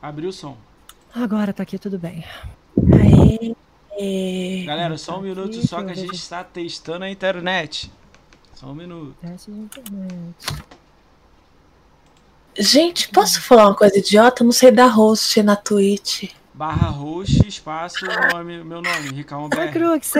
Abriu 0.00 0.28
o 0.28 0.32
som. 0.32 0.56
Agora 1.14 1.52
tá 1.52 1.62
aqui 1.62 1.78
tudo 1.78 1.98
bem. 1.98 2.24
Aê. 3.98 4.64
Galera, 4.64 4.96
só 4.96 5.18
um 5.18 5.22
minuto 5.22 5.58
aqui, 5.58 5.66
só 5.66 5.82
que 5.82 5.90
a 5.90 5.94
gente 5.94 6.14
está 6.14 6.44
testando 6.44 7.04
a 7.04 7.10
internet. 7.10 7.90
Só 8.54 8.68
um 8.68 8.74
minuto. 8.74 9.16
Teste 9.20 9.50
de 9.50 9.58
internet. 9.58 10.46
Gente, 12.56 13.08
posso 13.10 13.40
falar 13.40 13.66
uma 13.66 13.74
coisa 13.74 13.98
idiota? 13.98 14.42
Eu 14.42 14.46
não 14.46 14.52
sei 14.52 14.70
dar 14.70 14.86
host 14.86 15.42
na 15.42 15.56
Twitch. 15.56 16.32
Barra 16.54 16.88
host, 16.88 17.46
espaço, 17.46 18.04
nome, 18.32 18.64
meu 18.64 18.82
nome, 18.82 19.10
Ricão 19.10 19.44
Oi, 19.44 19.48
BR. 19.48 19.72
Crux, 19.72 20.12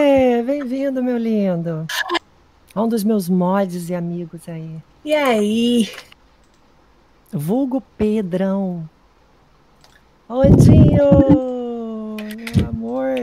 bem-vindo, 0.47 1.03
meu 1.03 1.19
lindo. 1.19 1.87
Um 2.75 2.89
dos 2.89 3.03
meus 3.03 3.29
mods 3.29 3.91
e 3.91 3.95
amigos 3.95 4.49
aí. 4.49 4.77
E 5.05 5.15
aí? 5.15 5.93
Vulgo 7.33 7.81
Pedrão. 7.97 8.89
Oi, 10.31 10.51
Dinho! 10.51 12.17
Meu 12.55 12.69
amor. 12.69 13.17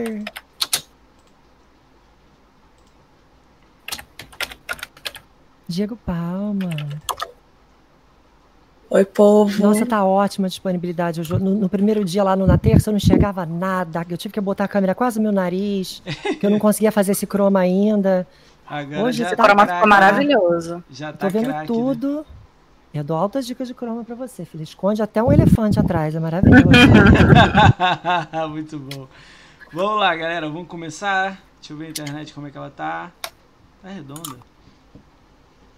Diego 5.68 5.96
Palma. 6.04 6.70
Oi, 8.90 9.04
povo. 9.04 9.62
Nossa, 9.62 9.86
tá 9.86 10.04
ótima 10.04 10.46
a 10.46 10.48
disponibilidade. 10.48 11.20
hoje. 11.20 11.32
No, 11.32 11.54
no 11.54 11.68
primeiro 11.68 12.04
dia 12.04 12.24
lá 12.24 12.34
no, 12.34 12.44
na 12.44 12.58
terça 12.58 12.90
eu 12.90 12.92
não 12.92 12.96
enxergava 12.98 13.46
nada. 13.46 14.04
Eu 14.10 14.16
tive 14.16 14.34
que 14.34 14.40
botar 14.40 14.64
a 14.64 14.68
câmera 14.68 14.92
quase 14.92 15.20
no 15.20 15.22
meu 15.22 15.32
nariz, 15.32 16.02
que 16.40 16.44
eu 16.44 16.50
não 16.50 16.58
conseguia 16.58 16.90
fazer 16.90 17.12
esse 17.12 17.26
croma 17.26 17.60
ainda. 17.60 18.26
Agora 18.68 19.04
Hoje 19.04 19.18
já 19.18 19.28
você 19.28 19.36
tá 19.36 19.44
tá 19.44 19.48
croma 19.54 19.64
ficou 19.64 19.88
maravilhoso. 19.88 20.84
Já 20.90 21.12
Tô 21.12 21.18
tá 21.18 21.28
vendo 21.28 21.44
craque, 21.44 21.72
né? 21.72 22.24
Eu 22.98 23.04
dou 23.04 23.16
altas 23.16 23.46
dicas 23.46 23.68
de 23.68 23.74
croma 23.74 24.04
pra 24.04 24.14
você, 24.14 24.44
filho. 24.44 24.62
Esconde 24.64 25.02
até 25.02 25.22
um 25.22 25.32
elefante 25.32 25.78
atrás, 25.78 26.14
é 26.14 26.20
maravilhoso. 26.20 26.64
Muito 28.50 28.78
bom. 28.78 29.06
Vamos 29.72 30.00
lá, 30.00 30.14
galera. 30.14 30.48
Vamos 30.48 30.68
começar. 30.68 31.40
Deixa 31.60 31.72
eu 31.72 31.76
ver 31.76 31.86
a 31.86 31.90
internet 31.90 32.32
como 32.32 32.46
é 32.46 32.50
que 32.50 32.56
ela 32.58 32.70
tá. 32.70 33.10
Tá 33.82 33.88
redonda. 33.88 34.36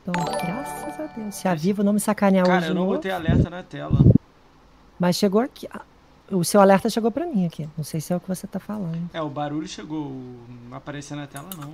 Então, 0.03 0.25
graças 0.25 1.01
a 1.01 1.07
Deus. 1.07 1.35
Se 1.35 1.49
a 1.49 1.55
Vivo 1.55 1.83
não 1.83 1.93
me 1.93 2.01
sacanear 2.01 2.47
Cara, 2.47 2.59
hoje, 2.59 2.67
eu 2.67 2.73
de 2.73 2.75
não 2.79 2.85
novo, 2.85 2.97
botei 2.97 3.11
alerta 3.11 3.51
na 3.51 3.63
tela. 3.63 3.99
mas 4.99 5.17
chegou 5.17 5.41
aqui. 5.41 5.69
Ah, 5.73 5.83
O 6.31 6.45
seu 6.45 6.61
alerta 6.61 6.89
chegou 6.89 7.11
pra 7.11 7.27
mim 7.27 7.45
aqui. 7.47 7.69
Não 7.77 7.85
sei 7.85 8.01
se 8.01 8.13
é 8.13 8.17
o 8.17 8.21
que 8.21 8.29
você 8.29 8.47
tá 8.47 8.59
falando. 8.61 9.11
É, 9.13 9.21
o 9.21 9.29
barulho 9.29 9.67
chegou. 9.67 10.11
Não 10.69 10.77
apareceu 10.77 11.17
na 11.17 11.27
tela, 11.27 11.49
não. 11.59 11.73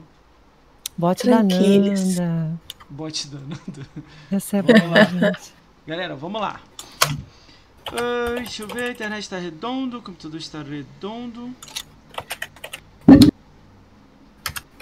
Bote 0.97 1.27
da. 1.29 1.43
Nanda. 1.43 2.53
Bote 2.89 3.29
danando. 3.29 3.87
Essa 4.31 4.59
é 4.59 4.63
boa, 4.63 5.05
gente. 5.05 5.53
Galera, 5.87 6.15
vamos 6.15 6.41
lá. 6.41 6.61
Ah, 7.89 8.35
deixa 8.37 8.63
eu 8.63 8.69
ver, 8.69 8.85
a 8.85 8.91
internet 8.91 9.23
está 9.23 9.39
redondo, 9.39 9.99
o 9.99 10.03
computador 10.03 10.39
está 10.39 10.63
redondo. 10.63 11.51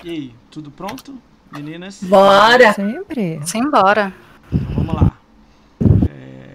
E 0.04 0.10
aí, 0.10 0.34
tudo 0.50 0.70
pronto? 0.70 1.16
Meninas? 1.50 2.02
Bora! 2.02 2.72
Sempre. 2.72 3.40
Simbora. 3.46 4.12
Então, 4.52 4.74
vamos 4.74 4.94
lá. 4.94 5.16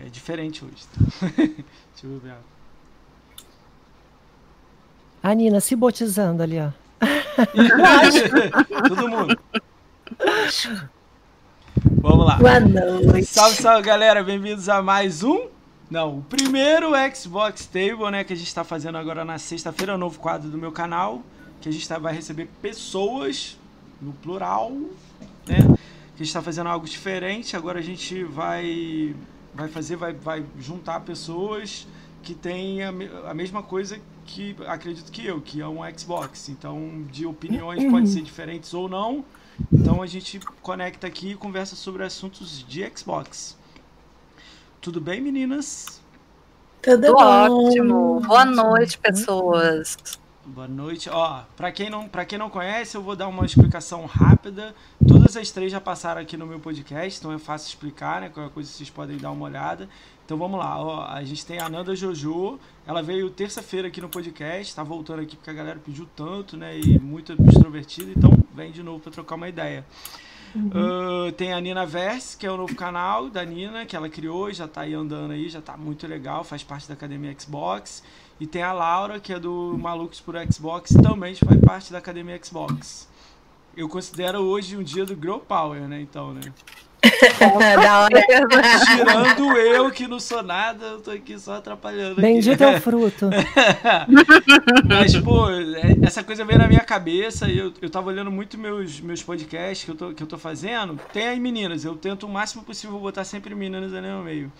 É 0.06 0.09
diferente 0.09 0.66
hoje. 0.66 0.85
tá? 0.88 1.28
deixa 1.35 1.66
eu 2.03 2.19
ver. 2.19 2.34
A 5.24 5.34
Nina 5.34 5.59
se 5.59 5.75
botizando 5.75 6.44
ali, 6.44 6.59
ó. 6.59 6.72
Todo 8.88 9.08
mundo. 9.08 9.40
Vamos 11.85 12.25
lá. 12.25 12.38
Boa 12.38 12.59
noite. 12.59 13.25
Salve, 13.25 13.55
salve, 13.55 13.83
galera. 13.83 14.23
Bem-vindos 14.23 14.67
a 14.69 14.81
mais 14.81 15.23
um. 15.23 15.47
Não, 15.89 16.19
o 16.19 16.21
primeiro 16.23 16.91
Xbox 17.15 17.65
Table, 17.67 18.09
né? 18.11 18.23
Que 18.23 18.33
a 18.33 18.35
gente 18.35 18.53
tá 18.53 18.63
fazendo 18.63 18.97
agora 18.97 19.23
na 19.23 19.38
sexta-feira, 19.38 19.95
um 19.95 19.97
novo 19.97 20.19
quadro 20.19 20.49
do 20.49 20.57
meu 20.57 20.71
canal. 20.71 21.21
Que 21.61 21.69
a 21.69 21.71
gente 21.71 21.87
tá- 21.87 21.99
vai 21.99 22.13
receber 22.13 22.49
pessoas, 22.61 23.57
no 24.01 24.11
plural, 24.13 24.71
né? 25.47 25.57
Que 26.16 26.23
a 26.23 26.25
gente 26.25 26.33
tá 26.33 26.41
fazendo 26.41 26.67
algo 26.67 26.85
diferente. 26.85 27.55
Agora 27.55 27.79
a 27.79 27.83
gente 27.83 28.23
vai, 28.23 29.16
vai 29.53 29.67
fazer, 29.67 29.95
vai, 29.95 30.13
vai 30.13 30.43
juntar 30.59 31.01
pessoas 31.01 31.87
que 32.23 32.33
têm 32.33 32.83
a, 32.83 32.93
a 33.29 33.33
mesma 33.33 33.61
coisa 33.61 33.99
que 34.25 34.55
acredito 34.67 35.11
que 35.11 35.25
eu, 35.25 35.39
que 35.39 35.61
é 35.61 35.67
um 35.67 35.79
Xbox. 35.97 36.49
Então, 36.49 37.03
de 37.11 37.25
opiniões 37.25 37.83
podem 37.89 38.07
ser 38.07 38.21
diferentes 38.21 38.73
ou 38.73 38.89
não. 38.89 39.23
Então 39.72 40.01
a 40.01 40.07
gente 40.07 40.40
conecta 40.62 41.07
aqui 41.07 41.31
e 41.31 41.35
conversa 41.35 41.75
sobre 41.75 42.03
assuntos 42.03 42.66
de 42.68 42.90
Xbox. 42.95 43.57
Tudo 44.81 45.01
bem, 45.01 45.22
meninas? 45.22 46.01
Tudo 46.81 47.16
ótimo. 47.18 48.22
Boa 48.22 48.46
noite, 48.46 48.97
pessoas. 48.97 49.97
Boa 50.46 50.67
noite. 50.67 51.09
Ó, 51.09 51.41
para 51.57 51.72
quem 51.73 51.90
não, 51.90 52.07
para 52.07 52.23
quem 52.23 52.40
não 52.40 52.50
conhece, 52.50 52.96
eu 52.96 53.01
vou 53.01 53.17
dar 53.17 53.28
uma 53.28 53.46
explicação 53.46 54.06
rápida. 54.06 54.73
Todas 55.06 55.35
as 55.35 55.51
três 55.51 55.72
já 55.72 55.81
passaram 55.81 56.22
aqui 56.22 56.38
no 56.38 56.46
meu 56.46 56.59
podcast, 56.59 57.19
então 57.19 57.34
é 57.34 57.38
fácil 57.38 57.67
explicar, 57.67 58.22
né? 58.22 58.29
Qualquer 58.29 58.53
coisa 58.53 58.69
vocês 58.69 58.90
podem 58.90 59.17
dar 59.17 59.31
uma 59.31 59.44
olhada. 59.44 59.90
Então 60.25 60.38
vamos 60.38 60.59
lá, 60.59 60.81
ó, 60.81 61.06
a 61.06 61.23
gente 61.23 61.46
tem 61.46 61.59
a 61.59 61.67
Nanda 61.67 61.96
Jojo, 61.96 62.59
ela 62.85 63.01
veio 63.01 63.29
terça-feira 63.29 63.88
aqui 63.88 64.00
no 64.01 64.09
podcast, 64.09 64.75
tá 64.75 64.84
voltando 64.84 65.22
aqui 65.22 65.35
porque 65.35 65.50
a 65.50 65.53
galera 65.53 65.79
pediu 65.84 66.07
tanto, 66.16 66.56
né? 66.56 66.79
E 66.79 66.97
muito 67.00 67.34
extrovertida, 67.34 68.12
então 68.16 68.31
vem 68.57 68.72
de 68.72 68.81
novo 68.81 69.00
para 69.00 69.12
trocar 69.12 69.35
uma 69.35 69.47
ideia. 69.47 69.85
Ah, 70.73 71.31
tem 71.38 71.53
a 71.53 71.62
Nina 71.62 71.85
Verse, 71.85 72.35
que 72.35 72.45
é 72.45 72.51
o 72.51 72.57
novo 72.57 72.75
canal 72.75 73.29
da 73.29 73.45
Nina, 73.45 73.85
que 73.85 73.95
ela 73.95 74.09
criou, 74.09 74.51
já 74.51 74.68
tá 74.68 74.81
aí 74.81 74.94
andando 74.94 75.31
aí, 75.31 75.47
já 75.47 75.62
tá 75.62 75.78
muito 75.78 76.07
legal, 76.07 76.44
faz 76.44 76.63
parte 76.63 76.88
da 76.88 76.96
Academia 76.96 77.35
Xbox. 77.38 78.03
E 78.40 78.47
tem 78.47 78.63
a 78.63 78.73
Laura, 78.73 79.19
que 79.19 79.34
é 79.34 79.40
do 79.40 79.78
Malucos 79.78 80.19
por 80.19 80.35
Xbox, 80.51 80.94
também 81.01 81.35
faz 81.35 81.62
parte 81.62 81.91
da 81.91 82.00
Academia 82.00 82.40
Xbox. 82.44 83.07
Eu 83.75 83.88
considero 83.88 84.40
hoje 84.40 84.76
um 84.76 84.84
dia 84.84 85.05
do 85.05 85.16
Grow 85.16 85.40
Power, 85.40 85.81
né? 85.87 86.02
Então, 86.02 86.34
né? 86.34 86.41
da 87.81 87.99
hora. 88.01 88.21
Tirando 88.85 89.57
eu, 89.57 89.91
que 89.91 90.07
não 90.07 90.19
sou 90.19 90.43
nada, 90.43 90.85
eu 90.85 91.01
tô 91.01 91.11
aqui 91.11 91.37
só 91.39 91.55
atrapalhando. 91.55 92.21
aqui. 92.21 92.21
Bendito 92.21 92.61
é 92.63 92.77
o 92.77 92.81
fruto. 92.81 93.29
Mas, 94.87 95.15
pô, 95.17 95.49
é- 95.49 95.97
essa 96.01 96.23
coisa 96.23 96.45
veio 96.45 96.59
na 96.59 96.67
minha 96.67 96.83
cabeça 96.83 97.47
e 97.49 97.57
eu, 97.57 97.73
eu 97.81 97.89
tava 97.89 98.09
olhando 98.09 98.31
muito 98.31 98.57
meus, 98.57 98.99
meus 98.99 99.21
podcasts 99.23 99.85
que 99.85 99.91
eu, 99.91 99.95
tô, 99.95 100.13
que 100.13 100.23
eu 100.23 100.27
tô 100.27 100.37
fazendo. 100.37 100.99
Tem 101.13 101.27
aí 101.27 101.39
meninas, 101.39 101.85
eu 101.85 101.95
tento 101.95 102.25
o 102.25 102.29
máximo 102.29 102.63
possível 102.63 102.97
botar 102.99 103.23
sempre 103.23 103.53
meninas 103.55 103.93
ali 103.93 104.07
no 104.07 104.23
meio. 104.23 104.51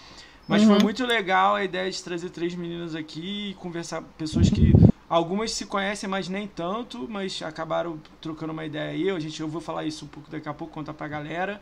Mas 0.48 0.64
foi 0.64 0.80
muito 0.80 1.06
legal 1.06 1.56
a 1.56 1.64
ideia 1.64 1.92
de 1.92 2.02
trazer 2.02 2.30
três 2.30 2.56
meninas 2.56 2.96
aqui 2.96 3.50
e 3.52 3.54
conversar 3.56 4.02
com 4.02 4.08
pessoas 4.18 4.50
que 4.50 4.74
algumas 5.10 5.52
se 5.52 5.66
conhecem, 5.66 6.10
mas 6.10 6.30
nem 6.30 6.48
tanto, 6.48 7.06
mas 7.10 7.42
acabaram 7.42 8.00
trocando 8.22 8.54
uma 8.54 8.66
ideia 8.66 8.92
aí. 8.92 9.10
A 9.10 9.20
gente, 9.20 9.42
eu 9.42 9.48
vou 9.50 9.60
falar 9.60 9.84
isso 9.84 10.06
um 10.06 10.08
pouco 10.08 10.32
daqui 10.32 10.48
a 10.48 10.54
pouco, 10.54 10.74
contar 10.74 10.94
pra 10.94 11.08
galera. 11.08 11.62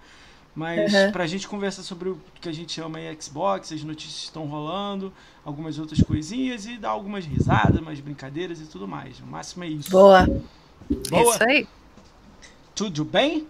Mas 0.56 0.94
Uhum. 0.94 1.12
pra 1.12 1.28
gente 1.28 1.48
conversar 1.50 1.84
sobre 1.84 2.07
o 2.10 2.18
que 2.40 2.48
a 2.48 2.52
gente 2.54 2.72
chama 2.72 2.98
aí 2.98 3.18
Xbox, 3.22 3.74
as 3.74 3.84
notícias 3.84 4.19
que 4.19 4.25
estão 4.28 4.46
rolando, 4.46 5.12
algumas 5.44 5.78
outras 5.78 6.02
coisinhas 6.02 6.66
e 6.66 6.78
dar 6.78 6.92
algumas 6.92 7.25
risadas, 7.25 7.80
umas 7.81 8.00
brincadeiras 8.00 8.62
e 8.62 8.66
tudo 8.66 8.88
mais. 8.88 9.19
O 9.19 9.25
máximo 9.25 9.66
é 9.66 9.68
isso. 9.68 9.92
Boa. 9.92 10.25
Boa? 11.10 11.34
Isso 11.34 11.44
aí. 11.44 11.68
Tudo 12.74 13.04
bem? 13.04 13.46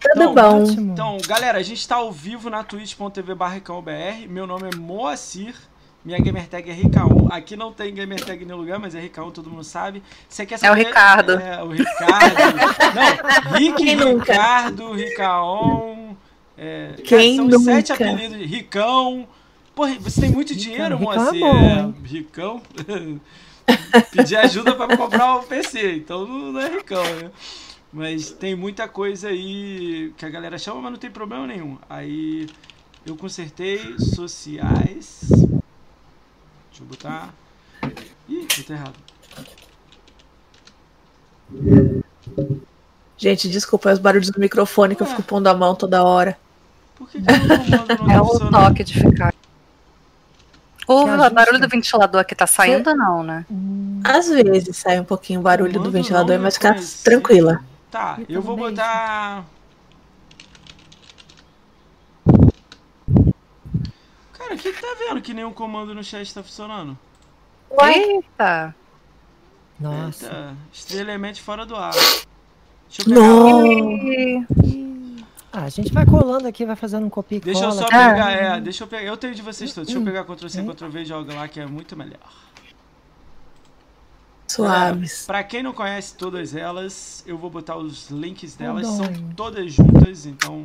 Tudo 0.00 0.22
Então, 0.22 0.34
bom. 0.34 0.62
Ótimo. 0.62 0.92
Então, 0.92 1.18
galera, 1.26 1.58
a 1.58 1.62
gente 1.62 1.86
tá 1.86 1.96
ao 1.96 2.10
vivo 2.10 2.48
na 2.48 2.64
twitch.tv 2.64 3.34
barricãobr. 3.34 4.26
Meu 4.28 4.46
nome 4.46 4.70
é 4.72 4.76
Moacir. 4.76 5.54
Minha 6.04 6.20
gamertag 6.20 6.68
é 6.68 6.72
Ricaon. 6.72 7.28
Aqui 7.30 7.56
não 7.56 7.72
tem 7.72 7.94
gamertag 7.94 8.42
em 8.42 8.46
nenhum 8.46 8.58
lugar, 8.58 8.78
mas 8.78 8.94
é 8.94 9.00
Ricaon, 9.00 9.30
todo 9.30 9.50
mundo 9.50 9.64
sabe. 9.64 10.02
Você 10.28 10.44
quer 10.46 10.58
É 10.60 10.70
o 10.70 10.74
saber? 10.74 10.74
Ricardo. 10.74 11.32
É, 11.32 11.62
o 11.62 11.70
Ricardo. 11.70 12.68
não, 12.92 13.18
Rick, 13.42 13.84
Quem 13.84 13.96
nunca? 13.96 14.32
Ricardo, 14.34 14.92
Ricaon. 14.92 16.16
É, 16.56 17.00
Quem 17.02 17.36
são 17.36 17.48
os 17.48 17.58
sete 17.58 17.92
nunca? 17.92 17.94
apelidos. 17.94 18.36
Ricão. 18.38 19.28
Porra, 19.74 19.98
você 19.98 20.20
tem 20.20 20.30
muito 20.30 20.54
dinheiro, 20.54 20.96
Ricão 20.96 21.28
é 21.28 21.32
Moacir? 21.32 21.32
bom, 21.32 21.64
É, 21.64 21.80
hein? 21.80 21.94
Ricão. 22.04 22.62
Pedir 24.10 24.36
ajuda 24.36 24.74
pra 24.74 24.88
comprar 24.88 25.36
o 25.36 25.42
PC, 25.44 25.96
então 25.96 26.26
não 26.26 26.60
é 26.60 26.68
Ricão, 26.68 27.16
né? 27.16 27.30
Mas 27.92 28.30
tem 28.32 28.54
muita 28.56 28.88
coisa 28.88 29.28
aí 29.28 30.12
que 30.16 30.24
a 30.24 30.30
galera 30.30 30.58
chama, 30.58 30.82
mas 30.82 30.92
não 30.92 30.98
tem 30.98 31.10
problema 31.10 31.46
nenhum. 31.46 31.78
Aí 31.88 32.48
eu 33.06 33.16
consertei 33.16 33.98
sociais. 33.98 35.46
Deixa 36.72 36.82
eu 36.82 36.86
botar. 36.86 37.34
Ih, 38.28 38.46
botei 38.56 38.76
errado. 38.76 38.94
Gente, 43.18 43.48
desculpa 43.48 43.90
é 43.90 43.92
os 43.92 43.98
barulhos 43.98 44.30
do 44.30 44.40
microfone 44.40 44.96
que 44.96 45.02
eu 45.02 45.06
fico 45.06 45.22
pondo 45.22 45.46
a 45.48 45.54
mão 45.54 45.74
toda 45.74 46.02
hora. 46.02 46.36
Por 46.96 47.08
que, 47.10 47.20
que 47.20 47.28
É 47.30 48.14
tá 48.14 48.22
o 48.22 48.26
funcionando? 48.26 48.52
toque 48.52 48.84
de 48.84 48.94
ficar. 48.94 49.34
O 50.88 51.06
barulho 51.30 51.60
do 51.60 51.68
ventilador 51.68 52.20
aqui 52.20 52.34
tá 52.34 52.46
saindo, 52.46 52.94
não, 52.94 53.22
né? 53.22 53.44
Às 54.02 54.28
vezes 54.28 54.76
sai 54.76 54.98
um 54.98 55.04
pouquinho 55.04 55.40
o 55.40 55.42
barulho 55.42 55.78
do 55.80 55.90
ventilador, 55.90 56.38
mas 56.40 56.54
fica 56.54 56.74
tranquila. 57.04 57.60
Tá, 57.90 58.18
Eu 58.28 58.36
eu 58.36 58.42
vou 58.42 58.56
botar. 58.56 59.44
Cara, 64.52 64.54
o 64.54 64.58
que, 64.58 64.72
que 64.72 64.80
tá 64.82 64.96
vendo 64.98 65.22
que 65.22 65.32
nenhum 65.32 65.52
comando 65.52 65.94
no 65.94 66.04
chat 66.04 66.32
tá 66.34 66.42
funcionando? 66.42 66.98
Eita! 67.80 68.74
Nossa. 69.80 70.26
Eita, 70.26 70.56
estrelamento 70.72 71.40
fora 71.40 71.64
do 71.64 71.74
ar. 71.74 71.92
Deixa 71.92 73.00
eu 73.00 73.04
pegar, 73.06 73.20
Não. 73.20 74.46
Ah, 75.54 75.64
a 75.64 75.68
gente 75.68 75.92
vai 75.92 76.04
colando 76.06 76.46
aqui, 76.48 76.64
vai 76.64 76.76
fazendo 76.76 77.06
um 77.06 77.10
copia 77.10 77.38
e 77.38 77.40
deixa 77.40 77.60
eu 77.64 77.68
cola. 77.68 77.80
só 77.80 77.86
Ah. 77.86 77.88
pegar, 78.10 78.30
é, 78.32 78.60
deixa 78.60 78.84
eu 78.84 78.88
pegar. 78.88 79.04
Eu 79.04 79.16
tenho 79.16 79.34
de 79.34 79.42
vocês 79.42 79.72
todos. 79.72 79.86
Deixa 79.88 80.00
eu 80.00 80.04
pegar 80.04 80.24
Ctrl 80.24 80.48
C, 80.48 80.62
Ctrl 80.62 80.88
V 80.88 81.00
e 81.00 81.04
joga 81.04 81.34
lá 81.34 81.48
que 81.48 81.60
é 81.60 81.66
muito 81.66 81.96
melhor. 81.96 82.20
Suaves. 84.48 85.24
Pra 85.26 85.42
quem 85.42 85.62
não 85.62 85.72
conhece 85.72 86.14
todas 86.16 86.54
elas, 86.54 87.22
eu 87.26 87.38
vou 87.38 87.48
botar 87.48 87.76
os 87.76 88.10
links 88.10 88.54
delas. 88.54 88.86
São 88.86 89.06
dói. 89.06 89.24
todas 89.34 89.72
juntas, 89.72 90.26
então 90.26 90.64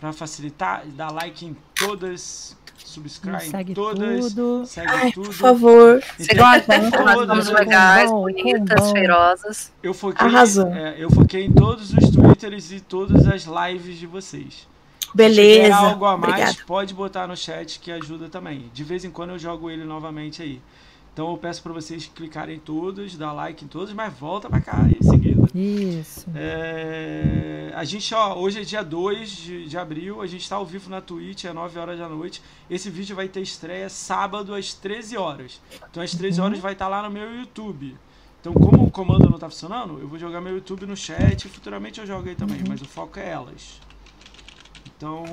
pra 0.00 0.12
facilitar, 0.12 0.84
dá 0.86 1.10
like 1.10 1.44
em 1.44 1.54
todas, 1.74 2.56
subscribe 2.84 3.40
Segue 3.44 3.74
todas, 3.74 4.34
tudo. 4.34 4.66
segue 4.66 4.88
Ai, 4.90 5.12
tudo. 5.12 5.26
por 5.26 5.34
favor. 5.34 6.02
Sigam 6.18 6.46
a 6.46 6.58
gente, 6.58 6.68
nós 6.70 6.90
Todas, 7.14 7.26
somos 7.44 7.48
legais, 7.60 8.10
bonitas, 8.10 8.90
cheirosas. 8.90 9.72
Eu 9.82 9.94
foquei, 9.94 10.26
Arrasou. 10.26 10.68
é, 10.74 10.96
eu 10.98 11.10
foquei 11.10 11.44
em 11.44 11.52
todos 11.52 11.92
os 11.92 12.10
twitters 12.10 12.72
e 12.72 12.80
todas 12.80 13.26
as 13.26 13.44
lives 13.44 13.98
de 13.98 14.06
vocês. 14.06 14.68
Se 15.00 15.10
tiver 15.10 15.28
Beleza. 15.28 15.74
algo 15.76 16.04
a 16.04 16.16
mais, 16.16 16.32
Obrigada. 16.32 16.58
pode 16.66 16.94
botar 16.94 17.26
no 17.26 17.36
chat 17.36 17.80
que 17.80 17.90
ajuda 17.90 18.28
também. 18.28 18.70
De 18.72 18.84
vez 18.84 19.04
em 19.04 19.10
quando 19.10 19.30
eu 19.30 19.38
jogo 19.38 19.68
ele 19.70 19.84
novamente 19.84 20.40
aí. 20.42 20.60
Então 21.20 21.32
eu 21.32 21.36
peço 21.36 21.62
pra 21.62 21.70
vocês 21.70 22.10
clicarem 22.14 22.56
em 22.56 22.58
todos, 22.58 23.14
dar 23.14 23.34
like 23.34 23.62
em 23.62 23.68
todos, 23.68 23.92
mas 23.92 24.10
volta 24.14 24.48
pra 24.48 24.58
cá 24.58 24.88
em 24.88 25.02
seguida. 25.02 25.46
Isso. 25.54 26.24
É, 26.34 27.70
a 27.74 27.84
gente, 27.84 28.14
ó, 28.14 28.38
hoje 28.38 28.58
é 28.62 28.64
dia 28.64 28.82
2 28.82 29.30
de, 29.30 29.68
de 29.68 29.76
abril, 29.76 30.22
a 30.22 30.26
gente 30.26 30.48
tá 30.48 30.56
ao 30.56 30.64
vivo 30.64 30.88
na 30.88 31.02
Twitch, 31.02 31.44
é 31.44 31.52
9 31.52 31.78
horas 31.78 31.98
da 31.98 32.08
noite. 32.08 32.40
Esse 32.70 32.88
vídeo 32.88 33.14
vai 33.14 33.28
ter 33.28 33.42
estreia 33.42 33.90
sábado 33.90 34.54
às 34.54 34.72
13 34.72 35.18
horas. 35.18 35.60
Então 35.90 36.02
às 36.02 36.12
13 36.12 36.40
horas 36.40 36.58
vai 36.58 36.72
estar 36.72 36.88
lá 36.88 37.02
no 37.02 37.10
meu 37.10 37.36
YouTube. 37.36 37.94
Então, 38.40 38.54
como 38.54 38.84
o 38.84 38.90
comando 38.90 39.28
não 39.28 39.38
tá 39.38 39.50
funcionando, 39.50 39.98
eu 39.98 40.08
vou 40.08 40.18
jogar 40.18 40.40
meu 40.40 40.54
YouTube 40.54 40.86
no 40.86 40.96
chat 40.96 41.44
e 41.44 41.48
futuramente 41.50 42.00
eu 42.00 42.06
jogo 42.06 42.30
aí 42.30 42.34
também, 42.34 42.60
mas 42.66 42.80
o 42.80 42.86
foco 42.86 43.18
é 43.18 43.28
elas. 43.28 43.78
Então, 44.96 45.26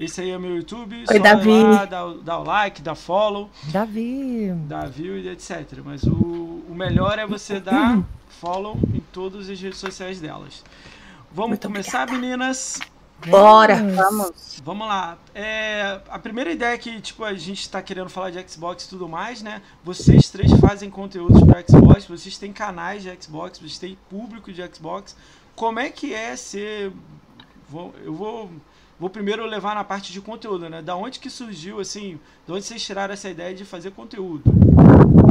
esse 0.00 0.20
aí 0.20 0.30
é 0.30 0.38
meu 0.38 0.56
YouTube. 0.56 0.96
Oi, 0.96 1.06
só 1.06 1.12
vai 1.12 1.20
Davi. 1.20 1.62
lá, 1.62 1.84
dá, 1.84 2.06
o- 2.06 2.14
dá 2.22 2.38
o 2.38 2.42
like, 2.44 2.82
dá 2.82 2.94
follow 2.94 3.50
Davi. 3.64 4.50
dar 4.66 4.88
view 4.88 5.18
e 5.18 5.28
etc. 5.28 5.78
Mas 5.84 6.02
o, 6.04 6.14
o 6.68 6.74
melhor 6.74 7.18
é 7.18 7.26
você 7.26 7.60
dar 7.60 8.02
follow 8.40 8.78
em 8.94 9.00
todas 9.12 9.48
as 9.48 9.60
redes 9.60 9.78
sociais 9.78 10.20
delas. 10.20 10.64
Vamos 11.32 11.50
Muito 11.50 11.66
começar, 11.68 12.10
meninas? 12.10 12.80
Bora. 13.28 13.76
Vamos. 13.76 14.60
Vamos 14.64 14.88
lá. 14.88 15.18
É, 15.34 16.00
a 16.08 16.18
primeira 16.18 16.50
ideia 16.50 16.72
é 16.74 16.78
que 16.78 17.00
tipo, 17.02 17.22
a 17.22 17.34
gente 17.34 17.60
está 17.60 17.82
querendo 17.82 18.08
falar 18.08 18.30
de 18.30 18.42
Xbox 18.50 18.84
e 18.84 18.88
tudo 18.88 19.06
mais, 19.06 19.42
né? 19.42 19.60
Vocês 19.84 20.30
três 20.30 20.50
fazem 20.58 20.88
conteúdos 20.88 21.38
para 21.44 21.62
Xbox, 21.62 22.06
vocês 22.06 22.38
têm 22.38 22.50
canais 22.50 23.02
de 23.02 23.10
Xbox, 23.22 23.58
vocês 23.58 23.78
têm 23.78 23.98
público 24.08 24.50
de 24.50 24.62
Xbox. 24.74 25.14
Como 25.54 25.78
é 25.78 25.90
que 25.90 26.14
é 26.14 26.34
ser. 26.34 26.90
vou- 27.68 27.94
eu 28.02 28.14
vou. 28.14 28.50
Vou 29.00 29.08
primeiro 29.08 29.46
levar 29.46 29.74
na 29.74 29.82
parte 29.82 30.12
de 30.12 30.20
conteúdo, 30.20 30.68
né? 30.68 30.82
Da 30.82 30.94
onde 30.94 31.18
que 31.18 31.30
surgiu, 31.30 31.80
assim, 31.80 32.20
de 32.46 32.52
onde 32.52 32.62
vocês 32.64 32.84
tiraram 32.84 33.14
essa 33.14 33.30
ideia 33.30 33.54
de 33.54 33.64
fazer 33.64 33.92
conteúdo? 33.92 34.42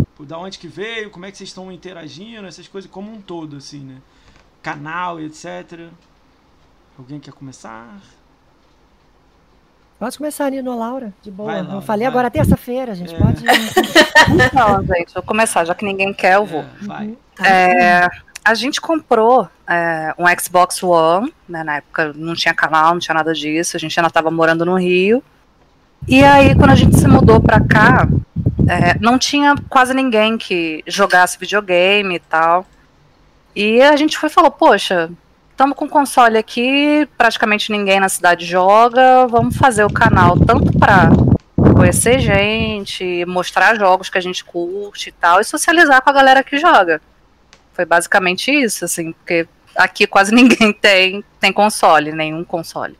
Tipo, 0.10 0.26
Da 0.26 0.38
onde 0.40 0.58
que 0.58 0.68
veio, 0.68 1.12
como 1.12 1.26
é 1.26 1.32
que 1.32 1.38
vocês 1.38 1.50
estão 1.50 1.72
interagindo, 1.72 2.48
essas 2.48 2.68
coisas 2.68 2.90
como 2.90 3.12
um 3.14 3.22
todo, 3.22 3.58
assim, 3.58 3.80
né? 3.82 3.98
Canal 4.64 5.20
etc. 5.22 5.88
Alguém 6.98 7.20
quer 7.20 7.32
começar? 7.32 8.00
Pode 10.00 10.18
começar, 10.18 10.50
Nino 10.50 10.78
Laura, 10.78 11.14
de 11.22 11.30
boa. 11.30 11.52
Vai, 11.52 11.62
Laura, 11.62 11.78
eu 11.78 11.82
falei 11.82 12.08
vai. 12.08 12.12
agora 12.14 12.32
terça-feira, 12.32 12.94
a 12.94 12.96
gente 12.96 13.14
É. 13.14 13.18
pode. 13.18 13.44
Então, 14.30 14.84
gente, 14.86 15.14
vou 15.14 15.24
começar, 15.24 15.66
já 15.66 15.74
que 15.76 15.84
ninguém 15.86 16.14
quer, 16.14 16.36
eu 16.36 16.46
vou. 16.46 16.62
É, 16.62 16.68
vai. 16.84 17.18
É, 17.44 18.10
a 18.46 18.54
gente 18.54 18.80
comprou 18.80 19.50
é, 19.70 20.16
um 20.18 20.26
Xbox 20.40 20.82
One, 20.82 21.32
né, 21.48 21.64
na 21.64 21.78
época 21.78 22.12
não 22.16 22.34
tinha 22.34 22.54
canal, 22.56 22.94
não 22.94 23.00
tinha 23.00 23.14
nada 23.14 23.34
disso, 23.34 23.78
a 23.78 23.80
gente 23.80 23.98
ainda 24.00 24.08
estava 24.08 24.32
morando 24.32 24.66
no 24.66 24.76
Rio. 24.76 25.24
E 26.08 26.24
aí, 26.24 26.56
quando 26.56 26.72
a 26.72 26.76
gente 26.76 26.98
se 26.98 27.08
mudou 27.08 27.40
pra 27.40 27.60
cá, 27.62 28.08
é, 28.68 28.98
não 29.00 29.20
tinha 29.20 29.54
quase 29.70 29.94
ninguém 29.94 30.38
que 30.38 30.84
jogasse 30.88 31.38
videogame 31.38 32.16
e 32.16 32.20
tal. 32.20 32.66
E 33.56 33.82
a 33.82 33.96
gente 33.96 34.18
foi 34.18 34.28
e 34.28 34.32
falou, 34.32 34.50
poxa, 34.50 35.12
estamos 35.52 35.78
com 35.78 35.88
console 35.88 36.38
aqui, 36.38 37.08
praticamente 37.16 37.72
ninguém 37.72 38.00
na 38.00 38.10
cidade 38.10 38.46
joga, 38.46 39.28
vamos 39.28 39.56
fazer 39.56 39.84
o 39.84 39.94
canal 39.94 40.40
tanto 40.40 40.76
para 40.80 41.10
conhecer 41.76 42.20
gente, 42.20 43.24
mostrar 43.26 43.76
jogos 43.76 44.10
que 44.10 44.18
a 44.18 44.22
gente 44.22 44.44
curte 44.44 45.10
e 45.10 45.12
tal, 45.12 45.40
e 45.40 45.44
socializar 45.44 46.02
com 46.02 46.10
a 46.10 46.14
galera 46.14 46.44
que 46.44 46.58
joga. 46.58 47.00
Foi 47.74 47.86
basicamente 47.86 48.52
isso, 48.52 48.84
assim, 48.84 49.12
porque 49.12 49.48
aqui 49.84 50.06
quase 50.06 50.34
ninguém 50.36 50.72
tem, 50.74 51.24
tem 51.40 51.52
console, 51.54 52.12
nenhum 52.12 52.44
console. 52.44 52.98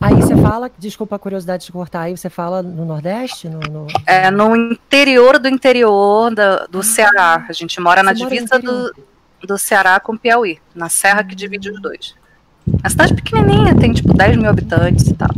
Aí 0.00 0.14
você 0.14 0.36
fala, 0.36 0.70
desculpa 0.78 1.16
a 1.16 1.18
curiosidade 1.18 1.64
de 1.64 1.72
cortar, 1.72 2.02
aí 2.02 2.16
você 2.16 2.28
fala 2.28 2.62
no 2.62 2.84
Nordeste? 2.84 3.48
No, 3.48 3.60
no- 3.60 3.86
É 4.06 4.30
no 4.30 4.54
interior 4.54 5.38
do 5.38 5.48
interior 5.48 6.34
da- 6.34 6.66
do 6.66 6.82
Ceará. 6.82 7.46
A 7.48 7.52
gente 7.52 7.80
mora 7.80 8.02
na 8.02 8.12
mora 8.12 8.28
divisa 8.30 8.58
do, 8.58 8.94
do 9.42 9.56
Ceará 9.58 9.98
com 9.98 10.16
Piauí, 10.16 10.58
na 10.74 10.88
serra 10.90 11.24
que 11.24 11.34
divide 11.34 11.70
os 11.70 11.80
dois. 11.80 12.14
É 12.84 12.88
cidade 12.88 13.14
pequenininha, 13.14 13.74
tem 13.74 13.92
tipo 13.92 14.12
10 14.12 14.36
mil 14.36 14.50
habitantes 14.50 15.06
e 15.08 15.14
tal. 15.14 15.30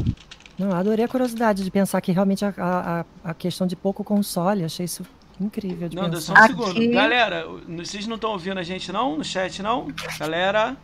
Não, 0.58 0.72
adorei 0.72 1.04
a 1.04 1.08
curiosidade 1.08 1.62
de 1.62 1.70
pensar 1.70 2.00
que 2.00 2.10
realmente 2.10 2.44
a, 2.44 2.52
a, 2.58 3.04
a 3.30 3.34
questão 3.34 3.64
de 3.66 3.76
pouco 3.76 4.02
console, 4.02 4.64
achei 4.64 4.84
isso 4.86 5.04
incrível 5.40 5.88
de 5.88 5.97
Não, 5.97 6.09
dá 6.11 6.21
só 6.21 6.33
pensar. 6.35 6.50
um 6.50 6.62
Aqui- 6.62 6.73
segundo. 6.75 6.95
Galera, 6.95 7.47
vocês 7.76 8.07
não 8.07 8.16
estão 8.16 8.30
ouvindo 8.33 8.59
a 8.59 8.62
gente 8.62 8.90
não? 8.92 9.18
No 9.18 9.25
chat 9.25 9.62
não? 9.62 9.88
Galera, 10.18 10.76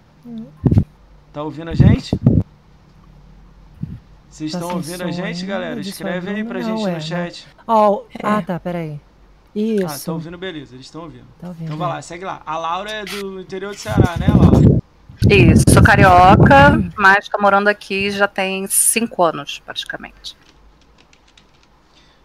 tá 1.32 1.42
ouvindo 1.42 1.70
a 1.70 1.74
gente? 1.74 2.16
Vocês 4.28 4.50
Tá 4.52 4.58
estão 4.58 4.82
sem 4.82 4.94
ouvindo 4.94 5.02
a 5.08 5.10
gente, 5.12 5.46
galera? 5.46 5.80
Escreve 5.80 6.30
aí 6.30 6.42
pra 6.44 6.60
Não, 6.60 6.66
gente 6.76 6.80
é, 6.86 6.86
no 6.88 6.92
né? 6.94 7.00
chat. 7.00 7.46
Ó, 7.66 8.02
É. 8.12 8.18
Ah, 8.22 8.42
tá, 8.42 8.58
peraí. 8.58 9.00
Ah, 9.00 9.58
Isso. 9.58 9.94
estão 9.94 10.14
ouvindo, 10.14 10.36
beleza, 10.36 10.74
eles 10.74 10.86
estão 10.86 11.02
ouvindo. 11.02 11.26
Tá 11.40 11.48
ouvindo. 11.48 11.66
Então 11.66 11.76
vai 11.76 11.88
lá, 11.88 12.02
segue 12.02 12.24
lá. 12.24 12.42
A 12.44 12.58
Laura 12.58 12.90
é 12.90 13.04
do 13.04 13.40
interior 13.40 13.72
do 13.72 13.78
Ceará, 13.78 14.16
né, 14.18 14.26
Laura? 14.28 14.74
Isso, 15.30 15.62
sou 15.72 15.80
carioca, 15.82 16.72
mas 16.98 17.28
tô 17.28 17.40
morando 17.40 17.68
aqui 17.68 18.10
já 18.10 18.26
tem 18.26 18.66
5 18.66 19.22
anos, 19.22 19.60
praticamente. 19.64 20.36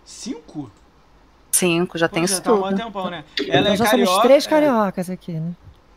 Cinco? 0.04 0.72
Cinco, 1.60 1.98
já 1.98 2.08
Pô, 2.08 2.14
tem 2.16 2.26
já 2.26 2.34
isso 2.34 2.42
tá 2.42 2.52
há 2.52 2.54
um 2.54 2.62
tudo. 2.64 2.76
tempão, 2.76 3.10
né? 3.10 3.24
Ela 3.48 3.60
Então 3.62 3.74
é 3.74 3.78
já 3.78 3.86
carioca. 3.86 4.12
somos 4.12 4.24
três 4.24 4.46
é- 4.46 4.50
cariocas 4.50 5.10
aqui, 5.10 5.34
né? 5.34 5.52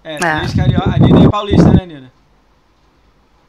É, 0.05 0.15
É. 0.15 0.19
três 0.19 0.55
carioca. 0.55 0.91
A 0.91 0.99
Nina 0.99 1.25
é 1.25 1.29
paulista, 1.31 1.71
né, 1.73 1.87
Nina? 1.87 2.13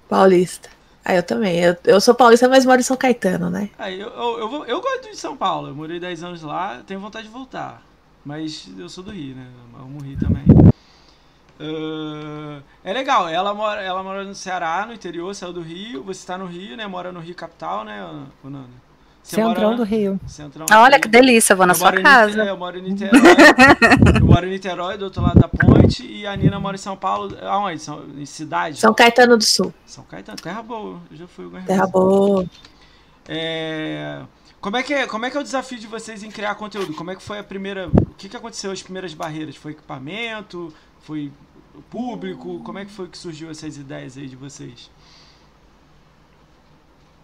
Paulista. 0.07 0.69
Ah, 1.05 1.15
eu 1.15 1.23
também. 1.23 1.59
Eu, 1.59 1.75
eu 1.85 1.99
sou 1.99 2.15
paulista, 2.15 2.47
mas 2.47 2.65
moro 2.65 2.79
em 2.79 2.83
São 2.83 2.95
Caetano, 2.95 3.49
né? 3.49 3.69
Aí 3.77 3.99
eu, 3.99 4.07
eu, 4.09 4.39
eu, 4.39 4.49
vou- 4.49 4.65
eu 4.65 4.79
gosto 4.81 5.09
de 5.09 5.17
São 5.17 5.35
Paulo. 5.35 5.67
Eu 5.69 5.75
morei 5.75 5.99
10 5.99 6.23
anos 6.23 6.41
lá, 6.43 6.81
tenho 6.85 6.99
vontade 6.99 7.27
de 7.27 7.33
voltar. 7.33 7.81
Mas 8.23 8.69
eu 8.77 8.87
sou 8.87 9.03
do 9.03 9.11
Rio, 9.11 9.35
né? 9.35 9.47
Eu 9.73 9.81
amo 9.81 9.99
o 9.99 10.03
Rio 10.03 10.17
também. 10.17 10.45
Ah, 11.59 12.61
é 12.83 12.93
legal, 12.93 13.27
ela 13.27 13.53
mora, 13.53 13.81
ela 13.81 14.01
mora 14.03 14.23
no 14.23 14.33
Ceará, 14.35 14.85
no 14.85 14.93
interior, 14.93 15.33
saiu 15.35 15.51
do 15.53 15.61
Rio. 15.61 16.03
Você 16.03 16.25
tá 16.25 16.37
no 16.37 16.45
Rio, 16.45 16.77
né? 16.77 16.87
Mora 16.87 17.11
no 17.11 17.19
Rio 17.19 17.35
capital, 17.35 17.83
né, 17.83 18.03
ô 18.43 18.49
Nanda? 18.49 18.82
Você 19.23 19.37
Centrão 19.37 19.63
mora 19.69 19.77
do 19.77 19.83
Rio. 19.83 20.19
Centrão 20.27 20.65
Ah, 20.69 20.81
Olha 20.81 20.97
do 20.97 21.01
que 21.01 21.07
Rio. 21.07 21.11
delícia, 21.21 21.53
eu 21.53 21.57
vou 21.57 21.65
na 21.65 21.71
Eu 21.71 21.75
sua 21.77 21.93
casa. 21.93 22.27
Niterói, 22.27 22.49
eu 22.49 22.57
moro 22.57 22.77
em 22.77 22.81
Niterói. 22.81 23.21
eu 24.19 24.25
moro 24.25 24.45
em 24.45 24.49
Niterói, 24.49 24.97
do 24.97 25.05
outro 25.05 25.21
lado 25.21 25.39
da 25.39 25.47
ponte. 25.47 26.05
E 26.05 26.27
a 26.27 26.35
Nina 26.35 26.59
mora 26.59 26.75
em 26.75 26.79
São 26.79 26.97
Paulo. 26.97 27.35
Aonde? 27.41 27.79
São, 27.81 28.03
em 28.17 28.25
cidade? 28.25 28.79
São 28.79 28.93
Caetano 28.93 29.37
do 29.37 29.43
Sul. 29.45 29.73
São 29.85 30.03
Caetano, 30.03 30.37
terra 30.37 30.61
boa. 30.61 30.99
Eu 31.09 31.17
já 31.17 31.27
fui 31.27 31.45
algumas 31.45 31.65
Terra 31.65 31.87
boa. 31.87 32.45
É, 33.25 34.21
Como 34.59 34.75
é, 34.75 34.83
que 34.83 34.93
é, 34.93 35.07
como 35.07 35.25
é 35.25 35.31
que 35.31 35.37
é 35.37 35.39
o 35.39 35.43
desafio 35.43 35.79
de 35.79 35.87
vocês 35.87 36.21
em 36.23 36.29
criar 36.29 36.55
conteúdo? 36.55 36.93
Como 36.93 37.09
é 37.09 37.15
que 37.15 37.23
foi 37.23 37.39
a 37.39 37.43
primeira. 37.43 37.87
O 37.87 38.13
que, 38.17 38.27
que 38.27 38.35
aconteceu 38.35 38.71
as 38.71 38.83
primeiras 38.83 39.13
barreiras? 39.13 39.55
Foi 39.55 39.71
equipamento? 39.71 40.73
Foi 40.99 41.31
público? 41.89 42.59
Como 42.59 42.77
é 42.77 42.83
que 42.83 42.91
foi 42.91 43.07
que 43.07 43.17
surgiu 43.17 43.49
essas 43.49 43.77
ideias 43.77 44.17
aí 44.17 44.27
de 44.27 44.35
vocês? 44.35 44.91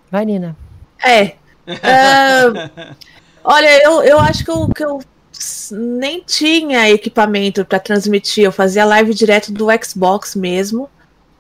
Vai, 0.10 0.26
Nina. 0.26 0.56
É. 1.06 1.36
Ah, 1.84 2.90
olha, 3.44 3.84
eu, 3.84 4.04
eu 4.04 4.20
acho 4.20 4.44
que 4.44 4.52
eu, 4.52 4.68
que 4.70 4.84
eu 4.84 5.00
nem 5.72 6.22
tinha 6.26 6.90
equipamento 6.90 7.64
para 7.66 7.80
transmitir. 7.80 8.44
Eu 8.44 8.52
fazia 8.52 8.86
live 8.86 9.14
direto 9.14 9.52
do 9.52 9.68
Xbox 9.84 10.36
mesmo. 10.36 10.90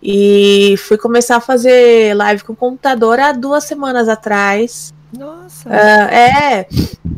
E 0.01 0.75
fui 0.87 0.97
começar 0.97 1.37
a 1.37 1.41
fazer 1.41 2.15
live 2.15 2.43
com 2.43 2.55
computador 2.55 3.19
há 3.19 3.33
duas 3.33 3.65
semanas 3.65 4.07
atrás. 4.07 4.93
Nossa. 5.17 5.69
Ah, 5.69 6.13
é. 6.13 6.67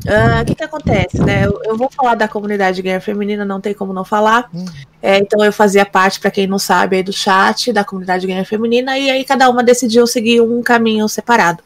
Ah, 0.08 0.42
O 0.42 0.46
que, 0.46 0.56
que 0.56 0.64
acontece, 0.64 1.20
né? 1.22 1.46
Eu, 1.46 1.60
eu 1.66 1.78
vou 1.78 1.90
falar 1.92 2.16
da 2.16 2.28
comunidade 2.28 2.82
gamer 2.82 3.02
feminina, 3.02 3.46
não 3.46 3.62
tem 3.62 3.74
como 3.74 3.94
não 3.94 4.04
falar. 4.04 4.50
Hum. 4.54 4.66
É, 5.02 5.18
então 5.18 5.44
eu 5.44 5.54
fazia 5.54 5.86
parte, 5.86 6.20
para 6.20 6.32
quem 6.32 6.48
não 6.48 6.58
sabe, 6.58 6.96
aí 6.96 7.04
do 7.04 7.14
chat 7.14 7.72
da 7.72 7.84
comunidade 7.84 8.26
gamer 8.26 8.46
feminina, 8.46 8.98
e 8.98 9.10
aí 9.10 9.24
cada 9.24 9.50
uma 9.50 9.64
decidiu 9.64 10.08
seguir 10.08 10.42
um 10.42 10.62
caminho 10.62 11.08
separado. 11.08 11.64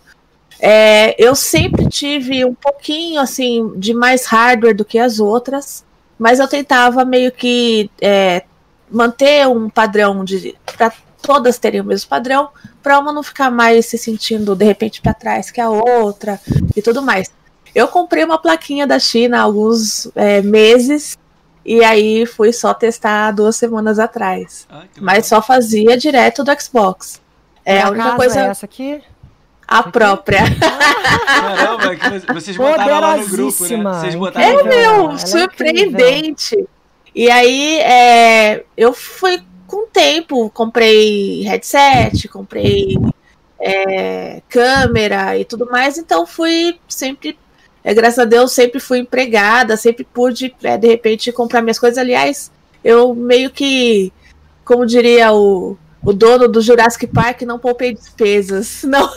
É, 0.59 1.15
eu 1.23 1.35
sempre 1.35 1.87
tive 1.87 2.45
um 2.45 2.53
pouquinho 2.53 3.19
assim 3.19 3.73
de 3.77 3.93
mais 3.93 4.25
hardware 4.25 4.75
do 4.75 4.85
que 4.85 4.97
as 4.97 5.19
outras, 5.19 5.83
mas 6.17 6.39
eu 6.39 6.47
tentava 6.47 7.03
meio 7.03 7.31
que 7.31 7.89
é, 8.01 8.43
manter 8.89 9.47
um 9.47 9.69
padrão 9.69 10.23
de 10.23 10.55
para 10.77 10.93
todas 11.21 11.57
terem 11.57 11.81
o 11.81 11.85
mesmo 11.85 12.07
padrão, 12.07 12.49
para 12.83 12.99
uma 12.99 13.11
não 13.11 13.23
ficar 13.23 13.49
mais 13.49 13.87
se 13.87 13.97
sentindo 13.97 14.55
de 14.55 14.63
repente 14.63 15.01
para 15.01 15.13
trás 15.13 15.49
que 15.49 15.59
a 15.59 15.69
outra 15.69 16.39
e 16.75 16.81
tudo 16.81 17.01
mais. 17.01 17.31
Eu 17.73 17.87
comprei 17.87 18.23
uma 18.23 18.37
plaquinha 18.37 18.85
da 18.85 18.99
China 18.99 19.39
há 19.39 19.41
alguns 19.41 20.09
é, 20.15 20.41
meses 20.41 21.17
e 21.65 21.83
aí 21.83 22.25
fui 22.27 22.53
só 22.53 22.73
testar 22.73 23.31
duas 23.31 23.55
semanas 23.55 23.97
atrás, 23.97 24.67
Ah, 24.69 24.83
mas 25.01 25.25
só 25.25 25.41
fazia 25.41 25.97
direto 25.97 26.43
do 26.43 26.61
Xbox. 26.61 27.19
É 27.65 27.81
a 27.81 27.89
única 27.89 28.15
coisa 28.15 28.41
é 28.41 28.45
essa 28.45 28.67
aqui? 28.67 29.01
A 29.67 29.83
própria. 29.83 30.43
Caramba, 31.25 32.33
vocês 32.33 32.55
botaram 32.57 32.99
lá 32.99 33.17
no 33.17 33.27
grupo, 33.27 33.63
né? 33.63 33.69
Poderosíssima, 33.69 33.93
Vocês 33.99 34.15
botaram 34.15 34.45
É. 34.45 34.49
Ela 34.51 34.61
é 34.61 34.63
meu, 34.63 35.03
incrível. 35.11 35.27
surpreendente. 35.27 36.67
E 37.13 37.29
aí, 37.31 37.79
é, 37.79 38.63
eu 38.75 38.93
fui 38.93 39.41
com 39.67 39.83
o 39.83 39.87
tempo, 39.87 40.49
comprei 40.49 41.41
headset, 41.43 42.27
comprei 42.27 42.97
é, 43.59 44.41
câmera 44.49 45.37
e 45.37 45.45
tudo 45.45 45.65
mais, 45.65 45.97
então 45.97 46.25
fui 46.27 46.77
sempre, 46.87 47.37
é, 47.83 47.93
graças 47.93 48.19
a 48.19 48.25
Deus, 48.25 48.51
sempre 48.51 48.79
fui 48.79 48.99
empregada, 48.99 49.77
sempre 49.77 50.03
pude, 50.03 50.53
é, 50.61 50.77
de 50.77 50.87
repente, 50.87 51.31
comprar 51.31 51.61
minhas 51.61 51.79
coisas. 51.79 51.97
Aliás, 51.97 52.51
eu 52.83 53.15
meio 53.15 53.49
que, 53.49 54.11
como 54.63 54.85
diria 54.85 55.31
o, 55.33 55.77
o 56.05 56.13
dono 56.13 56.47
do 56.47 56.61
Jurassic 56.61 57.07
Park, 57.07 57.41
não 57.41 57.59
poupei 57.59 57.93
despesas. 57.93 58.83
Não, 58.87 59.09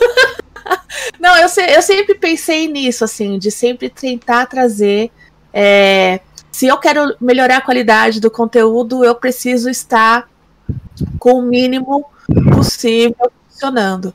não 1.19 1.37
eu, 1.37 1.47
se- 1.49 1.65
eu 1.73 1.81
sempre 1.81 2.15
pensei 2.15 2.67
nisso, 2.67 3.03
assim, 3.03 3.37
de 3.39 3.49
sempre 3.49 3.89
tentar 3.89 4.45
trazer. 4.45 5.09
é, 5.53 6.19
se 6.51 6.67
eu 6.67 6.77
quero 6.77 7.15
melhorar 7.21 7.57
a 7.57 7.61
qualidade 7.61 8.19
do 8.19 8.29
conteúdo, 8.29 9.03
eu 9.05 9.15
preciso 9.15 9.69
estar 9.69 10.27
com 11.17 11.33
o 11.35 11.41
mínimo 11.41 12.05
possível 12.53 13.31
funcionando. 13.47 14.13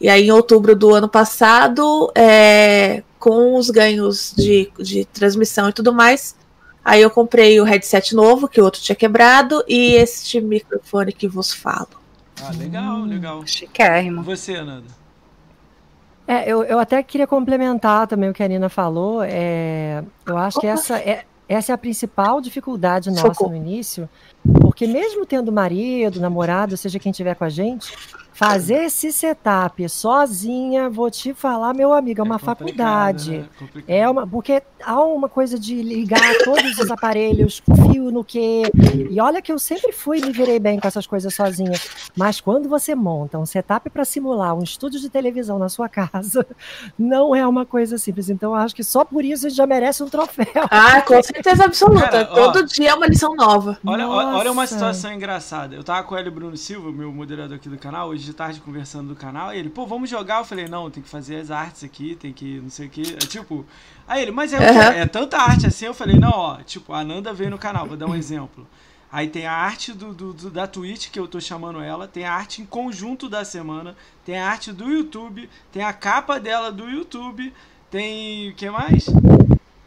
E 0.00 0.08
aí, 0.08 0.26
em 0.26 0.32
outubro 0.32 0.74
do 0.74 0.92
ano 0.94 1.08
passado, 1.08 2.10
é, 2.14 3.02
com 3.18 3.54
os 3.56 3.70
ganhos 3.70 4.32
de, 4.36 4.70
de 4.78 5.04
transmissão 5.06 5.68
e 5.68 5.72
tudo 5.72 5.92
mais, 5.92 6.34
aí 6.84 7.00
eu 7.02 7.10
comprei 7.10 7.60
o 7.60 7.64
headset 7.64 8.14
novo, 8.14 8.48
que 8.48 8.60
o 8.60 8.64
outro 8.64 8.80
tinha 8.80 8.96
quebrado, 8.96 9.62
e 9.68 9.94
este 9.94 10.40
microfone 10.40 11.12
que 11.12 11.28
vos 11.28 11.52
falo. 11.52 11.88
Ah, 12.42 12.52
legal, 12.56 13.00
legal. 13.00 13.46
Chiquérrimo. 13.46 14.22
Você, 14.22 14.62
Nanda? 14.62 15.06
É, 16.28 16.50
eu, 16.50 16.64
eu 16.64 16.78
até 16.78 17.02
queria 17.02 17.26
complementar 17.26 18.06
também 18.06 18.28
o 18.28 18.34
que 18.34 18.42
a 18.42 18.48
Nina 18.48 18.68
falou. 18.68 19.22
É, 19.22 20.02
eu 20.26 20.36
acho 20.36 20.58
que 20.58 20.66
essa 20.66 20.98
é, 20.98 21.24
essa 21.48 21.72
é 21.72 21.74
a 21.74 21.78
principal 21.78 22.40
dificuldade 22.40 23.10
nossa 23.10 23.28
Socorro. 23.28 23.50
no 23.50 23.56
início, 23.56 24.08
porque 24.60 24.86
mesmo 24.86 25.24
tendo 25.24 25.52
marido, 25.52 26.20
namorado, 26.20 26.76
seja 26.76 26.98
quem 26.98 27.10
estiver 27.10 27.36
com 27.36 27.44
a 27.44 27.48
gente, 27.48 27.94
fazer 28.36 28.84
esse 28.84 29.10
setup 29.10 29.88
sozinha, 29.88 30.90
vou 30.90 31.10
te 31.10 31.32
falar, 31.32 31.72
meu 31.72 31.94
amigo, 31.94 32.20
é 32.20 32.22
uma 32.22 32.38
complicado, 32.38 32.58
faculdade. 32.58 33.30
né? 33.38 33.48
Complicado. 33.58 33.90
É 33.90 34.10
uma, 34.10 34.26
porque 34.26 34.62
há 34.84 35.00
uma 35.00 35.26
coisa 35.26 35.58
de 35.58 35.82
ligar 35.82 36.20
todos 36.44 36.78
os 36.78 36.90
aparelhos, 36.90 37.62
fio 37.90 38.10
no 38.10 38.22
quê. 38.22 38.64
E 39.10 39.18
olha 39.18 39.40
que 39.40 39.50
eu 39.50 39.58
sempre 39.58 39.90
fui 39.90 40.18
e 40.18 40.20
me 40.26 40.32
virei 40.32 40.58
bem 40.58 40.78
com 40.78 40.86
essas 40.86 41.06
coisas 41.06 41.32
sozinha. 41.34 41.72
Mas 42.14 42.38
quando 42.38 42.68
você 42.68 42.94
monta 42.94 43.38
um 43.38 43.46
setup 43.46 43.88
para 43.88 44.04
simular 44.04 44.54
um 44.54 44.62
estúdio 44.62 45.00
de 45.00 45.08
televisão 45.08 45.58
na 45.58 45.70
sua 45.70 45.88
casa, 45.90 46.46
não 46.98 47.34
é 47.34 47.46
uma 47.46 47.64
coisa 47.64 47.96
simples. 47.96 48.28
Então 48.28 48.50
eu 48.50 48.56
acho 48.56 48.74
que 48.76 48.84
só 48.84 49.02
por 49.02 49.24
isso 49.24 49.46
a 49.46 49.48
gente 49.48 49.56
já 49.56 49.66
merece 49.66 50.02
um 50.02 50.08
troféu. 50.08 50.46
Ah, 50.70 51.00
com 51.00 51.22
certeza 51.22 51.64
absoluta. 51.64 52.10
Cara, 52.10 52.28
ó. 52.30 52.34
Todo 52.34 52.66
dia 52.66 52.90
é 52.90 52.94
uma 52.94 53.06
lição 53.06 53.34
nova. 53.34 53.78
Olha, 53.86 54.06
olha 54.06 54.28
olha 54.36 54.52
uma 54.52 54.66
situação 54.66 55.12
engraçada. 55.12 55.74
Eu 55.74 55.82
tava 55.82 56.02
com 56.06 56.14
o 56.14 56.18
Hélio 56.18 56.30
Bruno 56.30 56.56
Silva, 56.56 56.92
meu 56.92 57.10
moderador 57.10 57.56
aqui 57.56 57.68
do 57.68 57.78
canal, 57.78 58.08
hoje 58.08 58.25
de 58.26 58.34
tarde 58.34 58.60
conversando 58.60 59.08
do 59.08 59.16
canal, 59.16 59.52
ele, 59.54 59.70
pô, 59.70 59.86
vamos 59.86 60.10
jogar? 60.10 60.40
Eu 60.40 60.44
falei, 60.44 60.68
não, 60.68 60.90
tem 60.90 61.02
que 61.02 61.08
fazer 61.08 61.36
as 61.36 61.50
artes 61.50 61.82
aqui, 61.84 62.14
tem 62.16 62.32
que 62.32 62.60
não 62.60 62.68
sei 62.70 62.86
o 62.86 62.90
que. 62.90 63.14
É 63.14 63.18
tipo. 63.18 63.64
Aí 64.06 64.22
ele, 64.22 64.30
mas 64.32 64.52
é, 64.52 64.58
quê? 64.58 64.64
Aham. 64.64 64.90
é 64.92 65.06
tanta 65.06 65.38
arte 65.38 65.66
assim? 65.66 65.86
Eu 65.86 65.94
falei, 65.94 66.16
não, 66.18 66.30
ó, 66.32 66.56
tipo, 66.62 66.92
a 66.92 67.02
Nanda 67.04 67.32
veio 67.32 67.50
no 67.50 67.58
canal, 67.58 67.86
vou 67.86 67.96
dar 67.96 68.06
um 68.06 68.14
exemplo. 68.16 68.66
Aí 69.10 69.28
tem 69.28 69.46
a 69.46 69.52
arte 69.52 69.92
do, 69.92 70.12
do- 70.12 70.32
do- 70.34 70.50
da 70.50 70.66
Twitch, 70.66 71.10
que 71.10 71.18
eu 71.18 71.28
tô 71.28 71.40
chamando 71.40 71.80
ela, 71.80 72.06
tem 72.08 72.24
a 72.24 72.32
arte 72.34 72.60
em 72.60 72.66
conjunto 72.66 73.28
da 73.28 73.44
semana, 73.44 73.96
tem 74.24 74.36
a 74.38 74.48
arte 74.48 74.72
do 74.72 74.88
YouTube, 74.90 75.48
tem 75.72 75.82
a 75.82 75.92
capa 75.92 76.38
dela 76.40 76.70
do 76.72 76.88
YouTube, 76.90 77.52
tem. 77.90 78.50
O 78.50 78.54
que 78.54 78.68
mais? 78.68 79.06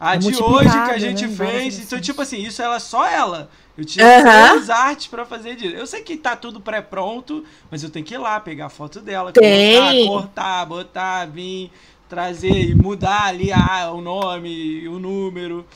A 0.00 0.14
É 0.14 0.18
de 0.18 0.42
hoje 0.42 0.70
que 0.70 0.90
a 0.90 0.98
gente 0.98 1.26
né, 1.26 1.36
fez. 1.36 1.78
Então, 1.78 2.00
tipo 2.00 2.22
assim, 2.22 2.38
isso 2.38 2.62
ela 2.62 2.80
só 2.80 3.06
ela. 3.06 3.50
Eu 3.76 3.84
tinha 3.84 4.04
Aham. 4.04 4.54
seis 4.54 4.70
artes 4.70 5.06
pra 5.08 5.26
fazer 5.26 5.56
disso. 5.56 5.76
Eu 5.76 5.86
sei 5.86 6.00
que 6.02 6.16
tá 6.16 6.34
tudo 6.34 6.58
pré-pronto, 6.60 7.44
mas 7.70 7.82
eu 7.82 7.90
tenho 7.90 8.04
que 8.04 8.14
ir 8.14 8.18
lá 8.18 8.40
pegar 8.40 8.66
a 8.66 8.70
foto 8.70 9.00
dela, 9.00 9.30
Tem. 9.32 10.06
cortar, 10.06 10.64
botar, 10.64 11.26
vir, 11.26 11.70
trazer 12.08 12.70
e 12.70 12.74
mudar 12.74 13.24
ali 13.26 13.52
ah, 13.52 13.90
o 13.92 14.00
nome, 14.00 14.88
o 14.88 14.98
número. 14.98 15.66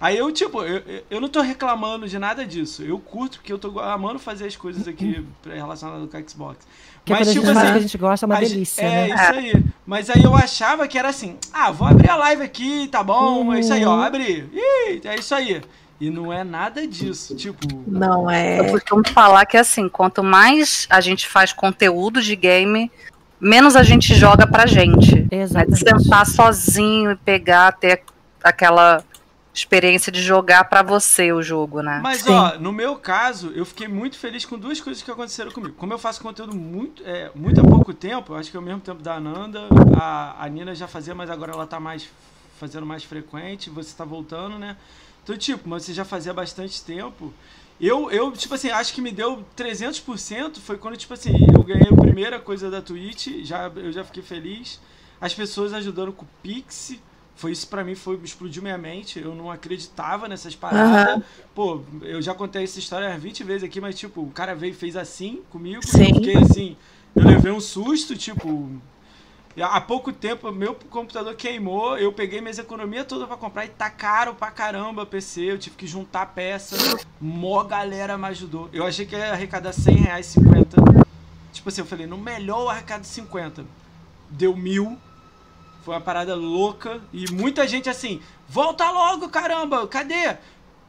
Aí 0.00 0.16
eu, 0.18 0.32
tipo, 0.32 0.62
eu, 0.62 0.78
eu- 0.78 1.04
eu 1.10 1.20
não 1.20 1.28
tô 1.28 1.40
reclamando 1.40 2.08
de 2.08 2.18
nada 2.18 2.44
disso. 2.46 2.82
Eu 2.82 2.98
curto, 2.98 3.38
porque 3.38 3.52
eu 3.52 3.58
tô 3.58 3.78
amando 3.78 4.18
fazer 4.18 4.46
as 4.46 4.56
coisas 4.56 4.86
aqui 4.88 5.24
relacionadas 5.46 6.08
com 6.10 6.16
o 6.18 6.28
Xbox. 6.28 6.66
Porque 7.04 7.14
quando 7.14 7.28
a 7.28 7.32
gente 7.32 7.44
faz 7.46 7.58
o 7.68 7.72
que 7.72 7.78
a 7.78 7.80
gente 7.80 7.98
gosta, 7.98 8.24
é 8.24 8.28
uma 8.28 8.36
delícia, 8.38 8.82
é, 8.82 8.88
né? 8.88 9.08
isso 9.08 9.32
aí. 9.34 9.64
Mas 9.84 10.08
aí 10.08 10.22
eu 10.22 10.34
achava 10.36 10.86
que 10.86 10.96
era 10.96 11.08
assim, 11.08 11.36
ah, 11.52 11.70
vou 11.72 11.88
abrir 11.88 12.08
a 12.08 12.14
live 12.14 12.42
aqui, 12.42 12.88
tá 12.92 13.02
bom, 13.02 13.52
é 13.52 13.58
isso 13.60 13.72
aí, 13.72 13.84
ó, 13.84 13.94
Uhum. 13.96 14.02
abri. 14.02 14.48
Ih, 14.52 15.00
é 15.04 15.16
isso 15.16 15.34
aí. 15.34 15.60
E 16.00 16.10
não 16.10 16.32
é 16.32 16.44
nada 16.44 16.86
disso, 16.86 17.34
tipo... 17.34 17.66
Não 17.86 18.22
Eu 18.30 18.64
é. 18.64 18.70
costumo 18.70 19.02
falar 19.08 19.44
que 19.46 19.56
assim, 19.56 19.88
quanto 19.88 20.22
mais 20.22 20.86
a 20.88 21.00
gente 21.00 21.26
faz 21.28 21.52
conteúdo 21.52 22.22
de 22.22 22.36
game, 22.36 22.90
menos 23.40 23.74
a 23.74 23.82
gente 23.82 24.14
joga 24.14 24.46
pra 24.46 24.66
gente. 24.66 25.14
Né? 25.14 25.26
De 25.28 25.36
Exatamente. 25.36 25.78
sentar 25.78 26.26
sozinho 26.26 27.10
e 27.12 27.16
pegar, 27.16 27.72
ter 27.72 28.02
aquela 28.42 29.02
experiência 29.54 30.10
de 30.10 30.22
jogar 30.22 30.64
pra 30.64 30.82
você 30.82 31.32
o 31.32 31.42
jogo, 31.42 31.82
né? 31.82 32.00
Mas, 32.02 32.22
Sim. 32.22 32.32
ó, 32.32 32.58
no 32.58 32.72
meu 32.72 32.96
caso, 32.96 33.52
eu 33.54 33.64
fiquei 33.66 33.86
muito 33.86 34.18
feliz 34.18 34.44
com 34.44 34.58
duas 34.58 34.80
coisas 34.80 35.02
que 35.02 35.10
aconteceram 35.10 35.50
comigo. 35.50 35.74
Como 35.76 35.92
eu 35.92 35.98
faço 35.98 36.22
conteúdo 36.22 36.54
muito, 36.54 37.02
é, 37.04 37.30
muito 37.34 37.60
há 37.60 37.64
pouco 37.64 37.92
tempo, 37.92 38.32
eu 38.32 38.36
acho 38.36 38.50
que 38.50 38.56
é 38.56 38.60
o 38.60 38.62
mesmo 38.62 38.80
tempo 38.80 39.02
da 39.02 39.14
Ananda, 39.14 39.68
a, 39.98 40.42
a 40.42 40.48
Nina 40.48 40.74
já 40.74 40.88
fazia, 40.88 41.14
mas 41.14 41.28
agora 41.28 41.52
ela 41.52 41.66
tá 41.66 41.78
mais 41.78 42.08
fazendo 42.58 42.86
mais 42.86 43.02
frequente, 43.02 43.68
você 43.68 43.94
tá 43.94 44.04
voltando, 44.04 44.58
né? 44.58 44.76
Então, 45.22 45.36
tipo, 45.36 45.68
mas 45.68 45.84
você 45.84 45.92
já 45.92 46.04
fazia 46.04 46.32
há 46.32 46.34
bastante 46.34 46.82
tempo. 46.82 47.32
Eu, 47.80 48.10
eu, 48.10 48.30
tipo 48.32 48.54
assim, 48.54 48.70
acho 48.70 48.94
que 48.94 49.00
me 49.00 49.10
deu 49.10 49.44
300% 49.56 50.58
foi 50.58 50.78
quando, 50.78 50.96
tipo 50.96 51.12
assim, 51.12 51.32
eu 51.52 51.62
ganhei 51.64 51.88
a 51.90 51.96
primeira 51.96 52.38
coisa 52.38 52.70
da 52.70 52.80
Twitch, 52.80 53.44
já, 53.44 53.66
eu 53.74 53.90
já 53.92 54.04
fiquei 54.04 54.22
feliz. 54.22 54.80
As 55.20 55.34
pessoas 55.34 55.72
ajudando 55.72 56.12
com 56.12 56.24
o 56.24 56.28
Pix, 56.42 56.96
foi 57.34 57.52
isso 57.52 57.66
pra 57.68 57.82
mim, 57.82 57.94
foi, 57.94 58.18
explodiu 58.22 58.62
minha 58.62 58.78
mente. 58.78 59.18
Eu 59.18 59.34
não 59.34 59.50
acreditava 59.50 60.28
nessas 60.28 60.54
paradas. 60.54 61.08
Aham. 61.08 61.22
Pô, 61.54 61.82
eu 62.02 62.20
já 62.22 62.34
contei 62.34 62.64
essa 62.64 62.78
história 62.78 63.08
umas 63.08 63.22
20 63.22 63.44
vezes 63.44 63.64
aqui, 63.64 63.80
mas, 63.80 63.98
tipo, 63.98 64.22
o 64.22 64.30
cara 64.30 64.54
veio 64.54 64.72
e 64.72 64.74
fez 64.74 64.96
assim 64.96 65.42
comigo. 65.50 65.84
Sim. 65.84 66.08
Eu 66.08 66.14
fiquei 66.14 66.36
assim, 66.36 66.76
eu 67.14 67.24
levei 67.24 67.52
um 67.52 67.60
susto, 67.60 68.16
tipo. 68.16 68.70
Há 69.60 69.82
pouco 69.82 70.10
tempo, 70.14 70.50
meu 70.50 70.74
computador 70.88 71.34
queimou, 71.34 71.98
eu 71.98 72.10
peguei 72.10 72.40
minhas 72.40 72.58
economias 72.58 73.04
todas 73.06 73.28
pra 73.28 73.36
comprar 73.36 73.66
e 73.66 73.68
tá 73.68 73.90
caro 73.90 74.34
pra 74.34 74.50
caramba 74.50 75.04
PC, 75.04 75.42
eu 75.42 75.58
tive 75.58 75.76
que 75.76 75.86
juntar 75.86 76.24
peça, 76.24 76.74
mó 77.20 77.62
galera 77.62 78.16
me 78.16 78.28
ajudou. 78.28 78.70
Eu 78.72 78.86
achei 78.86 79.04
que 79.04 79.14
ia 79.14 79.30
arrecadar 79.30 79.74
100 79.74 79.94
reais, 79.96 80.24
50. 80.24 80.76
Tipo 81.52 81.68
assim, 81.68 81.82
eu 81.82 81.86
falei, 81.86 82.06
no 82.06 82.16
melhor 82.16 82.62
eu 82.62 82.70
arrecado 82.70 83.04
50. 83.04 83.66
Deu 84.30 84.56
mil, 84.56 84.96
foi 85.84 85.94
uma 85.94 86.00
parada 86.00 86.34
louca 86.34 87.00
e 87.12 87.30
muita 87.32 87.66
gente 87.66 87.88
assim, 87.90 88.20
volta 88.48 88.88
logo, 88.90 89.28
caramba, 89.28 89.86
cadê? 89.86 90.36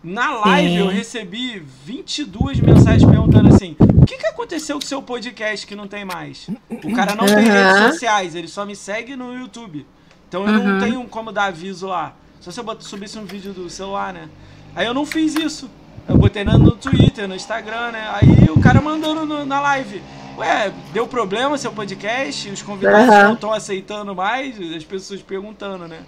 Na 0.04 0.32
live 0.36 0.70
Sim. 0.70 0.78
eu 0.80 0.88
recebi 0.88 1.60
22 1.86 2.60
mensagens 2.60 3.10
perguntando 3.10 3.48
assim: 3.50 3.76
o 3.80 4.06
que, 4.06 4.18
que 4.18 4.26
aconteceu 4.28 4.78
com 4.78 4.84
o 4.84 4.88
seu 4.88 5.02
podcast 5.02 5.66
que 5.66 5.76
não 5.76 5.88
tem 5.88 6.04
mais? 6.04 6.48
O 6.70 6.94
cara 6.94 7.16
não 7.16 7.26
tem 7.26 7.50
Aham. 7.50 7.74
redes 7.76 7.94
sociais, 7.94 8.36
ele 8.36 8.48
só 8.50 8.66
me 8.66 8.76
segue 8.76 9.16
no 9.16 9.34
YouTube. 9.34 9.86
Então 10.28 10.46
eu 10.46 10.52
não 10.52 10.74
Uhum. 10.74 10.80
tenho 10.80 11.04
como 11.08 11.32
dar 11.32 11.46
aviso 11.46 11.88
lá. 11.88 12.14
Só 12.42 12.52
se 12.52 12.60
eu 12.60 12.66
subisse 12.82 13.18
um 13.18 13.24
vídeo 13.26 13.54
do 13.54 13.70
celular, 13.70 14.12
né? 14.12 14.28
Aí 14.76 14.86
eu 14.86 14.94
não 14.94 15.06
fiz 15.06 15.36
isso. 15.36 15.70
Eu 16.10 16.18
botei 16.18 16.44
no, 16.44 16.72
Twitter, 16.72 17.26
no 17.28 17.36
Instagram, 17.36 17.92
né? 17.92 18.10
Aí 18.14 18.50
o 18.52 18.60
cara 18.60 18.82
mandando 18.82 19.26
no- 19.26 19.46
na 19.46 19.62
live. 19.62 20.02
Ué, 20.38 20.74
deu 20.92 21.08
problema 21.08 21.58
seu 21.60 21.72
podcast? 21.72 22.50
Os 22.50 22.62
convidados 22.62 23.08
Aham. 23.10 23.24
não 23.26 23.34
estão 23.34 23.54
aceitando 23.54 24.16
mais? 24.16 24.60
As 24.76 24.84
pessoas 24.84 25.22
perguntando, 25.22 25.88
né? 25.88 26.04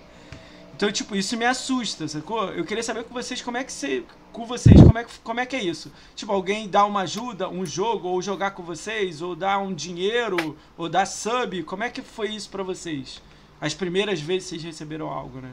Então, 0.76 0.92
tipo, 0.92 1.16
isso 1.16 1.38
me 1.38 1.46
assusta, 1.46 2.08
sacou? 2.08 2.50
Eu 2.50 2.66
queria 2.66 2.84
saber 2.84 3.04
com 3.04 3.14
vocês 3.14 3.42
como 3.42 3.56
é 3.58 3.64
que 3.64 3.72
você. 3.72 4.04
Com 4.34 4.46
vocês, 4.46 4.76
como 4.82 4.98
é 4.98 5.04
que, 5.04 5.20
como 5.20 5.40
é 5.40 5.46
que 5.46 5.56
é 5.56 5.64
isso? 5.64 5.92
Tipo, 6.16 6.34
alguém 6.34 6.68
dá 6.68 6.86
uma 6.86 7.02
ajuda, 7.02 7.48
um 7.48 7.66
jogo, 7.66 8.10
ou 8.10 8.22
jogar 8.22 8.52
com 8.52 8.64
vocês, 8.64 9.22
ou 9.22 9.36
dar 9.36 9.60
um 9.60 9.74
dinheiro, 9.74 10.58
ou 10.76 10.90
dar 10.90 11.06
sub, 11.06 11.64
como 11.64 11.84
é 11.84 11.90
que 11.90 12.02
foi 12.02 12.30
isso 12.30 12.50
pra 12.50 12.64
vocês? 12.64 13.22
As 13.62 13.74
primeiras 13.74 14.20
vezes 14.20 14.50
vocês 14.50 14.64
receberam 14.64 15.08
algo, 15.10 15.40
né? 15.40 15.52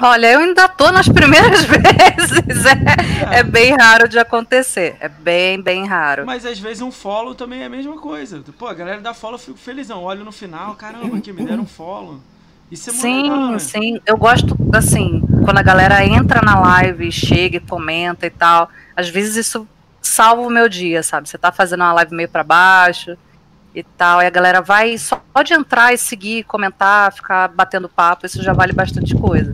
Olha, 0.00 0.32
eu 0.32 0.40
ainda 0.40 0.68
tô 0.68 0.90
nas 0.90 1.08
primeiras 1.08 1.62
vezes. 1.64 2.66
É, 3.30 3.38
é, 3.38 3.42
bem 3.42 3.76
raro 3.76 4.08
de 4.08 4.18
acontecer. 4.18 4.96
É 5.00 5.08
bem, 5.08 5.60
bem 5.60 5.86
raro. 5.86 6.26
Mas 6.26 6.44
às 6.44 6.58
vezes 6.58 6.82
um 6.82 6.90
follow 6.90 7.34
também 7.34 7.62
é 7.62 7.66
a 7.66 7.68
mesma 7.68 7.96
coisa. 7.96 8.42
Pô, 8.58 8.66
a 8.66 8.74
galera 8.74 9.00
dá 9.00 9.14
follow, 9.14 9.36
eu 9.36 9.38
fico 9.38 9.58
felizão. 9.58 10.02
Olho 10.02 10.24
no 10.24 10.32
final, 10.32 10.74
caramba, 10.74 11.20
que 11.20 11.32
me 11.32 11.44
deram 11.44 11.62
um 11.62 11.66
follow. 11.66 12.20
Isso 12.70 12.90
é 12.90 12.92
muito 12.92 13.02
sim, 13.02 13.22
legal, 13.22 13.50
né? 13.50 13.58
sim. 13.58 14.00
Eu 14.04 14.16
gosto, 14.16 14.56
assim, 14.74 15.22
quando 15.44 15.58
a 15.58 15.62
galera 15.62 16.04
entra 16.04 16.42
na 16.42 16.58
live, 16.58 17.12
chega 17.12 17.58
e 17.58 17.60
comenta 17.60 18.26
e 18.26 18.30
tal. 18.30 18.68
Às 18.96 19.08
vezes 19.08 19.36
isso 19.36 19.68
salva 20.02 20.42
o 20.42 20.50
meu 20.50 20.68
dia, 20.68 21.02
sabe? 21.02 21.28
Você 21.28 21.38
tá 21.38 21.52
fazendo 21.52 21.80
uma 21.80 21.92
live 21.92 22.14
meio 22.14 22.28
para 22.28 22.42
baixo 22.42 23.16
e 23.74 23.82
tal, 23.82 24.22
e 24.22 24.26
a 24.26 24.30
galera 24.30 24.60
vai 24.60 24.96
só 24.96 25.20
de 25.44 25.52
entrar 25.52 25.92
e 25.92 25.98
seguir, 25.98 26.44
comentar, 26.44 27.12
ficar 27.12 27.48
batendo 27.48 27.88
papo, 27.88 28.24
isso 28.24 28.40
já 28.40 28.52
vale 28.52 28.72
bastante 28.72 29.16
coisa 29.16 29.52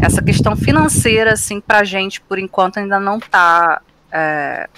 essa 0.00 0.22
questão 0.22 0.56
financeira, 0.56 1.32
assim, 1.32 1.60
pra 1.60 1.84
gente, 1.84 2.20
por 2.20 2.38
enquanto, 2.38 2.78
ainda 2.78 3.00
não 3.00 3.18
tá 3.18 3.80
é, 4.12 4.68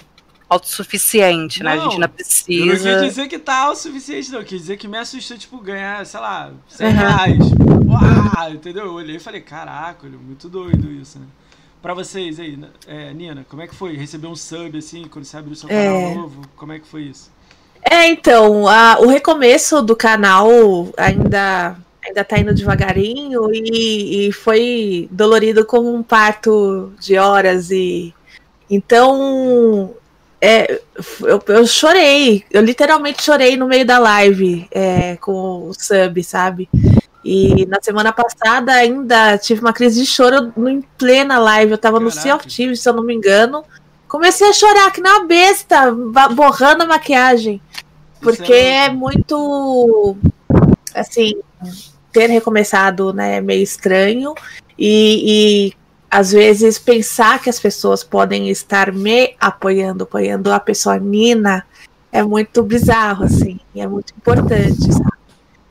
autossuficiente, 0.49 1.63
não, 1.63 1.71
né? 1.71 1.77
A 1.77 1.83
gente 1.83 1.93
ainda 1.93 2.07
precisa. 2.07 2.89
Eu 2.89 2.95
não 2.95 3.01
quis 3.03 3.09
dizer 3.09 3.27
que 3.27 3.39
tá 3.39 3.57
autossuficiente, 3.57 4.31
não. 4.31 4.39
Eu 4.39 4.45
quis 4.45 4.61
dizer 4.61 4.77
que 4.77 4.87
me 4.87 4.97
assustou, 4.97 5.37
tipo, 5.37 5.57
ganhar, 5.59 6.05
sei 6.05 6.19
lá, 6.19 6.51
100 6.69 6.87
uhum. 6.87 6.93
reais. 6.93 7.39
Uau, 7.87 8.53
entendeu? 8.53 8.85
Eu 8.85 8.93
olhei 8.93 9.17
e 9.17 9.19
falei, 9.19 9.41
caraca, 9.41 10.07
muito 10.07 10.49
doido 10.49 10.91
isso, 10.91 11.19
né? 11.19 11.25
Pra 11.81 11.93
vocês 11.93 12.39
aí, 12.39 12.57
é, 12.87 13.13
Nina, 13.13 13.45
como 13.49 13.61
é 13.61 13.67
que 13.67 13.75
foi? 13.75 13.95
Receber 13.97 14.27
um 14.27 14.35
sub, 14.35 14.77
assim, 14.77 15.03
quando 15.05 15.25
você 15.25 15.35
abriu 15.35 15.51
o 15.51 15.55
seu 15.55 15.67
canal 15.67 15.83
é... 15.83 16.15
novo? 16.15 16.41
Como 16.55 16.71
é 16.71 16.79
que 16.79 16.87
foi 16.87 17.03
isso? 17.03 17.29
É, 17.83 18.07
então, 18.07 18.67
a, 18.67 18.99
o 19.01 19.07
recomeço 19.07 19.81
do 19.81 19.93
canal 19.93 20.87
ainda 20.95 21.75
ainda 22.05 22.23
tá 22.23 22.37
indo 22.37 22.53
devagarinho 22.53 23.53
e, 23.53 24.27
e 24.27 24.31
foi 24.31 25.07
dolorido 25.11 25.65
como 25.65 25.93
um 25.93 26.03
parto 26.03 26.93
de 26.99 27.17
horas 27.17 27.71
e 27.71 28.13
então 28.69 29.95
é, 30.41 30.81
eu, 31.21 31.41
eu, 31.47 31.65
chorei, 31.65 32.43
eu 32.51 32.61
literalmente 32.61 33.23
chorei 33.23 33.55
no 33.55 33.67
meio 33.67 33.85
da 33.85 33.97
live 33.97 34.67
é, 34.71 35.15
com 35.17 35.69
o 35.69 35.73
sub, 35.73 36.21
sabe? 36.23 36.69
E 37.23 37.65
na 37.67 37.81
semana 37.81 38.11
passada 38.11 38.73
ainda 38.73 39.37
tive 39.37 39.61
uma 39.61 39.71
crise 39.71 40.01
de 40.01 40.05
choro 40.05 40.51
em 40.69 40.81
plena 40.97 41.39
live. 41.39 41.71
Eu 41.71 41.77
tava 41.77 41.97
Caraca. 41.97 42.15
no 42.15 42.21
Sea 42.21 42.35
of 42.35 42.45
Thieves, 42.45 42.81
se 42.81 42.89
eu 42.89 42.93
não 42.93 43.03
me 43.03 43.13
engano. 43.13 43.63
Comecei 44.05 44.49
a 44.49 44.53
chorar 44.53 44.91
que 44.91 44.99
na 44.99 45.23
besta, 45.23 45.89
borrando 46.35 46.83
a 46.83 46.87
maquiagem. 46.87 47.61
Porque 48.19 48.51
é, 48.51 48.85
é 48.85 48.89
muito. 48.89 50.17
Assim, 50.93 51.35
ter 52.13 52.29
recomeçado 52.29 53.11
né, 53.11 53.41
meio 53.41 53.63
estranho 53.63 54.33
e, 54.77 55.71
e 55.71 55.73
às 56.09 56.31
vezes 56.31 56.77
pensar 56.77 57.41
que 57.41 57.49
as 57.49 57.59
pessoas 57.59 58.03
podem 58.03 58.49
estar 58.49 58.93
me 58.93 59.35
apoiando, 59.39 60.03
apoiando 60.03 60.51
a 60.51 60.59
pessoa 60.59 60.99
Nina, 60.99 61.65
é 62.11 62.21
muito 62.21 62.61
bizarro, 62.61 63.25
assim, 63.25 63.59
é 63.75 63.87
muito 63.87 64.13
importante, 64.15 64.93
sabe? 64.93 65.17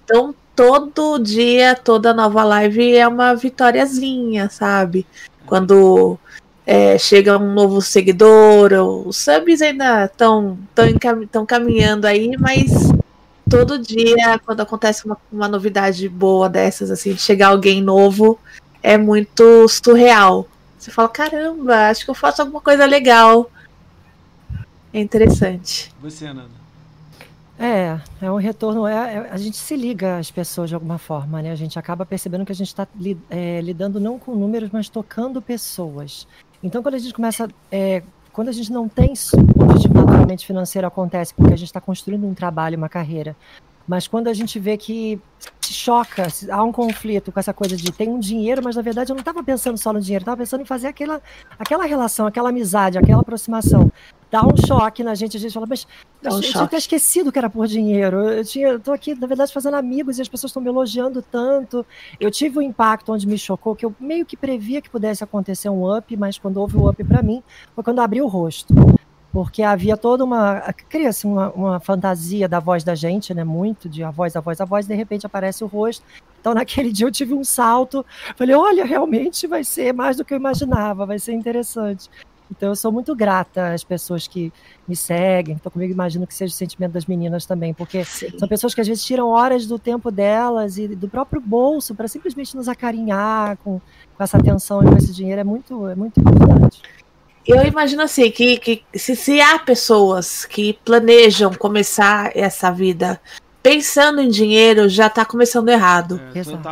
Então, 0.04 0.34
todo 0.56 1.18
dia, 1.18 1.76
toda 1.76 2.12
nova 2.12 2.42
live 2.42 2.96
é 2.96 3.06
uma 3.06 3.34
vitóriazinha, 3.34 4.50
sabe? 4.50 5.06
Quando 5.46 6.18
é, 6.66 6.98
chega 6.98 7.38
um 7.38 7.54
novo 7.54 7.80
seguidor, 7.80 8.72
os 9.06 9.16
subs 9.16 9.62
ainda 9.62 10.06
estão 10.06 10.58
tão 11.30 11.46
caminhando 11.46 12.04
aí, 12.06 12.32
mas 12.36 12.92
todo 13.52 13.78
dia, 13.78 14.38
quando 14.44 14.60
acontece 14.60 15.04
uma, 15.04 15.18
uma 15.30 15.46
novidade 15.46 16.08
boa 16.08 16.48
dessas, 16.48 16.90
assim, 16.90 17.12
de 17.12 17.20
chegar 17.20 17.48
alguém 17.48 17.82
novo, 17.82 18.38
é 18.82 18.96
muito 18.96 19.68
surreal. 19.68 20.48
Você 20.78 20.90
fala, 20.90 21.08
caramba, 21.08 21.90
acho 21.90 22.04
que 22.04 22.10
eu 22.10 22.14
faço 22.14 22.40
alguma 22.40 22.62
coisa 22.62 22.86
legal. 22.86 23.50
É 24.92 25.00
interessante. 25.00 25.92
Você, 26.00 26.26
Ananda? 26.26 26.62
É, 27.58 28.00
é 28.22 28.30
um 28.30 28.36
retorno. 28.36 28.86
É, 28.86 28.94
é, 28.94 29.28
a 29.30 29.36
gente 29.36 29.56
se 29.56 29.76
liga 29.76 30.16
às 30.16 30.30
pessoas 30.30 30.70
de 30.70 30.74
alguma 30.74 30.98
forma, 30.98 31.42
né? 31.42 31.52
A 31.52 31.54
gente 31.54 31.78
acaba 31.78 32.06
percebendo 32.06 32.44
que 32.44 32.52
a 32.52 32.54
gente 32.54 32.68
está 32.68 32.88
li, 32.98 33.16
é, 33.30 33.60
lidando 33.60 34.00
não 34.00 34.18
com 34.18 34.34
números, 34.34 34.70
mas 34.72 34.88
tocando 34.88 35.40
pessoas. 35.40 36.26
Então, 36.62 36.82
quando 36.82 36.94
a 36.94 36.98
gente 36.98 37.14
começa 37.14 37.48
é, 37.70 38.02
quando 38.32 38.48
a 38.48 38.52
gente 38.52 38.72
não 38.72 38.88
tem 38.88 39.12
objetivo 39.58 39.94
naturalmente 39.94 40.46
financeiro 40.46 40.86
acontece 40.86 41.34
porque 41.34 41.52
a 41.52 41.56
gente 41.56 41.68
está 41.68 41.80
construindo 41.80 42.26
um 42.26 42.34
trabalho, 42.34 42.76
uma 42.76 42.88
carreira. 42.88 43.36
Mas 43.86 44.06
quando 44.06 44.28
a 44.28 44.34
gente 44.34 44.58
vê 44.58 44.76
que 44.76 45.20
se 45.60 45.72
choca, 45.72 46.26
há 46.50 46.62
um 46.62 46.72
conflito 46.72 47.32
com 47.32 47.40
essa 47.40 47.52
coisa 47.52 47.76
de 47.76 47.90
tem 47.92 48.08
um 48.08 48.18
dinheiro, 48.18 48.62
mas 48.62 48.76
na 48.76 48.82
verdade 48.82 49.10
eu 49.10 49.14
não 49.14 49.20
estava 49.20 49.42
pensando 49.42 49.78
só 49.78 49.92
no 49.92 50.00
dinheiro, 50.00 50.22
estava 50.22 50.36
pensando 50.36 50.60
em 50.60 50.66
fazer 50.66 50.88
aquela, 50.88 51.20
aquela 51.58 51.84
relação, 51.84 52.26
aquela 52.26 52.50
amizade, 52.50 52.98
aquela 52.98 53.22
aproximação 53.22 53.90
dá 54.32 54.42
um 54.42 54.56
choque 54.56 55.04
na 55.04 55.14
gente. 55.14 55.36
A 55.36 55.40
gente 55.40 55.52
fala, 55.52 55.66
mas 55.68 55.86
um 56.24 56.28
eu 56.28 56.40
tinha 56.40 56.64
até 56.64 56.78
esquecido 56.78 57.30
que 57.30 57.38
era 57.38 57.50
por 57.50 57.66
dinheiro. 57.66 58.16
Eu 58.30 58.44
tinha, 58.44 58.68
eu 58.68 58.80
tô 58.80 58.90
aqui, 58.90 59.14
na 59.14 59.26
verdade, 59.26 59.52
fazendo 59.52 59.74
amigos 59.74 60.18
e 60.18 60.22
as 60.22 60.28
pessoas 60.28 60.48
estão 60.50 60.62
me 60.62 60.70
elogiando 60.70 61.20
tanto. 61.20 61.84
Eu 62.18 62.30
tive 62.30 62.58
um 62.58 62.62
impacto 62.62 63.12
onde 63.12 63.26
me 63.26 63.36
chocou, 63.36 63.76
que 63.76 63.84
eu 63.84 63.94
meio 64.00 64.24
que 64.24 64.36
previa 64.36 64.80
que 64.80 64.88
pudesse 64.88 65.22
acontecer 65.22 65.68
um 65.68 65.94
up, 65.94 66.16
mas 66.16 66.38
quando 66.38 66.56
houve 66.56 66.78
o 66.78 66.88
up 66.88 67.04
para 67.04 67.22
mim, 67.22 67.42
foi 67.74 67.84
quando 67.84 68.00
abri 68.00 68.22
o 68.22 68.26
rosto. 68.26 68.74
Porque 69.32 69.62
havia 69.62 69.96
toda 69.96 70.24
uma. 70.24 70.60
Cria-se 70.88 71.26
uma, 71.26 71.50
uma 71.52 71.80
fantasia 71.80 72.46
da 72.46 72.60
voz 72.60 72.84
da 72.84 72.94
gente, 72.94 73.32
né? 73.32 73.42
Muito 73.42 73.88
de 73.88 74.04
a 74.04 74.10
voz, 74.10 74.36
a 74.36 74.40
voz, 74.40 74.60
a 74.60 74.64
voz, 74.66 74.86
de 74.86 74.94
repente 74.94 75.24
aparece 75.24 75.64
o 75.64 75.66
rosto. 75.66 76.04
Então, 76.38 76.52
naquele 76.54 76.92
dia 76.92 77.06
eu 77.06 77.10
tive 77.10 77.32
um 77.32 77.42
salto. 77.42 78.04
Falei, 78.36 78.54
olha, 78.54 78.84
realmente 78.84 79.46
vai 79.46 79.64
ser 79.64 79.94
mais 79.94 80.18
do 80.18 80.24
que 80.24 80.34
eu 80.34 80.38
imaginava, 80.38 81.06
vai 81.06 81.18
ser 81.18 81.32
interessante. 81.32 82.10
Então 82.54 82.68
eu 82.68 82.76
sou 82.76 82.92
muito 82.92 83.16
grata 83.16 83.72
às 83.72 83.82
pessoas 83.82 84.28
que 84.28 84.52
me 84.86 84.94
seguem, 84.94 85.56
estão 85.56 85.72
comigo, 85.72 85.90
imagino 85.90 86.26
que 86.26 86.34
seja 86.34 86.52
o 86.52 86.56
sentimento 86.56 86.92
das 86.92 87.06
meninas 87.06 87.46
também, 87.46 87.72
porque 87.72 88.04
Sim. 88.04 88.38
são 88.38 88.46
pessoas 88.46 88.74
que 88.74 88.80
às 88.82 88.86
vezes 88.86 89.02
tiram 89.02 89.28
horas 89.28 89.66
do 89.66 89.78
tempo 89.78 90.10
delas 90.10 90.76
e 90.76 90.86
do 90.88 91.08
próprio 91.08 91.40
bolso 91.40 91.94
para 91.94 92.06
simplesmente 92.06 92.54
nos 92.54 92.68
acarinhar 92.68 93.56
com, 93.64 93.80
com 94.14 94.22
essa 94.22 94.36
atenção 94.36 94.82
e 94.82 94.86
com 94.86 94.96
esse 94.98 95.14
dinheiro, 95.14 95.40
é 95.40 95.44
muito, 95.44 95.88
é 95.88 95.94
muito 95.94 96.20
importante. 96.20 96.82
Eu 97.46 97.64
imagino 97.64 98.02
assim, 98.02 98.30
que, 98.30 98.56
que 98.58 98.84
se, 98.94 99.16
se 99.16 99.40
há 99.40 99.58
pessoas 99.58 100.44
que 100.44 100.78
planejam 100.84 101.52
começar 101.54 102.30
essa 102.36 102.70
vida 102.70 103.20
pensando 103.62 104.20
em 104.20 104.28
dinheiro 104.28 104.88
já 104.88 105.06
está 105.06 105.24
começando 105.24 105.68
errado. 105.68 106.20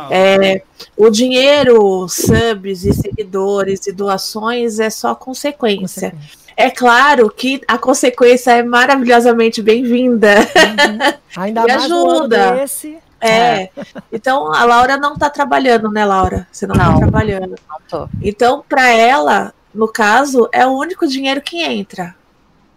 É, 0.09 0.55
é, 0.55 0.63
o 0.97 1.09
dinheiro, 1.09 2.07
subs 2.09 2.83
e 2.83 2.93
seguidores 2.93 3.87
e 3.87 3.91
doações 3.91 4.79
é 4.79 4.89
só 4.89 5.15
consequência. 5.15 6.11
consequência. 6.11 6.41
É 6.57 6.69
claro 6.69 7.29
que 7.29 7.61
a 7.67 7.77
consequência 7.77 8.51
é 8.51 8.61
maravilhosamente 8.61 9.61
bem-vinda. 9.61 10.35
Uhum. 10.35 11.13
Ainda 11.41 11.61
e 11.61 11.67
mais 11.67 11.85
ajuda. 11.85 12.51
Desse. 12.51 12.97
É. 13.19 13.29
é. 13.29 13.69
Então 14.11 14.53
a 14.53 14.65
Laura 14.65 14.97
não 14.97 15.13
está 15.13 15.29
trabalhando, 15.29 15.89
né, 15.89 16.03
Laura? 16.03 16.47
Você 16.51 16.67
não, 16.67 16.75
está 16.75 16.97
trabalhando. 16.97 17.55
Não 17.69 17.77
tô. 17.87 18.09
Então, 18.21 18.63
para 18.67 18.89
ela, 18.89 19.53
no 19.73 19.87
caso, 19.87 20.49
é 20.51 20.65
o 20.65 20.77
único 20.77 21.07
dinheiro 21.07 21.41
que 21.41 21.61
entra. 21.61 22.15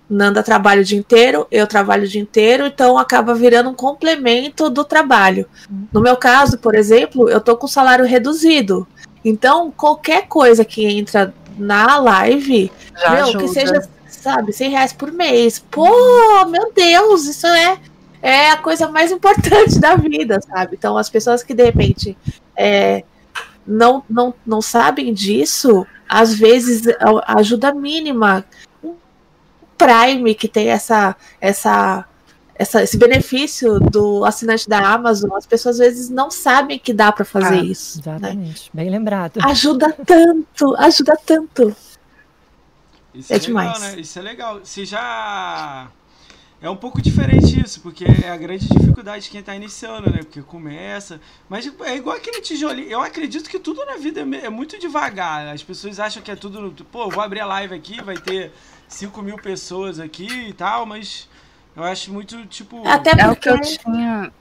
Nanda 0.09 0.43
trabalha 0.43 0.83
o 0.83 0.85
dia 0.85 0.99
inteiro, 0.99 1.47
eu 1.51 1.67
trabalho 1.67 2.05
o 2.05 2.09
dia 2.09 2.21
inteiro, 2.21 2.67
então 2.67 2.99
acaba 2.99 3.35
virando 3.35 3.71
um 3.71 3.75
complemento 3.75 4.69
do 4.69 4.85
trabalho. 4.85 5.49
No 5.93 6.01
meu 6.01 6.17
caso, 6.17 6.59
por 6.59 6.75
exemplo, 6.75 7.29
eu 7.29 7.41
tô 7.41 7.57
com 7.57 7.67
salário 7.67 8.05
reduzido. 8.05 8.87
Então, 9.25 9.73
qualquer 9.75 10.29
coisa 10.29 10.65
que 10.65 10.85
entra 10.85 11.33
na 11.57 11.99
live, 11.99 12.71
Já 13.01 13.11
meu, 13.11 13.25
ajuda. 13.25 13.39
que 13.39 13.49
seja, 13.49 13.89
sabe, 14.07 14.53
100 14.53 14.71
reais 14.71 14.93
por 14.93 15.11
mês. 15.11 15.65
Pô, 15.71 16.45
meu 16.47 16.71
Deus, 16.75 17.25
isso 17.25 17.47
é, 17.47 17.79
é 18.21 18.51
a 18.51 18.59
coisa 18.59 18.89
mais 18.89 19.11
importante 19.11 19.79
da 19.81 19.97
vida, 19.97 20.39
sabe? 20.43 20.77
Então, 20.79 20.99
as 20.99 21.09
pessoas 21.09 21.43
que 21.43 21.55
de 21.55 21.65
repente 21.65 22.17
é, 22.55 23.05
não, 23.67 24.05
não, 24.09 24.35
não 24.45 24.61
sabem 24.61 25.15
disso, 25.15 25.87
às 26.15 26.33
vezes 26.33 26.83
a 27.27 27.39
ajuda 27.39 27.75
mínima 27.75 28.45
Prime, 29.77 30.33
que 30.37 30.47
tem 30.47 30.69
essa, 30.69 31.17
essa, 31.41 32.05
essa, 32.55 32.85
esse 32.85 32.97
benefício 32.97 33.81
do 33.81 34.25
assinante 34.25 34.69
da 34.69 34.79
Amazon, 34.79 35.33
as 35.37 35.45
pessoas 35.45 35.81
às 35.81 35.87
vezes 35.87 36.09
não 36.09 36.31
sabem 36.31 36.79
que 36.79 36.93
dá 36.93 37.11
para 37.11 37.25
fazer 37.25 37.59
ah, 37.59 37.65
isso. 37.65 37.97
Né? 37.99 38.17
Exatamente, 38.17 38.71
né? 38.73 38.83
bem 38.83 38.91
lembrado. 38.91 39.41
Ajuda 39.43 39.93
tanto, 40.07 40.77
ajuda 40.77 41.19
tanto. 41.27 41.77
Isso 43.13 43.33
é, 43.33 43.37
é 43.37 43.39
demais. 43.41 43.73
Legal, 43.73 43.91
né? 43.91 44.01
Isso 44.01 44.19
é 44.19 44.23
legal. 44.23 44.61
Você 44.63 44.85
já. 44.85 45.89
É 46.65 46.71
um 46.71 46.77
pouco 46.77 47.03
diferente 47.03 47.61
isso, 47.63 47.79
porque 47.83 48.07
é 48.07 48.31
a 48.31 48.37
grande 48.39 48.67
dificuldade 48.67 49.25
de 49.25 49.31
quem 49.31 49.41
está 49.41 49.55
iniciando, 49.55 50.11
né? 50.11 50.21
Porque 50.23 50.41
começa. 50.41 51.21
Mas 51.47 51.71
é 51.83 51.95
igual 51.95 52.17
aquele 52.17 52.41
tijolinho. 52.41 52.89
Eu 52.89 53.03
acredito 53.03 53.51
que 53.51 53.59
tudo 53.59 53.85
na 53.85 53.99
vida 53.99 54.21
é, 54.23 54.47
é 54.47 54.49
muito 54.49 54.79
devagar. 54.79 55.47
As 55.49 55.63
pessoas 55.63 56.01
acham 56.01 56.23
que 56.23 56.31
é 56.31 56.35
tudo. 56.37 56.75
Pô, 56.91 57.11
vou 57.11 57.23
abrir 57.23 57.41
a 57.41 57.47
live 57.47 57.75
aqui, 57.75 58.03
vai 58.03 58.17
ter 58.17 58.51
5 58.89 59.21
mil 59.21 59.37
pessoas 59.37 60.01
aqui 60.01 60.27
e 60.27 60.55
tal, 60.55 60.87
mas 60.87 61.29
eu 61.77 61.85
acho 61.85 62.11
muito, 62.11 62.47
tipo. 62.47 62.83
Até 62.89 63.11
porque... 63.11 63.23
É 63.23 63.29
o 63.29 63.37
que 63.37 63.49
eu 63.51 63.61
tinha. 63.61 64.33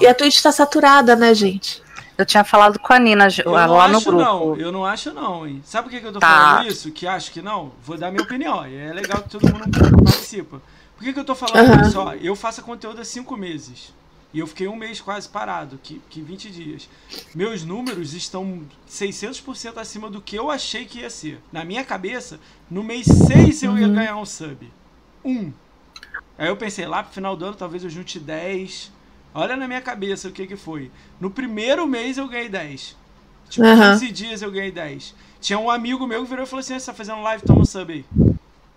E 0.00 0.08
a 0.08 0.14
Twitch 0.14 0.42
tá 0.42 0.50
saturada, 0.50 1.14
né, 1.14 1.32
gente? 1.34 1.80
Eu 2.18 2.26
tinha 2.26 2.42
falado 2.42 2.80
com 2.80 2.92
a 2.92 2.98
Nina 2.98 3.28
Eu 3.44 3.52
lá 3.52 3.68
não 3.68 3.74
lá 3.76 3.86
no 3.86 3.98
acho 3.98 4.06
grupo. 4.06 4.24
não, 4.24 4.56
eu 4.56 4.72
não 4.72 4.84
acho 4.84 5.12
não, 5.12 5.46
hein. 5.46 5.62
Sabe 5.64 5.84
por 5.84 5.90
que, 5.92 6.00
que 6.00 6.06
eu 6.08 6.12
tô 6.12 6.18
Tá. 6.18 6.26
falando 6.26 6.66
isso? 6.66 6.90
Que 6.90 7.06
acho 7.06 7.30
que 7.30 7.40
não? 7.40 7.70
Vou 7.84 7.96
dar 7.96 8.10
minha 8.10 8.24
opinião, 8.24 8.66
e 8.66 8.76
é 8.76 8.92
legal 8.92 9.22
que 9.22 9.28
todo 9.28 9.46
mundo 9.46 9.70
participa. 10.04 10.60
Por 10.98 11.04
que, 11.04 11.12
que 11.12 11.20
eu 11.20 11.24
tô 11.24 11.36
falando 11.36 11.74
Aham. 11.74 11.88
isso? 11.88 12.00
Ó, 12.00 12.12
eu 12.14 12.34
faço 12.34 12.60
conteúdo 12.60 13.00
há 13.00 13.04
cinco 13.04 13.36
meses. 13.36 13.94
E 14.34 14.40
eu 14.40 14.48
fiquei 14.48 14.66
um 14.66 14.74
mês 14.74 15.00
quase 15.00 15.28
parado, 15.28 15.78
que, 15.80 16.02
que 16.10 16.20
20 16.20 16.50
dias. 16.50 16.88
Meus 17.32 17.64
números 17.64 18.14
estão 18.14 18.62
600% 18.90 19.78
acima 19.78 20.10
do 20.10 20.20
que 20.20 20.34
eu 20.34 20.50
achei 20.50 20.84
que 20.84 20.98
ia 20.98 21.08
ser. 21.08 21.40
Na 21.52 21.64
minha 21.64 21.84
cabeça, 21.84 22.40
no 22.68 22.82
mês 22.82 23.06
6 23.06 23.62
eu 23.62 23.78
ia 23.78 23.86
ganhar 23.88 24.16
um 24.16 24.26
sub. 24.26 24.68
Um. 25.24 25.52
Aí 26.36 26.48
eu 26.48 26.56
pensei, 26.56 26.84
lá 26.84 27.00
pro 27.00 27.14
final 27.14 27.36
do 27.36 27.44
ano 27.44 27.54
talvez 27.54 27.84
eu 27.84 27.90
junte 27.90 28.18
10. 28.18 28.90
Olha 29.32 29.54
na 29.54 29.68
minha 29.68 29.80
cabeça 29.80 30.26
o 30.26 30.32
que 30.32 30.48
que 30.48 30.56
foi. 30.56 30.90
No 31.20 31.30
primeiro 31.30 31.86
mês 31.86 32.18
eu 32.18 32.26
ganhei 32.26 32.48
10. 32.48 32.96
Tipo, 33.48 33.66
Aham. 33.66 33.92
15 33.92 34.10
dias 34.10 34.42
eu 34.42 34.50
ganhei 34.50 34.72
10. 34.72 35.14
Tinha 35.40 35.60
um 35.60 35.70
amigo 35.70 36.08
meu 36.08 36.24
que 36.24 36.28
virou 36.28 36.44
e 36.44 36.48
falou 36.48 36.60
assim: 36.60 36.74
"Ah, 36.74 36.80
você 36.80 36.86
tá 36.86 36.94
fazendo 36.94 37.22
live, 37.22 37.44
toma 37.44 37.60
um 37.60 37.64
sub 37.64 37.92
aí. 37.92 38.04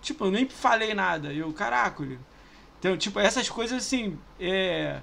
Tipo, 0.02 0.26
eu 0.26 0.30
nem 0.30 0.48
falei 0.48 0.92
nada. 0.92 1.32
Eu, 1.32 1.52
caraca. 1.52 2.06
Então, 2.78 2.96
tipo, 2.96 3.18
essas 3.20 3.48
coisas 3.48 3.78
assim, 3.78 4.18
é. 4.38 5.00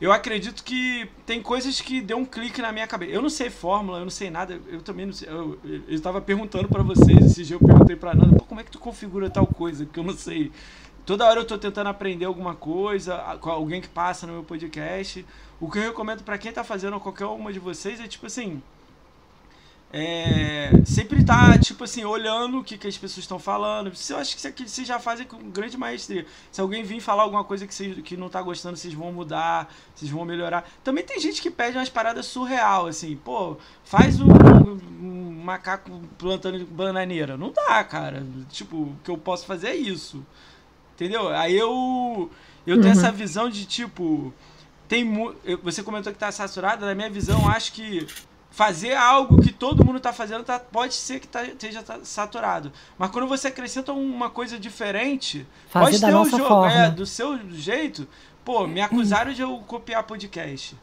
Eu 0.00 0.12
acredito 0.12 0.62
que 0.62 1.10
tem 1.26 1.42
coisas 1.42 1.80
que 1.80 2.00
deu 2.00 2.16
um 2.16 2.24
clique 2.24 2.62
na 2.62 2.70
minha 2.70 2.86
cabeça. 2.86 3.10
Eu 3.10 3.20
não 3.20 3.28
sei 3.28 3.50
fórmula, 3.50 3.98
eu 3.98 4.04
não 4.04 4.10
sei 4.10 4.30
nada. 4.30 4.60
Eu 4.68 4.80
também 4.80 5.06
não 5.06 5.12
sei. 5.12 5.28
Eu, 5.28 5.58
eu, 5.64 5.82
eu 5.88 6.00
tava 6.00 6.20
perguntando 6.20 6.68
pra 6.68 6.84
vocês, 6.84 7.18
esse 7.18 7.42
dia 7.42 7.56
eu 7.56 7.60
perguntei 7.60 7.96
pra 7.96 8.14
Nanda, 8.14 8.38
como 8.38 8.60
é 8.60 8.64
que 8.64 8.70
tu 8.70 8.78
configura 8.78 9.28
tal 9.28 9.46
coisa? 9.46 9.84
Que 9.84 9.98
eu 9.98 10.04
não 10.04 10.14
sei. 10.14 10.52
Toda 11.04 11.26
hora 11.26 11.40
eu 11.40 11.44
tô 11.44 11.58
tentando 11.58 11.88
aprender 11.88 12.26
alguma 12.26 12.54
coisa, 12.54 13.16
com 13.40 13.50
alguém 13.50 13.80
que 13.80 13.88
passa 13.88 14.26
no 14.26 14.34
meu 14.34 14.44
podcast. 14.44 15.26
O 15.58 15.68
que 15.68 15.78
eu 15.78 15.82
recomendo 15.82 16.22
pra 16.22 16.38
quem 16.38 16.52
tá 16.52 16.62
fazendo 16.62 17.00
qualquer 17.00 17.26
uma 17.26 17.52
de 17.52 17.58
vocês 17.58 17.98
é 18.00 18.06
tipo 18.06 18.26
assim. 18.26 18.62
É, 19.90 20.70
sempre 20.84 21.24
tá, 21.24 21.58
tipo 21.58 21.82
assim, 21.84 22.04
olhando 22.04 22.58
o 22.58 22.64
que, 22.64 22.76
que 22.76 22.86
as 22.86 22.98
pessoas 22.98 23.24
estão 23.24 23.38
falando. 23.38 23.86
Eu 23.86 24.16
acho 24.18 24.32
que 24.32 24.38
isso 24.38 24.48
aqui 24.48 24.68
vocês 24.68 24.86
já 24.86 24.98
fazem 24.98 25.26
com 25.26 25.50
grande 25.50 25.78
maestria. 25.78 26.26
Se 26.52 26.60
alguém 26.60 26.82
vir 26.82 27.00
falar 27.00 27.22
alguma 27.22 27.42
coisa 27.42 27.66
que, 27.66 27.74
vocês, 27.74 27.98
que 28.02 28.16
não 28.16 28.28
tá 28.28 28.42
gostando, 28.42 28.76
vocês 28.76 28.92
vão 28.92 29.12
mudar, 29.12 29.72
vocês 29.94 30.10
vão 30.10 30.26
melhorar. 30.26 30.68
Também 30.84 31.04
tem 31.04 31.18
gente 31.18 31.40
que 31.40 31.50
pede 31.50 31.78
umas 31.78 31.88
paradas 31.88 32.26
surreal, 32.26 32.86
assim, 32.86 33.16
pô, 33.16 33.56
faz 33.82 34.20
um, 34.20 34.28
um 35.00 35.42
macaco 35.42 35.90
plantando 36.18 36.66
bananeira. 36.66 37.38
Não 37.38 37.50
dá, 37.50 37.82
cara. 37.82 38.26
Tipo, 38.50 38.76
o 38.76 38.96
que 39.02 39.10
eu 39.10 39.16
posso 39.16 39.46
fazer 39.46 39.68
é 39.68 39.76
isso. 39.76 40.24
Entendeu? 40.94 41.28
Aí 41.28 41.56
eu. 41.56 42.30
Eu 42.66 42.78
tenho 42.82 42.92
essa 42.92 43.10
visão 43.10 43.48
de 43.48 43.64
tipo. 43.64 44.34
Tem 44.86 45.06
Você 45.62 45.82
comentou 45.82 46.12
que 46.12 46.18
tá 46.18 46.30
saturada, 46.30 46.84
na 46.84 46.94
minha 46.94 47.08
visão, 47.08 47.42
eu 47.42 47.48
acho 47.48 47.72
que 47.72 48.06
fazer 48.58 48.92
algo 48.96 49.40
que 49.40 49.52
todo 49.52 49.84
mundo 49.84 50.00
tá 50.00 50.12
fazendo 50.12 50.42
tá, 50.42 50.58
pode 50.58 50.92
ser 50.92 51.20
que 51.20 51.28
tá, 51.28 51.44
esteja 51.44 51.80
tá 51.80 52.00
saturado. 52.02 52.72
Mas 52.98 53.08
quando 53.12 53.28
você 53.28 53.46
acrescenta 53.46 53.92
uma 53.92 54.28
coisa 54.28 54.58
diferente, 54.58 55.46
Fazer 55.68 55.84
pode 55.84 56.00
ter 56.00 56.16
um 56.16 56.28
jogo, 56.28 56.48
forma. 56.48 56.72
é, 56.72 56.90
do 56.90 57.06
seu 57.06 57.38
jeito. 57.52 58.08
Pô, 58.44 58.66
me 58.66 58.80
acusaram 58.80 59.32
de 59.32 59.42
eu 59.42 59.58
copiar 59.58 60.02
podcast. 60.02 60.74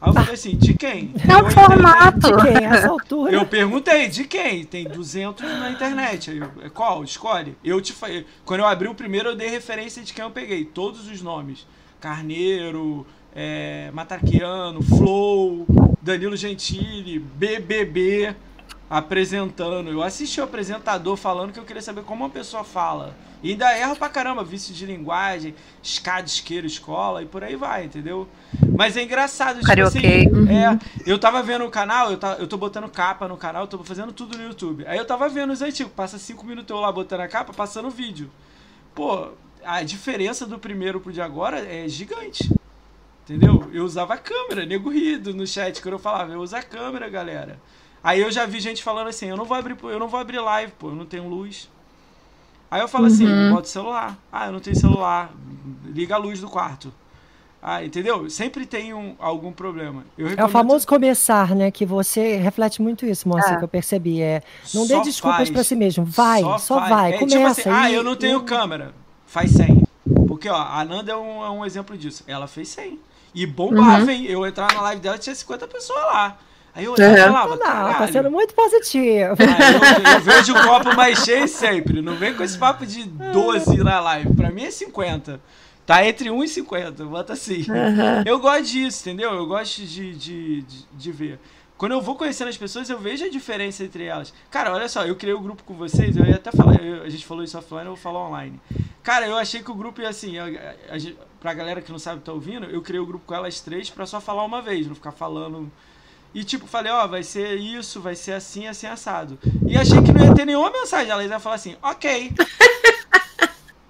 Aí 0.00 0.10
eu 0.10 0.14
falei 0.14 0.34
assim, 0.34 0.56
de 0.56 0.74
quem? 0.74 1.12
É 1.28 1.40
Eu 1.40 1.50
formato. 1.50 2.20
De 2.20 2.42
quem? 2.42 2.66
Essa 2.66 2.88
altura. 2.88 3.32
eu 3.32 3.44
perguntei, 3.44 4.06
de 4.06 4.22
quem? 4.26 4.64
Tem 4.64 4.84
200 4.84 5.44
na 5.58 5.70
internet. 5.72 6.30
Aí 6.30 6.38
eu, 6.38 6.70
qual? 6.70 7.02
Escolhe. 7.02 7.56
Eu 7.64 7.80
te 7.80 7.92
falei. 7.92 8.24
Quando 8.44 8.60
eu 8.60 8.66
abri 8.66 8.86
o 8.86 8.94
primeiro, 8.94 9.30
eu 9.30 9.34
dei 9.34 9.48
referência 9.48 10.04
de 10.04 10.14
quem 10.14 10.24
eu 10.24 10.30
peguei. 10.30 10.64
Todos 10.64 11.08
os 11.10 11.20
nomes. 11.20 11.66
Carneiro, 12.00 13.04
é, 13.34 13.90
Matarquiano, 13.92 14.82
Flow, 14.82 15.66
Danilo 16.00 16.36
Gentili, 16.36 17.18
BBB 17.18 18.34
apresentando. 18.88 19.90
Eu 19.90 20.02
assisti 20.02 20.40
o 20.40 20.44
apresentador 20.44 21.16
falando 21.16 21.52
que 21.52 21.58
eu 21.58 21.64
queria 21.64 21.82
saber 21.82 22.02
como 22.04 22.24
uma 22.24 22.30
pessoa 22.30 22.62
fala. 22.62 23.14
E 23.42 23.50
ainda 23.50 23.76
erro 23.76 23.96
pra 23.96 24.08
caramba, 24.08 24.42
vício 24.42 24.72
de 24.72 24.86
linguagem, 24.86 25.54
escada, 25.82 26.26
isqueiro, 26.26 26.66
escola 26.66 27.22
e 27.22 27.26
por 27.26 27.44
aí 27.44 27.56
vai, 27.56 27.84
entendeu? 27.84 28.26
Mas 28.74 28.96
é 28.96 29.02
engraçado, 29.02 29.60
tipo 29.60 29.82
assim, 29.82 30.00
Karaokê. 30.00 30.50
é, 30.50 30.78
eu 31.06 31.18
tava 31.18 31.42
vendo 31.42 31.64
o 31.64 31.70
canal, 31.70 32.10
eu, 32.10 32.16
tá, 32.16 32.36
eu 32.38 32.46
tô 32.46 32.56
botando 32.56 32.88
capa 32.88 33.28
no 33.28 33.36
canal, 33.36 33.64
eu 33.64 33.68
tô 33.68 33.84
fazendo 33.84 34.12
tudo 34.12 34.38
no 34.38 34.44
YouTube. 34.44 34.86
Aí 34.86 34.96
eu 34.96 35.04
tava 35.04 35.28
vendo 35.28 35.52
os 35.52 35.60
antigos, 35.60 35.92
passa 35.92 36.18
cinco 36.18 36.46
minutos 36.46 36.70
eu 36.70 36.80
lá 36.80 36.90
botando 36.90 37.20
a 37.20 37.28
capa, 37.28 37.52
passando 37.52 37.88
o 37.88 37.90
vídeo. 37.90 38.30
Pô, 38.94 39.28
a 39.62 39.82
diferença 39.82 40.46
do 40.46 40.58
primeiro 40.58 41.00
pro 41.00 41.12
de 41.12 41.20
agora 41.20 41.58
é 41.58 41.86
gigante. 41.86 42.50
Entendeu? 43.24 43.68
Eu 43.72 43.84
usava 43.84 44.14
a 44.14 44.18
câmera, 44.18 44.66
nego 44.66 44.90
rido 44.90 45.32
no 45.34 45.46
chat 45.46 45.80
quando 45.80 45.94
eu 45.94 45.98
falava, 45.98 46.32
eu 46.32 46.40
uso 46.40 46.54
a 46.54 46.62
câmera, 46.62 47.08
galera. 47.08 47.58
Aí 48.02 48.20
eu 48.20 48.30
já 48.30 48.44
vi 48.44 48.60
gente 48.60 48.82
falando 48.82 49.08
assim, 49.08 49.26
eu 49.26 49.36
não 49.36 49.46
vou 49.46 49.56
abrir, 49.56 49.76
eu 49.82 49.98
não 49.98 50.08
vou 50.08 50.20
abrir 50.20 50.38
live, 50.40 50.72
pô, 50.78 50.88
eu 50.90 50.94
não 50.94 51.06
tenho 51.06 51.26
luz. 51.26 51.70
Aí 52.70 52.80
eu 52.82 52.88
falo 52.88 53.06
assim, 53.06 53.26
bota 53.50 53.62
o 53.62 53.70
celular. 53.70 54.18
Ah, 54.30 54.46
eu 54.46 54.52
não 54.52 54.60
tenho 54.60 54.76
celular. 54.76 55.32
Liga 55.86 56.16
a 56.16 56.18
luz 56.18 56.40
do 56.40 56.48
quarto. 56.48 56.92
Ah, 57.62 57.82
entendeu? 57.82 58.28
Sempre 58.28 58.66
tem 58.66 58.92
um, 58.92 59.14
algum 59.18 59.50
problema. 59.52 60.04
Eu 60.18 60.26
É 60.26 60.26
o 60.26 60.30
recomendo- 60.32 60.52
famoso 60.52 60.86
começar, 60.86 61.54
né? 61.54 61.70
Que 61.70 61.86
você 61.86 62.36
reflete 62.36 62.82
muito 62.82 63.06
isso, 63.06 63.26
moça, 63.26 63.54
É. 63.54 63.56
que 63.56 63.64
eu 63.64 63.68
percebi. 63.68 64.20
É, 64.20 64.42
não 64.74 64.84
Só 64.86 64.96
dê 64.98 65.02
desculpas 65.04 65.36
faz. 65.38 65.50
pra 65.50 65.64
si 65.64 65.74
mesmo. 65.74 66.04
Vai, 66.04 66.42
só, 66.58 66.58
faz. 66.78 66.90
vai, 66.90 67.14
É, 67.14 67.18
começa. 67.18 67.36
tipo 67.38 67.46
assim, 67.46 67.70
ah, 67.70 67.90
eu 67.90 68.02
não 68.04 68.16
tenho 68.16 68.42
câmera. 68.42 68.92
Faz 69.26 69.50
100. 69.52 69.82
Porque, 70.28 70.46
ó, 70.48 70.56
a 70.60 70.84
Nanda 70.84 71.12
é 71.12 71.16
um, 71.16 71.42
é 71.42 71.48
um 71.50 71.64
exemplo 71.64 71.96
disso. 71.96 72.22
Ela 72.26 72.46
fez 72.46 72.68
100. 72.68 72.98
E 73.34 73.44
bombava, 73.46 74.12
hein? 74.12 74.24
Eu 74.26 74.46
entrava 74.46 74.74
na 74.74 74.80
live 74.82 75.00
dela 75.00 75.18
tinha 75.18 75.34
50 75.34 75.66
pessoas 75.66 76.00
lá. 76.04 76.38
Aí 76.74 76.84
eu 76.86 76.92
olhava 76.92 77.16
e 77.16 77.20
Uhum. 77.20 77.26
falava, 77.32 77.56
Não, 77.56 77.94
tá 77.98 78.08
sendo 78.08 78.30
muito 78.30 78.52
positivo. 78.54 79.34
Ah, 79.38 80.08
eu, 80.10 80.12
eu 80.14 80.20
vejo 80.20 80.52
o 80.56 80.62
copo 80.62 80.94
mais 80.96 81.18
cheio 81.24 81.46
sempre. 81.46 82.00
Não 82.02 82.16
vem 82.16 82.34
com 82.34 82.42
esse 82.42 82.58
papo 82.58 82.84
de 82.84 83.04
12 83.04 83.76
na 83.84 84.00
live. 84.00 84.34
Pra 84.34 84.50
mim 84.50 84.64
é 84.64 84.70
50. 84.70 85.40
Tá 85.86 86.04
entre 86.06 86.30
1 86.30 86.42
e 86.44 86.48
50, 86.48 87.04
bota 87.04 87.32
assim. 87.34 87.64
Eu 88.24 88.38
gosto 88.40 88.62
disso, 88.64 89.02
entendeu? 89.08 89.32
Eu 89.34 89.46
gosto 89.46 89.82
de, 89.82 90.14
de, 90.14 90.62
de, 90.62 90.86
de 90.92 91.12
ver. 91.12 91.38
Quando 91.76 91.92
eu 91.92 92.00
vou 92.00 92.14
conhecendo 92.14 92.48
as 92.48 92.56
pessoas, 92.56 92.88
eu 92.88 92.98
vejo 92.98 93.24
a 93.24 93.28
diferença 93.28 93.84
entre 93.84 94.04
elas. 94.04 94.32
Cara, 94.50 94.72
olha 94.72 94.88
só, 94.88 95.04
eu 95.04 95.14
criei 95.16 95.34
o 95.34 95.40
grupo 95.40 95.62
com 95.64 95.74
vocês, 95.74 96.16
eu 96.16 96.24
ia 96.24 96.36
até 96.36 96.50
falar, 96.52 96.80
eu- 96.82 97.02
a 97.02 97.08
gente 97.08 97.26
falou 97.26 97.42
isso 97.44 97.58
offline, 97.58 97.82
eu 97.84 97.88
vou 97.88 97.96
falar 97.96 98.26
online. 98.28 98.58
Cara, 99.02 99.26
eu 99.26 99.36
achei 99.36 99.60
que 99.62 99.70
o 99.70 99.74
grupo 99.74 100.00
ia 100.00 100.08
assim, 100.08 100.38
a, 100.38 100.44
a, 100.90 100.96
gente- 100.98 101.18
pra 101.44 101.52
galera 101.52 101.82
que 101.82 101.92
não 101.92 101.98
sabe 101.98 102.22
tá 102.22 102.32
ouvindo, 102.32 102.64
eu 102.64 102.80
criei 102.80 102.98
o 102.98 103.04
grupo 103.04 103.26
com 103.26 103.34
elas 103.34 103.60
três 103.60 103.90
pra 103.90 104.06
só 104.06 104.18
falar 104.18 104.44
uma 104.44 104.62
vez, 104.62 104.86
não 104.86 104.94
ficar 104.94 105.12
falando. 105.12 105.70
E 106.34 106.42
tipo, 106.42 106.66
falei, 106.66 106.90
ó, 106.90 107.06
vai 107.06 107.22
ser 107.22 107.56
isso, 107.56 108.00
vai 108.00 108.16
ser 108.16 108.32
assim, 108.32 108.66
assim, 108.66 108.86
assado. 108.86 109.38
E 109.66 109.76
achei 109.76 110.00
que 110.02 110.10
não 110.10 110.24
ia 110.24 110.34
ter 110.34 110.46
nenhuma 110.46 110.70
mensagem. 110.70 111.10
Elas 111.10 111.30
iam 111.30 111.38
falar 111.38 111.56
assim, 111.56 111.76
ok. 111.82 112.32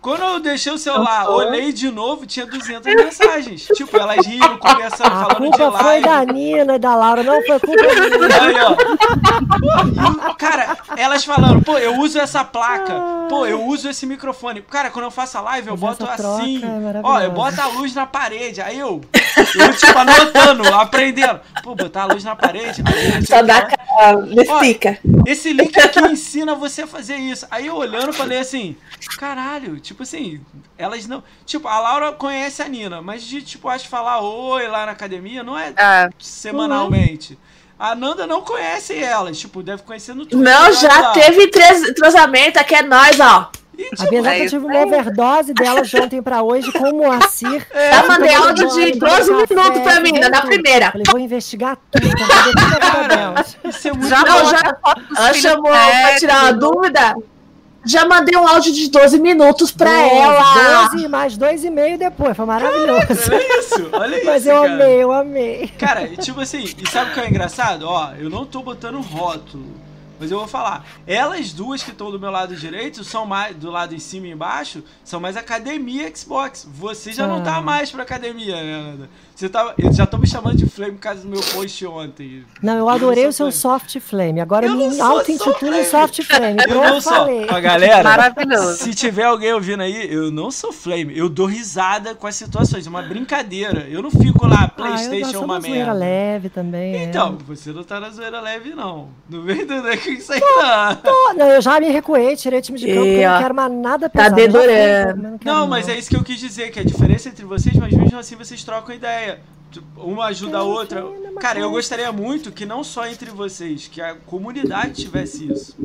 Quando 0.04 0.20
eu 0.22 0.38
deixei 0.38 0.70
o 0.70 0.76
celular, 0.76 1.30
olhei 1.30 1.72
de 1.72 1.90
novo, 1.90 2.26
tinha 2.26 2.44
200 2.44 2.94
mensagens. 2.94 3.66
Tipo, 3.74 3.96
elas 3.96 4.26
rindo, 4.26 4.58
conversando, 4.58 5.06
A 5.06 5.24
falando 5.24 5.50
de 5.50 5.56
culpa 5.58 5.78
foi 5.78 5.82
live. 5.82 6.04
da 6.04 6.24
Nina 6.26 6.74
e 6.74 6.78
da 6.78 6.94
Laura, 6.94 7.22
não 7.22 7.42
foi 7.42 7.58
culpa 7.58 7.82
minha. 7.82 8.42
Aí, 8.42 8.54
ó. 10.28 10.34
Cara, 10.34 10.76
elas 10.98 11.24
falando, 11.24 11.62
pô, 11.62 11.78
eu 11.78 11.98
uso 12.00 12.18
essa 12.18 12.44
placa, 12.44 12.92
pô, 13.30 13.46
eu 13.46 13.64
uso 13.64 13.88
esse 13.88 14.04
microfone. 14.04 14.60
Cara, 14.60 14.90
quando 14.90 15.06
eu 15.06 15.10
faço 15.10 15.38
a 15.38 15.40
live, 15.40 15.68
eu 15.68 15.78
Mas 15.78 15.96
boto 15.96 16.06
assim. 16.06 16.60
é 16.62 17.00
ó, 17.02 17.20
eu 17.20 17.30
boto 17.30 17.58
a 17.58 17.66
luz 17.68 17.94
na 17.94 18.04
parede. 18.04 18.60
Aí 18.60 18.78
eu, 18.78 19.00
eu 19.54 19.74
tipo, 19.74 19.98
anotando, 19.98 20.68
aprendendo. 20.74 21.40
Pô, 21.62 21.74
botar 21.74 22.02
a 22.02 22.06
luz 22.12 22.22
na 22.22 22.36
parede. 22.36 22.82
Aí, 22.84 23.14
eu, 23.14 23.26
Só 23.26 23.40
dá 23.40 23.68
lestica. 24.26 24.98
esse 25.26 25.52
link 25.52 25.78
aqui 25.80 26.00
ensina 26.00 26.54
você 26.54 26.82
a 26.82 26.86
fazer 26.86 27.16
isso. 27.16 27.46
Aí 27.50 27.68
eu 27.68 27.76
olhando, 27.76 28.12
falei 28.12 28.38
assim, 28.38 28.76
caralho, 29.18 29.80
tipo 29.80 29.93
assim, 30.02 30.40
elas 30.76 31.06
não. 31.06 31.22
Tipo, 31.46 31.68
a 31.68 31.78
Laura 31.80 32.12
conhece 32.12 32.60
a 32.62 32.68
Nina, 32.68 33.00
mas 33.00 33.22
de, 33.22 33.40
tipo, 33.42 33.68
acho 33.68 33.88
falar 33.88 34.20
oi 34.20 34.66
lá 34.66 34.84
na 34.86 34.92
academia 34.92 35.42
não 35.42 35.58
é 35.58 35.72
É, 35.76 36.10
semanalmente. 36.18 37.38
A 37.78 37.94
Nanda 37.94 38.26
não 38.26 38.40
conhece 38.42 38.96
elas, 38.96 39.38
tipo, 39.38 39.62
deve 39.62 39.82
conhecer 39.82 40.14
no 40.14 40.24
Twitter. 40.26 40.38
Não, 40.38 40.72
já 40.72 41.00
lá. 41.00 41.12
teve 41.12 41.50
entrosamento, 41.90 42.58
aqui 42.58 42.74
é 42.74 42.82
nós, 42.82 43.18
ó. 43.20 43.50
E, 43.76 43.86
A 43.86 43.96
tipo, 43.96 44.10
Bianca 44.10 44.30
é 44.34 44.38
isso 44.38 44.50
tive 44.50 44.66
uma 44.66 44.82
overdose 44.84 45.52
dela 45.54 45.82
de 45.82 46.00
ontem 46.00 46.22
pra 46.22 46.40
hoje 46.44 46.70
com 46.70 46.90
o 46.90 46.96
Moacir. 46.98 47.66
Já 47.74 48.06
mandei 48.06 48.32
áudio 48.32 48.68
de 48.68 48.98
banho, 48.98 49.16
12 49.16 49.26
tomando 49.26 49.48
minutos 49.48 49.82
pra 49.82 50.00
mim, 50.00 50.12
na 50.12 50.42
primeira. 50.42 50.92
Falei, 50.92 51.04
vou 51.10 51.18
investigar 51.18 51.76
tudo, 51.90 52.08
pra 52.08 52.42
vida 52.42 52.78
cara, 52.78 53.44
isso 53.64 53.88
é 53.88 53.92
muito 53.92 54.08
já 54.08 54.24
já- 54.44 54.76
Ela 55.16 55.34
chamou 55.34 55.72
pra 55.72 55.86
perto, 55.90 56.18
tirar 56.20 56.42
uma 56.44 56.52
dúvida. 56.52 57.16
Já 57.84 58.06
mandei 58.06 58.36
um 58.36 58.46
áudio 58.46 58.72
de 58.72 58.90
12 58.90 59.18
minutos 59.20 59.70
pra 59.70 59.90
Doze, 59.90 60.14
ela. 60.16 60.88
12 60.90 61.08
mais 61.08 61.36
dois 61.36 61.64
e 61.64 61.70
meio 61.70 61.98
depois, 61.98 62.36
foi 62.36 62.46
maravilhoso. 62.46 63.06
Olha 63.10 63.58
isso, 63.58 63.88
olha 63.92 64.16
isso. 64.16 64.26
Mas 64.26 64.46
eu 64.46 64.62
cara. 64.62 64.74
amei, 64.74 65.02
eu 65.02 65.12
amei. 65.12 65.68
Cara, 65.78 66.02
e 66.04 66.16
tipo 66.16 66.40
assim, 66.40 66.64
e 66.64 66.88
sabe 66.88 67.10
o 67.10 67.14
que 67.14 67.20
é 67.20 67.28
engraçado? 67.28 67.86
Ó, 67.86 68.12
eu 68.18 68.30
não 68.30 68.44
tô 68.44 68.62
botando 68.62 69.00
rótulo. 69.00 69.83
Mas 70.24 70.30
eu 70.30 70.38
vou 70.38 70.48
falar. 70.48 70.86
Elas 71.06 71.52
duas 71.52 71.82
que 71.82 71.90
estão 71.90 72.10
do 72.10 72.18
meu 72.18 72.30
lado 72.30 72.56
direito 72.56 73.04
são 73.04 73.26
mais, 73.26 73.54
do 73.54 73.70
lado 73.70 73.94
em 73.94 73.98
cima 73.98 74.26
e 74.26 74.30
embaixo, 74.30 74.82
são 75.04 75.20
mais 75.20 75.36
academia 75.36 76.10
Xbox. 76.14 76.66
Você 76.72 77.12
já 77.12 77.26
não 77.26 77.42
tá 77.42 77.60
mais 77.60 77.90
pra 77.90 78.02
academia, 78.02 78.56
né, 78.56 78.72
Ana? 78.72 79.10
Você 79.34 79.48
tá, 79.48 79.74
eles 79.76 79.96
já 79.96 80.04
estão 80.04 80.18
me 80.18 80.28
chamando 80.28 80.56
de 80.56 80.66
Flame 80.66 80.92
por 80.92 81.00
causa 81.00 81.22
do 81.22 81.28
meu 81.28 81.40
post 81.40 81.84
ontem. 81.86 82.44
Não, 82.62 82.78
eu 82.78 82.88
adorei 82.88 83.26
o 83.26 83.32
seu 83.32 83.50
Soft 83.50 83.98
Flame. 83.98 84.40
Agora 84.40 84.66
eu 84.66 84.76
me 84.76 85.00
auto-intitulo 85.00 85.84
Soft 85.84 86.22
Flame. 86.22 86.56
Eu 86.68 86.74
não 86.74 87.00
sou. 87.00 87.12
Falei. 87.12 87.46
Ó, 87.50 87.60
galera, 87.60 88.04
Maravilhoso. 88.04 88.84
se 88.84 88.94
tiver 88.94 89.24
alguém 89.24 89.52
ouvindo 89.52 89.82
aí, 89.82 90.12
eu 90.12 90.30
não 90.30 90.52
sou 90.52 90.72
Flame. 90.72 91.18
Eu 91.18 91.28
dou 91.28 91.46
risada 91.46 92.14
com 92.14 92.28
as 92.28 92.36
situações. 92.36 92.86
É 92.86 92.90
uma 92.90 93.02
brincadeira. 93.02 93.88
Eu 93.90 94.02
não 94.02 94.10
fico 94.10 94.46
lá, 94.46 94.68
Playstation 94.68 95.30
ah, 95.30 95.34
eu 95.34 95.42
uma 95.42 95.54
merda. 95.60 95.68
zoeira 95.68 95.92
leve 95.92 96.48
também. 96.48 96.94
É. 96.94 97.04
Então, 97.04 97.36
é. 97.40 97.44
você 97.44 97.72
não 97.72 97.82
tá 97.82 97.98
na 97.98 98.10
zoeira 98.10 98.40
leve, 98.40 98.70
não. 98.70 99.08
Não 99.28 99.42
vem 99.42 99.66
do 99.66 99.82
Tô, 101.02 101.32
não. 101.34 101.46
Eu 101.48 101.62
já 101.62 101.80
me 101.80 101.88
recuei, 101.88 102.36
tirei 102.36 102.58
o 102.58 102.62
time 102.62 102.78
de 102.78 102.86
campo, 102.86 103.00
e, 103.00 103.06
porque 103.06 103.24
eu 103.24 103.30
não 103.30 103.38
quero 103.40 103.54
mais 103.54 103.72
nada 103.72 104.08
pesado. 104.10 104.30
Tá 104.30 104.36
dedurando. 104.36 105.22
Não, 105.22 105.60
não, 105.60 105.66
mas 105.66 105.88
é 105.88 105.98
isso 105.98 106.10
que 106.10 106.16
eu 106.16 106.22
quis 106.22 106.38
dizer, 106.38 106.70
que 106.70 106.80
a 106.80 106.84
diferença 106.84 107.28
entre 107.28 107.44
vocês, 107.44 107.74
mas 107.76 107.92
mesmo 107.92 108.18
assim 108.18 108.36
vocês 108.36 108.62
trocam 108.62 108.94
ideia 108.94 109.14
ideia. 109.24 109.40
Uma 109.96 110.26
ajuda 110.26 110.58
a 110.58 110.62
outra. 110.62 111.04
Cara, 111.40 111.58
eu 111.58 111.70
gostaria 111.70 112.10
muito 112.12 112.52
que 112.52 112.64
não 112.64 112.84
só 112.84 113.06
entre 113.06 113.30
vocês, 113.30 113.88
que 113.88 114.00
a 114.00 114.14
comunidade 114.14 115.02
tivesse 115.02 115.50
isso. 115.50 115.76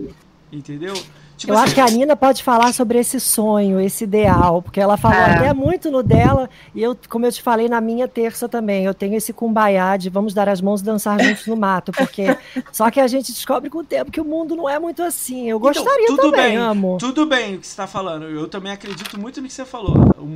Entendeu? 0.52 0.94
Tipo 1.40 1.54
eu 1.54 1.56
assim, 1.56 1.66
acho 1.68 1.76
que 1.76 1.80
a 1.80 1.86
Nina 1.86 2.18
pode 2.18 2.44
falar 2.44 2.74
sobre 2.74 3.00
esse 3.00 3.18
sonho, 3.18 3.80
esse 3.80 4.04
ideal, 4.04 4.62
porque 4.62 4.78
ela 4.78 4.98
falou 4.98 5.18
é. 5.18 5.38
até 5.38 5.54
muito 5.54 5.90
no 5.90 6.04
dela, 6.04 6.50
e 6.76 6.84
eu, 6.84 6.98
como 7.08 7.26
eu 7.26 7.32
te 7.32 7.42
falei 7.42 7.70
na 7.70 7.80
minha 7.80 8.10
terça 8.10 8.50
também, 8.50 8.84
eu 8.84 8.94
tenho 8.94 9.16
esse 9.16 9.32
cumbaiá 9.32 9.96
de 9.96 10.10
vamos 10.10 10.34
dar 10.34 10.50
as 10.50 10.60
mãos 10.60 10.82
e 10.82 10.84
dançar 10.84 11.18
juntos 11.24 11.48
no 11.48 11.56
mato, 11.56 11.94
porque 11.94 12.38
só 12.74 12.92
que 12.92 13.00
a 13.00 13.08
gente 13.08 13.32
descobre 13.32 13.70
com 13.70 13.78
o 13.78 13.84
tempo 13.86 14.12
que 14.12 14.20
o 14.20 14.26
mundo 14.26 14.54
não 14.54 14.68
é 14.68 14.78
muito 14.78 15.02
assim. 15.02 15.50
Eu 15.50 15.60
então, 15.60 15.72
gostaria 15.72 16.04
então, 16.04 16.18
tudo 16.18 16.32
também, 16.32 16.50
bem, 16.50 16.58
amo. 16.58 16.98
Tudo 17.00 17.26
bem 17.26 17.56
o 17.56 17.60
que 17.60 17.68
você 17.68 17.72
está 17.72 17.88
falando, 17.88 18.26
eu 18.26 18.46
também 18.50 18.74
acredito 18.74 19.18
muito 19.18 19.42
no 19.42 19.48
que 19.48 19.54
você 19.54 19.64
falou. 19.64 19.96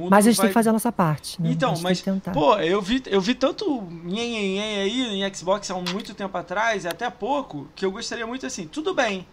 Mas 0.09 0.25
a 0.25 0.29
gente 0.29 0.37
vai... 0.37 0.45
tem 0.45 0.51
que 0.51 0.53
fazer 0.53 0.69
a 0.69 0.73
nossa 0.73 0.91
parte. 0.91 1.41
Né? 1.41 1.49
Então, 1.51 1.73
mas, 1.81 2.01
pô, 2.31 2.55
eu 2.59 2.81
vi, 2.81 3.03
eu 3.07 3.19
vi 3.19 3.35
tanto 3.35 3.83
nhen, 4.05 4.61
aí 4.61 5.21
em 5.21 5.35
Xbox 5.35 5.69
há 5.69 5.75
muito 5.75 6.13
tempo 6.13 6.37
atrás, 6.37 6.85
até 6.85 7.09
pouco, 7.09 7.67
que 7.75 7.85
eu 7.85 7.91
gostaria 7.91 8.25
muito 8.25 8.45
assim, 8.45 8.67
tudo 8.67 8.93
bem. 8.93 9.27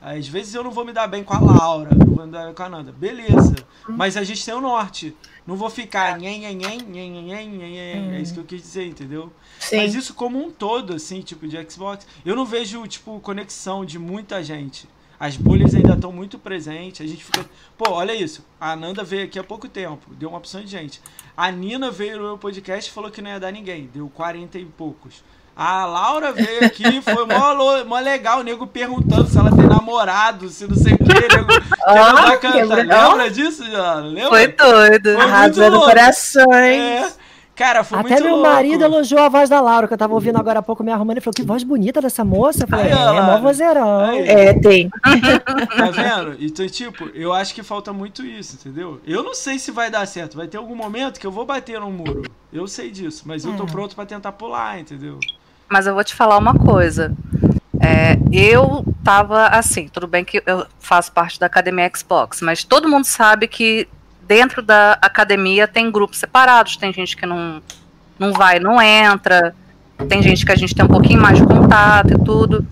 Às 0.00 0.26
vezes 0.26 0.54
eu 0.54 0.64
não 0.64 0.70
vou 0.70 0.84
me 0.84 0.92
dar 0.92 1.06
bem 1.06 1.22
com 1.22 1.34
a 1.34 1.38
Laura, 1.38 1.90
não 1.94 2.14
vou 2.14 2.24
me 2.24 2.32
dar 2.32 2.46
bem 2.46 2.54
com 2.54 2.62
a 2.62 2.68
Nanda. 2.68 2.90
Beleza. 2.90 3.54
Mas 3.88 4.16
a 4.16 4.24
gente 4.24 4.44
tem 4.44 4.54
o 4.54 4.60
norte. 4.60 5.14
Não 5.46 5.56
vou 5.56 5.68
ficar 5.68 6.18
nhen, 6.18 6.40
nhen, 6.40 6.56
nhen, 6.56 6.78
nhen, 6.82 7.22
nhen, 7.22 7.48
nhen, 7.48 8.14
É 8.14 8.20
isso 8.20 8.34
que 8.34 8.40
eu 8.40 8.44
quis 8.44 8.62
dizer, 8.62 8.86
entendeu? 8.86 9.32
Sim. 9.58 9.76
Mas 9.76 9.94
isso 9.94 10.14
como 10.14 10.38
um 10.38 10.50
todo, 10.50 10.94
assim, 10.94 11.20
tipo, 11.20 11.46
de 11.46 11.70
Xbox. 11.70 12.06
Eu 12.24 12.34
não 12.34 12.46
vejo, 12.46 12.86
tipo, 12.86 13.20
conexão 13.20 13.84
de 13.84 13.98
muita 13.98 14.42
gente. 14.42 14.88
As 15.18 15.36
bolhas 15.36 15.74
ainda 15.74 15.92
estão 15.92 16.10
muito 16.10 16.38
presentes. 16.38 17.02
A 17.02 17.06
gente 17.06 17.22
fica. 17.22 17.44
Pô, 17.76 17.90
olha 17.90 18.14
isso. 18.14 18.42
A 18.58 18.74
Nanda 18.74 19.04
veio 19.04 19.24
aqui 19.24 19.38
há 19.38 19.44
pouco 19.44 19.68
tempo. 19.68 20.14
Deu 20.14 20.30
uma 20.30 20.38
opção 20.38 20.62
de 20.62 20.68
gente. 20.68 20.98
A 21.36 21.50
Nina 21.50 21.90
veio 21.90 22.16
no 22.16 22.24
meu 22.24 22.38
podcast 22.38 22.90
e 22.90 22.94
falou 22.94 23.10
que 23.10 23.20
não 23.20 23.30
ia 23.30 23.38
dar 23.38 23.52
ninguém. 23.52 23.90
Deu 23.92 24.08
40 24.08 24.58
e 24.58 24.64
poucos. 24.64 25.22
A 25.62 25.84
Laura 25.84 26.32
veio 26.32 26.64
aqui, 26.64 27.02
foi 27.02 27.26
mó, 27.26 27.84
mó 27.84 27.98
legal, 27.98 28.40
o 28.40 28.42
nego 28.42 28.66
perguntando 28.66 29.28
se 29.28 29.36
ela 29.36 29.54
tem 29.54 29.66
namorado, 29.66 30.48
se 30.48 30.66
não 30.66 30.74
sei 30.74 30.94
o 30.94 30.96
que, 30.96 31.04
nego 31.36 31.52
ah, 31.84 32.34
cantar. 32.38 33.10
Lembra 33.10 33.30
disso, 33.30 33.70
Jana? 33.70 34.06
Lembra? 34.06 34.30
Foi 34.30 34.48
doido. 34.48 35.20
Arrasando 35.20 35.80
corações. 35.80 36.48
É. 36.48 37.12
Cara, 37.54 37.84
foi 37.84 37.98
Até 37.98 38.08
muito 38.08 38.24
meu 38.24 38.36
louco. 38.36 38.50
marido 38.50 38.84
elogiou 38.84 39.20
a 39.20 39.28
voz 39.28 39.50
da 39.50 39.60
Laura, 39.60 39.86
que 39.86 39.92
eu 39.92 39.98
tava 39.98 40.14
ouvindo 40.14 40.38
agora 40.38 40.60
há 40.60 40.62
pouco 40.62 40.82
me 40.82 40.90
arrumando, 40.90 41.18
e 41.18 41.20
falou, 41.20 41.34
que 41.36 41.42
voz 41.42 41.62
bonita 41.62 42.00
dessa 42.00 42.24
moça. 42.24 42.64
Eu 42.64 42.68
falei, 42.68 42.86
Aí, 42.86 42.98
é, 42.98 43.16
é 43.18 43.20
mó 43.20 43.38
vozeirão. 43.38 44.00
É, 44.14 44.54
tem. 44.58 44.88
Tá 44.88 45.90
vendo? 45.90 46.36
Então, 46.40 46.66
tipo, 46.68 47.10
eu 47.12 47.34
acho 47.34 47.54
que 47.54 47.62
falta 47.62 47.92
muito 47.92 48.24
isso, 48.24 48.56
entendeu? 48.58 48.98
Eu 49.06 49.22
não 49.22 49.34
sei 49.34 49.58
se 49.58 49.70
vai 49.70 49.90
dar 49.90 50.06
certo, 50.06 50.38
vai 50.38 50.48
ter 50.48 50.56
algum 50.56 50.74
momento 50.74 51.20
que 51.20 51.26
eu 51.26 51.30
vou 51.30 51.44
bater 51.44 51.78
no 51.78 51.90
muro. 51.90 52.22
Eu 52.50 52.66
sei 52.66 52.90
disso, 52.90 53.24
mas 53.26 53.44
eu 53.44 53.54
tô 53.54 53.64
é. 53.64 53.66
pronto 53.66 53.94
para 53.94 54.06
tentar 54.06 54.32
pular, 54.32 54.80
entendeu? 54.80 55.18
Mas 55.70 55.86
eu 55.86 55.94
vou 55.94 56.02
te 56.02 56.14
falar 56.14 56.36
uma 56.36 56.54
coisa. 56.54 57.14
É, 57.80 58.18
eu 58.32 58.84
tava 59.04 59.46
assim, 59.46 59.88
tudo 59.88 60.06
bem 60.06 60.24
que 60.24 60.42
eu 60.44 60.66
faço 60.80 61.12
parte 61.12 61.38
da 61.40 61.46
academia 61.46 61.90
Xbox, 61.96 62.42
mas 62.42 62.64
todo 62.64 62.88
mundo 62.88 63.04
sabe 63.04 63.48
que 63.48 63.88
dentro 64.26 64.60
da 64.60 64.98
academia 65.00 65.66
tem 65.66 65.90
grupos 65.90 66.18
separados, 66.18 66.76
tem 66.76 66.92
gente 66.92 67.16
que 67.16 67.24
não, 67.24 67.62
não 68.18 68.32
vai, 68.32 68.58
não 68.58 68.82
entra, 68.82 69.54
tem 70.08 70.22
gente 70.22 70.44
que 70.44 70.52
a 70.52 70.56
gente 70.56 70.74
tem 70.74 70.84
um 70.84 70.88
pouquinho 70.88 71.20
mais 71.20 71.38
de 71.38 71.46
contato 71.46 72.12
e 72.12 72.24
tudo. 72.24 72.66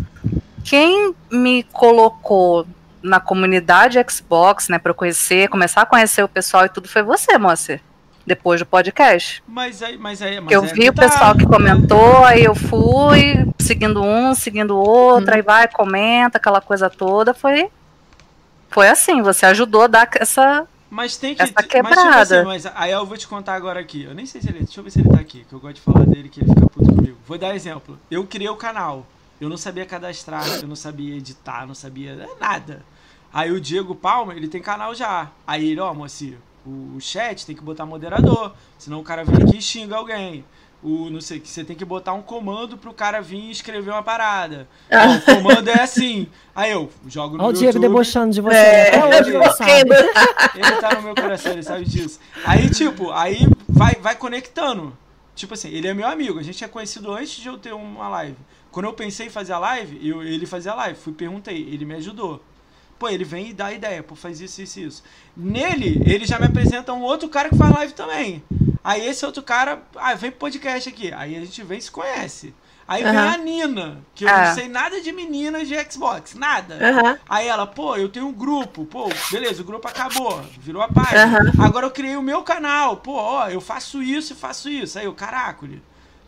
Quem 0.63 1.15
me 1.31 1.63
colocou 1.63 2.67
na 3.03 3.21
comunidade 3.21 3.99
Xbox, 4.11 4.69
né, 4.69 4.79
para 4.79 4.91
eu 4.91 4.95
conhecer, 4.95 5.49
começar 5.49 5.83
a 5.83 5.87
conhecer 5.87 6.23
o 6.23 6.29
pessoal 6.29 6.67
e 6.67 6.69
tudo 6.69 6.89
foi 6.89 7.03
você, 7.03 7.39
moça 7.39 7.81
depois 8.29 8.61
do 8.61 8.67
podcast. 8.67 9.43
Mas 9.49 9.83
aí, 9.83 9.99
mas 9.99 10.23
aí, 10.23 10.41
mas 10.41 10.53
eu 10.53 10.63
vi 10.63 10.83
que 10.83 10.91
o 10.91 10.93
tá. 10.93 11.03
pessoal 11.03 11.35
que 11.35 11.47
comentou, 11.47 12.25
aí 12.25 12.45
eu 12.45 12.55
fui 12.55 13.49
seguindo 13.59 14.03
um, 14.03 14.35
seguindo 14.35 14.77
outro, 14.77 15.33
hum. 15.33 15.35
aí 15.35 15.43
vai, 15.43 15.67
comenta, 15.67 16.39
aquela 16.39 16.61
coisa 16.61 16.89
toda. 16.89 17.35
Foi, 17.35 17.69
foi 18.71 18.89
assim, 18.89 19.23
você 19.23 19.47
ajudou 19.47 19.83
a 19.83 19.87
dar 19.89 20.09
essa. 20.15 20.67
Mas 20.89 21.17
tem 21.17 21.35
que. 21.35 21.43
Essa 21.43 21.63
quebrada. 21.63 22.05
Mas, 22.05 22.29
tipo 22.29 22.41
assim, 22.41 22.47
mas 22.47 22.67
aí 22.77 22.93
eu 22.93 23.05
vou 23.05 23.17
te 23.17 23.27
contar 23.27 23.55
agora 23.55 23.81
aqui. 23.81 24.05
Eu 24.05 24.15
nem 24.15 24.27
sei 24.27 24.41
se 24.41 24.49
ele. 24.49 24.61
Deixa 24.61 24.79
eu 24.79 24.85
ver 24.85 24.91
se 24.91 25.01
ele 25.01 25.09
tá 25.09 25.19
aqui, 25.19 25.45
que 25.49 25.53
eu 25.53 25.59
gosto 25.59 25.77
de 25.77 25.81
falar 25.81 26.07
dele, 26.07 26.29
que 26.29 26.41
ele 26.41 26.49
fica 26.49 26.67
puto 26.69 26.95
comigo. 26.95 27.19
Vou 27.27 27.37
dar 27.37 27.55
exemplo. 27.55 27.99
Eu 28.11 28.25
criei 28.27 28.49
o 28.49 28.57
canal. 28.57 29.05
Eu 29.41 29.49
não 29.49 29.57
sabia 29.57 29.87
cadastrar, 29.87 30.45
eu 30.61 30.67
não 30.67 30.75
sabia 30.75 31.15
editar, 31.15 31.65
não 31.65 31.75
sabia 31.75 32.29
nada. 32.41 32.83
Aí 33.33 33.53
o 33.53 33.61
Diego 33.61 33.95
Palma, 33.95 34.35
ele 34.35 34.49
tem 34.49 34.61
canal 34.61 34.95
já. 34.95 35.31
Aí 35.47 35.71
ele, 35.71 35.81
ó, 35.81 35.95
mocinho, 35.95 36.39
o 36.69 37.01
chat 37.01 37.47
tem 37.47 37.55
que 37.57 37.63
botar 37.63 37.87
moderador, 37.87 38.55
senão 38.79 39.01
o 39.01 39.05
cara 39.05 39.25
vem 39.25 39.37
aqui 39.37 39.59
e 39.59 39.63
xinga 39.63 39.97
alguém. 39.97 40.45
O, 40.81 41.11
não 41.11 41.21
sei, 41.21 41.41
que 41.41 41.49
você 41.49 41.65
tem 41.65 41.75
que 41.75 41.85
botar 41.85 42.13
um 42.13 42.23
comando 42.23 42.79
pro 42.79 42.93
cara 42.93 43.21
vir 43.21 43.41
e 43.41 43.51
escrever 43.51 43.91
uma 43.91 44.03
parada. 44.03 44.69
Ah. 44.91 45.17
o 45.17 45.21
comando 45.21 45.69
é 45.69 45.83
assim. 45.83 46.29
Aí 46.55 46.71
eu 46.71 46.91
jogo 47.07 47.37
no 47.37 47.45
Olha 47.45 47.55
o 47.55 47.59
Diego 47.59 47.79
debochando 47.79 48.33
de 48.33 48.41
você. 48.41 48.57
É, 48.57 48.89
Até 48.89 49.21
hoje 49.21 49.31
Ele 50.55 50.77
tá 50.81 50.95
no 50.95 51.03
meu 51.03 51.15
coração, 51.15 51.53
ele 51.53 51.63
sabe 51.63 51.85
disso. 51.85 52.21
Aí, 52.45 52.71
tipo, 52.71 53.11
aí 53.11 53.47
vai, 53.69 53.95
vai 53.97 54.15
conectando. 54.15 54.97
Tipo 55.35 55.55
assim, 55.55 55.69
ele 55.69 55.87
é 55.89 55.95
meu 55.95 56.07
amigo. 56.07 56.39
A 56.39 56.43
gente 56.43 56.63
é 56.65 56.69
conhecido 56.69 57.13
antes 57.13 57.37
de 57.37 57.49
eu 57.49 57.59
ter 57.59 57.73
uma 57.73 58.09
live. 58.09 58.37
Quando 58.71 58.87
eu 58.87 58.93
pensei 58.93 59.27
em 59.27 59.31
fazer 59.31 59.53
a 59.53 59.59
live, 59.59 59.99
eu, 60.07 60.23
ele 60.23 60.47
fazia 60.47 60.73
a 60.73 60.75
live. 60.75 60.99
Fui, 60.99 61.13
perguntei, 61.13 61.69
ele 61.71 61.85
me 61.85 61.95
ajudou. 61.95 62.43
Pô, 62.99 63.09
ele 63.09 63.25
vem 63.25 63.51
e 63.51 63.53
dá 63.53 63.73
ideia, 63.73 64.03
pô, 64.03 64.15
faz 64.15 64.41
isso, 64.41 64.61
isso, 64.61 64.81
isso. 64.81 65.05
Nele, 65.37 66.03
ele 66.05 66.27
já 66.27 66.39
me 66.39 66.47
apresenta 66.47 66.93
um 66.93 67.03
outro 67.03 67.29
cara 67.29 67.49
que 67.49 67.57
faz 67.57 67.73
live 67.73 67.93
também. 67.93 68.43
Aí 68.83 69.07
esse 69.07 69.25
outro 69.25 69.43
cara, 69.43 69.83
ah, 69.97 70.15
vem 70.15 70.31
pro 70.31 70.41
podcast 70.41 70.89
aqui. 70.89 71.13
Aí 71.13 71.37
a 71.37 71.41
gente 71.41 71.63
vem 71.63 71.79
e 71.79 71.83
se 71.83 71.91
conhece. 71.91 72.55
Aí 72.89 73.05
uhum. 73.05 73.11
vem 73.11 73.21
a 73.21 73.37
Nina, 73.37 73.99
que 74.15 74.25
eu 74.25 74.29
não 74.29 74.35
é. 74.35 74.55
sei 74.55 74.67
nada 74.67 74.99
de 75.03 75.13
meninas 75.13 75.69
de 75.69 75.75
Xbox, 75.91 76.35
nada. 76.35 76.77
Uhum. 76.77 77.19
Aí 77.29 77.47
ela, 77.47 77.67
pô, 77.67 77.97
eu 77.97 78.09
tenho 78.09 78.27
um 78.27 78.33
grupo, 78.33 78.87
pô, 78.87 79.11
beleza, 79.31 79.61
o 79.61 79.65
grupo 79.65 79.87
acabou, 79.87 80.43
virou 80.59 80.81
a 80.81 80.89
página. 80.89 81.39
Uhum. 81.39 81.65
Agora 81.65 81.85
eu 81.85 81.91
criei 81.91 82.17
o 82.17 82.23
meu 82.23 82.43
canal, 82.43 82.97
pô, 82.97 83.13
ó, 83.13 83.49
eu 83.49 83.61
faço 83.61 84.03
isso 84.03 84.33
e 84.33 84.37
faço 84.37 84.71
isso. 84.71 84.99
Aí 84.99 85.05
eu, 85.05 85.13
caraca, 85.13 85.67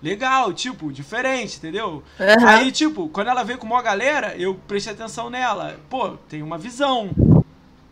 legal, 0.02 0.52
tipo, 0.52 0.92
diferente, 0.92 1.58
entendeu? 1.58 2.02
Uhum. 2.18 2.46
Aí, 2.46 2.72
tipo, 2.72 3.08
quando 3.08 3.28
ela 3.28 3.42
veio 3.42 3.58
com 3.58 3.66
uma 3.66 3.82
galera, 3.82 4.34
eu 4.36 4.54
prestei 4.66 4.92
atenção 4.92 5.30
nela. 5.30 5.78
Pô, 5.88 6.10
tem 6.28 6.42
uma 6.42 6.58
visão. 6.58 7.10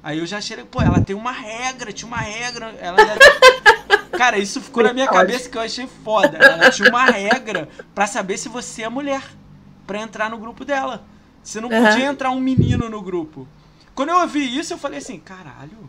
Aí 0.02 0.18
eu 0.18 0.26
já 0.26 0.38
achei, 0.38 0.56
pô, 0.64 0.80
ela 0.80 1.00
tem 1.00 1.14
uma 1.14 1.32
regra, 1.32 1.92
tinha 1.92 2.08
uma 2.08 2.20
regra. 2.20 2.74
Ela 2.80 2.98
Cara, 4.16 4.38
isso 4.38 4.60
ficou 4.60 4.82
na 4.82 4.92
minha 4.92 5.06
cabeça 5.06 5.48
que 5.48 5.56
eu 5.56 5.62
achei 5.62 5.86
foda. 5.86 6.38
Ela 6.38 6.70
tinha 6.70 6.88
uma 6.88 7.04
regra 7.04 7.68
para 7.94 8.06
saber 8.06 8.36
se 8.36 8.48
você 8.48 8.82
é 8.82 8.88
mulher. 8.88 9.22
para 9.86 10.00
entrar 10.00 10.28
no 10.30 10.38
grupo 10.38 10.64
dela. 10.64 11.04
Você 11.42 11.60
não 11.60 11.68
podia 11.68 12.04
uhum. 12.06 12.12
entrar 12.12 12.30
um 12.30 12.40
menino 12.40 12.88
no 12.88 13.00
grupo. 13.00 13.46
Quando 13.94 14.10
eu 14.10 14.18
ouvi 14.20 14.58
isso, 14.58 14.72
eu 14.72 14.78
falei 14.78 14.98
assim, 14.98 15.18
caralho. 15.18 15.88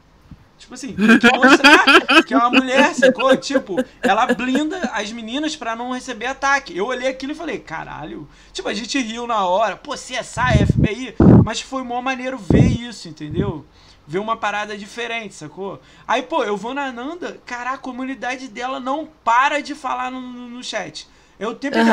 Tipo 0.59 0.73
assim, 0.73 0.93
que 0.93 1.37
mostrar 1.37 2.23
que 2.27 2.33
é 2.33 2.37
uma 2.37 2.49
mulher, 2.49 2.93
sacou? 2.93 3.35
Tipo, 3.37 3.77
ela 4.01 4.25
blinda 4.27 4.77
as 4.93 5.09
meninas 5.09 5.55
para 5.55 5.73
não 5.73 5.93
receber 5.93 6.25
ataque. 6.25 6.77
Eu 6.77 6.85
olhei 6.85 7.07
aquilo 7.07 7.31
e 7.31 7.35
falei, 7.35 7.59
caralho. 7.59 8.27
Tipo, 8.51 8.67
a 8.67 8.73
gente 8.73 8.99
riu 8.99 9.25
na 9.25 9.45
hora, 9.45 9.77
pô, 9.77 9.93
CSI, 9.93 10.65
FBI. 10.73 11.15
Mas 11.45 11.61
foi 11.61 11.81
mó 11.83 12.01
maneiro 12.01 12.37
ver 12.37 12.67
isso, 12.67 13.07
entendeu? 13.07 13.65
Ver 14.05 14.19
uma 14.19 14.35
parada 14.35 14.77
diferente, 14.77 15.33
sacou? 15.33 15.81
Aí, 16.05 16.23
pô, 16.23 16.43
eu 16.43 16.57
vou 16.57 16.73
na 16.73 16.91
Nanda, 16.91 17.39
cara, 17.45 17.71
a 17.71 17.77
comunidade 17.77 18.49
dela 18.49 18.81
não 18.81 19.07
para 19.23 19.61
de 19.61 19.73
falar 19.73 20.11
no, 20.11 20.19
no 20.19 20.61
chat. 20.61 21.07
É 21.39 21.47
o 21.47 21.55
tempo. 21.55 21.77
Pô, 21.77 21.83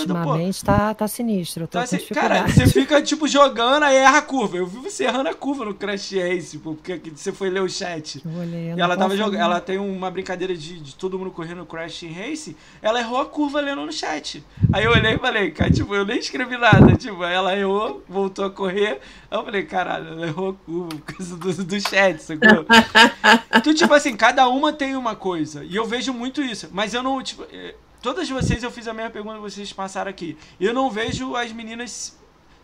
Ultimamente 0.00 0.64
tá, 0.64 0.92
tá 0.94 1.06
sinistro. 1.06 1.64
Então, 1.64 1.80
com 1.80 1.84
assim, 1.84 2.04
cara, 2.12 2.46
você 2.48 2.66
fica, 2.66 3.00
tipo, 3.00 3.28
jogando, 3.28 3.84
aí 3.84 3.96
erra 3.96 4.18
a 4.18 4.22
curva. 4.22 4.56
Eu 4.56 4.66
vi 4.66 4.78
você 4.78 5.04
errando 5.04 5.28
a 5.28 5.34
curva 5.34 5.64
no 5.64 5.74
Crash 5.74 6.12
Race, 6.12 6.58
porque 6.58 7.00
você 7.14 7.32
foi 7.32 7.50
ler 7.50 7.62
o 7.62 7.68
chat. 7.68 8.20
Eu 8.24 8.40
olhei, 8.40 8.72
eu 8.72 8.78
E 8.78 8.80
ela 8.80 8.96
tava 8.96 9.16
jogando. 9.16 9.40
Ela 9.40 9.60
tem 9.60 9.78
uma 9.78 10.10
brincadeira 10.10 10.56
de, 10.56 10.80
de 10.80 10.94
todo 10.96 11.18
mundo 11.18 11.30
correndo 11.30 11.64
Crash 11.64 12.02
Race. 12.02 12.56
Ela 12.82 12.98
errou 12.98 13.20
a 13.20 13.26
curva 13.26 13.60
lendo 13.60 13.86
no 13.86 13.92
chat. 13.92 14.44
Aí 14.72 14.84
eu 14.84 14.90
olhei 14.90 15.14
e 15.14 15.18
falei, 15.18 15.50
cara, 15.52 15.70
tipo, 15.70 15.94
eu 15.94 16.04
nem 16.04 16.18
escrevi 16.18 16.56
nada. 16.56 16.96
Tipo, 16.96 17.22
ela 17.22 17.56
errou, 17.56 18.02
voltou 18.08 18.44
a 18.44 18.50
correr. 18.50 19.00
Aí 19.30 19.38
eu 19.38 19.44
falei, 19.44 19.62
caralho, 19.62 20.08
ela 20.08 20.26
errou 20.26 20.50
a 20.50 20.54
curva 20.54 20.88
por 20.88 21.14
causa 21.14 21.36
do, 21.36 21.64
do 21.64 21.80
chat, 21.80 22.18
sacou? 22.18 22.66
então, 23.54 23.72
tipo 23.72 23.94
assim, 23.94 24.16
cada 24.16 24.48
uma 24.48 24.72
tem 24.72 24.96
uma 24.96 25.14
coisa. 25.14 25.64
E 25.64 25.76
eu 25.76 25.84
vejo 25.84 26.12
muito 26.12 26.42
isso. 26.42 26.68
Mas 26.72 26.92
eu 26.92 27.04
não, 27.04 27.22
tipo. 27.22 27.46
Todas 28.00 28.28
vocês 28.28 28.62
eu 28.62 28.70
fiz 28.70 28.86
a 28.86 28.94
mesma 28.94 29.10
pergunta 29.10 29.36
que 29.36 29.42
vocês 29.42 29.72
passaram 29.72 30.10
aqui. 30.10 30.38
Eu 30.60 30.72
não 30.72 30.90
vejo 30.90 31.34
as 31.34 31.52
meninas. 31.52 32.16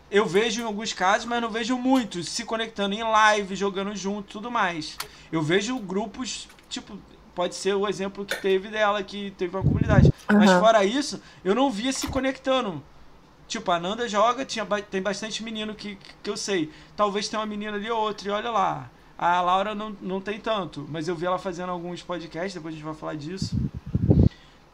Eu 0.09 0.25
vejo 0.25 0.61
em 0.61 0.65
alguns 0.65 0.93
casos, 0.93 1.25
mas 1.25 1.41
não 1.41 1.49
vejo 1.49 1.77
muitos 1.77 2.29
se 2.29 2.45
conectando 2.45 2.95
em 2.95 3.03
live, 3.03 3.55
jogando 3.55 3.95
junto 3.95 4.27
tudo 4.29 4.51
mais. 4.51 4.97
Eu 5.31 5.41
vejo 5.41 5.77
grupos, 5.79 6.47
tipo, 6.69 6.97
pode 7.33 7.55
ser 7.55 7.73
o 7.73 7.87
exemplo 7.87 8.23
que 8.23 8.39
teve 8.41 8.69
dela, 8.69 9.03
que 9.03 9.31
teve 9.31 9.55
uma 9.57 9.63
comunidade. 9.63 10.11
Mas 10.29 10.49
Aham. 10.51 10.59
fora 10.59 10.85
isso, 10.85 11.21
eu 11.43 11.53
não 11.53 11.69
via 11.69 11.91
se 11.91 12.07
conectando. 12.07 12.81
Tipo, 13.47 13.71
a 13.71 13.79
Nanda 13.79 14.07
joga, 14.07 14.45
tinha, 14.45 14.65
tem 14.89 15.01
bastante 15.01 15.43
menino 15.43 15.75
que, 15.75 15.97
que 16.23 16.29
eu 16.29 16.37
sei. 16.37 16.71
Talvez 16.95 17.27
tenha 17.27 17.39
uma 17.39 17.45
menina 17.45 17.73
ali 17.75 17.91
ou 17.91 17.99
outra, 17.99 18.27
e 18.27 18.31
olha 18.31 18.49
lá. 18.49 18.89
A 19.17 19.39
Laura 19.41 19.73
não, 19.73 19.95
não 20.01 20.19
tem 20.19 20.39
tanto, 20.39 20.85
mas 20.89 21.07
eu 21.07 21.15
vi 21.15 21.25
ela 21.25 21.37
fazendo 21.37 21.71
alguns 21.71 22.01
podcasts, 22.01 22.53
depois 22.53 22.73
a 22.73 22.77
gente 22.77 22.85
vai 22.85 22.95
falar 22.95 23.15
disso. 23.15 23.55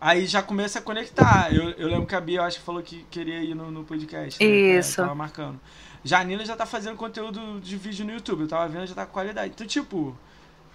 Aí 0.02 0.26
já 0.26 0.42
começa 0.42 0.80
a 0.80 0.82
conectar. 0.82 1.54
Eu, 1.54 1.70
eu 1.72 1.88
lembro 1.88 2.08
que 2.08 2.16
a 2.16 2.20
Bia, 2.20 2.40
eu 2.40 2.44
acho 2.44 2.58
que 2.58 2.66
falou 2.66 2.82
que 2.82 3.06
queria 3.12 3.40
ir 3.44 3.54
no, 3.54 3.70
no 3.70 3.84
podcast. 3.84 4.44
né? 4.44 4.50
Isso. 4.50 5.00
É, 5.00 5.04
Tava 5.04 5.14
marcando. 5.16 5.60
Já 6.04 6.20
a 6.20 6.24
Nina 6.24 6.44
já 6.44 6.56
tá 6.56 6.66
fazendo 6.66 6.96
conteúdo 6.98 7.60
de 7.62 7.78
vídeo 7.78 8.04
no 8.04 8.12
YouTube. 8.12 8.42
Eu 8.42 8.48
tava 8.48 8.68
vendo, 8.68 8.88
já 8.88 8.96
tá 8.96 9.06
com 9.06 9.14
qualidade. 9.14 9.52
Então, 9.54 9.68
tipo, 9.68 10.18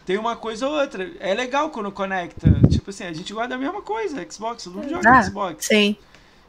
tem 0.04 0.16
uma 0.16 0.36
coisa 0.36 0.68
ou 0.68 0.78
outra. 0.80 1.10
É 1.18 1.34
legal 1.34 1.70
quando 1.70 1.90
conecta. 1.90 2.48
Tipo 2.70 2.90
assim, 2.90 3.02
a 3.02 3.12
gente 3.12 3.32
gosta 3.32 3.48
da 3.48 3.58
mesma 3.58 3.82
coisa. 3.82 4.24
Xbox, 4.30 4.62
todo 4.62 4.74
mundo 4.76 4.88
joga 4.90 5.10
Ah. 5.18 5.22
Xbox. 5.24 5.66
Sim. 5.66 5.96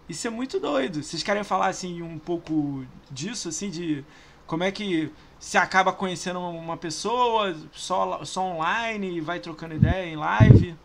Isso 0.07 0.27
é 0.27 0.29
muito 0.29 0.59
doido. 0.59 1.01
Vocês 1.01 1.23
querem 1.23 1.43
falar 1.43 1.67
assim 1.69 2.03
um 2.03 2.19
pouco 2.19 2.85
disso, 3.09 3.49
assim, 3.49 3.71
de 3.71 4.05
como 4.45 4.63
é 4.63 4.71
que 4.71 5.11
se 5.39 5.57
acaba 5.57 5.91
conhecendo 5.91 6.39
uma 6.39 6.77
pessoa 6.77 7.55
só, 7.73 8.23
só 8.23 8.43
online 8.43 9.17
e 9.17 9.19
vai 9.21 9.39
trocando 9.39 9.73
ideia 9.73 10.05
em 10.05 10.15
live? 10.15 10.75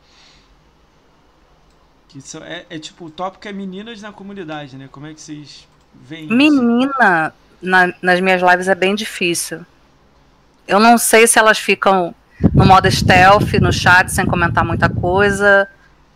Que 2.12 2.18
é, 2.44 2.66
é 2.68 2.78
tipo, 2.78 3.06
o 3.06 3.10
tópico 3.10 3.48
é 3.48 3.52
meninas 3.52 4.02
na 4.02 4.12
comunidade, 4.12 4.76
né? 4.76 4.88
Como 4.92 5.06
é 5.06 5.14
que 5.14 5.20
vocês 5.20 5.66
veem 5.94 6.26
isso? 6.26 6.34
Menina, 6.34 7.32
na- 7.60 7.94
nas 8.02 8.20
minhas 8.20 8.42
lives 8.42 8.68
é 8.68 8.74
bem 8.74 8.94
difícil. 8.94 9.64
Eu 10.68 10.78
não 10.78 10.98
sei 10.98 11.26
se 11.26 11.38
elas 11.38 11.58
ficam 11.58 12.14
no 12.52 12.66
modo 12.66 12.90
stealth, 12.90 13.54
no 13.60 13.72
chat, 13.72 14.10
sem 14.10 14.26
comentar 14.26 14.64
muita 14.64 14.88
coisa, 14.88 15.68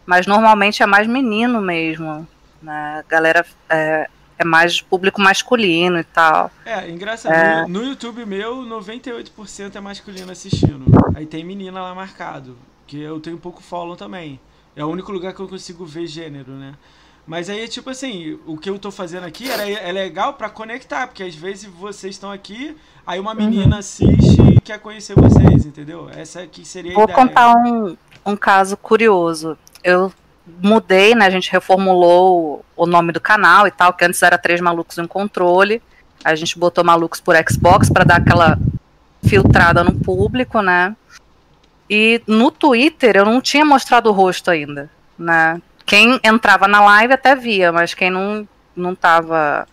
mas 0.04 0.26
normalmente 0.26 0.82
é 0.82 0.87
mais 0.87 1.06
menino 1.06 1.61
mesmo. 1.62 2.26
Né? 2.62 3.02
A 3.06 3.11
galera 3.11 3.46
é, 3.70 4.09
é 4.38 4.44
mais 4.44 4.80
público 4.80 5.20
masculino 5.20 5.98
e 5.98 6.04
tal. 6.04 6.50
É, 6.64 6.90
engraçado. 6.90 7.32
É. 7.32 7.62
No, 7.62 7.80
no 7.80 7.85
YouTube 7.87 8.24
meu, 8.26 8.59
98% 8.59 9.76
é 9.76 9.80
masculino 9.80 10.30
assistindo. 10.30 10.85
Aí 11.14 11.26
tem 11.26 11.42
menina 11.44 11.80
lá 11.80 11.94
marcado. 11.94 12.56
Que 12.87 13.00
eu 13.00 13.18
tenho 13.18 13.38
pouco 13.38 13.62
follow 13.62 13.96
também. 13.96 14.38
É 14.76 14.84
o 14.84 14.88
único 14.88 15.10
lugar 15.10 15.32
que 15.32 15.40
eu 15.40 15.48
consigo 15.48 15.86
ver 15.86 16.06
gênero, 16.06 16.52
né? 16.52 16.74
Mas 17.26 17.50
aí, 17.50 17.66
tipo 17.66 17.90
assim, 17.90 18.38
o 18.46 18.56
que 18.56 18.70
eu 18.70 18.78
tô 18.78 18.92
fazendo 18.92 19.24
aqui 19.24 19.50
era, 19.50 19.68
é 19.68 19.90
legal 19.90 20.34
pra 20.34 20.48
conectar, 20.48 21.08
porque 21.08 21.24
às 21.24 21.34
vezes 21.34 21.64
vocês 21.64 22.14
estão 22.14 22.30
aqui, 22.30 22.76
aí 23.04 23.18
uma 23.18 23.34
menina 23.34 23.78
assiste 23.78 24.40
e 24.42 24.60
quer 24.60 24.78
conhecer 24.78 25.16
vocês, 25.16 25.66
entendeu? 25.66 26.08
Essa 26.14 26.42
aqui 26.42 26.64
seria 26.64 26.92
a 26.92 26.94
Vou 26.94 27.04
ideia. 27.04 27.16
contar 27.16 27.56
um, 27.56 27.96
um 28.24 28.36
caso 28.36 28.76
curioso. 28.76 29.58
Eu 29.82 30.12
mudei, 30.62 31.16
né? 31.16 31.26
A 31.26 31.30
gente 31.30 31.50
reformulou 31.50 32.64
o, 32.76 32.86
nome 32.86 33.10
do 33.10 33.20
canal 33.20 33.66
e 33.66 33.72
tal, 33.72 33.92
que 33.92 34.04
antes 34.04 34.22
era 34.22 34.38
Três 34.38 34.60
Malucos 34.60 34.96
em 34.96 35.02
um 35.02 35.08
Controle. 35.08 35.82
A 36.24 36.34
gente 36.36 36.56
botou 36.56 36.84
Malucos 36.84 37.20
por 37.20 37.34
Xbox 37.48 37.90
para 37.90 38.04
dar 38.04 38.16
aquela 38.18 38.56
filtrada 39.24 39.82
no 39.82 39.94
público, 39.94 40.60
né? 40.62 40.94
E 41.88 42.20
no 42.27 42.51
Twitter 42.51 43.16
eu 43.16 43.25
não 43.25 43.40
tinha 43.40 43.64
mostrado 43.64 44.09
o 44.09 44.12
rosto 44.12 44.51
ainda, 44.51 44.90
né? 45.18 45.61
Quem 45.85 46.18
entrava 46.25 46.66
na 46.66 46.85
live 46.85 47.14
até 47.14 47.37
via, 47.37 47.70
mas 47.70 47.94
quem 47.94 48.11
não, 48.11 48.46
não 48.75 48.94
tava. 48.94 49.66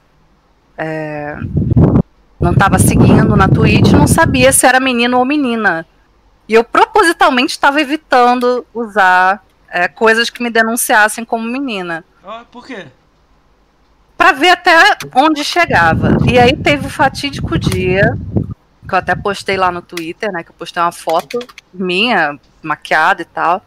é, 0.77 1.35
não 2.39 2.53
tava 2.53 2.77
seguindo 2.77 3.37
na 3.37 3.47
Twitch 3.47 3.93
não 3.93 4.05
sabia 4.05 4.51
se 4.51 4.67
era 4.67 4.79
menino 4.79 5.17
ou 5.17 5.25
menina. 5.25 5.87
E 6.47 6.53
eu 6.53 6.63
propositalmente 6.63 7.51
estava 7.51 7.79
evitando 7.79 8.65
usar 8.73 9.41
é, 9.69 9.87
coisas 9.87 10.29
que 10.29 10.43
me 10.43 10.49
denunciassem 10.49 11.23
como 11.23 11.47
menina. 11.47 12.03
Ó, 12.23 12.43
por 12.51 12.67
quê? 12.67 12.85
Pra 14.17 14.33
ver 14.33 14.49
até 14.49 14.77
onde 15.15 15.43
chegava. 15.43 16.17
E 16.29 16.37
aí 16.37 16.55
teve 16.55 16.87
o 16.87 16.89
fatídico 16.89 17.57
dia, 17.57 18.15
que 18.87 18.93
eu 18.93 18.97
até 18.99 19.15
postei 19.15 19.57
lá 19.57 19.71
no 19.71 19.81
Twitter, 19.81 20.31
né? 20.31 20.43
Que 20.43 20.51
eu 20.51 20.55
postei 20.55 20.81
uma 20.81 20.91
foto 20.91 21.39
minha, 21.73 22.39
maquiada 22.61 23.21
e 23.21 23.25
tal. 23.25 23.63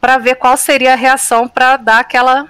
Pra 0.00 0.18
ver 0.18 0.36
qual 0.36 0.56
seria 0.56 0.94
a 0.94 0.96
reação 0.96 1.46
pra 1.46 1.76
dar 1.76 2.00
aquela. 2.00 2.48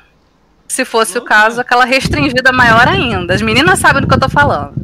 Se 0.69 0.85
fosse 0.87 1.19
o 1.19 1.23
caso, 1.23 1.61
aquela 1.61 1.85
restringida 1.85 2.51
maior 2.51 2.89
ainda. 2.89 3.35
As 3.35 3.43
meninas 3.43 3.79
sabem 3.79 4.01
do 4.01 4.09
que 4.09 4.15
eu 4.15 4.21
tô 4.21 4.29
falando. 4.29 4.75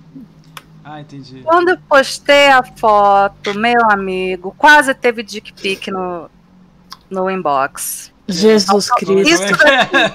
Ah, 0.84 1.00
entendi. 1.00 1.40
Quando 1.42 1.70
eu 1.70 1.78
postei 1.88 2.48
a 2.48 2.62
foto, 2.62 3.54
meu 3.54 3.90
amigo, 3.90 4.54
quase 4.58 4.92
teve 4.94 5.22
dick 5.22 5.52
pic 5.52 5.88
no, 5.88 6.30
no 7.08 7.30
inbox. 7.30 8.12
Jesus 8.28 8.90
Cristo. 8.90 9.20
Isso 9.28 9.42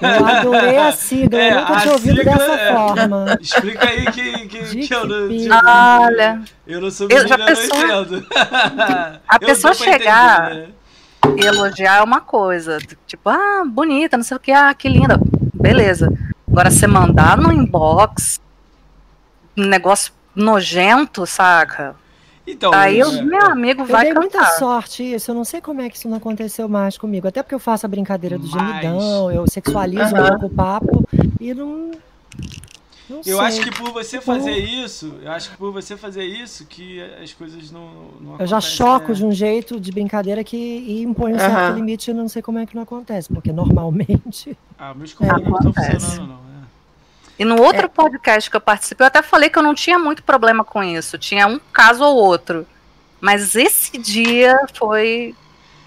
Eu 0.01 0.25
adorei 0.25 0.77
a 0.77 0.91
sigla, 0.91 1.39
É, 1.39 1.51
eu 1.51 1.59
nunca 1.61 1.79
tinha 1.81 1.93
ouvido 1.93 2.17
sigla 2.17 2.33
dessa 2.37 2.51
é- 2.53 2.73
forma. 2.73 3.37
Explica 3.41 3.89
aí 3.89 4.05
que, 4.11 4.47
que, 4.47 4.61
Dick 4.63 4.87
que 4.87 4.93
eu 4.93 5.07
não. 5.07 5.29
tipo, 5.29 5.55
Olha, 5.67 6.41
eu 6.67 6.79
não 6.81 6.91
sou 6.91 7.07
Eu 7.09 7.17
menina, 7.17 7.27
já 7.27 7.35
eu 7.35 7.39
não 7.39 7.45
pensou- 7.47 7.77
entendo. 8.05 8.27
A 9.27 9.39
pessoa 9.39 9.73
chegar- 9.73 10.51
entender, 10.51 10.67
né? 10.67 10.73
e 11.41 11.45
elogiar 11.45 11.97
é 11.97 12.01
uma 12.03 12.21
coisa. 12.21 12.77
Tipo, 13.07 13.29
ah, 13.29 13.63
bonita, 13.65 14.15
não 14.17 14.23
sei 14.23 14.37
o 14.37 14.39
que, 14.39 14.51
ah, 14.51 14.73
que 14.73 14.87
linda. 14.89 15.19
Beleza. 15.53 16.07
Agora, 16.47 16.69
você 16.69 16.85
mandar 16.85 17.37
no 17.37 17.51
inbox 17.51 18.39
um 19.57 19.65
negócio 19.65 20.13
nojento, 20.35 21.25
saca? 21.25 21.95
Então, 22.45 22.73
Aí 22.73 22.99
é, 22.99 23.05
o 23.05 23.23
meu 23.23 23.45
amigo 23.45 23.83
Eu 23.83 23.85
vai 23.85 24.05
dei 24.05 24.13
muita 24.13 24.39
cantar. 24.39 24.57
sorte 24.59 25.01
isso, 25.13 25.31
eu 25.31 25.35
não 25.35 25.45
sei 25.45 25.61
como 25.61 25.79
é 25.81 25.89
que 25.89 25.95
isso 25.97 26.09
não 26.09 26.17
aconteceu 26.17 26.67
mais 26.67 26.97
comigo. 26.97 27.25
Até 27.27 27.41
porque 27.41 27.55
eu 27.55 27.59
faço 27.59 27.85
a 27.85 27.89
brincadeira 27.89 28.37
do 28.37 28.47
Mas- 28.49 28.51
gemidão, 28.51 29.31
eu 29.31 29.49
sexualizo 29.49 30.15
Aham. 30.15 30.25
um 30.25 30.29
pouco 30.29 30.45
o 30.47 30.49
papo 30.49 31.03
e 31.39 31.53
não. 31.53 31.91
Não 33.09 33.17
Eu 33.17 33.23
sei. 33.37 33.39
acho 33.39 33.61
que 33.61 33.71
por 33.71 33.91
você 33.91 34.19
fazer 34.21 34.57
isso, 34.57 35.13
eu 35.21 35.31
acho 35.31 35.51
que 35.51 35.57
por 35.57 35.71
você 35.73 35.95
fazer 35.97 36.23
isso 36.23 36.65
que 36.65 37.01
as 37.21 37.33
coisas 37.33 37.69
não, 37.69 37.89
não 38.19 38.37
Eu 38.39 38.47
já 38.47 38.59
choco 38.61 39.09
né? 39.09 39.13
de 39.13 39.25
um 39.25 39.31
jeito 39.31 39.77
de 39.79 39.91
brincadeira 39.91 40.41
que 40.43 40.55
e 40.57 41.03
impõe 41.03 41.33
um 41.33 41.37
certo 41.39 41.75
limite, 41.75 42.09
eu 42.09 42.15
não 42.15 42.27
sei 42.29 42.41
como 42.41 42.59
é 42.59 42.65
que 42.65 42.73
não 42.75 42.83
acontece, 42.83 43.27
porque 43.31 43.51
normalmente. 43.53 44.57
Ah, 44.79 44.93
meus 44.93 45.13
colegas 45.13 45.41
não 45.43 45.55
estão 45.57 45.73
funcionando, 45.73 46.27
não. 46.27 46.42
É. 47.37 47.41
E 47.41 47.45
no 47.45 47.61
outro 47.61 47.89
podcast 47.89 48.49
que 48.49 48.55
eu 48.55 48.61
participei, 48.61 49.03
eu 49.03 49.07
até 49.07 49.21
falei 49.21 49.49
que 49.49 49.57
eu 49.57 49.63
não 49.63 49.73
tinha 49.73 49.97
muito 49.97 50.23
problema 50.23 50.63
com 50.63 50.83
isso. 50.83 51.17
Tinha 51.17 51.47
um 51.47 51.59
caso 51.71 52.03
ou 52.03 52.15
outro. 52.15 52.65
Mas 53.19 53.55
esse 53.55 53.97
dia 53.97 54.67
foi. 54.73 55.33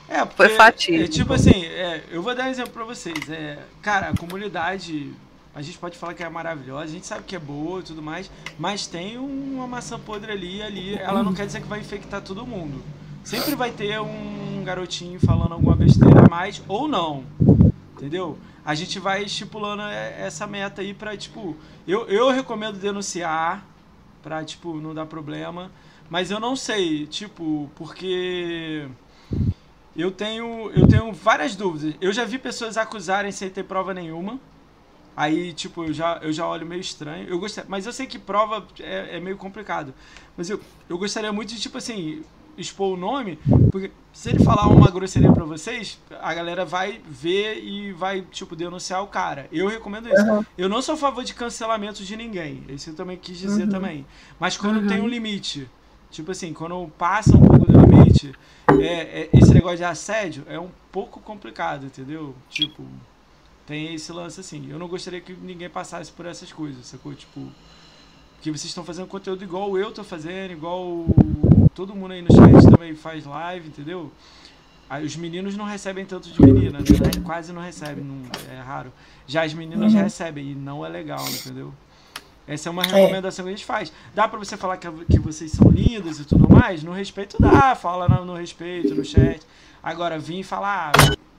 É, 0.09 0.25
porque, 0.25 0.37
Foi 0.37 0.49
fatídico. 0.51 1.05
é, 1.05 1.09
tipo 1.09 1.33
assim, 1.35 1.65
é, 1.65 2.03
eu 2.11 2.23
vou 2.23 2.35
dar 2.35 2.45
um 2.45 2.49
exemplo 2.49 2.73
pra 2.73 2.85
vocês. 2.85 3.29
É, 3.29 3.59
cara, 3.83 4.09
a 4.09 4.17
comunidade, 4.17 5.13
a 5.55 5.61
gente 5.61 5.77
pode 5.79 5.99
falar 5.99 6.15
que 6.15 6.23
é 6.23 6.29
maravilhosa, 6.29 6.85
a 6.85 6.87
gente 6.87 7.07
sabe 7.07 7.25
que 7.25 7.35
é 7.35 7.39
boa 7.39 7.81
e 7.81 7.83
tudo 7.83 8.01
mais, 8.01 8.31
mas 8.59 8.87
tem 8.87 9.19
uma 9.19 9.67
maçã 9.67 9.99
podre 9.99 10.31
ali 10.31 10.63
ali. 10.63 10.95
Ela 10.97 11.23
não 11.23 11.35
quer 11.35 11.45
dizer 11.45 11.61
que 11.61 11.67
vai 11.67 11.81
infectar 11.81 12.23
todo 12.23 12.47
mundo. 12.47 12.83
Sempre 13.25 13.57
vai 13.57 13.73
ter 13.73 14.01
um 14.01 14.63
garotinho 14.65 15.19
falando 15.19 15.53
alguma 15.53 15.75
besteira 15.75 16.25
a 16.25 16.29
mais 16.31 16.63
ou 16.69 16.87
não. 16.87 17.25
Entendeu? 17.97 18.39
A 18.67 18.75
gente 18.75 18.99
vai 18.99 19.23
estipulando 19.23 19.83
é, 19.83 20.23
essa 20.23 20.45
meta 20.45 20.83
aí 20.83 20.93
pra, 20.93 21.17
tipo, 21.17 21.57
eu, 21.87 22.09
eu 22.09 22.31
recomendo 22.31 22.81
denunciar 22.81 23.65
pra, 24.21 24.45
tipo, 24.45 24.81
não 24.81 24.93
dar 24.93 25.07
problema. 25.07 25.71
Mas 26.11 26.33
eu 26.33 26.41
não 26.41 26.57
sei, 26.57 27.07
tipo, 27.07 27.71
porque 27.77 28.89
eu 29.97 30.11
tenho, 30.11 30.73
eu 30.73 30.87
tenho 30.89 31.13
várias 31.13 31.55
dúvidas. 31.55 31.95
Eu 32.01 32.13
já 32.13 32.25
vi 32.25 32.39
pessoas 32.39 32.77
acusarem 32.77 33.31
sem 33.31 33.49
ter 33.49 33.63
prova 33.63 33.95
nenhuma. 33.95 34.41
Aí, 35.17 35.53
tipo, 35.53 35.85
eu 35.85 35.93
já, 35.93 36.19
eu 36.21 36.33
já 36.33 36.47
olho 36.49 36.67
meio 36.67 36.81
estranho. 36.81 37.29
Eu 37.29 37.39
gostei, 37.39 37.63
mas 37.69 37.87
eu 37.87 37.93
sei 37.93 38.07
que 38.07 38.19
prova 38.19 38.67
é, 38.81 39.17
é 39.17 39.21
meio 39.21 39.37
complicado. 39.37 39.95
Mas 40.37 40.51
eu, 40.51 40.61
eu 40.89 40.99
gostaria 40.99 41.33
muito 41.33 41.55
de, 41.55 41.61
tipo 41.61 41.79
assim, 41.79 42.25
expor 42.57 42.95
o 42.95 42.97
nome, 42.97 43.39
porque 43.71 43.91
se 44.13 44.31
ele 44.31 44.43
falar 44.43 44.69
uma 44.69 44.91
grosseria 44.91 45.31
pra 45.33 45.45
vocês, 45.45 45.99
a 46.23 46.33
galera 46.33 46.65
vai 46.65 47.01
ver 47.07 47.63
e 47.63 47.93
vai, 47.93 48.23
tipo, 48.23 48.57
denunciar 48.57 49.03
o 49.03 49.07
cara. 49.09 49.47
Eu 49.53 49.69
recomendo 49.69 50.09
isso. 50.09 50.25
Uhum. 50.25 50.45
Eu 50.57 50.69
não 50.69 50.81
sou 50.81 50.95
a 50.95 50.99
favor 50.99 51.23
de 51.25 51.35
cancelamento 51.35 52.03
de 52.03 52.17
ninguém. 52.17 52.65
Isso 52.69 52.91
eu 52.91 52.95
também 52.95 53.17
quis 53.17 53.39
dizer 53.39 53.65
Uhum. 53.65 53.69
também. 53.71 54.07
Mas 54.41 54.57
quando 54.57 54.81
Uhum. 54.81 54.87
tem 54.87 55.01
um 55.01 55.09
limite, 55.09 55.69
tipo 56.11 56.31
assim, 56.31 56.53
quando 56.53 56.91
passa 56.97 57.37
um 57.37 57.41
pouco 57.41 57.67
do 57.71 57.79
limite, 57.81 58.33
é, 58.81 59.23
é- 59.23 59.29
esse 59.33 59.53
negócio 59.53 59.77
de 59.79 59.85
assédio 59.85 60.45
é 60.49 60.59
um 60.59 60.71
pouco 60.91 61.21
complicado, 61.21 61.87
entendeu? 61.87 62.35
Tipo, 62.49 62.83
tem 63.67 63.95
esse 63.95 64.11
lance 64.13 64.41
assim. 64.41 64.67
Eu 64.71 64.79
não 64.79 64.89
gostaria 64.89 65.21
que 65.21 65.33
ninguém 65.35 65.69
passasse 65.69 66.11
por 66.11 66.25
essas 66.25 66.53
coisas, 66.53 66.87
sacou? 66.87 67.13
Tipo, 67.15 67.47
que 68.41 68.51
vocês 68.51 68.67
estão 68.67 68.85
fazendo 68.85 69.07
conteúdo 69.09 69.43
igual 69.43 69.77
eu 69.77 69.91
tô 69.91 70.05
fazendo, 70.05 70.53
igual 70.53 71.05
todo 71.77 71.95
mundo 71.95 72.13
aí 72.13 72.23
no 72.23 72.33
chat 72.35 72.71
também 72.75 72.95
faz 72.97 73.25
live, 73.27 73.69
entendeu? 73.69 74.11
Aí 74.89 75.05
os 75.05 75.15
meninos 75.17 75.57
não 75.57 75.65
recebem 75.67 76.05
tanto 76.07 76.29
de 76.31 76.41
menina, 76.43 76.79
né? 76.79 76.85
Quase 77.25 77.53
não 77.53 77.61
recebem, 77.61 78.03
não- 78.03 78.23
é 78.51 78.61
raro. 78.61 78.93
Já 79.27 79.45
as 79.45 79.53
meninas 79.53 79.93
Uhum. 79.93 80.01
recebem 80.03 80.53
e 80.53 80.55
não 80.55 80.85
é 80.85 80.89
legal, 80.89 81.25
entendeu? 81.29 81.73
Essa 82.49 82.69
é 82.69 82.73
uma 82.73 82.85
recomendação 82.85 83.45
que 83.45 83.49
a 83.51 83.55
gente 83.55 83.65
faz. 83.67 83.93
Dá 84.15 84.27
pra 84.29 84.39
você 84.39 84.57
falar 84.57 84.77
que, 84.77 84.89
que 85.07 85.19
vocês 85.19 85.51
são 85.53 85.69
lindas 85.69 86.21
e 86.21 86.25
tudo 86.25 86.49
mais? 86.49 86.83
No 86.85 86.93
respeito 86.93 87.37
dá, 87.41 87.75
fala 87.75 88.09
no, 88.09 88.25
no 88.25 88.35
respeito, 88.35 88.95
no 88.95 89.05
chat. 89.05 89.41
Agora, 89.83 90.17
vir 90.19 90.41
e 90.41 90.45
falar, 90.45 90.93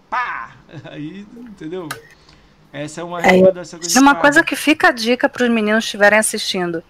pá! 0.10 0.52
Aí, 0.92 1.26
entendeu? 1.38 1.88
Essa 2.74 3.00
é 3.00 3.04
uma 3.06 3.22
É, 3.22 3.32
recomendação 3.32 3.80
que 3.80 3.86
a 3.86 3.90
gente 3.90 3.98
E 3.98 4.02
uma 4.02 4.12
faz. 4.12 4.22
coisa 4.22 4.44
que 4.44 4.56
fica 4.58 4.90
a 4.90 4.92
dica 4.92 5.30
para 5.30 5.44
os 5.46 5.50
meninos 5.50 5.86
que 5.86 5.88
estiverem 5.88 6.20
assistindo. 6.20 6.84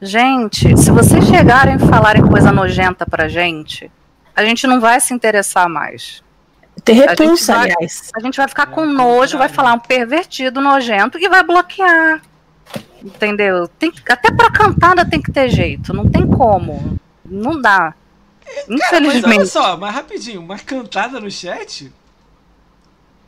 Gente, 0.00 0.76
se 0.76 0.90
vocês 0.90 1.24
chegarem 1.26 1.76
e 1.76 1.78
falarem 1.78 2.26
coisa 2.26 2.52
nojenta 2.52 3.06
pra 3.06 3.28
gente, 3.28 3.90
a 4.36 4.44
gente 4.44 4.66
não 4.66 4.80
vai 4.80 5.00
se 5.00 5.14
interessar 5.14 5.68
mais. 5.68 6.22
Gente 6.86 7.06
repulsa, 7.06 7.54
vai- 7.54 7.70
aliás. 7.70 8.10
A 8.14 8.20
gente 8.20 8.36
vai 8.36 8.48
ficar 8.48 8.66
com 8.66 8.84
nojo, 8.84 9.38
vai 9.38 9.48
falar 9.48 9.72
um 9.72 9.78
pervertido, 9.78 10.60
nojento 10.60 11.18
e 11.18 11.28
vai 11.28 11.42
bloquear. 11.42 12.20
Entendeu? 13.02 13.68
Tem, 13.68 13.92
até 14.08 14.30
pra 14.32 14.50
cantada 14.50 15.04
tem 15.08 15.22
que 15.22 15.30
ter 15.32 15.48
jeito. 15.48 15.94
Não 15.94 16.08
tem 16.10 16.26
como. 16.26 16.98
Não 17.24 17.60
dá. 17.60 17.94
Cara, 18.44 18.64
mas 18.68 18.92
olha 18.92 19.06
Infelizmente. 19.06 19.46
só, 19.46 19.76
mas 19.76 19.94
rapidinho, 19.94 20.40
uma 20.40 20.58
cantada 20.58 21.18
no 21.20 21.30
chat? 21.30 21.90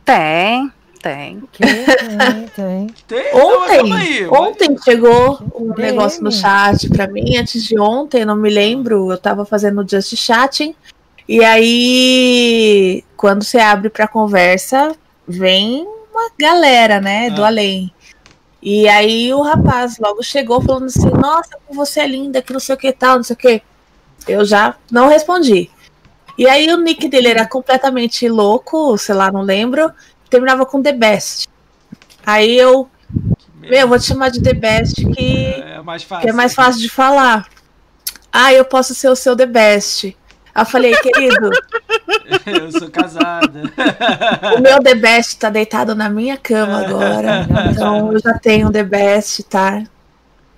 Tem, 0.05 0.71
tem. 1.07 1.43
Tem, 1.57 2.47
tem. 2.55 2.87
Tem? 3.07 3.33
Não, 3.33 3.59
mas 3.61 3.79
Ontem, 3.79 3.93
aí, 3.93 4.27
mas- 4.27 4.39
ontem 4.39 4.77
chegou 4.83 5.39
um 5.55 5.71
DM. 5.73 5.81
negócio 5.81 6.23
no 6.23 6.31
chat 6.31 6.89
pra 6.89 7.07
mim, 7.07 7.37
antes 7.37 7.63
de 7.63 7.79
ontem, 7.79 8.25
não 8.25 8.35
me 8.35 8.49
lembro, 8.49 9.11
eu 9.11 9.17
tava 9.17 9.45
fazendo 9.45 9.85
just 9.89 10.15
chatting, 10.15 10.75
e 11.27 11.43
aí, 11.43 13.03
quando 13.15 13.43
você 13.43 13.57
abre 13.59 13.89
pra 13.89 14.07
conversa, 14.07 14.95
vem 15.27 15.85
uma 16.11 16.29
galera, 16.39 16.99
né, 16.99 17.29
do 17.29 17.43
Ah. 17.43 17.47
além. 17.47 17.91
E 18.61 18.87
aí 18.89 19.33
o 19.33 19.41
rapaz 19.41 19.97
logo 19.99 20.23
chegou 20.23 20.59
falando 20.61 20.85
assim, 20.85 21.09
nossa, 21.11 21.49
como 21.65 21.85
você 21.85 22.01
é 22.01 22.07
linda, 22.07 22.41
que 22.41 22.51
não 22.51 22.59
sei 22.59 22.75
o 22.75 22.77
que 22.77 22.91
tal, 22.91 23.17
não 23.17 23.23
sei 23.23 23.33
o 23.35 23.37
que. 23.37 23.61
Eu 24.27 24.43
já 24.43 24.75
não 24.91 25.07
respondi. 25.07 25.69
E 26.37 26.47
aí 26.47 26.71
o 26.71 26.77
nick 26.77 27.07
dele 27.07 27.29
era 27.29 27.47
completamente 27.47 28.27
louco, 28.27 28.97
sei 28.97 29.15
lá, 29.15 29.31
não 29.31 29.41
lembro, 29.41 29.91
terminava 30.29 30.65
com 30.65 30.81
The 30.81 30.93
Best. 30.93 31.47
Aí 32.25 32.57
eu 32.57 32.89
meu, 33.61 33.79
eu 33.79 33.87
vou 33.87 33.99
te 33.99 34.05
chamar 34.05 34.29
de 34.29 34.41
The 34.41 34.53
Best, 34.53 35.05
que, 35.13 35.53
É 35.55 35.81
mais 35.81 36.03
fácil. 36.03 36.23
que 36.23 36.29
é 36.29 36.33
mais 36.33 36.53
fácil 36.53 36.81
de 36.81 36.89
falar. 36.89 37.47
Ah, 38.31 38.53
eu 38.53 38.63
posso 38.63 38.93
ser 38.93 39.09
o 39.09 39.15
seu 39.15 39.35
The 39.35 39.45
Best. 39.45 40.15
Aí 40.53 40.61
eu 40.61 40.65
falei, 40.65 40.95
querido, 40.95 41.49
Eu 42.45 42.71
sou 42.71 42.89
casada. 42.89 43.63
o 44.57 44.61
meu 44.61 44.81
The 44.81 44.95
Best 44.95 45.37
tá 45.37 45.49
deitado 45.49 45.93
na 45.95 46.09
minha 46.09 46.37
cama 46.37 46.85
agora. 46.85 47.47
Então 47.71 48.11
eu 48.11 48.19
já 48.19 48.33
tenho 48.39 48.71
The 48.71 48.83
Best, 48.83 49.43
tá? 49.43 49.83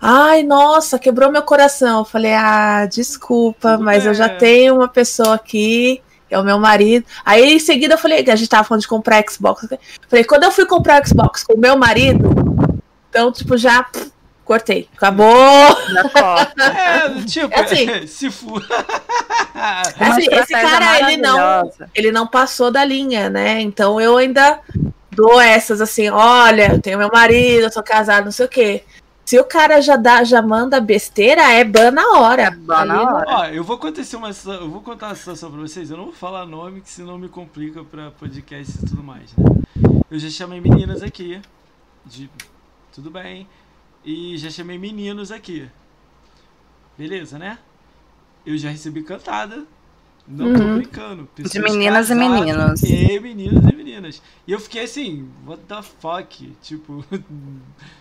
Ai, 0.01 0.43
nossa, 0.43 0.99
quebrou 0.99 1.31
meu 1.31 1.41
coração. 1.41 1.99
Eu 1.99 2.05
falei, 2.05 2.33
ah, 2.33 2.85
desculpa, 2.85 3.77
mas 3.77 4.05
eu 4.05 4.13
já 4.13 4.29
tenho 4.29 4.75
uma 4.75 4.87
pessoa 4.87 5.35
aqui, 5.35 6.01
que 6.29 6.35
é 6.35 6.39
o 6.39 6.43
meu 6.43 6.59
marido. 6.59 7.05
Aí 7.25 7.55
em 7.55 7.59
seguida 7.59 7.95
eu 7.95 7.97
falei, 7.97 8.23
que 8.23 8.31
a 8.31 8.35
gente 8.35 8.47
tava 8.47 8.63
falando 8.63 8.81
de 8.81 8.87
comprar 8.87 9.23
Xbox. 9.27 9.67
Falei, 10.07 10.23
quando 10.23 10.43
eu 10.43 10.51
fui 10.51 10.65
comprar 10.65 11.01
o 11.01 11.07
Xbox 11.07 11.43
com 11.43 11.55
o 11.55 11.59
meu 11.59 11.75
marido, 11.75 12.29
então, 13.09 13.31
tipo, 13.31 13.57
já 13.57 13.83
pff, 13.83 14.11
cortei. 14.45 14.87
Acabou. 14.95 15.27
É, 16.59 17.21
tipo, 17.25 17.53
É 17.53 17.59
assim. 17.61 18.07
se 18.07 18.29
for. 18.29 18.63
Uma 19.55 20.09
Assim, 20.13 20.27
esse 20.31 20.53
cara, 20.53 20.99
ele 20.99 21.17
não, 21.17 21.71
ele 21.95 22.11
não 22.11 22.27
passou 22.27 22.71
da 22.71 22.85
linha, 22.85 23.29
né? 23.29 23.59
Então 23.61 23.99
eu 23.99 24.17
ainda 24.17 24.59
dou 25.11 25.41
essas 25.41 25.81
assim, 25.81 26.09
olha, 26.09 26.73
eu 26.73 26.81
tenho 26.81 26.97
meu 26.97 27.09
marido, 27.11 27.63
eu 27.63 27.71
sou 27.71 27.83
casado, 27.83 28.25
não 28.25 28.31
sei 28.31 28.45
o 28.45 28.49
quê. 28.49 28.83
Se 29.29 29.39
o 29.39 29.43
cara 29.43 29.79
já 29.79 29.95
dá, 29.95 30.23
já 30.23 30.41
manda 30.41 30.81
besteira, 30.81 31.53
é 31.53 31.63
ban 31.63 31.91
na 31.91 32.17
hora. 32.17 32.41
É 32.41 32.49
ban 32.49 32.83
na 32.83 33.03
hora. 33.03 33.25
Ó, 33.27 33.45
eu 33.45 33.63
vou 33.63 33.75
acontecer 33.75 34.15
uma 34.15 34.31
eu 34.59 34.67
vou 34.71 34.81
contar 34.81 35.09
uma 35.09 35.15
situação 35.15 35.51
pra 35.51 35.61
vocês. 35.61 35.91
Eu 35.91 35.97
não 35.97 36.05
vou 36.05 36.13
falar 36.15 36.47
nome, 36.47 36.81
que 36.81 36.89
senão 36.89 37.15
me 37.15 37.29
complica 37.29 37.83
pra 37.83 38.09
podcast 38.09 38.75
e 38.75 38.87
tudo 38.87 39.03
mais, 39.03 39.31
né? 39.37 39.45
Eu 40.09 40.17
já 40.17 40.31
chamei 40.31 40.59
meninas 40.59 41.03
aqui. 41.03 41.39
De 42.03 42.27
tudo 42.91 43.11
bem. 43.11 43.47
E 44.03 44.35
já 44.35 44.49
chamei 44.49 44.79
meninos 44.79 45.31
aqui. 45.31 45.69
Beleza, 46.97 47.37
né? 47.37 47.59
Eu 48.43 48.57
já 48.57 48.71
recebi 48.71 49.03
cantada. 49.03 49.63
Não 50.27 50.55
tô 50.55 50.59
Uhum. 50.59 50.75
brincando. 50.77 51.29
De 51.35 51.43
Pessoas 51.43 51.71
meninas 51.71 52.09
e 52.09 52.15
meninos. 52.15 52.81
E 52.81 53.19
meninos 53.19 53.63
e 53.71 53.75
meninas. 53.75 54.23
E 54.47 54.51
eu 54.51 54.59
fiquei 54.59 54.85
assim, 54.85 55.29
what 55.45 55.61
the 55.67 55.83
fuck? 55.83 56.51
Tipo. 56.63 57.05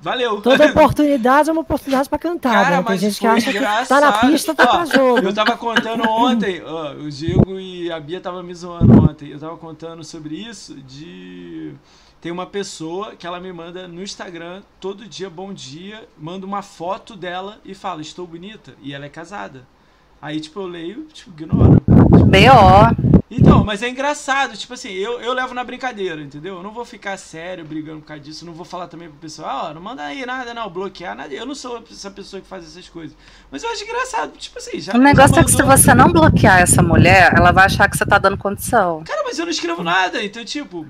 Valeu. 0.00 0.40
Toda 0.40 0.66
oportunidade 0.70 1.48
é 1.48 1.52
uma 1.52 1.62
oportunidade 1.62 2.08
pra 2.08 2.18
cantar. 2.18 2.52
Cara, 2.52 2.70
né? 2.70 2.76
Tem 2.76 2.84
mas 2.84 3.00
gente 3.00 3.18
que 3.18 3.26
acha 3.26 3.52
que 3.52 3.58
tá 3.58 3.60
na 3.60 4.06
engraçado. 4.08 4.30
pista, 4.30 4.54
tá 4.54 4.66
pra 4.66 4.84
jogo. 4.84 5.18
Eu 5.18 5.34
tava 5.34 5.56
contando 5.56 6.08
ontem, 6.08 6.62
ó, 6.64 6.92
o 6.92 7.10
Diego 7.10 7.58
e 7.58 7.90
a 7.90 7.98
Bia 7.98 8.20
tava 8.20 8.42
me 8.42 8.54
zoando 8.54 9.02
ontem. 9.02 9.30
Eu 9.30 9.38
tava 9.40 9.56
contando 9.56 10.04
sobre 10.04 10.36
isso 10.36 10.74
de 10.74 11.74
tem 12.20 12.30
uma 12.30 12.46
pessoa 12.46 13.16
que 13.16 13.26
ela 13.26 13.40
me 13.40 13.52
manda 13.52 13.86
no 13.88 14.02
Instagram 14.02 14.62
todo 14.80 15.06
dia 15.06 15.28
bom 15.28 15.52
dia, 15.52 16.08
manda 16.18 16.46
uma 16.46 16.62
foto 16.62 17.16
dela 17.16 17.58
e 17.64 17.74
fala: 17.74 18.00
"Estou 18.00 18.26
bonita" 18.26 18.74
e 18.80 18.94
ela 18.94 19.06
é 19.06 19.08
casada. 19.08 19.66
Aí 20.22 20.38
tipo 20.40 20.60
eu 20.60 20.66
leio, 20.66 21.04
tipo 21.12 21.30
ignoro. 21.30 21.82
B.O. 22.28 23.15
Então, 23.28 23.64
mas 23.64 23.82
é 23.82 23.88
engraçado, 23.88 24.56
tipo 24.56 24.72
assim, 24.74 24.90
eu, 24.92 25.20
eu 25.20 25.32
levo 25.32 25.52
na 25.52 25.64
brincadeira, 25.64 26.20
entendeu? 26.22 26.56
Eu 26.58 26.62
não 26.62 26.70
vou 26.70 26.84
ficar 26.84 27.16
sério 27.16 27.64
brigando 27.64 28.00
por 28.00 28.06
causa 28.06 28.22
disso, 28.22 28.46
não 28.46 28.52
vou 28.52 28.64
falar 28.64 28.86
também 28.86 29.08
pro 29.08 29.18
pessoal, 29.18 29.70
ó, 29.70 29.74
não 29.74 29.80
manda 29.80 30.04
aí 30.04 30.24
nada, 30.24 30.54
não, 30.54 30.70
bloquear 30.70 31.16
nada. 31.16 31.34
Eu 31.34 31.44
não 31.44 31.54
sou 31.54 31.82
essa 31.90 32.08
pessoa 32.10 32.40
que 32.40 32.46
faz 32.46 32.64
essas 32.64 32.88
coisas. 32.88 33.16
Mas 33.50 33.64
eu 33.64 33.70
acho 33.70 33.82
engraçado, 33.82 34.30
tipo 34.38 34.56
assim, 34.58 34.78
já. 34.78 34.94
O 34.94 34.98
negócio 34.98 35.34
já 35.34 35.40
é 35.40 35.44
que 35.44 35.50
se 35.50 35.58
mandou- 35.58 35.76
você 35.76 35.92
não 35.94 36.12
bloquear 36.12 36.60
essa 36.60 36.82
mulher, 36.82 37.32
ela 37.36 37.50
vai 37.50 37.66
achar 37.66 37.90
que 37.90 37.96
você 37.96 38.06
tá 38.06 38.16
dando 38.16 38.38
condição. 38.38 39.02
Cara, 39.04 39.24
mas 39.24 39.36
eu 39.38 39.44
não 39.44 39.50
escrevo 39.52 39.82
nada, 39.82 40.22
então, 40.22 40.44
tipo. 40.44 40.86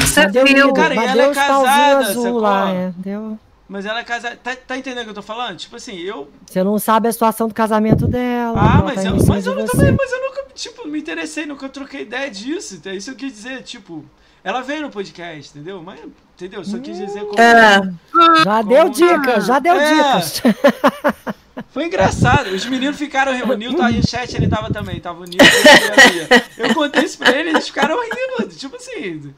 Você 0.00 0.28
viu? 0.28 0.72
cara, 0.74 0.94
e 0.94 0.98
ela 0.98 1.22
é 1.22 1.34
casada, 1.34 1.98
azul 2.08 2.22
sacou? 2.24 2.40
lá, 2.40 2.70
é. 2.70 2.92
Deu. 2.98 3.38
Mas 3.68 3.86
ela 3.86 4.00
é 4.00 4.04
casada. 4.04 4.36
Tá, 4.42 4.54
tá 4.54 4.76
entendendo 4.76 5.02
o 5.02 5.04
que 5.04 5.10
eu 5.10 5.14
tô 5.14 5.22
falando? 5.22 5.56
Tipo 5.56 5.76
assim, 5.76 5.98
eu. 5.98 6.30
Você 6.46 6.62
não 6.62 6.78
sabe 6.78 7.08
a 7.08 7.12
situação 7.12 7.48
do 7.48 7.54
casamento 7.54 8.06
dela. 8.06 8.58
Ah, 8.60 8.82
mas 8.84 9.02
tá 9.02 9.08
eu, 9.08 9.16
mas 9.26 9.46
eu 9.46 9.54
não 9.54 9.64
também, 9.66 9.92
mas 9.92 10.12
eu 10.12 10.20
nunca, 10.20 10.44
tipo, 10.54 10.86
me 10.86 10.98
interessei, 10.98 11.46
nunca 11.46 11.68
troquei 11.68 12.02
ideia 12.02 12.30
disso. 12.30 12.80
É 12.84 12.94
isso 12.94 13.14
que 13.14 13.24
eu 13.24 13.28
quis 13.28 13.36
dizer, 13.38 13.62
tipo. 13.62 14.04
Ela 14.42 14.60
veio 14.60 14.82
no 14.82 14.90
podcast, 14.90 15.50
entendeu? 15.56 15.82
Mas, 15.82 15.98
entendeu? 16.34 16.62
Só 16.62 16.78
quis 16.78 16.98
dizer 16.98 17.20
como. 17.24 17.40
É, 17.40 17.80
Já 18.44 18.60
deu 18.60 18.82
Como- 18.82 18.90
dicas, 18.90 19.46
já 19.46 19.58
deu 19.58 19.74
É. 19.74 19.94
dicas. 19.94 20.42
Foi 21.72 21.86
engraçado. 21.86 22.48
Os 22.50 22.66
meninos 22.66 22.98
ficaram 22.98 23.32
rindo. 23.32 23.50
O 23.52 23.56
Nil 23.56 23.74
tá 23.76 23.90
no 23.90 24.06
chat, 24.06 24.34
ele 24.36 24.46
tava 24.46 24.70
também. 24.72 25.00
Tava 25.00 25.20
o 25.20 25.24
Nil 25.24 25.38
e 25.40 25.42
a 25.42 26.08
Bia. 26.28 26.44
Eu 26.58 26.74
contei 26.74 27.04
isso 27.04 27.16
pra 27.16 27.30
eles, 27.32 27.54
eles 27.54 27.66
ficaram 27.68 27.96
rindo. 27.98 28.48
Tipo 28.54 28.76
assim. 28.76 29.32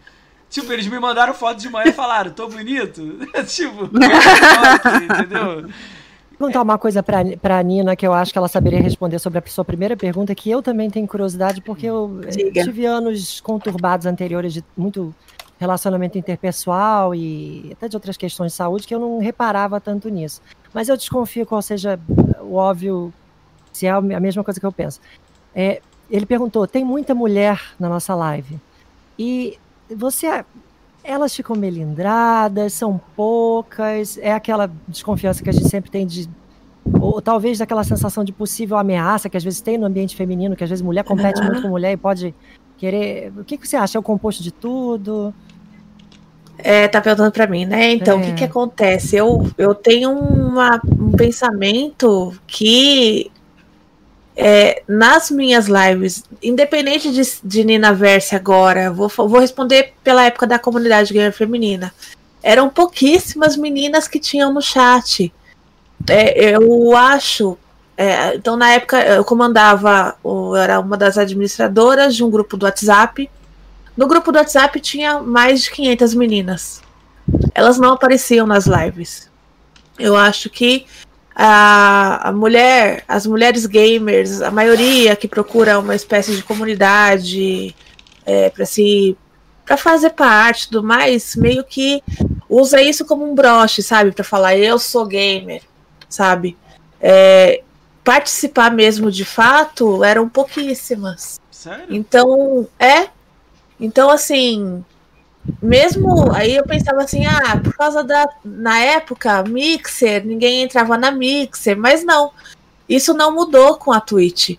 Tipo, 0.57 0.73
eles 0.73 0.87
me 0.87 0.99
mandaram 0.99 1.35
foto 1.35 1.61
de 1.61 1.69
manhã 1.69 1.91
e 1.91 1.93
falaram, 1.93 2.31
tô 2.31 2.49
bonito? 2.49 3.03
tipo, 3.47 3.91
entendeu? 5.05 5.69
Vou 6.39 6.49
contar 6.49 6.63
uma 6.63 6.79
coisa 6.79 7.03
pra, 7.03 7.19
pra 7.37 7.63
Nina 7.63 7.95
que 7.95 8.07
eu 8.07 8.15
acho 8.15 8.33
que 8.33 8.39
ela 8.39 8.49
saberia 8.49 8.81
responder 8.81 9.19
sobre 9.19 9.39
a 9.39 9.43
sua 9.47 9.67
primeira 9.67 9.95
pergunta, 9.99 10.35
que 10.35 10.51
eu 10.51 10.63
também 10.63 10.89
tenho 10.89 11.07
curiosidade, 11.07 11.61
porque 11.61 11.85
eu 11.85 12.21
eh, 12.25 12.31
Diga. 12.31 12.65
tive 12.65 12.87
anos 12.87 13.39
conturbados 13.39 14.07
anteriores 14.07 14.55
de 14.55 14.65
muito 14.75 15.15
relacionamento 15.61 16.17
interpessoal 16.17 17.15
e 17.15 17.73
até 17.73 17.87
de 17.87 17.95
outras 17.95 18.17
questões 18.17 18.53
de 18.53 18.57
saúde 18.57 18.87
que 18.87 18.95
eu 18.95 19.01
não 19.01 19.19
reparava 19.19 19.79
tanto 19.79 20.09
nisso. 20.09 20.41
Mas 20.73 20.89
eu 20.89 20.97
desconfio 20.97 21.45
qual 21.45 21.61
seja 21.61 22.01
o 22.41 22.55
óbvio, 22.55 23.13
se 23.75 23.87
é 23.87 23.91
a 23.91 24.01
mesma 24.01 24.43
coisa 24.43 24.59
que 24.59 24.65
eu 24.65 24.73
penso. 24.73 25.03
É, 25.55 25.83
ele 26.11 26.25
perguntou: 26.25 26.67
tem 26.67 26.83
muita 26.83 27.15
mulher 27.15 27.61
na 27.79 27.91
nossa 27.91 28.15
live. 28.15 28.59
E 29.19 29.59
você. 29.95 30.45
Elas 31.05 31.35
ficam 31.35 31.55
melindradas, 31.55 32.73
são 32.73 33.01
poucas, 33.15 34.19
é 34.19 34.33
aquela 34.33 34.69
desconfiança 34.89 35.43
que 35.43 35.49
a 35.49 35.53
gente 35.53 35.69
sempre 35.69 35.89
tem 35.89 36.05
de 36.05 36.29
ou 37.01 37.21
talvez 37.21 37.59
daquela 37.59 37.85
sensação 37.85 38.25
de 38.25 38.33
possível 38.33 38.77
ameaça 38.77 39.29
que 39.29 39.37
às 39.37 39.45
vezes 39.45 39.61
tem 39.61 39.77
no 39.77 39.87
ambiente 39.87 40.17
feminino, 40.17 40.57
que 40.57 40.65
às 40.65 40.71
vezes 40.71 40.83
mulher 40.83 41.05
compete 41.05 41.41
muito 41.43 41.63
com 41.63 41.69
mulher 41.69 41.93
e 41.93 41.97
pode 41.97 42.35
querer. 42.77 43.33
O 43.37 43.45
que, 43.45 43.57
que 43.57 43.67
você 43.67 43.77
acha? 43.77 43.99
É 43.99 44.01
o 44.01 44.03
composto 44.03 44.43
de 44.43 44.53
tudo? 44.53 45.35
É, 46.59 46.89
tá 46.89 47.01
perguntando 47.01 47.33
para 47.33 47.47
mim, 47.47 47.67
né? 47.67 47.93
Então, 47.93 48.19
é. 48.19 48.23
o 48.23 48.25
que 48.25 48.33
que 48.33 48.45
acontece? 48.45 49.17
Eu, 49.17 49.47
eu 49.59 49.75
tenho 49.75 50.11
uma, 50.11 50.81
um 50.99 51.13
pensamento 51.13 52.35
que 52.47 53.31
é, 54.37 54.83
nas 54.87 55.31
minhas 55.31 55.67
lives, 55.67 56.25
independente 56.43 57.11
de, 57.11 57.23
de 57.43 57.65
Nina 57.65 57.95
Verse 57.95 58.37
agora, 58.37 58.93
vou, 58.93 59.09
vou 59.09 59.41
responder 59.41 59.95
pela 60.05 60.27
época 60.27 60.47
da 60.47 60.59
comunidade 60.59 61.15
gamer 61.15 61.33
feminina. 61.33 61.93
Eram 62.43 62.69
pouquíssimas 62.69 63.57
meninas 63.57 64.07
que 64.07 64.21
tinham 64.21 64.53
no 64.53 64.61
chat. 64.61 65.33
É, 66.09 66.55
eu 66.55 66.95
acho. 66.95 67.57
É, 67.97 68.37
então, 68.37 68.57
na 68.57 68.73
época, 68.73 69.03
eu 69.03 69.25
comandava, 69.25 70.15
eu 70.23 70.55
era 70.55 70.79
uma 70.79 70.99
das 70.99 71.17
administradoras 71.17 72.15
de 72.15 72.23
um 72.23 72.31
grupo 72.31 72.59
do 72.59 72.67
WhatsApp. 72.67 73.31
No 73.97 74.07
grupo 74.07 74.31
do 74.31 74.37
WhatsApp 74.37 74.79
tinha 74.81 75.19
mais 75.21 75.63
de 75.63 75.71
500 75.71 76.15
meninas. 76.15 76.83
Elas 77.55 77.79
não 77.79 77.95
apareciam 77.95 78.47
nas 78.47 78.67
lives. 78.67 79.31
Eu 79.99 80.15
acho 80.15 80.51
que 80.51 80.87
a, 81.39 82.31
a 82.31 82.33
mulher, 82.33 83.05
as 83.07 83.27
mulheres 83.27 83.67
gamers, 83.67 84.41
a 84.41 84.51
maioria 84.51 85.15
que 85.15 85.29
procura 85.29 85.79
uma 85.79 85.95
espécie 85.95 86.35
de 86.35 86.43
comunidade 86.43 87.77
é, 88.25 88.49
para 88.49 88.65
se 88.65 89.17
para 89.67 89.77
fazer 89.77 90.11
parte 90.11 90.71
do 90.71 90.81
mais, 90.81 91.35
meio 91.35 91.65
que 91.65 92.01
usa 92.49 92.81
isso 92.81 93.05
como 93.05 93.29
um 93.29 93.35
broche, 93.35 93.83
sabe? 93.83 94.13
Para 94.13 94.25
falar 94.25 94.57
eu 94.57 94.79
sou 94.79 95.05
gamer, 95.05 95.61
sabe? 96.09 96.57
É, 97.01 97.63
participar 98.05 98.71
mesmo 98.71 99.11
de 99.11 99.25
fato 99.25 100.05
eram 100.05 100.29
pouquíssimas. 100.29 101.41
Sério? 101.51 101.85
Então, 101.91 102.69
é. 102.79 103.09
Então, 103.79 104.09
assim, 104.09 104.85
mesmo 105.63 106.33
aí 106.33 106.57
eu 106.57 106.65
pensava 106.65 107.03
assim, 107.03 107.25
ah, 107.27 107.61
por 107.63 107.77
causa 107.77 108.03
da. 108.03 108.29
Na 108.45 108.79
época, 108.79 109.43
Mixer, 109.45 110.25
ninguém 110.25 110.63
entrava 110.63 110.97
na 110.97 111.11
Mixer, 111.11 111.77
mas 111.77 112.05
não. 112.05 112.33
Isso 112.89 113.15
não 113.15 113.35
mudou 113.35 113.77
com 113.77 113.93
a 113.93 114.01
Twitch. 114.01 114.57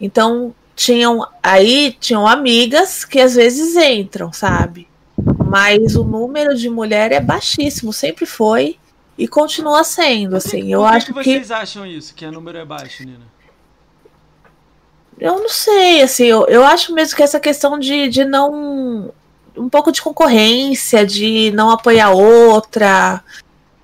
Então, 0.00 0.54
tinham 0.74 1.26
aí 1.42 1.96
tinham 1.98 2.26
amigas 2.26 3.04
que 3.04 3.20
às 3.20 3.34
vezes 3.34 3.76
entram, 3.76 4.32
sabe? 4.32 4.88
Mas 5.44 5.96
o 5.96 6.04
número 6.04 6.54
de 6.54 6.70
mulher 6.70 7.10
é 7.10 7.20
baixíssimo, 7.20 7.92
sempre 7.92 8.26
foi 8.26 8.78
e 9.16 9.26
continua 9.26 9.82
sendo, 9.82 10.36
assim. 10.36 10.72
eu 10.72 10.84
acho 10.84 11.06
que 11.06 11.12
vocês 11.12 11.50
acham 11.50 11.84
isso, 11.84 12.14
que 12.14 12.24
o 12.24 12.30
número 12.30 12.58
é 12.58 12.64
baixo, 12.64 13.04
Nina? 13.04 13.26
Eu 15.18 15.40
não 15.40 15.48
sei, 15.48 16.02
assim, 16.02 16.26
eu, 16.26 16.46
eu 16.46 16.64
acho 16.64 16.94
mesmo 16.94 17.16
que 17.16 17.22
essa 17.24 17.40
questão 17.40 17.76
de, 17.76 18.08
de 18.08 18.24
não. 18.24 19.12
Um 19.58 19.68
pouco 19.68 19.92
de 19.92 20.00
concorrência, 20.00 21.04
de 21.06 21.50
não 21.52 21.70
apoiar 21.70 22.10
outra. 22.10 23.22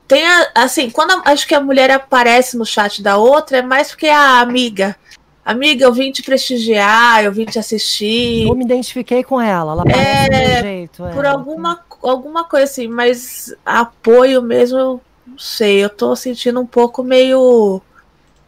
Tem, 0.07 0.27
a, 0.27 0.49
assim, 0.55 0.91
quando 0.91 1.13
a, 1.13 1.33
acho 1.33 1.47
que 1.47 1.55
a 1.55 1.61
mulher 1.61 1.91
aparece 1.91 2.57
no 2.57 2.65
chat 2.65 3.03
da 3.03 3.17
outra, 3.17 3.59
é 3.59 3.63
mais 3.63 3.91
porque 3.91 4.07
é 4.07 4.15
a 4.15 4.41
amiga. 4.41 4.97
Amiga, 5.45 5.85
eu 5.85 5.93
vim 5.93 6.11
te 6.11 6.23
prestigiar, 6.23 7.23
eu 7.23 7.33
vim 7.33 7.45
te 7.45 7.59
assistir. 7.59 8.47
Eu 8.47 8.55
me 8.55 8.65
identifiquei 8.65 9.23
com 9.23 9.39
ela, 9.39 9.73
ela 9.73 9.85
é, 9.91 10.61
do 10.61 10.63
jeito. 10.63 11.05
É. 11.05 11.13
Por 11.13 11.27
alguma, 11.27 11.85
alguma 12.03 12.45
coisa 12.45 12.65
assim, 12.65 12.89
mas 12.89 13.55
apoio 13.65 14.41
mesmo, 14.41 14.79
eu 14.79 15.01
não 15.27 15.39
sei, 15.39 15.85
eu 15.85 15.91
tô 15.91 16.17
sentindo 16.17 16.59
um 16.61 16.67
pouco 16.67 17.03
meio 17.03 17.83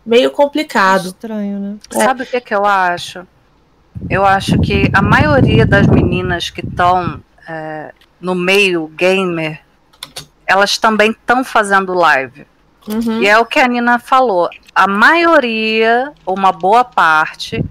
meio 0.07 0.31
complicado. 0.31 1.09
Estranho, 1.09 1.59
né? 1.59 1.77
É. 1.91 2.05
Sabe 2.05 2.23
o 2.23 2.27
que, 2.27 2.41
que 2.41 2.55
eu 2.55 2.65
acho? 2.65 3.27
Eu 4.09 4.25
acho 4.25 4.59
que 4.61 4.91
a 4.93 5.03
maioria 5.03 5.67
das 5.67 5.87
meninas 5.87 6.51
que 6.51 6.61
estão 6.61 7.21
é, 7.49 7.93
no 8.21 8.35
meio 8.35 8.89
gamer, 8.89 9.61
elas 10.47 10.79
também 10.79 11.11
estão 11.11 11.45
fazendo 11.45 11.95
live. 11.95 12.47
Uhum. 12.89 13.21
E 13.21 13.27
é 13.27 13.39
o 13.39 13.45
que 13.45 13.59
a 13.59 13.67
Nina 13.67 13.99
falou. 13.99 14.49
A 14.75 14.87
maioria, 14.87 16.13
ou 16.25 16.37
uma 16.37 16.53
boa 16.53 16.85
parte, 16.85 17.65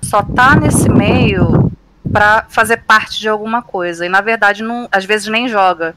só 0.00 0.22
tá 0.22 0.54
nesse 0.54 0.88
meio 0.88 1.72
para 2.12 2.44
fazer 2.48 2.78
parte 2.78 3.18
de 3.18 3.28
alguma 3.28 3.62
coisa. 3.62 4.06
E 4.06 4.08
na 4.08 4.20
verdade, 4.20 4.62
não, 4.62 4.88
às 4.92 5.04
vezes 5.04 5.26
nem 5.28 5.48
joga. 5.48 5.94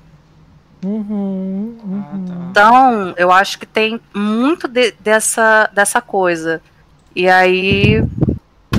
Uhum, 0.84 1.78
uhum. 1.84 2.48
Então, 2.50 3.14
eu 3.18 3.32
acho 3.32 3.60
que 3.60 3.66
tem 3.66 4.00
muito 4.14 4.68
de, 4.68 4.92
dessa, 5.00 5.70
dessa 5.74 6.02
coisa. 6.02 6.62
E 7.16 7.30
aí 7.30 8.04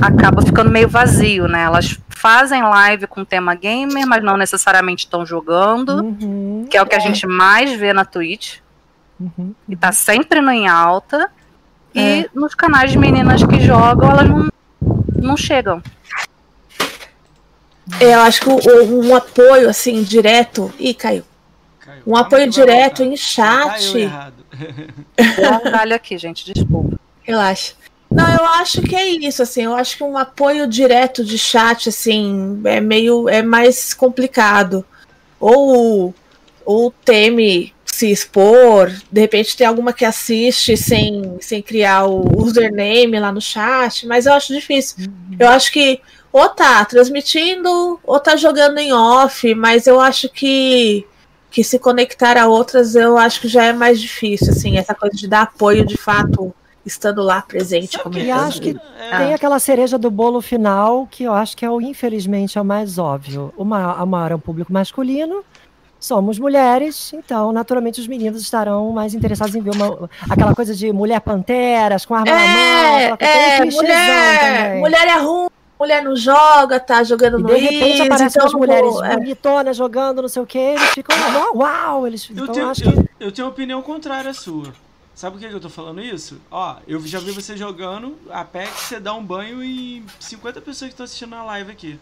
acaba 0.01 0.43
ficando 0.43 0.71
meio 0.71 0.89
vazio, 0.89 1.49
né? 1.49 1.63
Elas 1.63 1.99
fazem 2.09 2.63
live 2.63 3.07
com 3.07 3.25
tema 3.25 3.55
gamer, 3.55 4.07
mas 4.07 4.23
não 4.23 4.37
necessariamente 4.37 5.05
estão 5.05 5.25
jogando, 5.25 6.03
uhum, 6.03 6.67
que 6.71 6.77
é 6.77 6.83
o 6.83 6.87
que 6.87 6.95
a 6.95 6.99
gente 6.99 7.27
mais 7.27 7.73
vê 7.79 7.93
na 7.93 8.05
Twitch. 8.05 8.59
Uhum, 9.19 9.55
e 9.69 9.77
tá 9.77 9.93
sempre 9.93 10.41
no 10.41 10.51
em 10.51 10.69
alta. 10.69 11.31
É. 11.95 12.21
E 12.21 12.31
nos 12.35 12.55
canais 12.55 12.91
de 12.91 12.99
meninas 12.99 13.43
que 13.43 13.61
jogam, 13.61 14.11
elas 14.11 14.29
não, 14.29 14.49
não 15.21 15.37
chegam. 15.37 15.83
Eu 18.01 18.21
acho 18.21 18.41
que 18.41 18.49
um, 18.51 19.09
um 19.09 19.17
apoio 19.17 19.71
assim 19.71 20.03
direto. 20.03 20.73
Ih, 20.79 20.93
caiu 20.93 21.25
um 22.07 22.17
apoio 22.17 22.49
direto 22.49 23.03
em 23.03 23.17
chat. 23.17 23.93
Olha 25.81 25.97
aqui, 25.97 26.17
gente, 26.17 26.53
desculpa. 26.53 26.99
Relaxa. 27.23 27.75
Não, 28.11 28.29
eu 28.33 28.45
acho 28.45 28.83
que 28.83 28.95
é 28.95 29.09
isso, 29.09 29.43
assim, 29.43 29.65
eu 29.65 29.75
acho 29.75 29.97
que 29.97 30.05
um 30.05 30.17
apoio 30.17 30.67
direto 30.67 31.25
de 31.25 31.39
chat, 31.39 31.89
assim, 31.89 32.61
é 32.65 32.81
meio, 32.81 33.29
é 33.29 33.43
mais 33.43 33.93
complicado. 33.93 34.85
Ou, 35.39 36.15
ou 36.65 36.91
teme 37.05 37.75
se 37.85 38.11
expor, 38.11 38.93
de 39.11 39.21
repente 39.21 39.57
tem 39.57 39.67
alguma 39.67 39.93
que 39.93 40.05
assiste 40.05 40.77
sem, 40.77 41.37
sem 41.41 41.63
criar 41.63 42.05
o 42.05 42.43
username 42.43 43.19
lá 43.19 43.33
no 43.33 43.41
chat, 43.41 44.07
mas 44.07 44.27
eu 44.27 44.35
acho 44.35 44.53
difícil. 44.53 45.07
Uhum. 45.07 45.37
Eu 45.39 45.49
acho 45.49 45.73
que 45.73 46.01
ou 46.31 46.49
tá 46.51 46.85
transmitindo, 46.85 47.99
ou 48.05 48.21
tá 48.21 48.37
jogando 48.37 48.77
em 48.77 48.93
off, 48.93 49.55
mas 49.55 49.87
eu 49.87 49.99
acho 49.99 50.29
que 50.29 51.07
que 51.51 51.65
se 51.65 51.79
conectar 51.79 52.37
a 52.37 52.47
outras 52.47 52.95
eu 52.95 53.17
acho 53.17 53.41
que 53.41 53.49
já 53.49 53.65
é 53.65 53.73
mais 53.73 53.99
difícil, 53.99 54.51
assim, 54.51 54.77
essa 54.77 54.95
coisa 54.95 55.17
de 55.17 55.27
dar 55.27 55.43
apoio 55.43 55.87
de 55.87 55.97
fato 55.97 56.55
estando 56.87 57.21
lá 57.21 57.43
presente. 57.43 57.99
Como 57.99 58.17
e 58.17 58.31
acho 58.31 58.63
que 58.63 58.77
é. 58.99 59.19
tem 59.19 59.35
aquela 59.35 59.59
cereja 59.59 59.99
do 59.99 60.11
bolo 60.11 60.41
final 60.41 61.07
que 61.11 61.25
eu 61.25 61.35
acho 61.35 61.57
que 61.57 61.65
é 61.65 61.71
o 61.71 61.81
infelizmente 61.81 62.57
é 62.57 62.61
o 62.61 62.65
mais 62.65 62.97
óbvio. 62.97 63.53
O 63.57 63.65
maior, 63.65 64.01
o 64.03 64.07
maior 64.07 64.33
é 64.33 64.35
um 64.37 64.41
público 64.41 64.73
masculino. 64.73 65.45
Somos 65.99 66.39
mulheres, 66.39 67.13
então 67.15 67.51
naturalmente 67.53 68.01
os 68.01 68.07
meninos 68.07 68.41
estarão 68.41 68.93
mais 68.93 69.15
interessados 69.15 69.55
em 69.57 69.61
ver 69.61 69.71
uma, 69.71 70.09
aquela 70.31 70.55
coisa 70.55 70.75
de 70.75 70.93
mulher 70.93 71.21
panteras 71.21 72.05
com 72.05 72.15
arma 72.15 72.31
é, 72.31 72.35
na 72.35 73.09
mão, 73.09 73.17
é, 73.19 73.65
mulher, 73.65 74.77
mulher 74.79 75.09
é 75.09 75.19
ruim, 75.19 75.49
mulher 75.81 76.05
não 76.05 76.15
joga, 76.15 76.79
tá 76.79 77.03
jogando 77.03 77.39
e 77.39 77.43
no 77.43 77.49
De 77.49 77.57
repente 77.57 78.03
aparecem 78.03 78.27
então, 78.27 78.47
as 78.47 78.53
mulheres 78.53 78.95
é. 79.03 79.17
bonitonas 79.17 79.77
jogando, 79.77 80.21
não 80.21 80.29
sei 80.29 80.43
o 80.43 80.47
que, 80.47 80.59
eles 80.59 80.91
ficam, 80.91 81.17
uau, 81.55 82.07
eles 82.07 82.29
eu 82.29 82.45
então, 82.45 82.55
tenho, 82.55 82.69
acho 82.69 82.85
eu, 82.85 82.93
que... 82.93 83.09
eu 83.19 83.33
tenho 83.33 83.49
opinião 83.49 83.81
contrária 83.81 84.31
à 84.31 84.35
sua. 84.35 84.75
Sabe 85.17 85.39
por 85.39 85.49
que 85.49 85.55
eu 85.55 85.59
tô 85.59 85.71
falando 85.71 86.03
isso? 86.03 86.39
Ó, 86.51 86.77
eu 86.87 87.01
já 87.07 87.19
vi 87.19 87.31
você 87.31 87.57
jogando 87.57 88.19
Apex, 88.29 88.71
você 88.73 89.01
dá 89.01 89.15
um 89.15 89.25
banho 89.25 89.65
e 89.65 90.05
50 90.21 90.61
pessoas 90.61 90.91
que 90.91 90.93
estão 90.93 91.05
assistindo 91.05 91.35
a 91.35 91.43
live 91.43 91.73
aqui. 91.73 91.99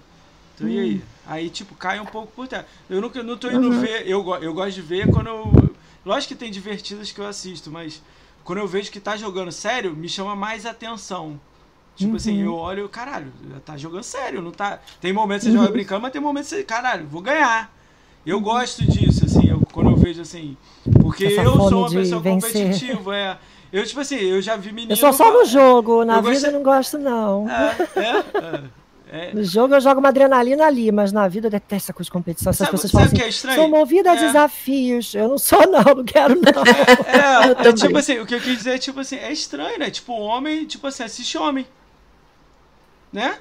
Então 0.53 0.67
hum. 0.67 0.71
e 0.71 0.79
aí? 0.81 0.95
Hum. 0.97 1.03
Aí, 1.25 1.49
tipo, 1.49 1.77
cai 1.77 2.01
um 2.01 2.07
pouco 2.07 2.33
por 2.33 2.49
terra. 2.49 2.67
Eu 2.91 3.01
nunca 3.01 3.23
não 3.23 3.39
tô 3.39 3.49
indo 3.49 3.71
uhum. 3.71 3.81
ver, 3.81 4.09
eu, 4.09 4.29
eu 4.43 4.53
gosto 4.53 4.75
de 4.75 4.83
ver 4.83 5.09
quando 5.13 5.29
eu. 5.29 5.75
Lógico 6.05 6.35
que 6.35 6.41
tem 6.41 6.51
divertidas 6.51 7.13
que 7.13 7.21
eu 7.21 7.27
assisto, 7.27 7.71
mas 7.71 8.03
quando 8.43 8.59
eu 8.59 8.67
vejo 8.67 8.91
que 8.91 8.99
tá 8.99 9.17
jogando 9.17 9.53
sério, 9.53 9.95
me 9.95 10.09
chama 10.09 10.35
mais 10.35 10.67
atenção. 10.67 11.41
Tipo 11.95 12.17
assim, 12.17 12.33
uhum. 12.33 12.39
assim, 12.39 12.47
eu 12.47 12.55
olho, 12.57 12.89
caralho, 12.89 13.33
tá 13.65 13.77
jogando 13.77 14.03
sério, 14.03 14.43
não 14.43 14.51
tá. 14.51 14.81
Tem 15.01 15.13
momentos 15.13 15.45
que 15.45 15.53
você 15.53 15.57
uhum. 15.57 15.63
joga 15.63 15.73
brincando, 15.73 16.03
mas 16.03 16.11
tem 16.11 16.21
momentos 16.21 16.51
que 16.51 16.57
você, 16.57 16.65
caralho, 16.65 17.07
vou 17.07 17.23
ganhar. 17.23 17.73
Eu 18.27 18.41
gosto 18.41 18.85
disso, 18.85 19.25
assim, 19.25 19.51
eu, 19.51 19.61
quando 19.73 19.91
eu 19.91 19.97
vejo 19.97 20.23
assim. 20.23 20.57
Porque 21.01 21.27
Essa 21.27 21.43
eu 21.43 21.53
sou 21.53 21.79
uma 21.81 21.91
pessoa 21.91 22.23
competitiva, 22.23 23.17
é. 23.17 23.39
Eu, 23.73 23.85
tipo 23.85 24.01
assim, 24.01 24.17
eu 24.17 24.41
já 24.41 24.57
vi 24.57 24.73
meninos. 24.73 25.03
Eu 25.03 25.13
sou 25.13 25.13
só 25.13 25.33
no 25.33 25.45
jogo, 25.45 26.05
na 26.05 26.17
eu 26.17 26.23
vida 26.23 26.33
gosto... 26.33 26.47
eu 26.47 26.53
não 26.53 26.63
gosto, 26.63 26.99
não. 26.99 27.51
É, 27.51 27.77
é, 29.11 29.29
é. 29.29 29.35
No 29.35 29.43
jogo 29.43 29.75
eu 29.75 29.81
jogo 29.81 30.01
uma 30.01 30.09
adrenalina 30.09 30.65
ali, 30.65 30.93
mas 30.93 31.13
na 31.13 31.27
vida 31.27 31.49
eu 31.49 31.51
detesto 31.51 31.87
essa 31.87 31.93
coisa 31.93 32.07
de 32.07 32.13
competição. 32.13 32.51
Essas 32.51 32.67
sabe, 32.67 32.71
pessoas 32.71 32.93
sabe 32.93 33.05
falam 33.05 33.07
assim, 33.09 33.17
que 33.17 33.23
é 33.23 33.29
estranho? 33.29 33.61
sou 33.61 33.69
movida 33.69 34.13
a 34.13 34.15
é. 34.15 34.27
desafios. 34.27 35.15
Eu 35.15 35.29
não 35.29 35.39
sou, 35.39 35.67
não, 35.67 35.83
não 35.83 36.05
quero, 36.05 36.35
não. 36.37 36.63
É, 37.65 37.69
é 37.69 37.73
tipo 37.73 37.99
assim, 37.99 38.19
o 38.21 38.27
que 38.27 38.35
eu 38.35 38.41
quis 38.41 38.59
dizer 38.59 38.75
é, 38.75 38.79
tipo 38.79 39.01
assim, 39.01 39.17
é 39.17 39.33
estranho, 39.33 39.79
né? 39.79 39.91
Tipo, 39.91 40.13
homem, 40.15 40.65
tipo 40.67 40.87
assim, 40.87 41.03
assiste 41.03 41.37
homem 41.37 41.67
né? 43.15 43.39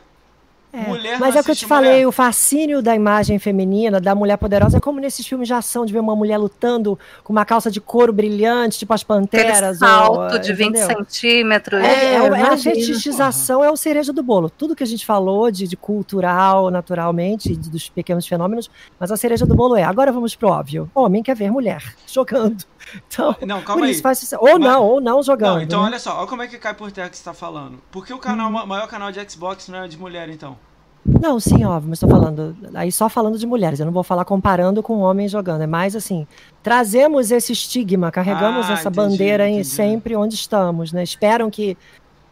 É, 0.76 0.88
Mulher 0.88 1.20
mas 1.20 1.36
é 1.36 1.40
o 1.40 1.44
que 1.44 1.52
eu 1.52 1.56
te 1.56 1.58
assiste 1.60 1.68
falei, 1.68 1.92
mulher. 1.92 2.08
o 2.08 2.12
fascínio 2.12 2.82
da 2.82 2.96
imagem 2.96 3.38
feminina, 3.38 4.02
da 4.02 4.16
mulher 4.16 4.38
poderosa, 4.38 4.78
é 4.78 4.80
como 4.80 5.00
nesses 5.00 5.24
filmes 5.28 5.48
de 5.48 5.54
ação, 5.54 5.86
de 5.86 5.94
ver 5.94 6.00
uma 6.00 6.16
mulher 6.16 6.38
lutando 6.38 6.98
com 7.24 7.32
uma 7.32 7.46
calça 7.46 7.70
de 7.70 7.80
couro 7.80 8.12
brilhante, 8.12 8.80
tipo 8.80 8.92
as 8.92 9.02
Aquele 9.04 9.20
panteras. 9.20 9.78
salto 9.78 10.34
ou, 10.34 10.40
de 10.40 10.52
20 10.52 10.70
entendeu? 10.70 10.88
centímetros. 10.88 11.80
É, 11.84 11.86
é, 11.86 12.14
É, 12.16 12.16
é 12.26 12.42
a 12.42 12.58
fetichização, 12.58 13.64
é 13.64 13.70
o 13.70 13.78
cereja 13.78 14.12
do 14.12 14.24
bolo. 14.24 14.50
Tudo 14.50 14.76
que 14.76 14.82
a 14.84 14.88
gente 14.88 15.06
falou 15.06 15.52
de, 15.52 15.68
de 15.68 15.78
cultural, 15.78 16.72
naturalmente, 16.72 17.56
de- 17.56 17.70
dos 17.70 17.90
pequenos 17.90 18.26
fenômenos, 18.26 18.68
mas 19.00 19.12
a 19.12 19.18
cereja 19.18 19.46
do 19.46 19.54
bolo 19.56 19.76
é. 19.76 19.84
Agora 19.84 20.12
vamos 20.12 20.34
pro 20.36 20.50
óbvio. 20.50 20.90
Homem 20.96 21.22
quer 21.22 21.36
ver 21.36 21.52
mulher 21.52 21.84
jogando. 22.12 22.64
Então, 23.08 23.36
Não, 23.46 23.62
calma 23.62 23.86
aí. 23.86 23.96
Ou 24.40 24.60
Mas- 24.60 24.60
não, 24.60 24.84
ou 24.84 25.02
não 25.02 25.24
jogando. 25.24 25.56
Não, 25.56 25.62
então 25.62 25.82
né? 25.82 25.88
olha 25.88 26.00
só, 26.00 26.18
olha 26.18 26.28
como 26.28 26.42
é 26.42 26.48
que 26.48 26.58
cai 26.58 26.74
por 26.74 26.92
terra 26.92 27.10
que 27.10 27.18
você 27.18 27.24
tá 27.24 27.34
falando. 27.34 27.80
Por 27.92 28.06
que 28.06 28.14
o 28.14 28.18
canal, 28.18 28.50
o 28.50 28.68
maior 28.68 28.88
canal 28.88 29.12
de 29.12 29.30
Xbox 29.30 29.68
não 29.68 29.84
é 29.84 29.88
de 29.88 29.98
mulher, 29.98 30.30
então? 30.30 30.58
Não, 31.06 31.38
sim, 31.40 31.66
óbvio, 31.66 31.90
mas 31.90 31.98
estou 32.02 32.10
falando. 32.10 32.56
Aí 32.74 32.90
só 32.92 33.10
falando 33.10 33.38
de 33.38 33.46
mulheres, 33.46 33.80
eu 33.80 33.86
não 33.86 33.92
vou 33.92 34.04
falar 34.04 34.24
comparando 34.24 34.82
com 34.82 35.00
homens 35.00 35.32
jogando. 35.32 35.62
É 35.62 35.68
mais 35.68 35.96
assim, 35.98 36.26
trazemos 36.62 37.30
esse 37.30 37.52
estigma, 37.52 38.10
carregamos 38.12 38.70
Ah, 38.70 38.74
essa 38.74 38.88
entendi, 38.90 38.96
bandeira 38.96 39.50
entendi. 39.50 39.66
sempre 39.68 40.16
onde 40.16 40.36
estamos, 40.36 40.94
né? 40.94 41.04
Esperam 41.04 41.50
que 41.50 41.78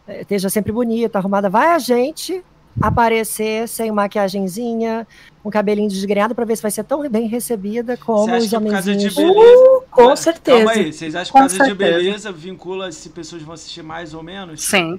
eh, 0.08 0.22
esteja 0.22 0.48
sempre 0.48 0.72
bonita, 0.72 1.18
arrumada. 1.18 1.50
Vai 1.50 1.68
a 1.74 1.78
gente 1.78 2.42
aparecer 2.80 3.68
sem 3.68 3.90
maquiagenzinha, 3.92 5.06
com 5.42 5.50
cabelinho 5.50 5.88
desgrenhado, 5.88 6.34
para 6.34 6.44
ver 6.44 6.56
se 6.56 6.62
vai 6.62 6.70
ser 6.70 6.84
tão 6.84 7.08
bem 7.08 7.26
recebida 7.28 7.96
como 7.96 8.34
os 8.36 8.48
de 8.48 8.56
homenzinhos. 8.56 9.14
beleza. 9.14 9.80
com 9.90 9.96
Calma 9.96 10.16
certeza. 10.16 10.70
aí, 10.70 10.92
vocês 10.92 11.14
acham 11.14 11.26
que 11.26 11.32
Com 11.32 11.38
por 11.38 11.48
causa 11.48 11.54
de 11.58 11.64
certeza. 11.80 11.98
beleza 11.98 12.32
vincula 12.32 12.90
se 12.92 13.08
pessoas 13.10 13.42
vão 13.42 13.54
assistir 13.54 13.82
mais 13.82 14.14
ou 14.14 14.22
menos? 14.22 14.62
Sim. 14.62 14.98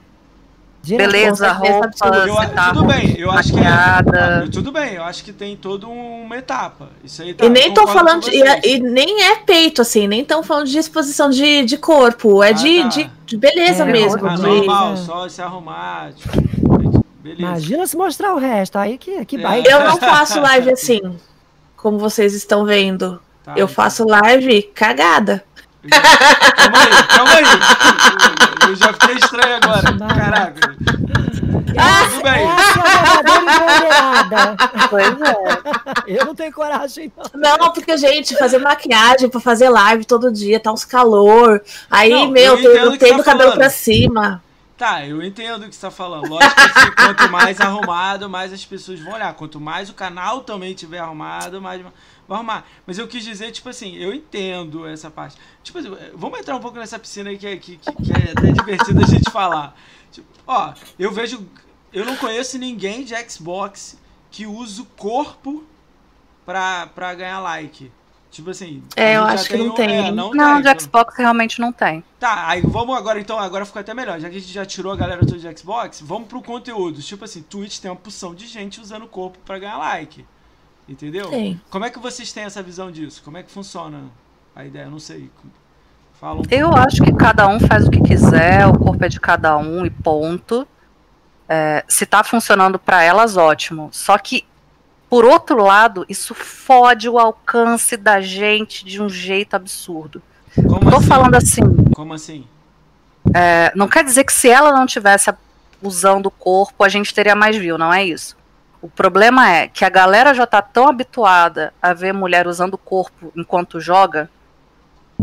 Direto. 0.85 1.11
Beleza, 1.13 1.45
certeza 1.45 1.53
roupa. 1.53 2.17
Eu, 2.27 2.35
tá 2.53 2.73
tudo 2.73 2.85
bem, 2.87 3.15
eu 3.17 3.31
acho 3.31 3.53
que 3.53 3.59
é. 3.59 4.47
Tudo 4.51 4.69
bem, 4.69 4.93
eu 4.95 5.03
acho 5.03 5.23
que 5.23 5.31
tem 5.31 5.55
toda 5.55 5.87
uma 5.87 6.35
etapa. 6.35 6.89
Isso 7.01 7.21
aí 7.21 7.33
tá. 7.33 7.45
E 7.45 7.49
nem 7.49 7.73
com 7.73 7.87
falando, 7.87 8.23
de, 8.23 8.31
e, 8.35 8.75
e 8.75 8.79
nem 8.81 9.21
é 9.23 9.37
peito, 9.37 9.81
assim, 9.81 10.07
nem 10.07 10.25
tão 10.25 10.43
falando 10.43 10.67
de 10.67 10.77
exposição 10.77 11.29
de, 11.29 11.63
de 11.63 11.77
corpo, 11.77 12.43
é 12.43 12.49
Ah, 12.49 12.51
de, 12.51 12.81
tá. 12.81 12.87
de, 12.89 13.11
de 13.25 13.37
beleza 13.37 13.83
É, 13.83 13.91
mesmo. 13.93 14.17
De- 14.17 14.41
normal, 14.41 14.91
É. 14.91 14.97
só 14.97 15.29
se 15.29 15.41
arrumar. 15.41 16.11
Tipo, 16.11 16.52
beleza. 17.23 17.41
Imagina 17.41 17.87
se 17.87 17.95
mostrar 17.97 18.33
o 18.33 18.37
resto, 18.37 18.77
aí 18.77 18.97
que, 18.97 19.23
que 19.25 19.37
É. 19.37 19.41
vai. 19.41 19.63
Eu 19.65 19.79
não 19.85 19.97
faço 19.97 20.39
live 20.41 20.71
assim, 20.71 21.01
como 21.77 21.97
vocês 21.97 22.33
estão 22.33 22.65
vendo. 22.65 23.19
Tá, 23.43 23.51
eu 23.51 23.65
então. 23.65 23.67
faço 23.69 24.05
live 24.07 24.61
cagada. 24.75 25.43
Calma 25.89 26.77
aí, 26.79 27.03
calma 27.07 27.33
aí. 27.33 27.43
Eu 28.69 28.75
já 28.77 28.93
fiquei 28.93 29.15
estranho 29.15 29.55
agora. 29.57 29.97
Caraca. 30.15 30.75
Tudo 30.77 32.23
bem. 32.23 32.47
Essa 32.47 33.33
é. 34.31 34.87
Pois 34.89 35.07
é. 35.21 36.19
Eu 36.19 36.25
não 36.25 36.35
tenho 36.35 36.53
coragem, 36.53 37.11
não. 37.33 37.57
Não, 37.57 37.73
porque, 37.73 37.97
gente, 37.97 38.37
fazer 38.37 38.59
maquiagem 38.59 39.27
pra 39.29 39.41
fazer 39.41 39.67
live 39.69 40.05
todo 40.05 40.31
dia, 40.31 40.59
tá 40.59 40.71
uns 40.71 40.85
calor. 40.85 41.61
Aí, 41.91 42.09
Não, 42.11 42.29
meu, 42.29 42.57
eu 42.57 42.73
eu 42.91 42.97
tenho 42.97 43.15
tá 43.17 43.21
o 43.21 43.23
cabelo 43.25 43.43
falando. 43.51 43.57
pra 43.57 43.69
cima. 43.69 44.41
Tá, 44.75 45.05
eu 45.05 45.21
entendo 45.21 45.63
o 45.65 45.69
que 45.69 45.75
você 45.75 45.81
tá 45.81 45.91
falando. 45.91 46.27
Lógico 46.29 46.55
que 46.55 46.91
quanto 46.95 47.29
mais 47.29 47.61
arrumado, 47.61 48.29
mais 48.29 48.51
as 48.51 48.65
pessoas 48.65 48.99
vão 48.99 49.13
olhar. 49.13 49.33
Quanto 49.35 49.59
mais 49.59 49.89
o 49.89 49.93
canal 49.93 50.41
também 50.43 50.73
tiver 50.73 50.97
arrumado, 50.99 51.61
mais 51.61 51.81
vai 51.81 51.91
arrumar. 52.37 52.65
Mas 52.85 52.97
eu 52.97 53.07
quis 53.07 53.23
dizer, 53.23 53.51
tipo 53.51 53.69
assim, 53.69 53.95
eu 53.97 54.13
entendo 54.13 54.87
essa 54.87 55.11
parte. 55.11 55.37
Tipo 55.63 55.77
assim, 55.77 55.91
vamos 56.15 56.39
entrar 56.39 56.55
um 56.55 56.59
pouco 56.59 56.77
nessa 56.79 56.97
piscina 56.97 57.29
aí 57.29 57.37
que, 57.37 57.47
é- 57.47 57.57
que, 57.57 57.77
que, 57.77 57.91
que 57.93 58.11
é 58.11 58.31
até 58.31 58.51
divertido 58.51 59.03
a 59.03 59.07
gente 59.07 59.29
falar. 59.31 59.75
Tipo, 60.11 60.27
ó, 60.47 60.73
eu 60.97 61.11
vejo. 61.11 61.45
Eu 61.91 62.03
não 62.05 62.17
conheço 62.17 62.57
ninguém 62.57 63.03
de 63.03 63.13
Xbox 63.29 63.95
que 64.31 64.47
usa 64.47 64.81
o 64.81 64.85
corpo 64.85 65.63
pra, 66.45 66.87
pra 66.87 67.13
ganhar 67.13 67.39
like. 67.39 67.91
Tipo 68.33 68.49
assim. 68.49 68.81
É, 68.95 69.15
eu 69.15 69.23
acho 69.25 69.47
que 69.47 69.55
não 69.55 69.67
um- 69.67 69.75
tem. 69.75 70.07
é, 70.07 70.11
não, 70.11 70.33
Não, 70.33 70.59
tem. 70.59 70.73
de 70.73 70.81
Xbox 70.81 71.15
realmente 71.15 71.61
não 71.61 71.71
tem. 71.71 72.03
Tá, 72.19 72.47
aí 72.47 72.61
vamos 72.61 72.97
agora 72.97 73.19
então, 73.19 73.37
agora 73.37 73.63
ficou 73.63 73.79
até 73.79 73.93
melhor. 73.93 74.19
Já 74.19 74.27
que 74.27 74.37
a 74.37 74.39
gente 74.39 74.51
já 74.51 74.65
tirou 74.65 74.91
a 74.91 74.95
galera 74.95 75.23
toda 75.23 75.37
de 75.37 75.59
Xbox, 75.59 76.01
vamos 76.01 76.27
pro 76.27 76.41
conteúdo. 76.41 76.99
Tipo 76.99 77.25
assim, 77.25 77.43
Twitch 77.43 77.77
tem 77.77 77.91
uma 77.91 77.95
porção 77.95 78.33
de 78.33 78.47
gente 78.47 78.81
usando 78.81 79.03
o 79.03 79.07
corpo 79.07 79.37
pra 79.45 79.59
ganhar 79.59 79.77
like. 79.77 80.25
Entendeu? 80.89 81.29
Tem. 81.29 81.61
Como 81.69 81.85
é 81.85 81.91
que 81.91 81.99
vocês 81.99 82.33
têm 82.33 82.43
essa 82.43 82.63
visão 82.63 82.91
disso? 82.91 83.21
Como 83.23 83.37
é 83.37 83.43
que 83.43 83.51
funciona 83.51 84.05
a 84.55 84.65
ideia? 84.65 84.85
Eu 84.85 84.91
não 84.91 84.99
sei. 84.99 85.29
Fala 86.19 86.39
um 86.39 86.43
Eu 86.49 86.73
acho 86.75 87.03
que 87.03 87.13
cada 87.13 87.47
um 87.47 87.59
faz 87.59 87.87
o 87.87 87.91
que 87.91 88.01
quiser, 88.01 88.65
o 88.65 88.79
corpo 88.79 89.05
é 89.05 89.09
de 89.09 89.19
cada 89.19 89.55
um 89.57 89.85
e 89.85 89.91
ponto. 89.91 90.67
É, 91.47 91.85
se 91.87 92.03
tá 92.07 92.23
funcionando 92.23 92.79
pra 92.79 93.03
elas, 93.03 93.37
ótimo. 93.37 93.89
Só 93.91 94.17
que, 94.17 94.43
por 95.09 95.25
outro 95.25 95.63
lado, 95.63 96.05
isso 96.09 96.33
fode 96.33 97.07
o 97.07 97.19
alcance 97.19 97.95
da 97.95 98.19
gente 98.21 98.83
de 98.85 99.01
um 99.01 99.09
jeito 99.09 99.55
absurdo. 99.55 100.21
Como 100.55 100.89
Tô 100.89 100.97
assim? 100.97 101.07
falando 101.07 101.35
assim, 101.35 101.61
Como 101.95 102.13
assim? 102.13 102.47
é, 103.35 103.71
não 103.75 103.87
quer 103.87 104.03
dizer 104.03 104.23
que 104.23 104.33
se 104.33 104.49
ela 104.49 104.71
não 104.71 104.85
tivesse 104.85 105.31
usando 105.81 106.27
o 106.27 106.31
corpo, 106.31 106.83
a 106.83 106.89
gente 106.89 107.13
teria 107.13 107.35
mais 107.35 107.55
view, 107.55 107.77
não 107.77 107.93
é 107.93 108.03
isso. 108.03 108.35
O 108.81 108.89
problema 108.89 109.49
é 109.49 109.67
que 109.67 109.85
a 109.85 109.89
galera 109.89 110.33
já 110.33 110.45
tá 110.45 110.61
tão 110.61 110.87
habituada 110.87 111.73
a 111.81 111.93
ver 111.93 112.13
mulher 112.13 112.47
usando 112.47 112.73
o 112.73 112.77
corpo 112.77 113.31
enquanto 113.35 113.79
joga, 113.79 114.29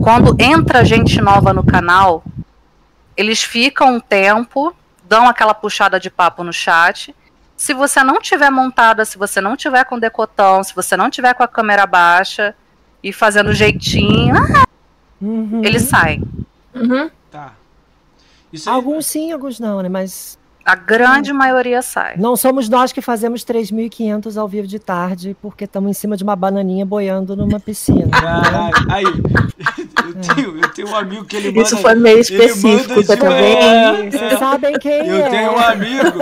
quando 0.00 0.34
entra 0.40 0.84
gente 0.84 1.20
nova 1.20 1.52
no 1.52 1.64
canal, 1.64 2.24
eles 3.16 3.42
ficam 3.42 3.96
um 3.96 4.00
tempo, 4.00 4.74
dão 5.04 5.28
aquela 5.28 5.52
puxada 5.52 6.00
de 6.00 6.08
papo 6.08 6.42
no 6.42 6.52
chat. 6.52 7.14
Se 7.60 7.74
você 7.74 8.02
não 8.02 8.18
tiver 8.22 8.48
montada, 8.48 9.04
se 9.04 9.18
você 9.18 9.38
não 9.38 9.54
tiver 9.54 9.84
com 9.84 9.98
decotão, 9.98 10.64
se 10.64 10.74
você 10.74 10.96
não 10.96 11.10
tiver 11.10 11.34
com 11.34 11.42
a 11.42 11.46
câmera 11.46 11.84
baixa 11.84 12.54
e 13.04 13.12
fazendo 13.12 13.52
jeitinho, 13.52 14.34
ah, 14.34 14.64
Uhum. 15.20 15.60
eles 15.62 15.82
saem. 15.82 16.22
Uhum. 16.74 17.10
Tá. 17.30 17.52
Isso 18.50 18.66
aí, 18.66 18.74
Alguns 18.74 19.04
sim, 19.04 19.30
alguns 19.30 19.60
não, 19.60 19.82
né? 19.82 19.90
Mas 19.90 20.38
A 20.70 20.74
grande 20.76 21.32
maioria 21.32 21.82
sai. 21.82 22.14
não 22.16 22.36
somos 22.36 22.68
nós 22.68 22.92
que 22.92 23.00
fazemos 23.00 23.44
3.500 23.44 24.36
ao 24.36 24.46
vivo 24.46 24.66
de 24.68 24.78
tarde, 24.78 25.36
porque 25.42 25.64
estamos 25.64 25.90
em 25.90 25.94
cima 25.94 26.16
de 26.16 26.22
uma 26.22 26.36
bananinha 26.36 26.86
boiando 26.86 27.34
numa 27.36 27.58
piscina. 27.58 28.08
Caralho, 28.10 28.74
aí. 28.88 29.04
Eu 30.10 30.34
tenho, 30.34 30.56
eu 30.60 30.68
tenho 30.72 30.88
um 30.88 30.96
amigo 30.96 31.24
que 31.24 31.36
ele 31.36 31.48
manda. 31.48 31.62
Isso 31.62 31.76
foi 31.76 31.94
meio 31.94 32.18
específico, 32.18 32.94
manda 32.96 33.16
tá 33.16 33.28
vendo? 33.28 34.10
Vocês 34.10 34.38
sabem 34.38 34.78
quem 34.78 35.06
Eu 35.06 35.16
é. 35.26 35.28
tenho 35.30 35.52
um 35.52 35.58
amigo. 35.58 36.18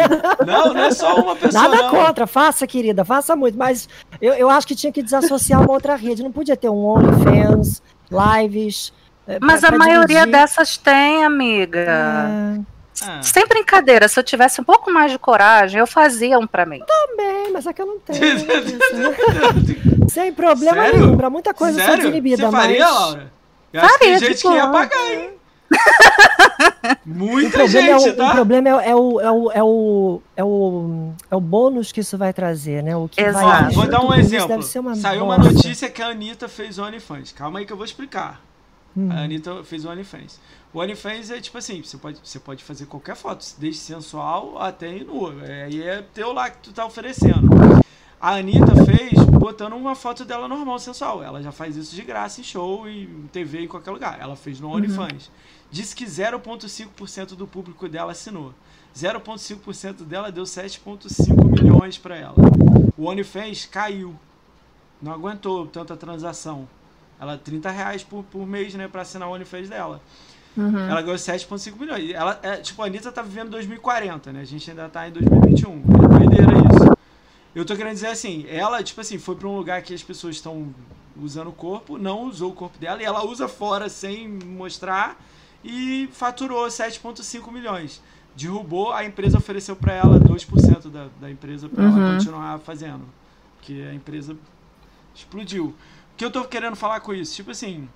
Não, 0.46 0.74
não 0.74 0.80
é 0.84 0.90
só 0.90 1.16
uma 1.16 1.34
pessoa. 1.34 1.62
Nada 1.68 1.82
não. 1.84 1.90
contra, 1.90 2.26
faça, 2.26 2.66
querida, 2.66 3.04
faça 3.04 3.34
muito, 3.34 3.56
mas 3.56 3.88
eu, 4.20 4.34
eu 4.34 4.50
acho 4.50 4.66
que 4.66 4.74
tinha 4.74 4.92
que 4.92 5.02
desassociar 5.02 5.62
uma 5.62 5.72
outra 5.72 5.96
rede. 5.96 6.22
Não 6.22 6.30
podia 6.30 6.56
ter 6.56 6.68
um 6.68 6.84
OnlyFans, 6.84 7.82
lives. 8.10 8.92
eh, 9.26 9.38
Mas 9.40 9.60
pra- 9.60 9.68
a 9.70 9.72
pra 9.72 9.78
maioria 9.78 10.06
dividir. 10.20 10.32
dessas 10.32 10.76
tem, 10.76 11.24
amiga. 11.24 11.80
É, 11.80 12.60
Ah. 13.06 13.22
Sem 13.22 13.46
brincadeira, 13.46 14.08
se 14.08 14.18
eu 14.18 14.24
tivesse 14.24 14.60
um 14.60 14.64
pouco 14.64 14.90
mais 14.90 15.12
de 15.12 15.18
coragem, 15.18 15.78
eu 15.80 15.86
fazia 15.86 16.38
um 16.38 16.46
pra 16.46 16.64
mim. 16.66 16.80
Também, 16.86 17.52
mas 17.52 17.66
é 17.66 17.72
que 17.72 17.82
eu 17.82 17.86
não 17.86 17.98
tenho. 17.98 18.18
Sem 20.08 20.32
problema 20.32 20.82
Sério? 20.82 21.00
nenhum, 21.00 21.16
pra 21.16 21.28
muita 21.28 21.52
coisa 21.52 21.78
eu 21.78 21.84
sou 21.84 21.90
Sério? 21.90 22.04
desinibida, 22.04 22.46
Você 22.46 22.56
faria, 22.56 22.84
mas. 22.84 22.94
Laura? 22.94 23.32
Eu 23.72 23.80
acho 23.82 23.92
que 23.92 23.98
tem 23.98 24.12
Faria, 24.14 24.28
gente 24.28 24.36
tipo, 24.38 24.48
que 24.50 24.56
ia 24.56 24.64
ah. 24.64 24.68
pagar, 24.68 25.12
hein? 25.12 25.30
O 27.06 27.08
Muita 27.10 27.58
problema, 27.58 27.88
é 27.88 27.98
gente, 27.98 28.10
o, 28.10 28.16
tá? 28.16 28.30
o 28.30 28.34
problema 28.34 28.68
é, 28.68 28.90
é 28.90 28.94
o, 28.96 29.20
é, 29.20 29.30
o, 29.30 29.50
é, 29.52 29.62
o, 29.62 30.22
é, 30.36 30.44
o, 30.44 31.12
é 31.30 31.36
o 31.36 31.40
bônus 31.40 31.92
que 31.92 32.00
isso 32.00 32.16
vai 32.16 32.32
trazer, 32.32 32.82
né? 32.82 32.96
O 32.96 33.08
que 33.08 33.20
Exato. 33.20 33.46
vai 33.46 33.72
vou 33.72 33.86
dar 33.86 34.02
um 34.02 34.14
exemplo. 34.14 34.48
deve 34.48 34.62
ser 34.62 34.78
uma 34.78 34.94
Saiu 34.94 35.24
uma 35.24 35.38
notícia 35.38 35.88
que 35.90 36.00
a 36.00 36.08
Anitta 36.08 36.48
fez 36.48 36.78
OnlyFans. 36.78 37.32
Calma 37.32 37.58
aí 37.58 37.66
que 37.66 37.72
eu 37.72 37.76
vou 37.76 37.84
explicar. 37.84 38.40
Hum. 38.96 39.10
A 39.12 39.20
Anitta 39.20 39.62
fez 39.64 39.84
o 39.84 39.90
OnlyFans. 39.90 40.40
O 40.72 40.80
OnlyFans 40.80 41.30
é 41.30 41.40
tipo 41.40 41.56
assim, 41.56 41.82
você 41.82 41.96
pode, 41.96 42.20
você 42.22 42.38
pode 42.38 42.62
fazer 42.62 42.86
qualquer 42.86 43.16
foto, 43.16 43.44
desde 43.58 43.80
sensual 43.80 44.60
até 44.60 44.92
nua. 45.02 45.34
É, 45.46 45.64
Aí 45.64 45.82
é 45.82 46.02
teu 46.12 46.32
lá 46.32 46.50
que 46.50 46.58
tu 46.58 46.72
tá 46.72 46.84
oferecendo. 46.84 47.48
A 48.20 48.34
Anitta 48.34 48.74
fez 48.84 49.12
botando 49.38 49.74
uma 49.74 49.94
foto 49.94 50.24
dela 50.24 50.46
normal, 50.46 50.78
sensual. 50.78 51.22
Ela 51.22 51.42
já 51.42 51.52
faz 51.52 51.76
isso 51.76 51.94
de 51.94 52.02
graça 52.02 52.40
em 52.40 52.44
show, 52.44 52.88
em 52.88 53.28
TV, 53.32 53.60
em 53.60 53.68
qualquer 53.68 53.92
lugar. 53.92 54.18
Ela 54.20 54.36
fez 54.36 54.60
no 54.60 54.68
OnlyFans. 54.70 55.30
Disse 55.70 55.94
que 55.94 56.04
0,5% 56.04 57.34
do 57.36 57.46
público 57.46 57.88
dela 57.88 58.12
assinou. 58.12 58.52
0,5% 58.94 60.04
dela 60.04 60.32
deu 60.32 60.44
7,5 60.44 61.62
milhões 61.62 61.96
pra 61.96 62.16
ela. 62.16 62.34
O 62.96 63.04
OnlyFans 63.08 63.66
caiu. 63.66 64.14
Não 65.00 65.12
aguentou 65.12 65.66
tanta 65.66 65.96
transação. 65.96 66.68
Ela 67.20 67.38
30 67.38 67.70
reais 67.70 68.02
por, 68.02 68.24
por 68.24 68.46
mês, 68.46 68.74
né, 68.74 68.88
pra 68.88 69.02
assinar 69.02 69.28
o 69.28 69.32
OnlyFans 69.32 69.68
dela. 69.68 70.02
Uhum. 70.58 70.88
Ela 70.88 71.00
ganhou 71.02 71.16
7,5 71.16 71.78
milhões. 71.78 72.10
Ela, 72.10 72.38
é, 72.42 72.56
tipo, 72.56 72.82
a 72.82 72.86
Anitta 72.86 73.12
tá 73.12 73.22
vivendo 73.22 73.50
2040, 73.50 74.32
né? 74.32 74.40
A 74.40 74.44
gente 74.44 74.68
ainda 74.70 74.88
tá 74.88 75.08
em 75.08 75.12
2021. 75.12 75.70
É 75.78 76.18
doideira 76.18 76.52
isso. 76.52 76.98
Eu 77.54 77.64
tô 77.64 77.76
querendo 77.76 77.94
dizer 77.94 78.08
assim, 78.08 78.44
ela, 78.48 78.82
tipo 78.82 79.00
assim, 79.00 79.18
foi 79.18 79.34
pra 79.36 79.48
um 79.48 79.56
lugar 79.56 79.80
que 79.82 79.94
as 79.94 80.02
pessoas 80.02 80.36
estão 80.36 80.74
usando 81.20 81.48
o 81.48 81.52
corpo, 81.52 81.96
não 81.98 82.22
usou 82.24 82.50
o 82.50 82.54
corpo 82.54 82.78
dela, 82.78 83.00
e 83.02 83.04
ela 83.04 83.24
usa 83.24 83.48
fora 83.48 83.88
sem 83.88 84.28
mostrar 84.28 85.16
e 85.64 86.08
faturou 86.12 86.66
7,5 86.68 87.50
milhões. 87.52 88.02
derrubou, 88.36 88.92
a 88.92 89.04
empresa 89.04 89.36
ofereceu 89.38 89.74
para 89.74 89.92
ela 89.94 90.20
2% 90.20 90.88
da, 90.90 91.08
da 91.20 91.28
empresa 91.30 91.68
para 91.68 91.82
Uhum. 91.84 91.98
ela 92.02 92.14
continuar 92.14 92.58
fazendo. 92.60 93.02
Que 93.62 93.84
a 93.84 93.92
empresa 93.92 94.36
explodiu. 95.14 95.66
O 95.66 95.74
que 96.16 96.24
eu 96.24 96.30
tô 96.30 96.44
querendo 96.44 96.76
falar 96.76 97.00
com 97.00 97.12
isso? 97.12 97.34
Tipo 97.34 97.50
assim, 97.50 97.88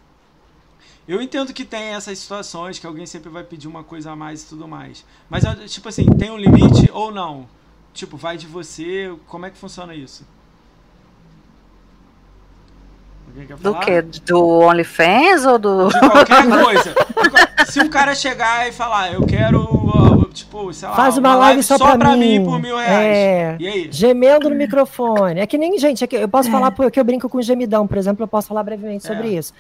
eu 1.09 1.21
entendo 1.21 1.53
que 1.53 1.65
tem 1.65 1.95
essas 1.95 2.19
situações 2.19 2.79
que 2.79 2.87
alguém 2.87 3.07
sempre 3.07 3.29
vai 3.31 3.43
pedir 3.43 3.69
uma 3.69 3.83
coisa 3.83 4.13
a 4.13 4.17
mais 4.17 4.43
e 4.43 4.47
tudo 4.49 4.69
mais. 4.69 5.05
Mas, 5.29 5.45
tipo 5.73 5.89
assim, 5.89 6.07
tem 6.07 6.31
um 6.31 6.37
limite 6.37 6.91
ou 6.93 7.11
não? 7.11 7.47
Tipo, 7.93 8.17
vai 8.17 8.37
de 8.37 8.47
você, 8.47 9.13
como 9.27 9.45
é 9.47 9.51
que 9.51 9.59
funciona 9.59 9.95
isso? 9.95 10.25
Alguém 13.29 13.47
quer 13.47 13.57
Do 13.57 13.73
falar? 13.73 13.85
que? 13.85 14.03
Do 14.03 14.59
OnlyFans 14.61 15.45
ou 15.47 15.59
do. 15.59 15.89
De 15.89 15.99
qualquer 16.11 16.49
coisa. 16.65 16.95
Se 17.67 17.81
um 17.81 17.89
cara 17.89 18.15
chegar 18.15 18.69
e 18.69 18.73
falar, 18.73 19.13
eu 19.13 19.25
quero, 19.27 20.29
tipo, 20.33 20.73
sei 20.73 20.89
lá, 20.89 20.95
Faz 20.97 21.17
uma 21.17 21.35
live 21.37 21.63
só 21.63 21.79
pra 21.97 22.17
mim. 22.17 22.45
por 22.45 22.59
mil 22.61 22.77
reais. 22.77 22.91
É. 23.17 23.57
E 23.59 23.67
aí? 23.69 23.89
Gemendo 23.91 24.51
no 24.51 24.57
microfone. 24.57 25.41
É 25.41 25.47
que 25.47 25.57
nem, 25.57 25.79
gente, 25.79 26.05
é 26.05 26.07
que 26.07 26.17
eu 26.17 26.29
posso 26.29 26.49
É. 26.49 26.53
falar 26.53 26.71
porque 26.73 26.99
eu 27.01 27.05
brinco 27.05 27.29
com 27.29 27.41
gemidão, 27.41 27.87
por 27.87 27.97
exemplo, 27.97 28.23
eu 28.23 28.29
posso 28.29 28.49
falar 28.49 28.63
brevemente 28.63 29.07
sobre 29.07 29.29
É. 29.35 29.39
isso. 29.39 29.55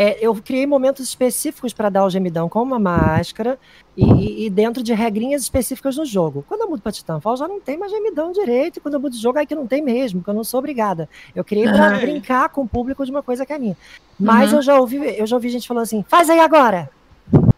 É, 0.00 0.16
eu 0.24 0.32
criei 0.36 0.64
momentos 0.64 1.04
específicos 1.08 1.72
para 1.72 1.88
dar 1.88 2.04
o 2.04 2.10
gemidão 2.10 2.48
com 2.48 2.62
uma 2.62 2.78
máscara 2.78 3.58
e, 3.96 4.46
e- 4.46 4.48
dentro 4.50 4.80
de 4.80 4.94
regrinhas 4.94 5.42
específicas 5.42 5.96
no 5.96 6.04
jogo. 6.04 6.44
Quando 6.46 6.60
eu 6.60 6.70
mudo 6.70 6.80
para 6.80 6.92
Titanfall, 6.92 7.36
já 7.36 7.48
não 7.48 7.60
tem 7.60 7.76
mais 7.76 7.90
gemidão 7.90 8.30
direito. 8.30 8.76
E 8.76 8.80
quando 8.80 8.94
eu 8.94 9.00
mudo 9.00 9.10
de 9.16 9.20
jogo, 9.20 9.40
aí 9.40 9.46
que 9.46 9.56
não 9.56 9.66
tem 9.66 9.82
mesmo, 9.82 10.20
porque 10.20 10.30
eu 10.30 10.34
não 10.34 10.44
sou 10.44 10.58
obrigada. 10.58 11.08
Eu 11.34 11.44
criei 11.44 11.66
para 11.68 11.88
brincar 11.98 12.48
com 12.50 12.62
o 12.62 12.68
público 12.68 13.04
de 13.04 13.10
uma 13.10 13.24
coisa 13.24 13.44
que 13.44 13.52
é 13.52 13.58
minha. 13.58 13.76
Mas 14.20 14.52
Uhum. 14.52 14.58
eu 14.58 14.62
já 14.62 14.78
ouvi, 14.78 14.96
eu 15.18 15.26
já 15.26 15.34
ouvi 15.34 15.48
gente 15.48 15.66
falando 15.66 15.82
assim: 15.82 16.04
faz 16.08 16.30
aí 16.30 16.38
agora. 16.38 16.88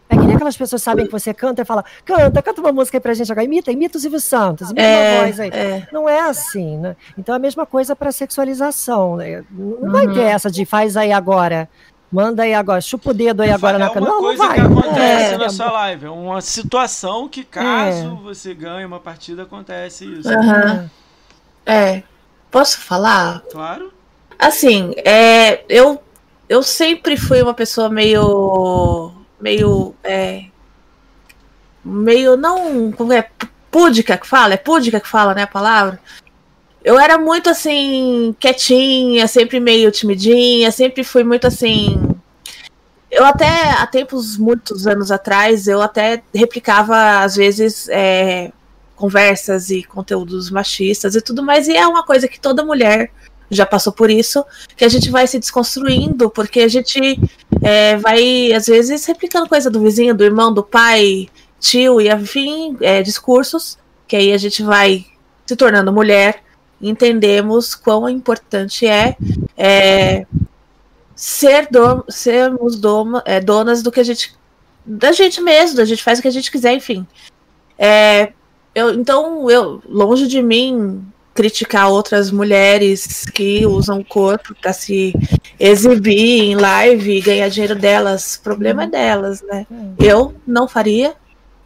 É 0.09 0.17
que 0.17 0.25
nem 0.25 0.35
aquelas 0.35 0.57
pessoas 0.57 0.81
que 0.81 0.85
sabem 0.85 1.05
que 1.05 1.11
você 1.11 1.33
canta 1.33 1.61
e 1.61 1.65
fala, 1.65 1.85
canta, 2.03 2.41
canta 2.41 2.59
uma 2.59 2.73
música 2.73 2.97
aí 2.97 3.01
pra 3.01 3.13
gente 3.13 3.31
agora, 3.31 3.45
imita, 3.45 3.71
imita 3.71 3.97
o 3.97 4.01
Silvio 4.01 4.19
Santos, 4.19 4.69
imita 4.69 4.85
uma 4.85 5.21
voz 5.21 5.39
aí. 5.39 5.49
É, 5.53 5.87
Não 5.93 6.09
é 6.09 6.19
assim, 6.19 6.77
né? 6.79 6.97
Então 7.17 7.33
é 7.33 7.37
a 7.37 7.39
mesma 7.39 7.65
coisa 7.65 7.95
para 7.95 8.11
sexualização. 8.11 9.15
Né? 9.15 9.41
Não 9.49 9.89
vai 9.89 10.07
Uhum. 10.07 10.13
ter 10.13 10.23
essa 10.23 10.51
de 10.51 10.65
faz 10.65 10.97
aí 10.97 11.13
agora, 11.13 11.69
manda 12.11 12.43
aí 12.43 12.53
agora, 12.53 12.81
chupa 12.81 13.11
o 13.11 13.13
dedo 13.13 13.41
aí 13.41 13.51
agora 13.51 13.75
é 13.77 13.79
na 13.79 13.85
uma 13.87 13.93
cama. 13.93 14.07
Não, 14.07 14.15
não 14.15 14.21
coisa 14.21 14.47
vai. 14.47 14.55
que 14.55 14.61
acontece 14.61 15.33
É, 15.33 15.37
na 15.37 15.49
sua 15.49 15.71
live. 15.71 16.05
É 16.05 16.09
uma 16.09 16.41
situação 16.41 17.27
que, 17.29 17.43
caso 17.43 18.19
É. 18.19 18.23
você 18.23 18.53
ganhe 18.53 18.85
uma 18.85 18.99
partida, 18.99 19.43
acontece 19.43 20.05
isso. 20.05 20.29
Aham. 20.29 20.89
é. 21.65 22.03
Posso 22.49 22.79
falar? 22.81 23.41
Claro. 23.51 23.93
Assim, 24.37 24.93
é, 25.05 25.63
eu, 25.69 26.01
eu 26.49 26.61
sempre 26.63 27.15
fui 27.15 27.41
uma 27.41 27.53
pessoa 27.53 27.87
meio. 27.89 29.13
meio. 29.39 29.95
É, 30.03 30.45
meio. 31.85 32.35
não. 32.35 32.91
Como 32.91 33.13
é? 33.13 33.29
Púdica 33.69 34.17
que 34.17 34.27
fala? 34.27 34.53
É 34.55 34.57
púdica 34.57 34.99
que 34.99 35.07
fala, 35.07 35.33
né? 35.33 35.43
A 35.43 35.47
palavra? 35.47 35.97
Eu 36.83 36.99
era 36.99 37.17
muito 37.17 37.49
assim, 37.49 38.35
quietinha, 38.39 39.27
sempre 39.27 39.59
meio 39.59 39.91
timidinha, 39.91 40.71
sempre 40.71 41.03
fui 41.03 41.23
muito 41.23 41.45
assim. 41.45 42.01
Eu 43.09 43.25
até, 43.25 43.71
há 43.71 43.85
tempos, 43.85 44.37
muitos 44.37 44.87
anos 44.87 45.11
atrás, 45.11 45.67
eu 45.67 45.81
até 45.81 46.23
replicava, 46.33 47.19
às 47.19 47.35
vezes, 47.35 47.87
é, 47.89 48.51
conversas 48.95 49.69
e 49.69 49.83
conteúdos 49.83 50.49
machistas 50.49 51.15
e 51.15 51.21
tudo 51.21 51.43
mais, 51.43 51.67
e 51.67 51.75
é 51.75 51.85
uma 51.85 52.03
coisa 52.03 52.27
que 52.27 52.39
toda 52.39 52.63
mulher 52.63 53.11
já 53.49 53.65
passou 53.65 53.91
por 53.91 54.09
isso, 54.09 54.45
que 54.77 54.85
a 54.85 54.89
gente 54.89 55.09
vai 55.09 55.27
se 55.27 55.37
desconstruindo, 55.37 56.29
porque 56.29 56.61
a 56.61 56.67
gente 56.69 57.19
é, 57.61 57.97
vai, 57.97 58.53
às 58.53 58.65
vezes, 58.67 59.05
replicando 59.05 59.49
coisa 59.49 59.69
do 59.69 59.81
vizinho, 59.81 60.15
do 60.15 60.23
irmão, 60.23 60.53
do 60.53 60.63
pai, 60.63 61.27
tio 61.59 61.99
e 61.99 62.09
afim, 62.09 62.77
é, 62.79 63.03
discursos, 63.03 63.77
que 64.07 64.15
aí 64.15 64.31
a 64.31 64.37
gente 64.37 64.63
vai 64.63 65.05
se 65.45 65.55
tornando 65.55 65.91
mulher, 65.91 66.41
entendemos 66.81 67.75
quão 67.75 68.09
importante 68.09 68.87
é, 68.87 69.15
é 69.57 70.25
ser 71.15 71.67
do, 71.69 72.03
sermos 72.09 72.79
é, 73.25 73.39
donas 73.39 73.83
do 73.83 73.91
que 73.91 73.99
a 73.99 74.03
gente. 74.03 74.35
da 74.85 75.11
gente 75.11 75.39
mesmo, 75.41 75.79
a 75.81 75.85
gente 75.85 76.03
faz 76.03 76.19
o 76.19 76.21
que 76.21 76.27
a 76.27 76.31
gente 76.31 76.51
quiser, 76.51 76.73
enfim. 76.73 77.05
É, 77.77 78.33
eu, 78.73 78.93
então, 78.93 79.49
eu, 79.49 79.81
longe 79.87 80.27
de 80.27 80.41
mim 80.41 81.05
criticar 81.33 81.89
outras 81.89 82.29
mulheres 82.29 83.25
que 83.25 83.65
usam 83.65 83.99
o 83.99 84.05
corpo 84.05 84.53
para 84.61 84.73
se 84.73 85.13
exibir 85.59 86.41
em 86.43 86.55
live 86.55 87.17
e 87.17 87.21
ganhar 87.21 87.49
dinheiro 87.49 87.75
delas. 87.75 88.37
Problema 88.37 88.83
é 88.83 88.87
delas, 88.87 89.41
né? 89.41 89.65
Eu 89.97 90.35
não 90.45 90.67
faria. 90.67 91.15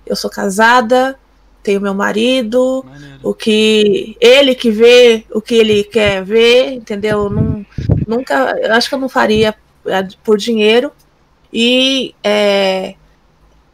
Eu 0.06 0.16
sou 0.16 0.30
casada, 0.30 1.18
tenho 1.66 1.82
meu 1.82 1.96
marido, 1.96 2.86
Maneiro. 2.86 3.20
o 3.24 3.34
que 3.34 4.16
ele 4.22 4.54
que 4.54 4.70
vê, 4.70 5.26
o 5.32 5.42
que 5.42 5.56
ele 5.56 5.84
quer 5.84 6.24
ver, 6.24 6.74
entendeu? 6.74 7.28
Não, 7.28 7.66
nunca, 8.08 8.56
eu 8.62 8.72
acho 8.74 8.88
que 8.88 8.94
eu 8.94 9.00
não 9.00 9.10
faria 9.10 9.56
é, 9.88 10.08
por 10.24 10.38
dinheiro. 10.38 10.92
E 11.52 12.14
é, 12.24 12.94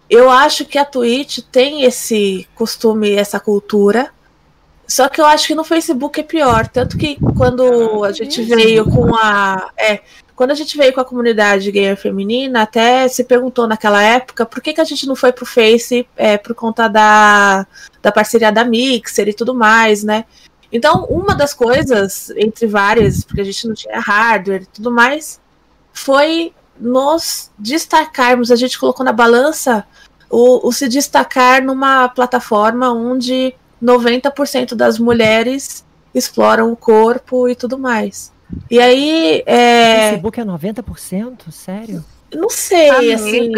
eu 0.10 0.30
acho 0.30 0.64
que 0.66 0.78
a 0.78 0.86
Twitch 0.86 1.40
tem 1.52 1.84
esse 1.84 2.48
costume, 2.56 3.12
essa 3.12 3.40
cultura. 3.40 4.10
Só 4.88 5.10
que 5.10 5.20
eu 5.20 5.26
acho 5.26 5.48
que 5.48 5.56
no 5.56 5.64
Facebook 5.64 6.20
é 6.20 6.24
pior. 6.24 6.68
Tanto 6.68 6.98
que 6.98 7.18
quando 7.38 8.04
a 8.04 8.12
gente 8.12 8.42
veio 8.44 8.86
com 8.90 9.14
a. 9.16 9.70
É, 9.78 10.02
quando 10.36 10.52
a 10.52 10.56
gente 10.56 10.78
veio 10.78 10.94
com 10.94 11.02
a 11.02 11.06
comunidade 11.06 11.72
gamer 11.72 11.98
feminina, 11.98 12.64
até 12.64 13.08
se 13.08 13.24
perguntou 13.24 13.68
naquela 13.68 14.02
época 14.02 14.46
por 14.46 14.62
que, 14.62 14.74
que 14.74 14.82
a 14.82 14.86
gente 14.86 15.08
não 15.08 15.16
foi 15.16 15.32
pro 15.32 15.46
Face 15.46 16.08
é, 16.16 16.38
por 16.38 16.56
conta 16.56 16.88
da, 16.88 17.66
da 18.02 18.12
parceria 18.12 18.52
da 18.52 18.64
Mixer 18.64 19.28
e 19.28 19.34
tudo 19.34 19.54
mais, 19.54 20.04
né? 20.04 20.26
Então, 20.72 21.06
uma 21.10 21.36
das 21.36 21.54
coisas, 21.54 22.30
entre 22.38 22.66
várias, 22.66 23.24
porque 23.26 23.42
a 23.42 23.44
gente 23.44 23.68
não 23.68 23.76
tinha 23.76 24.00
hardware 24.00 24.64
e 24.64 24.68
tudo 24.68 24.90
mais, 24.90 25.40
foi 25.92 26.54
nos 26.80 27.52
destacarmos. 27.60 28.52
A 28.52 28.56
gente 28.56 28.80
colocou 28.80 29.06
na 29.06 29.12
balança 29.12 29.86
o, 30.30 30.66
o 30.66 30.72
se 30.72 30.88
destacar 30.88 31.62
numa 31.62 32.08
plataforma 32.08 32.92
onde 32.92 33.54
90% 33.84 34.76
das 34.76 34.98
mulheres 34.98 35.86
exploram 36.14 36.72
o 36.72 36.76
corpo 36.76 37.50
e 37.50 37.56
tudo 37.56 37.78
mais. 37.78 38.32
E 38.70 38.80
aí, 38.80 39.44
é, 39.46 40.10
Facebook 40.12 40.40
é 40.40 40.46
90%? 40.46 41.52
Sério? 41.52 42.04
não 42.34 42.50
sei, 42.50 42.90
Amiga. 42.90 43.16
assim, 43.16 43.52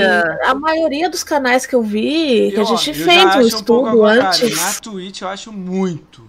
a 0.49 0.55
maioria 0.55 1.07
dos 1.09 1.23
canais 1.23 1.65
que 1.65 1.75
eu 1.75 1.83
vi, 1.83 2.49
que 2.51 2.55
a 2.57 2.59
Eu, 2.59 2.63
ó, 2.63 2.75
gente 2.75 2.93
fez 2.95 3.35
um 3.35 3.41
estudo 3.41 3.91
contrário. 3.91 4.27
antes. 4.27 4.55
Na 4.57 4.73
Twitch 4.81 5.21
eu 5.21 5.27
acho 5.27 5.51
muito. 5.53 6.23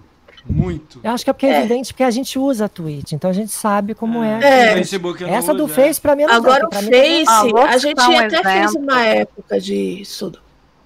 Muito. 0.47 1.01
Eu 1.03 1.11
acho 1.13 1.25
que 1.25 1.31
é 1.31 1.33
porque 1.33 1.47
é, 1.47 1.53
É. 1.53 1.59
evidente, 1.61 1.95
porque 1.95 2.03
a 2.03 2.11
gente 2.11 2.39
usa 2.39 2.67
a 2.67 2.69
Twitch, 2.69 3.13
então 3.13 3.31
a 3.31 3.33
gente 3.33 3.51
sabe 3.51 3.95
como 3.95 4.23
é. 4.23 4.41
É. 4.43 4.67
No 4.73 4.77
Facebook 4.77 5.23
eu 5.23 5.29
não 5.29 5.35
Essa 5.35 5.55
do 5.55 5.65
uso, 5.65 5.73
Face, 5.73 5.99
pra 5.99 6.15
mim, 6.15 6.25
não 6.25 6.35
Agora 6.35 6.69
dá, 6.69 6.79
o 6.81 6.83
Face, 6.83 7.25
Ah, 7.27 7.71
a 7.71 7.79
gente 7.79 8.01
um 8.03 8.19
até 8.19 8.43
fez 8.43 8.65
exemplo. 8.71 8.83
uma 8.83 9.03
época 9.07 9.59
de 9.59 10.03
estudo. 10.03 10.39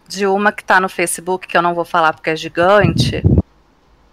de 0.06 0.26
uma 0.28 0.52
que 0.52 0.62
tá 0.62 0.80
no 0.80 0.88
Facebook, 0.88 1.48
que 1.48 1.56
eu 1.56 1.60
não 1.62 1.74
vou 1.74 1.84
falar 1.84 2.12
porque 2.14 2.30
é 2.30 2.36
gigante, 2.36 3.20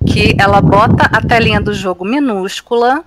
que 0.07 0.35
ela 0.39 0.59
bota 0.61 1.05
a 1.15 1.21
telinha 1.21 1.61
do 1.61 1.73
jogo 1.75 2.03
minúscula, 2.03 3.03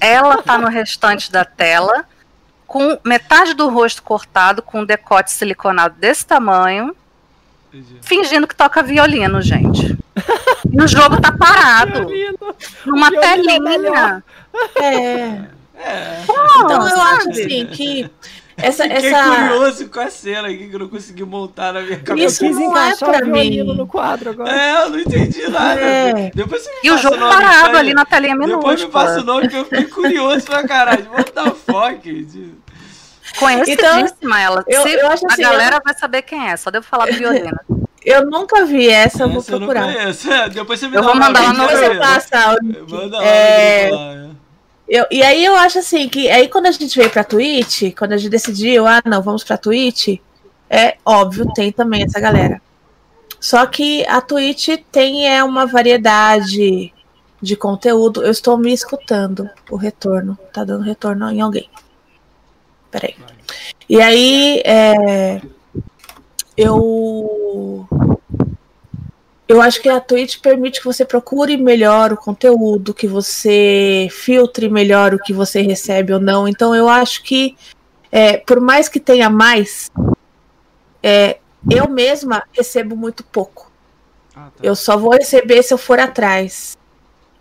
ela 0.00 0.42
tá 0.42 0.58
no 0.58 0.68
restante 0.68 1.30
da 1.30 1.44
tela, 1.44 2.04
com 2.66 2.98
metade 3.04 3.54
do 3.54 3.68
rosto 3.68 4.02
cortado, 4.02 4.62
com 4.62 4.80
um 4.80 4.84
decote 4.84 5.32
siliconado 5.32 5.96
desse 5.98 6.24
tamanho, 6.26 6.94
fingindo 8.02 8.46
que 8.46 8.54
toca 8.54 8.82
violino, 8.82 9.40
gente. 9.40 9.96
E 10.70 10.82
o 10.82 10.86
jogo 10.86 11.20
tá 11.20 11.32
parado, 11.32 12.08
numa 12.84 13.10
Violino 13.10 13.68
é 13.68 13.78
telinha. 13.78 14.24
É. 14.76 15.60
É. 15.82 16.22
Então 16.22 16.88
eu 16.88 16.96
sabe? 16.96 17.00
acho 17.00 17.30
assim 17.30 17.66
que 17.66 18.10
essa, 18.62 18.82
Fiquei 18.84 19.12
essa 19.12 19.22
curioso 19.24 19.88
com 19.88 20.00
a 20.00 20.10
cena 20.10 20.48
aqui 20.48 20.68
que 20.68 20.74
eu 20.74 20.78
não 20.80 20.88
consegui 20.88 21.24
montar 21.24 21.72
na 21.72 21.80
minha 21.82 21.94
Eu 21.98 22.02
cabeça. 22.04 22.46
Isso 22.46 22.60
não 22.60 22.76
é 22.76 22.96
pra 22.96 23.24
mim. 23.24 23.62
no 23.62 23.86
quadro 23.86 24.30
agora. 24.30 24.50
É, 24.50 24.82
eu 24.84 24.90
não 24.90 24.98
entendi 25.00 25.46
nada. 25.48 25.80
É. 25.80 26.30
Depois 26.34 26.62
você 26.62 26.70
me 26.70 26.76
E 26.84 26.90
o 26.90 26.94
passa 26.94 27.02
jogo 27.02 27.16
nome 27.16 27.32
parado 27.34 27.68
aí. 27.70 27.76
ali 27.76 27.94
na 27.94 28.04
telinha 28.04 28.36
Depois 28.38 28.82
me 28.84 28.90
passa 28.90 29.20
o 29.20 29.24
nome 29.24 29.48
que 29.48 29.56
eu 29.56 29.64
fiquei 29.64 29.84
curioso 29.84 30.44
pra 30.46 30.66
caralho. 30.66 31.06
What 31.12 31.32
the 31.32 31.50
fuck? 31.50 32.22
De- 32.24 32.54
Conhecidíssima 33.38 34.40
ela. 34.40 34.64
eu- 34.66 34.86
eu 34.86 35.06
acho 35.08 35.24
assim, 35.26 35.44
a 35.44 35.50
galera 35.50 35.80
vai 35.84 35.94
saber 35.94 36.22
quem 36.22 36.48
é, 36.50 36.56
só 36.56 36.70
devo 36.70 36.84
falar 36.84 37.06
do 37.06 37.12
violino. 37.16 37.58
eu 38.04 38.26
nunca 38.26 38.64
vi 38.64 38.88
essa, 38.88 39.22
eu 39.24 39.28
vou 39.28 39.38
Essa 39.38 39.52
eu 39.52 39.58
procurar. 39.58 39.84
conheço. 39.84 40.32
É, 40.32 40.48
Depois 40.48 40.80
você 40.80 40.88
me 40.88 40.96
Eu 40.96 41.02
dá 41.02 41.06
vou 41.08 41.16
o 41.16 41.18
mandar 41.20 41.42
nome 41.42 41.58
lá 41.58 41.64
no 41.64 41.70
você 41.78 41.94
passa 41.96 42.56
o 42.56 42.90
Manda 42.90 43.18
lá 43.18 43.24
É, 43.24 43.90
lá. 43.92 44.30
Eu, 44.90 45.06
e 45.08 45.22
aí 45.22 45.44
eu 45.44 45.54
acho 45.54 45.78
assim 45.78 46.08
que 46.08 46.28
aí 46.28 46.48
quando 46.48 46.66
a 46.66 46.72
gente 46.72 46.98
veio 46.98 47.08
pra 47.08 47.22
Twitch, 47.22 47.94
quando 47.96 48.12
a 48.12 48.16
gente 48.16 48.28
decidiu, 48.28 48.88
ah, 48.88 49.00
não, 49.06 49.22
vamos 49.22 49.44
pra 49.44 49.56
Twitch, 49.56 50.18
é 50.68 50.96
óbvio, 51.04 51.46
tem 51.54 51.70
também 51.70 52.02
essa 52.02 52.18
galera. 52.18 52.60
Só 53.38 53.64
que 53.66 54.04
a 54.06 54.20
Twitch 54.20 54.68
tem 54.90 55.28
é 55.28 55.44
uma 55.44 55.64
variedade 55.64 56.92
de 57.40 57.56
conteúdo. 57.56 58.22
Eu 58.22 58.30
estou 58.30 58.58
me 58.58 58.72
escutando 58.72 59.48
o 59.70 59.76
retorno. 59.76 60.36
Tá 60.52 60.62
dando 60.64 60.84
retorno 60.84 61.30
em 61.30 61.40
alguém. 61.40 61.70
Peraí. 62.90 63.16
E 63.88 64.00
aí, 64.00 64.60
é, 64.64 65.40
eu 66.56 67.88
eu 69.50 69.60
acho 69.60 69.82
que 69.82 69.88
a 69.88 69.98
Twitch 69.98 70.38
permite 70.38 70.78
que 70.78 70.86
você 70.86 71.04
procure 71.04 71.56
melhor 71.56 72.12
o 72.12 72.16
conteúdo, 72.16 72.94
que 72.94 73.08
você 73.08 74.06
filtre 74.08 74.70
melhor 74.70 75.12
o 75.12 75.18
que 75.18 75.32
você 75.32 75.60
recebe 75.60 76.12
ou 76.12 76.20
não. 76.20 76.46
Então 76.46 76.72
eu 76.72 76.88
acho 76.88 77.24
que, 77.24 77.56
é, 78.12 78.36
por 78.36 78.60
mais 78.60 78.88
que 78.88 79.00
tenha 79.00 79.28
mais, 79.28 79.90
é, 81.02 81.38
eu 81.68 81.88
mesma 81.88 82.44
recebo 82.52 82.94
muito 82.94 83.24
pouco. 83.24 83.72
Ah, 84.36 84.50
tá. 84.54 84.62
Eu 84.62 84.76
só 84.76 84.96
vou 84.96 85.14
receber 85.14 85.64
se 85.64 85.74
eu 85.74 85.78
for 85.78 85.98
atrás. 85.98 86.78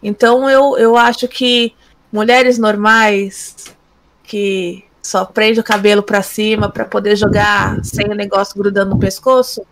Então 0.01 0.49
eu, 0.49 0.80
eu 0.80 0.97
acho 0.97 1.28
que 1.28 1.76
mulheres 2.12 2.57
normais 2.57 3.55
que 4.24 4.84
só 4.99 5.26
prende 5.26 5.60
o 5.60 5.64
cabelo 5.64 6.01
para 6.01 6.24
cima 6.24 6.72
para 6.72 6.86
poder 6.86 7.16
jogar 7.16 7.78
sem 7.86 8.07
o 8.07 8.16
negócio 8.16 8.57
grudando 8.57 8.95
no 8.95 8.99
pescoço, 8.99 9.64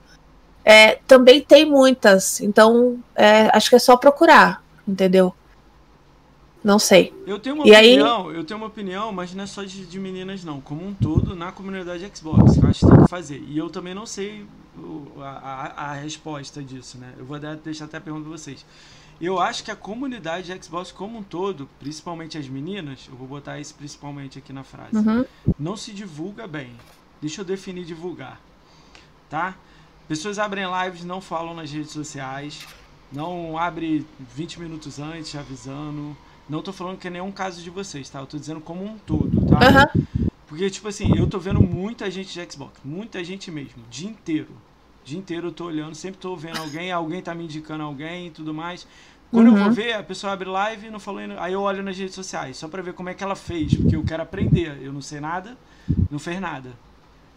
é, 0.69 0.99
também 1.07 1.39
tem 1.39 1.63
muitas. 1.65 2.41
Então, 2.41 2.99
é, 3.15 3.49
acho 3.55 3.69
que 3.69 3.77
é 3.77 3.79
só 3.79 3.95
procurar, 3.95 4.61
entendeu? 4.85 5.33
Não 6.61 6.77
sei. 6.77 7.13
Eu 7.25 7.39
tenho 7.39 7.55
uma 7.55 7.65
e 7.65 7.71
opinião, 7.71 8.27
aí... 8.27 8.35
eu 8.35 8.43
tenho 8.43 8.57
uma 8.57 8.67
opinião, 8.67 9.13
mas 9.13 9.33
não 9.33 9.45
é 9.45 9.47
só 9.47 9.63
de, 9.63 9.85
de, 9.85 9.97
meninas 9.97 10.43
não, 10.43 10.59
como 10.59 10.85
um 10.85 10.93
todo 10.93 11.37
na 11.37 11.53
comunidade 11.53 12.11
Xbox, 12.13 12.57
que 12.57 12.65
eu 12.65 12.69
acho 12.69 12.79
que 12.81 12.91
tem 12.91 13.01
que 13.01 13.09
fazer. 13.09 13.41
E 13.47 13.57
eu 13.57 13.69
também 13.69 13.95
não 13.95 14.05
sei 14.05 14.45
o, 14.77 15.21
a, 15.21 15.91
a, 15.91 15.93
resposta 15.93 16.61
disso, 16.61 16.97
né? 16.97 17.13
Eu 17.17 17.23
vou 17.23 17.39
dar, 17.39 17.55
deixar 17.55 17.85
até 17.85 17.95
a 17.95 18.01
pergunta 18.01 18.27
pra 18.27 18.37
vocês. 18.37 18.65
Eu 19.21 19.39
acho 19.39 19.63
que 19.63 19.71
a 19.71 19.75
comunidade 19.75 20.53
Xbox 20.61 20.91
como 20.91 21.19
um 21.19 21.23
todo, 21.23 21.69
principalmente 21.79 22.37
as 22.37 22.49
meninas, 22.49 23.07
eu 23.09 23.15
vou 23.15 23.25
botar 23.25 23.57
isso 23.57 23.73
principalmente 23.73 24.37
aqui 24.37 24.51
na 24.51 24.65
frase, 24.65 24.97
uhum. 24.97 25.23
não 25.57 25.77
se 25.77 25.93
divulga 25.93 26.45
bem. 26.45 26.71
Deixa 27.21 27.39
eu 27.39 27.45
definir 27.45 27.85
divulgar, 27.85 28.41
tá? 29.29 29.55
Pessoas 30.07 30.39
abrem 30.39 30.65
lives, 30.83 31.03
não 31.03 31.19
falam 31.19 31.53
nas 31.53 31.71
redes 31.71 31.91
sociais, 31.91 32.65
não 33.11 33.57
abre 33.57 34.05
20 34.35 34.59
minutos 34.59 34.99
antes 34.99 35.35
avisando. 35.35 36.15
Não 36.49 36.61
tô 36.61 36.71
falando 36.71 36.97
que 36.97 37.07
é 37.07 37.11
nenhum 37.11 37.31
caso 37.31 37.61
de 37.61 37.69
vocês, 37.69 38.09
tá? 38.09 38.19
Eu 38.19 38.25
tô 38.25 38.37
dizendo 38.37 38.61
como 38.61 38.85
um 38.85 38.97
todo, 38.97 39.45
tá? 39.47 39.91
Uhum. 39.93 40.27
Porque, 40.47 40.69
tipo 40.69 40.87
assim, 40.87 41.17
eu 41.17 41.27
tô 41.27 41.37
vendo 41.39 41.61
muita 41.61 42.09
gente 42.09 42.31
de 42.31 42.51
Xbox, 42.51 42.79
muita 42.85 43.21
gente 43.21 43.51
mesmo, 43.51 43.83
o 43.83 43.89
dia 43.89 44.09
inteiro 44.09 44.47
dia 45.07 45.17
inteiro 45.17 45.47
eu 45.47 45.51
tô 45.53 45.65
olhando, 45.65 45.95
sempre 45.95 46.19
tô 46.19 46.35
vendo 46.35 46.57
alguém, 46.57 46.91
alguém 46.91 47.21
tá 47.21 47.33
me 47.33 47.45
indicando 47.45 47.81
alguém 47.81 48.27
e 48.27 48.31
tudo 48.31 48.53
mais. 48.53 48.85
Quando 49.31 49.47
uhum. 49.47 49.57
eu 49.57 49.63
vou 49.63 49.71
ver, 49.71 49.93
a 49.93 50.03
pessoa 50.03 50.33
abre 50.33 50.49
live 50.49 50.87
e 50.87 50.89
não 50.89 50.99
falou, 50.99 51.21
aí 51.39 51.53
eu 51.53 51.61
olho 51.61 51.81
nas 51.81 51.97
redes 51.97 52.13
sociais, 52.13 52.57
só 52.57 52.67
para 52.67 52.81
ver 52.81 52.93
como 52.93 53.09
é 53.09 53.13
que 53.13 53.23
ela 53.23 53.35
fez, 53.35 53.73
porque 53.75 53.95
eu 53.95 54.03
quero 54.03 54.23
aprender. 54.23 54.77
Eu 54.81 54.91
não 54.91 55.01
sei 55.01 55.21
nada, 55.21 55.57
não 56.11 56.19
fez 56.19 56.39
nada. 56.41 56.71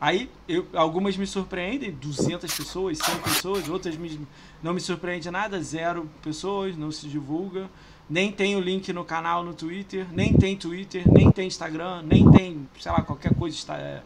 Aí, 0.00 0.30
eu, 0.48 0.66
algumas 0.72 1.14
me 1.16 1.26
surpreendem, 1.26 1.90
200 1.90 2.54
pessoas, 2.54 2.96
100 2.96 3.18
pessoas, 3.18 3.68
outras 3.68 3.96
me, 3.96 4.26
não 4.62 4.72
me 4.72 4.80
surpreende 4.80 5.30
nada, 5.30 5.62
zero 5.62 6.08
pessoas, 6.22 6.74
não 6.74 6.90
se 6.90 7.06
divulga. 7.06 7.68
Nem 8.08 8.32
tem 8.32 8.56
o 8.56 8.60
link 8.60 8.92
no 8.94 9.04
canal 9.04 9.44
no 9.44 9.52
Twitter, 9.52 10.06
nem 10.10 10.32
tem 10.32 10.56
Twitter, 10.56 11.04
nem 11.06 11.30
tem 11.30 11.46
Instagram, 11.46 12.02
nem 12.02 12.28
tem, 12.32 12.68
sei 12.80 12.90
lá, 12.90 13.02
qualquer 13.02 13.34
coisa. 13.34 13.54
Está, 13.54 13.76
é, 13.76 14.02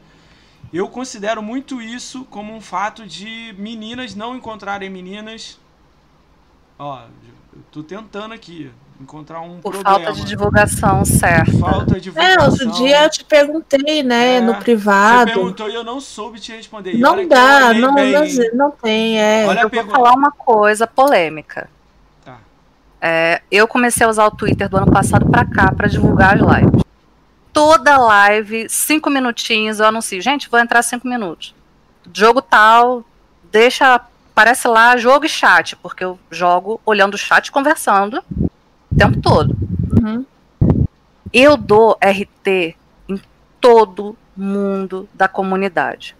eu 0.72 0.88
considero 0.88 1.40
muito 1.40 1.80
isso 1.80 2.24
como 2.24 2.53
um 2.53 2.61
fato 2.61 3.07
de 3.07 3.55
meninas 3.57 4.16
não 4.16 4.36
encontrarem 4.36 4.90
meninas. 4.90 5.61
Ó, 6.76 7.07
eu 7.53 7.62
tô 7.70 7.84
tentando 7.84 8.34
aqui 8.34 8.70
encontrar 9.01 9.40
um 9.40 9.61
Por 9.61 9.72
problema. 9.72 9.99
falta 9.99 10.12
de 10.12 10.24
divulgação, 10.24 11.05
certo. 11.05 11.59
Falta 11.59 11.95
de 11.95 12.01
divulgação. 12.01 12.45
É, 12.45 12.49
outro 12.49 12.70
dia 12.72 13.05
eu 13.05 13.11
te 13.11 13.24
perguntei, 13.24 14.03
né, 14.03 14.36
é, 14.36 14.40
no 14.40 14.55
privado. 14.57 15.30
Você 15.30 15.34
perguntou 15.34 15.68
e 15.68 15.74
eu 15.74 15.84
não 15.84 16.01
soube 16.01 16.38
te 16.40 16.53
responder. 16.53 16.97
não 16.97 17.26
dá, 17.26 17.74
não, 17.74 17.95
bem... 17.95 18.14
não, 18.55 18.70
tem, 18.70 19.20
é. 19.20 19.47
Olha 19.47 19.61
eu 19.62 19.68
vou 19.68 19.84
falar 19.84 20.12
uma 20.12 20.30
coisa 20.30 20.86
polêmica. 20.86 21.68
Tá. 22.24 22.38
É, 23.01 23.42
eu 23.51 23.66
comecei 23.66 24.07
a 24.07 24.09
usar 24.09 24.26
o 24.26 24.30
Twitter 24.30 24.68
do 24.68 24.76
ano 24.76 24.90
passado 24.90 25.26
para 25.28 25.45
cá 25.45 25.72
para 25.72 25.88
divulgar 25.88 26.36
as 26.36 26.40
lives 26.40 26.84
toda 27.55 27.97
live, 27.97 28.68
cinco 28.68 29.09
minutinhos, 29.09 29.78
eu 29.78 29.86
anuncio, 29.86 30.20
gente, 30.20 30.51
vou 30.51 30.59
entrar 30.59 30.82
cinco 30.82 31.07
minutos. 31.07 31.55
Jogo 32.12 32.42
tal, 32.42 33.05
deixa, 33.45 33.95
aparece 33.95 34.66
lá 34.66 34.97
jogo 34.97 35.24
e 35.24 35.28
chat, 35.28 35.76
porque 35.76 36.05
eu 36.05 36.18
jogo 36.32 36.80
olhando 36.84 37.14
o 37.14 37.18
chat 37.18 37.53
conversando 37.53 38.22
o 38.95 38.97
tempo 38.97 39.20
todo. 39.20 39.57
Uhum. 40.01 40.24
Eu 41.32 41.57
dou 41.57 41.99
RT 42.03 42.76
em 43.09 43.20
todo 43.61 44.16
mundo 44.36 45.09
da 45.12 45.26
comunidade. 45.26 46.16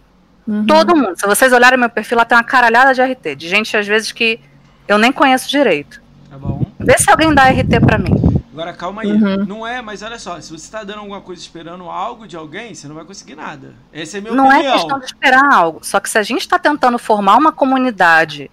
Uhum. 0.47 0.65
Todo 0.65 0.95
mundo. 0.95 1.17
Se 1.17 1.25
vocês 1.25 1.51
olharem 1.53 1.79
meu 1.79 1.89
perfil, 1.89 2.17
lá 2.17 2.25
tem 2.25 2.37
uma 2.37 2.43
caralhada 2.43 2.93
de 2.93 3.01
RT, 3.01 3.35
de 3.35 3.47
gente 3.47 3.75
às 3.75 3.87
vezes 3.87 4.11
que 4.11 4.39
eu 4.87 4.97
nem 4.97 5.11
conheço 5.11 5.49
direito. 5.49 6.01
Tá 6.29 6.37
bom. 6.37 6.65
Vê 6.79 6.97
se 6.97 7.09
alguém 7.09 7.33
dá 7.33 7.49
RT 7.49 7.79
para 7.85 7.97
mim. 7.97 8.13
Agora 8.53 8.73
calma 8.73 9.01
aí. 9.01 9.11
Uhum. 9.11 9.45
Não 9.45 9.67
é, 9.67 9.81
mas 9.81 10.01
olha 10.01 10.19
só, 10.19 10.39
se 10.39 10.49
você 10.49 10.65
está 10.65 10.83
dando 10.83 10.99
alguma 10.99 11.19
coisa 11.19 11.41
esperando 11.41 11.89
algo 11.89 12.27
de 12.27 12.37
alguém, 12.37 12.73
você 12.73 12.87
não 12.87 12.95
vai 12.95 13.03
conseguir 13.03 13.35
nada. 13.35 13.73
Essa 13.91 14.17
é 14.17 14.19
a 14.19 14.21
minha 14.21 14.33
não 14.33 14.45
opinião. 14.45 14.63
Não 14.63 14.69
é 14.69 14.77
questão 14.77 14.99
de 14.99 15.05
esperar 15.05 15.53
algo. 15.53 15.79
Só 15.81 15.99
que 15.99 16.09
se 16.09 16.17
a 16.17 16.23
gente 16.23 16.41
está 16.41 16.57
tentando 16.57 16.97
formar 16.97 17.35
uma 17.37 17.51
comunidade 17.51 18.49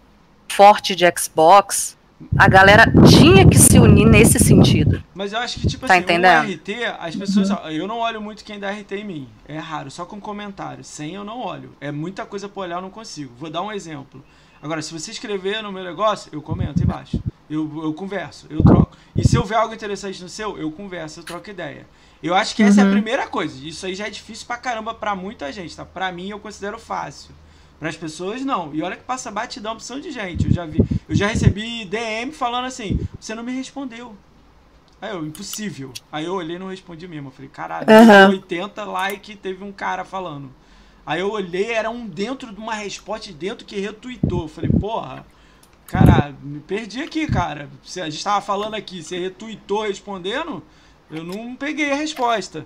forte 0.48 0.96
de 0.96 1.04
Xbox, 1.16 1.96
a 2.38 2.48
galera 2.48 2.90
tinha 3.08 3.46
que 3.46 3.58
se 3.58 3.78
unir 3.78 4.06
nesse 4.06 4.38
sentido. 4.38 5.02
Mas 5.14 5.32
eu 5.32 5.38
acho 5.38 5.60
que, 5.60 5.66
tipo 5.66 5.86
tá 5.86 5.94
assim, 5.94 6.02
entendendo? 6.02 6.48
o 6.48 6.52
RT, 6.52 6.68
as 6.98 7.16
pessoas. 7.16 7.48
Eu 7.70 7.86
não 7.86 7.98
olho 7.98 8.20
muito 8.20 8.44
quem 8.44 8.58
dá 8.58 8.70
RT 8.70 8.92
em 8.92 9.04
mim. 9.04 9.28
É 9.46 9.58
raro, 9.58 9.90
só 9.90 10.04
com 10.04 10.20
comentário. 10.20 10.84
Sem 10.84 11.14
eu 11.14 11.24
não 11.24 11.40
olho. 11.40 11.74
É 11.80 11.90
muita 11.90 12.24
coisa 12.24 12.48
pra 12.48 12.62
olhar, 12.62 12.76
eu 12.76 12.82
não 12.82 12.90
consigo. 12.90 13.32
Vou 13.38 13.50
dar 13.50 13.62
um 13.62 13.72
exemplo. 13.72 14.24
Agora, 14.62 14.80
se 14.80 14.92
você 14.92 15.10
escrever 15.10 15.62
no 15.62 15.72
meu 15.72 15.82
negócio, 15.82 16.30
eu 16.32 16.40
comento 16.40 16.82
embaixo. 16.82 17.20
Eu, 17.50 17.82
eu 17.82 17.92
converso, 17.92 18.46
eu 18.48 18.62
troco. 18.62 18.96
E 19.14 19.26
se 19.26 19.36
eu 19.36 19.44
ver 19.44 19.56
algo 19.56 19.74
interessante 19.74 20.22
no 20.22 20.28
seu, 20.28 20.56
eu 20.56 20.70
converso, 20.70 21.20
eu 21.20 21.24
troco 21.24 21.50
ideia. 21.50 21.86
Eu 22.22 22.34
acho 22.34 22.54
que 22.54 22.62
essa 22.62 22.80
uhum. 22.80 22.80
é 22.80 22.82
a 22.82 22.86
uhum. 22.86 22.92
primeira 22.92 23.26
coisa. 23.26 23.66
Isso 23.66 23.84
aí 23.84 23.94
já 23.94 24.06
é 24.06 24.10
difícil 24.10 24.46
pra 24.46 24.56
caramba 24.56 24.94
pra 24.94 25.16
muita 25.16 25.52
gente, 25.52 25.76
tá? 25.76 25.84
Pra 25.84 26.12
mim, 26.12 26.30
eu 26.30 26.38
considero 26.38 26.78
fácil. 26.78 27.34
Para 27.82 27.88
as 27.88 27.96
pessoas, 27.96 28.44
não. 28.44 28.72
E 28.72 28.80
olha 28.80 28.94
que 28.94 29.02
passa 29.02 29.28
batidão 29.28 29.72
opção 29.72 29.98
de 29.98 30.12
gente. 30.12 30.46
Eu 30.46 30.52
já 30.52 30.64
vi, 30.64 30.78
eu 31.08 31.16
já 31.16 31.26
recebi 31.26 31.84
DM 31.84 32.30
falando 32.30 32.66
assim: 32.66 33.00
você 33.18 33.34
não 33.34 33.42
me 33.42 33.50
respondeu. 33.50 34.14
Aí 35.00 35.10
eu, 35.10 35.26
impossível. 35.26 35.92
Aí 36.12 36.24
eu 36.24 36.34
olhei 36.34 36.54
e 36.54 36.58
não 36.60 36.68
respondi 36.68 37.08
mesmo. 37.08 37.26
Eu 37.26 37.32
falei, 37.32 37.50
caralho, 37.50 37.86
uhum. 37.90 38.30
80 38.34 38.84
like 38.84 39.34
teve 39.34 39.64
um 39.64 39.72
cara 39.72 40.04
falando. 40.04 40.48
Aí 41.04 41.18
eu 41.18 41.32
olhei, 41.32 41.72
era 41.72 41.90
um 41.90 42.06
dentro 42.06 42.54
de 42.54 42.60
uma 42.60 42.74
resposta 42.74 43.32
dentro 43.32 43.66
que 43.66 43.80
retweetou. 43.80 44.42
Eu 44.42 44.48
falei, 44.48 44.70
porra, 44.70 45.26
Cara, 45.88 46.32
me 46.40 46.60
perdi 46.60 47.02
aqui, 47.02 47.26
cara. 47.26 47.68
Se 47.82 48.00
a 48.00 48.08
gente 48.08 48.22
tava 48.22 48.40
falando 48.40 48.74
aqui, 48.74 49.02
você 49.02 49.18
retweetou 49.18 49.82
respondendo, 49.82 50.62
eu 51.10 51.24
não 51.24 51.56
peguei 51.56 51.90
a 51.90 51.96
resposta. 51.96 52.64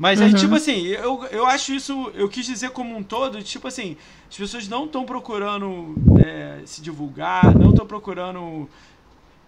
Mas 0.00 0.18
uhum. 0.18 0.26
aí, 0.28 0.34
tipo 0.34 0.54
assim, 0.54 0.86
eu, 0.86 1.26
eu 1.30 1.44
acho 1.44 1.74
isso, 1.74 2.10
eu 2.14 2.26
quis 2.26 2.46
dizer 2.46 2.70
como 2.70 2.96
um 2.96 3.02
todo, 3.02 3.42
tipo 3.42 3.68
assim, 3.68 3.98
as 4.30 4.34
pessoas 4.34 4.66
não 4.66 4.86
estão 4.86 5.04
procurando 5.04 5.94
é, 6.24 6.60
se 6.64 6.80
divulgar, 6.80 7.54
não 7.54 7.68
estão 7.68 7.86
procurando 7.86 8.66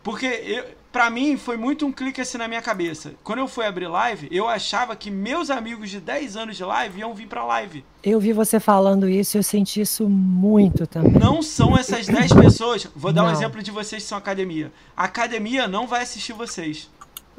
porque 0.03 0.27
eu, 0.27 0.65
pra 0.91 1.09
mim 1.09 1.37
foi 1.37 1.57
muito 1.57 1.87
um 1.87 1.93
clique 1.93 2.21
assim 2.21 2.37
na 2.37 2.49
minha 2.49 2.61
cabeça. 2.61 3.15
Quando 3.23 3.39
eu 3.39 3.49
fui 3.49 3.65
abrir 3.65 3.87
live, 3.87 4.29
eu 4.31 4.49
achava 4.49 4.97
que 4.97 5.11
meus 5.11 5.49
amigos 5.49 5.89
de 5.89 6.01
10 6.01 6.37
anos 6.37 6.57
de 6.57 6.65
live 6.65 7.01
iam 7.01 7.15
vir 7.15 7.29
pra 7.29 7.45
live. 7.45 7.85
Eu 8.03 8.19
vi 8.19 8.35
você 8.35 8.59
falando 8.59 9.09
isso 9.09 9.37
e 9.37 9.39
eu 9.39 9.43
senti 9.43 9.81
isso 9.81 10.07
muito 10.07 10.87
também. 10.87 11.13
Não 11.13 11.41
são 11.41 11.79
essas 11.79 12.07
10 12.07 12.33
pessoas. 12.35 12.87
Vou 12.95 13.13
dar 13.13 13.23
não. 13.23 13.31
um 13.31 13.33
exemplo 13.33 13.63
de 13.63 13.71
vocês 13.71 14.03
que 14.03 14.09
são 14.11 14.19
academia. 14.19 14.73
A 14.95 15.05
academia 15.05 15.69
não 15.69 15.87
vai 15.87 16.03
assistir 16.03 16.35
vocês. 16.35 16.91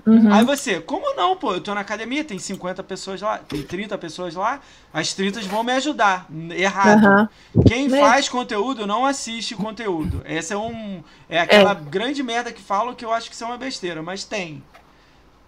Uhum. 0.06 0.34
Aí 0.34 0.44
você, 0.44 0.82
como 0.82 1.16
não, 1.16 1.36
pô? 1.36 1.54
Eu 1.54 1.62
tô 1.62 1.74
na 1.74 1.80
academia, 1.80 2.26
tem 2.26 2.38
50 2.38 2.84
pessoas 2.84 3.22
lá, 3.22 3.38
tem 3.38 3.62
30 3.62 3.98
pessoas 3.98 4.36
lá, 4.36 4.60
as 4.94 5.14
30 5.14 5.42
vão 5.44 5.64
me 5.64 5.72
ajudar. 5.74 6.28
Errado. 6.52 7.30
Uhum. 7.56 7.64
Quem 7.64 7.88
Mas... 7.88 8.00
faz 8.02 8.30
conteúdo 8.30 8.86
não 8.86 9.06
assiste 9.06 9.56
conteúdo. 9.56 10.22
Essa 10.26 10.56
é 10.56 10.58
um. 10.58 11.02
É 11.30 11.40
aquela 11.40 11.72
é. 11.72 11.90
grande 11.90 12.22
merda 12.22 12.52
que 12.52 12.62
falam 12.62 12.94
que 12.94 13.06
eu 13.06 13.14
acho 13.14 13.30
que 13.30 13.36
isso 13.36 13.44
é 13.46 13.48
uma 13.48 13.58
besteira, 13.58 14.02
mas 14.04 14.26
tem. 14.26 14.62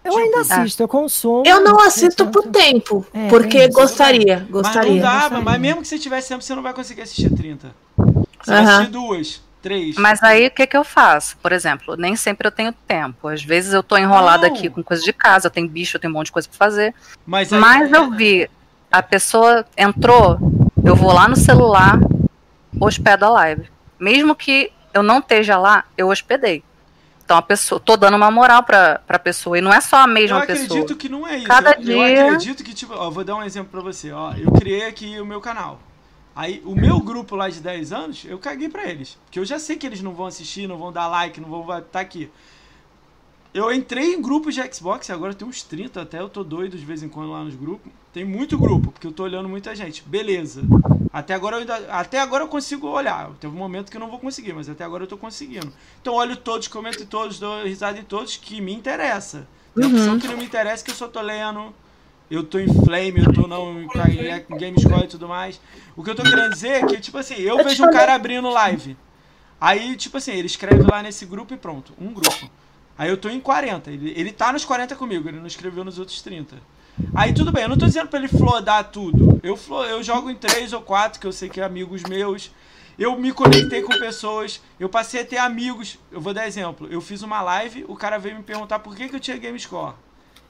Eu 0.02 0.12
tipo, 0.12 0.24
ainda 0.24 0.40
assisto, 0.40 0.82
eu 0.82 0.88
consumo. 0.88 1.42
Eu 1.44 1.60
não 1.60 1.80
assisto 1.80 2.26
por 2.28 2.44
tempo, 2.44 3.04
é, 3.12 3.28
porque 3.28 3.68
gostaria, 3.68 4.46
gostaria. 4.48 4.92
Mas 4.92 4.94
não 4.94 5.02
dá, 5.02 5.20
gostaria. 5.20 5.44
mas 5.44 5.60
mesmo 5.60 5.82
que 5.82 5.88
você 5.88 5.98
tivesse 5.98 6.28
tempo, 6.28 6.42
você 6.42 6.54
não 6.54 6.62
vai 6.62 6.72
conseguir 6.72 7.02
assistir 7.02 7.28
30. 7.28 7.74
Você 7.96 8.04
uhum. 8.04 8.14
vai 8.46 8.64
assistir 8.64 8.90
duas. 8.90 9.45
Três. 9.66 9.96
Mas 9.96 10.22
aí 10.22 10.46
o 10.46 10.50
que, 10.52 10.64
que 10.64 10.76
eu 10.76 10.84
faço? 10.84 11.36
Por 11.38 11.50
exemplo, 11.50 11.96
nem 11.96 12.14
sempre 12.14 12.46
eu 12.46 12.52
tenho 12.52 12.70
tempo. 12.70 13.26
Às 13.26 13.42
vezes 13.42 13.72
eu 13.72 13.82
tô 13.82 13.98
enrolada 13.98 14.46
aqui 14.46 14.70
com 14.70 14.80
coisa 14.80 15.02
de 15.02 15.12
casa, 15.12 15.48
eu 15.48 15.50
tenho 15.50 15.68
bicho, 15.68 15.96
eu 15.96 16.00
tenho 16.00 16.12
um 16.12 16.16
monte 16.16 16.26
de 16.26 16.32
coisa 16.32 16.48
pra 16.48 16.56
fazer. 16.56 16.94
Mas, 17.26 17.52
aí... 17.52 17.58
Mas 17.58 17.90
eu 17.90 18.12
vi, 18.12 18.48
a 18.92 19.02
pessoa 19.02 19.66
entrou, 19.76 20.38
eu 20.84 20.94
vou 20.94 21.12
lá 21.12 21.26
no 21.26 21.34
celular, 21.34 21.98
hospedo 22.80 23.24
a 23.24 23.28
live. 23.28 23.68
Mesmo 23.98 24.36
que 24.36 24.70
eu 24.94 25.02
não 25.02 25.18
esteja 25.18 25.58
lá, 25.58 25.84
eu 25.98 26.10
hospedei. 26.10 26.62
Então 27.24 27.36
a 27.36 27.42
pessoa, 27.42 27.80
tô 27.80 27.96
dando 27.96 28.16
uma 28.16 28.30
moral 28.30 28.62
pra, 28.62 29.00
pra 29.04 29.18
pessoa. 29.18 29.58
E 29.58 29.60
não 29.60 29.74
é 29.74 29.80
só 29.80 29.96
a 29.96 30.06
mesma 30.06 30.42
pessoa. 30.42 30.58
Eu 30.58 30.64
acredito 30.64 30.82
pessoa. 30.82 30.96
que 30.96 31.08
não 31.08 31.26
é 31.26 31.38
isso. 31.38 31.48
Cada 31.48 31.72
eu, 31.72 31.82
dia... 31.82 32.16
eu 32.20 32.26
acredito 32.26 32.62
que, 32.62 32.72
tipo, 32.72 32.94
ó, 32.94 33.10
vou 33.10 33.24
dar 33.24 33.34
um 33.34 33.42
exemplo 33.42 33.68
pra 33.72 33.80
você. 33.80 34.12
Ó, 34.12 34.32
eu 34.34 34.52
criei 34.52 34.86
aqui 34.86 35.20
o 35.20 35.26
meu 35.26 35.40
canal. 35.40 35.80
Aí, 36.36 36.62
o 36.66 36.74
meu 36.74 37.00
grupo 37.00 37.34
lá 37.34 37.48
de 37.48 37.60
10 37.60 37.92
anos, 37.94 38.24
eu 38.26 38.38
caguei 38.38 38.68
pra 38.68 38.86
eles. 38.86 39.16
Porque 39.24 39.38
eu 39.38 39.44
já 39.46 39.58
sei 39.58 39.76
que 39.76 39.86
eles 39.86 40.02
não 40.02 40.12
vão 40.12 40.26
assistir, 40.26 40.68
não 40.68 40.76
vão 40.76 40.92
dar 40.92 41.08
like, 41.08 41.40
não 41.40 41.48
vão 41.48 41.62
estar 41.62 41.80
tá 41.80 42.00
aqui. 42.00 42.30
Eu 43.54 43.72
entrei 43.72 44.12
em 44.12 44.20
grupos 44.20 44.54
de 44.54 44.74
Xbox, 44.74 45.08
agora 45.08 45.32
tem 45.32 45.48
uns 45.48 45.62
30 45.62 46.02
até, 46.02 46.20
eu 46.20 46.28
tô 46.28 46.44
doido 46.44 46.76
de 46.76 46.84
vez 46.84 47.02
em 47.02 47.08
quando 47.08 47.32
lá 47.32 47.42
nos 47.42 47.54
grupos. 47.54 47.90
Tem 48.12 48.22
muito 48.22 48.58
grupo, 48.58 48.92
porque 48.92 49.06
eu 49.06 49.12
tô 49.12 49.22
olhando 49.22 49.48
muita 49.48 49.74
gente. 49.74 50.02
Beleza. 50.02 50.62
Até 51.10 51.32
agora 51.32 51.56
eu, 51.56 51.60
ainda, 51.60 51.74
até 51.90 52.20
agora 52.20 52.44
eu 52.44 52.48
consigo 52.48 52.86
olhar. 52.86 53.30
Teve 53.40 53.54
um 53.54 53.58
momento 53.58 53.90
que 53.90 53.96
eu 53.96 54.00
não 54.00 54.10
vou 54.10 54.18
conseguir, 54.18 54.52
mas 54.52 54.68
até 54.68 54.84
agora 54.84 55.04
eu 55.04 55.08
tô 55.08 55.16
conseguindo. 55.16 55.72
Então 56.02 56.12
olho 56.12 56.36
todos, 56.36 56.68
comento 56.68 57.06
todos, 57.06 57.38
dou 57.38 57.64
risada 57.64 57.98
em 57.98 58.04
todos 58.04 58.36
que 58.36 58.60
me 58.60 58.74
interessa. 58.74 59.48
Tem 59.74 59.86
uhum. 59.86 59.92
opção 59.92 60.18
que 60.18 60.28
não 60.28 60.36
me 60.36 60.44
interessa 60.44 60.84
que 60.84 60.90
eu 60.90 60.94
só 60.94 61.08
tô 61.08 61.22
lendo. 61.22 61.74
Eu 62.30 62.42
tô 62.42 62.58
em 62.58 62.66
flame, 62.66 63.22
eu 63.24 63.32
tô 63.32 63.46
não, 63.46 63.82
em 63.82 63.86
Gamescore 64.58 65.04
e 65.04 65.08
tudo 65.08 65.28
mais. 65.28 65.60
O 65.96 66.02
que 66.02 66.10
eu 66.10 66.14
tô 66.14 66.22
querendo 66.22 66.50
dizer 66.50 66.68
é 66.68 66.86
que, 66.86 67.00
tipo 67.00 67.16
assim, 67.18 67.34
eu, 67.34 67.58
eu 67.58 67.64
vejo 67.64 67.84
um 67.84 67.90
cara 67.90 68.14
abrindo 68.14 68.50
live. 68.50 68.96
Aí, 69.60 69.96
tipo 69.96 70.16
assim, 70.16 70.32
ele 70.32 70.46
escreve 70.46 70.82
lá 70.82 71.02
nesse 71.02 71.24
grupo 71.24 71.54
e 71.54 71.56
pronto. 71.56 71.92
Um 71.98 72.12
grupo. 72.12 72.50
Aí 72.98 73.08
eu 73.08 73.16
tô 73.16 73.28
em 73.28 73.40
40. 73.40 73.90
Ele, 73.90 74.12
ele 74.16 74.32
tá 74.32 74.52
nos 74.52 74.64
40 74.64 74.96
comigo, 74.96 75.28
ele 75.28 75.38
não 75.38 75.46
escreveu 75.46 75.84
nos 75.84 75.98
outros 75.98 76.20
30. 76.22 76.56
Aí 77.14 77.32
tudo 77.32 77.52
bem, 77.52 77.64
eu 77.64 77.68
não 77.68 77.76
tô 77.76 77.86
dizendo 77.86 78.08
pra 78.08 78.18
ele 78.18 78.28
flodar 78.28 78.90
tudo. 78.90 79.38
Eu, 79.42 79.58
eu 79.88 80.02
jogo 80.02 80.30
em 80.30 80.34
3 80.34 80.72
ou 80.72 80.80
4, 80.80 81.20
que 81.20 81.26
eu 81.26 81.32
sei 81.32 81.48
que 81.48 81.60
é 81.60 81.64
amigos 81.64 82.02
meus. 82.02 82.50
Eu 82.98 83.18
me 83.18 83.30
conectei 83.32 83.82
com 83.82 83.98
pessoas, 83.98 84.62
eu 84.80 84.88
passei 84.88 85.20
a 85.20 85.24
ter 85.24 85.36
amigos. 85.36 85.98
Eu 86.10 86.20
vou 86.20 86.32
dar 86.32 86.46
exemplo. 86.46 86.88
Eu 86.90 87.00
fiz 87.00 87.22
uma 87.22 87.42
live, 87.42 87.84
o 87.88 87.94
cara 87.94 88.18
veio 88.18 88.36
me 88.36 88.42
perguntar 88.42 88.78
por 88.78 88.96
que, 88.96 89.08
que 89.08 89.16
eu 89.16 89.20
tinha 89.20 89.36
GameScore. 89.36 89.94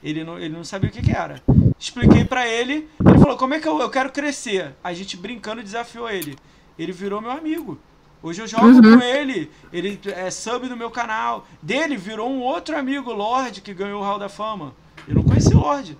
Ele 0.01 0.23
não, 0.23 0.39
ele 0.39 0.55
não 0.55 0.63
sabia 0.63 0.89
o 0.89 0.93
que, 0.93 1.01
que 1.01 1.11
era. 1.11 1.41
Expliquei 1.79 2.25
para 2.25 2.47
ele, 2.47 2.89
ele 3.05 3.19
falou: 3.19 3.37
Como 3.37 3.53
é 3.53 3.59
que 3.59 3.67
eu, 3.67 3.79
eu 3.79 3.89
quero 3.89 4.11
crescer? 4.11 4.75
A 4.83 4.93
gente 4.93 5.15
brincando 5.15 5.61
desafiou 5.61 6.09
ele. 6.09 6.35
Ele 6.77 6.91
virou 6.91 7.21
meu 7.21 7.31
amigo. 7.31 7.79
Hoje 8.21 8.41
eu 8.41 8.47
jogo 8.47 8.65
uhum. 8.65 8.81
com 8.81 9.03
ele, 9.03 9.51
ele 9.71 9.99
é 10.05 10.31
sub 10.31 10.67
do 10.67 10.75
meu 10.75 10.89
canal. 10.89 11.47
Dele 11.61 11.95
virou 11.95 12.29
um 12.29 12.41
outro 12.41 12.75
amigo, 12.75 13.11
Lorde, 13.13 13.61
que 13.61 13.73
ganhou 13.73 14.01
o 14.01 14.03
Hall 14.03 14.17
da 14.17 14.27
Fama. 14.27 14.73
Eu 15.07 15.15
não 15.15 15.23
conheci 15.23 15.53
o 15.53 15.59
Lorde. 15.59 15.97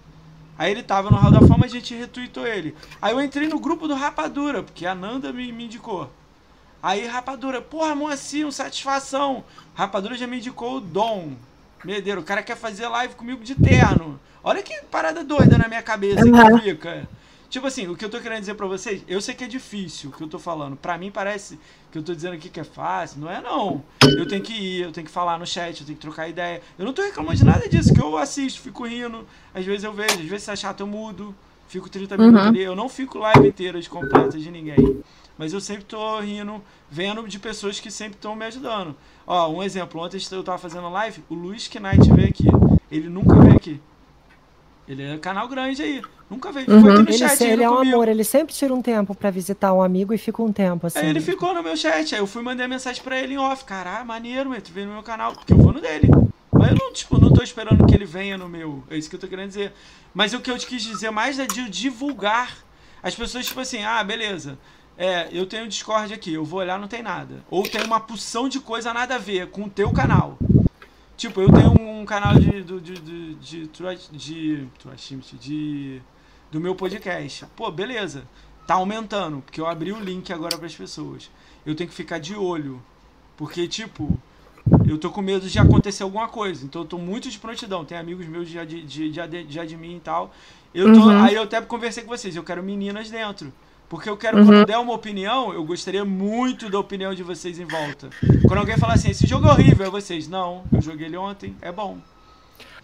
Aí 0.57 0.71
ele 0.71 0.81
tava 0.81 1.11
no 1.11 1.17
Hall 1.17 1.31
da 1.31 1.41
Fama, 1.41 1.65
a 1.65 1.69
gente 1.69 1.93
retweetou 1.93 2.45
ele. 2.47 2.75
Aí 2.99 3.13
eu 3.13 3.21
entrei 3.21 3.47
no 3.47 3.59
grupo 3.59 3.87
do 3.87 3.93
Rapadura, 3.93 4.63
porque 4.63 4.87
a 4.87 4.95
Nanda 4.95 5.31
me, 5.31 5.51
me 5.51 5.65
indicou. 5.65 6.09
Aí 6.81 7.05
Rapadura, 7.05 7.61
porra, 7.61 7.93
Moacir, 7.93 8.47
um 8.47 8.51
satisfação. 8.51 9.43
Rapadura 9.75 10.17
já 10.17 10.25
me 10.25 10.37
indicou 10.37 10.77
o 10.77 10.81
Dom. 10.81 11.33
Medeiro, 11.83 12.21
o 12.21 12.23
cara 12.23 12.41
quer 12.43 12.57
fazer 12.57 12.87
live 12.87 13.15
comigo 13.15 13.43
de 13.43 13.55
terno. 13.55 14.19
Olha 14.43 14.63
que 14.63 14.73
parada 14.91 15.23
doida 15.23 15.57
na 15.57 15.67
minha 15.67 15.81
cabeça 15.81 16.25
uhum. 16.25 16.57
que 16.57 16.63
fica. 16.63 17.07
Tipo 17.49 17.67
assim, 17.67 17.87
o 17.87 17.95
que 17.95 18.03
eu 18.03 18.09
tô 18.09 18.19
querendo 18.19 18.41
dizer 18.41 18.55
pra 18.55 18.67
vocês, 18.67 19.03
eu 19.07 19.21
sei 19.21 19.33
que 19.33 19.43
é 19.43 19.47
difícil 19.47 20.09
o 20.09 20.13
que 20.13 20.21
eu 20.21 20.27
tô 20.27 20.37
falando. 20.37 20.75
Pra 20.75 20.97
mim 20.97 21.09
parece 21.09 21.57
que 21.91 21.97
eu 21.97 22.03
tô 22.03 22.13
dizendo 22.13 22.33
aqui 22.33 22.49
que 22.49 22.59
é 22.59 22.63
fácil. 22.63 23.21
Não 23.21 23.31
é 23.31 23.41
não. 23.41 23.81
Eu 24.01 24.27
tenho 24.27 24.41
que 24.41 24.53
ir, 24.53 24.81
eu 24.83 24.91
tenho 24.91 25.05
que 25.05 25.11
falar 25.11 25.39
no 25.39 25.47
chat, 25.47 25.79
eu 25.79 25.85
tenho 25.85 25.97
que 25.97 26.01
trocar 26.01 26.27
ideia. 26.27 26.61
Eu 26.77 26.85
não 26.85 26.91
tô 26.91 27.01
reclamando 27.01 27.37
de 27.37 27.45
nada 27.45 27.67
disso, 27.69 27.93
que 27.93 28.01
eu 28.01 28.17
assisto, 28.17 28.61
fico 28.61 28.85
rindo. 28.85 29.25
Às 29.53 29.65
vezes 29.65 29.85
eu 29.85 29.93
vejo, 29.93 30.15
às 30.15 30.25
vezes 30.25 30.43
se 30.43 30.51
é 30.51 30.55
chato 30.55 30.81
eu 30.81 30.87
mudo. 30.87 31.33
Fico 31.69 31.89
30 31.89 32.17
minutos 32.17 32.41
uhum. 32.41 32.47
ali. 32.47 32.61
Eu 32.61 32.75
não 32.75 32.89
fico 32.89 33.17
live 33.17 33.47
inteira 33.47 33.79
de 33.79 33.89
completa 33.89 34.37
de 34.37 34.51
ninguém. 34.51 35.01
Mas 35.37 35.53
eu 35.53 35.61
sempre 35.61 35.85
tô 35.85 36.19
rindo, 36.19 36.61
vendo 36.89 37.27
de 37.27 37.39
pessoas 37.39 37.79
que 37.79 37.91
sempre 37.91 38.15
estão 38.15 38.35
me 38.35 38.45
ajudando. 38.45 38.95
Ó, 39.25 39.49
um 39.49 39.63
exemplo, 39.63 40.01
ontem 40.01 40.19
eu 40.31 40.43
tava 40.43 40.57
fazendo 40.57 40.89
live, 40.89 41.23
o 41.29 41.35
Luiz 41.35 41.69
Knight 41.69 42.11
veio 42.13 42.29
aqui. 42.29 42.47
Ele 42.89 43.09
nunca 43.09 43.35
veio 43.35 43.55
aqui. 43.55 43.81
Ele 44.87 45.03
é 45.03 45.17
canal 45.17 45.47
grande 45.47 45.81
aí. 45.81 46.01
Nunca 46.29 46.51
veio. 46.51 46.65
Ficou 46.65 46.81
uhum. 46.81 46.93
aqui 46.93 47.03
no 47.03 47.09
ele, 47.09 47.17
chat. 47.17 47.43
Ele 47.43 47.63
é 47.63 47.69
um 47.69 47.75
comigo. 47.75 47.95
amor, 47.95 48.07
ele 48.07 48.23
sempre 48.23 48.53
tira 48.53 48.73
um 48.73 48.81
tempo 48.81 49.13
para 49.13 49.29
visitar 49.29 49.73
um 49.73 49.81
amigo 49.81 50.13
e 50.13 50.17
fica 50.17 50.41
um 50.41 50.51
tempo 50.51 50.87
assim. 50.87 50.99
Aí 50.99 51.09
ele 51.09 51.19
ficou 51.19 51.53
no 51.53 51.61
meu 51.61 51.75
chat. 51.75 52.15
Aí 52.15 52.21
eu 52.21 52.27
fui 52.27 52.41
mandar 52.41 52.67
mensagem 52.69 53.03
pra 53.03 53.19
ele 53.19 53.33
em 53.33 53.37
off. 53.37 53.65
Caralho, 53.65 54.05
maneiro, 54.05 54.49
meu, 54.49 54.61
tu 54.61 54.71
veio 54.71 54.87
no 54.87 54.93
meu 54.93 55.03
canal. 55.03 55.33
Porque 55.33 55.51
eu 55.51 55.57
vou 55.57 55.73
no 55.73 55.81
dele. 55.81 56.07
Mas 56.51 56.71
eu 56.71 56.77
não, 56.77 56.93
tipo, 56.93 57.19
não 57.19 57.33
tô 57.33 57.43
esperando 57.43 57.85
que 57.85 57.93
ele 57.93 58.05
venha 58.05 58.37
no 58.37 58.47
meu. 58.47 58.83
É 58.89 58.97
isso 58.97 59.09
que 59.09 59.15
eu 59.15 59.19
tô 59.19 59.27
querendo 59.27 59.49
dizer. 59.49 59.73
Mas 60.13 60.33
o 60.33 60.39
que 60.39 60.49
eu 60.49 60.57
te 60.57 60.65
quis 60.65 60.81
dizer 60.81 61.11
mais 61.11 61.37
é 61.37 61.45
de 61.45 61.69
divulgar. 61.69 62.57
As 63.03 63.13
pessoas, 63.13 63.45
tipo 63.45 63.59
assim, 63.59 63.83
ah, 63.83 64.03
beleza. 64.03 64.57
É, 64.97 65.29
eu 65.31 65.45
tenho 65.45 65.67
Discord 65.67 66.11
aqui, 66.11 66.33
eu 66.33 66.43
vou 66.43 66.59
olhar, 66.59 66.79
não 66.79 66.87
tem 66.87 67.03
nada. 67.03 67.43
Ou 67.51 67.63
tem 67.63 67.83
uma 67.83 67.99
porção 67.99 68.49
de 68.49 68.59
coisa 68.59 68.93
nada 68.93 69.15
a 69.15 69.19
ver 69.19 69.47
com 69.51 69.63
o 69.63 69.69
teu 69.69 69.91
canal. 69.93 70.39
Tipo, 71.15 71.41
eu 71.41 71.51
tenho 71.51 71.71
um 71.79 72.05
canal 72.05 72.35
de. 72.35 72.63
de, 72.63 72.81
de, 72.81 72.93
de, 73.35 73.35
de, 73.35 73.67
de, 74.11 75.37
de 75.39 76.01
do 76.51 76.59
meu 76.59 76.75
podcast. 76.75 77.45
Pô, 77.55 77.71
beleza. 77.71 78.27
Tá 78.65 78.75
aumentando, 78.75 79.41
porque 79.41 79.61
eu 79.61 79.67
abri 79.67 79.91
o 79.91 79.99
link 79.99 80.31
agora 80.33 80.57
para 80.57 80.65
as 80.65 80.75
pessoas. 80.75 81.29
Eu 81.65 81.75
tenho 81.75 81.89
que 81.89 81.95
ficar 81.95 82.19
de 82.19 82.35
olho. 82.35 82.81
Porque, 83.37 83.67
tipo, 83.67 84.19
eu 84.87 84.97
tô 84.97 85.09
com 85.09 85.21
medo 85.21 85.47
de 85.47 85.59
acontecer 85.59 86.03
alguma 86.03 86.27
coisa. 86.27 86.65
Então 86.65 86.81
eu 86.81 86.87
tô 86.87 86.97
muito 86.97 87.29
de 87.29 87.39
prontidão. 87.39 87.85
Tem 87.85 87.97
amigos 87.97 88.25
meus 88.25 88.49
de, 88.49 88.65
de, 88.65 88.83
de, 88.83 89.09
de, 89.09 89.43
de 89.43 89.59
admin 89.59 89.97
e 89.97 89.99
tal. 89.99 90.33
Eu 90.73 90.91
tô, 90.91 90.99
uhum. 90.99 91.23
Aí 91.23 91.35
eu 91.35 91.43
até 91.43 91.61
conversei 91.61 92.03
com 92.03 92.09
vocês. 92.09 92.35
Eu 92.35 92.43
quero 92.43 92.61
meninas 92.61 93.09
dentro. 93.09 93.53
Porque 93.89 94.09
eu 94.09 94.17
quero, 94.17 94.39
uhum. 94.39 94.45
quando 94.45 94.65
der 94.65 94.77
uma 94.77 94.93
opinião, 94.93 95.53
eu 95.53 95.63
gostaria 95.63 96.03
muito 96.03 96.69
da 96.69 96.77
opinião 96.77 97.15
de 97.15 97.23
vocês 97.23 97.57
em 97.57 97.65
volta. 97.65 98.09
Quando 98.45 98.59
alguém 98.59 98.77
falar 98.77 98.95
assim, 98.95 99.11
esse 99.11 99.25
jogo 99.25 99.47
é 99.47 99.51
horrível, 99.51 99.85
é 99.85 99.89
vocês. 99.89 100.27
Não, 100.27 100.63
eu 100.73 100.81
joguei 100.81 101.07
ele 101.07 101.15
ontem, 101.15 101.55
é 101.61 101.71
bom. 101.71 101.97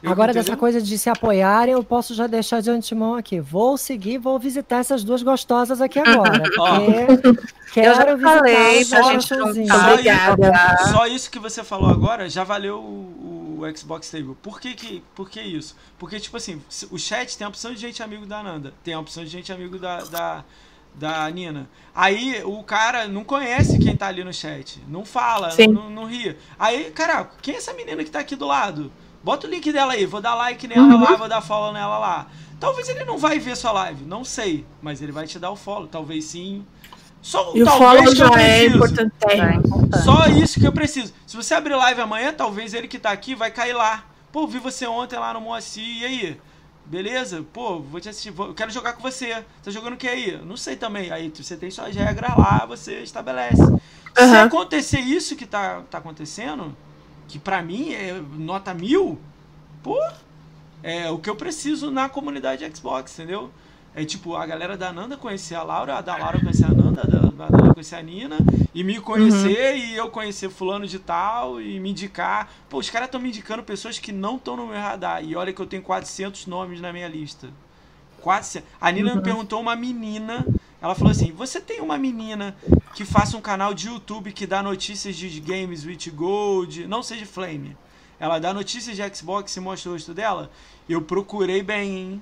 Eu, 0.01 0.11
Agora, 0.11 0.31
entendeu? 0.31 0.43
dessa 0.43 0.57
coisa 0.57 0.81
de 0.81 0.97
se 0.97 1.09
apoiarem, 1.09 1.73
eu 1.73 1.83
posso 1.83 2.13
já 2.13 2.27
deixar 2.27 2.61
de 2.61 2.69
antemão 2.69 3.15
aqui. 3.15 3.39
Vou 3.39 3.77
seguir, 3.77 4.17
vou 4.17 4.37
visitar 4.37 4.79
essas 4.79 5.01
duas 5.01 5.23
gostosas 5.23 5.79
aqui 5.79 5.97
agora. 5.97 6.43
quero 7.73 7.87
eu 7.87 7.95
já 7.95 8.17
falei, 8.17 8.83
só, 8.83 9.03
gente 9.13 9.33
Obrigada. 9.33 10.51
Só 10.91 11.07
isso 11.07 11.31
que 11.31 11.39
você 11.39 11.63
falou 11.63 11.89
agora 11.89 12.29
já 12.29 12.43
valeu 12.43 12.79
o, 12.79 13.59
o 13.61 13.77
Xbox 13.77 14.11
Table. 14.11 14.35
Por 14.41 14.59
que, 14.59 14.73
que, 14.73 15.03
por 15.15 15.29
que 15.29 15.41
isso? 15.41 15.73
Porque, 15.97 16.19
tipo 16.19 16.35
assim, 16.35 16.61
o 16.91 16.99
chat 16.99 17.37
tem 17.37 17.45
a 17.45 17.49
opção 17.49 17.73
de 17.73 17.79
gente 17.79 18.03
amigo 18.03 18.25
da 18.25 18.43
Nanda, 18.43 18.73
tem 18.83 18.93
a 18.93 18.99
opção 18.99 19.23
de 19.23 19.29
gente 19.29 19.53
amigo 19.53 19.79
da, 19.79 20.03
da 20.03 20.43
da 20.95 21.29
Nina. 21.29 21.69
Aí 21.93 22.41
o 22.43 22.63
cara 22.63 23.07
não 23.07 23.23
conhece 23.23 23.77
quem 23.77 23.95
tá 23.95 24.07
ali 24.07 24.23
no 24.23 24.33
chat. 24.33 24.81
Não 24.87 25.05
fala, 25.05 25.49
não, 25.69 25.89
não, 25.89 26.05
ri. 26.05 26.35
Aí, 26.57 26.91
cara, 26.91 27.29
quem 27.41 27.55
é 27.55 27.57
essa 27.57 27.73
menina 27.73 28.03
que 28.03 28.11
tá 28.11 28.19
aqui 28.19 28.35
do 28.35 28.47
lado? 28.47 28.91
Bota 29.23 29.47
o 29.47 29.49
link 29.49 29.71
dela 29.71 29.93
aí, 29.93 30.05
vou 30.05 30.21
dar 30.21 30.35
like 30.35 30.67
nela 30.67 30.83
uhum. 30.83 31.01
lá, 31.01 31.15
vou 31.15 31.29
dar 31.29 31.41
follow 31.41 31.71
nela 31.71 31.97
lá. 31.97 32.27
Talvez 32.59 32.89
ele 32.89 33.05
não 33.05 33.17
vai 33.17 33.39
ver 33.39 33.55
sua 33.55 33.71
live, 33.71 34.03
não 34.05 34.23
sei. 34.23 34.65
Mas 34.81 35.01
ele 35.01 35.11
vai 35.11 35.27
te 35.27 35.39
dar 35.39 35.51
o 35.51 35.55
follow, 35.55 35.87
talvez 35.87 36.25
sim. 36.25 36.65
Só, 37.21 37.53
e 37.55 37.63
talvez 37.63 38.11
o 38.11 38.15
follow 38.17 38.35
já 38.37 38.41
é 38.41 38.65
importante. 38.65 39.13
É 39.29 39.97
Só 39.99 40.27
isso 40.27 40.59
que 40.59 40.67
eu 40.67 40.73
preciso. 40.73 41.13
Se 41.25 41.37
você 41.37 41.53
abrir 41.53 41.75
live 41.75 42.01
amanhã, 42.01 42.33
talvez 42.33 42.73
ele 42.73 42.87
que 42.87 42.99
tá 42.99 43.11
aqui 43.11 43.33
vai 43.33 43.49
cair 43.49 43.73
lá. 43.73 44.03
Pô, 44.31 44.45
vi 44.47 44.59
você 44.59 44.85
ontem 44.85 45.17
lá 45.17 45.33
no 45.33 45.39
Moacir, 45.39 46.01
e 46.01 46.05
aí? 46.05 46.41
Beleza? 46.85 47.45
Pô, 47.53 47.79
vou 47.79 47.99
te 47.99 48.09
assistir. 48.09 48.31
Vou, 48.31 48.47
eu 48.47 48.53
quero 48.53 48.71
jogar 48.71 48.93
com 48.93 49.01
você. 49.01 49.43
Tá 49.63 49.71
jogando 49.71 49.93
o 49.93 49.97
que 49.97 50.07
aí? 50.07 50.37
Não 50.43 50.57
sei 50.57 50.75
também. 50.75 51.11
Aí 51.11 51.29
você 51.29 51.55
tem 51.55 51.71
suas 51.71 51.95
regras 51.95 52.37
lá, 52.37 52.65
você 52.65 52.99
estabelece. 52.99 53.61
Uhum. 53.61 53.79
Se 54.15 54.35
acontecer 54.35 54.99
isso 54.99 55.35
que 55.35 55.45
tá, 55.45 55.81
tá 55.89 55.97
acontecendo, 55.97 56.75
que 57.27 57.39
pra 57.39 57.61
mim 57.61 57.93
é 57.93 58.21
nota 58.37 58.73
mil, 58.73 59.19
pô, 59.81 59.97
é 60.83 61.09
o 61.09 61.17
que 61.17 61.29
eu 61.29 61.35
preciso 61.35 61.89
na 61.89 62.09
comunidade 62.09 62.69
Xbox, 62.75 63.17
entendeu? 63.17 63.49
É 63.95 64.03
tipo, 64.03 64.35
a 64.35 64.45
galera 64.45 64.75
da 64.75 64.91
Nanda 64.91 65.15
conhecer 65.15 65.53
a 65.53 65.61
Laura, 65.61 65.97
a 65.97 66.01
da 66.01 66.17
Laura 66.17 66.39
conhecer 66.39 66.65
a 66.65 66.69
Nanda, 66.69 67.01
a 67.01 67.07
da, 67.07 67.19
da 67.19 67.57
Nanda 67.57 67.73
conhecer 67.73 67.95
a 67.95 68.01
Nina, 68.01 68.37
e 68.73 68.83
me 68.83 68.99
conhecer, 68.99 69.73
uhum. 69.73 69.79
e 69.79 69.95
eu 69.95 70.09
conhecer 70.09 70.49
fulano 70.49 70.87
de 70.87 70.97
tal, 70.97 71.61
e 71.61 71.79
me 71.79 71.91
indicar. 71.91 72.51
Pô, 72.69 72.79
os 72.79 72.89
caras 72.89 73.07
estão 73.07 73.21
me 73.21 73.29
indicando 73.29 73.61
pessoas 73.61 73.99
que 73.99 74.11
não 74.11 74.37
estão 74.37 74.57
no 74.57 74.67
meu 74.67 74.79
radar. 74.79 75.23
E 75.23 75.35
olha 75.35 75.53
que 75.53 75.61
eu 75.61 75.67
tenho 75.67 75.83
400 75.83 76.47
nomes 76.47 76.81
na 76.81 76.91
minha 76.91 77.07
lista. 77.07 77.49
400. 78.21 78.67
A 78.81 78.91
Nina 78.91 79.11
uhum. 79.11 79.17
me 79.17 79.21
perguntou 79.21 79.61
uma 79.61 79.75
menina, 79.75 80.43
ela 80.81 80.95
falou 80.95 81.11
assim, 81.11 81.31
você 81.31 81.61
tem 81.61 81.79
uma 81.79 81.97
menina 81.97 82.55
que 82.95 83.05
faça 83.05 83.37
um 83.37 83.41
canal 83.41 83.75
de 83.75 83.89
YouTube 83.89 84.31
que 84.31 84.47
dá 84.47 84.63
notícias 84.63 85.15
de 85.15 85.39
games 85.39 85.85
with 85.85 86.09
gold, 86.09 86.87
não 86.87 87.03
seja 87.03 87.27
Flame. 87.27 87.77
Ela 88.19 88.39
dá 88.39 88.53
notícias 88.53 88.95
de 88.95 89.15
Xbox 89.15 89.55
e 89.55 89.59
mostra 89.59 89.91
o 89.91 89.93
rosto 89.93 90.13
dela. 90.13 90.49
Eu 90.87 91.01
procurei 91.01 91.61
bem, 91.61 91.97
hein? 91.97 92.21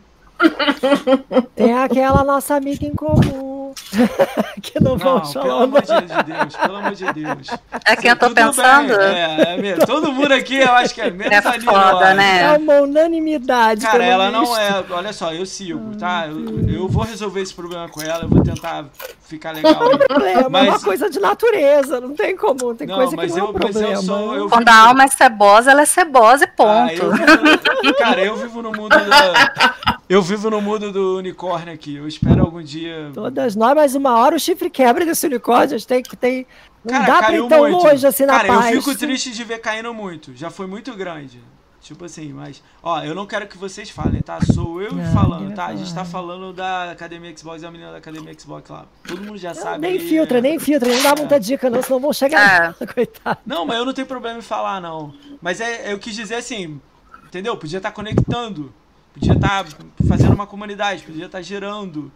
Tem 1.55 1.73
aquela 1.73 2.23
nossa 2.23 2.55
amiga 2.55 2.85
em 2.85 2.93
comum. 2.93 3.73
que 4.61 4.79
não, 4.79 4.91
não 4.91 4.97
vamos 4.97 5.33
falar. 5.33 5.45
Pelo 5.45 5.63
amor 5.63 5.81
de 5.81 5.87
Deus, 5.87 6.55
pelo 6.55 6.75
amor 6.75 6.95
de 6.95 7.13
Deus. 7.13 7.47
É 7.85 7.95
quem 7.95 8.09
eu 8.09 8.15
tô 8.15 8.29
pensando. 8.31 8.93
É, 8.93 9.69
é, 9.69 9.85
todo 9.85 10.11
mundo 10.11 10.33
aqui, 10.33 10.57
eu 10.57 10.71
acho 10.73 10.93
que 10.93 11.01
é 11.01 11.11
menos 11.11 11.33
é 11.33 11.59
foda, 11.59 12.13
né? 12.13 12.41
É 12.41 12.57
uma 12.57 12.81
unanimidade. 12.81 13.81
Cara, 13.81 14.03
ela 14.03 14.29
visto. 14.29 14.41
não 14.41 14.57
é. 14.57 14.83
Olha 14.89 15.13
só, 15.13 15.33
eu 15.33 15.45
sigo, 15.45 15.95
tá? 15.97 16.27
Eu, 16.27 16.69
eu, 16.69 16.87
vou 16.87 17.03
resolver 17.03 17.41
esse 17.41 17.53
problema 17.53 17.89
com 17.89 18.01
ela, 18.01 18.23
eu 18.23 18.29
vou 18.29 18.43
tentar 18.43 18.85
ficar 19.23 19.51
legal. 19.51 19.73
Não 19.73 19.91
é 19.91 19.97
problema, 19.97 20.49
mas... 20.49 20.67
é 20.67 20.69
uma 20.69 20.79
coisa 20.79 21.09
de 21.09 21.19
natureza, 21.19 21.99
não 21.99 22.15
tem 22.15 22.35
como. 22.35 22.73
Tem 22.75 22.87
não, 22.87 22.95
coisa 22.95 23.17
que 23.17 23.27
não 23.27 23.37
é 23.37 23.43
um 23.43 23.53
problema. 23.53 23.89
Eu 23.89 24.01
sou, 24.01 24.35
eu 24.35 24.49
Quando 24.49 24.67
vivo... 24.67 24.77
a 24.77 24.87
alma 24.87 25.03
é 25.03 25.07
cebosa, 25.07 25.71
ela 25.71 25.81
é 25.81 25.85
cebosa 25.85 26.45
e 26.45 26.47
ponto. 26.47 26.69
Ah, 26.69 26.93
eu 26.93 27.11
vivo... 27.11 27.97
Cara, 27.97 28.23
eu 28.23 28.35
vivo 28.35 28.61
no 28.61 28.71
mundo 28.71 28.89
da. 28.89 29.75
Eu 30.11 30.21
vivo 30.21 30.49
no 30.49 30.59
mundo 30.61 30.91
do 30.91 31.19
unicórnio 31.19 31.73
aqui. 31.73 31.95
Eu 31.95 32.05
espero 32.05 32.41
algum 32.41 32.61
dia. 32.61 33.11
Todas 33.13 33.55
nós, 33.55 33.73
mas 33.81 33.95
uma 33.95 34.15
hora 34.17 34.35
o 34.35 34.39
chifre 34.39 34.69
quebra 34.69 35.03
desse 35.05 35.25
unicórnio. 35.25 35.75
A 35.75 35.77
gente 35.77 35.87
tem 35.87 36.03
que. 36.03 36.15
Tem, 36.15 36.45
não 36.85 36.93
Cara, 36.93 37.05
dá 37.05 37.17
pra 37.23 37.33
ir 37.35 37.47
tão 37.47 37.59
muito. 37.59 37.83
longe 37.83 38.05
assim 38.05 38.25
na 38.25 38.33
Cara, 38.37 38.47
paz. 38.47 38.75
eu 38.75 38.81
fico 38.81 38.95
triste 38.97 39.31
de 39.31 39.43
ver 39.43 39.59
caindo 39.59 39.91
muito. 39.93 40.35
Já 40.35 40.49
foi 40.49 40.67
muito 40.67 40.93
grande. 40.95 41.39
Tipo 41.81 42.05
assim, 42.05 42.31
mas. 42.31 42.61
Ó, 42.83 43.01
eu 43.03 43.15
não 43.15 43.25
quero 43.25 43.47
que 43.47 43.57
vocês 43.57 43.89
falem, 43.89 44.21
tá? 44.21 44.37
Sou 44.53 44.79
eu 44.79 44.93
Não, 44.93 45.11
falando, 45.13 45.51
tá? 45.55 45.65
A 45.65 45.75
gente 45.75 45.89
tá 45.93 46.05
falar. 46.05 46.27
falando 46.35 46.53
da 46.53 46.91
Academia 46.91 47.35
Xbox 47.35 47.63
e 47.63 47.65
a 47.65 47.71
menina 47.71 47.91
da 47.91 47.97
Academia 47.97 48.31
Xbox 48.39 48.69
lá. 48.69 48.85
Todo 49.07 49.19
mundo 49.23 49.37
já 49.39 49.51
Não, 49.51 49.61
sabe. 49.61 49.79
nem 49.79 49.99
filtra, 49.99 50.39
nem 50.39 50.59
filtra, 50.59 50.87
não 50.87 51.01
dá 51.01 51.15
muita 51.15 51.39
dica, 51.39 51.71
não, 51.71 51.81
senão 51.81 51.99
vão 51.99 52.13
chegar. 52.13 52.75
Coitado. 52.93 53.39
Não, 53.47 53.65
mas 53.65 53.79
eu 53.79 53.85
não 53.85 53.93
tenho 53.93 54.05
problema 54.05 54.37
em 54.37 54.43
falar, 54.43 54.79
não. 54.79 55.11
Mas 55.41 55.59
é, 55.59 55.91
eu 55.91 55.97
quis 55.97 56.13
dizer 56.13 56.35
assim, 56.35 56.79
entendeu? 57.25 57.57
Podia 57.57 57.77
estar 57.77 57.91
conectando, 57.91 58.71
podia 59.11 59.33
estar 59.33 59.65
fazendo 60.07 60.33
uma 60.35 60.45
comunidade, 60.45 61.01
podia 61.01 61.25
estar 61.25 61.41
gerando. 61.41 62.11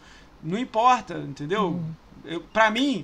Não 0.45 0.59
importa, 0.59 1.17
entendeu? 1.17 1.81
Eu, 2.23 2.39
pra 2.39 2.69
mim, 2.69 3.03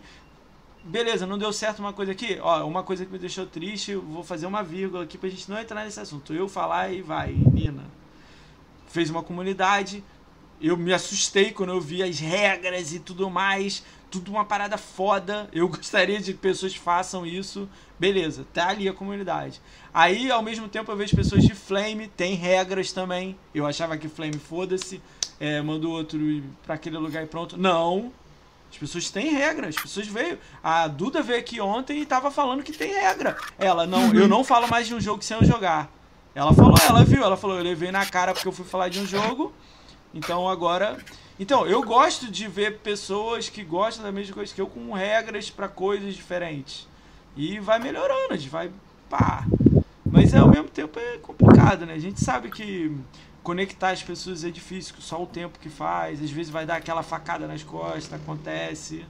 beleza, 0.84 1.26
não 1.26 1.40
deu 1.40 1.52
certo 1.52 1.80
uma 1.80 1.92
coisa 1.92 2.12
aqui. 2.12 2.38
Ó, 2.40 2.66
uma 2.68 2.84
coisa 2.84 3.04
que 3.04 3.12
me 3.12 3.18
deixou 3.18 3.48
triste, 3.48 3.96
vou 3.96 4.24
fazer 4.24 4.46
uma 4.46 4.64
vírgula 4.64 5.04
aqui 5.04 5.18
pra 5.18 5.28
gente 5.28 5.50
não 5.50 5.60
entrar 5.60 5.84
nesse 5.84 6.00
assunto. 6.00 6.34
Eu 6.34 6.48
falar 6.48 6.94
e 6.94 7.02
vai, 7.02 7.34
Nina. 7.34 7.84
Fez 8.88 9.10
uma 9.10 9.24
comunidade, 9.24 10.04
eu 10.62 10.78
me 10.78 10.94
assustei 10.94 11.52
quando 11.52 11.72
eu 11.72 11.82
vi 11.82 12.04
as 12.04 12.20
regras 12.20 12.94
e 12.94 13.00
tudo 13.00 13.28
mais. 13.30 13.84
Tudo 14.12 14.30
uma 14.30 14.46
parada 14.46 14.78
foda. 14.78 15.50
Eu 15.52 15.68
gostaria 15.70 16.20
de 16.20 16.34
que 16.34 16.40
pessoas 16.40 16.76
façam 16.76 17.26
isso. 17.26 17.68
Beleza, 17.98 18.46
tá 18.54 18.68
ali 18.68 18.88
a 18.88 18.94
comunidade. 18.94 19.60
Aí, 19.92 20.30
ao 20.30 20.44
mesmo 20.44 20.68
tempo, 20.68 20.92
eu 20.92 20.98
vejo 20.98 21.16
pessoas 21.16 21.44
de 21.44 21.56
Flame, 21.56 22.08
tem 22.08 22.36
regras 22.36 22.92
também. 22.92 23.36
Eu 23.56 23.66
achava 23.66 23.98
que 23.98 24.08
Flame, 24.08 24.38
foda-se, 24.38 25.02
é, 25.42 25.60
manda 25.60 25.88
o 25.88 25.90
outro 25.90 26.20
pra 26.64 26.76
aquele 26.76 27.00
lugar 27.00 27.24
e 27.24 27.26
pronto. 27.26 27.58
Não. 27.58 28.14
As 28.72 28.78
pessoas 28.78 29.10
têm 29.10 29.32
regras. 29.32 29.76
As 29.76 29.82
pessoas 29.82 30.06
veio. 30.06 30.38
A 30.64 30.88
Duda 30.88 31.24
veio 31.24 31.40
aqui 31.40 31.60
ontem 31.60 32.00
e 32.00 32.06
tava 32.06 32.30
falando 32.30 32.62
que 32.62 32.72
tem 32.72 32.94
regra. 32.94 33.36
Ela, 33.58 33.88
não, 33.88 34.14
eu 34.14 34.28
não 34.28 34.44
falo 34.44 34.68
mais 34.68 34.86
de 34.86 34.94
um 34.94 35.02
jogo 35.02 35.24
sem 35.24 35.36
eu 35.36 35.44
jogar. 35.44 35.92
Ela 36.36 36.54
falou, 36.54 36.76
ela 36.88 37.04
viu, 37.04 37.24
ela 37.24 37.36
falou, 37.36 37.58
eu 37.58 37.64
levei 37.64 37.92
na 37.92 38.06
cara 38.06 38.34
porque 38.34 38.48
eu 38.48 38.52
fui 38.52 38.64
falar 38.64 38.90
de 38.90 39.00
um 39.00 39.06
jogo. 39.08 39.52
Então 40.14 40.48
agora. 40.48 41.00
Então, 41.40 41.66
eu 41.66 41.82
gosto 41.82 42.30
de 42.30 42.48
ver 42.48 42.78
pessoas 42.78 43.50
que 43.50 43.64
gostam 43.64 44.04
da 44.06 44.12
mesma 44.12 44.36
coisa 44.36 44.54
que 44.54 44.62
eu 44.62 44.68
com 44.68 44.94
regras 44.94 45.50
pra 45.50 45.68
coisas 45.68 46.14
diferentes. 46.14 46.88
E 47.36 47.60
vai 47.60 47.80
melhorando, 47.80 48.34
a 48.36 48.38
gente 48.38 48.50
vai. 48.50 48.70
pá. 49.10 49.44
Mas 50.06 50.36
ao 50.36 50.48
mesmo 50.48 50.70
tempo 50.70 51.00
é 51.00 51.18
complicado, 51.18 51.86
né? 51.88 51.94
A 51.94 52.00
gente 52.00 52.24
sabe 52.24 52.52
que 52.52 52.96
conectar 53.44 53.90
as 53.92 54.04
pessoas 54.04 54.44
é 54.44 54.50
difícil, 54.50 54.96
só 55.00 55.22
o 55.22 55.26
tempo 55.26 55.58
que 55.60 55.70
faz. 55.70 56.22
Às 56.22 56.30
vezes 56.32 56.52
vai 56.52 56.66
dar 56.66 56.76
aquela 56.76 57.04
facada 57.04 57.48
nas 57.48 57.64
costas, 57.64 58.14
acontece. 58.14 59.06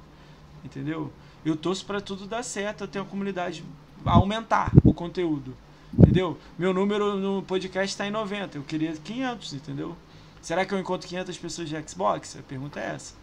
Entendeu? 0.64 1.12
Eu 1.44 1.56
torço 1.56 1.86
pra 1.86 2.00
tudo 2.00 2.26
dar 2.28 2.44
certo, 2.44 2.84
até 2.84 3.00
a 3.00 3.04
comunidade 3.04 3.64
aumentar 4.06 4.72
o 4.84 4.94
conteúdo. 4.94 5.56
Entendeu? 5.98 6.38
Meu 6.58 6.74
número 6.74 7.18
no 7.18 7.42
podcast 7.44 7.98
tá 7.98 8.08
em 8.08 8.12
90. 8.12 8.58
Eu 8.58 8.64
queria 8.64 8.94
500, 8.94 9.54
entendeu? 9.54 9.96
Será 10.42 10.66
que 10.66 10.74
eu 10.74 10.80
encontro 10.80 11.08
500 11.08 11.38
pessoas 11.38 11.68
de 11.70 11.90
Xbox? 11.90 12.38
A 12.40 12.42
pergunta 12.44 12.80
é 12.80 12.96
essa. 12.96 13.14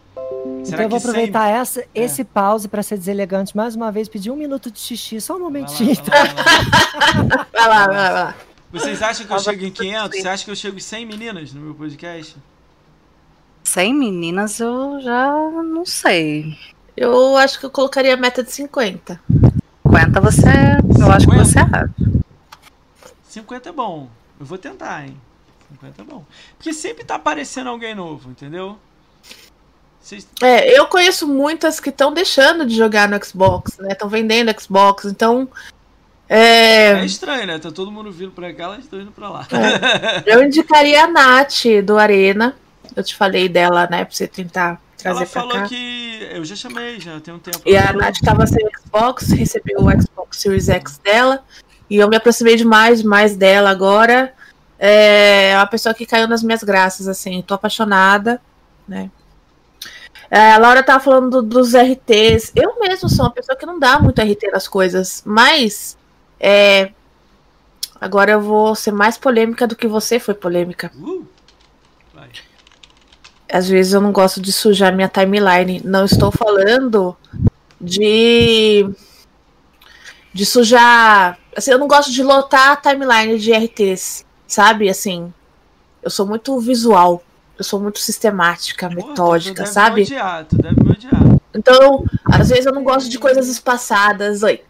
então 0.65 0.79
eu 0.81 0.89
vou 0.89 0.97
aproveitar 0.99 1.47
essa, 1.49 1.81
É. 1.81 1.87
esse 1.95 2.23
pause 2.23 2.67
para 2.67 2.83
ser 2.83 2.97
deselegante 2.97 3.55
mais 3.57 3.75
uma 3.75 3.91
vez, 3.91 4.07
pedir 4.07 4.29
um 4.31 4.35
minuto 4.35 4.69
de 4.69 4.79
xixi, 4.79 5.19
só 5.19 5.35
um 5.35 5.37
Vai 5.37 5.43
lá, 5.43 5.49
momentinho. 5.49 5.95
vai 6.05 6.27
lá, 6.27 6.33
vai 6.33 7.25
lá. 7.25 7.47
Vai 7.51 7.67
lá, 7.67 7.87
vai 7.87 8.13
lá. 8.13 8.35
Vocês 8.71 9.01
acham 9.01 9.25
que 9.25 9.33
eu 9.33 9.39
chego 9.39 9.65
em 9.65 9.71
tudo 9.71 9.83
500? 9.83 10.09
bem. 10.11 10.21
Você 10.21 10.27
acha 10.27 10.45
que 10.45 10.51
eu 10.51 10.55
chego 10.55 10.77
em 10.77 10.81
100 10.81 11.05
meninas 11.05 11.53
no 11.53 11.61
meu 11.61 11.73
podcast? 11.75 12.35
100 13.63 13.93
meninas 13.93 14.59
eu 14.59 14.99
já 15.01 15.31
não 15.63 15.85
sei. 15.85 16.57
Eu 16.95 17.35
acho 17.37 17.59
que 17.59 17.65
eu 17.65 17.71
colocaria 17.71 18.13
a 18.13 18.17
meta 18.17 18.43
de 18.43 18.51
50. 18.51 19.19
50 19.87 20.21
você. 20.21 20.47
Eu 20.99 21.11
acho 21.11 21.25
que 21.27 21.37
50? 21.37 21.45
você 21.45 21.59
é. 21.59 22.21
50 23.27 23.69
é 23.69 23.71
bom. 23.71 24.07
Eu 24.39 24.45
vou 24.45 24.57
tentar, 24.57 25.05
hein? 25.07 25.19
50 25.71 26.01
é 26.01 26.05
bom. 26.05 26.25
Porque 26.57 26.73
sempre 26.73 27.03
tá 27.03 27.15
aparecendo 27.15 27.69
alguém 27.69 27.95
novo, 27.95 28.29
entendeu? 28.31 28.77
Vocês- 30.01 30.27
É, 30.41 30.77
eu 30.79 30.87
conheço 30.87 31.27
muitas 31.27 31.79
que 31.79 31.89
estão 31.89 32.13
deixando 32.13 32.65
de 32.65 32.75
jogar 32.75 33.07
no 33.09 33.23
Xbox, 33.23 33.77
né? 33.77 33.89
Estão 33.91 34.07
vendendo 34.09 34.53
Xbox, 34.59 35.05
então. 35.05 35.47
É 36.29 36.91
É, 37.01 37.05
estranho, 37.05 37.47
né? 37.47 37.57
Tá 37.57 37.71
todo 37.71 37.91
mundo 37.91 38.11
vindo 38.11 38.31
pra 38.31 38.53
cá, 38.53 38.65
elas 38.65 38.79
estão 38.79 39.01
indo 39.01 39.11
pra 39.11 39.29
lá. 39.29 39.47
eu 40.27 40.43
indicaria 40.43 41.03
a 41.05 41.07
Nath 41.07 41.65
do 41.83 41.97
Arena. 41.97 42.55
Eu 42.95 43.03
te 43.03 43.15
falei 43.15 43.49
dela, 43.49 43.87
né? 43.89 44.05
Pra 44.05 44.13
você 44.15 44.27
tentar 44.27 44.79
trazer 44.97 45.17
Ela 45.21 45.25
pra 45.25 45.41
falou 45.41 45.53
cá. 45.55 45.63
que. 45.67 46.27
Eu 46.31 46.45
já 46.45 46.55
chamei, 46.55 46.99
já 46.99 47.19
tem 47.19 47.33
um 47.33 47.39
tempo. 47.39 47.59
E 47.65 47.75
a 47.75 47.91
Nath 47.93 48.19
tava 48.23 48.45
sem 48.45 48.63
Xbox, 48.79 49.29
recebeu 49.31 49.79
o 49.81 50.01
Xbox 50.01 50.37
Series 50.37 50.69
X 50.69 50.99
dela. 51.03 51.43
E 51.89 51.97
eu 51.97 52.07
me 52.07 52.15
aproximei 52.15 52.55
demais, 52.55 53.01
mais 53.01 53.35
dela 53.35 53.69
agora. 53.71 54.31
É 54.77 55.53
uma 55.57 55.65
pessoa 55.67 55.93
que 55.95 56.05
caiu 56.05 56.27
nas 56.27 56.43
minhas 56.43 56.63
graças, 56.63 57.07
assim. 57.07 57.41
Tô 57.41 57.53
apaixonada, 57.55 58.39
né? 58.87 59.09
É, 60.31 60.51
a 60.53 60.57
Laura 60.59 60.83
tava 60.83 61.03
falando 61.03 61.41
do- 61.41 61.41
dos 61.41 61.73
RTs. 61.73 62.51
Eu 62.55 62.79
mesmo 62.79 63.09
sou 63.09 63.25
uma 63.25 63.31
pessoa 63.31 63.57
que 63.57 63.65
não 63.65 63.79
dá 63.79 63.99
muito 63.99 64.21
RT 64.21 64.51
nas 64.51 64.67
coisas. 64.67 65.23
Mas. 65.25 65.97
É, 66.39 66.91
agora 67.99 68.31
eu 68.31 68.41
vou 68.41 68.73
ser 68.75 68.91
mais 68.91 69.17
polêmica 69.17 69.67
do 69.67 69.75
que 69.75 69.87
você 69.87 70.19
foi 70.19 70.33
polêmica. 70.33 70.91
Uh! 70.95 71.25
Às 73.51 73.67
vezes 73.67 73.93
eu 73.93 74.01
não 74.01 74.11
gosto 74.11 74.39
de 74.39 74.53
sujar 74.53 74.95
minha 74.95 75.09
timeline. 75.09 75.81
Não 75.83 76.05
estou 76.05 76.31
falando 76.31 77.17
de. 77.81 78.87
de 80.31 80.45
sujar. 80.45 81.39
Assim, 81.55 81.71
eu 81.71 81.79
não 81.79 81.87
gosto 81.87 82.11
de 82.11 82.21
lotar 82.21 82.71
a 82.71 82.75
timeline 82.75 83.39
de 83.39 83.51
RTs, 83.51 84.23
sabe? 84.47 84.87
Assim, 84.87 85.33
eu 86.03 86.11
sou 86.11 86.27
muito 86.27 86.59
visual. 86.59 87.23
Eu 87.57 87.63
sou 87.63 87.79
muito 87.79 87.99
sistemática, 87.99 88.87
Porra, 88.87 89.01
tu 89.01 89.07
metódica, 89.09 89.63
deve 89.63 89.73
sabe? 89.73 89.95
Me 90.01 90.07
odiar, 90.07 90.45
tu 90.45 90.55
deve 90.55 90.81
me 90.81 90.91
odiar. 90.91 91.39
Então, 91.53 92.05
às 92.31 92.49
vezes 92.49 92.65
eu 92.65 92.71
não 92.71 92.83
gosto 92.83 93.09
de 93.09 93.17
coisas 93.17 93.49
espaçadas. 93.49 94.43
Oi. 94.43 94.61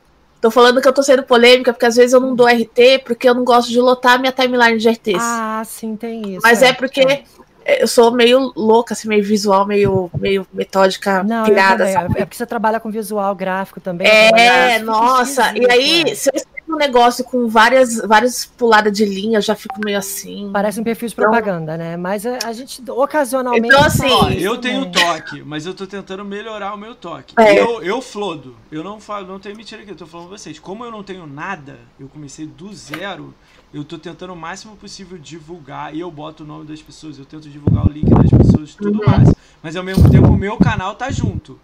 Tô 0.41 0.49
falando 0.49 0.81
que 0.81 0.87
eu 0.87 0.93
tô 0.93 1.03
sendo 1.03 1.23
polêmica, 1.23 1.73
porque 1.73 1.85
às 1.85 1.97
vezes 1.97 2.13
eu 2.13 2.19
não 2.19 2.33
dou 2.33 2.47
RT, 2.47 3.03
porque 3.05 3.27
eu 3.27 3.33
não 3.33 3.43
gosto 3.43 3.69
de 3.69 3.79
lotar 3.79 4.19
minha 4.19 4.31
timeline 4.31 4.77
de 4.77 4.89
RTs. 4.89 5.17
Ah, 5.19 5.61
sim, 5.65 5.97
tem 5.97 6.35
isso. 6.35 6.41
Mas 6.41 6.61
é 6.61 6.71
porque 6.71 7.23
eu 7.65 7.87
sou 7.87 8.11
meio 8.11 8.51
louca, 8.55 8.93
assim, 8.93 9.07
meio 9.07 9.23
visual, 9.23 9.65
meio, 9.65 10.09
meio 10.17 10.45
metódica, 10.53 11.23
Não, 11.23 11.39
eu 11.39 11.45
pirada, 11.45 11.91
sabe? 11.91 12.13
É 12.19 12.25
porque 12.25 12.37
você 12.37 12.45
trabalha 12.45 12.79
com 12.79 12.89
visual 12.89 13.33
gráfico 13.35 13.79
também. 13.79 14.07
É, 14.07 14.79
nossa. 14.79 15.53
E 15.57 15.69
aí, 15.69 16.03
né? 16.05 16.15
se 16.15 16.29
eu 16.29 16.35
escrevo 16.35 16.73
um 16.73 16.77
negócio 16.77 17.23
com 17.23 17.47
várias, 17.47 17.97
várias 17.97 18.45
puladas 18.45 18.93
de 18.93 19.03
linha, 19.05 19.37
eu 19.37 19.41
já 19.41 19.55
fico 19.55 19.79
meio 19.83 19.97
assim. 19.97 20.49
Parece 20.53 20.79
um 20.79 20.83
perfil 20.83 21.07
de 21.07 21.13
Então- 21.13 21.25
propaganda, 21.25 21.77
né? 21.77 21.97
Mas 21.97 22.25
a, 22.25 22.37
a 22.45 22.53
gente 22.53 22.81
ocasionalmente. 22.89 23.67
Então, 23.67 23.83
assim, 23.83 24.07
Ó, 24.09 24.29
eu 24.29 24.57
tenho 24.57 24.85
também. 24.85 25.05
toque, 25.05 25.41
mas 25.43 25.65
eu 25.65 25.73
tô 25.73 25.85
tentando 25.87 26.23
melhorar 26.23 26.73
o 26.73 26.77
meu 26.77 26.93
toque. 26.95 27.33
É. 27.39 27.59
Eu, 27.59 27.81
eu 27.81 28.01
flodo. 28.01 28.55
Eu 28.71 28.83
não 28.83 28.99
falo, 28.99 29.27
não 29.27 29.39
tenho 29.39 29.55
mentira 29.55 29.81
aqui, 29.81 29.91
eu 29.91 29.95
tô 29.95 30.05
falando 30.05 30.29
pra 30.29 30.37
vocês. 30.37 30.59
Como 30.59 30.85
eu 30.85 30.91
não 30.91 31.03
tenho 31.03 31.25
nada, 31.25 31.77
eu 31.99 32.07
comecei 32.07 32.45
do 32.45 32.71
zero, 32.73 33.33
eu 33.73 33.83
tô 33.83 33.97
tentando 33.99 34.33
o 34.33 34.35
máximo 34.35 34.75
possível 34.75 35.17
divulgar 35.17 35.95
e 35.95 35.99
eu 35.99 36.09
boto 36.11 36.43
o 36.43 36.47
nome 36.47 36.65
das 36.65 36.81
pessoas, 36.81 37.19
eu 37.19 37.25
tento 37.25 37.49
divulgar 37.49 37.85
o 37.85 37.91
link 37.91 38.09
das 38.09 38.29
pessoas, 38.31 38.75
tudo 38.75 38.99
Uhum. 38.99 39.05
mais. 39.05 39.33
Mas 39.61 39.75
ao 39.75 39.83
mesmo 39.83 40.09
tempo 40.09 40.27
o 40.31 40.37
meu 40.37 40.57
canal 40.57 40.95
tá 40.95 41.11
junto. 41.11 41.59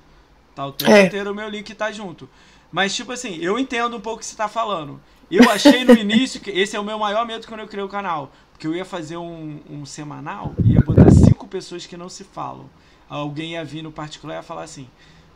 Tá 0.53 0.65
o 0.65 0.71
tempo 0.71 0.91
É. 0.91 1.01
inteiro 1.01 1.31
o 1.31 1.35
meu 1.35 1.49
link 1.49 1.73
tá 1.75 1.91
junto. 1.91 2.29
Mas 2.71 2.95
tipo 2.95 3.11
assim, 3.11 3.35
eu 3.37 3.57
entendo 3.59 3.97
um 3.97 4.01
pouco 4.01 4.17
o 4.17 4.19
que 4.19 4.25
você 4.25 4.35
tá 4.35 4.47
falando. 4.47 5.01
Eu 5.29 5.49
achei 5.49 5.83
no 5.83 5.93
início 5.93 6.39
que 6.39 6.51
esse 6.51 6.75
é 6.75 6.79
o 6.79 6.83
meu 6.83 6.99
maior 6.99 7.25
medo 7.25 7.47
quando 7.47 7.61
eu 7.61 7.67
criei 7.67 7.83
o 7.83 7.89
canal. 7.89 8.31
Porque 8.51 8.67
eu 8.67 8.75
ia 8.75 8.85
fazer 8.85 9.17
um, 9.17 9.59
um 9.69 9.85
semanal 9.85 10.55
e 10.63 10.73
ia 10.73 10.81
botar 10.81 11.09
cinco 11.11 11.47
pessoas 11.47 11.85
que 11.85 11.97
não 11.97 12.07
se 12.09 12.23
falam. 12.23 12.69
Alguém 13.09 13.51
ia 13.53 13.65
vir 13.65 13.81
no 13.81 13.91
particular 13.91 14.35
e 14.35 14.37
ia 14.37 14.43
falar 14.43 14.63
assim: 14.63 14.87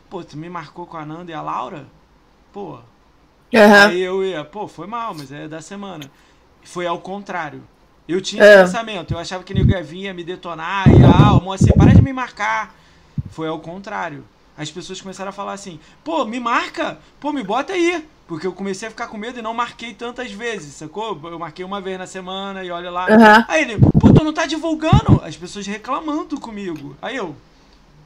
Pô, 0.08 0.24
tu 0.24 0.36
me 0.38 0.48
marcou 0.48 0.86
com 0.86 0.96
a 0.96 1.04
Nanda 1.04 1.30
e 1.30 1.34
a 1.34 1.42
Laura? 1.42 1.86
Pô. 2.52 2.78
Aham. 3.54 3.88
Aí 3.88 4.00
eu 4.00 4.24
ia, 4.24 4.44
pô, 4.44 4.66
foi 4.68 4.86
mal, 4.86 5.14
mas 5.14 5.30
é 5.32 5.48
da 5.48 5.60
semana. 5.60 6.10
Foi 6.62 6.86
ao 6.86 6.98
contrário. 6.98 7.62
Eu 8.08 8.20
tinha 8.20 8.42
É. 8.42 8.54
esse 8.54 8.64
pensamento, 8.64 9.12
eu 9.14 9.18
achava 9.18 9.44
que 9.44 9.54
nego 9.54 9.70
ia 9.70 9.82
vir, 9.82 10.04
ia 10.04 10.14
me 10.14 10.24
detonar, 10.24 10.88
e 10.88 11.04
ah, 11.04 11.34
o 11.34 11.40
moça, 11.42 11.72
para 11.76 11.92
de 11.94 12.02
me 12.02 12.12
marcar. 12.12 12.74
Foi 13.30 13.46
ao 13.46 13.60
contrário. 13.60 14.24
As 14.58 14.70
pessoas 14.70 15.00
começaram 15.00 15.30
a 15.30 15.32
falar 15.32 15.52
assim, 15.52 15.78
pô, 16.04 16.24
me 16.24 16.40
marca, 16.40 16.98
pô, 17.20 17.32
me 17.32 17.42
bota 17.42 17.72
aí. 17.72 18.04
Porque 18.26 18.46
eu 18.46 18.52
comecei 18.52 18.86
a 18.86 18.90
ficar 18.90 19.06
com 19.08 19.16
medo 19.16 19.38
e 19.38 19.42
não 19.42 19.54
marquei 19.54 19.92
tantas 19.94 20.30
vezes, 20.32 20.74
sacou? 20.74 21.18
Eu 21.24 21.38
marquei 21.38 21.64
uma 21.64 21.80
vez 21.80 21.98
na 21.98 22.06
semana 22.06 22.62
e 22.62 22.70
olha 22.70 22.90
lá. 22.90 23.06
Aham. 23.10 23.44
Aí 23.48 23.62
ele, 23.62 23.78
pô, 23.78 24.12
tu 24.12 24.22
não 24.22 24.32
tá 24.32 24.46
divulgando? 24.46 25.20
As 25.24 25.36
pessoas 25.36 25.66
reclamando 25.66 26.38
comigo. 26.38 26.96
Aí 27.02 27.16
eu, 27.16 27.34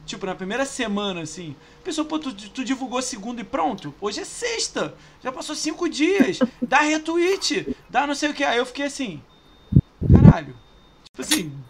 tipo, 0.05 0.25
na 0.25 0.35
primeira 0.35 0.65
semana, 0.65 1.21
assim, 1.21 1.55
a 1.79 1.83
pessoa, 1.83 2.05
pô, 2.07 2.19
tu, 2.19 2.33
tu 2.33 2.63
divulgou 2.63 3.01
segunda 3.01 3.41
e 3.41 3.43
pronto? 3.43 3.93
Hoje 3.99 4.21
é 4.21 4.25
sexta, 4.25 4.95
já 5.23 5.31
passou 5.31 5.55
cinco 5.55 5.89
dias, 5.89 6.43
dá 6.65 6.79
retweet, 6.81 7.69
dá 7.89 8.05
não 8.07 8.15
sei 8.15 8.29
o 8.29 8.33
que. 8.33 8.43
Aí 8.43 8.57
eu 8.57 8.65
fiquei 8.65 8.85
assim, 8.85 9.21
caralho. 10.11 10.55
Tipo 11.13 11.21
assim, 11.21 11.65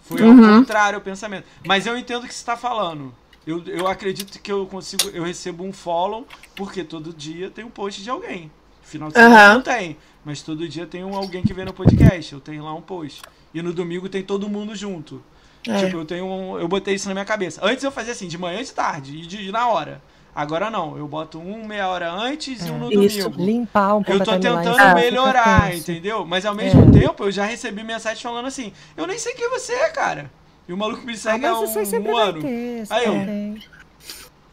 foi 0.00 0.22
ao 0.22 0.30
Uhum. 0.30 0.42
contrário 0.42 0.98
o 0.98 1.02
pensamento. 1.02 1.46
Mas 1.64 1.86
eu 1.86 1.96
entendo 1.96 2.24
o 2.24 2.28
que 2.28 2.34
você 2.34 2.44
tá 2.44 2.56
falando. 2.56 3.14
Eu, 3.46 3.64
eu 3.66 3.86
acredito 3.86 4.40
que 4.40 4.52
eu 4.52 4.66
consigo, 4.66 5.08
eu 5.10 5.24
recebo 5.24 5.64
um 5.64 5.72
follow, 5.72 6.28
porque 6.54 6.84
todo 6.84 7.12
dia 7.12 7.50
tem 7.50 7.64
um 7.64 7.70
post 7.70 8.02
de 8.02 8.10
alguém. 8.10 8.52
Final 8.80 9.10
de 9.10 9.16
semana 9.16 9.46
Aham. 9.46 9.54
não 9.54 9.62
tem, 9.62 9.96
mas 10.24 10.42
todo 10.42 10.68
dia 10.68 10.86
tem 10.86 11.04
um 11.04 11.16
alguém 11.16 11.44
que 11.44 11.54
vem 11.54 11.64
no 11.64 11.72
podcast, 11.72 12.32
eu 12.32 12.40
tenho 12.40 12.64
lá 12.64 12.74
um 12.74 12.82
post. 12.82 13.22
E 13.54 13.62
no 13.62 13.72
domingo 13.72 14.08
tem 14.08 14.22
todo 14.22 14.48
mundo 14.48 14.74
junto. 14.74 15.22
É. 15.68 15.84
Tipo, 15.84 15.98
eu 15.98 16.04
tenho 16.04 16.26
um, 16.26 16.58
eu 16.58 16.66
botei 16.66 16.94
isso 16.94 17.06
na 17.08 17.14
minha 17.14 17.24
cabeça. 17.24 17.60
Antes 17.64 17.84
eu 17.84 17.92
fazia 17.92 18.12
assim, 18.12 18.26
de 18.28 18.36
manhã 18.36 18.60
e 18.60 18.64
de 18.64 18.72
tarde, 18.72 19.16
e 19.16 19.26
de, 19.26 19.52
na 19.52 19.68
hora. 19.68 20.02
Agora 20.34 20.70
não, 20.70 20.96
eu 20.96 21.06
boto 21.06 21.38
um 21.38 21.66
meia 21.66 21.86
hora 21.88 22.10
antes 22.10 22.66
e 22.66 22.70
um 22.70 22.78
no 22.78 22.90
Isso. 23.04 23.28
domingo. 23.28 23.44
Limpar 23.44 23.96
um 23.96 24.02
pouco 24.02 24.22
Eu 24.22 24.24
tô 24.24 24.30
tentando 24.32 24.70
fica 24.70 24.94
melhorar, 24.94 25.76
entendeu? 25.76 26.24
Mas 26.24 26.46
ao 26.46 26.54
mesmo 26.54 26.88
É. 26.88 27.00
tempo 27.00 27.24
eu 27.24 27.30
já 27.30 27.44
recebi 27.44 27.84
mensagem 27.84 28.22
falando 28.22 28.46
assim: 28.46 28.72
eu 28.96 29.06
nem 29.06 29.18
sei 29.18 29.34
quem 29.34 29.50
você 29.50 29.74
é, 29.74 29.90
cara. 29.90 30.30
E 30.66 30.72
o 30.72 30.76
maluco 30.76 31.04
me 31.04 31.12
Ah, 31.12 31.16
segue 31.16 31.44
há 31.44 31.62
isso 31.62 31.78
aí 31.78 32.00
um, 32.00 32.10
um 32.10 32.16
ano. 32.16 32.40
ter. 32.40 32.84
Aí 32.88 33.04
eu-. 33.06 33.58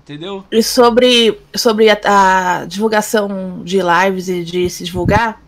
Entendeu? 0.03 0.44
E 0.52 0.64
sobre, 0.64 1.40
sobre 1.56 1.90
a, 1.90 1.98
a 2.03 2.65
divulgação 2.65 3.61
de 3.64 3.80
lives 3.80 4.27
e 4.27 4.44
de 4.44 4.69
se 4.69 4.84
divulgar, 4.84 5.40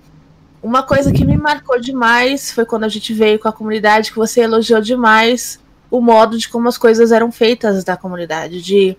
uma 0.61 0.83
coisa 0.83 1.11
que 1.11 1.25
me 1.25 1.37
marcou 1.37 1.79
demais 1.79 2.51
foi 2.51 2.65
quando 2.65 2.83
a 2.83 2.89
gente 2.89 3.13
veio 3.13 3.39
com 3.39 3.47
a 3.47 3.53
comunidade, 3.53 4.11
que 4.11 4.17
você 4.17 4.41
elogiou 4.41 4.81
demais 4.81 5.59
o 5.89 5.99
modo 5.99 6.37
de 6.37 6.47
como 6.47 6.67
as 6.69 6.77
coisas 6.77 7.11
eram 7.11 7.31
feitas 7.31 7.83
da 7.83 7.97
comunidade, 7.97 8.61
de, 8.61 8.95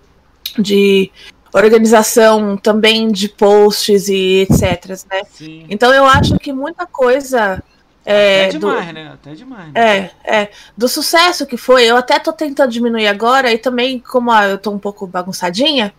de 0.58 1.10
organização 1.52 2.56
também 2.56 3.10
de 3.10 3.28
posts 3.28 4.08
e 4.08 4.40
etc. 4.40 4.88
Né? 5.10 5.22
Sim. 5.32 5.66
Então 5.70 5.92
eu 5.92 6.04
acho 6.04 6.38
que 6.38 6.52
muita 6.52 6.86
coisa. 6.86 7.62
É, 8.04 8.46
Até 8.46 8.58
do- 8.58 8.66
demais, 8.66 8.92
né? 8.92 9.10
Até 9.14 9.34
demais. 9.34 9.72
Né? 9.72 10.10
é, 10.24 10.40
é. 10.42 10.50
Do 10.76 10.88
sucesso 10.88 11.46
que 11.46 11.56
foi, 11.56 11.84
eu 11.84 11.96
até 11.96 12.18
tô 12.18 12.32
tentando 12.32 12.72
diminuir 12.72 13.06
agora, 13.06 13.52
e 13.52 13.58
também, 13.58 14.00
como 14.00 14.32
ah, 14.32 14.48
eu 14.48 14.58
tô 14.58 14.72
um 14.72 14.78
pouco 14.78 15.06
bagunçadinha, 15.06 15.94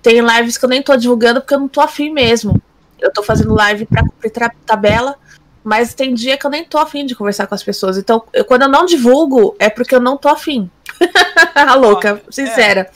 tem 0.00 0.20
lives 0.20 0.56
que 0.56 0.64
eu 0.64 0.68
nem 0.68 0.80
tô 0.82 0.96
divulgando 0.96 1.40
porque 1.40 1.54
eu 1.54 1.58
não 1.58 1.68
tô 1.68 1.80
afim 1.80 2.10
mesmo. 2.10 2.62
Eu 3.00 3.12
tô 3.12 3.22
fazendo 3.22 3.54
live 3.54 3.86
pra 3.86 4.02
cumprir 4.02 4.32
tabela, 4.66 5.16
mas 5.62 5.94
tem 5.94 6.14
dia 6.14 6.36
que 6.36 6.46
eu 6.46 6.50
nem 6.50 6.64
tô 6.64 6.78
afim 6.78 7.04
de 7.06 7.14
conversar 7.14 7.46
com 7.46 7.54
as 7.54 7.62
pessoas. 7.62 7.96
Então, 7.98 8.22
eu- 8.32 8.44
quando 8.44 8.62
eu 8.62 8.68
não 8.68 8.84
divulgo, 8.86 9.54
é 9.58 9.68
porque 9.68 9.94
eu 9.94 10.00
não 10.00 10.16
tô 10.16 10.28
afim. 10.28 10.70
A 11.54 11.74
louca, 11.74 12.22
sincera. 12.30 12.90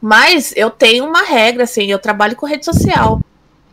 Mas 0.00 0.52
eu 0.56 0.68
tenho 0.70 1.04
uma 1.06 1.22
regra, 1.22 1.64
assim, 1.64 1.86
eu 1.90 1.98
trabalho 1.98 2.34
com 2.34 2.44
rede 2.46 2.64
social. 2.64 3.20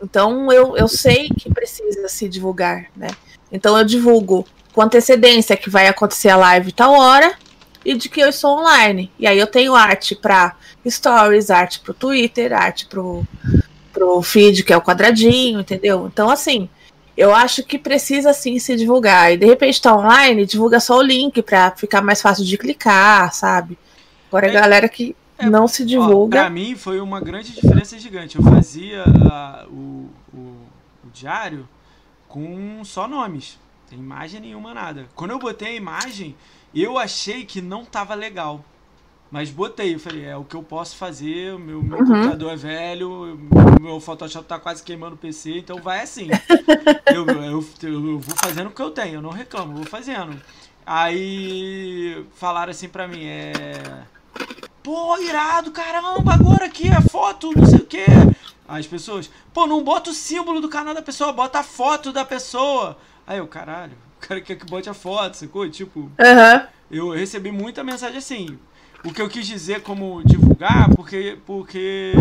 Então 0.02 0.52
eu, 0.52 0.78
eu 0.78 0.88
sei 0.88 1.28
que 1.30 1.54
precisa 1.54 2.08
se 2.08 2.30
divulgar, 2.30 2.86
né? 2.96 3.08
Então 3.52 3.78
eu 3.78 3.84
divulgo 3.84 4.46
com 4.72 4.82
antecedência 4.82 5.58
que 5.58 5.70
vai 5.70 5.88
acontecer 5.88 6.30
a 6.30 6.38
live 6.38 6.72
tal 6.72 6.94
hora 6.94 7.34
e 7.84 7.96
de 7.96 8.08
que 8.08 8.22
eu 8.22 8.30
estou 8.30 8.60
online. 8.60 9.12
E 9.18 9.26
aí 9.28 9.38
eu 9.40 9.48
tenho 9.48 9.76
arte 9.76 10.16
para 10.16 10.56
stories, 10.88 11.50
arte 11.50 11.80
pro 11.80 11.94
Twitter, 11.94 12.54
arte 12.54 12.86
pro, 12.86 13.26
pro 13.92 14.22
feed, 14.22 14.64
que 14.64 14.74
é 14.74 14.78
o 14.78 14.82
quadradinho, 14.82 15.60
entendeu? 15.62 16.08
Então, 16.08 16.30
assim, 16.30 16.70
eu 17.18 17.34
acho 17.34 17.64
que 17.64 17.78
precisa 17.80 18.34
sim 18.34 18.60
se 18.60 18.76
divulgar. 18.76 19.34
E 19.34 19.38
de 19.38 19.46
repente 19.46 19.82
tá 19.82 19.96
online, 19.96 20.46
divulga 20.46 20.80
só 20.80 20.98
o 20.98 21.02
link 21.02 21.42
para 21.42 21.72
ficar 21.72 22.02
mais 22.02 22.22
fácil 22.22 22.46
de 22.46 22.58
clicar, 22.58 23.34
sabe? 23.34 23.78
Agora 24.30 24.48
a 24.48 24.50
É, 24.50 24.52
galera 24.52 24.90
que 24.90 25.16
é, 25.38 25.50
não 25.50 25.68
se 25.68 25.86
divulga. 25.86 26.44
pra 26.44 26.50
mim 26.50 26.76
foi 26.76 27.00
uma 27.00 27.20
grande 27.22 27.54
diferença 27.54 27.98
gigante. 28.00 28.38
Eu 28.38 28.44
fazia 28.44 29.04
ah, 29.32 29.66
o, 29.70 30.10
o, 30.34 30.38
o 31.06 31.12
diário 31.14 31.68
com 32.28 32.84
só 32.84 33.08
nomes. 33.08 33.60
Tem 33.90 33.98
imagem 34.00 34.40
nenhuma, 34.42 34.74
nada. 34.74 35.08
Quando 35.16 35.32
eu 35.32 35.40
botei 35.40 35.70
a 35.70 35.74
imagem, 35.76 36.36
eu 36.74 36.98
achei 36.98 37.46
que 37.46 37.62
não 37.62 37.86
tava 37.86 38.14
legal. 38.16 38.64
Mas 39.32 39.52
botei, 39.52 39.94
eu 39.96 40.00
falei, 40.00 40.26
é 40.26 40.36
o 40.36 40.44
que 40.44 40.56
eu 40.56 40.64
posso 40.64 40.96
fazer, 40.96 41.54
o 41.54 41.60
meu, 41.60 41.84
meu 41.84 42.00
Uhum. 42.00 42.06
computador 42.06 42.52
é 42.52 42.56
velho, 42.56 43.12
o 43.12 43.82
meu 43.82 44.00
Photoshop 44.00 44.48
tá 44.48 44.60
quase 44.60 44.82
queimando 44.84 45.16
o 45.16 45.18
PC, 45.18 45.60
então 45.60 45.80
vai 45.80 46.02
assim. 46.02 46.40
eu, 47.10 47.28
eu, 47.44 47.66
eu 47.84 48.20
vou 48.20 48.36
fazendo 48.38 48.68
o 48.70 48.72
que 48.72 48.82
eu 48.82 48.92
tenho, 48.92 49.16
eu 49.16 49.22
não 49.22 49.32
reclamo, 49.32 49.72
eu 49.74 49.78
vou 49.78 49.86
fazendo. 49.86 50.42
Aí 50.86 52.26
falaram 52.36 52.72
assim 52.72 52.90
pra 52.90 53.08
mim, 53.08 53.24
é. 53.26 54.04
Pô, 54.84 55.18
irado, 55.20 55.72
caramba, 55.72 56.34
agora 56.34 56.66
aqui 56.66 56.88
é 56.90 57.02
foto, 57.02 57.54
não 57.54 57.66
sei 57.66 57.82
o 57.82 57.86
quê. 57.86 58.06
As 58.68 58.88
pessoas, 58.88 59.30
pô, 59.54 59.68
não 59.68 59.84
bota 59.84 60.10
o 60.12 60.14
símbolo 60.14 60.62
do 60.62 60.70
canal 60.70 60.94
da 60.94 61.02
pessoa, 61.02 61.34
bota 61.34 61.60
a 61.60 61.64
foto 61.64 62.12
da 62.12 62.24
pessoa. 62.26 62.98
Aí 63.28 63.38
eu, 63.40 63.48
caralho, 63.48 63.98
o 64.18 64.28
cara 64.28 64.42
quer 64.42 64.56
que 64.58 64.66
bote 64.66 64.90
a 64.90 64.94
foto, 64.94 65.36
sacou? 65.38 65.70
Tipo, 65.70 66.12
Aham. 66.20 66.68
eu 66.92 67.10
recebi 67.12 67.52
muita 67.52 67.84
mensagem 67.84 68.18
assim. 68.18 68.60
O 69.04 69.14
que 69.14 69.22
eu 69.22 69.30
quis 69.30 69.48
dizer 69.48 69.82
como 69.82 70.22
divulgar, 70.24 70.90
porque. 70.96 71.38
porque 71.46 72.14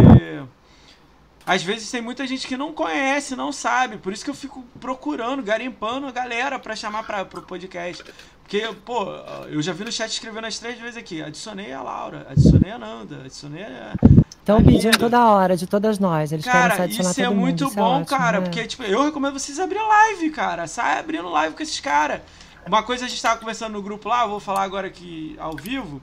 às 1.45 1.63
vezes 1.63 1.91
tem 1.91 2.03
muita 2.03 2.27
gente 2.27 2.47
que 2.47 2.59
não 2.59 2.75
conhece, 2.75 3.35
não 3.35 3.51
sabe. 3.51 3.97
Por 3.97 4.13
isso 4.13 4.23
que 4.23 4.29
eu 4.29 4.35
fico 4.35 4.63
procurando, 4.79 5.43
garimpando 5.43 6.07
a 6.07 6.13
galera 6.13 6.59
pra 6.59 6.77
chamar 6.77 7.05
pra, 7.05 7.25
pro 7.25 7.41
podcast. 7.41 8.05
Porque, 8.43 8.69
pô, 8.85 9.07
eu 9.51 9.61
já 9.63 9.73
vi 9.73 9.85
no 9.85 9.91
chat 9.91 10.11
escrevendo 10.11 10.47
as 10.47 10.59
três 10.59 10.79
vezes 10.79 10.99
aqui. 10.99 11.23
Adicionei 11.23 11.73
a 11.73 11.81
Laura, 11.81 12.27
adicionei 12.31 12.71
a 12.71 12.79
Nanda, 12.79 13.23
adicionei 13.25 13.65
a. 13.65 13.95
Estão 14.31 14.63
pedindo 14.63 14.99
toda 14.99 15.27
hora, 15.27 15.57
de 15.57 15.67
todas 15.67 15.99
nós. 15.99 16.33
Eles 16.33 16.45
querem 16.45 16.61
Cara, 16.71 16.85
adicionar 16.85 17.11
isso 17.11 17.21
é 17.21 17.25
todo 17.25 17.35
mundo, 17.35 17.43
muito 17.43 17.65
isso 17.67 17.75
bom, 17.75 18.01
ótimo, 18.01 18.07
cara. 18.07 18.41
né? 18.41 18.45
Porque, 18.47 18.67
tipo, 18.67 18.83
eu 18.83 19.05
recomendo 19.05 19.39
vocês 19.39 19.59
abrirem 19.59 19.87
live, 19.87 20.31
cara. 20.31 20.67
Sai 20.67 20.99
abrindo 20.99 21.29
live 21.29 21.55
com 21.55 21.63
esses 21.63 21.81
caras. 21.81 22.21
Uma 22.69 22.82
coisa 22.82 23.07
a 23.07 23.09
gente 23.09 23.23
tava 23.23 23.40
conversando 23.40 23.73
no 23.73 23.82
grupo 23.82 24.11
lá, 24.11 24.24
eu 24.24 24.28
vou 24.28 24.40
falar 24.40 24.62
agora 24.62 24.89
aqui 24.89 25.35
ao 25.39 25.57
vivo. 25.57 26.03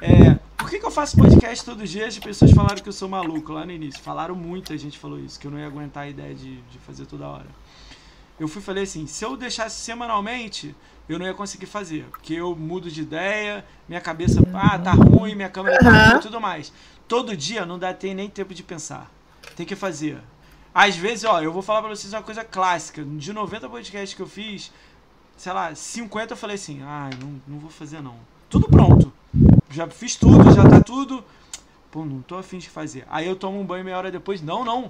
É, 0.00 0.38
por 0.56 0.70
que, 0.70 0.78
que 0.78 0.86
eu 0.86 0.90
faço 0.90 1.16
podcast 1.16 1.64
todos 1.64 1.82
os 1.82 1.90
dias? 1.90 2.14
As 2.14 2.18
pessoas 2.20 2.52
falaram 2.52 2.80
que 2.80 2.88
eu 2.88 2.92
sou 2.92 3.08
maluco 3.08 3.52
lá 3.52 3.66
no 3.66 3.72
início. 3.72 4.00
Falaram 4.00 4.36
muita 4.36 4.78
gente 4.78 4.96
falou 4.96 5.18
isso, 5.18 5.40
que 5.40 5.48
eu 5.48 5.50
não 5.50 5.58
ia 5.58 5.66
aguentar 5.66 6.04
a 6.04 6.08
ideia 6.08 6.32
de, 6.32 6.60
de 6.60 6.78
fazer 6.78 7.04
toda 7.06 7.26
hora. 7.26 7.48
Eu 8.38 8.46
fui 8.46 8.62
e 8.62 8.64
falei 8.64 8.84
assim, 8.84 9.08
se 9.08 9.24
eu 9.24 9.36
deixasse 9.36 9.80
semanalmente, 9.80 10.72
eu 11.08 11.18
não 11.18 11.26
ia 11.26 11.34
conseguir 11.34 11.66
fazer. 11.66 12.04
Porque 12.04 12.34
eu 12.34 12.54
mudo 12.54 12.88
de 12.88 13.02
ideia, 13.02 13.64
minha 13.88 14.00
cabeça, 14.00 14.40
ah, 14.54 14.78
tá 14.78 14.92
ruim, 14.92 15.34
minha 15.34 15.50
câmera 15.50 15.80
tá 15.80 15.90
ruim 15.90 16.18
e 16.18 16.22
tudo 16.22 16.40
mais. 16.40 16.72
Todo 17.08 17.36
dia 17.36 17.66
não 17.66 17.76
dá 17.76 17.92
tem 17.92 18.14
nem 18.14 18.30
tempo 18.30 18.54
de 18.54 18.62
pensar. 18.62 19.10
Tem 19.56 19.66
que 19.66 19.74
fazer. 19.74 20.22
Às 20.72 20.96
vezes, 20.96 21.24
ó, 21.24 21.40
eu 21.40 21.52
vou 21.52 21.62
falar 21.62 21.82
pra 21.82 21.90
vocês 21.90 22.12
uma 22.12 22.22
coisa 22.22 22.44
clássica. 22.44 23.04
De 23.04 23.32
90 23.32 23.68
podcasts 23.68 24.14
que 24.14 24.22
eu 24.22 24.26
fiz, 24.26 24.72
sei 25.36 25.52
lá, 25.52 25.74
50 25.74 26.32
eu 26.32 26.36
falei 26.36 26.56
assim, 26.56 26.80
ah, 26.82 27.10
não, 27.20 27.34
não 27.46 27.58
vou 27.58 27.70
fazer 27.70 28.00
não. 28.02 28.14
Tudo 28.48 28.68
pronto. 28.68 29.12
Já 29.70 29.86
fiz 29.88 30.16
tudo, 30.16 30.52
já 30.52 30.68
tá 30.68 30.80
tudo. 30.80 31.24
Pô, 31.90 32.04
não 32.04 32.20
tô 32.22 32.36
afim 32.36 32.58
de 32.58 32.68
fazer. 32.68 33.04
Aí 33.10 33.26
eu 33.26 33.36
tomo 33.36 33.60
um 33.60 33.64
banho 33.64 33.84
meia 33.84 33.96
hora 33.98 34.10
depois, 34.10 34.40
não, 34.42 34.64
não. 34.64 34.88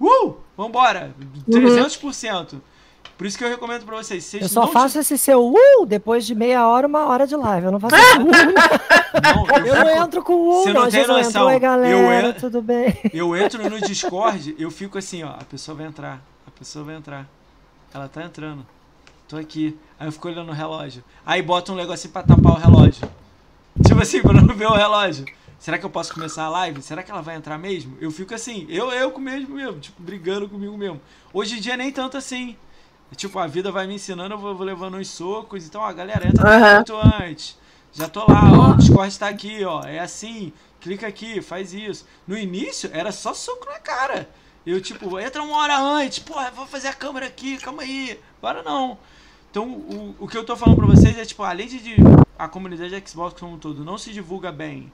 Uh! 0.00 0.34
Vambora! 0.56 1.14
300%. 1.48 2.60
Por 3.16 3.26
isso 3.28 3.38
que 3.38 3.44
eu 3.44 3.48
recomendo 3.48 3.84
pra 3.84 3.96
vocês. 3.96 4.24
Vocês 4.24 4.42
Eu 4.42 4.48
só 4.48 4.62
não 4.62 4.72
faço 4.72 4.98
esse 4.98 5.16
seu 5.16 5.46
uh 5.54 5.86
depois 5.86 6.26
de 6.26 6.34
meia 6.34 6.66
hora, 6.66 6.86
uma 6.86 7.06
hora 7.06 7.26
de 7.28 7.36
live. 7.36 7.66
Eu 7.66 7.72
não 7.72 7.78
faço 7.78 7.94
esse 7.94 8.18
uh, 8.18 8.24
Não, 9.22 9.46
eu, 9.58 9.66
Eu 9.66 9.74
não 9.76 9.86
fico- 9.86 10.02
entro 10.04 10.22
com 10.24 10.32
o 10.34 10.62
Você 10.64 10.72
não 10.72 10.82
não. 10.82 10.90
Tem 10.90 10.90
vezes 10.90 11.08
eu 11.08 11.18
entro, 11.18 11.24
noção. 11.26 11.46
oi 11.46 11.54
Eu 11.54 11.60
galera, 11.60 12.28
en- 12.30 12.32
tudo 12.32 12.60
bem? 12.60 12.98
eu 13.12 13.34
entro 13.36 13.70
no 13.70 13.80
Discord, 13.80 14.56
eu 14.58 14.68
fico 14.70 14.98
assim, 14.98 15.22
ó, 15.22 15.28
a 15.30 15.44
pessoa 15.44 15.76
vai 15.76 15.86
entrar, 15.86 16.20
a 16.44 16.50
pessoa 16.50 16.84
vai 16.84 16.96
entrar. 16.96 17.28
Ela 17.92 18.08
tá 18.08 18.24
entrando. 18.24 18.66
Tô 19.28 19.36
aqui. 19.36 19.78
Aí 19.98 20.08
eu 20.08 20.12
fico 20.12 20.28
olhando 20.28 20.50
o 20.50 20.54
relógio. 20.54 21.02
Aí 21.24 21.42
bota 21.42 21.72
um 21.72 21.76
negocinho 21.76 22.12
pra 22.12 22.22
tapar 22.22 22.52
o 22.52 22.58
relógio. 22.58 23.08
Tipo 23.86 24.00
assim, 24.00 24.20
pra 24.22 24.32
não 24.32 24.54
ver 24.54 24.66
o 24.66 24.74
relógio. 24.74 25.24
Será 25.58 25.78
que 25.78 25.86
eu 25.86 25.90
posso 25.90 26.12
começar 26.12 26.44
a 26.44 26.48
live? 26.50 26.82
Será 26.82 27.02
que 27.02 27.10
ela 27.10 27.22
vai 27.22 27.36
entrar 27.36 27.56
mesmo? 27.56 27.96
Eu 28.00 28.10
fico 28.10 28.34
assim, 28.34 28.66
eu, 28.68 28.90
eu 28.90 29.18
mesmo 29.18 29.54
mesmo, 29.54 29.80
tipo, 29.80 30.02
brigando 30.02 30.48
comigo 30.48 30.76
mesmo. 30.76 31.00
Hoje 31.32 31.56
em 31.56 31.60
dia 31.60 31.76
nem 31.76 31.90
tanto 31.90 32.18
assim. 32.18 32.56
Tipo, 33.16 33.38
a 33.38 33.46
vida 33.46 33.70
vai 33.72 33.86
me 33.86 33.94
ensinando, 33.94 34.34
eu 34.34 34.38
vou, 34.38 34.54
vou 34.54 34.66
levando 34.66 34.96
uns 34.96 35.08
socos. 35.08 35.66
Então, 35.66 35.80
ó, 35.80 35.92
galera, 35.92 36.28
entra 36.28 36.48
Aham. 36.48 36.74
muito 36.76 36.96
antes. 36.96 37.56
Já 37.92 38.08
tô 38.08 38.30
lá, 38.30 38.42
ó, 38.52 38.70
o 38.72 38.76
Discord 38.76 39.18
tá 39.18 39.28
aqui, 39.28 39.64
ó. 39.64 39.82
É 39.84 40.00
assim, 40.00 40.52
clica 40.80 41.06
aqui, 41.06 41.40
faz 41.40 41.72
isso. 41.72 42.06
No 42.26 42.36
início, 42.36 42.90
era 42.92 43.12
só 43.12 43.32
soco 43.32 43.66
na 43.66 43.78
cara. 43.78 44.28
Eu, 44.66 44.80
tipo, 44.80 45.18
entra 45.18 45.42
uma 45.42 45.58
hora 45.58 45.78
antes, 45.78 46.18
pô, 46.18 46.34
vou 46.54 46.66
fazer 46.66 46.88
a 46.88 46.92
câmera 46.92 47.26
aqui, 47.26 47.56
calma 47.58 47.82
aí. 47.82 48.18
Agora 48.42 48.62
não. 48.62 48.98
Então, 49.54 49.68
o, 49.68 50.16
o 50.18 50.26
que 50.26 50.36
eu 50.36 50.42
tô 50.42 50.56
falando 50.56 50.74
pra 50.78 50.86
vocês 50.86 51.16
é, 51.16 51.24
tipo, 51.24 51.44
além 51.44 51.68
de, 51.68 51.78
de 51.78 51.94
a 52.36 52.48
comunidade 52.48 52.90
de 53.00 53.08
Xbox 53.08 53.38
como 53.38 53.52
um 53.54 53.56
todo 53.56 53.84
não 53.84 53.96
se 53.96 54.10
divulga 54.12 54.50
bem, 54.50 54.92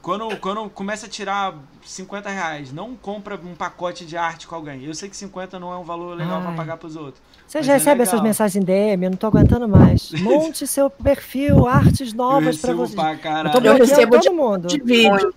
quando, 0.00 0.34
quando 0.38 0.70
começa 0.70 1.04
a 1.04 1.08
tirar 1.10 1.54
50 1.84 2.30
reais, 2.30 2.72
não 2.72 2.96
compra 2.96 3.34
um 3.36 3.54
pacote 3.54 4.06
de 4.06 4.16
arte 4.16 4.46
com 4.46 4.54
alguém. 4.54 4.82
Eu 4.84 4.94
sei 4.94 5.10
que 5.10 5.14
50 5.18 5.60
não 5.60 5.70
é 5.70 5.76
um 5.76 5.82
valor 5.84 6.16
legal 6.16 6.40
pra 6.40 6.48
Ai. 6.52 6.56
pagar 6.56 6.76
pros 6.78 6.96
outros. 6.96 7.22
Você 7.46 7.62
já 7.62 7.74
é 7.74 7.76
recebe 7.76 7.98
legal. 7.98 8.06
essas 8.14 8.22
mensagens 8.22 8.56
em 8.62 8.64
DM? 8.64 9.04
Eu 9.04 9.10
não 9.10 9.18
tô 9.18 9.26
aguentando 9.26 9.68
mais. 9.68 10.12
Monte 10.22 10.66
seu 10.66 10.88
perfil, 10.88 11.68
artes 11.68 12.14
novas 12.14 12.56
pra 12.56 12.70
recebo 12.72 12.86
você. 12.86 12.94
pra 12.96 13.12
Eu 13.44 13.50
tô. 13.52 13.58
Eu 13.68 13.74
recebo 13.74 14.12
todo 14.12 14.22
de- 14.22 14.30
mundo. 14.30 14.68
De 14.68 14.80
vídeo. 14.80 15.34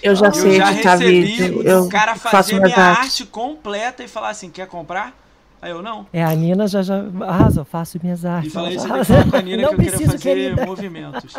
Eu 0.00 0.14
já 0.14 0.26
Eu 0.28 0.34
sei 0.34 0.56
já 0.56 0.70
editar 0.72 0.94
recebi 0.98 1.22
vídeo. 1.24 1.58
o 1.58 1.62
Eu 1.64 1.88
cara 1.88 2.14
fazer 2.14 2.60
minha 2.60 2.76
artes. 2.76 3.06
arte 3.06 3.26
completa 3.26 4.04
e 4.04 4.08
falar 4.08 4.28
assim, 4.28 4.50
quer 4.50 4.68
comprar? 4.68 5.20
Aí 5.62 5.70
eu, 5.70 5.80
não. 5.80 6.06
É, 6.12 6.24
a 6.24 6.34
Nina 6.34 6.66
já, 6.66 6.82
já 6.82 7.04
arrasou, 7.20 7.64
faço 7.64 7.96
minhas 8.02 8.24
E 8.24 8.26
artes. 8.26 8.52
falei, 8.52 8.76
tem 8.76 8.84
que 8.92 9.04
falar 9.04 9.30
com 9.30 9.36
a 9.36 9.40
Nina 9.42 9.62
não 9.62 9.68
que 9.70 9.74
eu 9.74 9.78
queria 9.78 9.90
preciso, 9.92 10.12
fazer 10.12 10.34
querida. 10.34 10.66
movimentos. 10.66 11.34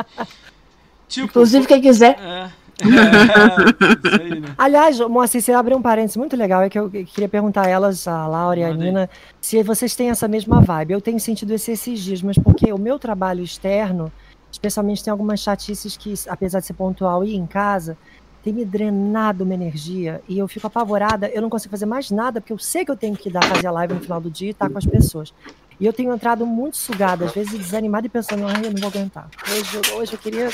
Tipo, 1.09 1.25
Inclusive, 1.27 1.67
quem 1.67 1.81
quiser, 1.81 2.17
é, 2.19 2.49
É, 2.81 4.07
isso 4.07 4.21
aí, 4.21 4.39
né? 4.39 4.47
Aliás, 4.57 4.99
Moacir, 5.01 5.41
você 5.41 5.51
abriu 5.51 5.77
um 5.77 5.81
parênteses 5.81 6.17
muito 6.17 6.35
legal, 6.35 6.61
é 6.63 6.69
que 6.69 6.79
eu 6.79 6.89
queria 6.89 7.27
perguntar 7.29 7.65
a 7.65 7.69
elas, 7.69 8.07
a 8.07 8.25
Laura 8.25 8.59
e 8.59 8.63
a 8.63 8.69
Manda 8.69 8.81
aí. 8.83 8.87
Nina, 8.89 9.09
se 9.41 9.61
vocês 9.61 9.95
têm 9.95 10.09
essa 10.09 10.27
mesma 10.27 10.61
vibe. 10.61 10.93
Eu 10.93 11.01
tenho 11.01 11.19
sentido 11.19 11.53
isso 11.53 11.69
esses 11.69 11.99
dias, 11.99 12.21
mas 12.21 12.37
porque 12.37 12.71
o 12.73 12.77
meu 12.77 12.97
trabalho 12.97 13.43
externo, 13.43 14.11
especialmente 14.51 15.03
tem 15.03 15.11
algumas 15.11 15.39
chatices 15.41 15.97
que, 15.97 16.13
apesar 16.27 16.61
de 16.61 16.65
ser 16.65 16.73
pontual 16.73 17.23
e 17.23 17.35
em 17.35 17.45
casa, 17.45 17.97
tem 18.43 18.51
me 18.53 18.65
drenado 18.65 19.45
uma 19.45 19.53
energia 19.53 20.21
e 20.27 20.37
eu 20.37 20.47
fico 20.49 20.67
apavorada, 20.67 21.29
eu 21.29 21.41
não 21.41 21.49
consigo 21.49 21.71
fazer 21.71 21.85
mais 21.85 22.11
nada, 22.11 22.41
porque 22.41 22.51
eu 22.51 22.57
sei 22.59 22.83
que 22.83 22.91
eu 22.91 22.97
tenho 22.97 23.15
que 23.15 23.29
dar 23.29 23.43
fazer 23.45 23.67
a 23.67 23.71
live 23.71 23.93
no 23.93 24.01
final 24.01 24.19
do 24.19 24.29
dia 24.29 24.49
e 24.49 24.51
estar 24.51 24.69
com 24.69 24.77
as 24.77 24.85
pessoas. 24.85 25.33
E 25.79 25.85
eu 25.85 25.93
tenho 25.93 26.13
entrado 26.13 26.45
muito 26.45 26.75
sugada, 26.77 27.25
às 27.25 27.33
vezes 27.33 27.57
desanimada 27.57 28.05
e 28.05 28.09
pensando, 28.09 28.45
ai, 28.45 28.57
eu 28.65 28.71
não 28.71 28.79
vou 28.81 28.89
aguentar. 28.89 29.29
Hoje, 29.49 29.79
eu- 29.89 29.97
hoje 29.97 30.13
eu 30.13 30.19
queria 30.19 30.49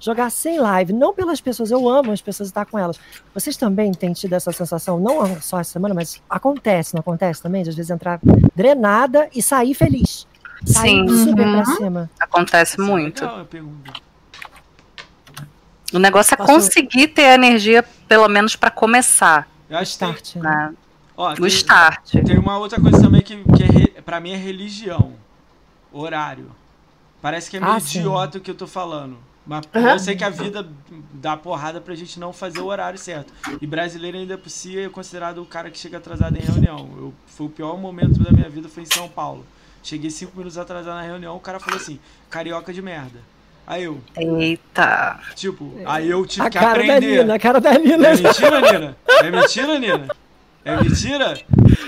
jogar 0.00 0.28
sem 0.30 0.58
live, 0.58 0.92
não 0.92 1.14
pelas 1.14 1.40
pessoas, 1.40 1.70
eu 1.70 1.88
amo 1.88 2.10
as 2.10 2.20
pessoas 2.20 2.48
e 2.48 2.50
estar 2.50 2.64
com 2.66 2.76
elas. 2.78 2.98
Vocês 3.32 3.56
também 3.56 3.92
têm 3.92 4.12
tido 4.12 4.32
essa 4.32 4.50
sensação, 4.50 4.98
não 4.98 5.40
só 5.40 5.60
essa 5.60 5.70
semana, 5.72 5.94
mas 5.94 6.20
acontece, 6.28 6.94
não 6.94 7.00
acontece 7.00 7.40
também? 7.40 7.62
De 7.62 7.68
às 7.70 7.76
vezes 7.76 7.90
entrar 7.90 8.18
drenada 8.56 9.28
e 9.34 9.40
sair 9.40 9.74
feliz. 9.74 10.26
Sair 10.64 11.08
Sim. 11.08 11.24
super 11.26 11.46
Uhum. 11.46 11.52
pra 11.62 11.64
cima. 11.76 12.10
Acontece 12.20 12.72
Isso 12.72 12.82
é 12.82 12.84
muito. 12.84 13.22
legal 13.22 13.40
a 13.40 13.44
pergunta. 13.44 13.92
O 15.92 15.98
negócio 15.98 16.34
é 16.34 16.36
conseguir 16.36 17.08
ter 17.08 17.22
energia, 17.34 17.82
pelo 18.08 18.28
menos 18.28 18.54
pra 18.56 18.70
começar, 18.70 19.48
Eu 19.68 19.78
acho 19.78 19.92
que 19.92 19.98
tem, 19.98 20.10
Start. 20.12 20.36
né? 20.36 20.42
né? 20.68 20.74
ó, 21.16 21.32
O 21.32 21.36
tem, 21.36 21.46
start. 21.46 22.10
tem 22.24 22.38
uma 22.38 22.58
outra 22.58 22.80
coisa 22.80 23.00
também 23.00 23.22
que, 23.22 23.36
que 23.44 23.92
é, 23.96 24.00
pra 24.00 24.20
mim 24.20 24.32
é 24.32 24.36
religião. 24.36 25.14
Horário. 25.92 26.50
Parece 27.20 27.50
que 27.50 27.56
é 27.56 27.60
meio 27.60 27.72
Ah, 27.72 27.80
sim. 27.80 27.98
idiota 27.98 28.38
o 28.38 28.40
que 28.40 28.50
eu 28.50 28.54
tô 28.54 28.66
falando. 28.66 29.18
Mas 29.46 29.64
Aham. 29.74 29.90
eu 29.92 29.98
sei 29.98 30.14
que 30.16 30.22
a 30.22 30.30
vida 30.30 30.66
dá 31.14 31.36
porrada 31.36 31.80
pra 31.80 31.94
gente 31.94 32.20
não 32.20 32.32
fazer 32.32 32.60
o 32.60 32.66
horário 32.66 32.98
certo. 32.98 33.32
E 33.60 33.66
brasileiro 33.66 34.16
ainda 34.16 34.38
por 34.38 34.48
si 34.50 34.78
é 34.78 34.88
considerado 34.88 35.42
o 35.42 35.46
cara 35.46 35.70
que 35.70 35.78
chega 35.78 35.96
atrasado 35.98 36.36
em 36.36 36.40
reunião. 36.40 36.88
Eu, 36.96 37.14
foi 37.26 37.46
o 37.46 37.50
pior 37.50 37.76
momento 37.76 38.20
da 38.22 38.30
minha 38.30 38.48
vida 38.48 38.68
foi 38.68 38.84
em 38.84 38.86
São 38.86 39.08
Paulo. 39.08 39.44
Cheguei 39.82 40.10
cinco 40.10 40.36
minutos 40.36 40.58
atrasado 40.58 40.94
na 40.94 41.02
reunião, 41.02 41.34
o 41.36 41.40
cara 41.40 41.58
falou 41.58 41.80
assim, 41.80 41.98
carioca 42.28 42.72
de 42.72 42.80
merda. 42.82 43.18
Aí 43.70 43.84
eu, 43.84 44.00
Eita. 44.16 45.20
tipo, 45.36 45.72
aí 45.86 46.10
eu 46.10 46.26
tive 46.26 46.44
A 46.44 46.50
que 46.50 46.58
cara 46.58 46.74
da 46.74 46.80
aprender. 46.96 47.18
Nina, 47.22 47.34
a 47.34 47.38
cara 47.38 47.60
da 47.60 47.72
Nina. 47.74 48.08
É 48.08 48.16
mentira, 48.16 48.60
Nina? 48.72 48.96
É 49.22 49.30
mentira, 49.30 49.78
Nina? 49.78 50.08
É 50.64 50.76
mentira? 50.82 51.38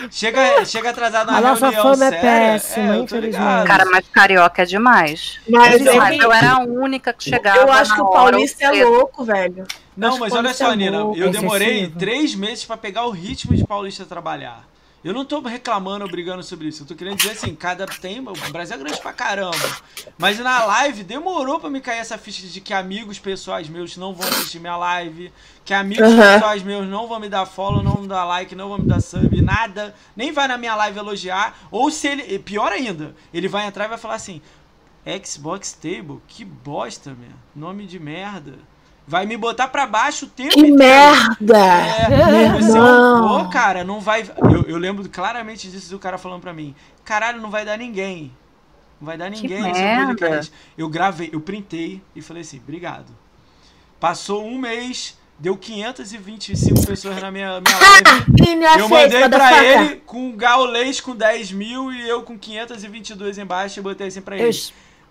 Chega, 0.08 0.64
chega 0.64 0.90
atrasado 0.90 1.32
na 1.32 1.38
A 1.38 1.40
nossa 1.40 1.66
reunião 1.70 1.82
fama 1.82 2.04
é 2.06 2.10
séria. 2.10 2.20
péssima, 2.20 2.86
eu 2.94 2.98
tô 2.98 3.04
infelizmente. 3.16 3.66
Cara, 3.66 3.84
mas 3.86 4.04
carioca 4.12 4.62
é 4.62 4.64
demais. 4.64 5.40
Mas 5.48 5.84
é 5.84 5.94
Mas 5.96 6.16
que- 6.16 6.24
eu 6.24 6.32
era 6.32 6.52
a 6.52 6.58
única 6.60 7.12
que 7.12 7.24
chegava. 7.24 7.58
eu 7.58 7.72
acho 7.72 7.94
que 7.96 8.00
o 8.00 8.10
paulista 8.10 8.64
é 8.64 8.84
louco, 8.84 9.24
velho. 9.24 9.64
Não, 9.96 10.10
Acho 10.10 10.20
mas 10.20 10.32
olha 10.34 10.54
só, 10.54 10.70
ser 10.70 10.76
Nina, 10.76 11.00
louco, 11.02 11.18
eu 11.18 11.30
demorei 11.30 11.78
excessivo. 11.80 11.98
três 11.98 12.34
meses 12.36 12.64
pra 12.64 12.76
pegar 12.76 13.06
o 13.06 13.10
ritmo 13.10 13.56
de 13.56 13.66
paulista 13.66 14.04
trabalhar. 14.04 14.62
Eu 15.04 15.12
não 15.12 15.24
tô 15.24 15.40
reclamando 15.40 16.04
ou 16.04 16.10
brigando 16.10 16.42
sobre 16.44 16.68
isso. 16.68 16.84
Eu 16.84 16.86
tô 16.86 16.94
querendo 16.94 17.16
dizer 17.16 17.32
assim, 17.32 17.56
cada 17.56 17.86
tem. 17.86 18.20
O 18.20 18.52
Brasil 18.52 18.76
é 18.76 18.78
grande 18.78 19.00
pra 19.00 19.12
caramba. 19.12 19.56
Mas 20.16 20.38
na 20.38 20.64
live 20.64 21.02
demorou 21.02 21.58
pra 21.58 21.68
me 21.68 21.80
cair 21.80 21.98
essa 21.98 22.16
ficha 22.16 22.46
de 22.46 22.60
que 22.60 22.72
amigos 22.72 23.18
pessoais 23.18 23.68
meus 23.68 23.96
não 23.96 24.14
vão 24.14 24.28
assistir 24.28 24.60
minha 24.60 24.76
live. 24.76 25.32
Que 25.64 25.74
amigos 25.74 26.08
Uhum. 26.08 26.16
pessoais 26.16 26.62
meus 26.62 26.86
não 26.86 27.08
vão 27.08 27.18
me 27.18 27.28
dar 27.28 27.46
follow, 27.46 27.82
não 27.82 27.94
vão 27.94 28.02
me 28.02 28.08
dar 28.08 28.24
like, 28.24 28.54
não 28.54 28.68
vão 28.68 28.78
me 28.78 28.86
dar 28.86 29.00
sub, 29.00 29.42
nada. 29.42 29.92
Nem 30.14 30.30
vai 30.30 30.46
na 30.46 30.56
minha 30.56 30.76
live 30.76 30.98
elogiar. 30.98 31.58
Ou 31.70 31.90
se 31.90 32.06
ele. 32.06 32.38
Pior 32.38 32.70
ainda, 32.70 33.14
ele 33.34 33.48
vai 33.48 33.66
entrar 33.66 33.86
e 33.86 33.88
vai 33.88 33.98
falar 33.98 34.14
assim: 34.14 34.40
Xbox 35.24 35.72
Table, 35.72 36.20
que 36.28 36.44
bosta, 36.44 37.10
meu. 37.10 37.30
Nome 37.56 37.86
de 37.86 37.98
merda. 37.98 38.54
Vai 39.12 39.26
me 39.26 39.36
botar 39.36 39.68
pra 39.68 39.84
baixo 39.84 40.24
o 40.24 40.28
tempo 40.30 40.54
Que 40.54 40.72
merda! 40.72 41.58
É, 41.58 42.48
você 42.58 42.70
é 42.70 42.80
Não. 42.80 43.44
Pô, 43.44 43.50
cara, 43.50 43.84
não 43.84 44.00
vai. 44.00 44.22
Eu, 44.38 44.62
eu 44.62 44.78
lembro 44.78 45.06
claramente 45.06 45.70
disso 45.70 45.90
do 45.90 45.98
cara 45.98 46.16
falando 46.16 46.40
pra 46.40 46.54
mim. 46.54 46.74
Caralho, 47.04 47.38
não 47.38 47.50
vai 47.50 47.62
dar 47.62 47.76
ninguém. 47.76 48.32
Não 48.98 49.04
vai 49.06 49.18
dar 49.18 49.28
ninguém 49.28 49.70
esse 49.70 50.06
podcast. 50.06 50.52
Eu 50.78 50.88
gravei, 50.88 51.28
eu 51.30 51.42
printei 51.42 52.00
e 52.16 52.22
falei 52.22 52.40
assim, 52.40 52.56
obrigado. 52.56 53.14
Passou 54.00 54.46
um 54.46 54.56
mês, 54.56 55.18
deu 55.38 55.58
525 55.58 56.86
pessoas 56.86 57.20
na 57.20 57.30
minha, 57.30 57.60
minha 57.60 57.78
live. 57.78 58.30
Menina 58.30 58.78
Eu 58.78 58.88
mandei 58.88 59.28
pra 59.28 59.62
ele 59.62 59.96
com 60.06 60.34
Gaulês 60.34 61.02
com 61.02 61.14
10 61.14 61.52
mil 61.52 61.92
e 61.92 62.08
eu 62.08 62.22
com 62.22 62.38
522 62.38 63.36
embaixo 63.36 63.78
e 63.78 63.82
botei 63.82 64.06
assim 64.06 64.22
pra 64.22 64.38
ele. 64.38 64.58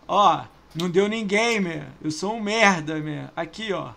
Ó, 0.07 0.41
não 0.75 0.89
deu 0.89 1.07
ninguém, 1.07 1.59
meu. 1.59 1.81
Eu 2.03 2.11
sou 2.11 2.35
um 2.35 2.41
merda, 2.41 2.95
meu. 2.95 3.23
Aqui, 3.35 3.71
ó. 3.73 3.89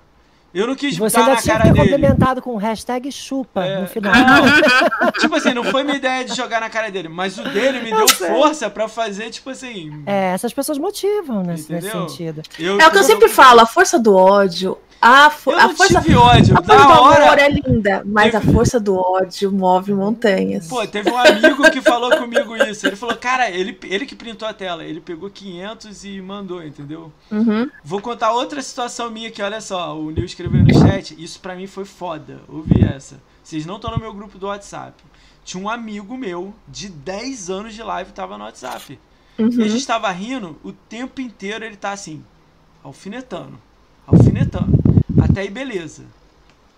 Eu 0.53 0.69
não 0.69 0.77
quis 0.77 0.97
você 0.97 1.17
dar 1.17 1.31
na 1.31 1.43
cara 1.43 1.65
dele. 1.65 1.77
complementado 1.81 2.41
com 2.41 2.55
o 2.55 2.57
hashtag 2.57 3.11
chupa 3.11 3.65
É. 3.65 3.81
no 3.81 3.89
final. 3.89 4.13
Não, 4.15 5.11
tipo 5.19 5.35
assim, 5.35 5.53
não 5.53 5.65
foi 5.65 5.83
minha 5.83 5.97
ideia 5.97 6.25
de 6.25 6.33
jogar 6.33 6.61
na 6.61 6.71
cara 6.71 6.93
dele, 6.93 7.09
mas 7.09 7.37
o 7.37 7.43
dele 7.43 7.81
me 7.81 7.91
deu 7.91 8.07
força 8.07 8.71
pra 8.71 8.87
fazer, 8.87 9.31
tipo 9.31 9.51
assim. 9.51 10.05
É, 10.07 10.27
essas 10.33 10.53
pessoas 10.53 10.79
motivam 10.79 11.43
nesse, 11.43 11.73
nesse 11.73 11.91
sentido. 11.91 12.41
Eu, 12.57 12.81
É 12.81 12.87
o 12.87 12.91
que 12.93 12.99
eu 12.99 13.03
sempre 13.03 13.29
falo, 13.29 13.61
a 13.63 13.67
força 13.67 13.99
do 13.99 14.15
ódio. 14.15 14.79
A, 15.01 15.29
fo 15.29 15.51
Eu 15.53 15.59
a 15.61 15.69
força, 15.69 16.01
tive 16.01 16.15
ódio. 16.17 16.57
a 16.59 16.63
força 16.63 16.79
Da 16.83 16.87
do 16.87 16.93
amor 17.05 17.39
é 17.39 17.49
linda, 17.51 18.03
mas 18.07 18.33
Teve- 18.33 18.37
a 18.49 18.53
força 18.53 18.81
do 18.81 18.97
ódio 18.97 19.53
move 19.53 19.93
montanhas. 19.93 20.67
Pô, 20.67 20.87
teve 20.87 21.11
um 21.11 21.19
amigo 21.19 21.71
que 21.71 21.83
falou 21.83 22.11
comigo 22.17 22.57
isso. 22.57 22.87
Ele 22.87 22.97
falou, 22.97 23.15
cara, 23.17 23.51
ele, 23.51 23.79
ele 23.85 24.07
que 24.07 24.15
printou 24.17 24.49
a 24.49 24.55
tela. 24.55 24.83
Ele 24.83 25.01
pegou 25.01 25.29
500 25.29 26.05
e 26.05 26.23
mandou, 26.23 26.65
entendeu? 26.65 27.13
Uhum. 27.31 27.69
Vou 27.85 28.01
contar 28.01 28.33
outra 28.33 28.63
situação 28.63 29.11
minha 29.11 29.31
que, 29.31 29.43
olha 29.43 29.61
só, 29.61 29.95
o 29.99 30.11
Nil 30.11 30.25
escreveu 30.25 30.63
no 30.65 30.73
chat, 30.73 31.15
isso 31.23 31.39
pra 31.39 31.55
mim 31.55 31.67
foi 31.67 31.85
foda. 31.85 32.41
Ouvi 32.49 32.83
essa. 32.85 33.17
Vocês 33.43 33.67
não 33.67 33.77
estão 33.77 33.91
no 33.91 33.99
meu 33.99 34.15
grupo 34.15 34.39
do 34.39 34.47
WhatsApp. 34.47 34.95
Tinha 35.45 35.63
um 35.63 35.69
amigo 35.69 36.17
meu 36.17 36.55
de 36.67 36.89
10 36.89 37.51
anos 37.51 37.75
de 37.75 37.83
live 37.83 38.11
tava 38.13 38.39
no 38.39 38.45
WhatsApp. 38.45 38.99
E 39.39 39.43
a 39.43 39.45
Uhum. 39.45 39.51
gente 39.51 39.87
tava 39.87 40.11
rindo, 40.11 40.57
o 40.65 40.73
tempo 40.73 41.21
inteiro 41.21 41.63
ele 41.65 41.77
tá 41.77 41.93
assim, 41.93 42.25
alfinetando, 42.83 43.59
alfinetando. 44.07 44.84
Até 45.35 45.41
aí, 45.43 45.51
beleza. 45.51 46.07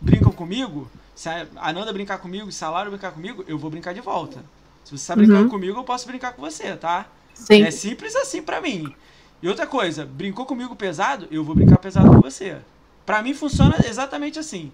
Brincam 0.00 0.32
comigo? 0.32 0.90
Se 1.14 1.28
a 1.28 1.46
Ananda 1.56 1.92
brincar 1.92 2.18
comigo, 2.18 2.50
se 2.50 2.64
a 2.64 2.70
Lara 2.70 2.90
brincar 2.90 3.12
comigo, 3.12 3.44
eu 3.46 3.58
vou 3.58 3.70
brincar 3.70 3.94
de 3.94 4.00
volta. 4.00 4.44
Se 4.84 4.96
você 4.96 5.06
tá 5.06 5.16
brincando 5.16 5.44
Uhum. 5.44 5.50
comigo, 5.50 5.78
eu 5.78 5.84
posso 5.84 6.06
brincar 6.06 6.32
com 6.34 6.42
você, 6.42 6.76
tá? 6.76 7.12
Sim. 7.34 7.62
É 7.62 7.70
simples 7.70 8.16
assim 8.16 8.42
pra 8.42 8.60
mim. 8.60 8.96
E 9.42 9.48
outra 9.48 9.66
coisa, 9.66 10.06
brincou 10.06 10.46
comigo 10.46 10.74
pesado, 10.76 11.28
eu 11.30 11.44
vou 11.44 11.54
brincar 11.54 11.78
pesado 11.78 12.10
com 12.10 12.20
você. 12.20 12.64
Pra 13.04 13.22
mim 13.22 13.34
funciona 13.34 13.86
exatamente 13.86 14.38
assim. 14.38 14.72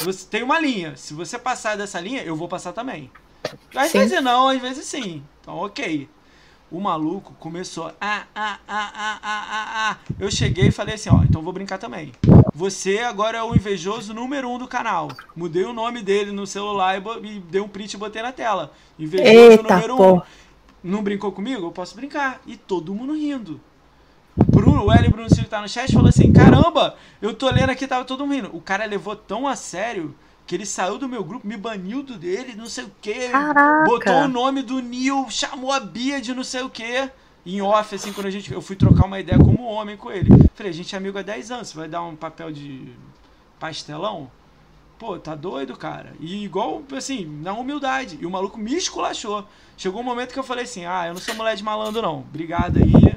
Você 0.00 0.26
tem 0.28 0.42
uma 0.42 0.60
linha. 0.60 0.96
Se 0.96 1.14
você 1.14 1.38
passar 1.38 1.76
dessa 1.76 2.00
linha, 2.00 2.22
eu 2.22 2.36
vou 2.36 2.48
passar 2.48 2.72
também. 2.72 3.10
Às 3.74 3.92
Sim. 3.92 3.92
vezes 3.92 4.22
não, 4.22 4.48
às 4.48 4.60
vezes 4.60 4.86
sim. 4.86 5.28
Então, 5.40 5.56
ok. 5.56 6.08
O 6.70 6.80
maluco 6.80 7.34
começou. 7.38 7.92
Ah, 8.00 8.24
ah, 8.34 8.58
ah, 8.66 8.92
ah, 8.94 9.20
ah, 9.22 9.46
ah, 9.50 9.90
ah. 9.90 9.98
Eu 10.18 10.30
cheguei 10.30 10.68
e 10.68 10.72
falei 10.72 10.94
assim: 10.94 11.10
ó, 11.10 11.22
então 11.22 11.42
vou 11.42 11.52
brincar 11.52 11.78
também. 11.78 12.12
Você 12.54 12.98
agora 12.98 13.38
é 13.38 13.42
o 13.42 13.54
invejoso 13.54 14.12
número 14.14 14.48
um 14.48 14.58
do 14.58 14.66
canal. 14.66 15.08
Mudei 15.36 15.64
o 15.64 15.72
nome 15.72 16.02
dele 16.02 16.32
no 16.32 16.46
celular 16.46 16.96
e, 16.96 17.26
e 17.26 17.40
dei 17.40 17.60
um 17.60 17.68
print 17.68 17.94
e 17.94 17.96
botei 17.96 18.22
na 18.22 18.32
tela. 18.32 18.72
Invejoso 18.98 19.30
Eita, 19.30 19.74
número 19.74 19.94
um. 19.94 19.96
pô. 19.96 20.22
Não 20.82 21.02
brincou 21.02 21.32
comigo? 21.32 21.66
Eu 21.66 21.72
posso 21.72 21.94
brincar. 21.94 22.40
E 22.46 22.56
todo 22.56 22.94
mundo 22.94 23.14
rindo. 23.14 23.60
Bruno, 24.36 24.86
o 24.86 24.92
L. 24.92 25.08
Bruno 25.08 25.32
Silva 25.32 25.48
tá 25.48 25.60
no 25.60 25.68
chat 25.68 25.92
falou 25.92 26.08
assim: 26.08 26.32
caramba, 26.32 26.96
eu 27.22 27.34
tô 27.34 27.48
lendo 27.50 27.70
aqui, 27.70 27.86
tava 27.86 28.04
todo 28.04 28.26
mundo 28.26 28.34
rindo. 28.34 28.56
O 28.56 28.60
cara 28.60 28.84
levou 28.84 29.14
tão 29.14 29.46
a 29.46 29.54
sério 29.54 30.14
que 30.46 30.54
ele 30.54 30.66
saiu 30.66 30.98
do 30.98 31.08
meu 31.08 31.24
grupo, 31.24 31.46
me 31.46 31.56
baniu 31.56 32.02
do 32.02 32.18
dele, 32.18 32.54
não 32.54 32.66
sei 32.66 32.84
o 32.84 32.92
que. 33.00 33.28
Caraca. 33.28 33.84
Botou 33.84 34.14
o 34.24 34.28
nome 34.28 34.62
do 34.62 34.80
Neil, 34.80 35.26
chamou 35.30 35.72
a 35.72 35.80
Bia 35.80 36.20
de 36.20 36.34
não 36.34 36.44
sei 36.44 36.62
o 36.62 36.70
que. 36.70 37.10
Em 37.46 37.60
off, 37.60 37.94
assim, 37.94 38.12
quando 38.12 38.26
a 38.26 38.30
gente, 38.30 38.52
eu 38.52 38.62
fui 38.62 38.74
trocar 38.74 39.04
uma 39.04 39.20
ideia 39.20 39.38
como 39.38 39.64
homem 39.64 39.96
com 39.96 40.10
ele. 40.10 40.30
Falei, 40.54 40.70
a 40.70 40.74
gente 40.74 40.94
é 40.94 40.98
amigo 40.98 41.18
há 41.18 41.22
10 41.22 41.50
anos, 41.50 41.68
você 41.68 41.76
vai 41.76 41.88
dar 41.88 42.02
um 42.02 42.16
papel 42.16 42.50
de 42.50 42.88
pastelão? 43.58 44.30
Pô, 44.98 45.18
tá 45.18 45.34
doido, 45.34 45.76
cara. 45.76 46.14
E 46.20 46.44
igual, 46.44 46.82
assim, 46.96 47.26
na 47.42 47.52
humildade. 47.52 48.18
E 48.20 48.24
o 48.24 48.30
maluco 48.30 48.58
me 48.58 48.74
esculachou. 48.74 49.46
Chegou 49.76 50.00
um 50.00 50.04
momento 50.04 50.32
que 50.32 50.38
eu 50.38 50.44
falei 50.44 50.64
assim, 50.64 50.86
ah, 50.86 51.06
eu 51.08 51.14
não 51.14 51.20
sou 51.20 51.34
mulher 51.34 51.56
de 51.56 51.62
malandro, 51.62 52.00
não. 52.00 52.20
Obrigado 52.20 52.78
aí. 52.78 53.14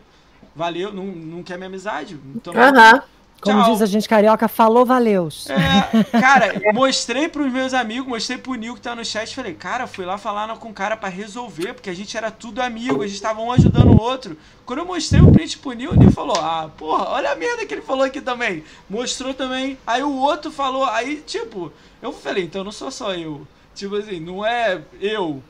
Valeu, 0.55 0.91
não, 0.91 1.05
não 1.05 1.43
quer 1.43 1.55
minha 1.55 1.67
amizade? 1.67 2.19
Então, 2.35 2.53
Aham. 2.53 3.03
Como 3.41 3.61
Tchau. 3.61 3.71
diz 3.71 3.81
a 3.83 3.85
gente 3.85 4.09
carioca, 4.09 4.47
falou 4.47 4.83
valeus. 4.85 5.47
é, 5.49 6.03
cara, 6.19 6.59
mostrei 6.73 7.27
pros 7.27 7.51
meus 7.51 7.73
amigos, 7.73 8.07
mostrei 8.07 8.37
pro 8.37 8.55
Nil 8.55 8.73
que 8.73 8.81
tá 8.81 8.95
no 8.95 9.05
chat, 9.05 9.35
falei, 9.35 9.53
cara, 9.53 9.85
fui 9.85 10.05
lá 10.05 10.17
falar 10.17 10.47
com 10.57 10.69
o 10.69 10.73
cara 10.73 10.97
pra 10.97 11.07
resolver, 11.07 11.73
porque 11.73 11.89
a 11.89 11.95
gente 11.95 12.17
era 12.17 12.31
tudo 12.31 12.61
amigo, 12.61 13.03
a 13.03 13.07
gente 13.07 13.21
tava 13.21 13.39
um 13.39 13.51
ajudando 13.51 13.91
o 13.91 14.01
outro. 14.01 14.35
Quando 14.65 14.79
eu 14.79 14.85
mostrei 14.85 15.21
o 15.21 15.31
print 15.31 15.59
pro 15.59 15.71
Nil, 15.73 15.91
o 15.91 15.95
Nil 15.95 16.11
falou, 16.11 16.35
ah, 16.37 16.69
porra, 16.75 17.09
olha 17.09 17.31
a 17.31 17.35
merda 17.35 17.65
que 17.65 17.73
ele 17.73 17.81
falou 17.81 18.03
aqui 18.03 18.21
também. 18.21 18.63
Mostrou 18.89 19.33
também, 19.33 19.77
aí 19.85 20.01
o 20.01 20.15
outro 20.15 20.51
falou, 20.51 20.85
aí, 20.85 21.17
tipo, 21.25 21.71
eu 22.01 22.11
falei, 22.11 22.45
então 22.45 22.63
não 22.63 22.71
sou 22.71 22.89
só 22.89 23.13
eu. 23.13 23.47
Tipo 23.75 23.97
assim, 23.97 24.19
não 24.19 24.43
é 24.43 24.81
eu. 24.99 25.43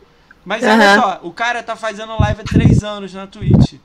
Mas 0.43 0.63
olha 0.63 0.73
Aham. 0.73 1.01
só, 1.01 1.19
o 1.23 1.31
cara 1.31 1.63
tá 1.63 1.75
fazendo 1.75 2.19
live 2.19 2.41
há 2.41 2.43
três 2.43 2.83
anos 2.83 3.13
na 3.13 3.27
Twitch. 3.27 3.75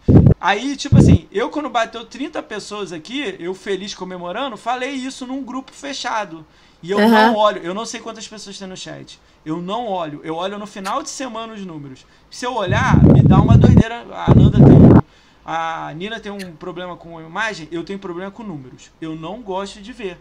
Aí, 0.42 0.74
tipo 0.74 0.98
assim, 0.98 1.28
eu 1.30 1.50
quando 1.50 1.70
bateu 1.70 2.04
30 2.04 2.42
pessoas 2.42 2.92
aqui, 2.92 3.36
eu 3.38 3.54
feliz 3.54 3.94
comemorando, 3.94 4.56
falei 4.56 4.90
isso 4.90 5.24
num 5.24 5.40
grupo 5.40 5.70
fechado. 5.70 6.44
E 6.82 6.90
eu 6.90 6.98
Aham. 6.98 7.10
não 7.10 7.36
olho, 7.36 7.62
eu 7.62 7.72
não 7.72 7.86
sei 7.86 8.00
quantas 8.00 8.26
pessoas 8.26 8.58
tem 8.58 8.66
no 8.66 8.76
chat. 8.76 9.20
Eu 9.46 9.62
não 9.62 9.86
olho, 9.86 10.20
eu 10.24 10.34
olho 10.34 10.58
no 10.58 10.66
final 10.66 11.00
de 11.00 11.10
semana 11.10 11.52
os 11.52 11.64
números. 11.64 12.04
Se 12.28 12.44
eu 12.44 12.54
olhar, 12.54 13.00
me 13.04 13.22
dá 13.22 13.40
uma 13.40 13.56
doideira. 13.56 14.04
A 14.10 14.34
Nanda 14.34 14.58
tem 14.58 14.72
um. 14.72 15.00
A 15.46 15.92
Nina 15.94 16.18
tem 16.18 16.32
um 16.32 16.56
problema 16.56 16.96
com 16.96 17.18
a 17.18 17.22
imagem, 17.22 17.68
eu 17.70 17.84
tenho 17.84 18.00
problema 18.00 18.32
com 18.32 18.42
números. 18.42 18.90
Eu 19.00 19.14
não 19.14 19.40
gosto 19.40 19.80
de 19.80 19.92
ver. 19.92 20.18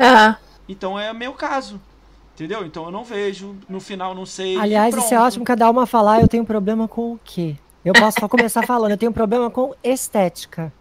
Aham. 0.00 0.36
Então 0.68 0.98
é 0.98 1.12
meu 1.12 1.32
caso. 1.34 1.80
Entendeu? 2.34 2.66
Então 2.66 2.86
eu 2.86 2.90
não 2.90 3.04
vejo, 3.04 3.54
no 3.68 3.78
final 3.78 4.16
não 4.16 4.26
sei. 4.26 4.58
Aliás, 4.58 4.96
isso 4.96 5.14
é 5.14 5.20
ótimo 5.20 5.44
cada 5.44 5.70
uma 5.70 5.86
falar, 5.86 6.20
eu 6.20 6.26
tenho 6.26 6.44
problema 6.44 6.88
com 6.88 7.12
o 7.12 7.20
quê? 7.22 7.56
Eu 7.84 7.94
posso 7.94 8.20
só 8.20 8.28
começar 8.28 8.66
falando, 8.66 8.90
eu 8.90 8.98
tenho 8.98 9.12
problema 9.12 9.50
com 9.50 9.74
estética. 9.82 10.72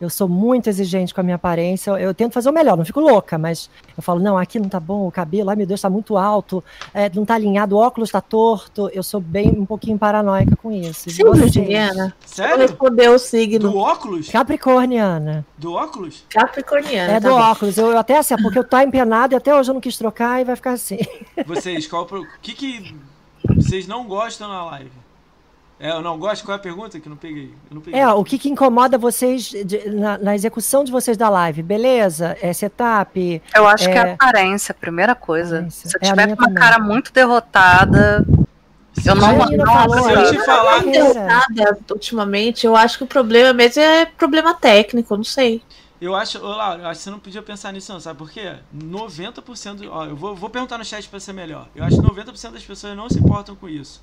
Eu 0.00 0.08
sou 0.08 0.28
muito 0.28 0.68
exigente 0.68 1.12
com 1.12 1.20
a 1.20 1.24
minha 1.24 1.34
aparência. 1.34 1.90
Eu, 1.90 1.96
eu 1.98 2.14
tento 2.14 2.32
fazer 2.32 2.48
o 2.48 2.52
melhor, 2.52 2.76
não 2.76 2.84
fico 2.84 3.00
louca, 3.00 3.36
mas 3.36 3.68
eu 3.96 4.02
falo, 4.02 4.20
não, 4.20 4.38
aqui 4.38 4.60
não 4.60 4.68
tá 4.68 4.78
bom, 4.78 5.08
o 5.08 5.10
cabelo, 5.10 5.50
ai 5.50 5.56
meu 5.56 5.66
Deus, 5.66 5.80
tá 5.80 5.90
muito 5.90 6.16
alto, 6.16 6.62
é, 6.94 7.10
não 7.12 7.24
tá 7.24 7.34
alinhado, 7.34 7.74
o 7.74 7.80
óculos 7.80 8.10
tá 8.10 8.20
torto. 8.20 8.88
Eu 8.92 9.02
sou 9.02 9.20
bem 9.20 9.48
um 9.48 9.66
pouquinho 9.66 9.98
paranoica 9.98 10.54
com 10.54 10.70
isso. 10.70 11.10
Signo? 11.10 11.34
Juliana. 11.34 12.14
Sério? 12.24 12.58
responder 12.58 13.08
o 13.08 13.14
Do 13.14 13.18
signo. 13.18 13.76
óculos? 13.76 14.28
Capricorniana. 14.28 15.44
Do 15.56 15.72
óculos? 15.72 16.24
Capricorniana. 16.28 17.14
É 17.14 17.20
tá 17.20 17.28
do 17.28 17.34
bom. 17.34 17.40
óculos. 17.40 17.76
Eu, 17.76 17.90
eu 17.90 17.98
até 17.98 18.18
assim, 18.18 18.36
porque 18.36 18.58
eu 18.58 18.64
tá 18.64 18.84
empenado 18.84 19.34
e 19.34 19.36
até 19.36 19.52
hoje 19.52 19.70
eu 19.70 19.74
não 19.74 19.80
quis 19.80 19.96
trocar 19.98 20.40
e 20.40 20.44
vai 20.44 20.54
ficar 20.54 20.72
assim. 20.72 20.98
Vocês, 21.44 21.88
qual 21.88 22.04
o 22.04 22.26
que 22.40 22.52
que 22.52 22.94
vocês 23.56 23.88
não 23.88 24.06
gostam 24.06 24.46
na 24.48 24.64
live? 24.66 24.92
É, 25.80 25.90
eu 25.92 26.02
não 26.02 26.18
gosto? 26.18 26.44
Qual 26.44 26.54
é 26.54 26.58
a 26.58 26.62
pergunta 26.62 26.98
que 26.98 27.06
eu 27.06 27.10
não 27.10 27.16
peguei? 27.16 27.54
Eu 27.70 27.74
não 27.76 27.80
peguei. 27.80 28.00
É, 28.00 28.08
o 28.08 28.24
que, 28.24 28.36
que 28.36 28.48
incomoda 28.48 28.98
vocês 28.98 29.44
de- 29.44 29.88
na, 29.90 30.18
na 30.18 30.34
execução 30.34 30.82
de 30.82 30.90
vocês 30.90 31.16
da 31.16 31.28
live? 31.28 31.62
Beleza? 31.62 32.36
É 32.42 32.52
setup? 32.52 33.40
Eu 33.54 33.66
acho 33.68 33.84
que 33.84 33.94
é 33.96 33.98
É. 33.98 34.10
a 34.10 34.14
aparência, 34.14 34.72
a 34.72 34.74
primeira 34.74 35.14
coisa. 35.14 35.56
Aparência. 35.58 35.88
Se 35.88 35.96
eu 35.96 36.00
É 36.02 36.10
tiver 36.10 36.26
com 36.26 36.32
uma 36.42 36.48
também. 36.48 36.54
cara 36.62 36.78
muito 36.80 37.12
derrotada, 37.12 38.24
Se 38.94 39.08
eu 39.08 39.14
não- 39.14 39.36
não 39.38 39.66
falou 39.66 40.02
se 40.02 40.12
eu 40.12 40.18
aí, 40.18 40.30
te 40.36 40.44
falar- 40.44 40.82
derrotada 40.82 41.78
ultimamente, 41.92 42.66
eu 42.66 42.74
acho 42.74 42.98
que 42.98 43.04
o 43.04 43.06
problema 43.06 43.52
mesmo 43.52 43.80
é 43.80 44.04
problema 44.04 44.54
técnico, 44.54 45.16
não 45.16 45.22
sei. 45.22 45.62
Eu 46.00 46.14
acho, 46.16 46.38
ô 46.44 46.48
Laura, 46.48 46.82
eu 46.82 46.86
acho 46.88 46.98
que 46.98 47.04
você 47.04 47.10
não 47.10 47.18
podia 47.20 47.42
pensar 47.42 47.72
nisso 47.72 47.92
não, 47.92 48.00
sabe 48.00 48.18
por 48.18 48.30
quê? 48.30 48.54
90%, 48.72 49.88
ó, 49.90 50.04
eu 50.06 50.16
vou, 50.16 50.34
vou 50.34 50.48
perguntar 50.50 50.78
no 50.78 50.84
chat 50.84 51.08
pra 51.08 51.18
ser 51.20 51.32
melhor. 51.32 51.68
Eu 51.74 51.84
acho 51.84 51.96
que 52.00 52.02
90% 52.06 52.52
das 52.52 52.64
pessoas 52.64 52.96
não 52.96 53.08
se 53.08 53.18
importam 53.18 53.54
com 53.56 53.68
isso. 53.68 54.02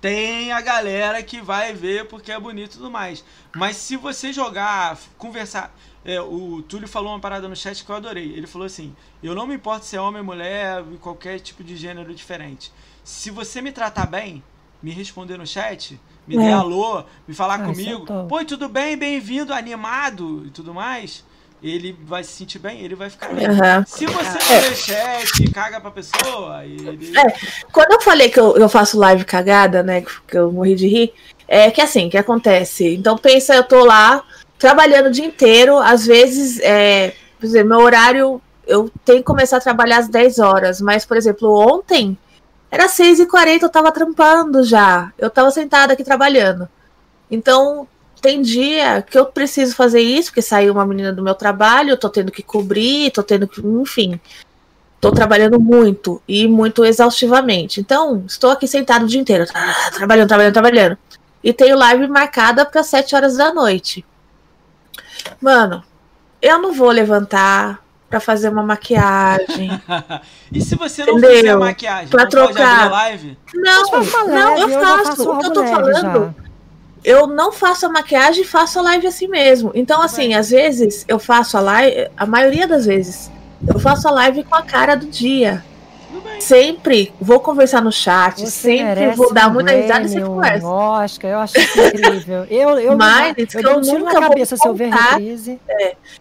Tem 0.00 0.52
a 0.52 0.60
galera 0.60 1.22
que 1.22 1.40
vai 1.40 1.72
ver 1.74 2.06
porque 2.06 2.30
é 2.30 2.38
bonito 2.38 2.74
e 2.74 2.76
tudo 2.76 2.90
mais. 2.90 3.24
Mas 3.56 3.76
se 3.76 3.96
você 3.96 4.32
jogar, 4.32 4.96
conversar. 5.16 5.74
é, 6.04 6.20
o 6.20 6.62
Túlio 6.62 6.86
falou 6.86 7.10
uma 7.10 7.18
parada 7.18 7.48
no 7.48 7.56
chat 7.56 7.84
que 7.84 7.90
eu 7.90 7.96
adorei. 7.96 8.32
Ele 8.32 8.46
falou 8.46 8.66
assim: 8.66 8.94
Eu 9.22 9.34
não 9.34 9.46
me 9.46 9.54
importo 9.56 9.84
se 9.86 9.96
é 9.96 10.00
homem, 10.00 10.22
mulher, 10.22 10.84
qualquer 11.00 11.40
tipo 11.40 11.64
de 11.64 11.76
gênero 11.76 12.14
diferente. 12.14 12.72
Se 13.02 13.30
você 13.30 13.60
me 13.60 13.72
tratar 13.72 14.06
bem, 14.06 14.42
me 14.80 14.92
responder 14.92 15.36
no 15.36 15.46
chat, 15.46 15.98
me 16.28 16.36
É. 16.36 16.38
der 16.38 16.52
alô, 16.52 17.02
me 17.26 17.34
falar 17.34 17.54
Ah, 17.60 17.64
isso 17.64 17.72
comigo, 17.72 18.06
pô, 18.28 18.44
tudo 18.44 18.68
bem, 18.68 18.96
bem-vindo, 18.96 19.52
animado 19.52 20.44
e 20.46 20.50
tudo 20.50 20.72
mais, 20.72 21.24
ele 21.62 21.96
vai 22.04 22.22
se 22.22 22.32
sentir 22.32 22.58
bem, 22.58 22.80
ele 22.80 22.94
vai 22.94 23.10
ficar 23.10 23.28
bem. 23.28 23.46
Aham. 23.46 23.84
Se 23.86 24.06
você 24.06 24.38
não 24.38 24.60
lê 24.60 24.74
chat 24.74 25.44
e 25.44 25.50
caga 25.50 25.80
pra 25.80 25.90
pessoa, 25.90 26.64
ele. 26.64 27.16
É. 27.16 27.34
Quando 27.72 27.92
eu 27.92 28.00
falei 28.00 28.28
que 28.28 28.38
eu, 28.38 28.56
eu 28.56 28.68
faço 28.68 28.98
live 28.98 29.24
cagada, 29.24 29.82
né, 29.82 30.02
que 30.02 30.36
eu 30.36 30.52
morri 30.52 30.74
de 30.74 30.86
rir, 30.86 31.12
é 31.46 31.70
que 31.70 31.80
assim, 31.80 32.08
que 32.08 32.16
acontece? 32.16 32.94
Então 32.94 33.16
pensa, 33.16 33.54
eu 33.54 33.64
tô 33.64 33.84
lá 33.84 34.22
trabalhando 34.58 35.06
o 35.06 35.12
dia 35.12 35.24
inteiro, 35.24 35.78
às 35.78 36.04
vezes, 36.06 36.58
é, 36.60 37.14
por 37.38 37.46
exemplo, 37.46 37.68
meu 37.70 37.80
horário, 37.80 38.42
eu 38.66 38.90
tenho 39.04 39.18
que 39.18 39.24
começar 39.24 39.56
a 39.56 39.60
trabalhar 39.60 39.98
às 39.98 40.08
10 40.08 40.38
horas, 40.38 40.80
mas, 40.80 41.06
por 41.06 41.16
exemplo, 41.16 41.48
ontem 41.48 42.18
era 42.70 42.86
6h40, 42.86 43.62
eu 43.62 43.68
tava 43.70 43.92
trampando 43.92 44.62
já, 44.62 45.12
eu 45.16 45.30
tava 45.30 45.50
sentada 45.50 45.92
aqui 45.92 46.04
trabalhando. 46.04 46.68
Então, 47.30 47.86
tem 48.20 48.42
dia 48.42 49.02
que 49.02 49.18
eu 49.18 49.26
preciso 49.26 49.74
fazer 49.74 50.00
isso, 50.00 50.30
porque 50.30 50.42
saiu 50.42 50.72
uma 50.72 50.86
menina 50.86 51.12
do 51.12 51.22
meu 51.22 51.34
trabalho, 51.34 51.90
eu 51.90 51.96
tô 51.96 52.08
tendo 52.08 52.32
que 52.32 52.42
cobrir, 52.42 53.10
tô 53.10 53.22
tendo 53.22 53.46
que, 53.48 53.60
enfim, 53.60 54.20
Tô 55.00 55.12
trabalhando 55.12 55.60
muito 55.60 56.20
e 56.26 56.48
muito 56.48 56.84
exaustivamente. 56.84 57.80
Então, 57.80 58.24
estou 58.26 58.50
aqui 58.50 58.66
sentado 58.66 59.04
o 59.04 59.08
dia 59.08 59.20
inteiro, 59.20 59.44
ah, 59.54 59.90
trabalhando, 59.92 60.26
trabalhando, 60.26 60.52
trabalhando. 60.52 60.98
E 61.42 61.52
tenho 61.52 61.78
live 61.78 62.08
marcada 62.08 62.66
para 62.66 62.82
7 62.82 63.14
horas 63.14 63.36
da 63.36 63.54
noite. 63.54 64.04
Mano, 65.40 65.84
eu 66.42 66.58
não 66.60 66.72
vou 66.72 66.90
levantar 66.90 67.80
para 68.10 68.18
fazer 68.18 68.48
uma 68.48 68.62
maquiagem. 68.62 69.70
e 70.50 70.60
se 70.60 70.74
você 70.74 71.04
não 71.04 71.18
Entendeu? 71.18 71.36
fizer 71.36 71.56
maquiagem, 71.56 72.08
Pra 72.08 72.24
não 72.24 72.30
pode 72.30 72.52
trocar. 72.54 72.90
live? 72.90 73.38
Não, 73.54 73.82
não, 74.26 74.58
eu 74.58 74.80
faço. 74.80 75.30
O 75.30 75.38
que 75.38 75.46
eu 75.46 75.52
tô 75.52 75.64
falando, 75.64 76.34
já. 76.34 76.47
Eu 77.08 77.26
não 77.26 77.50
faço 77.50 77.86
a 77.86 77.88
maquiagem 77.88 78.42
e 78.42 78.46
faço 78.46 78.78
a 78.78 78.82
live 78.82 79.06
assim 79.06 79.28
mesmo. 79.28 79.70
Então, 79.74 80.02
assim, 80.02 80.34
às 80.34 80.50
vezes 80.50 81.06
eu 81.08 81.18
faço 81.18 81.56
a 81.56 81.60
live, 81.60 82.10
a 82.14 82.26
maioria 82.26 82.68
das 82.68 82.84
vezes, 82.84 83.30
eu 83.66 83.80
faço 83.80 84.06
a 84.06 84.10
live 84.10 84.44
com 84.44 84.54
a 84.54 84.60
cara 84.60 84.94
do 84.94 85.06
dia. 85.06 85.64
Sempre 86.38 87.12
vou 87.18 87.40
conversar 87.40 87.80
no 87.80 87.90
chat, 87.90 88.40
Você 88.40 88.50
sempre 88.50 89.10
vou 89.12 89.32
dar 89.32 89.48
um 89.48 89.54
muita 89.54 89.72
risada 89.72 90.04
e 90.04 90.08
sempre 90.10 90.28
conversa. 90.28 90.66
Oscar, 90.66 91.30
eu 91.30 91.38
acho 91.38 91.54
incrível. 91.58 92.46
Eu, 92.50 92.78
eu, 92.78 92.96
Mas 92.96 93.34
eu, 93.54 93.60
eu 93.60 93.80
tiro 93.80 93.98
nunca 94.00 94.12
na 94.12 94.20
vou 94.20 94.28
cabeça 94.28 94.56
se 94.56 94.68
eu 94.68 94.74
ver 94.74 94.92
reprise. 94.92 95.58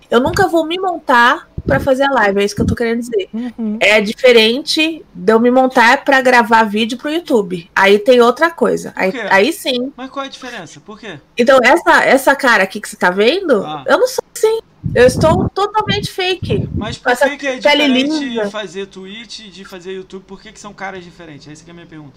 Eu 0.10 0.22
nunca 0.22 0.48
vou 0.48 0.66
me 0.66 0.80
montar 0.80 1.48
pra 1.68 1.80
fazer 1.80 2.04
a 2.04 2.12
live, 2.12 2.40
é 2.40 2.46
isso 2.46 2.56
que 2.56 2.62
eu 2.62 2.66
tô 2.66 2.74
querendo 2.76 3.00
dizer. 3.02 3.30
Uhum. 3.34 3.78
É 3.80 4.02
diferente 4.02 5.06
de 5.14 5.34
eu 5.34 5.40
me 5.40 5.52
montar 5.52 6.04
pra 6.04 6.22
gravar 6.22 6.64
vídeo 6.64 6.98
pro 6.98 7.12
YouTube. 7.12 7.70
Aí 7.76 8.00
tem 8.00 8.22
outra 8.22 8.50
coisa. 8.50 8.94
Aí, 8.96 9.12
aí 9.30 9.54
sim. 9.54 9.92
Mas 9.96 10.10
qual 10.10 10.24
é 10.24 10.28
a 10.28 10.32
diferença? 10.32 10.80
Por 10.80 11.00
quê? 11.00 11.20
Então, 11.38 11.60
essa, 11.62 12.04
essa 12.04 12.36
cara 12.36 12.64
aqui 12.64 12.80
que 12.82 12.90
você 12.90 12.96
tá 12.96 13.12
vendo, 13.12 13.64
Ah. 13.64 13.84
eu 13.86 14.00
não 14.00 14.08
sou 14.08 14.24
assim. 14.36 14.60
Eu 14.96 15.06
estou 15.06 15.50
totalmente 15.50 16.10
fake. 16.10 16.70
Mas 16.74 16.98
por 16.98 17.12
Essa 17.12 17.30
que, 17.36 17.46
é 17.46 17.58
diferente 17.58 18.20
lisa. 18.20 18.50
fazer 18.50 18.86
Twitch 18.88 19.40
e 19.40 19.50
de 19.50 19.66
fazer 19.66 19.92
YouTube? 19.92 20.24
Por 20.26 20.42
que, 20.42 20.52
que 20.52 20.60
são 20.60 20.72
caras 20.74 21.04
diferentes? 21.04 21.48
Essa 21.52 21.64
que 21.64 21.70
é 21.70 21.74
a 21.74 21.76
minha 21.76 21.86
pergunta. 21.86 22.16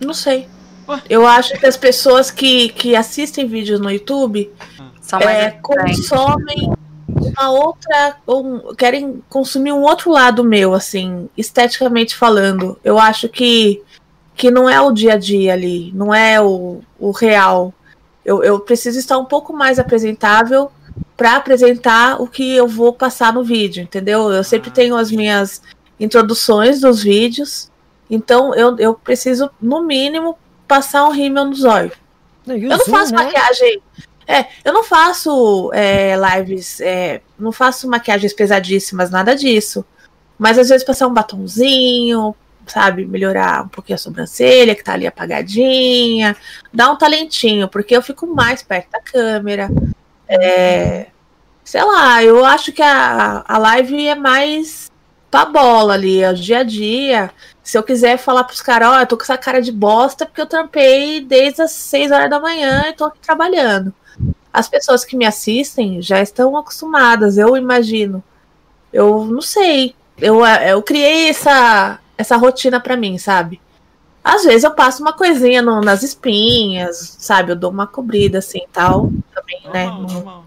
Não 0.00 0.14
sei. 0.14 0.46
Ué? 0.88 1.02
Eu 1.10 1.26
acho 1.26 1.58
que 1.58 1.66
as 1.66 1.76
pessoas 1.76 2.30
que, 2.30 2.68
que 2.68 2.94
assistem 2.94 3.48
vídeos 3.48 3.80
no 3.80 3.90
YouTube 3.90 4.52
são 5.00 5.18
mais 5.18 5.38
é, 5.38 5.50
consomem 5.62 6.72
uma 7.20 7.50
outra. 7.50 8.16
Um, 8.26 8.74
querem 8.74 9.22
consumir 9.28 9.72
um 9.72 9.82
outro 9.82 10.10
lado 10.10 10.44
meu, 10.44 10.74
assim, 10.74 11.28
esteticamente 11.36 12.16
falando. 12.16 12.78
Eu 12.84 12.98
acho 12.98 13.28
que, 13.28 13.82
que 14.34 14.50
não 14.50 14.68
é 14.68 14.80
o 14.80 14.92
dia 14.92 15.14
a 15.14 15.18
dia 15.18 15.52
ali, 15.52 15.92
não 15.94 16.14
é 16.14 16.40
o, 16.40 16.80
o 16.98 17.10
real. 17.10 17.72
Eu, 18.24 18.42
eu 18.42 18.60
preciso 18.60 18.98
estar 18.98 19.18
um 19.18 19.24
pouco 19.24 19.52
mais 19.52 19.78
apresentável 19.78 20.70
para 21.16 21.36
apresentar 21.36 22.20
o 22.20 22.26
que 22.26 22.54
eu 22.54 22.66
vou 22.66 22.92
passar 22.92 23.32
no 23.32 23.42
vídeo, 23.42 23.82
entendeu? 23.82 24.30
Eu 24.30 24.44
sempre 24.44 24.70
tenho 24.70 24.96
as 24.96 25.10
minhas 25.10 25.62
introduções 25.98 26.80
dos 26.80 27.02
vídeos, 27.02 27.70
então 28.10 28.54
eu, 28.54 28.76
eu 28.78 28.94
preciso, 28.94 29.50
no 29.60 29.82
mínimo, 29.82 30.36
passar 30.68 31.06
um 31.08 31.12
rímel 31.12 31.46
nos 31.46 31.64
olhos. 31.64 31.94
Eu 32.46 32.68
não 32.68 32.78
faço 32.80 33.12
né? 33.12 33.24
maquiagem. 33.24 33.82
É, 34.26 34.46
eu 34.64 34.72
não 34.72 34.82
faço 34.82 35.70
é, 35.72 36.14
lives, 36.16 36.80
é, 36.80 37.20
não 37.38 37.52
faço 37.52 37.88
maquiagens 37.88 38.32
pesadíssimas, 38.32 39.10
nada 39.10 39.36
disso. 39.36 39.84
Mas 40.38 40.58
às 40.58 40.68
vezes 40.68 40.84
passar 40.84 41.06
um 41.06 41.14
batonzinho, 41.14 42.34
sabe, 42.66 43.06
melhorar 43.06 43.64
um 43.64 43.68
pouquinho 43.68 43.94
a 43.94 43.98
sobrancelha, 43.98 44.74
que 44.74 44.82
tá 44.82 44.94
ali 44.94 45.06
apagadinha, 45.06 46.36
dar 46.72 46.90
um 46.90 46.96
talentinho, 46.96 47.68
porque 47.68 47.96
eu 47.96 48.02
fico 48.02 48.26
mais 48.26 48.62
perto 48.62 48.90
da 48.90 49.00
câmera. 49.00 49.70
É, 50.28 51.06
sei 51.64 51.84
lá, 51.84 52.22
eu 52.22 52.44
acho 52.44 52.72
que 52.72 52.82
a, 52.82 53.44
a 53.46 53.58
live 53.58 54.08
é 54.08 54.14
mais 54.14 54.90
pra 55.30 55.44
bola 55.44 55.94
ali, 55.94 56.22
é 56.22 56.30
o 56.30 56.34
dia 56.34 56.58
a 56.58 56.62
dia. 56.64 57.30
Se 57.62 57.78
eu 57.78 57.82
quiser 57.82 58.16
falar 58.18 58.44
pros 58.44 58.60
caras, 58.60 58.88
ó, 58.88 59.00
eu 59.00 59.06
tô 59.06 59.16
com 59.16 59.22
essa 59.22 59.38
cara 59.38 59.60
de 59.60 59.72
bosta 59.72 60.26
porque 60.26 60.40
eu 60.40 60.46
trampei 60.46 61.20
desde 61.20 61.62
as 61.62 61.72
6 61.72 62.10
horas 62.10 62.30
da 62.30 62.40
manhã 62.40 62.84
e 62.88 62.92
tô 62.92 63.04
aqui 63.04 63.18
trabalhando. 63.20 63.94
As 64.58 64.68
pessoas 64.68 65.04
que 65.04 65.16
me 65.16 65.26
assistem 65.26 66.00
já 66.00 66.22
estão 66.22 66.56
acostumadas, 66.56 67.36
eu 67.36 67.56
imagino. 67.58 68.24
Eu 68.92 69.24
não 69.26 69.42
sei. 69.42 69.94
Eu, 70.16 70.44
eu 70.46 70.82
criei 70.82 71.28
essa, 71.28 71.98
essa 72.16 72.36
rotina 72.38 72.80
pra 72.80 72.96
mim, 72.96 73.18
sabe? 73.18 73.60
Às 74.24 74.44
vezes 74.44 74.64
eu 74.64 74.70
passo 74.70 75.02
uma 75.02 75.12
coisinha 75.12 75.60
no- 75.60 75.82
nas 75.82 76.02
espinhas, 76.02 77.16
sabe? 77.18 77.52
Eu 77.52 77.56
dou 77.56 77.70
uma 77.70 77.86
cobrida 77.86 78.38
assim 78.38 78.60
e 78.60 78.68
tal. 78.72 79.10
Também, 79.34 79.60
né? 79.72 79.90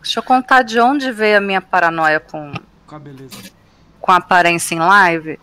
Deixa 0.02 0.19
eu 0.19 0.23
contar 0.23 0.64
de 0.64 0.80
onde 0.80 1.11
veio 1.11 1.38
a 1.38 1.41
minha 1.41 1.61
paranoia 1.61 2.19
com, 2.19 2.52
Com 2.88 2.95
a 2.95 2.99
beleza. 2.99 3.36
com 4.02 4.11
a 4.11 4.15
aparência 4.15 4.73
em 4.73 4.80
live. 4.80 5.40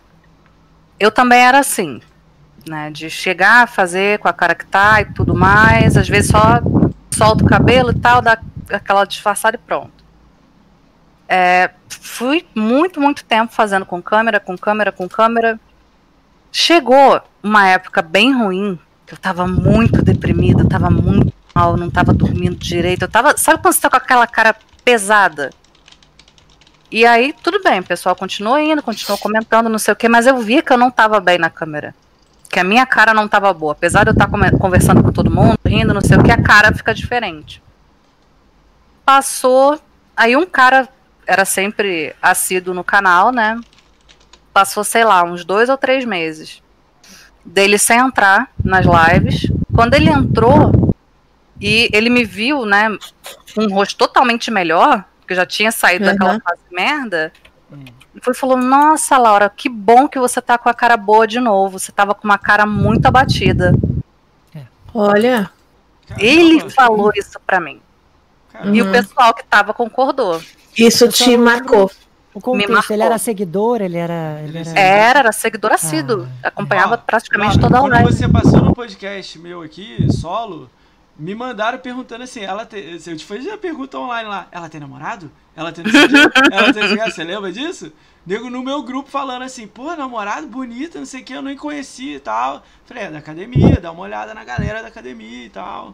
Eu 0.99 1.09
também 1.09 1.39
era 1.39 1.59
assim. 1.59 2.01
né? 2.67 2.91
De 2.91 3.09
chegar, 3.09 3.65
fazer 3.69 4.19
com 4.19 4.27
a 4.27 4.33
cara 4.33 4.53
que 4.53 4.65
tá 4.65 4.99
e 5.01 5.05
tudo 5.13 5.33
mais. 5.33 5.95
Às 5.95 6.09
vezes 6.09 6.29
só 6.29 6.59
solta 7.17 7.43
o 7.43 7.47
cabelo 7.47 7.91
e 7.91 7.99
tal, 7.99 8.21
dá 8.21 8.37
aquela 8.71 9.03
disfarçada 9.03 9.57
e 9.57 9.59
pronto. 9.59 10.05
É, 11.27 11.71
fui 11.89 12.45
muito, 12.55 13.01
muito 13.01 13.25
tempo 13.25 13.51
fazendo 13.51 13.85
com 13.85 14.01
câmera, 14.01 14.39
com 14.39 14.57
câmera, 14.57 14.91
com 14.91 15.09
câmera. 15.09 15.59
Chegou 16.51 17.21
uma 17.43 17.67
época 17.67 18.01
bem 18.01 18.33
ruim, 18.33 18.79
que 19.05 19.13
eu 19.13 19.17
tava 19.17 19.47
muito 19.47 20.01
deprimida, 20.01 20.67
tava 20.67 20.89
muito 20.89 21.33
mal, 21.53 21.75
não 21.75 21.89
tava 21.89 22.13
dormindo 22.13 22.55
direito. 22.55 23.03
Eu 23.03 23.09
tava. 23.09 23.35
Sabe 23.35 23.61
quando 23.61 23.73
você 23.73 23.81
tá 23.81 23.89
com 23.89 23.97
aquela 23.97 24.27
cara 24.27 24.55
pesada? 24.85 25.49
E 26.89 27.05
aí, 27.05 27.33
tudo 27.43 27.61
bem, 27.61 27.81
o 27.81 27.83
pessoal 27.83 28.15
continuou 28.15 28.57
indo, 28.57 28.81
continuou 28.81 29.17
comentando, 29.17 29.67
não 29.67 29.77
sei 29.77 29.91
o 29.91 29.95
que, 29.95 30.07
mas 30.07 30.25
eu 30.25 30.37
vi 30.37 30.61
que 30.61 30.71
eu 30.71 30.77
não 30.77 30.89
tava 30.89 31.19
bem 31.19 31.37
na 31.37 31.49
câmera. 31.49 31.93
Que 32.57 32.61
a 32.61 32.63
minha 32.63 32.87
cara 32.87 33.13
não 33.13 33.27
tava 33.27 33.53
boa. 33.53 33.73
Apesar 33.73 34.03
de 34.03 34.09
eu 34.09 34.13
estar 34.13 34.27
conversando 34.57 35.03
com 35.03 35.11
todo 35.11 35.29
mundo, 35.29 35.59
rindo, 35.63 35.93
não 35.93 36.01
sei 36.01 36.17
o 36.17 36.23
que, 36.23 36.31
a 36.31 36.41
cara 36.41 36.73
fica 36.73 36.91
diferente. 36.91 37.61
Passou. 39.05 39.79
Aí 40.15 40.35
um 40.35 40.43
cara 40.43 40.89
era 41.27 41.45
sempre 41.45 42.15
assíduo 42.19 42.73
no 42.73 42.83
canal, 42.83 43.31
né? 43.31 43.59
Passou, 44.51 44.83
sei 44.83 45.03
lá, 45.03 45.23
uns 45.23 45.45
dois 45.45 45.69
ou 45.69 45.77
três 45.77 46.03
meses 46.03 46.63
dele 47.45 47.77
sem 47.77 47.99
entrar 47.99 48.49
nas 48.65 48.87
lives. 48.87 49.51
Quando 49.75 49.93
ele 49.93 50.09
entrou 50.09 50.95
e 51.61 51.91
ele 51.93 52.09
me 52.09 52.25
viu, 52.25 52.65
né, 52.65 52.89
com 53.53 53.65
um 53.65 53.71
rosto 53.71 53.95
totalmente 53.99 54.49
melhor, 54.49 55.05
porque 55.19 55.35
já 55.35 55.45
tinha 55.45 55.71
saído 55.71 56.05
uhum. 56.05 56.11
daquela 56.11 56.39
fase 56.39 56.61
merda, 56.71 57.31
hum. 57.71 57.85
Foi 58.21 58.33
falou: 58.33 58.57
Nossa, 58.57 59.17
Laura, 59.17 59.49
que 59.49 59.69
bom 59.69 60.07
que 60.07 60.19
você 60.19 60.41
tá 60.41 60.57
com 60.57 60.69
a 60.69 60.73
cara 60.73 60.97
boa 60.97 61.27
de 61.27 61.39
novo. 61.39 61.79
Você 61.79 61.91
tava 61.91 62.13
com 62.13 62.27
uma 62.27 62.37
cara 62.37 62.65
muito 62.65 63.05
abatida. 63.05 63.73
É. 64.55 64.61
Olha. 64.93 65.49
Ele 66.17 66.69
falou 66.69 67.11
isso 67.15 67.39
pra 67.45 67.59
mim. 67.59 67.81
E 68.71 68.81
o 68.81 68.91
pessoal 68.91 69.33
que 69.33 69.43
tava 69.43 69.73
concordou. 69.73 70.41
Isso 70.77 71.07
te 71.09 71.35
marcou. 71.37 71.91
O 72.33 72.41
contexto, 72.41 72.91
ele 72.91 73.01
era 73.01 73.17
seguidor, 73.17 73.81
ele 73.81 73.97
era. 73.97 74.39
Ele 74.43 74.59
era... 74.59 74.79
era, 74.79 75.19
era 75.19 75.31
seguidor 75.31 75.71
assíduo. 75.71 76.27
Ah. 76.43 76.49
Acompanhava 76.49 76.93
ah, 76.93 76.97
praticamente 76.97 77.59
toda 77.59 77.79
a 77.79 77.81
live. 77.81 78.03
Quando 78.03 78.15
você 78.15 78.29
passou 78.29 78.61
no 78.61 78.75
podcast 78.75 79.39
meu 79.39 79.63
aqui, 79.63 80.07
solo, 80.11 80.69
me 81.17 81.33
mandaram 81.33 81.79
perguntando 81.79 82.23
assim, 82.23 82.41
ela 82.41 82.65
tem. 82.65 82.93
Eu 82.93 83.17
te 83.17 83.25
fiz 83.25 83.47
a 83.47 83.57
pergunta 83.57 83.97
online 83.97 84.29
lá. 84.29 84.47
Ela 84.51 84.69
tem 84.69 84.79
namorado? 84.79 85.31
Ela 85.55 85.71
tem. 85.71 85.83
ela 86.51 86.73
tem. 86.73 86.97
Você 87.11 87.23
lembra 87.23 87.51
disso? 87.51 87.91
Nego 88.25 88.49
no 88.49 88.61
meu 88.61 88.83
grupo 88.83 89.09
falando 89.09 89.43
assim, 89.43 89.65
pô, 89.65 89.95
namorado 89.95 90.47
bonita, 90.47 90.99
não 90.99 91.05
sei 91.05 91.21
o 91.21 91.23
que, 91.23 91.33
eu 91.33 91.41
nem 91.41 91.55
conhecia 91.55 92.17
e 92.17 92.19
tal. 92.19 92.61
Falei, 92.85 93.03
é 93.03 93.11
da 93.11 93.19
academia, 93.19 93.79
dá 93.81 93.91
uma 93.91 94.03
olhada 94.03 94.33
na 94.33 94.43
galera 94.43 94.81
da 94.81 94.89
academia 94.89 95.45
e 95.45 95.49
tal. 95.49 95.93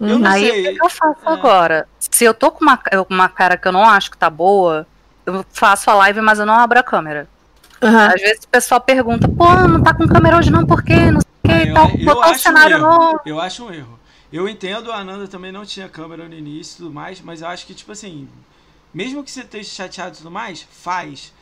Eu 0.00 0.18
não 0.18 0.30
Aí 0.30 0.48
sei. 0.48 0.70
o 0.70 0.74
que 0.74 0.82
eu 0.84 0.88
faço 0.88 1.20
é. 1.26 1.32
agora? 1.32 1.88
Se 1.98 2.24
eu 2.24 2.32
tô 2.32 2.50
com 2.52 2.64
uma, 2.64 2.80
uma 3.10 3.28
cara 3.28 3.56
que 3.56 3.66
eu 3.66 3.72
não 3.72 3.84
acho 3.84 4.10
que 4.10 4.16
tá 4.16 4.30
boa, 4.30 4.86
eu 5.26 5.44
faço 5.52 5.90
a 5.90 5.94
live, 5.94 6.20
mas 6.20 6.38
eu 6.38 6.46
não 6.46 6.54
abro 6.54 6.78
a 6.78 6.82
câmera. 6.82 7.28
Uhum. 7.82 7.98
Às 7.98 8.20
vezes 8.20 8.44
o 8.44 8.48
pessoal 8.48 8.80
pergunta, 8.80 9.28
pô, 9.28 9.52
não 9.66 9.82
tá 9.82 9.92
com 9.92 10.06
câmera 10.06 10.38
hoje 10.38 10.50
não, 10.50 10.64
por 10.64 10.82
quê? 10.84 11.10
Não 11.10 11.20
sei 11.20 11.56
o 11.62 11.66
que, 11.66 11.74
tal, 11.74 11.88
botar 12.04 12.30
um 12.30 12.34
cenário 12.34 12.76
um 12.76 12.80
novo. 12.80 13.20
Eu 13.26 13.40
acho 13.40 13.64
um 13.64 13.72
erro. 13.72 13.98
Eu 14.32 14.48
entendo, 14.48 14.90
a 14.90 14.96
Ananda 14.96 15.28
também 15.28 15.52
não 15.52 15.66
tinha 15.66 15.88
câmera 15.88 16.26
no 16.26 16.34
início 16.34 16.74
e 16.74 16.76
tudo 16.78 16.92
mais, 16.92 17.20
mas 17.20 17.42
eu 17.42 17.48
acho 17.48 17.66
que, 17.66 17.74
tipo 17.74 17.92
assim, 17.92 18.28
mesmo 18.92 19.22
que 19.22 19.30
você 19.30 19.40
esteja 19.40 19.68
chateado 19.68 20.14
e 20.14 20.18
tudo 20.18 20.30
mais, 20.30 20.62
faz. 20.62 21.32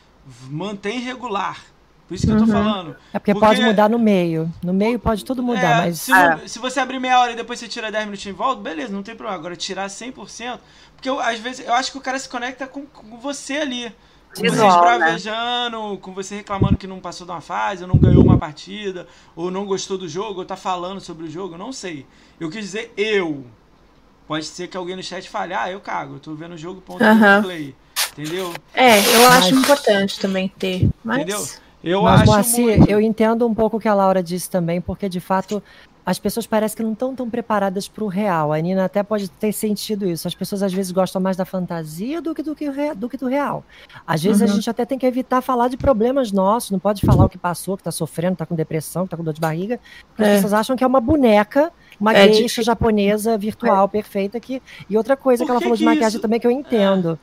Mantém 0.49 0.99
regular. 0.99 1.59
Por 2.07 2.15
isso 2.15 2.27
que 2.27 2.33
uhum. 2.33 2.39
eu 2.39 2.45
tô 2.45 2.51
uhum. 2.51 2.63
falando. 2.63 2.89
É 3.13 3.19
porque, 3.19 3.33
porque, 3.33 3.47
pode 3.47 3.61
mudar 3.61 3.89
no 3.89 3.97
meio. 3.97 4.53
No 4.61 4.73
meio 4.73 4.99
pode 4.99 5.23
tudo 5.23 5.41
mudar, 5.41 5.61
é, 5.61 5.75
mas. 5.85 6.01
Se, 6.01 6.11
é. 6.11 6.45
se, 6.45 6.59
você 6.59 6.81
abrir 6.81 6.99
meia 6.99 7.17
hora 7.17 7.31
e 7.31 7.35
depois 7.37 7.57
você 7.57 7.69
tira 7.69 7.89
10 7.89 8.05
minutos 8.05 8.25
em 8.25 8.33
volta, 8.33 8.61
beleza, 8.61 8.91
não 8.91 9.01
tem 9.01 9.15
problema. 9.15 9.39
Agora, 9.39 9.55
tirar 9.55 9.87
100%. 9.87 10.59
Porque 10.93 11.09
eu, 11.09 11.21
às 11.21 11.39
vezes 11.39 11.65
eu 11.65 11.73
acho 11.73 11.91
que 11.93 11.97
o 11.97 12.01
cara 12.01 12.19
se 12.19 12.27
conecta 12.27 12.67
com, 12.67 12.85
com 12.85 13.17
você 13.17 13.57
ali. 13.57 13.95
Com 14.35 14.41
você 14.41 14.65
esbravejando, 14.65 15.91
né? 15.91 15.97
com 16.01 16.13
você 16.13 16.35
reclamando 16.35 16.77
que 16.77 16.87
não 16.87 16.99
passou 16.99 17.25
de 17.25 17.33
uma 17.33 17.41
fase, 17.41 17.83
ou 17.83 17.87
não 17.87 17.97
ganhou 17.97 18.23
uma 18.23 18.37
partida, 18.37 19.07
ou 19.35 19.51
não 19.51 19.65
gostou 19.65 19.97
do 19.97 20.07
jogo, 20.07 20.39
ou 20.39 20.45
tá 20.45 20.55
falando 20.55 21.01
sobre 21.01 21.25
o 21.25 21.29
jogo, 21.29 21.57
não 21.57 21.73
sei. 21.73 22.05
Eu 22.39 22.49
quis 22.49 22.61
dizer 22.61 22.93
eu. 22.95 23.45
Pode 24.27 24.45
ser 24.45 24.67
que 24.67 24.77
alguém 24.77 24.95
no 24.95 25.03
chat 25.03 25.29
fale, 25.29 25.53
ah, 25.53 25.69
eu 25.69 25.81
cago, 25.81 26.15
eu 26.15 26.19
tô 26.19 26.33
vendo 26.33 26.53
o 26.53 26.57
jogo, 26.57 26.79
ponto 26.79 27.03
uhum. 27.03 27.41
play. 27.41 27.75
Entendeu? 28.13 28.53
É, 28.73 28.99
eu 28.99 29.29
mas... 29.29 29.45
acho 29.45 29.55
importante 29.55 30.19
também 30.19 30.47
ter. 30.47 30.89
Mas... 31.03 31.21
Entendeu? 31.21 31.45
Eu 31.83 32.03
Mas, 32.03 32.21
acho 32.21 32.31
Moacir, 32.31 32.77
muito... 32.77 32.91
eu 32.91 33.01
entendo 33.01 33.47
um 33.47 33.55
pouco 33.55 33.77
o 33.77 33.79
que 33.79 33.87
a 33.87 33.93
Laura 33.93 34.21
disse 34.21 34.49
também, 34.49 34.79
porque 34.79 35.09
de 35.09 35.19
fato 35.19 35.63
as 36.05 36.17
pessoas 36.17 36.47
parecem 36.47 36.77
que 36.77 36.83
não 36.83 36.93
estão 36.93 37.15
tão 37.15 37.29
preparadas 37.29 37.87
para 37.87 38.03
o 38.03 38.07
real. 38.07 38.51
A 38.51 38.59
Nina 38.59 38.85
até 38.85 39.03
pode 39.03 39.29
ter 39.29 39.51
sentido 39.51 40.09
isso. 40.09 40.27
As 40.27 40.33
pessoas 40.33 40.63
às 40.63 40.73
vezes 40.73 40.91
gostam 40.91 41.21
mais 41.21 41.37
da 41.37 41.45
fantasia 41.45 42.21
do 42.21 42.33
que 42.33 42.41
do, 42.41 42.55
que, 42.55 42.69
do, 42.95 43.09
que 43.09 43.17
do 43.17 43.27
real. 43.27 43.63
Às 44.05 44.23
vezes 44.23 44.41
uhum. 44.41 44.47
a 44.47 44.49
gente 44.49 44.69
até 44.69 44.83
tem 44.83 44.97
que 44.97 45.05
evitar 45.05 45.41
falar 45.41 45.67
de 45.67 45.77
problemas 45.77 46.31
nossos, 46.31 46.71
não 46.71 46.79
pode 46.79 47.05
falar 47.05 47.25
o 47.25 47.29
que 47.29 47.37
passou, 47.37 47.77
que 47.77 47.81
está 47.81 47.91
sofrendo, 47.91 48.33
está 48.33 48.45
com 48.45 48.55
depressão, 48.55 49.03
que 49.03 49.07
está 49.07 49.17
com 49.17 49.23
dor 49.23 49.33
de 49.33 49.41
barriga. 49.41 49.79
Porque 50.09 50.23
é. 50.23 50.33
As 50.33 50.35
pessoas 50.37 50.53
acham 50.53 50.75
que 50.75 50.83
é 50.83 50.87
uma 50.87 51.01
boneca, 51.01 51.71
uma 51.99 52.13
é 52.13 52.27
de... 52.27 52.47
japonesa 52.47 53.37
virtual 53.37 53.85
é. 53.85 53.87
perfeita. 53.87 54.39
Que... 54.39 54.61
E 54.89 54.97
outra 54.97 55.15
coisa 55.15 55.43
Por 55.43 55.45
que 55.45 55.51
ela 55.51 55.61
falou 55.61 55.77
de 55.77 55.85
maquiagem 55.85 56.15
isso? 56.15 56.19
também 56.19 56.39
que 56.39 56.47
eu 56.47 56.51
entendo. 56.51 57.19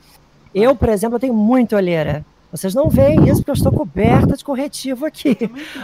É. 0.54 0.60
Eu, 0.60 0.76
por 0.76 0.88
exemplo, 0.88 1.16
eu 1.16 1.20
tenho 1.20 1.34
muita 1.34 1.76
olheira. 1.76 2.24
Vocês 2.50 2.74
não 2.74 2.88
veem 2.88 3.28
isso 3.28 3.36
porque 3.36 3.50
eu 3.50 3.54
estou 3.54 3.70
coberta 3.70 4.36
de 4.36 4.44
corretivo 4.44 5.04
aqui. 5.04 5.36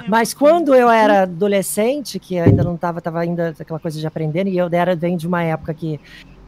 Mas 0.08 0.32
quando 0.32 0.74
eu 0.74 0.88
era 0.88 1.22
adolescente, 1.22 2.18
que 2.18 2.38
ainda 2.38 2.64
não 2.64 2.74
estava, 2.74 2.98
estava 2.98 3.20
ainda 3.20 3.54
aquela 3.58 3.78
coisa 3.78 4.00
de 4.00 4.06
aprender, 4.06 4.46
e 4.46 4.56
eu 4.56 4.68
era 4.72 4.96
vem 4.96 5.16
de 5.16 5.26
uma 5.26 5.42
época 5.42 5.74
que 5.74 6.00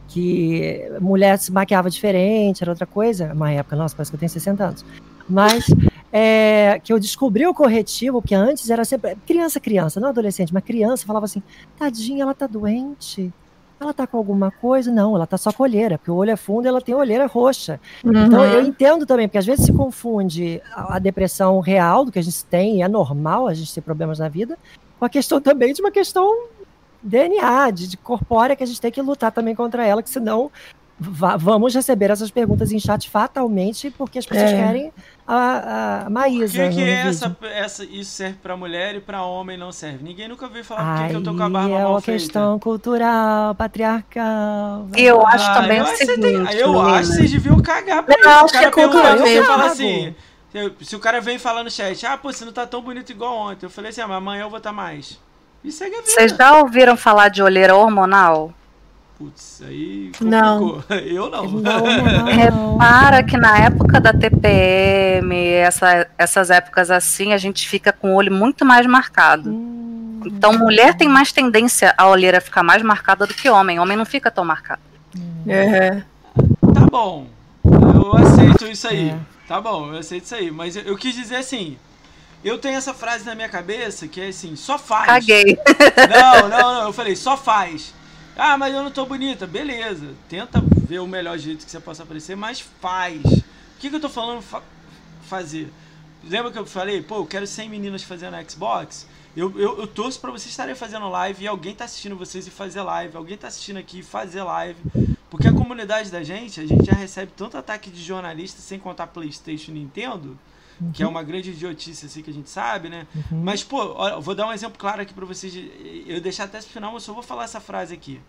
que 0.09 0.89
mulher 1.01 1.37
se 1.37 1.53
maquiava 1.53 1.91
diferente, 1.91 2.63
era 2.63 2.71
outra 2.71 2.87
coisa. 2.87 3.33
Uma 3.33 3.51
época, 3.51 3.75
nossa, 3.77 3.95
parece 3.95 4.11
que 4.11 4.15
eu 4.15 4.21
tenho 4.21 4.31
60 4.31 4.65
anos. 4.65 4.85
Mas 5.29 5.67
é, 6.13 6.81
que 6.83 6.93
eu 6.93 7.01
descobri 7.01 7.47
o 7.47 7.53
corretivo, 7.53 8.23
porque 8.23 8.35
antes 8.35 8.71
era 8.71 8.85
sempre 8.85 9.17
criança, 9.27 9.59
criança, 9.59 10.01
não 10.01 10.09
adolescente, 10.09 10.55
mas 10.55 10.63
criança 10.63 11.05
falava 11.05 11.27
assim: 11.27 11.43
tadinha, 11.79 12.23
ela 12.23 12.35
tá 12.35 12.47
doente 12.47 13.33
ela 13.79 13.93
tá 13.93 14.07
com 14.07 14.17
alguma 14.17 14.51
coisa? 14.51 14.91
Não, 14.91 15.15
ela 15.15 15.27
tá 15.27 15.37
só 15.37 15.53
com 15.53 15.63
olheira, 15.63 15.99
porque 15.99 16.11
o 16.11 16.15
olho 16.15 16.31
é 16.31 16.37
fundo 16.37 16.65
e 16.65 16.69
ela 16.69 16.81
tem 16.81 16.95
olheira 16.95 17.27
roxa. 17.27 17.79
Uhum. 18.05 18.27
Então 18.27 18.45
eu 18.45 18.63
entendo 18.63 19.05
também, 19.05 19.29
porque 19.29 19.39
às 19.39 19.47
vezes 19.47 19.67
se 19.67 19.73
confunde 19.73 20.63
a, 20.73 20.99
depressão 20.99 21.61
real, 21.61 22.05
do 22.05 22.13
que 22.13 22.19
a 22.19 22.23
gente 22.23 22.45
tem, 22.47 22.79
e 22.79 22.83
é 22.83 22.89
normal 22.89 23.47
a 23.47 23.55
gente 23.55 23.75
ter 23.75 23.83
problemas 23.83 24.19
na 24.19 24.29
vida, 24.29 24.59
com 24.99 25.05
a 25.05 25.09
questão 25.09 25.41
também 25.41 25.75
de 25.75 25.83
uma 25.83 25.91
questão 25.91 26.47
DNA, 27.03 27.71
de, 27.71 27.89
de 27.89 27.97
corpórea, 27.97 28.57
que 28.57 28.65
a 28.65 28.67
gente 28.67 28.81
tem 28.81 28.91
que 28.91 29.03
lutar 29.03 29.31
também 29.31 29.55
contra 29.55 29.87
ela, 29.87 30.03
que 30.03 30.11
senão 30.11 30.51
vamos 30.99 31.75
receber 31.75 32.11
essas 32.11 32.31
perguntas 32.31 32.73
em 32.73 32.81
chat 32.81 33.11
fatalmente, 33.11 33.91
porque 33.91 34.19
as 34.19 34.25
pessoas 34.25 34.51
é. 34.51 34.57
querem 34.57 34.93
a, 35.27 36.05
a 36.07 36.11
Maísa. 36.11 36.63
Por 36.63 36.71
que, 36.71 36.77
que 36.77 36.89
essa, 36.89 37.37
essa, 37.43 37.85
isso 37.85 38.13
serve 38.13 38.39
para 38.43 38.57
mulher 38.57 38.95
e 38.95 39.01
para 39.01 39.23
homem 39.23 39.57
não 39.57 39.73
serve? 39.73 40.05
Ninguém 40.05 40.29
nunca 40.29 40.47
veio 40.47 40.65
falar 40.65 41.03
por 41.03 41.09
que 41.09 41.17
eu 41.17 41.23
tô 41.23 41.35
com 41.35 41.43
a 41.43 41.51
barba 41.51 41.75
é 41.75 41.83
mal 41.83 41.91
uma 41.93 42.03
questão 42.03 42.59
cultural, 42.59 43.55
patriarcal. 43.55 44.89
E 44.97 45.03
eu 45.03 45.27
acho 45.27 45.51
ah, 45.51 45.55
também 45.55 45.81
o 45.81 45.87
seguinte. 45.87 46.21
Tem, 46.21 46.59
eu 46.61 46.81
acho 46.81 47.11
que 47.11 47.17
vocês 47.17 47.31
deviam 47.33 47.61
cagar 47.61 48.03
pra 48.05 48.17
não, 48.19 48.47
isso. 48.47 48.47
O 48.47 48.53
cara 48.53 48.71
pergunta, 48.71 49.17
você 49.17 49.43
fala 49.43 49.67
assim. 49.67 50.15
Se 50.81 50.97
o 50.97 51.01
cara 51.01 51.21
vem 51.21 51.39
falando 51.39 51.65
no 51.65 51.71
chat, 51.71 52.07
ah, 52.07 52.17
pô, 52.17 52.33
você 52.33 52.45
não 52.45 52.53
tá 52.53 52.67
tão 52.67 52.81
bonito 52.81 53.11
igual 53.11 53.37
ontem. 53.37 53.67
Eu 53.67 53.71
falei 53.71 53.91
assim, 53.91 54.01
ah, 54.01 54.09
mas 54.09 54.17
amanhã 54.19 54.43
eu 54.43 54.51
vou 54.51 54.59
estar 54.59 54.71
tá 54.71 54.77
mais. 54.77 55.21
Isso 55.63 55.83
é 55.83 55.91
Vocês 55.91 56.33
já 56.33 56.59
ouviram 56.59 56.97
falar 56.97 57.29
de 57.29 57.43
olheira 57.43 57.75
hormonal? 57.75 58.55
Putz, 59.19 59.63
aí 59.67 60.13
complicou. 60.13 60.85
Não. 60.91 60.97
Eu 60.99 61.31
não. 61.31 61.47
não. 61.47 62.25
Repara 62.27 63.23
que 63.23 63.37
na 63.39 63.59
época 63.59 63.99
da 63.99 64.13
TPM, 64.13 65.35
essa, 65.55 66.07
essas 66.19 66.51
épocas 66.51 66.91
assim, 66.91 67.33
a 67.33 67.39
gente 67.39 67.67
fica 67.67 67.93
com 67.93 68.13
o 68.13 68.15
olho 68.15 68.31
muito 68.31 68.65
mais 68.65 68.87
marcado. 68.87 69.51
Hum. 69.51 70.21
Então, 70.27 70.59
mulher 70.59 70.95
tem 70.95 71.09
mais 71.09 71.33
tendência 71.33 71.95
a 71.97 72.09
olheira 72.09 72.41
ficar 72.43 72.63
mais 72.63 72.83
marcada 72.83 73.27
do 73.27 73.33
que 73.33 73.49
homem. 73.49 73.79
Homem 73.79 73.97
não 73.97 74.05
fica 74.05 74.31
tão 74.31 74.45
marcado. 74.45 74.83
É. 75.47 76.03
Tá 76.75 76.87
bom. 76.91 77.27
Eu 77.65 78.17
aceito 78.17 78.67
isso 78.67 78.87
aí. 78.87 79.11
É. 79.11 79.19
Tá 79.49 79.61
bom, 79.61 79.93
eu 79.93 79.99
aceito 79.99 80.25
isso 80.25 80.35
aí. 80.35 80.51
Mas 80.51 80.77
eu, 80.77 80.83
eu 80.83 80.97
quis 80.97 81.15
dizer 81.15 81.37
assim, 81.37 81.79
eu 82.45 82.59
tenho 82.59 82.77
essa 82.77 82.93
frase 82.93 83.25
na 83.25 83.35
minha 83.35 83.49
cabeça 83.49 84.07
que 84.09 84.21
é 84.21 84.29
assim, 84.29 84.57
só 84.57 84.79
faz. 84.79 85.07
Caguei. 85.07 85.59
Não, 86.11 86.49
não, 86.49 86.75
não. 86.75 86.83
Eu 86.83 86.93
falei, 86.93 87.17
só 87.17 87.37
faz. 87.37 87.95
Ah, 88.37 88.59
mas 88.59 88.75
eu 88.75 88.83
não 88.83 88.91
tô 88.91 89.07
bonita. 89.07 89.47
Beleza. 89.47 90.15
Tenta 90.29 90.61
ver 90.61 90.99
o 90.99 91.07
melhor 91.07 91.39
jeito 91.39 91.65
que 91.65 91.71
você 91.71 91.81
possa 91.81 92.03
aparecer, 92.03 92.37
mas 92.37 92.61
faz. 92.61 93.23
O 93.23 93.79
que, 93.79 93.89
que 93.89 93.97
eu 93.97 94.01
tô 94.01 94.11
falando 94.11 94.43
fa 94.43 94.63
fazer? 95.23 95.73
Lembra 96.23 96.53
que 96.53 96.59
eu 96.59 96.67
falei, 96.67 97.03
pô, 97.03 97.17
eu 97.17 97.27
quero 97.27 97.47
100 97.47 97.69
meninas 97.69 98.03
fazendo 98.03 98.37
Xbox? 98.49 99.07
Eu, 99.37 99.59
eu, 99.59 99.81
eu 99.81 99.87
torço 99.87 100.21
pra 100.21 100.31
vocês 100.31 100.51
estarem 100.51 100.75
fazendo 100.75 101.09
live 101.09 101.45
e 101.45 101.49
alguém 101.49 101.75
tá 101.75 101.85
assistindo 101.85 102.17
vocês 102.17 102.47
e 102.47 102.51
fazer 102.51 102.83
live. 102.83 103.17
Alguém 103.17 103.37
tá 103.37 103.49
assistindo 103.49 103.79
aqui 103.79 104.01
e 104.01 104.03
fazer 104.03 104.43
live. 104.43 104.79
Porque 105.31 105.49
a 105.49 105.53
comunidade 105.53 106.11
da 106.11 106.23
gente, 106.23 106.61
a 106.61 106.67
gente 106.67 106.85
já 106.85 106.93
recebe 106.93 107.33
tanto 107.37 107.57
ataque 107.57 107.91
de 107.91 108.03
jornalista, 108.03 108.61
sem 108.61 108.79
contar 108.79 109.09
PlayStation 109.09 109.73
e 109.73 109.75
Nintendo, 109.75 110.39
uhum. 110.81 110.93
que 110.93 111.03
é 111.03 111.07
uma 111.07 111.23
grande 111.23 111.51
idiotice 111.51 112.07
assim 112.07 112.23
que 112.23 112.31
a 112.31 112.33
gente 112.33 112.49
sabe, 112.51 112.89
né? 112.89 113.07
Uhum. 113.15 113.43
Mas, 113.43 113.63
pô, 113.65 113.95
olha, 113.95 114.19
vou 114.21 114.35
dar 114.35 114.47
um 114.49 114.53
exemplo 114.53 114.79
claro 114.79 115.03
aqui 115.03 115.13
pra 115.15 115.25
vocês. 115.25 115.55
Eu 116.07 116.21
deixar 116.21 116.45
até 116.45 116.59
o 116.59 116.63
final, 116.63 116.93
mas 116.93 117.03
só 117.03 117.13
vou 117.13 117.23
falar 117.23 117.45
essa 117.45 117.61
frase 117.61 117.95
aqui. 117.95 118.21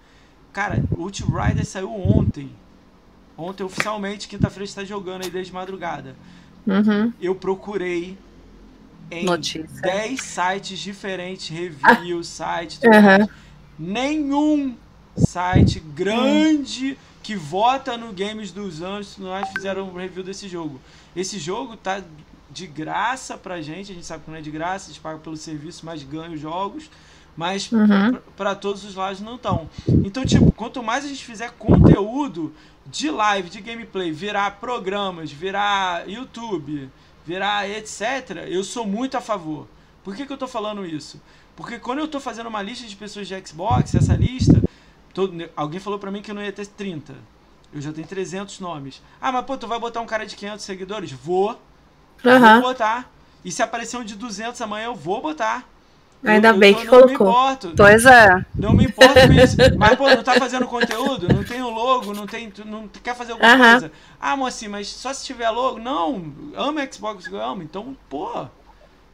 Cara, 0.54 0.84
o 0.98 1.08
Rider 1.08 1.66
saiu 1.66 1.94
ontem. 1.94 2.52
Ontem, 3.38 3.64
oficialmente, 3.64 4.28
quinta-feira 4.28 4.64
está 4.66 4.84
jogando 4.84 5.24
aí 5.24 5.30
desde 5.30 5.54
madrugada. 5.54 6.16
Uhum. 6.66 7.14
Eu 7.22 7.36
procurei 7.36 8.18
em 9.12 9.26
Notícia. 9.26 9.68
10 9.82 10.20
sites 10.22 10.80
diferentes, 10.80 11.48
reviews, 11.50 12.28
sites, 12.28 12.80
tudo 12.80 12.96
Uhum. 12.96 13.02
mais. 13.04 13.30
nenhum 13.78 14.76
site 15.16 15.80
grande 15.80 16.98
que 17.24 17.36
vota 17.36 17.98
no 17.98 18.14
Games 18.14 18.52
dos 18.52 18.82
Anos 18.82 19.18
nós 19.18 19.48
fizeram 19.50 19.90
um 19.90 19.94
review 19.94 20.24
desse 20.24 20.48
jogo. 20.48 20.80
Esse 21.16 21.38
jogo 21.40 21.76
tá 21.76 22.02
de 22.50 22.66
graça 22.68 23.38
pra 23.38 23.62
gente, 23.62 23.92
a 23.92 23.96
gente 23.96 24.06
sabe 24.06 24.24
que 24.24 24.32
não 24.32 24.38
é 24.38 24.42
de 24.42 24.52
graça, 24.52 24.86
a 24.86 24.94
gente 24.94 25.02
paga 25.02 25.20
pelo 25.20 25.36
serviço, 25.38 25.86
mas 25.86 26.04
ganha 26.04 26.32
os 26.32 26.40
jogos. 26.40 26.90
Mas 27.36 27.72
Uhum. 27.72 28.18
para 28.36 28.56
todos 28.56 28.84
os 28.84 28.96
lados 28.96 29.20
não 29.22 29.36
estão. 29.36 29.70
Então, 29.88 30.26
tipo, 30.26 30.52
quanto 30.52 30.82
mais 30.82 31.06
a 31.06 31.08
gente 31.08 31.24
fizer 31.24 31.52
conteúdo 31.52 32.52
de 32.88 33.12
live, 33.12 33.48
de 33.50 33.62
gameplay, 33.62 34.12
virar 34.12 34.52
programas, 34.60 35.32
virar 35.32 36.10
YouTube, 36.10 36.90
virar 37.24 37.70
etc., 37.70 38.48
eu 38.48 38.64
sou 38.64 38.88
muito 38.88 39.16
a 39.18 39.22
favor. 39.22 39.68
Por 40.04 40.16
que, 40.16 40.26
que 40.26 40.34
eu 40.34 40.38
tô 40.38 40.48
falando 40.48 40.84
isso? 40.84 41.22
Porque 41.56 41.78
quando 41.78 42.00
eu 42.00 42.08
tô 42.08 42.20
fazendo 42.20 42.48
uma 42.48 42.62
lista 42.64 42.88
de 42.88 42.96
pessoas 42.96 43.28
de 43.28 43.40
Xbox, 43.48 43.94
essa 43.94 44.16
lista, 44.16 44.64
todo- 45.14 45.48
alguém 45.56 45.80
falou 45.80 46.00
pra 46.00 46.10
mim 46.10 46.22
que 46.24 46.32
eu 46.32 46.36
não 46.36 46.42
ia 46.44 46.52
ter 46.52 46.66
30. 46.66 47.14
Eu 47.74 47.82
já 47.82 47.92
tenho 47.94 48.08
300 48.08 48.60
nomes. 48.60 49.02
Ah, 49.22 49.32
mas 49.32 49.46
pô, 49.46 49.58
tu 49.58 49.68
vai 49.68 49.80
botar 49.80 50.02
um 50.02 50.06
cara 50.08 50.26
de 50.26 50.36
500 50.36 50.66
seguidores? 50.66 51.12
Vou. 51.12 51.60
Aham. 52.26 52.62
Vou 52.62 52.70
botar. 52.70 53.10
E 53.46 53.52
se 53.52 53.62
aparecer 53.64 53.98
um 53.98 54.04
de 54.04 54.16
200 54.16 54.60
amanhã, 54.62 54.86
eu 54.88 54.96
vou 54.96 55.22
botar. 55.22 55.64
Ainda 56.26 56.50
Eu- 56.50 56.58
bem 56.58 56.72
eu 56.74 56.80
que 56.80 56.86
não 56.86 56.92
colocou. 56.92 57.08
Me 57.08 57.14
importo. 57.32 57.74
Pois 57.78 58.06
é. 58.06 58.46
Não 58.56 58.74
me 58.74 58.86
importo 58.86 59.14
com 59.14 59.34
isso. 59.34 59.56
Mas, 59.78 59.96
pô, 59.96 60.10
não 60.10 60.24
tá 60.24 60.34
fazendo 60.34 60.66
conteúdo? 60.66 61.28
Não 61.34 61.44
tem 61.44 61.62
o 61.62 61.70
logo? 61.70 62.14
Não 62.14 62.26
tem. 62.26 62.52
Não 62.66 62.88
quer 62.88 63.16
fazer 63.16 63.34
alguma 63.34 63.56
coisa? 63.58 63.92
Ah, 64.20 64.36
mocinho, 64.36 64.72
mas 64.72 64.88
só 64.88 65.14
se 65.14 65.24
tiver 65.24 65.50
logo? 65.52 65.78
Não. 65.80 66.34
Amo 66.56 66.80
Xbox, 66.92 67.28
eu 67.28 67.40
amo. 67.42 67.62
Então, 67.62 67.96
pô. 68.10 68.48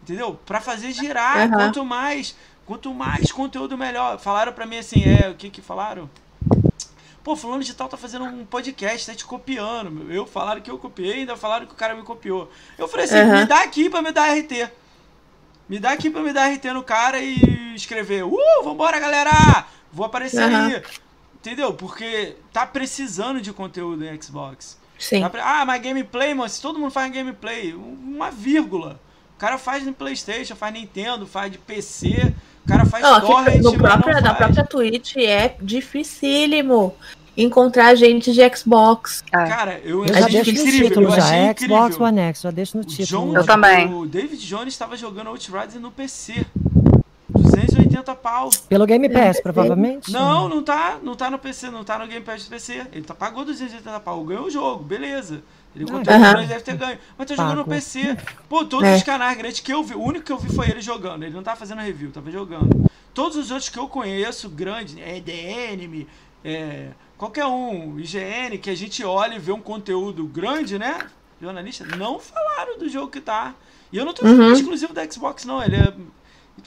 Entendeu? 0.01 0.39
Pra 0.45 0.61
fazer 0.61 0.91
girar. 0.93 1.49
Quanto 1.49 1.83
mais. 1.85 2.35
Quanto 2.65 2.93
mais 2.93 3.31
conteúdo, 3.33 3.77
melhor. 3.77 4.17
Falaram 4.17 4.53
pra 4.53 4.65
mim 4.65 4.77
assim, 4.77 5.03
é. 5.03 5.29
O 5.29 5.35
que 5.35 5.49
que 5.49 5.61
falaram? 5.61 6.09
Pô, 7.23 7.35
fulano 7.37 7.63
de 7.63 7.73
tal 7.73 7.87
tá 7.87 7.95
fazendo 7.95 8.25
um 8.25 8.45
podcast, 8.45 9.07
tá 9.07 9.15
te 9.15 9.23
copiando. 9.25 9.89
meu. 9.89 10.11
Eu 10.13 10.25
falaram 10.25 10.59
que 10.61 10.69
eu 10.69 10.77
copiei, 10.77 11.19
ainda 11.19 11.37
falaram 11.37 11.65
que 11.65 11.71
o 11.73 11.75
cara 11.75 11.95
me 11.95 12.03
copiou. 12.03 12.51
Eu 12.77 12.87
falei 12.87 13.05
assim, 13.05 13.17
Aham. 13.19 13.39
me 13.41 13.45
dá 13.45 13.61
aqui 13.63 13.89
pra 13.89 14.01
me 14.01 14.11
dar 14.11 14.33
RT. 14.37 14.69
Me 15.69 15.79
dá 15.79 15.91
aqui 15.91 16.09
pra 16.09 16.21
me 16.21 16.33
dar 16.33 16.51
RT 16.51 16.65
no 16.73 16.83
cara 16.83 17.19
e 17.19 17.73
escrever. 17.75 18.23
Uh, 18.25 18.37
vambora, 18.63 18.99
galera! 18.99 19.65
Vou 19.91 20.05
aparecer 20.05 20.41
Aham. 20.43 20.67
aí. 20.67 20.83
Entendeu? 21.35 21.73
Porque 21.73 22.35
tá 22.51 22.65
precisando 22.65 23.39
de 23.41 23.53
conteúdo 23.53 24.03
em 24.05 24.21
Xbox. 24.21 24.77
Sim. 24.99 25.21
Tá 25.21 25.29
pre- 25.29 25.41
Ah, 25.41 25.63
mas 25.65 25.81
gameplay, 25.81 26.33
mano, 26.33 26.49
se 26.49 26.61
todo 26.61 26.77
mundo 26.79 26.91
faz 26.91 27.11
gameplay, 27.11 27.73
uma 27.73 28.29
vírgula. 28.31 28.99
O 29.35 29.39
cara 29.39 29.57
faz 29.57 29.85
no 29.85 29.93
Playstation, 29.93 30.55
faz 30.55 30.73
Nintendo, 30.73 31.25
faz 31.25 31.51
de 31.51 31.57
PC, 31.57 32.33
o 32.65 32.67
cara 32.67 32.85
faz 32.85 33.03
Não, 33.03 33.21
torrent, 33.21 33.61
no 33.61 33.71
não 33.73 33.77
na 33.79 33.99
faz. 34.01 34.37
própria 34.37 34.63
Twitch 34.65 35.17
é 35.17 35.55
dificílimo 35.61 36.93
encontrar 37.35 37.95
gente 37.95 38.31
de 38.31 38.55
Xbox. 38.55 39.23
É. 39.31 39.45
Cara, 39.45 39.79
eu, 39.83 40.05
Eu 40.05 40.13
já 40.13 40.27
deixo 40.27 40.51
no 40.53 40.59
incrível, 40.59 40.87
título 40.89 41.07
eu 41.07 41.11
já. 41.15 41.35
É. 41.35 41.55
Xbox 41.57 41.99
One 41.99 42.19
X, 42.19 42.41
já 42.41 42.51
deixo 42.51 42.77
no 42.77 42.83
título. 42.83 43.27
John- 43.31 43.35
Eu 43.37 43.45
também. 43.45 43.93
O 43.93 44.05
David 44.05 44.37
Jones 44.45 44.73
estava 44.73 44.95
jogando 44.95 45.27
Outriders 45.27 45.75
no 45.81 45.91
PC. 45.91 46.45
280 47.29 48.13
pau. 48.15 48.49
Pelo 48.69 48.85
Game 48.85 49.09
Pass, 49.09 49.39
provavelmente. 49.41 50.11
Não, 50.11 50.47
não 50.47 50.61
tá, 50.63 50.97
não 51.01 51.15
tá 51.15 51.29
no 51.31 51.39
PC, 51.39 51.69
não 51.69 51.83
tá 51.83 51.97
no 51.97 52.07
Game 52.07 52.23
Pass 52.23 52.43
do 52.45 52.49
PC. 52.49 52.85
Ele 52.91 53.01
tá, 53.03 53.13
pagou 53.15 53.43
280 53.43 53.99
pau, 53.99 54.23
ganhou 54.23 54.45
o 54.45 54.49
jogo, 54.51 54.83
beleza. 54.83 55.41
Ele 55.75 55.85
Aham. 55.89 56.37
ele 56.37 56.47
deve 56.47 56.61
ter 56.61 56.77
ganho. 56.77 56.99
Mas 57.17 57.27
tá 57.27 57.35
jogando 57.35 57.57
no. 57.57 57.65
PC. 57.65 58.15
Pô, 58.47 58.63
todos 58.63 58.87
É. 58.87 58.95
os 58.95 59.03
canais 59.03 59.35
grandes 59.37 59.59
que 59.59 59.73
eu 59.73 59.83
vi, 59.83 59.95
o 59.95 60.01
único 60.01 60.25
que 60.25 60.31
eu 60.31 60.37
vi 60.37 60.53
foi 60.53 60.69
ele 60.69 60.81
jogando. 60.81 61.23
Ele 61.23 61.33
não 61.35 61.41
tá 61.43 61.55
fazendo 61.55 61.79
review, 61.81 62.11
tava 62.11 62.29
jogando. 62.31 62.89
Todos 63.13 63.37
os 63.37 63.49
outros 63.51 63.69
que 63.69 63.79
eu 63.79 63.87
conheço, 63.87 64.49
grandes, 64.49 64.95
é 64.97 65.17
EDN, 65.17 66.07
é, 66.45 66.89
qualquer 67.17 67.45
um, 67.45 67.99
IGN, 67.99 68.57
que 68.59 68.69
a 68.69 68.75
gente 68.75 69.03
olha 69.03 69.35
e 69.35 69.39
vê 69.39 69.51
um 69.51 69.61
conteúdo 69.61 70.25
grande, 70.25 70.77
né? 70.77 70.97
Jornalista, 71.41 71.85
não 71.97 72.19
falaram 72.19 72.77
do 72.77 72.87
jogo 72.87 73.07
que 73.09 73.19
tá. 73.21 73.53
E 73.91 73.97
eu 73.97 74.05
não 74.05 74.13
tô 74.13 74.25
Uhum. 74.25 74.53
exclusivo 74.53 74.93
da 74.93 75.09
Xbox, 75.09 75.43
não. 75.45 75.61
Ele 75.63 75.75
é. 75.75 75.93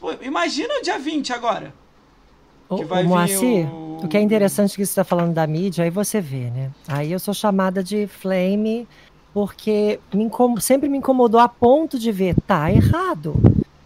Pô, 0.01 0.13
imagina 0.21 0.79
o 0.79 0.83
dia 0.83 0.99
20 0.99 1.33
agora. 1.33 1.73
O, 2.69 2.77
o 2.77 3.05
Moacir, 3.05 3.67
o- 3.73 4.01
o... 4.05 4.09
que 4.09 4.17
é 4.17 4.21
interessante 4.21 4.71
que 4.77 4.85
você 4.85 4.91
está 4.91 5.05
falando 5.05 5.33
da 5.33 5.47
mídia, 5.47 5.85
aí 5.85 5.91
você 5.91 6.21
vê, 6.21 6.51
né? 6.51 6.71
Aí 6.89 7.13
eu 7.13 7.19
sou 7.19 7.33
chamada 7.35 7.83
de 7.83 8.07
flame 8.07 8.87
porque 9.33 9.99
me 10.15 10.25
incom- 10.25 10.59
sempre 10.59 10.89
me 10.89 10.99
incomodou 10.99 11.39
a 11.41 11.49
ponto 11.49 11.99
de 11.99 12.11
ver, 12.11 12.35
tá 12.47 12.71
errado. 12.73 13.35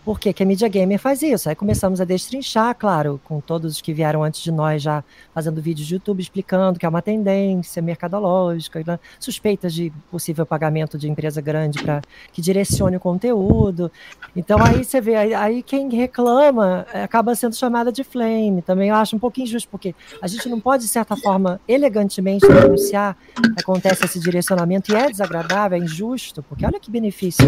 Por 0.05 0.19
que, 0.19 0.33
que 0.33 0.43
a 0.43 0.47
mídia 0.47 0.67
gamer 0.67 0.99
faz 0.99 1.21
isso? 1.21 1.49
Aí 1.49 1.55
começamos 1.55 2.01
a 2.01 2.05
destrinchar, 2.05 2.75
claro, 2.75 3.21
com 3.23 3.39
todos 3.39 3.75
os 3.75 3.81
que 3.83 3.93
vieram 3.93 4.25
antes 4.25 4.41
de 4.41 4.51
nós 4.51 4.83
já 4.83 5.05
fazendo 5.35 5.61
vídeos 5.61 5.87
de 5.87 5.95
YouTube 5.95 6.21
explicando 6.21 6.79
que 6.79 6.87
é 6.87 6.89
uma 6.89 7.03
tendência 7.03 7.83
mercadológica, 7.83 8.99
suspeitas 9.19 9.75
de 9.75 9.93
possível 10.11 10.47
pagamento 10.47 10.97
de 10.97 11.07
empresa 11.07 11.43
grande 11.43 11.83
para 11.83 12.01
que 12.33 12.41
direcione 12.41 12.97
o 12.97 13.01
conteúdo. 13.01 13.93
Então 14.35 14.59
aí 14.63 14.83
você 14.83 15.03
vê, 15.03 15.17
aí, 15.17 15.35
aí 15.35 15.63
quem 15.63 15.89
reclama 15.91 16.87
eh, 16.95 17.03
acaba 17.03 17.35
sendo 17.35 17.55
chamada 17.55 17.93
de 17.93 18.03
flame. 18.03 18.63
Também 18.63 18.89
eu 18.89 18.95
acho 18.95 19.15
um 19.15 19.19
pouco 19.19 19.39
injusto, 19.39 19.69
porque 19.69 19.95
a 20.23 20.27
gente 20.27 20.49
não 20.49 20.59
pode, 20.59 20.85
de 20.85 20.89
certa 20.89 21.15
forma, 21.15 21.61
elegantemente 21.69 22.49
denunciar 22.49 23.17
acontece 23.59 24.07
esse 24.07 24.19
direcionamento 24.19 24.93
e 24.93 24.95
é 24.97 25.11
desagradável, 25.11 25.77
é 25.77 25.81
injusto, 25.83 26.43
porque 26.43 26.65
olha 26.65 26.81
que 26.81 26.91
benefício 26.91 27.45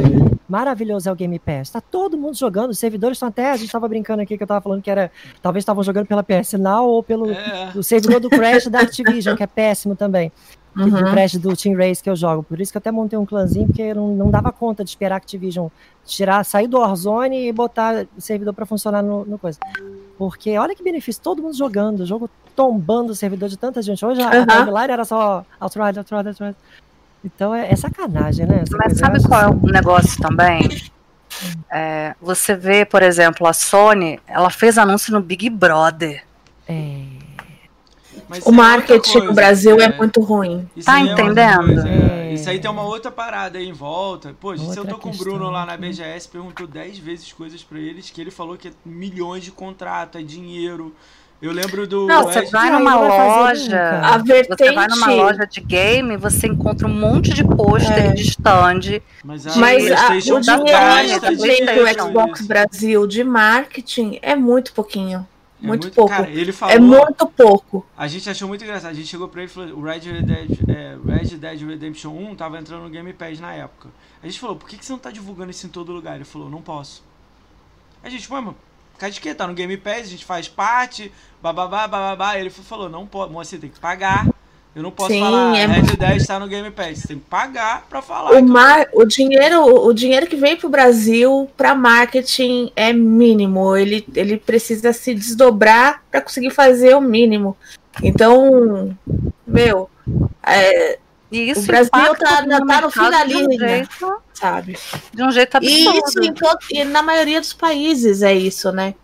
maravilhoso 0.48 1.08
é 1.08 1.12
o 1.12 1.16
Game 1.16 1.38
Pass. 1.38 1.70
Tá 1.70 1.80
todo 1.80 2.18
mundo 2.18 2.36
jogando, 2.46 2.70
os 2.70 2.78
servidores 2.78 3.16
estão 3.16 3.28
até, 3.28 3.50
a 3.50 3.56
gente 3.56 3.66
estava 3.66 3.88
brincando 3.88 4.22
aqui 4.22 4.36
que 4.36 4.42
eu 4.42 4.44
estava 4.44 4.60
falando 4.60 4.82
que 4.82 4.90
era, 4.90 5.10
talvez 5.40 5.62
estavam 5.62 5.82
jogando 5.82 6.06
pela 6.06 6.22
PS 6.22 6.52
Now 6.54 6.86
ou 6.88 7.02
pelo 7.02 7.30
É. 7.30 7.72
o 7.74 7.82
servidor 7.82 8.20
do 8.20 8.28
Crash 8.28 8.66
da 8.68 8.80
Activision, 8.80 9.36
que 9.36 9.42
é 9.42 9.46
péssimo 9.46 9.94
também. 9.96 10.30
Que 10.74 10.88
Do 10.90 10.96
Uhum. 10.96 11.10
Crash 11.12 11.36
do 11.36 11.54
Team 11.54 11.76
Race 11.76 12.02
que 12.02 12.08
eu 12.08 12.16
jogo. 12.16 12.42
Por 12.42 12.58
isso 12.58 12.72
que 12.72 12.78
eu 12.78 12.80
até 12.80 12.90
montei 12.90 13.18
um 13.18 13.26
clãzinho, 13.26 13.66
porque 13.66 13.82
eu 13.82 13.94
não, 13.94 14.08
não 14.16 14.30
dava 14.30 14.50
conta 14.50 14.82
de 14.82 14.88
esperar 14.88 15.16
a 15.16 15.18
Activision 15.18 15.68
tirar, 16.06 16.42
sair 16.44 16.66
do 16.66 16.78
Warzone 16.78 17.46
e 17.46 17.52
botar 17.52 18.06
o 18.16 18.20
servidor 18.20 18.54
para 18.54 18.64
funcionar 18.64 19.02
no, 19.02 19.22
no 19.26 19.38
coisa. 19.38 19.58
Porque 20.16 20.56
olha 20.56 20.74
que 20.74 20.82
benefício, 20.82 21.20
todo 21.22 21.42
mundo 21.42 21.54
jogando, 21.56 22.00
o 22.00 22.06
jogo 22.06 22.28
tombando 22.56 23.12
o 23.12 23.14
servidor 23.14 23.48
de 23.50 23.56
tanta 23.58 23.82
gente. 23.82 24.04
Hoje 24.04 24.22
a, 24.22 24.28
a 24.28 24.36
Aham. 24.38 24.46
timeline 24.46 24.92
era 24.92 25.04
só 25.04 25.44
Outrider, 25.60 25.98
Outrider, 25.98 26.28
Outrider. 26.28 26.54
Então 27.24 27.54
é, 27.54 27.70
é 27.70 27.76
sacanagem, 27.76 28.46
né? 28.46 28.62
essa 28.62 28.76
Mas 28.78 28.96
sabe 28.98 29.22
qual 29.28 29.40
é 29.42 29.44
assim. 29.44 29.58
o 29.62 29.66
negócio 29.70 30.20
também? 30.22 30.68
É, 31.70 32.14
você 32.20 32.54
vê, 32.54 32.84
por 32.84 33.02
exemplo, 33.02 33.46
a 33.46 33.52
Sony, 33.52 34.20
ela 34.26 34.50
fez 34.50 34.78
anúncio 34.78 35.12
no 35.12 35.20
Big 35.20 35.48
Brother. 35.50 36.24
É, 36.68 37.04
Mas 38.28 38.44
O 38.46 38.50
é 38.50 38.52
marketing 38.52 39.12
coisa, 39.12 39.26
no 39.26 39.34
Brasil 39.34 39.80
é 39.80 39.84
é. 39.84 39.96
muito 39.96 40.20
ruim. 40.20 40.68
Isso 40.76 40.86
Tá 40.86 40.98
é 40.98 41.02
entendendo? 41.02 41.66
coisa, 41.66 41.88
é. 41.88 42.18
É. 42.30 42.34
Isso 42.34 42.48
aí 42.48 42.58
tem 42.58 42.70
uma 42.70 42.82
outra 42.82 43.10
parada 43.10 43.58
aí 43.58 43.68
em 43.68 43.72
volta. 43.72 44.34
Pô, 44.40 44.56
se 44.56 44.76
eu 44.76 44.86
tô 44.86 44.96
com 44.98 45.10
o 45.10 45.16
Bruno 45.16 45.50
lá 45.50 45.66
na. 45.66 45.76
BGS, 45.76 46.28
perguntou 46.28 46.66
10 46.66 46.98
vezes 46.98 47.30
coisas 47.32 47.62
pra 47.62 47.78
eles, 47.78 48.08
que 48.10 48.20
ele 48.20 48.30
falou 48.30 48.56
que 48.56 48.68
é 48.68 48.72
milhões 48.86 49.44
de 49.44 49.50
contrato, 49.50 50.16
é 50.16 50.22
dinheiro. 50.22 50.94
Eu 51.42 51.50
lembro 51.50 51.88
do. 51.88 52.06
Não, 52.06 52.22
você 52.22 52.42
vai 52.42 52.70
numa 52.70 52.94
loja. 52.94 54.00
A 54.00 54.16
vertente. 54.18 54.56
você 54.56 54.72
vai 54.72 54.86
numa 54.86 55.06
loja 55.12 55.44
de 55.44 55.60
game, 55.60 56.16
você 56.16 56.46
encontra 56.46 56.86
um 56.86 56.94
monte 56.94 57.34
de 57.34 57.42
pôster 57.42 57.98
É. 57.98 58.12
de 58.12 58.22
stand. 58.22 59.02
Mas, 59.24 59.44
a 59.48 59.56
Mas 59.56 59.90
a, 59.90 60.06
o 60.06 60.40
que 60.40 61.36
dinheiro 61.36 61.84
do 61.84 62.00
Xbox 62.00 62.38
isso. 62.38 62.48
Brasil 62.48 63.06
de 63.08 63.24
marketing 63.24 64.20
é 64.22 64.36
muito 64.36 64.72
pouquinho. 64.72 65.26
É 65.60 65.66
muito 65.66 65.90
pouco. 65.90 66.10
Cara, 66.10 66.30
ele 66.30 66.52
falou. 66.52 66.74
É 66.76 66.78
muito 66.78 67.26
pouco. 67.26 67.84
A 67.96 68.06
gente 68.06 68.30
achou 68.30 68.46
muito 68.46 68.62
engraçado. 68.62 68.92
A 68.92 68.94
gente 68.94 69.08
chegou 69.08 69.26
pra 69.26 69.42
ele 69.42 69.50
e 69.50 69.54
falou: 69.54 69.78
o 69.80 69.82
Red 69.82 70.00
Dead, 70.00 70.58
é, 70.68 70.96
Red 71.04 71.36
Dead 71.38 71.60
Redemption 71.60 72.10
1 72.10 72.36
tava 72.36 72.56
entrando 72.56 72.84
no 72.84 72.90
Game 72.90 73.12
Pass 73.12 73.40
na 73.40 73.52
época. 73.52 73.88
A 74.22 74.26
gente 74.26 74.38
falou: 74.38 74.54
por 74.54 74.68
que, 74.68 74.76
que 74.76 74.86
você 74.86 74.92
não 74.92 74.98
tá 75.00 75.10
divulgando 75.10 75.50
isso 75.50 75.66
em 75.66 75.70
todo 75.70 75.90
lugar? 75.90 76.14
Ele 76.14 76.24
falou: 76.24 76.48
não 76.48 76.62
posso. 76.62 77.02
A 78.04 78.08
gente, 78.08 78.32
ué, 78.32 78.40
cara 79.02 79.12
de 79.12 79.20
quê? 79.20 79.34
Tá 79.34 79.46
no 79.46 79.54
Game 79.54 79.76
Pass, 79.76 80.00
a 80.00 80.04
gente 80.04 80.24
faz 80.24 80.48
parte, 80.48 81.10
bababá, 81.42 81.88
bababá. 81.88 82.38
Ele 82.38 82.50
falou: 82.50 82.88
não 82.88 83.06
pode, 83.06 83.32
moça, 83.32 83.50
você 83.50 83.58
tem 83.58 83.70
que 83.70 83.80
pagar. 83.80 84.28
Eu 84.74 84.82
não 84.82 84.90
posso 84.90 85.10
Sim, 85.10 85.20
falar, 85.20 85.54
é 85.54 85.66
Red 85.66 85.96
Dead 85.96 86.26
tá 86.26 86.38
no 86.38 86.48
Game 86.48 86.70
Pass. 86.70 86.98
Você 86.98 87.08
tem 87.08 87.18
que 87.18 87.28
pagar 87.28 87.84
pra 87.90 88.00
falar. 88.00 88.30
O, 88.30 88.32
que 88.32 88.38
eu- 88.38 88.44
mar, 88.44 88.86
o, 88.94 89.04
dinheiro, 89.04 89.62
o 89.64 89.92
dinheiro 89.92 90.26
que 90.26 90.36
vem 90.36 90.56
para 90.56 90.66
o 90.66 90.70
Brasil 90.70 91.50
para 91.56 91.74
marketing 91.74 92.72
é 92.74 92.90
mínimo. 92.92 93.76
Ele, 93.76 94.06
ele 94.14 94.38
precisa 94.38 94.92
se 94.94 95.14
desdobrar 95.14 96.02
para 96.10 96.22
conseguir 96.22 96.50
fazer 96.50 96.94
o 96.96 97.02
mínimo. 97.02 97.54
Então, 98.02 98.96
meu, 99.46 99.90
é, 100.42 100.98
E 101.32 101.50
isso 101.50 101.62
o 101.62 101.66
Brasil 101.66 101.88
impacta 101.94 102.24
tá, 102.24 102.42
no 102.42 102.66
tá 102.66 102.80
no 102.82 102.86
um 102.88 103.58
jeito, 103.58 104.22
sabe? 104.34 104.78
de 105.14 105.22
um 105.22 105.30
jeito 105.30 105.54
E 105.62 105.86
absurdo. 105.88 106.08
isso 106.08 106.22
em 106.22 106.34
todo, 106.34 106.58
e 106.70 106.84
na 106.84 107.02
maioria 107.02 107.40
dos 107.40 107.52
países 107.54 108.22
é 108.22 108.34
isso, 108.34 108.70
né? 108.70 108.94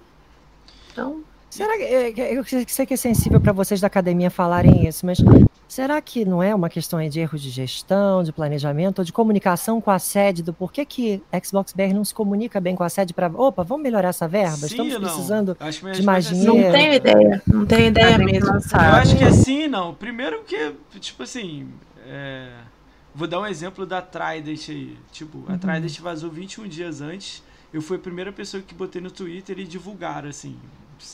Então, 0.93 1.23
Será 1.51 1.77
que 1.77 1.83
é, 1.83 2.39
eu 2.39 2.45
sei 2.45 2.87
que 2.87 2.95
é 2.95 2.97
sensível 2.97 3.41
para 3.41 3.53
vocês 3.53 3.81
da 3.81 3.87
academia 3.89 4.31
falarem 4.31 4.87
isso, 4.87 5.05
mas 5.05 5.19
será 5.67 6.01
que 6.01 6.25
não 6.25 6.41
é 6.43 6.55
uma 6.55 6.69
questão 6.69 7.01
de 7.09 7.19
erro 7.19 7.37
de 7.39 7.51
gestão, 7.51 8.23
de 8.23 8.31
planejamento 8.31 8.99
ou 9.01 9.05
de 9.05 9.13
comunicação 9.13 9.81
com 9.81 9.91
a 9.91 9.99
sede 9.99 10.43
do 10.43 10.53
porquê 10.53 10.85
que 10.85 11.21
Xbox 11.45 11.73
BR 11.73 11.95
não 11.95 12.05
se 12.05 12.15
comunica 12.15 12.61
bem 12.61 12.77
com 12.77 12.85
a 12.85 12.89
sede 12.89 13.13
para, 13.15 13.27
opa, 13.35 13.65
vamos 13.65 13.83
melhorar 13.83 14.11
essa 14.11 14.29
verba? 14.29 14.57
Sim 14.59 14.67
Estamos 14.67 14.95
precisando 14.99 15.57
de 15.59 15.65
resposta 15.65 16.03
mais 16.05 16.27
é 16.27 16.35
sim. 16.35 16.45
não 16.45 16.53
dinheiro. 16.55 16.73
tenho 16.73 16.95
ideia. 16.95 17.43
Não 17.47 17.67
tenho 17.67 17.87
ideia 17.87 18.19
mesmo. 18.19 18.47
não 18.47 18.55
Eu 18.55 18.61
sabe. 18.61 18.85
acho 19.01 19.17
que 19.17 19.25
é 19.25 19.33
sim 19.33 19.63
e 19.65 19.69
não. 19.69 19.95
Primeiro 19.95 20.43
que, 20.45 20.75
tipo 21.01 21.23
assim, 21.25 21.67
é, 22.09 22.51
vou 23.15 23.29
dar 23.29 23.41
um 23.41 23.47
exemplo 23.47 23.85
da 23.85 24.01
Trident 24.01 24.69
aí. 24.71 24.97
Tipo, 25.13 25.45
a 25.49 25.59
Trident 25.59 26.01
vazou 26.01 26.31
21 26.31 26.67
dias 26.67 27.01
antes. 27.01 27.43
Eu 27.73 27.83
fui 27.83 27.99
a 27.99 28.01
primeira 28.01 28.33
pessoa 28.33 28.63
que 28.63 28.75
botei 28.75 29.01
no 29.01 29.11
Twitter 29.11 29.59
e 29.59 29.65
divulgaram, 29.65 30.29
assim. 30.29 30.59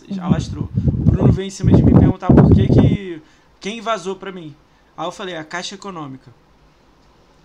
Já 0.08 0.24
alastrou. 0.24 0.70
O 0.76 1.10
Bruno 1.10 1.32
veio 1.32 1.48
em 1.48 1.50
cima 1.50 1.72
de 1.72 1.82
mim 1.82 1.92
perguntar 1.92 2.28
por 2.28 2.54
que 2.54 2.68
que... 2.68 3.22
Quem 3.60 3.80
vazou 3.80 4.14
pra 4.14 4.30
mim? 4.30 4.54
Aí 4.96 5.06
eu 5.06 5.12
falei, 5.12 5.36
a 5.36 5.44
Caixa 5.44 5.74
Econômica. 5.74 6.32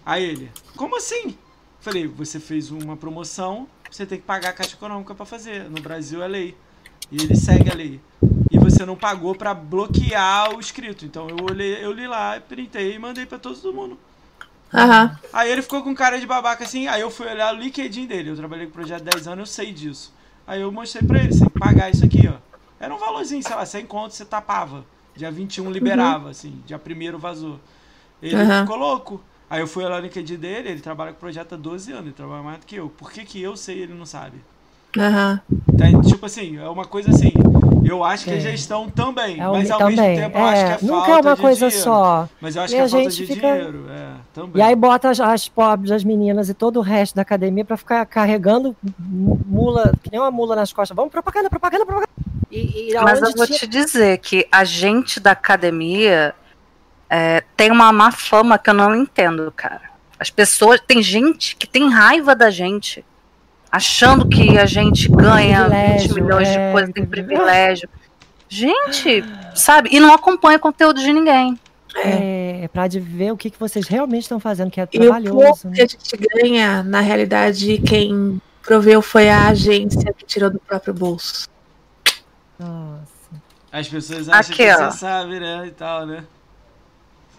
Aí 0.05 0.23
ele, 0.23 0.51
como 0.76 0.97
assim? 0.97 1.38
Falei, 1.80 2.07
você 2.07 2.39
fez 2.39 2.71
uma 2.71 2.97
promoção, 2.97 3.67
você 3.89 4.05
tem 4.05 4.19
que 4.19 4.26
pagar 4.26 4.49
a 4.49 4.53
Caixa 4.53 4.76
Econômica 4.76 5.15
pra 5.15 5.26
fazer. 5.26 5.69
No 5.69 5.81
Brasil 5.81 6.21
é 6.21 6.27
lei. 6.27 6.57
E 7.11 7.21
ele 7.21 7.35
segue 7.35 7.71
a 7.71 7.73
lei. 7.73 7.99
Você 8.69 8.85
não 8.85 8.95
pagou 8.95 9.35
pra 9.35 9.53
bloquear 9.53 10.53
o 10.55 10.59
escrito. 10.59 11.05
Então 11.05 11.29
eu 11.29 11.39
olhei, 11.41 11.83
eu 11.83 11.91
li 11.91 12.07
lá, 12.07 12.39
printei 12.39 12.95
e 12.95 12.99
mandei 12.99 13.25
pra 13.25 13.39
todo 13.39 13.73
mundo. 13.73 13.99
Aham. 14.73 15.11
Aí 15.31 15.51
ele 15.51 15.61
ficou 15.61 15.83
com 15.83 15.93
cara 15.93 16.19
de 16.19 16.25
babaca 16.25 16.63
assim, 16.63 16.87
aí 16.87 17.01
eu 17.01 17.11
fui 17.11 17.27
olhar 17.27 17.53
o 17.53 17.57
LinkedIn 17.57 18.07
dele. 18.07 18.29
Eu 18.31 18.35
trabalhei 18.35 18.65
com 18.65 18.71
o 18.71 18.73
projeto 18.73 19.01
há 19.01 19.11
10 19.11 19.27
anos, 19.27 19.39
eu 19.49 19.53
sei 19.53 19.71
disso. 19.71 20.13
Aí 20.45 20.61
eu 20.61 20.71
mostrei 20.71 21.03
pra 21.03 21.19
ele, 21.21 21.31
você 21.31 21.41
tem 21.41 21.49
que 21.49 21.55
pagar 21.55 21.89
isso 21.89 22.03
aqui, 22.03 22.27
ó. 22.27 22.37
Era 22.79 22.93
um 22.93 22.97
valorzinho, 22.97 23.43
sei 23.43 23.55
lá, 23.55 23.65
100 23.65 23.85
conto 23.85 24.13
você 24.15 24.25
tapava. 24.25 24.85
Dia 25.15 25.29
21 25.29 25.69
liberava, 25.71 26.29
assim, 26.29 26.63
dia 26.65 26.79
1 26.79 27.19
vazou. 27.19 27.59
Ele 28.21 28.45
Uhum. 28.45 28.49
ficou 28.49 28.75
louco. 28.77 29.23
Aí 29.49 29.61
eu 29.61 29.67
fui 29.67 29.83
olhar 29.83 29.99
o 29.99 30.03
LinkedIn 30.05 30.37
dele, 30.37 30.69
ele 30.69 30.81
trabalha 30.81 31.11
com 31.11 31.17
o 31.17 31.19
projeto 31.19 31.53
há 31.53 31.57
12 31.57 31.91
anos, 31.91 32.05
ele 32.05 32.13
trabalha 32.13 32.43
mais 32.43 32.59
do 32.59 32.65
que 32.65 32.75
eu. 32.75 32.89
Por 32.89 33.11
que, 33.11 33.25
que 33.25 33.41
eu 33.41 33.57
sei 33.57 33.79
e 33.79 33.81
ele 33.83 33.93
não 33.93 34.05
sabe? 34.05 34.43
Aham. 34.97 35.41
Tá, 35.75 35.85
tipo 35.95 36.25
assim, 36.25 36.57
é 36.57 36.67
uma 36.69 36.85
coisa 36.85 37.09
assim. 37.09 37.45
Eu 37.90 38.03
acho 38.03 38.26
que 38.26 38.32
é 38.32 38.38
É. 38.38 38.40
gestão 38.40 38.90
também, 38.90 39.40
É 39.40 39.48
mas 39.48 39.72
ao 39.72 39.80
também. 39.80 39.95
mesmo 39.98 40.16
tempo 40.24 40.38
eu 40.38 40.44
acho 40.45 40.66
que 40.66 40.86
é 40.86 40.88
nunca 40.88 41.06
falta 41.06 41.11
é 41.28 41.30
uma 41.32 41.36
de 41.36 41.41
coisa 41.41 41.68
dinheiro. 41.70 41.84
só. 41.84 42.30
Mas 42.40 42.56
eu 42.56 42.61
acho 42.61 42.74
E 42.74 42.76
que 42.76 42.82
é 42.82 42.84
a 42.86 42.90
falta 42.90 43.10
gente 43.10 43.16
de 43.18 43.26
fica- 43.34 43.48
dinheiro, 43.53 43.86
é, 43.90 44.10
também. 44.34 44.52
E 44.56 44.61
aí 44.61 44.76
bota 44.76 45.10
as, 45.10 45.20
as 45.20 45.48
pobres, 45.49 45.91
as 45.91 46.03
meninas 46.03 46.49
e 46.49 46.53
todo 46.53 46.78
o 46.78 46.82
resto 46.82 47.16
da 47.16 47.22
academia 47.24 47.66
para 47.66 47.78
ficar 47.78 48.06
carregando 48.06 48.76
mu- 48.99 49.40
mula, 49.45 49.91
que 50.03 50.11
nem 50.11 50.20
uma 50.20 50.30
mula 50.32 50.56
nas 50.56 50.72
costas. 50.72 50.95
Vamos 50.95 51.11
propaganda, 51.11 51.49
propaganda, 51.49 51.86
propaganda. 51.86 52.10
E, 52.52 52.91
e 52.91 52.94
Mas 52.95 53.22
eu 53.22 53.32
vou 53.36 53.45
te 53.48 53.66
dizer 53.68 54.18
que 54.20 54.48
a 54.52 54.64
gente 54.64 55.20
da 55.20 55.32
academia 55.32 56.34
é, 57.10 57.44
tem 57.57 57.72
uma 57.72 57.91
má 57.91 58.11
fama 58.11 58.57
que 58.57 58.70
eu 58.70 58.74
não 58.74 58.94
entendo, 58.95 59.52
cara. 59.56 59.82
As 60.20 60.30
pessoas. 60.30 60.80
Tem 60.86 61.02
gente 61.02 61.56
que 61.56 61.66
tem 61.66 61.90
raiva 61.90 62.36
da 62.36 62.49
gente, 62.49 63.06
achando 63.71 64.27
que 64.27 64.57
a 64.57 64.65
gente 64.65 65.07
ganha 65.09 65.63
20 65.67 65.69
Privilégio, 65.69 66.15
milhões 66.15 66.47
é, 66.47 66.67
de 66.67 66.71
coisas, 66.71 66.93
tem 66.93 67.05
privilégio. 67.05 67.89
Gente, 68.47 69.23
sabe? 69.55 69.89
E 69.91 69.99
não 69.99 70.13
acompanha 70.13 70.57
conteúdo 70.59 70.99
de 70.99 71.11
ninguém. 71.13 71.59
É, 71.95 72.69
para 72.71 72.87
de 72.87 72.99
ver 72.99 73.31
o 73.31 73.37
que, 73.37 73.49
que 73.49 73.59
vocês 73.59 73.87
realmente 73.87 74.21
estão 74.23 74.39
fazendo, 74.39 74.69
que 74.69 74.79
é 74.79 74.83
E 74.83 74.85
o 74.85 75.11
pouco 75.11 75.21
trabalhoso. 75.21 75.67
né? 75.69 75.75
que 75.75 75.81
a 75.81 75.87
gente 75.87 76.17
ganha, 76.17 76.83
na 76.83 76.99
realidade, 76.99 77.79
quem 77.79 78.39
proveu 78.61 79.01
foi 79.01 79.27
a 79.29 79.47
agência 79.47 80.13
que 80.13 80.25
tirou 80.25 80.49
do 80.51 80.59
próprio 80.59 80.93
bolso. 80.93 81.47
Nossa. 82.59 83.19
As 83.71 83.87
pessoas 83.87 84.29
acham 84.29 84.53
Aqui, 84.53 84.63
que 84.63 84.71
ó. 84.71 84.91
você 84.91 84.97
sabe, 84.97 85.39
né? 85.39 85.63
E 85.67 85.71
tal, 85.71 86.05
né? 86.05 86.23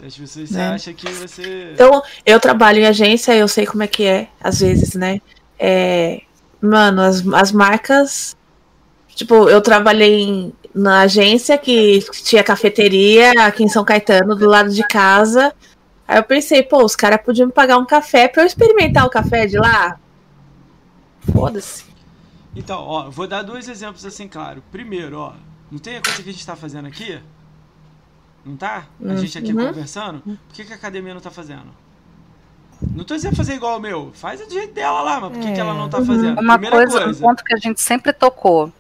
As 0.05 0.17
pessoas 0.17 0.51
Né? 0.51 0.69
acham 0.71 0.95
que 0.95 1.09
você. 1.11 1.71
Então, 1.75 2.03
eu 2.25 2.41
trabalho 2.41 2.79
em 2.81 2.87
agência, 2.87 3.35
eu 3.37 3.47
sei 3.49 3.67
como 3.67 3.83
é 3.83 3.87
que 3.87 4.05
é, 4.05 4.29
às 4.41 4.61
vezes, 4.61 4.95
né? 4.95 5.21
É, 5.63 6.23
mano, 6.61 7.03
as, 7.03 7.23
as 7.35 7.53
marcas. 7.53 8.35
Tipo, 9.15 9.51
eu 9.51 9.61
trabalhei 9.61 10.21
em- 10.23 10.53
na 10.75 11.01
agência 11.03 11.59
que 11.59 12.01
tinha 12.25 12.43
cafeteria 12.43 13.33
aqui 13.47 13.63
em 13.63 13.69
São 13.69 13.85
Caetano, 13.85 14.35
do 14.35 14.47
lado 14.49 14.71
de 14.71 14.83
casa. 14.87 15.53
Aí 16.09 16.19
eu 16.19 16.23
pensei, 16.25 16.63
pô, 16.63 16.83
os 16.85 16.97
caras 16.97 17.21
podiam 17.23 17.47
me 17.49 17.53
pagar 17.53 17.77
um 17.77 17.85
café 17.85 18.27
pra 18.29 18.43
eu 18.43 18.47
experimentar 18.47 19.05
o 19.05 19.11
café 19.11 19.47
de 19.47 19.59
lá. 19.59 19.99
Foda-se. 21.33 21.85
Então, 22.57 22.81
ó, 22.81 23.11
vou 23.11 23.27
dar 23.27 23.43
dois 23.43 23.69
exemplos 23.69 24.05
assim, 24.07 24.27
claro. 24.27 24.63
Primeiro, 24.73 25.19
ó, 25.19 25.35
não 25.71 25.79
tem 25.79 25.97
a 25.99 26.01
coisa 26.01 26.23
que 26.23 26.31
a 26.31 26.33
gente 26.33 26.47
tá 26.47 26.57
fazendo 26.57 26.87
aqui? 26.89 27.21
Não 28.45 28.57
tá? 28.57 28.87
A 29.05 29.15
gente 29.17 29.37
aqui 29.37 29.53
Uhum. 29.53 29.67
conversando? 29.69 30.21
Por 30.21 30.55
que, 30.55 30.65
que 30.65 30.73
a 30.73 30.77
academia 30.77 31.13
não 31.15 31.21
tá 31.21 31.31
fazendo? 31.31 31.67
Não 32.95 33.05
tô 33.05 33.15
dizendo 33.15 33.37
fazer 33.37 33.55
igual 33.55 33.77
o 33.79 33.81
meu. 33.81 34.11
Faz 34.15 34.41
do 34.47 34.53
jeito 34.53 34.73
dela 34.75 35.01
lá, 35.03 35.21
mas 35.21 35.33
por 35.33 35.41
que, 35.41 35.53
que 35.53 35.61
ela 35.61 35.75
não 35.75 35.89
tá 35.89 35.99
Uhum. 35.99 36.07
fazendo? 36.07 36.41
Uma 36.41 36.53
Primeira 36.59 36.77
coisa, 36.77 37.01
coisa, 37.05 37.19
um 37.19 37.29
ponto 37.29 37.45
que 37.45 37.55
a 37.55 37.57
gente 37.59 37.81
sempre 37.81 38.13
tocou. 38.13 38.73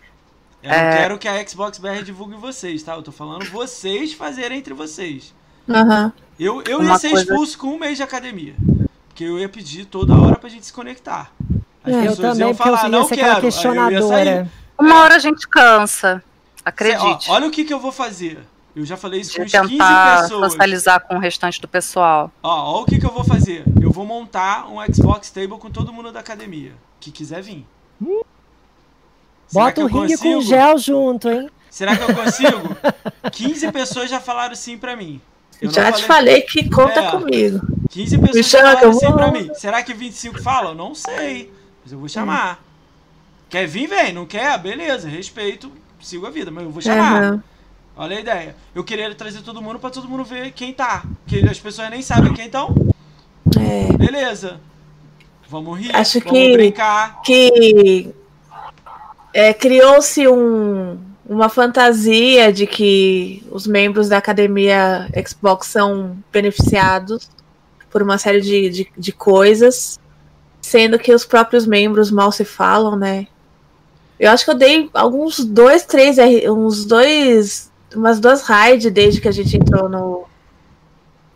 eu 0.62 0.70
não 0.70 0.90
quero 0.96 1.18
que 1.18 1.28
a 1.28 1.46
Xbox 1.48 1.78
BR 1.78 2.02
divulgue 2.04 2.34
vocês, 2.36 2.82
tá? 2.82 2.94
Eu 2.94 3.02
tô 3.02 3.12
falando 3.12 3.44
vocês 3.50 4.12
fazerem 4.12 4.58
entre 4.58 4.74
vocês. 4.74 5.34
Aham. 5.68 6.12
Eu, 6.38 6.62
eu 6.62 6.82
ia 6.82 6.98
ser 6.98 7.10
coisa- 7.10 7.22
expulso 7.24 7.58
com 7.58 7.68
um 7.68 7.78
mês 7.78 7.96
de 7.98 8.02
academia. 8.02 8.54
Porque 9.08 9.24
eu 9.24 9.38
ia 9.38 9.48
pedir 9.48 9.84
toda 9.84 10.14
hora 10.14 10.36
pra 10.36 10.48
gente 10.48 10.64
se 10.64 10.72
conectar. 10.72 11.30
As 11.84 11.92
É, 11.92 11.96
eu 11.96 12.00
pessoas 12.02 12.18
também, 12.18 12.40
iam 12.40 12.48
eu 12.50 12.54
falar, 12.54 12.88
não 12.88 13.06
quero. 13.08 13.36
eu 13.36 13.40
questionadora. 13.42 14.48
Uma 14.78 15.00
hora 15.02 15.16
a 15.16 15.18
gente 15.18 15.46
cansa. 15.46 16.22
Cê- 16.56 16.62
Acredite. 16.64 17.30
ó, 17.30 17.34
olha 17.34 17.46
o 17.46 17.50
que, 17.50 17.64
que 17.64 17.72
eu 17.72 17.78
vou 17.80 17.92
fazer. 17.92 18.38
Eu 18.74 18.84
já 18.84 18.96
falei 18.96 19.20
isso 19.20 19.36
com 19.36 19.44
de 19.44 19.56
uns 19.58 19.62
15 19.62 19.68
tentar 19.72 20.22
pessoas. 20.22 20.52
socializar 20.52 21.00
com 21.00 21.16
o 21.16 21.18
restante 21.18 21.60
do 21.60 21.66
pessoal. 21.68 22.30
Ó, 22.42 22.48
ó 22.78 22.82
o 22.82 22.84
que, 22.84 22.98
que 23.00 23.04
eu 23.06 23.10
vou 23.12 23.24
fazer. 23.24 23.64
Eu 23.80 23.90
vou 23.90 24.04
montar 24.06 24.68
um 24.68 24.76
Xbox 24.92 25.30
Table 25.30 25.58
com 25.58 25.70
todo 25.70 25.92
mundo 25.92 26.12
da 26.12 26.20
academia. 26.20 26.72
Que 27.00 27.10
quiser 27.10 27.42
vir. 27.42 27.66
Será 28.00 29.64
Bota 29.64 29.80
o 29.80 29.84
eu 29.84 29.86
ringue 29.88 30.16
com 30.16 30.22
consigo? 30.34 30.42
gel 30.42 30.78
junto, 30.78 31.28
hein? 31.28 31.50
Será 31.68 31.96
que 31.96 32.02
eu 32.02 32.14
consigo? 32.14 32.76
15 33.32 33.72
pessoas 33.72 34.10
já 34.10 34.20
falaram 34.20 34.54
sim 34.54 34.78
pra 34.78 34.94
mim. 34.96 35.20
Eu 35.60 35.70
Já 35.70 35.92
te 35.92 36.04
falei 36.04 36.40
que 36.42 36.70
conta 36.70 37.00
É. 37.00 37.10
comigo. 37.10 37.60
15 37.90 38.18
pessoas 38.18 38.36
Me 38.36 38.42
já 38.42 38.48
chama 38.48 38.70
que 38.76 38.80
falaram 38.80 38.92
eu 38.92 38.98
sim 38.98 39.06
vou. 39.06 39.14
pra 39.16 39.30
mim. 39.30 39.50
Será 39.54 39.82
que 39.82 39.92
25 39.92 40.40
falam? 40.42 40.74
Não 40.74 40.94
sei. 40.94 41.52
Mas 41.82 41.92
eu 41.92 41.98
vou 41.98 42.08
chamar. 42.08 42.62
Quer 43.48 43.66
vir, 43.66 43.86
vem. 43.88 44.12
Não 44.12 44.24
quer? 44.26 44.56
Beleza. 44.58 45.08
Respeito. 45.08 45.70
Sigo 46.00 46.26
a 46.26 46.30
vida. 46.30 46.50
Mas 46.50 46.64
eu 46.64 46.70
vou 46.70 46.80
chamar. 46.80 47.22
Aham. 47.22 47.42
Olha 48.02 48.16
a 48.16 48.20
ideia. 48.20 48.56
Eu 48.74 48.82
queria 48.82 49.14
trazer 49.14 49.42
todo 49.42 49.60
mundo 49.60 49.78
pra 49.78 49.90
todo 49.90 50.08
mundo 50.08 50.24
ver 50.24 50.52
quem 50.52 50.72
tá. 50.72 51.04
Porque 51.26 51.46
as 51.46 51.58
pessoas 51.58 51.90
nem 51.90 52.00
sabem 52.00 52.32
quem 52.32 52.46
estão. 52.46 52.74
É. 53.60 53.92
Beleza. 53.94 54.58
Vamos 55.50 55.78
rir. 55.78 55.94
Acho 55.94 56.18
vamos 56.20 56.32
que- 56.32 56.52
brincar. 56.54 57.20
que 57.20 58.08
é, 59.34 59.52
criou-se 59.52 60.26
um- 60.26 60.98
uma 61.28 61.50
fantasia 61.50 62.50
de 62.50 62.66
que 62.66 63.44
os 63.50 63.66
membros 63.66 64.08
da 64.08 64.16
academia 64.16 65.06
Xbox 65.28 65.66
são 65.66 66.16
beneficiados 66.32 67.28
por 67.90 68.02
uma 68.02 68.16
série 68.16 68.40
de, 68.40 68.70
de, 68.70 68.92
de 68.96 69.12
coisas, 69.12 70.00
sendo 70.62 70.98
que 70.98 71.12
os 71.12 71.26
próprios 71.26 71.66
membros 71.66 72.10
mal 72.10 72.32
se 72.32 72.46
falam, 72.46 72.96
né? 72.96 73.26
Eu 74.18 74.30
acho 74.30 74.44
que 74.44 74.50
eu 74.52 74.54
dei 74.56 74.88
alguns 74.94 75.38
dois, 75.44 75.84
três, 75.84 76.16
uns 76.48 76.84
dois, 76.86 77.69
umas 77.94 78.20
duas 78.20 78.42
raids 78.42 78.90
desde 78.92 79.20
que 79.20 79.28
a 79.28 79.32
gente 79.32 79.56
entrou 79.56 79.88
no, 79.88 80.24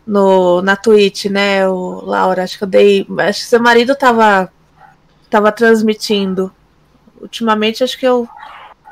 no 0.05 0.61
na 0.61 0.75
Twitch, 0.75 1.25
né, 1.25 1.67
o 1.67 2.01
Laura? 2.05 2.43
Acho 2.43 2.57
que 2.57 2.63
eu 2.63 2.67
dei, 2.67 3.07
acho 3.19 3.41
que 3.41 3.45
seu 3.47 3.61
marido 3.61 3.95
tava 3.95 4.51
tava 5.29 5.51
transmitindo. 5.51 6.51
Ultimamente 7.19 7.83
acho 7.83 7.97
que 7.97 8.07
eu 8.07 8.27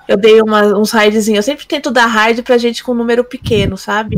eu 0.08 0.18
dei 0.18 0.42
uma, 0.42 0.64
uns 0.78 0.92
raidzinhos. 0.92 1.38
Eu 1.38 1.44
sempre 1.54 1.66
tento 1.66 1.90
dar 1.90 2.08
raid 2.08 2.44
pra 2.44 2.58
gente 2.58 2.84
com 2.84 2.92
um 2.92 2.96
número 2.96 3.24
pequeno, 3.24 3.78
sabe? 3.78 4.18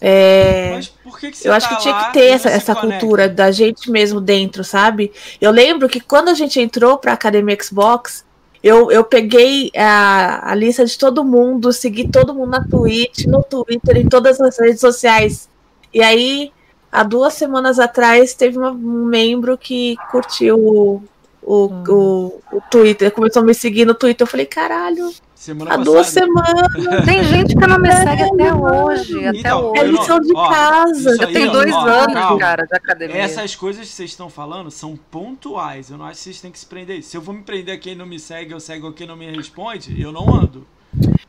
É, 0.00 0.72
Mas 0.74 0.88
por 0.88 1.18
que, 1.18 1.30
que 1.30 1.38
você 1.38 1.48
eu 1.48 1.52
acho 1.54 1.68
tá 1.68 1.76
que 1.76 1.82
tinha 1.82 1.94
que 1.94 2.12
ter 2.12 2.26
essa, 2.26 2.50
essa 2.50 2.74
conecta? 2.74 3.00
cultura 3.00 3.28
da 3.28 3.50
gente 3.50 3.90
mesmo 3.90 4.20
dentro, 4.20 4.62
sabe? 4.62 5.10
Eu 5.40 5.50
lembro 5.50 5.88
que 5.88 6.00
quando 6.00 6.28
a 6.28 6.34
gente 6.34 6.60
entrou 6.60 6.98
pra 6.98 7.14
Academia 7.14 7.56
Xbox, 7.62 8.25
eu, 8.66 8.90
eu 8.90 9.04
peguei 9.04 9.70
a, 9.76 10.50
a 10.50 10.54
lista 10.54 10.84
de 10.84 10.96
todo 10.98 11.24
mundo, 11.24 11.72
segui 11.72 12.08
todo 12.08 12.34
mundo 12.34 12.50
na 12.50 12.64
Twitch, 12.64 13.24
no 13.26 13.42
Twitter, 13.42 13.96
em 13.98 14.08
todas 14.08 14.40
as 14.40 14.58
redes 14.58 14.80
sociais. 14.80 15.48
E 15.94 16.02
aí, 16.02 16.52
há 16.90 17.02
duas 17.02 17.34
semanas 17.34 17.78
atrás, 17.78 18.34
teve 18.34 18.58
uma- 18.58 18.72
um 18.72 19.04
membro 19.06 19.56
que 19.56 19.96
curtiu 20.10 20.58
o, 20.58 21.02
o, 21.42 21.66
Hum. 21.66 21.84
o, 21.88 22.56
o 22.56 22.60
Twitter, 22.70 23.10
começou 23.12 23.42
a 23.42 23.44
me 23.44 23.54
seguir 23.54 23.84
no 23.84 23.94
Twitter. 23.94 24.24
Eu 24.26 24.30
falei, 24.30 24.46
caralho, 24.46 25.10
Semana 25.36 25.74
Há 25.74 25.76
duas 25.76 26.06
semanas. 26.06 26.72
Tem 27.04 27.22
gente 27.22 27.54
que 27.54 27.66
não 27.66 27.78
me 27.78 27.92
segue 27.92 28.22
até 28.22 28.54
hoje. 28.54 29.26
Até 29.26 29.38
Então, 29.38 29.70
hoje. 29.70 29.80
É 29.80 29.84
lição 29.84 30.18
de 30.18 30.32
ó, 30.34 30.48
casa. 30.48 31.10
isso 31.12 31.22
Eu 31.22 31.32
tenho 31.32 31.52
dois 31.52 31.72
ó, 31.74 31.80
anos, 31.86 32.14
calma. 32.14 32.38
cara, 32.38 32.66
de 32.66 32.74
academia. 32.74 33.16
Essas 33.18 33.54
coisas 33.54 33.86
que 33.86 33.94
vocês 33.94 34.10
estão 34.10 34.30
falando 34.30 34.70
são 34.70 34.96
pontuais. 35.10 35.90
Eu 35.90 35.98
não 35.98 36.06
acho 36.06 36.16
que 36.16 36.24
vocês 36.24 36.40
têm 36.40 36.50
que 36.50 36.58
se 36.58 36.64
prender. 36.64 37.02
Se 37.02 37.18
eu 37.18 37.20
vou 37.20 37.34
me 37.34 37.42
prender 37.42 37.74
a 37.76 37.78
quem 37.78 37.94
não 37.94 38.06
me 38.06 38.18
segue, 38.18 38.52
eu 38.54 38.58
segue 38.60 38.86
ou 38.86 38.92
quem 38.94 39.06
não 39.06 39.14
me 39.14 39.30
responde, 39.30 40.00
eu 40.00 40.10
não 40.10 40.26
ando. 40.34 40.66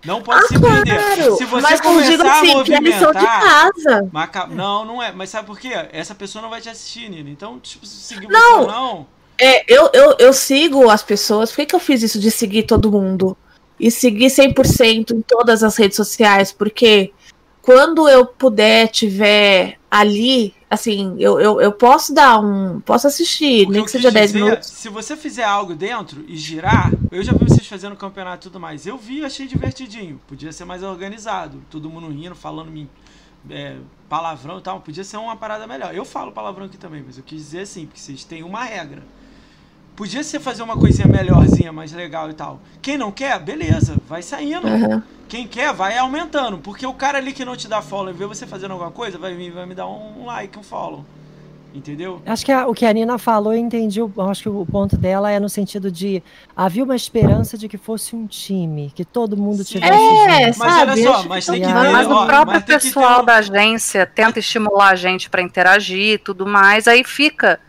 Não 0.05 0.21
pode 0.21 0.39
Ah, 0.45 0.47
se 0.47 0.57
prender. 0.57 0.85
claro. 1.15 1.35
Se 1.35 1.43
você 1.43 1.61
Mas 1.61 1.79
eu 1.81 1.85
começar 1.85 2.09
digo 2.11 2.23
a 2.23 2.31
assim, 2.31 2.63
que 2.63 2.73
é 2.73 2.79
lição 2.79 3.11
de 3.11 3.17
movimentar. 3.19 3.41
casa. 3.41 4.09
Mas 4.13 4.29
ca- 4.29 4.47
Não, 4.47 4.85
não 4.85 5.03
é. 5.03 5.11
Mas 5.11 5.29
sabe 5.29 5.45
por 5.47 5.59
quê? 5.59 5.73
Essa 5.91 6.15
pessoa 6.15 6.41
não 6.41 6.49
vai 6.49 6.61
te 6.61 6.69
assistir, 6.69 7.09
Nina. 7.09 7.29
Então, 7.29 7.59
tipo, 7.59 7.85
se 7.85 7.97
seguir 7.97 8.29
Não. 8.29 8.59
você 8.59 8.61
ou 8.61 8.67
não. 8.67 9.07
É, 9.37 9.65
eu, 9.71 9.89
eu, 9.93 10.15
eu 10.17 10.31
sigo 10.33 10.89
as 10.89 11.03
pessoas. 11.03 11.49
Por 11.51 11.57
que, 11.57 11.65
que 11.65 11.75
eu 11.75 11.79
fiz 11.79 12.01
isso 12.01 12.17
de 12.19 12.31
seguir 12.31 12.63
todo 12.63 12.89
mundo? 12.89 13.35
E 13.79 13.91
seguir 13.91 14.27
100% 14.27 15.11
em 15.11 15.21
todas 15.21 15.63
as 15.63 15.77
redes 15.77 15.95
sociais? 15.95 16.51
Porque 16.51 17.13
quando 17.61 18.07
eu 18.07 18.25
puder, 18.25 18.87
tiver 18.87 19.77
ali, 19.91 20.53
assim, 20.69 21.15
eu, 21.19 21.39
eu, 21.39 21.59
eu 21.59 21.71
posso 21.71 22.13
dar 22.13 22.39
um. 22.39 22.79
Posso 22.79 23.07
assistir, 23.07 23.67
nem 23.67 23.83
que 23.83 23.91
seja 23.91 24.09
10 24.09 24.31
dizer, 24.31 24.43
minutos. 24.43 24.69
Se 24.69 24.89
você 24.89 25.17
fizer 25.17 25.43
algo 25.43 25.75
dentro 25.75 26.23
e 26.27 26.37
girar, 26.37 26.91
eu 27.11 27.21
já 27.21 27.33
vi 27.33 27.45
vocês 27.45 27.67
fazendo 27.67 27.95
campeonato 27.95 28.47
e 28.47 28.49
tudo 28.49 28.59
mais. 28.59 28.87
Eu 28.87 28.97
vi, 28.97 29.23
achei 29.23 29.47
divertidinho. 29.47 30.19
Podia 30.27 30.51
ser 30.51 30.63
mais 30.65 30.81
organizado. 30.81 31.61
Todo 31.69 31.89
mundo 31.89 32.07
rindo, 32.07 32.35
falando 32.35 32.71
é, 33.49 33.77
palavrão 34.07 34.59
e 34.59 34.61
tal. 34.61 34.79
Podia 34.79 35.03
ser 35.03 35.17
uma 35.17 35.35
parada 35.35 35.67
melhor. 35.67 35.93
Eu 35.93 36.05
falo 36.05 36.31
palavrão 36.31 36.65
aqui 36.65 36.77
também, 36.77 37.03
mas 37.05 37.17
eu 37.17 37.23
quis 37.23 37.39
dizer 37.39 37.61
assim, 37.61 37.85
porque 37.85 37.99
vocês 37.99 38.23
têm 38.23 38.43
uma 38.43 38.63
regra. 38.63 39.03
Podia 39.97 40.23
ser 40.23 40.39
fazer 40.39 40.61
uma 40.61 40.77
coisinha 40.77 41.07
melhorzinha, 41.07 41.73
mais 41.73 41.91
legal 41.91 42.29
e 42.29 42.33
tal. 42.33 42.61
Quem 42.83 42.97
não 42.97 43.11
quer, 43.11 43.37
beleza, 43.39 43.95
vai 44.07 44.21
saindo. 44.21 44.67
Aham. 44.67 45.03
Quem 45.27 45.45
quer, 45.47 45.73
vai 45.73 45.97
aumentando. 45.97 46.59
Porque 46.59 46.85
o 46.85 46.93
cara 46.93 47.17
ali 47.17 47.33
que 47.33 47.43
não 47.43 47.57
te 47.57 47.67
dá 47.67 47.81
follow 47.81 48.11
e 48.11 48.13
vê 48.13 48.25
você 48.27 48.45
fazendo 48.47 48.71
alguma 48.71 48.91
coisa, 48.91 49.17
vai, 49.17 49.33
vai 49.49 49.65
me 49.65 49.73
dar 49.75 49.87
um 49.87 50.25
like, 50.25 50.57
um 50.57 50.61
follow. 50.63 51.03
Entendeu? 51.73 52.21
Acho 52.25 52.45
que 52.45 52.51
a- 52.51 52.65
o 52.67 52.73
que 52.73 52.85
a 52.85 52.93
Nina 52.93 53.17
falou, 53.17 53.53
eu 53.53 53.59
entendi. 53.59 54.01
o- 54.01 54.11
Acho 54.29 54.43
que 54.43 54.49
o 54.49 54.65
ponto 54.65 54.95
dela 54.97 55.29
é 55.31 55.39
no 55.39 55.49
sentido 55.49 55.91
de 55.91 56.23
havia 56.55 56.83
uma 56.83 56.95
esperança 56.95 57.57
de 57.57 57.67
que 57.67 57.77
fosse 57.77 58.15
um 58.15 58.25
time, 58.25 58.91
que 58.95 59.03
todo 59.03 59.35
mundo 59.35 59.63
Sim. 59.63 59.73
tivesse 59.79 59.93
É. 59.93 60.45
Mas 60.45 60.57
Sabe, 60.57 60.91
olha 60.91 61.03
só, 61.03 61.23
mas 61.27 61.45
tem 61.45 61.61
que 61.61 61.67
ter. 61.67 61.73
Mas 61.73 62.07
ó, 62.07 62.23
o 62.23 62.25
próprio 62.27 62.53
mas 62.53 62.63
tem 62.63 62.77
que 62.77 62.81
ter 62.83 62.87
pessoal 62.93 63.21
um- 63.21 63.25
da 63.25 63.35
agência 63.37 64.05
tenta 64.05 64.39
estimular 64.39 64.89
a 64.91 64.95
gente 64.95 65.29
para 65.29 65.41
interagir 65.41 66.13
e 66.13 66.17
tudo 66.17 66.45
mais, 66.47 66.87
aí 66.87 67.03
fica 67.03 67.59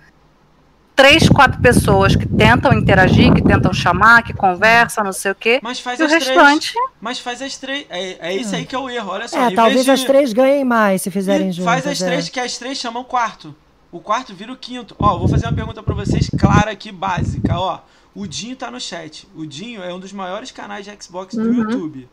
três, 0.99 1.29
quatro 1.29 1.61
pessoas 1.63 2.17
que 2.17 2.27
tentam 2.27 2.73
interagir, 2.73 3.33
que 3.33 3.41
tentam 3.41 3.73
chamar, 3.73 4.23
que 4.25 4.33
conversam, 4.35 5.05
não 5.05 5.13
sei 5.13 5.31
o 5.31 5.35
quê. 5.35 5.61
Mas 5.63 5.79
faz 5.79 6.01
E 6.01 6.03
o 6.03 6.07
as 6.07 6.11
três. 6.13 6.27
restante, 6.27 6.75
Mas 7.01 7.21
faz 7.21 7.41
as 7.41 7.57
três. 7.57 7.87
É, 7.89 8.31
é 8.31 8.37
isso 8.37 8.55
aí 8.57 8.67
que 8.67 8.75
é 8.75 8.79
o 8.79 8.91
erro. 8.91 9.11
Olha 9.13 9.29
só. 9.29 9.39
É, 9.49 9.55
talvez 9.55 9.75
vez 9.75 9.85
de- 9.87 9.91
as 9.93 10.05
três 10.05 10.33
ganhem 10.33 10.65
mais 10.65 11.01
se 11.03 11.11
fizerem 11.11 11.51
e 11.51 11.53
juntas. 11.53 11.73
Faz 11.73 11.87
as 11.87 12.03
é. 12.03 12.07
três, 12.07 12.29
que 12.29 12.41
as 12.41 12.59
três 12.59 12.77
chamam 12.79 13.05
quarto. 13.05 13.55
O 13.93 14.01
quarto 14.01 14.35
vira 14.35 14.53
o 14.53 14.57
quinto. 14.57 14.97
Ó, 14.99 15.17
vou 15.17 15.29
fazer 15.29 15.47
uma 15.47 15.53
pergunta 15.55 15.83
pra 15.83 15.95
vocês, 15.95 16.29
clara 16.39 16.73
aqui, 16.73 16.91
básica. 16.91 17.57
Ó, 17.59 17.79
o 18.15 18.27
Dinho 18.27 18.57
tá 18.57 18.69
no 18.71 18.81
chat. 18.81 19.27
O 19.37 19.47
Dinho 19.47 19.83
é 19.83 19.95
um 19.95 20.01
dos 20.01 20.13
maiores 20.13 20.51
canais 20.51 20.85
de 20.85 20.93
Xbox 21.03 21.35
do 21.37 21.43
Uhum. 21.45 21.55
YouTube. 21.63 22.09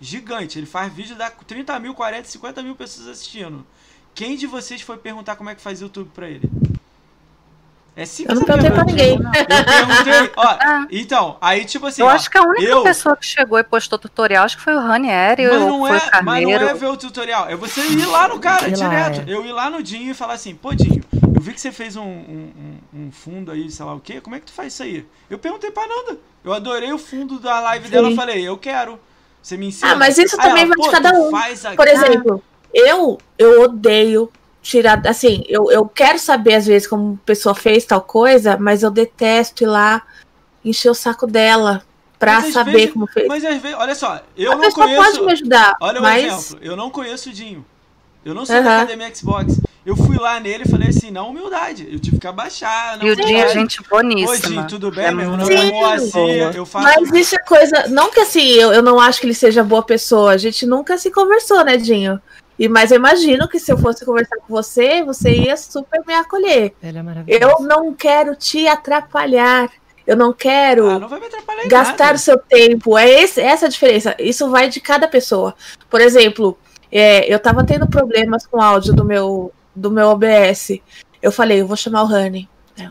Gigante. 0.00 0.58
Ele 0.58 0.66
faz 0.66 0.92
vídeo, 0.92 1.14
dá 1.14 1.30
30 1.30 1.78
mil, 1.78 1.94
40, 1.94 2.24
50 2.28 2.62
mil 2.62 2.74
pessoas 2.74 3.06
assistindo. 3.06 3.64
Quem 4.14 4.36
de 4.36 4.46
vocês 4.46 4.80
foi 4.80 4.96
perguntar 4.96 5.36
como 5.36 5.50
é 5.50 5.54
que 5.54 5.60
faz 5.60 5.80
YouTube 5.80 6.10
pra 6.14 6.28
ele? 6.28 6.50
É 7.96 8.02
Eu 8.02 8.06
simples 8.06 8.40
não 8.40 8.42
a 8.42 8.46
perguntei 8.46 8.70
pra 8.72 8.84
ninguém. 8.84 9.12
Eu 9.14 9.86
perguntei, 9.86 10.32
ó, 10.36 10.42
Ah. 10.60 10.86
então, 10.90 11.36
aí 11.40 11.64
tipo 11.64 11.86
assim, 11.86 12.02
eu 12.02 12.08
ó, 12.08 12.10
acho 12.10 12.28
que 12.28 12.36
a 12.36 12.42
única 12.42 12.64
eu- 12.64 12.82
pessoa 12.82 13.16
que 13.16 13.24
chegou 13.24 13.56
e 13.58 13.62
postou 13.62 13.96
tutorial, 13.98 14.44
acho 14.44 14.56
que 14.56 14.62
foi 14.64 14.74
o 14.74 14.80
Ranieri 14.80 15.46
Mas 15.46 15.60
não, 15.60 15.78
foi 15.86 15.96
é, 15.96 16.00
o 16.20 16.24
mas 16.24 16.42
não 16.42 16.50
é 16.52 16.74
ver 16.74 16.86
o 16.86 16.96
tutorial, 16.96 17.48
é 17.48 17.54
você 17.54 17.80
ir 17.86 18.04
lá 18.06 18.26
no 18.26 18.40
cara, 18.40 18.66
Ir 18.68 18.76
lá, 18.76 18.88
direto. 18.88 19.30
é. 19.30 19.32
Eu 19.32 19.46
ir 19.46 19.52
lá 19.52 19.70
no 19.70 19.80
Dinho 19.80 20.10
e 20.10 20.14
falar 20.14 20.34
assim, 20.34 20.56
pô 20.56 20.74
Dinho, 20.74 21.04
eu 21.36 21.40
vi 21.40 21.52
que 21.52 21.60
você 21.60 21.70
fez 21.70 21.94
um, 21.94 22.02
um, 22.02 22.52
um- 22.92 23.10
fundo 23.12 23.52
aí, 23.52 23.70
sei 23.70 23.84
lá 23.86 23.94
o 23.94 24.00
quê, 24.00 24.20
como 24.20 24.34
é 24.34 24.40
que 24.40 24.46
tu 24.46 24.52
faz 24.52 24.72
isso 24.72 24.82
aí? 24.82 25.06
Eu 25.30 25.38
perguntei 25.38 25.70
pra 25.70 25.86
Nanda, 25.86 26.18
eu 26.42 26.52
adorei 26.52 26.92
o 26.92 26.98
fundo 26.98 27.38
da 27.38 27.60
live 27.60 27.88
dela, 27.88 28.08
eu 28.08 28.10
Sim. 28.10 28.16
falei, 28.16 28.42
eu 28.48 28.58
quero, 28.58 28.98
você 29.40 29.56
me 29.56 29.66
ensina? 29.68 29.92
Ah, 29.92 29.94
mas 29.96 30.18
isso 30.18 30.34
Aí 30.40 30.48
também 30.48 30.64
ela, 30.64 30.74
vai 30.74 30.78
de 30.80 30.84
"Pô, 30.84 30.90
cada 30.90 31.12
um." 31.16 31.30
Por 31.76 31.86
exemplo, 31.86 32.42
eu, 32.74 33.18
eu 33.38 33.62
odeio 33.62 34.32
tirar. 34.64 35.00
Assim, 35.06 35.44
eu, 35.46 35.70
eu 35.70 35.86
quero 35.86 36.18
saber, 36.18 36.54
às 36.54 36.66
vezes, 36.66 36.88
como 36.88 37.18
a 37.22 37.26
pessoa 37.26 37.54
fez 37.54 37.84
tal 37.84 38.00
coisa, 38.00 38.56
mas 38.56 38.82
eu 38.82 38.90
detesto 38.90 39.62
ir 39.62 39.66
lá 39.66 40.02
encher 40.64 40.90
o 40.90 40.94
saco 40.94 41.26
dela 41.26 41.82
pra 42.18 42.40
saber 42.50 42.72
vezes- 42.72 42.92
como 42.92 43.06
fez. 43.06 43.28
Mas 43.28 43.44
às 43.44 43.60
vezes, 43.60 43.76
olha 43.78 43.94
só, 43.94 44.20
eu 44.36 44.52
a 44.52 44.54
não 44.56 44.62
pessoa 44.62 44.86
conheço... 44.86 45.04
pode 45.04 45.20
me 45.26 45.32
ajudar, 45.32 45.74
Olha 45.80 45.98
um 46.00 46.02
mas. 46.02 46.24
exemplo, 46.24 46.58
eu 46.66 46.74
não 46.76 46.90
conheço 46.90 47.28
o 47.28 47.32
Dinho. 47.32 47.64
Eu 48.24 48.32
não 48.34 48.46
sou 48.46 48.54
da 48.56 48.62
Aham. 48.62 48.76
Academia 48.78 49.14
Xbox. 49.14 49.60
Eu 49.84 49.94
fui 49.94 50.16
lá 50.16 50.40
nele 50.40 50.64
e 50.66 50.70
falei 50.70 50.88
assim, 50.88 51.10
na 51.10 51.22
humildade. 51.22 51.86
Eu 51.92 52.00
tive 52.00 52.18
que 52.18 52.26
abaixar. 52.26 52.96
na 52.96 53.04
E 53.04 53.10
o 53.10 53.14
Dinho 53.14 53.28
é 53.28 53.32
humildade. 53.32 53.52
gente 53.52 53.80
Oi, 53.82 53.86
boníssima. 53.90 54.48
Dinho, 54.48 54.66
tudo 54.66 54.90
bem? 54.90 55.04
É 55.04 55.10
Meu 55.12 55.36
nome 55.36 55.54
é. 55.54 55.70
Moacir, 55.70 56.56
eu 56.56 56.64
faço... 56.64 56.84
Mas 56.86 57.12
isso 57.12 57.34
é 57.34 57.38
coisa. 57.40 57.86
Não 57.88 58.10
que 58.10 58.20
assim, 58.20 58.48
eu, 58.48 58.72
eu 58.72 58.80
não 58.82 58.98
acho 58.98 59.20
que 59.20 59.26
ele 59.26 59.34
seja 59.34 59.62
boa 59.62 59.82
pessoa. 59.82 60.30
A 60.32 60.38
gente 60.38 60.64
nunca 60.64 60.96
se 60.96 61.10
conversou, 61.10 61.62
né, 61.66 61.76
Dinho? 61.76 62.18
E, 62.58 62.68
mas 62.68 62.90
eu 62.90 62.96
imagino 62.96 63.48
que 63.48 63.58
se 63.58 63.72
eu 63.72 63.78
fosse 63.78 64.04
conversar 64.04 64.36
com 64.36 64.46
você, 64.48 65.02
você 65.02 65.30
ia 65.30 65.56
super 65.56 66.02
me 66.06 66.14
acolher. 66.14 66.74
Ele 66.82 66.98
é. 66.98 67.02
Eu 67.26 67.60
não 67.60 67.92
quero 67.92 68.36
te 68.36 68.66
atrapalhar. 68.68 69.70
Eu 70.06 70.16
não 70.16 70.32
quero. 70.32 70.88
Ah, 70.88 70.98
não 70.98 71.08
vai 71.08 71.18
me 71.18 71.26
atrapalhar 71.26 71.64
em 71.64 71.68
gastar 71.68 72.14
o 72.14 72.18
seu 72.18 72.38
tempo. 72.38 72.96
É 72.96 73.08
esse, 73.08 73.40
essa 73.40 73.66
a 73.66 73.68
diferença. 73.68 74.14
Isso 74.18 74.50
vai 74.50 74.68
de 74.68 74.80
cada 74.80 75.08
pessoa. 75.08 75.54
Por 75.90 76.00
exemplo, 76.00 76.56
é, 76.92 77.32
eu 77.32 77.38
tava 77.38 77.64
tendo 77.64 77.88
problemas 77.88 78.46
com 78.46 78.58
o 78.58 78.62
áudio 78.62 78.94
do 78.94 79.04
meu, 79.04 79.52
do 79.74 79.90
meu 79.90 80.08
OBS. 80.08 80.78
Eu 81.20 81.32
falei, 81.32 81.60
eu 81.60 81.66
vou 81.66 81.76
chamar 81.76 82.02
o 82.02 82.06
Rani. 82.06 82.48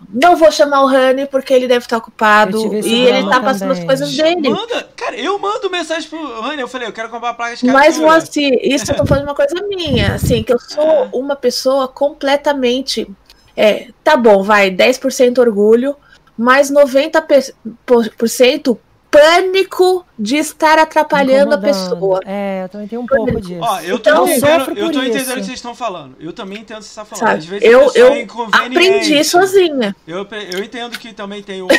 Não 0.10 0.38
vou 0.38 0.52
chamar 0.52 0.84
o 0.84 0.88
Rani 0.88 1.26
porque 1.26 1.54
ele 1.54 1.68
deve 1.68 1.86
estar 1.86 1.98
ocupado. 1.98 2.74
E 2.76 2.94
ele 2.94 3.20
problema 3.20 3.32
tá 3.32 3.42
passando 3.42 3.72
as 3.72 3.84
coisas 3.84 4.16
dele. 4.16 4.50
Manda, 4.50 4.88
cara, 4.96 5.18
eu 5.18 5.38
mando 5.38 5.70
mensagem 5.70 6.10
pro 6.10 6.42
Rani, 6.42 6.62
eu 6.62 6.68
falei, 6.68 6.88
eu 6.88 6.94
quero 6.94 7.10
comprar 7.10 7.32
a 7.32 7.34
placa 7.34 7.58
de 7.58 7.66
Mas. 7.66 7.98
Moacir, 7.98 8.58
isso 8.62 8.92
eu 8.92 8.96
tô 8.96 9.06
falando 9.06 9.26
uma 9.26 9.36
coisa 9.36 9.56
minha, 9.68 10.16
assim, 10.16 10.42
que 10.42 10.54
eu 10.54 10.60
sou 10.60 11.10
uma 11.14 11.36
pessoa 11.36 11.88
completamente. 11.88 13.10
É, 13.56 13.90
tá 14.04 14.16
bom, 14.16 14.42
vai, 14.42 14.72
10% 14.72 15.38
orgulho, 15.38 15.96
mas 16.38 16.72
90% 16.72 18.78
pânico 19.14 20.04
de 20.18 20.38
estar 20.38 20.80
atrapalhando 20.80 21.54
a 21.54 21.58
pessoa. 21.60 22.20
É, 22.26 22.64
eu 22.64 22.70
também 22.70 22.88
tenho 22.88 23.02
um 23.02 23.06
pouco 23.06 23.40
disso. 23.40 23.60
Ó, 23.62 23.80
eu 23.82 24.00
tô 24.00 24.10
Então, 24.10 24.28
entendendo, 24.28 24.60
sofro 24.60 24.74
eu 24.78 24.92
tô 24.92 25.00
entendendo 25.04 25.22
isso. 25.22 25.32
o 25.32 25.36
que 25.36 25.44
vocês 25.44 25.60
estão 25.60 25.76
falando. 25.76 26.16
Eu 26.20 26.34
também 26.34 26.60
entendo 26.60 26.78
o 26.78 26.80
que 26.80 26.86
você 26.86 26.90
está 27.00 27.06
falando. 27.06 27.28
Sabe? 27.28 27.38
Às 27.40 27.46
vezes 27.46 27.70
Eu, 27.70 27.92
eu 27.94 28.14
é 28.14 28.22
inconveniente. 28.22 28.78
aprendi 28.88 29.24
sozinha. 29.24 29.96
Eu, 30.08 30.28
eu 30.52 30.64
entendo 30.64 30.98
que 30.98 31.14
também 31.14 31.44
tem 31.44 31.62
o. 31.62 31.68
pô, 31.68 31.74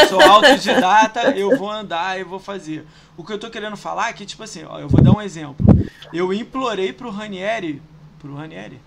eu 0.00 0.08
sou 0.08 0.20
autodidata, 0.20 1.30
eu 1.30 1.56
vou 1.56 1.70
andar 1.70 2.20
e 2.20 2.24
vou 2.24 2.38
fazer. 2.38 2.86
O 3.16 3.24
que 3.24 3.32
eu 3.32 3.38
tô 3.38 3.48
querendo 3.48 3.76
falar 3.76 4.10
é 4.10 4.12
que, 4.12 4.26
tipo 4.26 4.42
assim, 4.42 4.64
ó, 4.68 4.78
eu 4.78 4.88
vou 4.88 5.02
dar 5.02 5.12
um 5.12 5.22
exemplo. 5.22 5.64
Eu 6.12 6.32
implorei 6.32 6.92
pro 6.92 7.10
Ranieri. 7.10 7.80
Pro 8.18 8.34
Ranieri? 8.34 8.78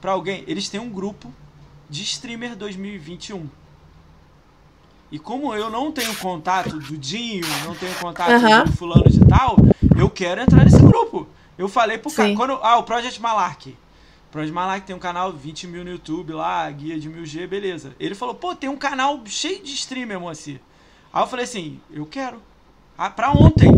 Pra 0.00 0.12
alguém. 0.12 0.44
Eles 0.46 0.68
têm 0.68 0.78
um 0.80 0.90
grupo 0.90 1.32
de 1.88 2.02
streamer 2.02 2.54
2021. 2.54 3.48
E 5.12 5.18
como 5.18 5.52
eu 5.54 5.68
não 5.70 5.90
tenho 5.90 6.14
contato 6.16 6.78
do 6.78 6.96
Dinho, 6.96 7.44
não 7.64 7.74
tenho 7.74 7.94
contato 7.96 8.30
do 8.64 8.72
fulano 8.76 9.08
de 9.10 9.20
tal, 9.26 9.56
eu 9.96 10.08
quero 10.08 10.40
entrar 10.40 10.64
nesse 10.64 10.78
grupo. 10.80 11.26
Eu 11.58 11.68
falei 11.68 11.98
pro 11.98 12.10
cara. 12.12 12.34
Quando, 12.36 12.52
ah, 12.62 12.78
o 12.78 12.84
Project 12.84 13.20
Malark. 13.20 13.76
Project 14.30 14.54
Malark 14.54 14.86
tem 14.86 14.94
um 14.94 15.00
canal 15.00 15.32
20 15.32 15.66
mil 15.66 15.84
no 15.84 15.90
YouTube 15.90 16.32
lá, 16.32 16.70
guia 16.70 16.98
de 16.98 17.10
1000G, 17.10 17.46
beleza. 17.48 17.94
Ele 17.98 18.14
falou, 18.14 18.34
pô, 18.34 18.54
tem 18.54 18.70
um 18.70 18.76
canal 18.76 19.20
cheio 19.26 19.62
de 19.62 19.72
streamer, 19.74 20.20
Moacir. 20.20 20.60
Aí 21.12 21.22
eu 21.22 21.26
falei 21.26 21.44
assim, 21.44 21.80
eu 21.92 22.06
quero. 22.06 22.40
Ah, 22.96 23.10
pra 23.10 23.32
ontem. 23.32 23.68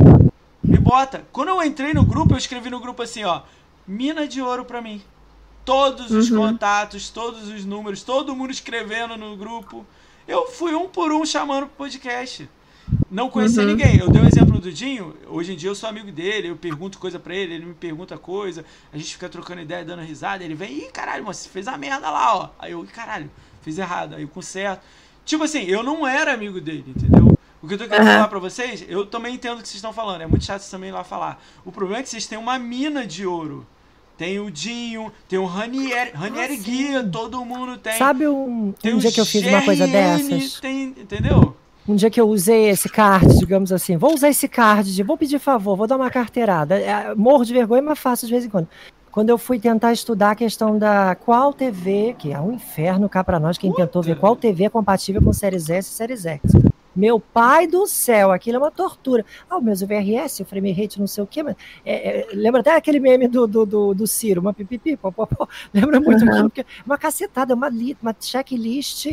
Me 0.62 0.78
bota. 0.78 1.24
Quando 1.32 1.48
eu 1.48 1.62
entrei 1.62 1.94
no 1.94 2.04
grupo, 2.04 2.34
eu 2.34 2.38
escrevi 2.38 2.68
no 2.68 2.78
grupo 2.78 3.02
assim, 3.02 3.24
ó. 3.24 3.40
Mina 3.88 4.28
de 4.28 4.42
ouro 4.42 4.64
pra 4.64 4.82
mim. 4.82 5.00
Todos 5.64 6.10
os 6.10 6.30
Uhum. 6.30 6.38
contatos, 6.38 7.08
todos 7.08 7.48
os 7.48 7.64
números, 7.64 8.02
todo 8.02 8.36
mundo 8.36 8.50
escrevendo 8.50 9.16
no 9.16 9.36
grupo. 9.36 9.86
Eu 10.26 10.46
fui 10.48 10.74
um 10.74 10.88
por 10.88 11.12
um 11.12 11.24
chamando 11.26 11.66
pro 11.66 11.76
podcast. 11.76 12.48
Não 13.10 13.30
conhecia 13.30 13.62
Uhum. 13.62 13.68
ninguém. 13.68 13.98
Eu 13.98 14.08
dei 14.10 14.22
o 14.22 14.26
exemplo 14.26 14.58
do 14.58 14.72
Dinho. 14.72 15.14
Hoje 15.28 15.52
em 15.52 15.56
dia 15.56 15.70
eu 15.70 15.74
sou 15.74 15.88
amigo 15.88 16.10
dele, 16.10 16.48
eu 16.48 16.56
pergunto 16.56 16.98
coisa 16.98 17.18
pra 17.18 17.34
ele, 17.34 17.54
ele 17.54 17.66
me 17.66 17.74
pergunta 17.74 18.16
coisa. 18.18 18.64
A 18.92 18.98
gente 18.98 19.12
fica 19.12 19.28
trocando 19.28 19.60
ideia, 19.60 19.84
dando 19.84 20.02
risada. 20.02 20.44
Ele 20.44 20.54
vem, 20.54 20.78
ih, 20.78 20.90
caralho, 20.92 21.22
mano, 21.24 21.34
você 21.34 21.48
fez 21.48 21.68
a 21.68 21.76
merda 21.76 22.10
lá, 22.10 22.36
ó. 22.36 22.48
Aí 22.58 22.72
eu, 22.72 22.84
"Ih, 22.84 22.88
caralho, 22.88 23.30
fiz 23.62 23.78
errado. 23.78 24.14
Aí 24.14 24.22
eu 24.22 24.28
conserto. 24.28 24.82
Tipo 25.24 25.44
assim, 25.44 25.62
eu 25.64 25.82
não 25.82 26.06
era 26.06 26.32
amigo 26.32 26.60
dele, 26.60 26.84
entendeu? 26.96 27.36
O 27.62 27.68
que 27.68 27.74
eu 27.74 27.78
tô 27.78 27.84
querendo 27.86 28.06
Aham. 28.06 28.14
falar 28.16 28.28
pra 28.28 28.38
vocês, 28.40 28.84
eu 28.88 29.06
também 29.06 29.34
entendo 29.36 29.58
o 29.58 29.62
que 29.62 29.68
vocês 29.68 29.76
estão 29.76 29.92
falando. 29.92 30.22
É 30.22 30.26
muito 30.26 30.44
chato 30.44 30.60
vocês 30.60 30.70
também 30.70 30.88
ir 30.90 30.92
lá 30.92 31.04
falar. 31.04 31.40
O 31.64 31.70
problema 31.70 32.00
é 32.00 32.02
que 32.02 32.08
vocês 32.08 32.26
têm 32.26 32.36
uma 32.38 32.58
mina 32.58 33.06
de 33.06 33.24
ouro. 33.24 33.64
Tem 34.16 34.38
o 34.38 34.50
Dinho, 34.50 35.12
tem 35.28 35.38
o 35.38 35.46
Ranieri, 35.46 36.10
Ranieri 36.14 36.56
Guia, 36.56 37.02
todo 37.02 37.44
mundo 37.44 37.76
tem. 37.78 37.94
Sabe 37.94 38.28
um, 38.28 38.72
tem 38.80 38.94
um 38.94 38.98
dia 38.98 39.10
que 39.10 39.20
eu 39.20 39.26
fiz 39.26 39.44
uma 39.46 39.62
coisa 39.62 39.86
GRN, 39.86 39.92
dessas? 39.92 40.60
Tem, 40.60 40.94
entendeu? 40.96 41.56
um 41.88 41.96
dia 41.96 42.10
que 42.10 42.20
eu 42.20 42.28
usei 42.28 42.68
esse 42.68 42.88
card, 42.88 43.38
digamos 43.38 43.72
assim, 43.72 43.96
vou 43.96 44.14
usar 44.14 44.28
esse 44.28 44.46
card, 44.46 44.94
de, 44.94 45.02
vou 45.02 45.16
pedir 45.16 45.38
favor, 45.38 45.76
vou 45.76 45.86
dar 45.86 45.96
uma 45.96 46.10
carteirada. 46.10 46.78
É, 46.78 47.14
morro 47.14 47.44
de 47.44 47.52
vergonha, 47.52 47.82
mas 47.82 47.98
faço 47.98 48.26
de 48.26 48.32
vez 48.32 48.44
em 48.44 48.48
quando. 48.48 48.68
Quando 49.10 49.28
eu 49.28 49.36
fui 49.36 49.58
tentar 49.58 49.92
estudar 49.92 50.30
a 50.30 50.34
questão 50.34 50.78
da 50.78 51.14
qual 51.14 51.52
TV, 51.52 52.14
que 52.18 52.32
é 52.32 52.40
um 52.40 52.52
inferno 52.52 53.08
cá 53.08 53.22
para 53.22 53.38
nós, 53.38 53.58
quem 53.58 53.70
Puta. 53.70 53.86
tentou 53.86 54.02
ver 54.02 54.16
qual 54.16 54.34
TV 54.34 54.64
é 54.64 54.70
compatível 54.70 55.20
com 55.20 55.32
séries 55.32 55.68
S 55.68 55.90
e 55.90 55.92
séries 55.92 56.24
X. 56.24 56.40
Meu 56.94 57.18
pai 57.20 57.66
do 57.66 57.86
céu, 57.86 58.30
aquilo 58.30 58.56
é 58.56 58.58
uma 58.60 58.70
tortura. 58.70 59.24
Ah, 59.48 59.58
o 59.58 59.62
meus 59.62 59.80
VRS, 59.82 60.40
o 60.40 60.44
frame 60.44 60.72
rate, 60.72 60.98
não 60.98 61.06
sei 61.06 61.24
o 61.24 61.26
quê, 61.26 61.42
mas 61.42 61.56
é, 61.84 62.20
é, 62.20 62.26
lembra 62.34 62.60
até 62.60 62.74
aquele 62.74 63.00
meme 63.00 63.28
do, 63.28 63.46
do, 63.46 63.66
do, 63.66 63.94
do 63.94 64.06
Ciro, 64.06 64.40
uma 64.40 64.52
pipipi, 64.52 64.96
pó, 64.96 65.10
pó, 65.10 65.26
pó. 65.26 65.48
lembra 65.72 66.00
muito 66.00 66.22
Uhum. 66.22 66.42
porque 66.42 66.64
uma 66.86 66.96
cacetada, 66.96 67.54
uma, 67.54 67.68
li, 67.68 67.96
uma 68.00 68.14
checklist, 68.18 69.06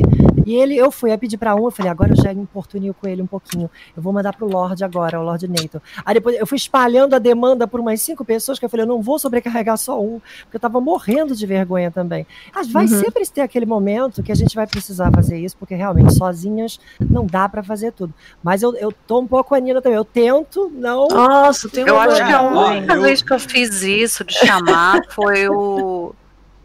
e 0.46 0.54
ele, 0.54 0.76
eu 0.76 0.90
fui 0.90 1.12
a 1.12 1.18
pedir 1.18 1.36
para 1.38 1.54
um, 1.54 1.64
eu 1.64 1.70
falei, 1.70 1.90
agora 1.90 2.12
eu 2.12 2.16
já 2.22 2.32
importunio 2.32 2.94
com 2.94 3.06
ele 3.08 3.22
um 3.22 3.26
pouquinho, 3.26 3.70
eu 3.96 4.02
vou 4.02 4.12
mandar 4.12 4.34
pro 4.34 4.46
Lorde 4.48 4.84
agora, 4.84 5.20
o 5.20 5.24
Lorde 5.24 5.48
Nathan. 5.48 5.80
Aí 6.04 6.14
depois 6.14 6.36
eu 6.38 6.46
fui 6.46 6.56
espalhando 6.56 7.14
a 7.14 7.18
demanda 7.18 7.66
por 7.66 7.80
umas 7.80 8.00
cinco 8.00 8.24
pessoas, 8.24 8.58
que 8.58 8.64
eu 8.64 8.68
falei, 8.68 8.84
eu 8.84 8.88
não 8.88 9.00
vou 9.02 9.18
sobrecarregar 9.18 9.76
só 9.78 10.00
um, 10.00 10.20
porque 10.42 10.56
eu 10.56 10.60
tava 10.60 10.80
morrendo 10.80 11.34
de 11.34 11.46
vergonha 11.46 11.90
também. 11.90 12.26
Mas 12.54 12.70
vai 12.70 12.84
Uhum. 12.84 13.00
sempre 13.00 13.26
ter 13.28 13.42
aquele 13.42 13.66
momento 13.66 14.22
que 14.22 14.32
a 14.32 14.34
gente 14.34 14.54
vai 14.54 14.66
precisar 14.66 15.10
fazer 15.12 15.38
isso, 15.38 15.56
porque 15.56 15.74
realmente 15.74 16.14
sozinhas 16.14 16.80
não 16.98 17.26
dá 17.26 17.48
para 17.48 17.62
fazer 17.62 17.92
tudo. 17.92 18.12
Mas 18.42 18.62
eu, 18.62 18.74
eu 18.76 18.92
tô 19.06 19.20
um 19.20 19.26
pouco 19.26 19.54
Anina 19.54 19.80
também. 19.82 19.96
Eu 19.96 20.04
tento 20.04 20.70
não. 20.74 21.08
Nossa, 21.08 21.68
tem 21.68 21.86
Eu 21.86 21.98
acho 22.00 22.16
que 22.24 22.32
a 22.32 22.42
Ó, 22.42 22.68
única 22.70 22.98
vez 23.00 23.22
que 23.22 23.32
eu 23.32 23.38
fiz 23.38 23.82
isso 23.82 24.24
de 24.24 24.32
chamar 24.34 25.02
foi 25.10 25.48
o, 25.48 26.14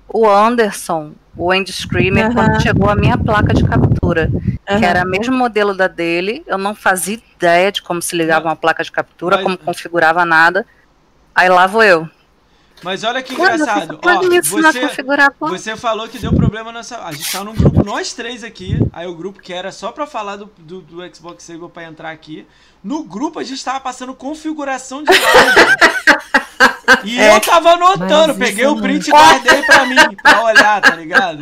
o 0.08 0.30
Anderson, 0.30 1.14
o 1.36 1.54
End 1.54 1.72
Screamer, 1.72 2.34
quando 2.34 2.62
chegou 2.62 2.90
a 2.90 2.96
minha 2.96 3.18
placa 3.18 3.54
de 3.54 3.64
captura, 3.64 4.30
que 4.66 4.86
era 4.86 5.04
o 5.04 5.10
mesmo 5.10 5.36
modelo 5.36 5.74
da 5.76 5.88
dele. 5.88 6.44
Eu 6.48 6.58
não 6.58 6.74
fazia 6.74 7.20
ideia 7.36 7.72
de 7.72 7.82
como 7.82 8.02
se 8.02 8.16
ligava 8.16 8.48
uma 8.48 8.56
placa 8.56 8.84
de 8.84 8.92
captura, 8.92 9.36
Mas- 9.38 9.44
como 9.44 9.58
configurava 9.58 10.24
nada. 10.26 10.66
Aí 11.34 11.50
lá 11.50 11.68
vou 11.68 11.84
eu. 11.84 12.10
Mas 12.84 13.04
olha 13.04 13.24
que 13.24 13.36
Quando 13.36 13.54
engraçado. 13.56 13.88
você 13.88 13.98
pode 13.98 14.28
Ó, 14.28 14.42
você, 14.42 14.80
a 14.80 14.88
configurar 14.90 15.32
pô? 15.34 15.48
Você 15.48 15.76
falou 15.76 16.08
que 16.08 16.20
deu 16.20 16.32
problema 16.34 16.72
nessa. 16.72 17.04
A 17.04 17.12
gente 17.12 17.32
tá 17.32 17.44
num 17.44 17.56
grupo, 17.56 17.84
nós 17.84 18.14
três 18.14 18.44
aqui. 18.44 18.78
Aí 18.94 19.08
o 19.08 19.16
grupo 19.16 19.40
que 19.42 19.54
era 19.54 19.72
só 19.72 19.92
pra 19.92 20.06
falar 20.06 20.36
do, 20.36 20.52
do, 20.60 20.82
do 20.82 21.16
Xbox 21.16 21.44
Saber 21.44 21.68
pra 21.70 21.86
entrar 21.86 22.12
aqui. 22.12 22.46
No 22.86 23.04
grupo 23.04 23.40
a 23.40 23.44
gente 23.44 23.66
tava 23.66 23.80
passando 23.80 24.14
configuração 24.14 25.02
de 25.04 25.10
live. 25.12 25.76
e 27.04 27.18
eu 27.20 27.40
tava 27.42 27.72
anotando, 27.72 28.36
Mas 28.38 28.50
peguei 28.50 28.66
o 28.68 28.76
não- 28.76 28.82
print 28.82 29.08
e 29.08 29.12
guardei 29.12 29.62
pra 29.64 29.86
mim, 29.88 30.16
pra 30.22 30.44
olhar, 30.44 30.82
tá 30.82 30.96
ligado? 30.96 31.40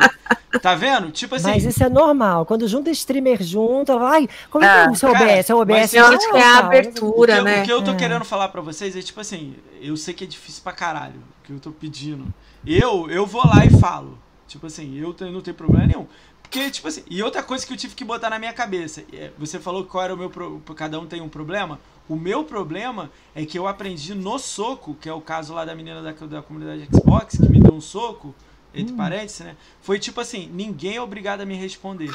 Tá 0.62 0.74
vendo? 0.74 1.10
Tipo 1.10 1.34
assim. 1.34 1.48
Mas 1.50 1.64
isso 1.64 1.84
é 1.84 1.88
normal. 1.90 2.46
Quando 2.46 2.66
junta 2.66 2.90
streamer 2.90 3.42
junto, 3.42 3.98
vai. 3.98 4.26
Como 4.50 4.64
é 4.64 4.68
que 4.84 4.88
é 4.88 4.90
o 4.90 4.94
seu 4.94 5.10
OBS? 5.10 5.50
É 5.50 5.54
o 5.54 5.58
OBS. 5.60 5.80
mas 5.80 5.94
Eu 5.94 6.06
acho 6.06 6.30
que 6.30 6.36
é 6.38 6.42
a 6.48 6.52
tal, 6.54 6.64
abertura. 6.64 7.12
o 7.12 7.26
que, 7.26 7.40
eu- 7.40 7.44
né? 7.44 7.60
o 7.60 7.64
que 7.64 7.72
eu 7.72 7.82
tô 7.84 7.90
É. 7.90 7.94
querendo 7.96 8.24
falar 8.24 8.48
pra 8.48 8.62
vocês 8.62 8.96
é 8.96 9.02
tipo 9.02 9.20
assim, 9.20 9.54
eu 9.82 9.96
sei 9.98 10.14
que 10.14 10.24
é 10.24 10.26
difícil 10.26 10.62
pra 10.62 10.72
caralho, 10.72 11.20
o 11.42 11.46
que 11.46 11.52
eu 11.52 11.60
tô 11.60 11.70
pedindo. 11.72 12.32
Eu, 12.66 13.10
eu 13.10 13.26
vou 13.26 13.46
lá 13.46 13.66
e 13.66 13.70
falo. 13.78 14.18
Tipo 14.48 14.66
assim, 14.66 14.96
eu 14.98 15.12
tenho- 15.12 15.32
não 15.32 15.40
tenho 15.42 15.56
problema 15.56 15.86
nenhum. 15.86 16.06
Porque, 16.54 16.70
tipo 16.70 16.86
assim, 16.86 17.02
e 17.10 17.20
outra 17.20 17.42
coisa 17.42 17.66
que 17.66 17.72
eu 17.72 17.76
tive 17.76 17.96
que 17.96 18.04
botar 18.04 18.30
na 18.30 18.38
minha 18.38 18.52
cabeça, 18.52 19.04
é, 19.12 19.32
você 19.36 19.58
falou 19.58 19.84
qual 19.86 20.04
era 20.04 20.14
o 20.14 20.16
meu 20.16 20.30
pro, 20.30 20.62
cada 20.76 21.00
um 21.00 21.04
tem 21.04 21.20
um 21.20 21.28
problema. 21.28 21.80
O 22.08 22.14
meu 22.14 22.44
problema 22.44 23.10
é 23.34 23.44
que 23.44 23.58
eu 23.58 23.66
aprendi 23.66 24.14
no 24.14 24.38
soco, 24.38 24.94
que 25.00 25.08
é 25.08 25.12
o 25.12 25.20
caso 25.20 25.52
lá 25.52 25.64
da 25.64 25.74
menina 25.74 26.00
da, 26.00 26.12
da 26.12 26.42
comunidade 26.42 26.88
Xbox, 26.94 27.38
que 27.38 27.48
me 27.48 27.58
deu 27.58 27.74
um 27.74 27.80
soco, 27.80 28.32
entre 28.72 28.94
Hum. 28.94 28.96
parênteses, 28.96 29.40
né? 29.40 29.56
Foi 29.82 29.98
tipo 29.98 30.20
assim, 30.20 30.48
ninguém 30.54 30.94
é 30.94 31.02
obrigado 31.02 31.40
a 31.40 31.44
me 31.44 31.56
responder. 31.56 32.12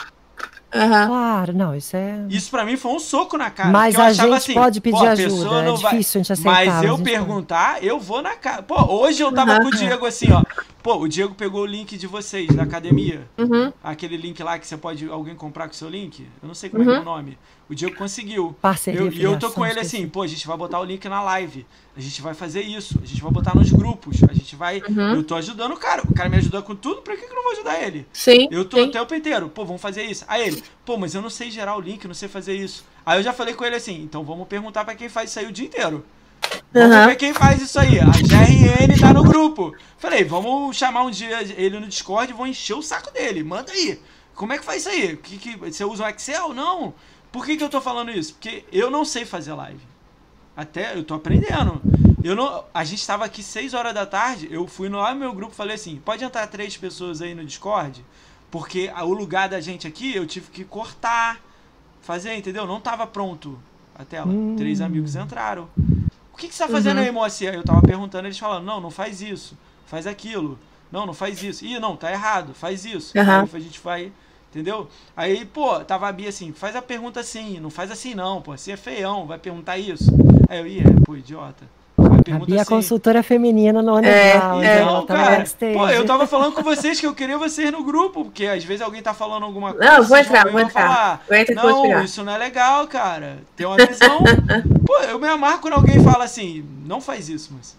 Aham. 0.72 1.08
Claro, 1.08 1.54
não, 1.54 1.76
isso 1.76 1.96
é. 1.96 2.26
Isso 2.30 2.52
pra 2.52 2.64
mim 2.64 2.78
foi 2.78 2.92
um 2.92 3.00
soco 3.00 3.36
na 3.38 3.50
cara. 3.50 3.72
Mas 3.72 3.96
a 3.98 4.14
gente 4.14 4.34
assim, 4.34 4.54
pode 4.54 4.80
pedir 4.80 4.98
pô, 5.00 5.04
a 5.08 5.16
pessoa 5.16 5.60
ajuda. 5.60 5.60
É 5.60 5.82
vai- 5.82 5.92
difícil 5.92 6.20
a 6.20 6.24
gente 6.24 6.34
aceitar. 6.34 6.52
Mas 6.66 6.84
eu 6.84 6.98
perguntar, 7.00 7.84
eu 7.84 8.00
vou 8.00 8.22
na 8.22 8.36
cara. 8.36 8.62
Pô, 8.62 8.76
hoje 9.02 9.24
eu 9.24 9.32
tava 9.32 9.54
Aham. 9.54 9.62
com 9.64 9.68
o 9.70 9.72
Diego 9.72 10.06
assim, 10.06 10.32
ó. 10.32 10.44
Pô, 10.84 10.96
o 10.98 11.08
Diego 11.08 11.34
pegou 11.34 11.64
o 11.64 11.66
link 11.66 11.98
de 11.98 12.06
vocês, 12.06 12.48
da 12.56 12.64
academia. 12.64 13.28
Uhum. 13.38 13.74
Aquele 13.84 14.16
link 14.16 14.42
lá 14.44 14.60
que 14.60 14.68
você 14.68 14.78
pode 14.78 15.10
alguém 15.10 15.34
comprar 15.36 15.68
com 15.68 15.74
o 15.74 15.76
seu 15.76 15.90
link. 15.90 16.28
Eu 16.42 16.48
não 16.48 16.54
sei 16.56 16.70
como 16.70 16.84
é 16.84 16.86
que 16.86 16.92
é 16.94 17.00
o 17.00 17.04
nome. 17.04 17.38
O 17.70 17.76
Diego 17.76 17.96
conseguiu. 17.96 18.56
Parceria, 18.60 19.00
Eu- 19.02 19.12
E 19.12 19.22
eu, 19.22 19.38
tô 19.38 19.52
com 19.52 19.64
ele 19.64 19.80
assim, 19.80 20.08
pô, 20.08 20.24
a 20.24 20.28
gente 20.28 20.48
vai 20.48 20.58
botar 20.58 20.80
o 20.80 20.84
link 20.84 21.08
na 21.08 21.22
live. 21.22 21.66
A 21.96 22.02
gente 22.02 22.20
vai 22.22 22.34
fazer 22.34 22.62
isso. 22.62 23.00
A 23.02 23.06
gente 23.06 23.22
vai 23.22 23.32
botar 23.32 23.56
nos 23.56 23.70
grupos. 23.72 24.24
A 24.28 24.34
gente 24.34 24.56
vai. 24.56 24.82
Uhum. 24.90 25.16
Eu 25.16 25.24
tô 25.24 25.36
ajudando 25.36 25.74
o 25.74 25.78
cara. 25.78 26.02
O 26.04 26.14
cara 26.14 26.30
me 26.30 26.38
ajudou 26.38 26.64
com 26.64 26.76
tudo, 26.76 27.02
por 27.02 27.16
que, 27.16 27.26
que 27.26 27.32
eu 27.32 27.36
não 27.36 27.44
vou 27.44 27.52
ajudar 27.52 27.82
ele? 27.84 28.08
Sim. 28.12 28.48
Eu 28.50 28.66
tô 28.66 28.78
sim. 28.78 28.84
o 28.84 28.92
tempo 28.92 29.14
inteiro, 29.14 29.50
pô, 29.50 29.64
vamos 29.66 29.82
fazer 29.82 30.04
isso. 30.04 30.26
Aí 30.28 30.48
ele, 30.48 30.64
pô, 30.84 30.98
mas 30.98 31.14
eu 31.14 31.22
não 31.22 31.30
sei 31.30 31.52
gerar 31.52 31.76
o 31.78 31.80
link, 31.82 32.08
não 32.08 32.16
sei 32.16 32.28
fazer 32.28 32.56
isso. 32.56 32.84
Aí 33.06 33.20
eu 33.20 33.24
já 33.24 33.34
falei 33.34 33.54
com 33.54 33.64
ele 33.64 33.76
assim, 33.76 34.02
então 34.02 34.24
vamos 34.24 34.48
perguntar 34.48 34.84
pra 34.84 34.96
quem 34.96 35.10
faz 35.10 35.30
isso 35.30 35.40
aí 35.40 35.46
o 35.46 35.52
dia 35.52 35.66
inteiro. 35.66 36.04
Vamos 36.74 36.96
Aham. 36.96 37.08
ver 37.08 37.16
quem 37.18 37.34
faz 37.34 37.62
isso 37.62 37.80
aí. 37.80 38.00
A 38.00 38.06
GRN 38.06 39.00
tá 39.00 39.14
no 39.14 39.24
grupo. 39.24 39.76
Falei, 39.98 40.24
vamos 40.24 40.76
chamar 40.76 41.04
um 41.04 41.12
dia 41.12 41.42
ele 41.56 41.80
no 41.80 41.88
Discord 41.88 42.32
e 42.32 42.36
vou 42.36 42.48
encher 42.48 42.74
o 42.76 42.82
saco 42.82 43.12
dele. 43.12 43.44
Manda 43.44 43.72
aí. 43.72 44.00
Como 44.36 44.54
é 44.54 44.58
que 44.58 44.64
faz 44.66 44.82
isso 44.82 44.90
aí? 44.90 45.18
Que, 45.18 45.38
que, 45.38 45.58
você 45.58 45.84
usa 45.84 46.06
o 46.06 46.10
Excel? 46.10 46.54
Não. 46.54 46.94
Por 47.32 47.46
que, 47.46 47.58
que 47.58 47.64
eu 47.64 47.70
tô 47.70 47.80
falando 47.80 48.12
isso? 48.12 48.34
Porque 48.34 48.66
eu 48.72 48.90
não 48.90 49.06
sei 49.06 49.26
fazer 49.26 49.54
live. 49.54 49.82
Até 50.56 50.96
eu 50.96 51.04
tô 51.04 51.14
aprendendo. 51.14 51.82
Eu 52.24 52.36
não, 52.36 52.66
a 52.74 52.84
gente 52.84 53.06
tava 53.06 53.24
aqui 53.24 53.42
6 53.42 53.74
horas 53.74 53.94
da 53.94 54.06
tarde, 54.06 54.48
eu 54.52 54.68
fui 54.68 54.90
no 54.90 55.16
meu 55.16 55.34
grupo 55.34 55.54
e 55.54 55.56
falei 55.56 55.76
assim: 55.76 56.02
pode 56.04 56.24
entrar 56.24 56.48
três 56.48 56.76
pessoas 56.76 57.22
aí 57.22 57.34
no 57.34 57.46
Discord? 57.46 58.04
Porque 58.52 58.92
o 59.04 59.14
lugar 59.14 59.48
da 59.48 59.62
gente 59.62 59.88
aqui 59.88 60.16
eu 60.16 60.26
tive 60.26 60.50
que 60.50 60.66
cortar, 60.66 61.40
fazer, 62.02 62.36
entendeu? 62.36 62.66
Não 62.66 62.82
tava 62.82 63.06
pronto 63.08 63.58
a 63.96 64.04
tela. 64.04 64.28
Hum. 64.28 64.56
Três 64.58 64.82
amigos 64.82 65.16
entraram. 65.16 65.70
O 66.34 66.38
que, 66.38 66.48
que 66.48 66.56
você 66.56 66.64
tá 66.64 66.70
fazendo 66.70 67.00
aí, 67.00 67.12
moça? 67.12 67.50
Aí 67.50 67.56
Eu 67.56 67.64
tava 67.64 67.82
perguntando, 67.82 68.28
eles 68.28 68.38
falaram: 68.38 68.64
não, 68.64 68.82
não 68.82 68.90
faz 68.92 69.22
isso, 69.22 69.58
faz 69.86 70.08
aquilo. 70.08 70.58
Não, 70.92 71.06
não 71.06 71.14
faz 71.14 71.42
isso. 71.44 71.64
Ih, 71.66 71.80
não, 71.80 71.96
tá 71.96 72.12
errado, 72.12 72.54
faz 72.54 72.84
isso. 72.84 73.18
Aham. 73.18 73.44
Aí 73.44 73.50
a 73.54 73.60
gente 73.60 73.80
vai. 73.80 74.12
Entendeu? 74.50 74.88
Aí, 75.16 75.46
pô, 75.46 75.80
tava 75.82 76.08
a 76.08 76.12
Bia 76.12 76.30
assim, 76.30 76.52
faz 76.52 76.76
a 76.76 76.82
pergunta 76.82 77.20
assim, 77.20 77.60
não 77.60 77.70
faz 77.70 77.92
assim 77.92 78.16
não, 78.16 78.42
pô, 78.42 78.58
você 78.58 78.72
é 78.72 78.78
feião, 78.78 79.28
vai 79.28 79.38
perguntar 79.38 79.78
isso. 79.78 80.06
Aí 80.50 80.60
eu, 80.60 80.68
ih, 80.68 80.80
é, 80.80 80.84
pô, 81.06 81.16
idiota. 81.16 81.66
Vai 81.96 82.20
A 82.34 82.40
Bia 82.40 82.58
é 82.58 82.62
assim. 82.62 82.70
consultora 82.70 83.22
feminina 83.22 83.82
no 83.82 84.00
É, 84.00 84.00
Underground. 84.00 84.64
é. 84.64 84.80
ela 84.80 84.92
Não, 84.94 85.06
tá 85.06 85.14
cara, 85.16 85.44
pô, 85.74 85.88
eu 85.90 86.06
tava 86.06 86.26
falando 86.26 86.54
com 86.54 86.64
vocês 86.64 87.00
que 87.00 87.06
eu 87.06 87.14
queria 87.14 87.38
vocês 87.38 87.72
no 87.72 87.84
grupo, 87.84 88.24
porque 88.26 88.46
às 88.48 88.64
vezes 88.64 88.82
alguém 88.82 89.02
tá 89.02 89.14
falando 89.14 89.44
alguma 89.44 89.74
coisa. 89.74 89.98
Não, 89.98 90.04
vou 90.04 90.18
entrar, 90.18 90.50
vou 90.50 90.60
entrar. 90.60 90.72
falar, 90.72 91.24
Vou 91.28 91.38
entrar 91.38 91.62
vou 91.62 91.72
Não, 91.72 91.82
pegar. 91.84 92.04
isso 92.04 92.24
não 92.24 92.34
é 92.34 92.38
legal, 92.38 92.88
cara. 92.88 93.40
Tem 93.56 93.68
uma 93.68 93.78
visão. 93.78 94.20
pô, 94.86 94.98
eu 95.10 95.20
me 95.20 95.28
amarro 95.28 95.60
quando 95.60 95.74
alguém 95.74 96.04
fala 96.04 96.24
assim, 96.24 96.66
não 96.86 97.00
faz 97.02 97.30
isso, 97.30 97.52
mas 97.56 97.78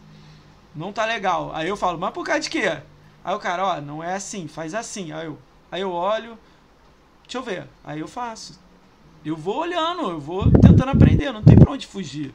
não 0.74 0.92
tá 0.92 1.04
legal. 1.04 1.50
Aí 1.54 1.68
eu 1.68 1.76
falo, 1.76 1.98
mas 1.98 2.12
por 2.12 2.24
causa 2.24 2.40
de 2.40 2.50
quê? 2.50 2.78
Aí 3.24 3.34
o 3.34 3.38
cara, 3.38 3.66
ó, 3.66 3.80
não 3.80 4.02
é 4.02 4.14
assim, 4.14 4.46
faz 4.48 4.74
assim. 4.74 5.12
Aí 5.12 5.26
eu, 5.26 5.38
aí 5.70 5.80
eu 5.80 5.90
olho, 5.90 6.38
deixa 7.30 7.38
eu 7.38 7.42
ver. 7.42 7.66
Aí 7.84 8.00
eu 8.00 8.08
faço. 8.08 8.58
Eu 9.24 9.36
vou 9.36 9.58
olhando, 9.60 10.02
eu 10.10 10.18
vou 10.20 10.50
tentando 10.50 10.88
aprender, 10.90 11.30
não 11.32 11.42
tem 11.42 11.56
pra 11.56 11.70
onde 11.70 11.86
fugir. 11.86 12.34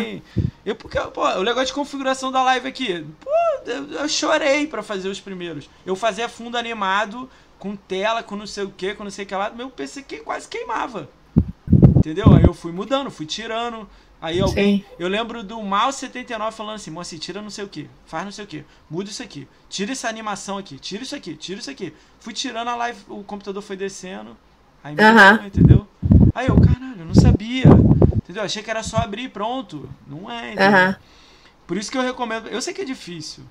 Tem- 0.00 0.22
Eu, 0.64 0.74
porque, 0.74 0.98
pô, 0.98 1.26
o 1.28 1.42
negócio 1.42 1.66
de 1.66 1.72
configuração 1.74 2.32
da 2.32 2.42
live 2.42 2.68
aqui, 2.68 3.04
pô, 3.20 3.30
eu, 3.70 4.08
chorei 4.08 4.66
pra 4.66 4.82
fazer 4.82 5.08
os 5.08 5.20
primeiros. 5.20 5.68
Eu 5.84 5.94
fazia 5.94 6.28
fundo 6.28 6.56
animado, 6.56 7.28
com 7.58 7.76
tela, 7.76 8.22
com 8.22 8.34
não 8.36 8.46
sei 8.46 8.64
o 8.64 8.70
que, 8.70 8.94
com 8.94 9.04
não 9.04 9.10
sei 9.10 9.24
o 9.24 9.28
que 9.28 9.34
lá, 9.34 9.50
meu 9.50 9.68
PC 9.68 10.02
que 10.02 10.18
quase 10.18 10.48
queimava. 10.48 11.08
Entendeu? 11.96 12.32
Aí 12.32 12.44
eu 12.44 12.54
fui 12.54 12.72
mudando, 12.72 13.10
fui 13.10 13.26
tirando. 13.26 13.88
Aí 14.20 14.40
alguém. 14.40 14.78
Sim. 14.78 14.84
Eu 14.98 15.08
lembro 15.08 15.44
do 15.44 15.62
Mal 15.62 15.92
79 15.92 16.56
falando 16.56 16.76
assim, 16.76 16.90
moça, 16.90 17.16
tira 17.18 17.40
não 17.40 17.50
sei 17.50 17.64
o 17.64 17.68
que, 17.68 17.88
faz 18.04 18.24
não 18.24 18.32
sei 18.32 18.44
o 18.44 18.48
que, 18.48 18.64
muda 18.90 19.08
isso 19.08 19.22
aqui, 19.22 19.46
tira 19.68 19.92
essa 19.92 20.08
animação 20.08 20.58
aqui, 20.58 20.78
tira 20.78 21.02
isso 21.02 21.14
aqui, 21.14 21.34
tira 21.36 21.60
isso 21.60 21.70
aqui. 21.70 21.94
Fui 22.18 22.32
tirando 22.32 22.68
a 22.68 22.74
live, 22.74 23.00
o 23.08 23.22
computador 23.22 23.62
foi 23.62 23.76
descendo. 23.76 24.36
Aí 24.82 24.94
me 24.94 25.00
deu, 25.00 25.46
entendeu? 25.46 25.88
Aí 26.34 26.48
eu, 26.48 26.60
caralho, 26.60 27.00
eu 27.00 27.06
não 27.06 27.14
sabia. 27.14 27.66
Entendeu? 28.16 28.42
Achei 28.42 28.62
que 28.62 28.70
era 28.70 28.82
só 28.82 28.98
abrir 28.98 29.24
e 29.24 29.28
pronto. 29.28 29.88
Não 30.06 30.30
é, 30.30 30.52
entendeu? 30.52 30.96
Por 31.66 31.76
isso 31.76 31.90
que 31.90 31.98
eu 31.98 32.02
recomendo. 32.02 32.48
Eu 32.48 32.60
sei 32.60 32.74
que 32.74 32.82
é 32.82 32.84
difícil, 32.84 33.44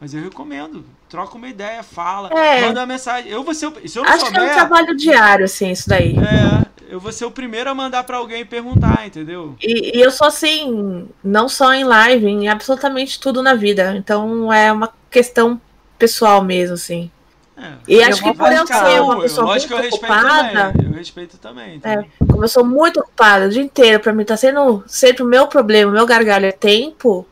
mas 0.00 0.14
eu 0.14 0.22
recomendo. 0.22 0.84
Troca 1.08 1.36
uma 1.36 1.48
ideia, 1.48 1.82
fala, 1.82 2.30
É. 2.32 2.62
manda 2.66 2.80
uma 2.80 2.86
mensagem. 2.86 3.30
Eu 3.30 3.42
vou 3.42 3.52
ser 3.54 3.66
o, 3.66 3.88
se 3.88 3.98
eu 3.98 4.04
não 4.04 4.10
Acho 4.10 4.26
que 4.26 4.36
é 4.36 4.40
um 4.40 4.40
souber, 4.42 4.54
trabalho 4.54 4.96
diário, 4.96 5.44
assim, 5.44 5.70
isso 5.70 5.88
daí. 5.88 6.14
é, 6.16 6.66
eu 6.88 6.98
vou 7.00 7.12
ser 7.12 7.24
o 7.24 7.30
primeiro 7.30 7.68
a 7.68 7.74
mandar 7.74 8.04
pra 8.04 8.16
alguém 8.16 8.44
perguntar, 8.46 9.06
entendeu? 9.06 9.54
E, 9.60 9.98
e 9.98 10.00
eu 10.00 10.10
sou 10.10 10.26
assim, 10.28 11.08
não 11.22 11.48
só 11.48 11.72
em 11.74 11.84
live, 11.84 12.26
em 12.26 12.48
absolutamente 12.48 13.18
tudo 13.20 13.42
na 13.42 13.54
vida. 13.54 13.94
Então 13.96 14.52
é 14.52 14.72
uma 14.72 14.92
questão 15.10 15.60
pessoal 15.98 16.42
mesmo, 16.42 16.74
assim. 16.74 17.10
É. 17.56 17.72
E 17.86 17.94
Eu 17.96 18.08
acho 18.08 18.22
que 18.22 18.32
por 18.32 18.50
eu 18.50 18.66
ser 18.66 19.00
um, 19.02 19.04
uma 19.04 19.20
pessoa 19.20 19.46
lógico 19.48 19.74
muito 19.74 19.86
eu 19.86 19.94
ocupada, 19.94 20.72
também. 20.72 20.86
Eu 20.86 20.92
respeito 20.96 21.36
também. 21.36 21.76
entendeu? 21.76 22.06
como 22.26 22.44
eu 22.44 22.48
sou 22.48 22.64
muito 22.64 23.00
ocupada 23.00 23.46
o 23.46 23.50
dia 23.50 23.62
inteiro, 23.62 24.00
pra 24.00 24.12
mim 24.14 24.24
tá 24.24 24.34
sendo 24.36 24.82
sempre 24.86 25.22
o 25.22 25.26
meu 25.26 25.46
problema, 25.46 25.90
o 25.90 25.94
meu 25.94 26.06
gargalho 26.06 26.46
é 26.46 26.52
tempo, 26.52 27.26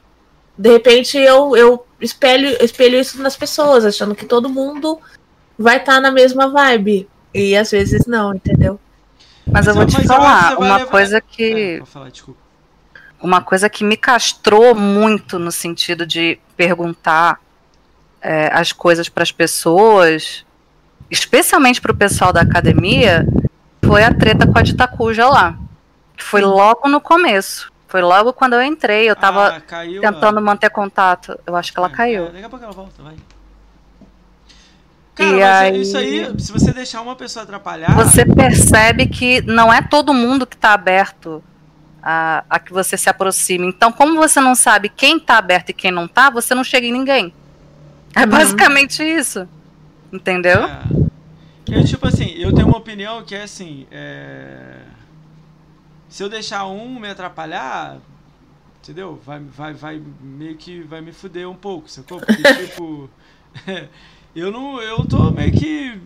de 0.58 0.70
repente 0.70 1.16
eu, 1.16 1.56
eu 1.56 1.86
espelho, 2.00 2.56
espelho 2.62 2.98
isso 2.98 3.22
nas 3.22 3.36
pessoas, 3.36 3.84
achando 3.84 4.14
que 4.14 4.26
todo 4.26 4.48
mundo 4.48 4.98
vai 5.58 5.76
estar 5.78 6.00
na 6.00 6.10
mesma 6.10 6.48
vibe. 6.48 7.08
E 7.32 7.56
às 7.56 7.70
vezes 7.70 8.06
não, 8.06 8.34
entendeu? 8.34 8.80
Mas, 9.46 9.66
eu 9.66 9.74
vou 9.74 9.86
te 9.86 9.94
mas 9.96 10.06
falar, 10.06 10.58
uma 10.58 10.78
levar- 10.78 10.90
coisa 10.90 11.20
que. 11.20 11.80
É, 11.80 11.86
falar, 11.86 12.10
desculpa. 12.10 12.40
uma 13.22 13.40
coisa 13.40 13.68
que 13.70 13.84
me 13.84 13.96
castrou 13.96 14.74
muito 14.74 15.38
no 15.38 15.50
sentido 15.52 16.04
de 16.06 16.38
perguntar 16.56 17.40
é, 18.20 18.50
as 18.52 18.72
coisas 18.72 19.08
para 19.08 19.22
as 19.22 19.32
pessoas, 19.32 20.44
especialmente 21.10 21.80
para 21.80 21.92
o 21.92 21.96
pessoal 21.96 22.32
da 22.32 22.40
academia, 22.42 23.26
foi 23.84 24.02
a 24.04 24.12
treta 24.12 24.46
com 24.46 24.58
a 24.58 24.62
Ditacuja 24.62 25.28
lá. 25.28 25.56
Que 26.16 26.24
foi 26.24 26.40
logo 26.40 26.88
no 26.88 27.00
começo. 27.00 27.72
Foi 27.88 28.00
logo 28.02 28.32
quando 28.32 28.52
eu 28.52 28.62
entrei, 28.62 29.08
eu 29.10 29.16
tava 29.16 29.48
Ah, 29.56 29.60
caiu, 29.60 30.00
tentando 30.00 30.38
ó. 30.38 30.40
manter 30.42 30.70
contato. 30.70 31.36
Eu 31.46 31.56
acho 31.56 31.72
que 31.72 31.78
ela 31.78 31.88
É, 31.88 31.90
caiu. 31.90 32.26
é, 32.26 32.30
daqui 32.30 32.44
a 32.44 32.48
pouco 32.48 32.64
ela 32.64 32.72
volta, 32.74 33.02
vai. 33.02 33.14
Cara, 35.14 35.30
E 35.30 35.32
mas 35.32 35.40
é 35.40 35.58
aí- 35.60 35.80
isso 35.82 35.96
aí, 35.96 36.40
se 36.40 36.52
você 36.52 36.72
deixar 36.72 37.00
uma 37.00 37.16
pessoa 37.16 37.42
atrapalhar. 37.42 37.92
Você 37.96 38.24
percebe 38.24 39.06
que 39.06 39.40
não 39.42 39.72
é 39.72 39.82
todo 39.82 40.14
mundo 40.14 40.46
que 40.46 40.54
está 40.54 40.72
aberto 40.74 41.42
a, 42.02 42.44
a 42.48 42.58
que 42.60 42.72
você 42.72 42.96
se 42.96 43.08
aproxime. 43.10 43.66
Então, 43.66 43.90
como 43.90 44.14
você 44.16 44.38
não 44.40 44.54
sabe 44.54 44.88
quem 44.88 45.16
está 45.16 45.38
aberto 45.38 45.70
e 45.70 45.72
quem 45.72 45.90
não 45.90 46.06
tá, 46.06 46.30
você 46.30 46.54
não 46.54 46.62
chega 46.62 46.86
em 46.86 46.92
ninguém. 46.92 47.32
É 48.14 48.24
basicamente 48.26 49.02
isso. 49.02 49.48
Entendeu? 50.12 50.62
É. 50.64 50.80
Eu, 51.70 51.84
tipo 51.84 52.06
assim, 52.06 52.34
eu 52.38 52.52
tenho 52.54 52.68
uma 52.68 52.78
opinião 52.78 53.22
que 53.22 53.34
é 53.34 53.42
assim, 53.42 53.86
é... 53.90 54.76
se 56.08 56.22
eu 56.22 56.28
deixar 56.28 56.66
um 56.66 56.98
me 56.98 57.08
atrapalhar, 57.08 57.98
entendeu? 58.82 59.20
Vai, 59.24 59.40
vai, 59.40 59.74
vai 59.74 60.02
meio 60.20 60.56
que 60.56 60.80
vai 60.82 61.00
me 61.00 61.12
fuder 61.12 61.48
um 61.48 61.56
pouco, 61.56 61.90
sacou? 61.90 62.18
Porque, 62.18 62.42
tipo, 62.66 63.10
eu 64.34 64.50
não, 64.50 64.80
eu 64.80 65.04
tô 65.04 65.30
meio 65.30 65.52
que 65.52 66.00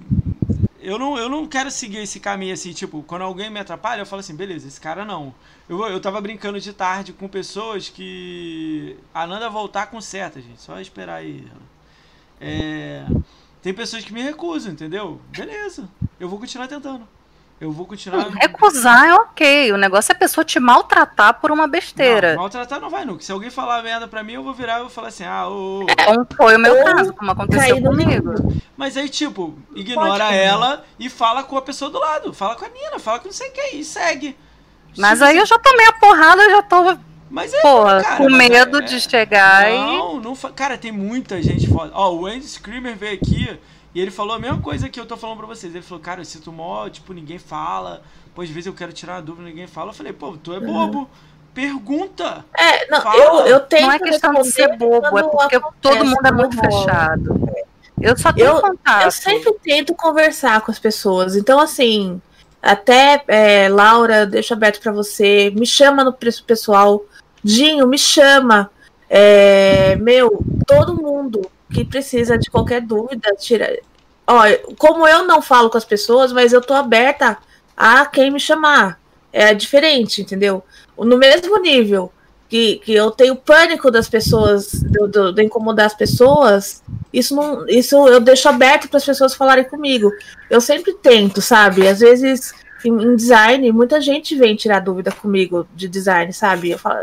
eu 0.83 0.99
não, 0.99 1.17
eu 1.17 1.29
não 1.29 1.47
quero 1.47 1.71
seguir 1.71 1.99
esse 1.99 2.19
caminho 2.19 2.53
assim, 2.53 2.73
tipo, 2.73 3.03
quando 3.05 3.23
alguém 3.23 3.49
me 3.49 3.61
atrapalha, 3.61 4.01
eu 4.01 4.07
falo 4.07 4.21
assim, 4.21 4.35
beleza, 4.35 4.67
esse 4.67 4.81
cara 4.81 5.05
não. 5.05 5.33
Eu, 5.69 5.81
eu 5.87 6.01
tava 6.01 6.21
brincando 6.21 6.61
de 6.61 6.73
tarde 6.73 7.13
com 7.13 7.29
pessoas 7.29 7.89
que. 7.89 8.97
A 9.15 9.27
Nanda 9.27 9.49
voltar 9.49 9.87
com 9.87 10.01
seta, 10.01 10.41
gente. 10.41 10.61
Só 10.61 10.81
esperar 10.81 11.17
aí. 11.17 11.47
É, 12.41 13.07
tem 13.63 13.73
pessoas 13.73 14.05
que 14.05 14.13
me 14.13 14.23
recusam, 14.23 14.73
entendeu? 14.73 15.21
Beleza. 15.31 15.89
Eu 16.19 16.29
vou 16.29 16.39
continuar 16.41 16.67
tentando. 16.67 17.07
Eu 17.63 17.71
vou 17.71 17.87
continuar. 17.87 18.29
Recusar 18.43 19.07
é 19.07 19.15
ok. 19.15 19.71
O 19.73 19.77
negócio 19.77 20.11
é 20.11 20.15
a 20.17 20.19
pessoa 20.19 20.45
te 20.45 20.59
maltratar 20.59 21.35
por 21.35 21.53
uma 21.53 21.69
besteira. 21.69 22.35
Não, 22.35 22.43
maltratar 22.43 22.81
não 22.81 22.91
vai 22.91 23.05
nunca. 23.05 23.23
Se 23.23 23.31
alguém 23.31 23.51
falar 23.51 23.81
merda 23.85 24.09
pra 24.09 24.21
mim, 24.25 24.33
eu 24.33 24.43
vou 24.43 24.53
virar 24.53 24.79
e 24.79 24.81
vou 24.81 24.91
falar 24.91 25.09
assim, 25.09 25.23
ah, 25.23 25.47
ô, 25.47 25.85
ô. 25.85 25.87
Como 26.05 26.27
foi 26.37 26.57
o 26.57 26.59
meu 26.59 26.77
Ou 26.77 26.85
caso, 26.85 27.13
como 27.13 27.31
aconteceu 27.31 27.81
comigo. 27.81 28.53
Mas 28.77 28.97
aí, 28.97 29.09
tipo, 29.09 29.57
ignora 29.77 30.25
Pode, 30.25 30.37
ela 30.37 30.85
e 30.99 31.09
fala 31.09 31.45
com 31.45 31.57
a 31.57 31.63
pessoa 31.63 31.89
do 31.89 32.01
lado. 32.01 32.35
Fala 32.35 32.57
com 32.57 32.65
a 32.65 32.69
Nina, 32.69 32.99
fala 32.99 33.21
com 33.21 33.27
não 33.27 33.33
sei 33.33 33.51
quem 33.51 33.79
e 33.79 33.85
segue. 33.85 34.37
Mas 34.99 35.23
aí 35.23 35.37
eu 35.37 35.47
já 35.47 35.57
tomei 35.57 35.87
a 35.87 35.93
porrada, 35.93 36.43
eu 36.43 36.51
já 36.51 36.63
tô, 36.63 36.97
Mas 37.31 37.55
é, 37.55 37.61
porra, 37.63 38.03
cara, 38.03 38.17
com 38.17 38.29
mas 38.29 38.49
medo 38.49 38.79
é- 38.79 38.83
de 38.83 39.01
chegar 39.01 39.71
e. 39.71 39.77
Não, 39.77 40.21
não. 40.21 40.35
Cara, 40.35 40.77
tem 40.77 40.91
muita 40.91 41.41
gente 41.41 41.69
foda. 41.69 41.93
Ó, 41.95 42.13
o 42.13 42.27
Andy 42.27 42.45
Screamer 42.49 42.97
veio 42.97 43.15
aqui 43.15 43.57
e 43.95 44.01
ele 44.01 44.11
falou 44.11 44.35
a 44.35 44.39
mesma 44.39 44.59
coisa 44.59 44.89
que 44.89 44.99
eu 44.99 45.07
tô 45.07 45.17
falando 45.17 45.39
pra 45.39 45.47
vocês. 45.47 45.75
Ele 45.75 45.85
falou, 45.85 46.03
cara, 46.03 46.21
eu 46.21 46.25
sinto 46.25 46.51
mó, 46.51 46.89
tipo, 46.89 47.13
ninguém 47.13 47.39
fala. 47.39 48.03
Pô, 48.35 48.43
às 48.43 48.49
vezes 48.49 48.67
eu 48.67 48.73
quero 48.73 48.93
tirar 48.93 49.15
uma 49.17 49.23
dúvida, 49.23 49.49
ninguém 49.49 49.67
fala. 49.67 49.91
Eu 49.91 49.95
falei, 49.95 50.13
pô, 50.13 50.37
tu 50.43 50.55
é 50.55 50.61
bobo. 50.61 51.09
Pergunta. 51.55 52.45
É, 52.59 52.89
não, 52.91 53.03
Fala. 53.03 53.17
eu, 53.23 53.47
eu 53.47 53.61
tento 53.61 53.83
Não 53.83 53.93
é 53.93 53.99
questão 53.99 54.33
de 54.33 54.51
ser 54.51 54.75
bobo, 54.79 55.19
é 55.19 55.23
porque 55.23 55.57
acontece, 55.57 55.81
todo 55.83 56.05
mundo 56.05 56.25
é 56.27 56.33
muito 56.33 56.57
fechado. 56.57 57.49
Eu 58.01 58.17
só 58.17 58.33
tenho 58.33 58.47
Eu- 58.47 58.61
contato. 58.63 59.05
Eu 59.05 59.11
sempre 59.11 59.53
tento 59.63 59.95
conversar 59.95 60.63
com 60.63 60.71
as 60.71 60.79
pessoas. 60.79 61.37
Então, 61.37 61.61
assim, 61.61 62.21
até 62.63 63.23
é, 63.29 63.69
Laura, 63.69 64.25
deixo 64.25 64.55
aberto 64.55 64.81
pra 64.81 64.93
você. 64.93 65.51
Me 65.55 65.67
chama 65.67 66.03
no 66.03 66.13
preço 66.13 66.43
pessoal. 66.45 67.05
Dinho, 67.45 67.87
me 67.87 67.99
chama. 67.99 68.71
É, 69.11 69.95
meu, 69.97 70.43
todo 70.67 70.95
mundo 70.95 71.43
que 71.73 71.85
precisa 71.85 72.37
de 72.39 72.51
qualquer 72.51 72.81
dúvida, 72.83 73.35
tira. 73.39 73.79
Ó, 74.27 74.43
como 74.79 75.07
eu 75.07 75.25
não 75.27 75.41
falo 75.43 75.69
com 75.71 75.79
as 75.79 75.85
pessoas, 75.85 76.33
mas 76.33 76.53
eu 76.53 76.61
tô 76.61 76.75
aberta 76.75 77.39
a 77.77 78.07
quem 78.07 78.31
me 78.31 78.39
chamar. 78.41 79.01
É 79.33 79.55
diferente, 79.55 80.21
entendeu? 80.21 80.63
No 80.97 81.17
mesmo 81.17 81.59
nível 81.59 82.13
que, 82.49 82.77
que 82.85 82.93
eu 82.93 83.11
tenho 83.11 83.35
pânico 83.35 83.91
das 83.91 84.09
pessoas, 84.09 84.71
de, 84.73 85.09
de- 85.09 85.33
de 85.33 85.43
incomodar 85.43 85.87
as 85.87 85.95
pessoas, 85.95 86.83
isso 87.13 87.35
não, 87.35 87.67
isso 87.67 87.97
eu 88.09 88.21
deixo 88.21 88.47
aberto 88.49 88.89
para 88.89 88.99
as 88.99 89.05
pessoas 89.05 89.35
falarem 89.35 89.65
comigo. 89.65 90.13
Eu 90.51 90.61
sempre 90.61 90.93
tento, 90.93 91.41
sabe? 91.41 91.89
Às 91.89 92.01
vezes 92.01 92.53
em, 92.85 93.17
design, 93.17 93.73
muita 93.73 94.01
gente 94.01 94.37
vem 94.37 94.55
tirar 94.55 94.81
dúvida 94.81 95.11
comigo 95.11 95.67
de 95.75 95.89
design, 95.89 96.31
sabe? 96.33 96.71
Eu 96.73 96.79
falo, 96.79 96.99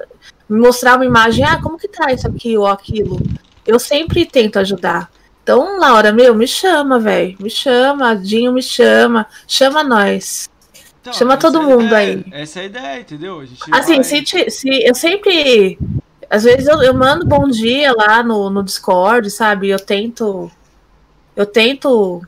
mostrar 0.48 0.96
uma 0.98 1.06
imagem, 1.06 1.44
ah, 1.44 1.60
como 1.62 1.78
que 1.80 1.88
tá 1.88 2.14
isso 2.14 2.28
aqui 2.28 2.56
ou 2.58 2.68
aquilo. 2.68 3.20
Eu 3.65 3.80
sempre 3.80 4.26
tento 4.26 4.57
ajudar. 4.60 5.11
Então, 5.44 5.80
Laura, 5.80 6.11
meu, 6.11 6.36
me 6.36 6.48
chama, 6.48 6.99
velho. 6.99 7.36
Me 7.40 7.49
chama, 7.49 8.15
Dinho 8.15 8.53
me 8.53 8.61
chama, 8.61 9.26
chama 9.48 9.84
nós. 9.84 10.49
Então, 11.02 11.14
Chama 11.14 11.38
todo 11.38 11.61
mundo 11.64 11.86
ideia. 11.86 12.23
aí. 12.27 12.41
Essa 12.41 12.60
é 12.60 12.61
a 12.64 12.65
ideia, 12.65 12.99
entendeu? 12.99 13.44
Assim, 13.72 13.95
vai- 13.95 14.03
se, 14.03 14.22
te- 14.22 14.52
se 14.52 14.69
eu 14.84 14.94
sempre. 14.94 15.80
Às 16.30 16.44
vezes 16.44 16.68
eu, 16.68 16.84
eu 16.84 16.94
mando 16.94 17.26
bom 17.26 17.48
dia 17.48 17.91
lá 17.94 18.22
no, 18.22 18.49
no 18.49 18.61
Discord, 18.64 19.30
sabe? 19.31 19.69
Eu 19.69 19.80
tento. 19.80 20.52
Eu 21.36 21.45
tento 21.45 22.22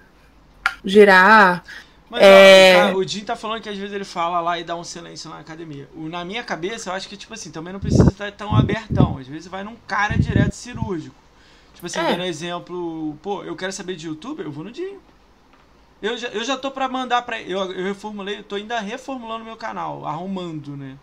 girar. 0.83 1.63
Mas 2.09 2.21
É. 2.23 2.73
cara, 2.75 2.97
o 2.97 3.03
Jim 3.07 3.23
tá 3.23 3.35
falando 3.35 3.61
que 3.61 3.69
às 3.69 3.77
vezes 3.77 3.93
ele 3.93 4.03
fala 4.03 4.41
lá 4.41 4.59
e 4.59 4.63
dá 4.63 4.75
um 4.75 4.83
silêncio 4.83 5.29
na 5.29 5.39
academia. 5.39 5.87
O, 5.95 6.09
na 6.09 6.25
minha 6.25 6.43
cabeça, 6.43 6.89
eu 6.89 6.93
acho 6.93 7.07
que, 7.07 7.15
tipo 7.15 7.33
assim, 7.33 7.51
também 7.51 7.71
não 7.71 7.79
precisa 7.79 8.09
estar 8.09 8.31
tão 8.31 8.55
abertão. 8.55 9.17
Às 9.17 9.27
vezes 9.27 9.47
vai 9.47 9.63
num 9.63 9.75
cara 9.87 10.17
direto 10.17 10.53
cirúrgico. 10.53 11.15
Tipo 11.81 11.87
assim, 11.87 11.99
É. 11.99 12.05
dando 12.05 12.23
exemplo, 12.23 13.17
pô, 13.23 13.43
eu 13.43 13.55
quero 13.55 13.73
saber 13.73 13.95
de 13.95 14.05
youtuber, 14.05 14.45
eu 14.45 14.51
vou 14.51 14.63
no 14.63 14.71
Dinho. 14.71 15.01
Eu 16.01 16.17
já, 16.17 16.27
eu 16.29 16.43
já 16.43 16.57
tô 16.57 16.71
pra 16.71 16.89
mandar 16.89 17.21
pra 17.23 17.41
eu, 17.41 17.59
eu 17.73 17.83
reformulei, 17.85 18.39
eu 18.39 18.43
tô 18.43 18.55
ainda 18.55 18.79
reformulando 18.79 19.45
meu 19.45 19.57
canal, 19.57 20.05
arrumando, 20.05 20.75
né? 20.75 20.99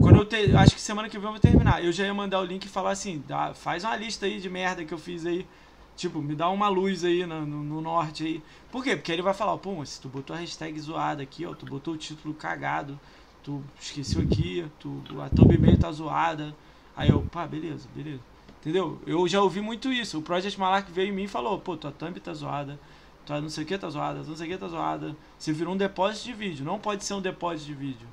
Quando 0.00 0.16
eu 0.18 0.24
te, 0.26 0.54
acho 0.54 0.74
que 0.74 0.80
semana 0.80 1.08
que 1.08 1.18
vem 1.18 1.26
eu 1.26 1.32
vou 1.32 1.40
terminar. 1.40 1.82
Eu 1.84 1.92
já 1.92 2.04
ia 2.04 2.14
mandar 2.14 2.40
o 2.40 2.44
link 2.44 2.64
e 2.66 2.68
falar 2.68 2.90
assim, 2.92 3.22
dá, 3.26 3.54
faz 3.54 3.84
uma 3.84 3.96
lista 3.96 4.26
aí 4.26 4.40
de 4.40 4.50
merda 4.50 4.84
que 4.84 4.92
eu 4.92 4.98
fiz 4.98 5.24
aí. 5.26 5.48
Tipo, 5.96 6.20
me 6.22 6.34
dá 6.34 6.50
uma 6.50 6.68
luz 6.68 7.04
aí 7.04 7.24
no, 7.26 7.46
no, 7.46 7.64
no 7.64 7.80
norte 7.80 8.24
aí. 8.24 8.44
Por 8.70 8.82
quê? 8.84 8.96
Porque 8.96 9.12
ele 9.12 9.22
vai 9.22 9.32
falar, 9.34 9.56
pô, 9.58 9.76
mas 9.76 9.98
tu 9.98 10.08
botou 10.08 10.34
a 10.36 10.38
hashtag 10.40 10.78
zoada 10.80 11.22
aqui, 11.22 11.46
ó, 11.46 11.54
tu 11.54 11.64
botou 11.66 11.94
o 11.94 11.96
título 11.96 12.34
cagado, 12.34 13.00
tu 13.42 13.64
esqueceu 13.78 14.20
aqui, 14.20 14.70
tu, 14.78 15.02
a 15.20 15.28
thumbnail 15.30 15.78
tá 15.78 15.90
zoada. 15.92 16.56
Aí 16.96 17.08
eu, 17.10 17.22
pá, 17.22 17.46
beleza, 17.46 17.88
beleza. 17.88 18.22
Entendeu? 18.64 18.98
Eu 19.06 19.28
já 19.28 19.42
ouvi 19.42 19.60
muito 19.60 19.92
isso. 19.92 20.18
O 20.18 20.22
Project 20.22 20.58
Malak 20.58 20.90
veio 20.90 21.10
em 21.10 21.12
mim 21.12 21.24
e 21.24 21.28
falou, 21.28 21.58
pô, 21.58 21.76
tua 21.76 21.92
thumb 21.92 22.18
tá 22.18 22.32
zoada, 22.32 22.80
tua 23.26 23.38
não 23.38 23.50
sei 23.50 23.62
o 23.64 23.66
que 23.66 23.76
tá 23.76 23.90
zoada, 23.90 24.22
não 24.22 24.34
sei 24.34 24.46
o 24.46 24.50
que 24.50 24.56
tá 24.56 24.68
zoada. 24.68 25.14
Você 25.38 25.52
virou 25.52 25.74
um 25.74 25.76
depósito 25.76 26.24
de 26.24 26.32
vídeo, 26.32 26.64
não 26.64 26.78
pode 26.78 27.04
ser 27.04 27.12
um 27.12 27.20
depósito 27.20 27.66
de 27.66 27.74
vídeo. 27.74 28.08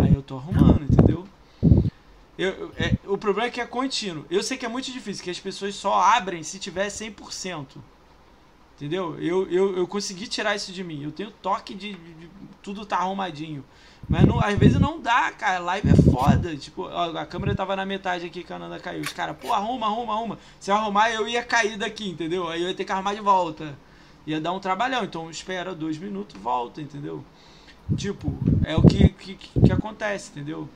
Aí 0.00 0.14
eu 0.14 0.22
tô 0.22 0.36
arrumando, 0.36 0.82
entendeu? 0.84 1.26
Eu, 2.38 2.50
eu- 2.50 2.72
é, 2.76 2.96
o 3.06 3.18
problema 3.18 3.48
é 3.48 3.50
que 3.50 3.60
é 3.60 3.66
contínuo. 3.66 4.24
Eu 4.30 4.42
sei 4.44 4.56
que 4.56 4.64
é 4.64 4.68
muito 4.68 4.92
difícil, 4.92 5.24
que 5.24 5.30
as 5.30 5.40
pessoas 5.40 5.74
só 5.74 5.94
abrem 6.00 6.42
se 6.44 6.58
tiver 6.60 6.86
100%. 6.88 7.78
Entendeu? 8.76 9.18
Eu, 9.18 9.50
eu, 9.50 9.76
eu 9.76 9.88
consegui 9.88 10.28
tirar 10.28 10.54
isso 10.54 10.70
de 10.70 10.84
mim. 10.84 11.02
Eu 11.02 11.10
tenho 11.10 11.30
toque 11.30 11.74
de, 11.74 11.94
de- 11.94 12.14
de- 12.14 12.30
tudo 12.62 12.84
tá 12.84 12.98
arrumadinho. 12.98 13.64
Mas 14.08 14.24
não- 14.24 14.40
às 14.40 14.56
vezes 14.56 14.78
não 14.80 15.00
dá, 15.00 15.32
cara. 15.32 15.58
Live 15.58 15.90
é 15.90 15.96
foda. 16.12 16.56
Tipo, 16.56 16.82
ó, 16.82 17.16
a 17.16 17.26
câmera 17.26 17.54
tava 17.54 17.74
na 17.74 17.84
metade 17.84 18.26
aqui 18.26 18.44
que 18.44 18.52
a 18.52 18.58
Nanda 18.58 18.78
caiu. 18.78 19.00
Os 19.00 19.12
caras, 19.12 19.36
pô, 19.40 19.52
arruma, 19.52 19.86
arruma, 19.86 20.12
arruma. 20.14 20.38
Se 20.60 20.70
eu 20.70 20.76
arrumar, 20.76 21.10
eu 21.10 21.26
ia 21.26 21.42
cair 21.42 21.76
daqui, 21.76 22.08
entendeu? 22.10 22.48
Aí 22.48 22.62
eu 22.62 22.68
ia 22.68 22.74
ter 22.74 22.84
que 22.84 22.92
arrumar 22.92 23.14
de 23.14 23.20
volta. 23.20 23.74
Ia 24.26 24.40
dar 24.40 24.52
um 24.52 24.60
trabalhão. 24.60 25.04
Então 25.04 25.28
espera 25.30 25.74
dois 25.74 25.98
minutos 25.98 26.40
volta, 26.40 26.80
entendeu? 26.80 27.24
Tipo, 27.96 28.36
é 28.64 28.76
o 28.76 28.82
que, 28.82 29.08
que, 29.10 29.34
que 29.36 29.72
acontece, 29.72 30.30
entendeu? 30.30 30.68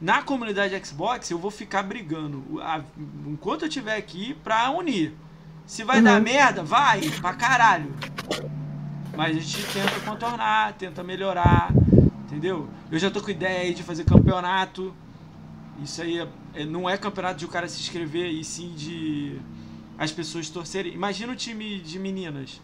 Na 0.00 0.22
comunidade 0.22 0.80
Xbox, 0.84 1.30
eu 1.30 1.38
vou 1.38 1.50
ficar 1.50 1.82
brigando 1.82 2.60
a- 2.60 2.80
enquanto 3.26 3.62
eu 3.62 3.68
estiver 3.68 3.96
aqui 3.96 4.34
pra 4.42 4.70
unir. 4.70 5.12
Se 5.66 5.84
vai 5.84 6.00
dar 6.02 6.20
merda, 6.20 6.62
vai, 6.64 7.00
pra 7.20 7.32
caralho. 7.34 7.94
Mas 9.16 9.36
a 9.36 9.40
gente 9.40 9.64
tenta 9.72 10.00
contornar, 10.00 10.72
tenta 10.74 11.02
melhorar, 11.04 11.70
entendeu? 12.32 12.68
Eu 12.90 12.98
já 12.98 13.10
tô 13.10 13.20
com 13.20 13.30
ideia 13.30 13.60
aí 13.60 13.74
de 13.74 13.82
fazer 13.82 14.04
campeonato. 14.04 14.94
Isso 15.82 16.00
aí 16.02 16.18
é- 16.18 16.28
é- 16.54 16.64
não 16.64 16.88
é 16.88 16.96
campeonato 16.96 17.38
de 17.38 17.44
o 17.44 17.48
cara 17.48 17.68
se 17.68 17.80
inscrever, 17.80 18.30
e 18.30 18.42
sim 18.44 18.72
de 18.74 19.38
as 19.98 20.10
pessoas 20.10 20.48
torcerem. 20.48 20.92
Imagina 20.92 21.32
o 21.32 21.36
time 21.36 21.78
de 21.80 21.98
meninas 21.98 22.60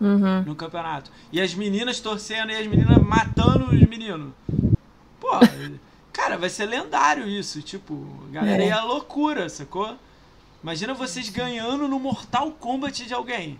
Uhum. 0.00 0.42
no 0.42 0.54
campeonato. 0.54 1.10
E 1.32 1.40
as 1.40 1.54
meninas 1.54 2.00
torcendo 2.00 2.50
e 2.52 2.56
as 2.56 2.66
meninas 2.66 2.98
matando 3.02 3.64
os 3.74 3.80
meninos. 3.88 4.32
Pô, 5.20 5.30
cara, 6.12 6.36
vai 6.36 6.48
ser 6.50 6.66
lendário 6.66 7.26
isso. 7.26 7.62
Tipo, 7.62 8.06
a 8.28 8.32
galera 8.32 8.62
É. 8.62 8.68
ia 8.68 8.82
loucura, 8.84 9.48
sacou? 9.48 9.96
Imagina 10.62 10.94
vocês 10.94 11.28
ganhando 11.30 11.88
no 11.88 11.98
Mortal 11.98 12.50
Kombat 12.52 13.06
de 13.06 13.14
alguém. 13.14 13.58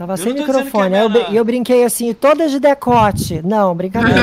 Tava 0.00 0.14
Eu 0.14 0.16
sem 0.16 0.32
dizendo 0.32 0.46
microfone. 0.46 0.94
é 0.94 1.00
aí 1.00 1.04
eu, 1.04 1.32
e 1.32 1.36
eu 1.36 1.44
brinquei 1.44 1.84
assim, 1.84 2.14
todas 2.14 2.50
de 2.50 2.58
decote. 2.58 3.42
Não, 3.44 3.74
brincadeira. 3.74 4.18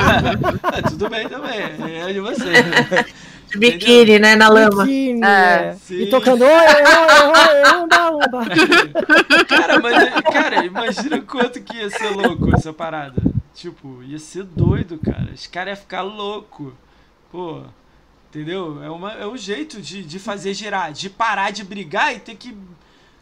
Tudo 0.88 1.10
bem 1.10 1.28
também, 1.28 1.60
é 2.00 2.10
de 2.10 2.20
você. 2.20 2.44
De 3.52 3.58
biquíni, 3.58 4.18
né? 4.18 4.34
Na 4.34 4.48
lama. 4.48 4.82
Biquíni, 4.82 5.22
É. 5.22 5.26
é. 5.26 5.76
Sim. 5.78 5.94
E 5.96 6.06
tocando 6.08 6.42
oi, 6.42 6.50
oi, 6.50 6.56
oi, 6.56 7.82
umba, 7.82 8.10
umba. 8.12 8.46
Cara, 9.46 9.78
mas, 9.78 10.10
cara, 10.22 10.64
imagina 10.64 11.16
o 11.18 11.22
quanto 11.22 11.60
que 11.60 11.76
ia 11.76 11.90
ser 11.90 12.08
louco 12.08 12.56
essa 12.56 12.72
parada. 12.72 13.22
Tipo, 13.54 14.02
ia 14.02 14.18
ser 14.18 14.44
doido, 14.44 14.98
cara. 14.98 15.28
Os 15.34 15.46
caras 15.46 15.76
iam 15.76 15.82
ficar 15.82 16.00
louco. 16.02 16.72
Pô, 17.30 17.60
entendeu? 18.30 18.82
É, 18.82 18.88
uma, 18.88 19.12
é 19.12 19.26
um 19.26 19.36
jeito 19.36 19.80
de, 19.82 20.02
de 20.02 20.18
fazer 20.18 20.54
girar, 20.54 20.92
de 20.92 21.10
parar 21.10 21.52
de 21.52 21.62
brigar 21.62 22.12
e 22.14 22.18
ter 22.20 22.34
que. 22.36 22.56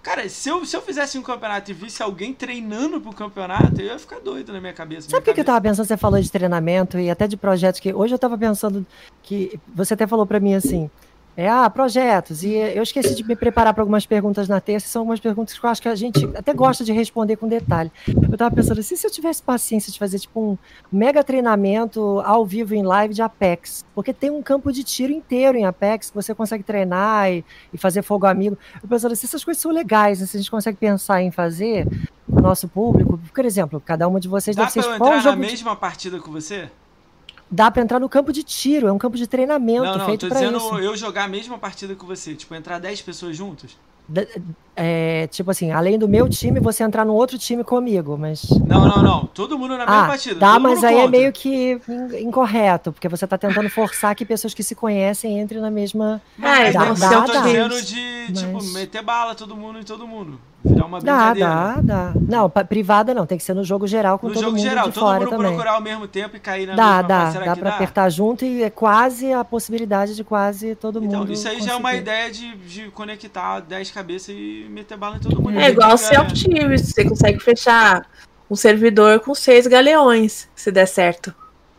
Cara, 0.02 0.28
se 0.28 0.48
eu, 0.48 0.64
se 0.66 0.76
eu 0.76 0.82
fizesse 0.82 1.16
um 1.16 1.22
campeonato 1.22 1.70
e 1.70 1.74
visse 1.74 2.02
alguém 2.02 2.34
treinando 2.34 3.00
pro 3.00 3.12
campeonato, 3.12 3.80
eu 3.80 3.86
ia 3.86 3.98
ficar 3.98 4.18
doido 4.18 4.52
na 4.52 4.60
minha 4.60 4.72
cabeça. 4.72 5.08
Sabe 5.08 5.22
o 5.22 5.24
que, 5.24 5.32
que 5.32 5.40
eu 5.40 5.44
tava 5.44 5.60
pensando? 5.60 5.86
Você 5.86 5.96
falou 5.96 6.20
de 6.20 6.30
treinamento 6.30 6.98
e 6.98 7.08
até 7.08 7.28
de 7.28 7.36
projetos 7.36 7.80
que 7.80 7.94
hoje 7.94 8.12
eu 8.12 8.18
tava 8.18 8.36
pensando 8.36 8.84
que 9.22 9.60
você 9.72 9.94
até 9.94 10.04
falou 10.06 10.26
pra 10.26 10.40
mim 10.40 10.54
assim. 10.54 10.90
É, 11.36 11.48
ah, 11.48 11.68
projetos. 11.70 12.44
E 12.44 12.52
eu 12.52 12.82
esqueci 12.82 13.14
de 13.14 13.24
me 13.24 13.34
preparar 13.34 13.72
para 13.72 13.82
algumas 13.82 14.04
perguntas 14.04 14.48
na 14.48 14.60
terça. 14.60 14.86
São 14.86 15.00
algumas 15.00 15.18
perguntas 15.18 15.58
que 15.58 15.64
eu 15.64 15.70
acho 15.70 15.80
que 15.80 15.88
a 15.88 15.94
gente 15.94 16.24
até 16.36 16.52
gosta 16.52 16.84
de 16.84 16.92
responder 16.92 17.36
com 17.36 17.48
detalhe. 17.48 17.90
Eu 18.06 18.36
tava 18.36 18.54
pensando 18.54 18.80
assim, 18.80 18.96
se 18.96 19.06
eu 19.06 19.10
tivesse 19.10 19.42
paciência 19.42 19.90
de 19.90 19.98
fazer 19.98 20.18
tipo 20.18 20.40
um 20.40 20.58
mega 20.90 21.24
treinamento 21.24 22.20
ao 22.24 22.44
vivo 22.44 22.74
em 22.74 22.82
live 22.82 23.14
de 23.14 23.22
Apex. 23.22 23.84
Porque 23.94 24.12
tem 24.12 24.30
um 24.30 24.42
campo 24.42 24.70
de 24.70 24.84
tiro 24.84 25.12
inteiro 25.12 25.56
em 25.56 25.64
Apex 25.64 26.10
que 26.10 26.14
você 26.14 26.34
consegue 26.34 26.62
treinar 26.62 27.30
e, 27.30 27.44
e 27.72 27.78
fazer 27.78 28.02
fogo 28.02 28.26
amigo. 28.26 28.58
Eu 28.82 28.88
pensando 28.88 29.12
assim, 29.12 29.26
essas 29.26 29.42
coisas 29.42 29.60
são 29.60 29.72
legais, 29.72 30.20
né? 30.20 30.26
se 30.26 30.36
a 30.36 30.40
gente 30.40 30.50
consegue 30.50 30.76
pensar 30.76 31.22
em 31.22 31.30
fazer 31.30 31.86
o 32.28 32.40
nosso 32.42 32.68
público. 32.68 33.18
Por 33.34 33.44
exemplo, 33.44 33.80
cada 33.80 34.06
uma 34.06 34.20
de 34.20 34.28
vocês 34.28 34.54
Dá 34.54 34.64
deve 34.64 34.72
ser 34.72 34.80
eu 34.80 34.94
entrar 34.94 35.10
na 35.10 35.18
jogo 35.18 35.36
de 35.36 35.40
mesma 35.40 35.74
partida 35.74 36.18
com 36.18 36.30
você? 36.30 36.68
Dá 37.52 37.70
pra 37.70 37.82
entrar 37.82 38.00
no 38.00 38.08
campo 38.08 38.32
de 38.32 38.42
tiro, 38.42 38.88
é 38.88 38.92
um 38.92 38.98
campo 38.98 39.16
de 39.16 39.26
treinamento 39.26 39.84
Não, 39.84 39.98
não, 39.98 40.06
feito 40.06 40.22
tô 40.22 40.28
pra 40.28 40.38
dizendo 40.40 40.56
isso. 40.58 40.78
eu 40.78 40.96
jogar 40.96 41.24
a 41.24 41.28
mesma 41.28 41.58
partida 41.58 41.94
com 41.94 42.06
você. 42.06 42.34
Tipo, 42.34 42.54
entrar 42.54 42.78
10 42.80 43.02
pessoas 43.02 43.36
juntas. 43.36 43.76
É, 44.74 45.26
tipo 45.28 45.50
assim, 45.50 45.70
além 45.70 45.98
do 45.98 46.08
meu 46.08 46.28
time, 46.28 46.58
você 46.58 46.82
entrar 46.82 47.04
no 47.04 47.14
outro 47.14 47.38
time 47.38 47.62
comigo, 47.62 48.16
mas. 48.18 48.42
Não, 48.66 48.86
não, 48.88 49.02
não. 49.02 49.26
Todo 49.26 49.58
mundo 49.58 49.72
na 49.76 49.86
mesma 49.86 50.04
Ah, 50.04 50.06
partida. 50.08 50.34
dá, 50.40 50.58
mas 50.58 50.82
aí 50.82 50.94
é 50.94 51.02
contra. 51.02 51.10
meio 51.10 51.32
que 51.32 51.80
in- 51.88 52.22
incorreto, 52.22 52.90
porque 52.92 53.08
você 53.08 53.26
tá 53.26 53.36
tentando 53.38 53.68
forçar 53.70 54.14
que 54.14 54.24
pessoas 54.24 54.54
que 54.54 54.62
se 54.62 54.74
conhecem 54.74 55.40
entrem 55.40 55.60
na 55.60 55.70
mesma. 55.70 56.20
Mas 56.36 56.74
dá, 56.74 56.86
não, 56.86 56.94
dá, 56.94 57.12
eu 57.12 57.24
tô 57.24 57.32
dá. 57.32 57.40
dizendo 57.42 57.82
de, 57.82 58.32
tipo, 58.32 58.52
Mas- 58.54 58.72
meter 58.72 59.02
bala 59.02 59.34
todo 59.34 59.54
mundo 59.56 59.78
em 59.78 59.84
todo 59.84 60.06
mundo. 60.06 60.40
Virar 60.64 60.86
uma 60.86 61.00
Dá, 61.00 61.32
brincadeira. 61.32 61.48
dá, 61.48 61.80
dá. 61.82 62.12
Não, 62.28 62.48
privada 62.48 63.12
não, 63.12 63.26
tem 63.26 63.36
que 63.36 63.42
ser 63.42 63.52
no 63.54 63.64
jogo 63.64 63.86
geral 63.86 64.18
com 64.18 64.28
No 64.28 64.34
todo 64.34 64.42
jogo 64.44 64.56
mundo 64.56 64.62
geral, 64.68 64.88
de 64.88 64.94
todo 64.94 65.02
fora 65.04 65.20
mundo 65.20 65.30
também. 65.30 65.46
procurar 65.48 65.72
ao 65.72 65.80
mesmo 65.80 66.06
tempo 66.06 66.36
e 66.36 66.40
cair 66.40 66.66
na 66.68 66.74
Dá, 66.76 66.84
mesma 66.94 67.08
dá. 67.08 67.30
Será 67.32 67.44
dá 67.46 67.52
que 67.54 67.60
pra 67.60 67.70
dá? 67.70 67.76
apertar 67.76 68.08
junto 68.10 68.44
e 68.44 68.62
é 68.62 68.70
quase 68.70 69.32
a 69.32 69.42
possibilidade 69.44 70.14
de 70.14 70.22
quase 70.22 70.74
todo 70.76 71.02
Então, 71.02 71.20
mundo. 71.20 71.32
isso 71.32 71.48
aí 71.48 71.60
já 71.60 71.72
é 71.72 71.74
uma 71.74 71.90
conseguir. 71.90 72.02
ideia 72.02 72.30
de, 72.30 72.56
de 72.58 72.90
conectar 72.90 73.60
10 73.60 73.90
cabeças 73.90 74.28
e 74.36 74.66
meter 74.70 74.96
bala 74.96 75.16
em 75.16 75.20
todo 75.20 75.40
mundo. 75.42 75.58
É 75.58 75.68
igual 75.70 75.94
o 75.94 75.98
Fica- 75.98 76.14
Self 76.28 76.44
Teams, 76.44 76.80
você 76.82 77.04
consegue 77.08 77.40
fechar 77.40 78.06
um 78.50 78.54
servidor 78.54 79.18
com 79.20 79.34
seis 79.34 79.66
galeões, 79.66 80.48
se 80.54 80.70
der 80.70 80.86
certo. 80.86 81.34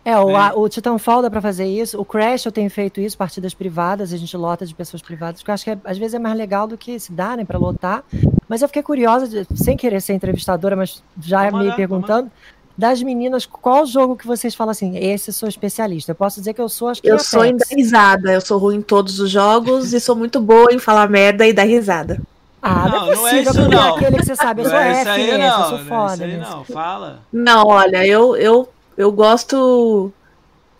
É, 0.05 0.17
o, 0.19 0.31
É. 0.31 0.35
a- 0.35 0.53
o 0.55 0.67
Titanfall 0.67 1.21
dá 1.21 1.29
pra 1.29 1.39
fazer 1.41 1.65
isso. 1.65 1.99
O 1.99 2.03
Crash 2.03 2.45
eu 2.45 2.51
tenho 2.51 2.69
feito 2.69 2.99
isso, 2.99 3.17
partidas 3.17 3.53
privadas, 3.53 4.11
a 4.11 4.17
gente 4.17 4.35
lota 4.35 4.65
de 4.65 4.75
pessoas 4.75 5.01
privadas, 5.01 5.39
porque 5.41 5.49
eu 5.51 5.53
acho 5.53 5.63
que 5.63 5.71
é- 5.71 5.77
às 5.85 5.97
vezes 5.97 6.13
é 6.13 6.19
mais 6.19 6.35
legal 6.37 6.67
do 6.67 6.77
que 6.77 6.99
se 6.99 7.11
dá, 7.13 7.37
né, 7.37 7.45
pra 7.45 7.57
lotar. 7.57 8.03
Mas 8.49 8.61
eu 8.61 8.67
fiquei 8.67 8.83
curiosa, 8.83 9.27
de- 9.27 9.47
sem 9.55 9.77
querer 9.77 10.01
ser 10.01 10.13
entrevistadora, 10.13 10.75
mas 10.75 11.01
já 11.21 11.45
Vamos 11.49 11.61
me 11.61 11.69
lá, 11.69 11.75
perguntando, 11.75 12.29
das 12.77 13.01
meninas, 13.01 13.45
qual 13.45 13.85
jogo 13.85 14.17
que 14.17 14.27
vocês 14.27 14.53
falam 14.55 14.71
assim, 14.71 14.97
esse 14.97 15.31
sou 15.31 15.47
especialista? 15.47 16.11
Eu 16.11 16.15
posso 16.15 16.39
dizer 16.39 16.53
que 16.53 16.59
eu 16.59 16.67
sou, 16.67 16.89
acho 16.89 17.01
que 17.01 17.07
Eu 17.09 17.19
sou 17.19 17.45
em 17.45 17.55
dar 17.55 17.65
risada, 17.71 18.33
eu 18.33 18.41
sou 18.41 18.57
ruim 18.57 18.77
em 18.77 18.81
todos 18.81 19.19
os 19.21 19.29
jogos 19.29 19.93
e 19.93 19.99
sou 20.01 20.15
muito 20.17 20.41
boa 20.41 20.73
em 20.73 20.79
falar 20.79 21.07
merda 21.09 21.47
e 21.47 21.53
dar 21.53 21.63
risada. 21.63 22.19
Ah, 22.61 22.87
não, 22.89 22.89
Não, 22.89 22.95
é 22.95 22.99
não 22.99 23.07
é 23.11 23.15
possível, 23.15 23.41
isso, 23.51 23.53
porque 23.61 23.75
não. 23.75 23.85
é 23.85 23.89
aquele 23.91 24.17
que 24.17 24.25
você 24.25 24.35
sabe, 24.35 24.61
eu 24.61 24.63
Não 24.63 24.71
sou 24.71 24.79
é 24.79 24.91
F 24.91 24.99
isso 25.01 25.09
aí 25.09 25.25
nesse, 25.27 25.37
não, 25.37 25.45
eu 25.47 25.51
sou 25.51 25.69
não 25.71 25.77
é 25.77 25.79
isso 25.81 25.89
foda 25.89 26.23
aí 26.25 26.37
nesse. 26.37 26.51
não. 26.51 26.63
Fala. 26.65 27.19
Não, 27.31 27.67
olha, 27.67 28.07
eu, 28.07 28.35
eu, 28.37 28.69
eu 28.97 29.11
gosto. 29.11 30.11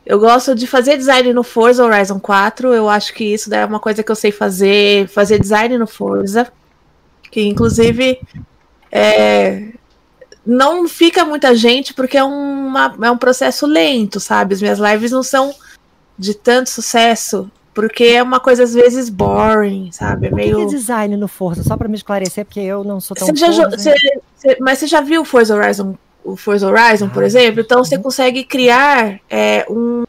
Eu 0.06 0.19
gosto 0.19 0.53
de 0.53 0.68
fazer 0.68 0.98
design 0.98 1.31
no 1.34 1.44
Forza 1.44 1.84
Horizon 1.84 2.19
4. 2.19 2.73
Eu 2.73 2.90
acho 2.90 3.14
que 3.14 3.23
isso 3.23 3.49
daí 3.49 3.61
é 3.61 3.65
uma 3.65 3.80
coisa 3.80 4.03
que 4.03 4.11
eu 4.11 4.15
sei 4.15 4.31
fazer. 4.31 5.07
Fazer 5.07 5.40
design 5.40 5.77
no 5.77 5.88
Forza. 5.88 6.52
Que 7.31 7.41
inclusive 7.48 8.19
é, 8.91 9.69
não 10.45 10.88
fica 10.88 11.23
muita 11.26 11.56
gente 11.56 11.94
porque 11.94 12.18
é, 12.18 12.23
uma, 12.23 12.95
é 13.02 13.10
um 13.11 13.18
processo 13.18 13.65
lento, 13.65 14.19
sabe? 14.19 14.53
As 14.56 14.61
minhas 14.61 14.77
lives 14.80 15.11
não 15.11 15.23
são 15.23 15.53
de 16.18 16.34
tanto 16.34 16.69
sucesso. 16.69 17.49
Porque 17.73 18.03
é 18.03 18.22
uma 18.22 18.40
coisa 18.40 18.64
às 18.64 18.73
vezes 18.73 19.10
boring, 19.10 19.91
sabe? 19.91 20.27
É 20.27 20.30
O 20.30 20.35
que, 20.35 20.35
meio. 20.35 20.61
é 20.61 20.65
design 20.65 21.18
no 21.18 21.27
Forza? 21.27 21.64
Só 21.64 21.76
pra 21.76 21.88
me 21.88 21.95
esclarecer, 21.95 22.45
porque 22.45 22.60
eu 22.60 22.84
não 22.84 22.99
sou 22.99 23.15
tão 23.18 23.26
Você 23.26 23.34
já 23.35 23.48
jo- 23.49 23.61
Forza. 23.64 23.77
você- 23.77 23.95
você- 24.35 24.57
mas 24.60 24.77
você 24.77 24.85
já 24.85 25.02
viu 25.02 25.22
o 25.22 25.26
Forza 25.26 25.56
Horizon, 25.56 25.95
o 26.24 26.36
Forza 26.36 26.68
Horizon, 26.68 27.10
por 27.10 27.24
Ah, 27.24 27.26
exemplo? 27.26 27.62
Então 27.62 27.84
você 27.84 27.98
consegue 27.98 28.44
criar 28.44 29.20
é, 29.30 29.66
um 29.70 30.04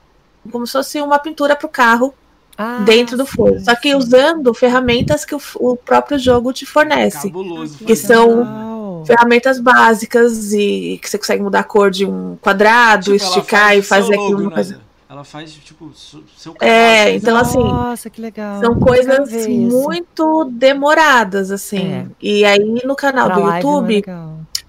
como 0.50 0.66
se 0.66 0.72
fosse 0.72 1.00
uma 1.00 1.18
pintura 1.18 1.56
para 1.56 1.66
o 1.66 1.70
carro 1.70 2.12
Ah, 2.56 2.82
dentro 2.84 3.16
do 3.16 3.24
sim, 3.26 3.32
Forza, 3.36 3.64
só 3.64 3.74
que 3.74 3.88
sim. 3.90 3.94
usando 3.96 4.52
ferramentas 4.54 5.24
que 5.24 5.34
o, 5.34 5.40
o 5.56 5.76
próprio 5.76 6.18
jogo 6.18 6.52
te 6.52 6.64
fornece, 6.66 7.28
Cabuloso. 7.28 7.78
Que 7.78 7.96
fazer. 7.96 8.06
são 8.06 8.28
Legal. 8.40 9.04
ferramentas 9.06 9.58
básicas 9.60 10.52
e 10.52 10.98
que 11.02 11.08
você 11.10 11.18
consegue 11.18 11.42
mudar 11.42 11.60
a 11.60 11.64
cor 11.64 11.90
de 11.90 12.04
um 12.06 12.36
quadrado, 12.40 13.12
Tipo, 13.12 13.16
esticar 13.16 13.68
faz 13.68 13.78
e 13.78 13.82
fazer 13.82 14.16
logo, 14.16 14.22
aquilo 14.24 14.40
uma 14.42 14.48
né? 14.50 14.54
coisa. 14.54 14.80
Ela 15.08 15.22
faz, 15.24 15.52
tipo, 15.52 15.90
seu 15.94 16.56
É, 16.60 17.04
canal, 17.04 17.14
então, 17.16 17.36
assim, 17.36 17.58
Nossa, 17.62 18.10
que 18.10 18.20
legal. 18.20 18.60
São 18.60 18.74
coisas 18.80 19.30
muito 19.46 20.44
demoradas, 20.52 21.50
assim. 21.52 21.92
É. 21.92 22.06
E 22.20 22.44
aí 22.44 22.82
no 22.84 22.96
canal 22.96 23.26
Pra 23.26 23.36
do 23.36 23.48
é 23.50 23.54
YouTube, 23.56 24.02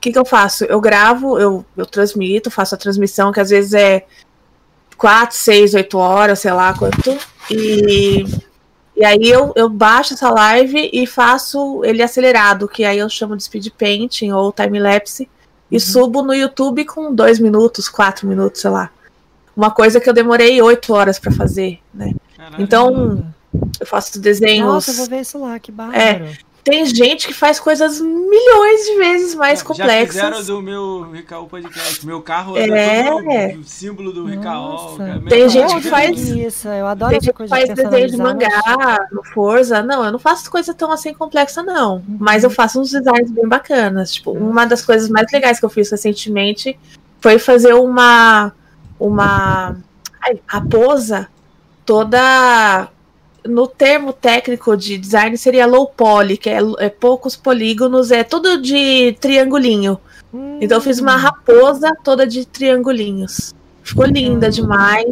que, 0.06 0.12
que 0.12 0.20
eu 0.20 0.26
faço? 0.26 0.66
Eu 0.66 0.80
gravo, 0.80 1.40
eu, 1.40 1.66
eu 1.76 1.86
transmito, 1.86 2.52
faço 2.52 2.76
a 2.76 2.78
transmissão, 2.78 3.32
que 3.32 3.40
às 3.40 3.50
vezes 3.50 3.74
é 3.74 4.06
4, 4.96 5.36
6, 5.36 5.74
8 5.74 5.98
horas, 5.98 6.40
sei 6.40 6.54
lá 6.54 6.76
quanto. 6.78 7.18
E, 7.50 8.24
e 8.96 9.04
aí 9.04 9.28
eu, 9.28 9.52
eu 9.56 9.68
baixo 9.68 10.14
essa 10.14 10.30
live 10.30 10.92
e 10.94 11.08
faço 11.08 11.84
ele 11.84 12.04
acelerado, 12.04 12.68
que 12.68 12.86
aí 12.86 13.00
eu 13.00 13.10
chamo 13.10 13.36
de 13.36 13.44
speed 13.44 13.70
painting 13.76 14.32
ou 14.32 14.52
time-lapse, 14.52 15.28
e 15.72 15.80
subo 15.80 16.22
no 16.22 16.36
YouTube 16.36 16.86
com 16.86 17.14
2 17.14 17.40
minutos, 17.40 17.90
4 17.90 18.28
minutos, 18.28 18.62
sei 18.62 18.70
lá. 18.70 18.92
Uma 19.58 19.72
coisa 19.72 20.00
que 20.00 20.08
eu 20.08 20.14
demorei 20.14 20.62
8 20.62 20.94
horas 20.94 21.18
pra 21.18 21.32
fazer, 21.32 21.80
né? 21.92 22.14
Caralho. 22.38 22.64
Então, 22.64 23.26
eu 23.80 23.88
faço 23.88 24.20
desenhos. 24.20 24.68
Nossa, 24.68 24.92
eu 24.92 24.96
vou 24.98 25.08
ver 25.08 25.22
isso 25.22 25.40
lá, 25.40 25.58
que 25.58 25.72
bárbaro. 25.72 26.00
Tem 26.66 26.84
gente 26.84 27.28
que 27.28 27.34
faz 27.34 27.60
coisas 27.60 28.02
milhões 28.02 28.86
de 28.88 28.96
vezes 28.98 29.36
mais 29.36 29.60
Já 29.60 29.66
complexas. 29.66 30.16
fizeram 30.16 30.44
do 30.44 30.62
meu 30.64 31.12
Ricaú 31.12 31.46
Podcast. 31.46 32.04
Meu 32.04 32.22
carro 32.24 32.58
É. 32.58 33.02
é 33.52 33.56
o 33.56 33.64
símbolo 33.64 34.12
do 34.12 34.26
Ricaú. 34.26 34.98
Tem 35.30 35.42
carro 35.42 35.50
gente 35.50 35.74
é 35.74 35.80
que 35.80 35.90
faz- 35.90 36.20
Isso, 36.28 36.68
eu 36.68 36.88
adoro 36.88 37.12
Tem 37.12 37.22
gente 37.22 37.32
que 37.32 37.38
coisa 37.38 37.56
faz 37.56 37.70
de 37.70 37.76
desenho 37.76 38.10
de 38.10 38.18
mas- 38.18 38.34
mangá 38.34 39.08
no 39.12 39.24
Forza. 39.24 39.84
Não, 39.84 40.04
eu 40.04 40.12
não 40.12 40.18
faço 40.18 40.50
coisa 40.50 40.74
tão 40.74 40.92
assim 40.92 41.14
complexa, 41.14 41.62
não. 41.62 41.98
Uhum. 41.98 42.18
Mas 42.20 42.44
eu 42.44 42.50
faço 42.50 42.82
uns 42.82 42.90
designs 42.90 43.30
bem 43.30 43.48
bacanas. 43.48 44.12
Tipo, 44.14 44.32
uma 44.32 44.66
das 44.66 44.84
coisas 44.84 45.08
mais 45.08 45.32
legais 45.32 45.60
que 45.60 45.66
eu 45.66 45.70
fiz 45.70 45.92
recentemente 45.92 46.78
foi 47.22 47.38
fazer 47.38 47.76
uma. 47.76 48.52
Uma. 49.00 49.78
Ai, 50.20 50.40
raposa 50.48 51.28
toda. 51.86 52.90
No 53.48 53.68
termo 53.68 54.12
técnico 54.12 54.76
de 54.76 54.98
design 54.98 55.38
seria 55.38 55.66
low 55.66 55.88
poly, 55.88 56.36
que 56.38 56.50
é, 56.50 56.60
é 56.80 56.90
poucos 56.90 57.36
polígonos, 57.36 58.12
é 58.12 58.24
tudo 58.24 58.62
de 58.62 59.16
triangulinho. 59.20 60.00
Hum, 60.34 60.58
Então 60.62 60.78
eu 60.78 60.82
fiz 60.82 61.00
uma 61.00 61.16
raposa 61.16 61.92
toda 62.04 62.26
de 62.26 62.46
triangulinhos. 62.46 63.54
Ficou 63.84 64.06
linda 64.06 64.50
demais. 64.50 65.06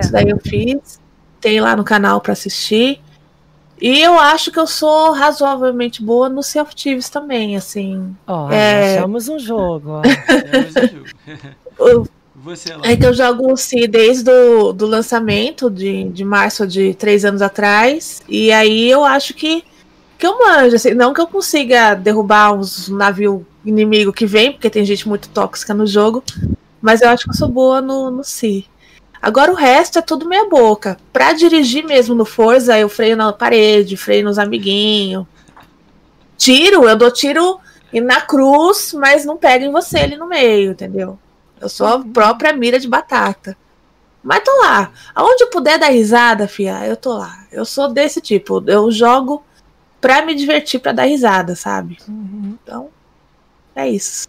Isso 0.00 0.12
daí 0.12 0.30
eu 0.30 0.38
fiz. 0.38 1.00
Tem 1.40 1.60
lá 1.60 1.74
no 1.74 1.82
canal 1.82 2.20
pra 2.20 2.32
assistir. 2.34 3.00
E 3.80 4.00
eu 4.00 4.16
acho 4.16 4.52
que 4.52 4.60
eu 4.60 4.66
sou 4.68 5.10
razoavelmente 5.10 6.00
boa 6.04 6.28
no 6.28 6.40
self-tives 6.40 7.10
também, 7.10 7.56
assim. 7.56 8.14
Ó, 8.28 8.48
É. 8.48 8.98
achamos 8.98 9.28
um 9.28 9.40
jogo. 9.40 9.90
ó. 9.90 10.02
O 10.64 10.72
seu 10.72 10.88
jogo. 11.96 12.08
Você 12.42 12.74
lá. 12.74 12.82
É 12.84 12.96
que 12.96 13.06
eu 13.06 13.14
jogo 13.14 13.52
o 13.52 13.56
Si 13.56 13.86
desde 13.86 14.30
o 14.30 14.72
do 14.72 14.84
lançamento 14.84 15.70
de, 15.70 16.04
de 16.08 16.24
março 16.24 16.66
de 16.66 16.92
três 16.92 17.24
anos 17.24 17.40
atrás. 17.40 18.20
E 18.28 18.50
aí 18.50 18.90
eu 18.90 19.04
acho 19.04 19.32
que, 19.32 19.64
que 20.18 20.26
eu 20.26 20.38
manjo. 20.38 20.74
Assim, 20.74 20.92
não 20.92 21.14
que 21.14 21.20
eu 21.20 21.26
consiga 21.28 21.94
derrubar 21.94 22.52
uns 22.52 22.88
navio 22.88 23.46
inimigo 23.64 24.12
que 24.12 24.26
vem, 24.26 24.50
porque 24.50 24.68
tem 24.68 24.84
gente 24.84 25.08
muito 25.08 25.28
tóxica 25.28 25.72
no 25.72 25.86
jogo. 25.86 26.24
Mas 26.80 27.00
eu 27.00 27.10
acho 27.10 27.24
que 27.24 27.30
eu 27.30 27.34
sou 27.34 27.48
boa 27.48 27.80
no, 27.80 28.10
no 28.10 28.24
Si. 28.24 28.66
Agora 29.20 29.52
o 29.52 29.54
resto 29.54 30.00
é 30.00 30.02
tudo 30.02 30.28
meia 30.28 30.48
boca. 30.48 30.96
Pra 31.12 31.32
dirigir 31.32 31.84
mesmo 31.84 32.12
no 32.12 32.24
Forza, 32.24 32.76
eu 32.76 32.88
freio 32.88 33.16
na 33.16 33.32
parede, 33.32 33.96
freio 33.96 34.24
nos 34.24 34.36
amiguinhos. 34.36 35.24
Tiro, 36.36 36.88
eu 36.88 36.96
dou 36.96 37.12
tiro 37.12 37.60
na 37.92 38.20
cruz, 38.20 38.92
mas 38.94 39.24
não 39.24 39.36
pega 39.36 39.64
em 39.64 39.70
você 39.70 39.98
ali 39.98 40.16
no 40.16 40.26
meio, 40.26 40.72
entendeu? 40.72 41.16
Eu 41.62 41.68
sou 41.68 41.86
a 41.86 42.04
própria 42.04 42.52
mira 42.52 42.78
de 42.78 42.88
batata. 42.88 43.56
Mas 44.22 44.42
tô 44.44 44.50
lá. 44.60 44.90
Aonde 45.14 45.44
eu 45.44 45.50
puder 45.50 45.78
dar 45.78 45.88
risada, 45.90 46.46
fia, 46.48 46.84
eu 46.86 46.96
tô 46.96 47.16
lá. 47.16 47.44
Eu 47.52 47.64
sou 47.64 47.88
desse 47.92 48.20
tipo. 48.20 48.62
Eu 48.68 48.90
jogo 48.90 49.44
pra 50.00 50.22
me 50.26 50.34
divertir, 50.34 50.80
pra 50.80 50.90
dar 50.92 51.04
risada, 51.04 51.54
sabe? 51.56 51.98
Uhum. 52.08 52.56
Então, 52.62 52.88
é 53.74 53.88
isso. 53.88 54.28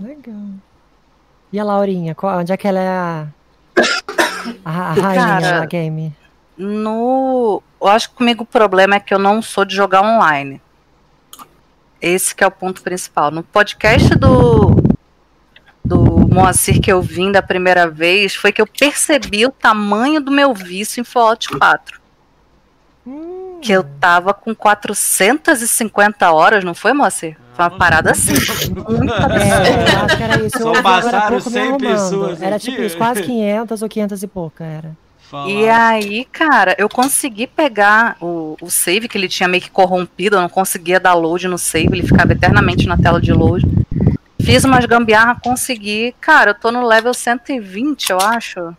Legal. 0.00 0.34
E 1.52 1.58
a 1.60 1.64
Laurinha, 1.64 2.14
qual- 2.14 2.40
onde 2.40 2.52
é 2.52 2.56
que 2.56 2.66
ela 2.66 2.80
é 2.80 2.88
a, 2.88 3.26
a, 4.64 4.70
a 4.70 4.92
rainha 4.92 5.24
Cara, 5.40 5.60
da 5.60 5.66
game? 5.66 6.12
No. 6.58 7.62
Eu 7.80 7.86
acho 7.88 8.10
que 8.10 8.16
comigo 8.16 8.42
o 8.42 8.46
problema 8.46 8.96
é 8.96 9.00
que 9.00 9.14
eu 9.14 9.18
não 9.18 9.40
sou 9.40 9.64
de 9.64 9.74
jogar 9.74 10.02
online. 10.02 10.60
Esse 12.00 12.34
que 12.34 12.42
é 12.42 12.46
o 12.46 12.50
ponto 12.50 12.82
principal. 12.82 13.30
No 13.30 13.42
podcast 13.44 14.14
do. 14.16 14.81
Do 15.84 16.28
Moacir 16.28 16.80
que 16.80 16.92
eu 16.92 17.02
vim 17.02 17.32
da 17.32 17.42
primeira 17.42 17.88
vez, 17.90 18.34
foi 18.34 18.52
que 18.52 18.62
eu 18.62 18.66
percebi 18.66 19.44
o 19.46 19.50
tamanho 19.50 20.20
do 20.20 20.30
meu 20.30 20.54
vício 20.54 21.00
em 21.00 21.04
Fallout 21.04 21.48
4. 21.48 22.00
Hum, 23.06 23.58
Que 23.60 23.72
eu 23.72 23.82
tava 24.00 24.32
com 24.32 24.54
450 24.54 26.30
horas, 26.32 26.64
não 26.64 26.74
foi, 26.74 26.92
Moacir? 26.92 27.36
Foi 27.54 27.64
uma 27.66 27.70
parada 27.76 28.12
assim. 28.12 28.32
muito 28.32 29.12
É, 29.12 29.94
eu 29.94 30.04
acho 30.04 30.16
que 30.16 30.22
era 30.22 30.42
isso. 30.46 30.58
Eu 30.58 30.74
Só 30.74 30.82
passaram 30.82 31.28
pouco 31.28 31.50
me 31.50 31.52
100 31.54 31.62
arrumando. 31.62 31.80
pessoas 31.80 32.42
Era 32.42 32.56
aqui. 32.56 32.70
tipo 32.70 32.82
isso, 32.82 32.96
quase 32.96 33.22
500 33.24 33.82
ou 33.82 33.88
500 33.88 34.22
e 34.22 34.26
pouca 34.26 34.64
era. 34.64 34.96
Fala. 35.30 35.50
E 35.50 35.68
aí, 35.68 36.24
cara, 36.30 36.74
eu 36.78 36.88
consegui 36.88 37.46
pegar 37.46 38.16
o, 38.20 38.56
o 38.60 38.70
save 38.70 39.08
que 39.08 39.16
ele 39.18 39.28
tinha 39.28 39.48
meio 39.48 39.62
que 39.62 39.70
corrompido, 39.70 40.36
eu 40.36 40.40
não 40.42 40.48
conseguia 40.48 41.00
dar 41.00 41.14
load 41.14 41.48
no 41.48 41.58
save, 41.58 41.88
ele 41.92 42.06
ficava 42.06 42.32
eternamente 42.32 42.86
na 42.86 42.96
tela 42.98 43.20
de 43.20 43.32
load. 43.32 43.66
Fiz 44.44 44.64
umas 44.64 44.84
gambiarra, 44.86 45.38
consegui. 45.40 46.14
Cara, 46.20 46.50
eu 46.50 46.54
tô 46.54 46.70
no 46.70 46.86
level 46.86 47.14
120, 47.14 48.10
eu 48.10 48.18
acho. 48.18 48.74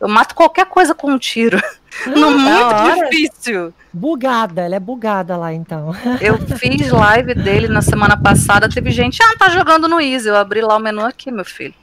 Eu 0.00 0.08
mato 0.08 0.34
qualquer 0.34 0.66
coisa 0.66 0.94
com 0.94 1.10
um 1.12 1.18
tiro. 1.18 1.60
no 2.06 2.14
da 2.14 2.30
muito 2.30 2.74
hora. 2.74 3.08
difícil. 3.08 3.74
Bugada, 3.92 4.62
ela 4.62 4.76
é 4.76 4.80
bugada 4.80 5.36
lá 5.36 5.52
então. 5.52 5.92
Eu 6.20 6.38
fiz 6.38 6.90
live 6.90 7.34
dele 7.34 7.66
na 7.66 7.82
semana 7.82 8.16
passada, 8.16 8.68
teve 8.68 8.90
gente, 8.90 9.18
ah, 9.22 9.36
tá 9.38 9.48
jogando 9.48 9.88
no 9.88 10.00
Easy. 10.00 10.28
Eu 10.28 10.36
abri 10.36 10.60
lá 10.60 10.76
o 10.76 10.80
menu 10.80 11.04
aqui, 11.04 11.32
meu 11.32 11.44
filho. 11.44 11.74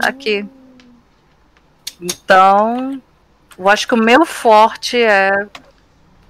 Tá 0.00 0.08
aqui. 0.08 0.44
Então, 2.00 3.00
eu 3.58 3.68
acho 3.68 3.86
que 3.86 3.94
o 3.94 3.96
meu 3.96 4.26
forte 4.26 5.00
é 5.00 5.30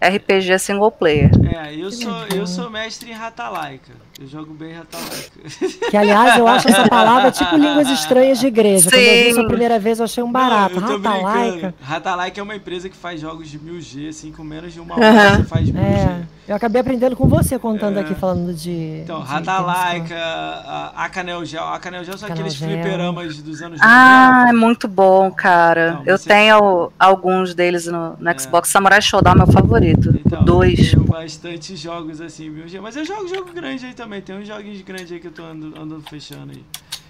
RPG 0.01 0.59
single 0.59 0.91
player. 0.91 1.31
É, 1.57 1.75
eu 1.75 1.91
sou, 1.91 2.13
eu 2.35 2.47
sou 2.47 2.71
mestre 2.71 3.11
em 3.11 3.15
Ratalaika. 3.15 3.93
Eu 4.21 4.27
jogo 4.27 4.53
bem 4.53 4.73
Ratalaika. 4.75 5.91
Que 5.91 5.97
aliás, 5.97 6.39
eu 6.39 6.47
acho 6.47 6.69
essa 6.69 6.89
palavra 6.89 7.31
tipo 7.31 7.57
línguas 7.57 7.89
estranhas 7.91 8.39
de 8.39 8.47
igreja. 8.47 8.91
Quando 8.91 9.01
eu 9.01 9.01
vi 9.25 9.29
isso 9.31 9.39
a 9.39 9.43
Sim. 9.43 9.49
primeira 9.49 9.79
vez, 9.79 9.99
eu 9.99 10.05
achei 10.05 10.23
um 10.23 10.31
barato. 10.31 10.81
Não, 10.81 10.99
Ratalaika. 10.99 11.75
Ratalaika 11.81 12.41
é 12.41 12.43
uma 12.43 12.55
empresa 12.57 12.89
que 12.89 12.97
faz 12.97 13.21
jogos 13.21 13.49
de 13.49 13.59
1000G, 13.59 14.09
assim, 14.11 14.31
com 14.33 14.45
menos 14.45 14.73
de 14.73 14.81
uma 14.81 14.95
hora 14.95 15.37
você 15.39 15.45
faz 15.45 15.71
1000G. 15.71 15.79
É, 15.79 16.23
eu 16.49 16.57
acabei 16.57 16.81
aprendendo 16.83 17.17
com 17.17 17.27
você 17.29 17.59
contando 17.59 17.97
É. 17.99 18.01
aqui, 18.01 18.15
falando 18.15 18.53
de. 18.53 19.01
Então, 19.05 19.21
de 19.23 19.27
Ratalaika, 19.27 20.17
a 20.17 21.05
Acanel 21.05 21.45
Gel. 21.47 21.65
Acanel 21.65 22.05
Gel 22.05 22.19
são 22.19 22.29
aqueles 22.29 22.55
Gel. 22.55 22.69
fliperamas 22.69 23.39
dos 23.41 23.63
anos 23.63 23.81
Ah, 23.83 24.47
é 24.49 24.53
90. 24.53 24.59
muito 24.67 24.89
bom, 24.89 25.31
cara. 25.31 25.93
Não, 25.95 26.03
eu 26.05 26.19
você- 26.19 26.29
tenho 26.29 26.93
alguns 26.99 27.55
deles 27.55 27.87
no, 27.87 28.17
no 28.19 28.29
É. 28.29 28.39
Xbox. 28.39 28.69
Samurai 28.69 29.01
Showdown 29.01 29.33
é 29.33 29.37
meu 29.39 29.47
favorito. 29.47 30.15
Então, 30.27 30.43
o 30.43 30.45
2. 30.45 30.95
Bastante 31.41 31.75
jogos 31.75 32.21
assim, 32.21 32.51
1000G. 32.51 32.81
Mas 32.81 32.97
eu 32.97 33.05
jogo 33.05 33.27
jogo 33.27 33.51
grande 33.53 33.87
aí 33.87 33.95
também. 33.95 34.21
Tem 34.21 34.37
uns 34.37 34.47
joguinhos 34.47 34.83
grandes 34.83 35.11
aí 35.11 35.19
que 35.19 35.29
eu 35.29 35.33
tô 35.33 35.43
andando, 35.43 35.81
andando 35.81 36.09
fechando 36.09 36.53
aí. 36.53 36.63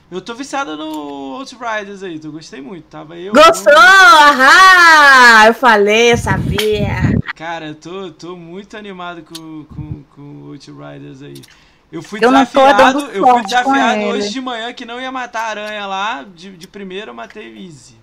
Eu 0.09 0.21
tô 0.21 0.35
viciado 0.35 0.77
no 0.77 1.37
Outriders 1.37 2.03
aí, 2.03 2.21
eu 2.23 2.33
gostei 2.33 2.61
muito. 2.61 2.85
Tava 2.85 3.17
eu. 3.17 3.33
Gostou? 3.33 3.77
Ahá! 3.77 5.47
Eu 5.47 5.55
falei, 5.55 6.13
eu 6.13 6.17
sabia. 6.17 7.19
Cara, 7.35 7.69
eu 7.69 7.75
tô, 7.75 8.11
tô 8.11 8.37
muito 8.37 8.77
animado 8.77 9.23
com, 9.23 9.65
com, 9.65 10.03
com 10.15 10.23
o 10.43 10.53
Outriders 10.53 11.23
aí. 11.23 11.43
Eu 11.93 12.03
fui 12.03 12.21
Eu 12.23 12.31
desafiado, 12.31 13.01
eu 13.11 13.27
fui 13.27 13.43
desafiado 13.43 14.03
hoje 14.03 14.31
de 14.31 14.41
manhã 14.41 14.73
que 14.73 14.85
não 14.85 15.01
ia 15.01 15.11
matar 15.11 15.43
a 15.43 15.49
aranha 15.49 15.87
lá. 15.87 16.25
De, 16.25 16.57
de 16.57 16.69
primeira 16.69 17.11
eu 17.11 17.15
matei 17.15 17.67
easy. 17.67 18.00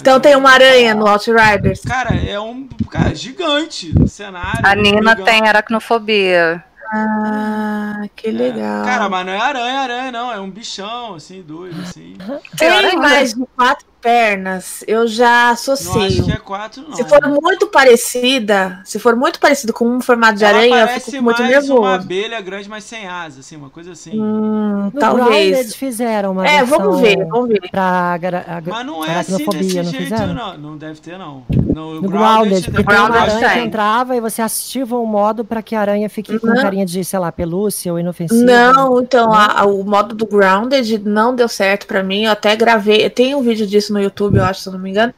Então 0.00 0.20
tem 0.20 0.36
uma 0.36 0.50
aranha 0.50 0.94
no 0.94 1.06
Outriders. 1.06 1.80
Cara, 1.80 2.14
é 2.14 2.38
um 2.38 2.66
cara 2.90 3.14
gigante 3.14 3.92
cenário. 4.08 4.60
A 4.62 4.74
Nina 4.74 5.16
tem 5.16 5.46
aracnofobia. 5.48 6.64
Ah, 6.90 8.02
que 8.16 8.28
É. 8.28 8.30
legal. 8.32 8.84
Cara, 8.84 9.08
mas 9.08 9.26
não 9.26 9.32
é 9.32 9.38
aranha, 9.38 9.80
aranha, 9.80 10.12
não. 10.12 10.32
É 10.32 10.40
um 10.40 10.50
bichão, 10.50 11.14
assim, 11.14 11.42
doido, 11.42 11.78
assim. 11.82 12.16
Tem 12.56 12.96
mais 12.96 13.34
de 13.34 13.44
quatro 13.54 13.86
pernas, 14.00 14.82
eu 14.86 15.06
já 15.06 15.24
Não 15.46 15.52
acho 15.52 15.72
associo. 15.72 16.24
que 16.24 16.32
é 16.32 16.36
quatro, 16.36 16.82
não. 16.88 16.96
Se 16.96 17.04
for 17.04 17.20
muito 17.26 17.66
parecida, 17.68 18.80
se 18.84 18.98
for 18.98 19.14
muito 19.16 19.38
parecido 19.40 19.72
com 19.72 19.86
um 19.88 20.00
formato 20.00 20.38
de 20.38 20.44
Ela 20.44 20.58
aranha, 20.58 20.76
eu 20.94 21.00
fico 21.00 21.22
muito 21.22 21.38
mais 21.40 21.50
nervoso. 21.50 21.76
uma 21.78 21.94
abelha 21.96 22.40
grande, 22.40 22.68
mas 22.68 22.84
sem 22.84 23.06
asa, 23.06 23.40
assim, 23.40 23.56
uma 23.56 23.70
coisa 23.70 23.92
assim. 23.92 24.18
Hum, 24.18 24.84
No 24.84 24.90
Grounded 24.90 25.00
talvez. 25.00 25.58
eles 25.58 25.74
fizeram 25.74 26.32
uma 26.32 26.46
É, 26.46 26.58
versão 26.64 26.78
vamos 26.78 27.00
ver, 27.00 27.26
vamos 27.26 27.48
ver. 27.48 27.70
pra 27.70 28.18
gra- 28.18 28.62
Mas 28.66 28.86
não 28.86 29.04
é 29.04 29.18
assim 29.18 29.36
desse 29.46 29.76
não 29.76 29.84
jeito, 29.84 29.96
fizeram? 29.96 30.34
não. 30.34 30.58
Não 30.58 30.76
deve 30.76 31.00
ter, 31.00 31.18
não. 31.18 31.44
No, 31.50 32.00
No 32.00 32.08
Grounded, 32.08 32.64
porque 32.70 32.82
tem 32.84 32.96
uma 32.96 33.08
Grounded 33.08 33.30
aranha 33.36 33.50
tem. 33.54 33.66
entrava 33.66 34.16
e 34.16 34.20
você 34.20 34.42
ativa 34.42 34.96
um 34.98 35.06
modo 35.06 35.44
pra 35.44 35.62
que 35.62 35.74
a 35.74 35.80
aranha 35.80 36.08
fique 36.08 36.38
com 36.38 36.46
Não. 36.46 36.54
carinha 36.56 36.84
de, 36.86 37.04
sei 37.04 37.18
lá, 37.18 37.30
pelúcia 37.30 37.92
ou 37.92 37.98
inofensiva. 37.98 38.44
Não, 38.44 39.00
então 39.00 39.32
a- 39.32 39.60
a- 39.60 39.66
o 39.66 39.84
modo 39.84 40.14
do 40.14 40.26
Grounded 40.26 40.98
não 41.04 41.34
deu 41.34 41.48
certo 41.48 41.86
pra 41.86 42.02
mim. 42.02 42.24
Eu 42.24 42.32
até 42.32 42.54
gravei, 42.56 43.08
tem 43.10 43.34
um 43.34 43.42
vídeo 43.42 43.66
disso 43.66 43.87
no 43.92 44.00
YouTube, 44.00 44.36
eu 44.38 44.44
acho, 44.44 44.60
se 44.62 44.68
eu 44.68 44.72
não 44.72 44.80
me 44.80 44.90
engano, 44.90 45.12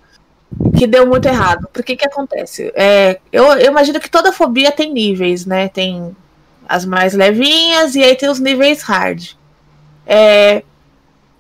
que 0.77 0.87
deu 0.87 1.07
muito 1.07 1.27
errado. 1.27 1.69
Por 1.73 1.83
que 1.83 1.97
que 1.97 2.07
acontece? 2.07 2.73
É, 2.75 3.21
eu, 3.33 3.45
eu 3.53 3.71
imagino 3.71 4.01
que 4.01 4.11
toda 4.11 4.33
fobia 4.33 4.73
tem 4.73 4.93
níveis, 4.93 5.47
né? 5.47 5.69
Tem 5.69 6.15
as 6.69 6.85
mais 6.85 7.15
levinhas 7.15 7.95
e 7.95 8.03
aí 8.03 8.15
tem 8.17 8.29
os 8.29 8.41
níveis 8.41 8.83
hard. 8.83 9.33
É, 10.07 10.63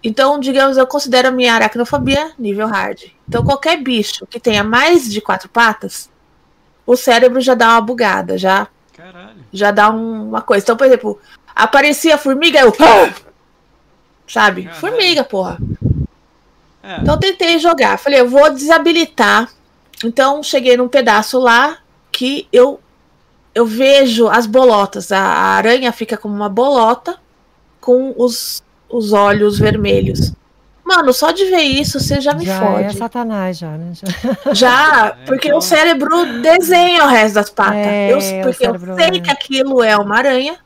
então, 0.02 0.38
digamos, 0.40 0.76
eu 0.76 0.86
considero 0.86 1.28
a 1.28 1.30
minha 1.30 1.54
aracnofobia 1.54 2.32
nível 2.38 2.66
hard. 2.68 3.02
Então, 3.28 3.44
qualquer 3.44 3.76
bicho 3.82 4.26
que 4.26 4.40
tenha 4.40 4.64
mais 4.64 5.08
de 5.10 5.20
quatro 5.20 5.48
patas, 5.48 6.08
o 6.86 6.96
cérebro 6.96 7.40
já 7.40 7.54
dá 7.54 7.70
uma 7.70 7.80
bugada, 7.80 8.38
já 8.38 8.66
Caralho. 8.96 9.36
já 9.52 9.70
dá 9.70 9.90
um- 9.90 10.28
uma 10.28 10.40
coisa. 10.42 10.64
Então, 10.64 10.76
por 10.76 10.86
exemplo, 10.86 11.18
aparecia 11.54 12.14
a 12.14 12.18
formiga, 12.18 12.60
eu. 12.60 12.72
Sabe? 14.26 14.62
Caralho. 14.64 14.80
Formiga, 14.80 15.24
porra. 15.24 15.58
É. 16.82 16.96
Então, 17.00 17.14
eu 17.14 17.20
tentei 17.20 17.58
jogar. 17.58 17.98
Falei, 17.98 18.20
eu 18.20 18.28
vou 18.28 18.50
desabilitar. 18.52 19.48
Então, 20.04 20.42
cheguei 20.42 20.76
num 20.76 20.88
pedaço 20.88 21.38
lá 21.38 21.78
que 22.10 22.46
eu 22.52 22.80
eu 23.54 23.66
vejo 23.66 24.28
as 24.28 24.46
bolotas. 24.46 25.10
A, 25.10 25.18
a 25.18 25.54
aranha 25.56 25.90
fica 25.92 26.16
como 26.16 26.34
uma 26.34 26.48
bolota 26.48 27.18
com 27.80 28.14
os, 28.16 28.62
os 28.88 29.12
olhos 29.12 29.58
vermelhos. 29.58 30.32
Mano, 30.84 31.12
só 31.12 31.30
de 31.32 31.44
ver 31.46 31.62
isso, 31.62 31.98
você 32.00 32.20
já 32.20 32.32
me 32.32 32.44
Já 32.46 32.60
fode. 32.60 32.84
é 32.84 32.92
satanás, 32.92 33.58
já, 33.58 33.70
né? 33.76 33.92
Já- 33.94 34.52
Já, 34.54 35.06
É, 35.06 35.26
porque 35.26 35.48
então- 35.48 35.58
o 35.58 35.62
cérebro 35.62 36.40
desenha 36.40 37.04
o 37.04 37.08
resto 37.08 37.34
das 37.34 37.50
patas. 37.50 37.76
É, 37.76 38.12
eu, 38.12 38.18
o 38.18 38.42
porque 38.44 38.66
eu 38.66 38.96
sei 38.96 39.06
é. 39.06 39.20
que 39.20 39.30
aquilo 39.30 39.82
é 39.82 39.96
uma 39.96 40.16
aranha. 40.16 40.56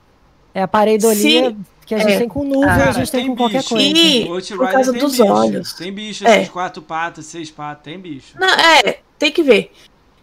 É 0.55 0.63
a 0.63 0.69
pareidolia 0.69 1.51
Se- 1.51 1.57
que 1.87 1.95
a 1.95 1.99
gente 1.99 2.13
é. 2.13 2.19
tem 2.19 2.29
com 2.29 2.45
nuvem, 2.45 2.63
Cara, 2.69 2.91
a 2.91 2.93
gente 2.93 3.11
tem, 3.11 3.21
tem 3.21 3.31
com 3.31 3.37
qualquer 3.37 3.59
bicho. 3.59 3.69
coisa. 3.71 3.87
E- 3.87 4.25
O 4.25 4.57
por 4.57 4.71
causa 4.71 4.93
tem 4.93 5.01
dos 5.01 5.13
bicho. 5.13 5.27
olhos. 5.27 5.73
Tem 5.75 5.93
bicho, 5.93 6.27
É. 6.27 6.47
quatro 6.47 6.83
patas, 6.83 7.27
seis 7.27 7.51
patas, 7.51 7.85
tem 7.85 7.99
bicho. 7.99 8.35
Não, 8.39 8.49
é, 8.49 8.99
tem 9.19 9.31
que 9.31 9.43
ver. 9.43 9.71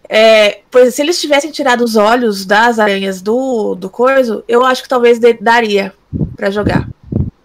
É, 0.10 0.62
pois 0.70 0.94
se 0.96 1.02
eles 1.02 1.20
tivessem 1.22 1.52
tirado 1.52 1.82
os 1.84 1.96
olhos 1.96 2.46
das 2.46 2.80
aranhas 2.80 3.22
do, 3.22 3.76
do 3.76 3.90
coiso, 3.90 4.44
eu 4.48 4.66
acho 4.66 4.84
que 4.84 4.90
talvez 4.90 5.20
de- 5.20 5.34
daria 5.40 5.94
pra 6.36 6.50
jogar. 6.52 6.88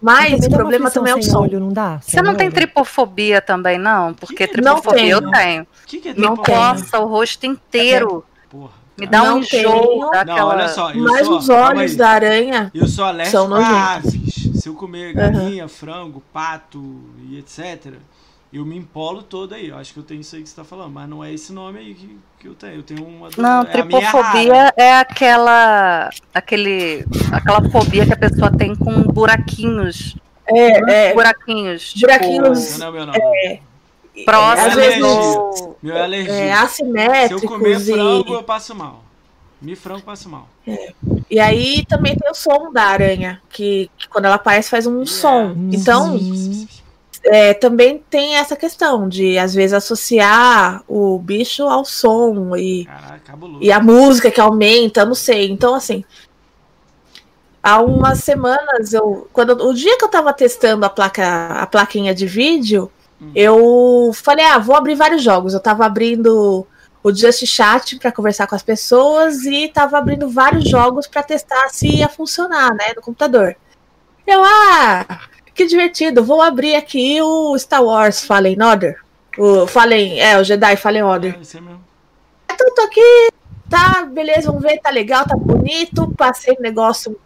Mas 0.01 0.31
Também 0.41 0.47
o 0.49 0.51
problema 0.51 0.91
também 0.91 1.13
é 1.13 1.15
o 1.15 1.23
som. 1.23 1.41
olho, 1.41 1.59
não 1.59 1.69
dá? 1.73 1.99
Você 2.01 2.21
não 2.21 2.35
tem 2.35 2.47
olho? 2.47 2.55
tripofobia 2.55 3.41
também, 3.41 3.77
não? 3.79 4.13
Porque 4.13 4.47
Que- 4.47 4.61
Não 4.61 4.75
tripofobia 4.75 5.09
eu 5.11 5.31
tenho. 5.31 5.67
que, 5.85 5.99
que 5.99 6.09
é 6.09 6.13
Não 6.13 6.31
tempo? 6.35 6.43
tem. 6.43 6.55
Coça 6.55 6.99
o 6.99 7.07
rosto 7.07 7.45
inteiro. 7.45 8.23
Porra. 8.49 8.71
Me 8.97 9.05
dá 9.05 9.23
um 9.23 9.25
Não 9.25 9.39
enjoo 9.39 9.49
tenho. 9.49 10.09
daquela. 10.11 10.39
Não, 10.39 10.47
olha 10.47 10.67
só. 10.69 10.91
Eu 10.91 11.03
Mas 11.03 11.25
sou, 11.27 11.37
os 11.37 11.49
olhos 11.49 11.95
da 11.95 12.09
aranha. 12.09 12.71
Eu 12.73 12.87
sou 12.87 13.05
alérgico 13.05 13.37
são 13.37 13.47
nojentos. 13.47 13.75
aves. 13.77 14.61
Se 14.61 14.67
eu 14.69 14.73
comer 14.73 15.13
galinha, 15.13 15.67
frango, 15.67 16.21
pato 16.33 16.83
e 17.29 17.37
etc., 17.37 17.93
eu 18.51 18.65
me 18.65 18.75
empolo 18.77 19.21
todo 19.21 19.53
aí. 19.53 19.69
Eu 19.69 19.77
acho 19.77 19.93
que 19.93 19.99
eu 19.99 20.03
tenho 20.03 20.21
isso 20.21 20.35
aí 20.35 20.41
que 20.41 20.49
você 20.49 20.55
tá 20.55 20.63
falando, 20.63 20.91
mas 20.91 21.07
não 21.07 21.23
é 21.23 21.31
esse 21.31 21.53
nome 21.53 21.77
aí 21.79 21.93
que, 21.93 22.17
que 22.39 22.47
eu 22.47 22.55
tenho. 22.55 22.75
Eu 22.75 22.83
tenho 22.83 23.05
uma. 23.05 23.29
Não, 23.37 23.61
é 23.61 23.65
tripofobia 23.65 24.73
é 24.75 24.97
aquela. 24.97 26.09
aquele. 26.33 27.05
aquela 27.31 27.69
fobia 27.69 28.05
que 28.05 28.13
a 28.13 28.17
pessoa 28.17 28.51
tem 28.51 28.75
com 28.75 29.03
buraquinhos. 29.03 30.15
É, 30.49 31.09
é, 31.09 31.13
Buraquinhos. 31.13 31.93
tipo, 31.93 32.07
Buraquinhos. 32.07 32.77
Não, 32.79 32.79
não 32.79 32.85
é 32.85 32.89
o 32.89 32.93
meu 32.93 33.05
nome. 33.05 33.61
Próximos 34.25 34.67
Às 34.69 34.75
vezes- 34.75 35.03
ou- 35.03 35.77
Meu 35.81 35.95
é 35.95 36.03
alergia. 36.03 36.33
é, 36.35 37.27
Se 37.27 37.33
eu 37.33 37.41
comer 37.41 37.77
e. 37.79 37.79
frango, 37.93 38.33
eu 38.33 38.43
passo 38.43 38.73
mal. 38.75 39.03
Me 39.61 39.75
frango 39.75 40.03
passo 40.03 40.29
mal. 40.29 40.47
E 41.29 41.39
aí 41.39 41.83
também 41.87 42.15
tem 42.15 42.29
o 42.29 42.33
som 42.35 42.71
da 42.71 42.83
aranha, 42.83 43.41
que, 43.49 43.89
que 43.97 44.07
quando 44.07 44.25
ela 44.25 44.35
aparece 44.35 44.69
faz 44.69 44.85
um 44.85 45.03
som. 45.05 45.55
Então, 45.71 46.19
é, 47.23 47.53
também 47.55 48.03
tem 48.09 48.35
essa 48.35 48.55
questão 48.55 49.09
de, 49.09 49.37
às 49.37 49.53
vezes, 49.55 49.73
associar 49.73 50.83
o 50.87 51.17
bicho 51.17 51.63
ao 51.63 51.83
som 51.83 52.55
e, 52.55 52.85
Caraca, 52.85 53.33
e 53.59 53.71
a 53.71 53.79
música 53.79 54.29
que 54.29 54.39
aumenta, 54.39 55.03
não 55.03 55.15
sei. 55.15 55.49
Então, 55.49 55.73
assim, 55.73 56.03
há 57.63 57.81
umas 57.81 58.19
semanas, 58.19 58.93
eu, 58.93 59.27
quando, 59.33 59.51
o 59.67 59.73
dia 59.73 59.97
que 59.97 60.05
eu 60.05 60.09
tava 60.09 60.31
testando 60.33 60.85
a, 60.85 60.89
placa, 60.89 61.47
a 61.47 61.65
plaquinha 61.65 62.13
de 62.13 62.25
vídeo, 62.27 62.91
Hum. 63.21 63.31
eu 63.33 64.11
falei, 64.13 64.45
ah, 64.45 64.59
vou 64.59 64.75
abrir 64.75 64.95
vários 64.95 65.23
jogos. 65.23 65.53
Eu 65.53 65.59
tava 65.59 65.85
abrindo 65.85 66.67
o 67.03 67.13
Just 67.13 67.45
Chat 67.45 67.97
para 67.97 68.11
conversar 68.11 68.47
com 68.47 68.55
as 68.55 68.63
pessoas 68.63 69.43
e 69.45 69.67
tava 69.69 69.97
abrindo 69.97 70.29
vários 70.29 70.69
jogos 70.69 71.07
para 71.07 71.23
testar 71.23 71.69
se 71.69 71.87
ia 71.87 72.09
funcionar, 72.09 72.73
né, 72.73 72.93
no 72.95 73.01
computador. 73.01 73.55
Eu, 74.25 74.43
ah, 74.43 75.05
que 75.53 75.65
divertido, 75.65 76.23
vou 76.23 76.41
abrir 76.41 76.75
aqui 76.75 77.21
o 77.21 77.57
Star 77.57 77.83
Wars 77.83 78.23
Fallen 78.23 78.61
Order. 78.61 79.01
O 79.37 79.67
Fallen, 79.67 80.19
é, 80.19 80.37
o 80.39 80.43
Jedi 80.43 80.75
Fallen 80.75 81.03
Order. 81.03 81.35
É, 81.35 81.41
isso 81.41 81.61
mesmo. 81.61 81.81
Então 82.51 82.75
tô 82.75 82.81
aqui, 82.81 83.29
tá, 83.69 84.05
beleza, 84.05 84.47
vamos 84.47 84.63
ver, 84.63 84.79
tá 84.79 84.89
legal, 84.89 85.25
tá 85.25 85.35
bonito. 85.35 86.13
Passei 86.17 86.55
o 86.55 86.61
negócio, 86.61 87.17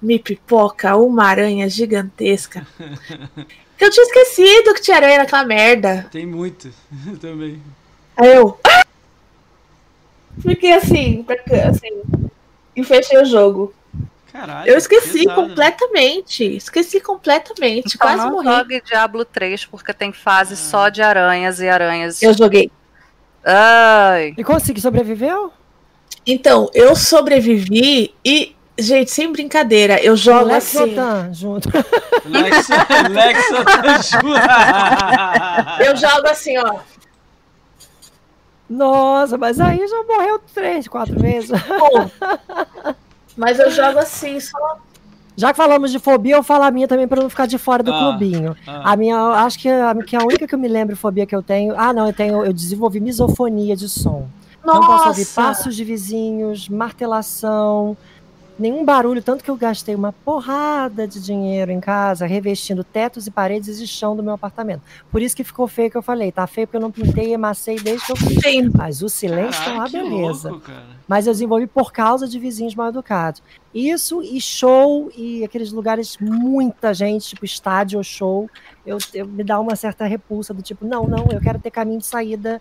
me 0.00 0.18
pipoca, 0.18 0.96
uma 0.96 1.24
aranha 1.26 1.68
gigantesca. 1.68 2.66
Eu 3.80 3.90
tinha 3.90 4.04
esquecido 4.04 4.74
que 4.74 4.80
tinha 4.82 4.96
aranha 4.96 5.18
naquela 5.18 5.44
merda. 5.44 6.06
Tem 6.10 6.26
muito 6.26 6.70
também. 7.20 7.62
Aí 8.16 8.34
eu. 8.34 8.58
"Ah!" 8.64 8.84
Fiquei 10.40 10.72
assim, 10.72 11.24
assim. 11.68 12.02
E 12.76 12.84
fechei 12.84 13.20
o 13.20 13.24
jogo. 13.24 13.74
Caralho. 14.32 14.68
Eu 14.70 14.76
esqueci 14.78 15.24
pesado, 15.24 15.28
né? 15.42 15.48
completamente. 15.48 16.44
Esqueci 16.44 17.00
completamente. 17.00 17.94
Então 17.96 18.06
quase 18.06 18.22
não 18.24 18.30
morri. 18.32 18.46
jogue 18.48 18.82
Diablo 18.82 19.24
3 19.24 19.64
porque 19.66 19.92
tem 19.92 20.12
fase 20.12 20.54
Ah. 20.54 20.56
só 20.56 20.88
de 20.88 21.02
aranhas 21.02 21.60
e 21.60 21.68
aranhas. 21.68 22.22
Eu 22.22 22.32
joguei. 22.34 22.70
Ai. 23.44 24.34
E 24.36 24.44
consegui, 24.44 24.80
sobreviveu? 24.80 25.52
Então, 26.26 26.70
eu 26.74 26.94
sobrevivi 26.94 28.14
e, 28.24 28.54
gente, 28.78 29.10
sem 29.10 29.30
brincadeira, 29.32 30.00
eu 30.02 30.16
jogo 30.16 30.46
Lex 30.46 30.76
assim. 30.76 30.92
Otan 30.92 31.32
junto. 31.34 31.68
Lex, 32.24 32.68
Lex 33.10 33.38
ajuda. 34.12 35.84
Eu 35.84 35.96
jogo 35.96 36.28
assim, 36.28 36.56
ó. 36.58 36.76
Nossa, 38.68 39.38
mas 39.38 39.58
aí 39.60 39.78
já 39.86 40.02
morreu 40.04 40.40
três, 40.54 40.86
quatro 40.86 41.18
vezes. 41.18 41.50
Bom, 41.50 42.10
mas 43.36 43.58
eu 43.58 43.70
jogo 43.70 43.98
assim, 43.98 44.38
só. 44.40 44.78
Já 45.36 45.52
que 45.52 45.56
falamos 45.56 45.92
de 45.92 45.98
fobia, 46.00 46.34
eu 46.34 46.42
falo 46.42 46.64
a 46.64 46.70
minha 46.70 46.88
também 46.88 47.06
para 47.06 47.22
não 47.22 47.30
ficar 47.30 47.46
de 47.46 47.56
fora 47.58 47.82
do 47.82 47.92
Ah, 47.92 47.98
clubinho. 47.98 48.56
ah. 48.66 48.92
A 48.92 48.96
minha, 48.96 49.16
acho 49.44 49.58
que 49.58 49.68
a, 49.68 49.94
que 50.04 50.16
a 50.16 50.20
única 50.20 50.46
que 50.48 50.54
eu 50.54 50.58
me 50.58 50.66
lembro 50.68 50.96
fobia 50.96 51.24
que 51.24 51.34
eu 51.34 51.42
tenho. 51.42 51.74
Ah, 51.78 51.92
não, 51.92 52.08
eu 52.08 52.12
tenho, 52.12 52.44
eu 52.44 52.52
desenvolvi 52.52 52.98
misofonia 53.00 53.76
de 53.76 53.88
som. 53.88 54.28
Não 54.64 54.80
posso 54.80 55.08
ouvir 55.08 55.20
Nossa! 55.20 55.40
passos 55.40 55.76
de 55.76 55.84
vizinhos, 55.84 56.68
martelação, 56.68 57.96
nenhum 58.58 58.84
barulho, 58.84 59.22
tanto 59.22 59.44
que 59.44 59.50
eu 59.50 59.56
gastei 59.56 59.94
uma 59.94 60.12
porrada 60.12 61.06
de 61.06 61.20
dinheiro 61.20 61.70
em 61.70 61.80
casa 61.80 62.26
revestindo 62.26 62.82
tetos 62.82 63.26
e 63.26 63.30
paredes 63.30 63.78
e 63.80 63.86
chão 63.86 64.16
do 64.16 64.22
meu 64.22 64.34
apartamento. 64.34 64.82
Por 65.10 65.22
isso 65.22 65.36
que 65.36 65.44
ficou 65.44 65.68
feio 65.68 65.90
que 65.90 65.96
eu 65.96 66.02
falei, 66.02 66.32
tá 66.32 66.46
feio 66.46 66.66
porque 66.66 66.76
eu 66.76 66.80
não 66.80 66.90
pintei 66.90 67.28
e 67.28 67.34
amassei 67.34 67.76
desde 67.76 68.04
que 68.06 68.12
eu 68.12 68.16
fiz. 68.16 68.42
Sim. 68.42 68.70
Mas 68.74 69.02
o 69.02 69.08
silêncio 69.08 69.62
tá 69.62 69.70
Caraca, 69.70 69.80
uma 69.80 69.88
que 69.88 69.98
beleza. 69.98 70.50
louco. 70.50 70.70
Mas 71.06 71.26
eu 71.26 71.32
desenvolvi 71.32 71.66
por 71.66 71.92
causa 71.92 72.26
de 72.26 72.38
vizinhos 72.38 72.74
mal 72.74 72.88
educados. 72.88 73.42
Isso 73.74 74.22
e 74.22 74.40
show 74.40 75.10
e 75.16 75.44
aqueles 75.44 75.72
lugares, 75.72 76.16
muita 76.18 76.92
gente, 76.92 77.28
tipo 77.28 77.44
estádio 77.44 77.98
ou 77.98 78.04
show, 78.04 78.50
eu, 78.84 78.98
eu 79.14 79.26
me 79.26 79.44
dá 79.44 79.60
uma 79.60 79.76
certa 79.76 80.06
repulsa 80.06 80.54
do 80.54 80.62
tipo, 80.62 80.86
não, 80.86 81.06
não, 81.06 81.26
eu 81.30 81.40
quero 81.40 81.58
ter 81.58 81.70
caminho 81.70 81.98
de 81.98 82.06
saída, 82.06 82.60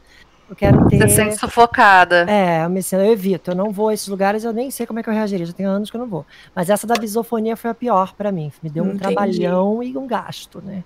eu 0.50 0.56
quero 0.56 0.88
ter. 0.90 0.98
Você 0.98 1.10
se 1.10 1.16
sente 1.16 1.36
sufocada. 1.38 2.26
É, 2.30 2.64
eu, 2.66 2.70
me 2.70 2.82
sinto, 2.82 3.02
eu 3.02 3.12
evito, 3.12 3.52
eu 3.52 3.56
não 3.56 3.72
vou 3.72 3.90
a 3.90 3.94
esses 3.94 4.08
lugares, 4.08 4.44
eu 4.44 4.54
nem 4.54 4.72
sei 4.72 4.86
como 4.86 5.00
é 5.00 5.04
que 5.04 5.10
eu 5.10 5.14
reagiria, 5.14 5.46
já 5.46 5.54
tem 5.54 5.66
anos 5.66 5.90
que 5.90 5.98
eu 5.98 6.02
não 6.02 6.08
vou. 6.08 6.26
Mas 6.56 6.70
essa 6.70 6.86
da 6.88 6.96
bisofonia 6.96 7.56
foi 7.58 7.70
a 7.72 7.74
pior 7.74 8.14
pra 8.14 8.32
mim, 8.32 8.52
me 8.64 8.70
deu 8.70 8.84
um 8.84 8.88
Entendi. 8.88 9.00
trabalhão 9.04 9.84
e 9.84 9.98
um 9.98 10.08
gasto, 10.08 10.62
né? 10.66 10.84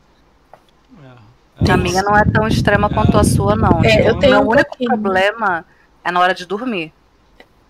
É. 1.64 1.72
A 1.72 1.78
minha 1.78 2.02
não 2.02 2.18
é 2.18 2.24
tão 2.26 2.48
extrema 2.48 2.90
quanto 2.90 3.18
a 3.18 3.24
sua, 3.24 3.56
não. 3.56 3.84
É, 3.84 4.10
eu 4.10 4.16
o 4.16 4.20
tenho 4.20 4.34
meu 4.34 4.42
um 4.42 4.50
único 4.50 4.70
pouquinho. 4.70 4.90
problema 4.90 5.64
é 6.04 6.12
na 6.12 6.20
hora 6.20 6.34
de 6.34 6.46
dormir. 6.46 6.92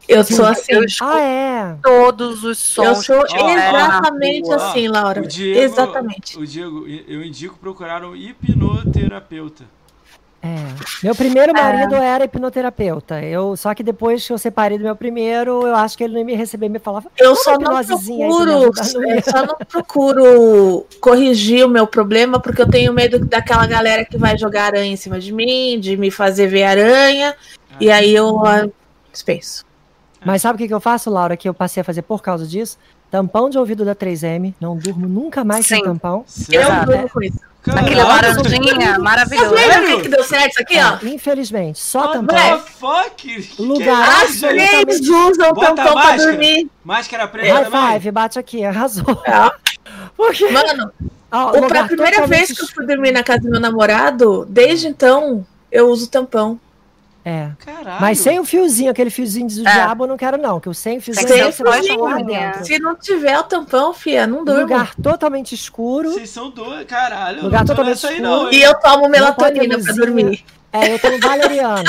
Eu 0.08 0.24
sou 0.24 0.46
assim. 0.46 0.74
Eu 0.74 0.84
escuto 0.84 1.12
Ah, 1.12 1.20
é. 1.20 1.76
todos 1.84 2.44
os 2.44 2.58
sons. 2.58 2.88
Eu 2.88 2.96
sou 2.96 3.26
exatamente 3.50 4.52
assim, 4.52 4.88
Laura. 4.88 5.22
O 5.22 5.28
Diego, 5.28 5.60
Exatamente. 5.60 6.40
O 6.40 6.48
Diego, 6.48 6.88
eu 6.88 7.24
indico 7.24 7.58
procurar 7.60 8.04
um 8.04 8.16
hipnoterapeuta. 8.16 9.66
É. 10.44 10.58
Meu 11.04 11.14
primeiro 11.14 11.54
marido 11.54 11.94
era 11.96 12.24
hipnoterapeuta. 12.26 13.22
Eu, 13.22 13.56
só 13.56 13.76
que 13.76 13.84
depois 13.84 14.26
que 14.26 14.34
eu 14.34 14.38
separei 14.40 14.78
do 14.78 14.84
meu 14.84 14.96
primeiro, 14.96 15.68
eu 15.68 15.76
acho 15.76 15.96
que 15.96 16.04
ele 16.04 16.14
não 16.14 16.20
ia 16.20 16.26
me 16.26 16.36
receber 16.36 16.68
me 16.68 16.80
falava. 16.80 17.12
Eu 17.16 17.34
"Uma 17.34 17.36
só 17.36 17.60
não 17.60 17.86
procuro, 17.86 18.52
eu 19.08 19.24
só 19.24 19.46
não 19.46 19.56
procuro 19.70 20.86
corrigir 21.00 21.64
o 21.64 21.70
meu 21.70 21.86
problema 21.86 22.40
porque 22.40 22.62
eu 22.62 22.70
tenho 22.70 22.92
medo 22.92 23.20
daquela 23.20 23.68
galera 23.68 24.04
que 24.04 24.18
vai 24.18 24.36
jogar 24.36 24.66
aranha 24.66 24.92
em 24.92 24.96
cima 24.96 25.20
de 25.20 25.32
mim, 25.32 25.80
de 25.80 25.96
me 25.96 26.10
fazer 26.10 26.48
ver 26.48 26.64
aranha, 26.64 27.36
e 27.80 27.92
aí 27.92 28.16
eu 28.16 28.44
ah, 28.44 28.68
dispenso. 29.12 29.64
Mas 30.26 30.42
sabe 30.42 30.56
o 30.56 30.58
que, 30.58 30.68
que 30.68 30.74
eu 30.74 30.80
faço, 30.80 31.10
Laura, 31.10 31.38
que 31.38 31.48
eu 31.48 31.54
passei 31.54 31.82
a 31.82 31.84
fazer 31.84 32.02
por 32.02 32.22
causa 32.22 32.48
disso? 32.48 32.78
Tampão 33.12 33.50
de 33.50 33.58
ouvido 33.58 33.84
da 33.84 33.94
3M. 33.96 34.54
Não 34.60 34.78
durmo 34.78 35.08
nunca 35.08 35.44
mais 35.44 35.66
sem 35.66 35.80
Sim. 35.80 35.84
tampão. 35.84 36.24
Eu 36.52 36.64
Sério? 36.64 36.86
durmo 36.86 37.10
com 37.10 37.22
isso. 37.22 37.51
Aquele 37.64 37.96
Caraca, 38.02 38.28
laranjinha, 38.28 38.94
Tá 38.94 39.00
maravilhoso. 39.00 39.54
vendo 39.56 40.02
que 40.02 40.10
deu 40.10 40.24
certo 40.24 40.50
isso 40.52 40.62
aqui, 40.62 40.78
ó? 40.80 40.98
Infelizmente, 41.08 41.80
só 41.80 42.00
What 42.08 42.14
tampão. 42.14 42.36
the 42.60 42.72
fuck? 42.80 43.16
Que 43.16 43.62
Lugar 43.62 44.10
é 44.10 44.24
absolutamente- 44.24 45.12
usam 45.12 45.54
Bota 45.54 45.76
tampão 45.76 45.94
pra 45.94 46.18
dormir. 46.18 46.68
Máscara 46.84 47.28
preta 47.28 47.54
High 47.54 47.64
também? 47.66 47.92
five, 47.94 48.12
bate 48.12 48.40
aqui, 48.40 48.64
arrasou. 48.66 49.22
É. 49.26 49.52
Porque, 50.18 50.50
Mano, 50.50 50.92
ó, 51.32 51.52
o, 51.60 51.68
pra 51.68 51.86
primeira 51.86 52.26
vez 52.26 52.52
que 52.52 52.64
eu 52.64 52.68
fui 52.68 52.86
dormir 52.88 53.12
na 53.12 53.22
casa 53.24 53.42
do 53.42 53.50
meu 53.52 53.60
namorado, 53.60 54.44
desde 54.50 54.88
então, 54.88 55.46
eu 55.72 55.88
uso 55.90 56.10
tampão. 56.10 56.60
É. 57.24 57.50
Caralho. 57.60 58.02
Mas 58.02 58.18
sem 58.20 58.40
o 58.40 58.44
fiozinho, 58.44 58.90
aquele 58.90 59.10
fiozinho 59.12 59.48
do 59.48 59.68
É. 59.68 59.72
diabo, 59.72 60.04
eu 60.06 60.08
não 60.08 60.18
quero, 60.18 60.38
não. 60.38 60.60
Que 60.60 60.70
o 60.70 60.74
sem 60.74 61.00
fiozinho 61.00 61.28
Sem 61.28 61.44
você 61.52 61.64
vai 61.64 61.82
lá 61.98 62.16
dentro. 62.22 62.66
Se 62.66 62.80
não 62.80 62.96
tiver 62.96 63.38
o 63.38 63.44
tampão, 63.44 63.94
fia, 63.94 64.26
não 64.26 64.44
durmo. 64.44 64.62
Lugar 64.62 64.96
totalmente 64.96 65.54
escuro. 65.54 66.12
Vocês 66.14 66.30
são 66.30 66.50
dois, 66.50 66.86
caralho. 66.86 67.44
Lugar 67.44 67.60
não 67.60 67.66
tô 67.68 67.74
totalmente 67.74 67.90
nessa 67.96 68.08
aí 68.08 68.16
escuro. 68.16 68.44
não? 68.44 68.52
E 68.52 68.62
eu 68.62 68.74
tomo 68.80 69.04
Não 69.04 69.10
melatonina 69.10 69.78
pra 69.80 69.94
dormir. 69.94 70.44
É, 70.74 70.94
eu 70.94 71.00
tô 71.00 71.10
valeriana. 71.28 71.84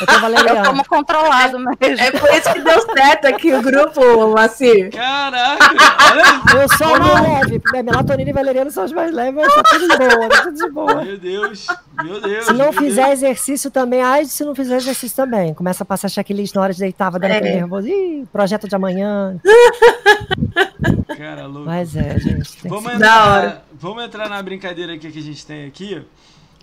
Eu 0.00 0.06
tô 0.06 0.12
Eu 0.14 0.20
valeriana. 0.20 0.66
como 0.68 0.84
controlado 0.84 1.58
mesmo. 1.58 2.00
É 2.00 2.10
por 2.10 2.28
isso 2.34 2.52
que 2.52 2.60
deu 2.60 2.80
certo 2.92 3.26
aqui 3.26 3.54
o 3.54 3.62
grupo, 3.62 4.28
Macir. 4.34 4.90
Caraca, 4.90 5.96
olha. 6.12 6.62
Eu 6.62 6.68
sou 6.76 6.98
mais 6.98 7.20
leve. 7.22 7.60
porque 7.60 7.82
Melatonina 7.82 8.30
e 8.30 8.32
valeriana 8.32 8.70
são 8.70 8.84
os 8.84 8.92
mais 8.92 9.12
leves, 9.12 9.34
mas 9.34 9.54
tá 9.54 9.62
tudo 9.62 9.88
de 9.88 9.96
boa, 9.96 10.28
tá 10.28 10.42
tudo 10.42 10.56
de 10.56 10.70
boa. 10.70 11.04
Meu 11.04 11.18
Deus, 11.18 11.66
meu 12.02 12.20
Deus. 12.20 12.44
Se 12.46 12.52
não 12.52 12.64
meu 12.64 12.72
fizer 12.72 13.12
exercício 13.12 13.70
também, 13.70 14.02
ai, 14.02 14.24
se 14.24 14.44
não 14.44 14.54
fizer 14.54 14.76
exercício 14.76 15.16
também. 15.16 15.54
Começa 15.54 15.82
a 15.84 15.86
passar 15.86 16.08
checklist 16.08 16.54
na 16.54 16.62
hora 16.62 16.72
de 16.72 16.80
deitar, 16.80 17.10
vai 17.10 17.20
dando 17.20 17.30
É. 17.32 17.36
aquele 17.38 17.54
nervoso. 17.54 17.86
Ih, 17.88 18.26
projeto 18.32 18.68
de 18.68 18.74
amanhã. 18.74 19.36
Deus. 19.42 21.16
Cara, 21.16 21.46
louco. 21.46 21.66
Mas 21.66 21.94
é, 21.96 22.18
gente. 22.18 22.56
Tem 22.56 22.70
Vamos 22.70 22.92
que... 22.92 22.98
Da 22.98 23.06
entrar, 23.06 23.28
hora. 23.38 23.62
vamos 23.72 24.04
entrar 24.04 24.28
na 24.28 24.42
brincadeira 24.42 24.94
aqui 24.94 25.10
que 25.10 25.18
a 25.18 25.22
gente 25.22 25.46
tem 25.46 25.66
aqui. 25.66 26.02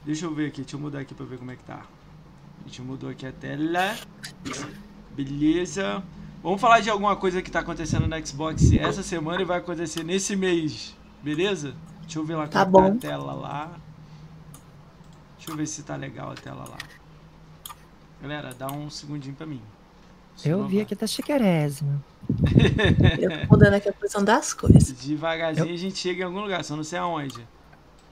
Deixa 0.06 0.26
eu 0.26 0.34
ver 0.34 0.48
aqui, 0.48 0.61
deixa 0.61 0.76
eu 0.76 0.80
mudar 0.80 0.99
aqui 0.99 1.14
pra 1.14 1.26
ver 1.26 1.38
como 1.38 1.52
é 1.52 1.56
que 1.56 1.64
tá. 1.64 1.82
A 2.64 2.68
gente 2.68 2.82
mudou 2.82 3.10
aqui 3.10 3.26
a 3.26 3.32
tela. 3.32 3.95
Beleza. 5.15 6.03
Vamos 6.44 6.60
falar 6.60 6.80
de 6.80 6.90
alguma 6.90 7.15
coisa 7.15 7.41
que 7.41 7.52
tá 7.52 7.60
acontecendo 7.60 8.07
no 8.07 8.26
Xbox 8.28 8.72
essa 8.73 9.03
semana 9.03 9.41
e 9.41 9.45
vai 9.45 9.60
acontecer 9.60 10.03
nesse 10.03 10.36
mês. 10.36 10.95
Beleza? 11.23 11.76
Deixa 12.02 12.18
eu 12.19 12.26
ver 12.26 12.36
lá 12.36 12.48
Tá 12.48 12.65
como 12.65 12.72
bom. 12.78 12.90
tá 12.98 13.07
a 13.07 13.11
tela 13.11 13.34
lá. 13.34 13.72
Deixa 15.38 15.52
eu 15.52 15.56
ver 15.56 15.68
se 15.68 15.84
tá 15.84 15.95
legal 15.95 16.32
a 16.32 16.36
tela 16.36 16.65
lá. 16.68 16.78
Galera, 18.22 18.53
dá 18.53 18.68
um 18.72 18.90
segundinho 18.90 19.36
pra 19.36 19.45
mim. 19.45 19.61
Eu 20.38 20.57
Senão 20.57 20.68
vi 20.68 20.82
aqui, 20.82 20.95
tá 20.95 21.06
chiquerésimo. 21.06 22.03
Eu 23.19 23.48
tô 23.48 23.53
mudando 23.53 23.73
aqui 23.76 23.90
a 23.90 23.94
posição 23.94 24.23
das 24.23 24.53
coisas. 24.53 24.91
Devagarzinho 24.94 25.73
a 25.73 25.78
gente 25.78 25.98
chega 25.98 26.22
em 26.22 26.26
algum 26.26 26.41
lugar, 26.41 26.64
só 26.64 26.76
não 26.76 26.84
sei 26.84 26.98
aonde. 26.99 27.45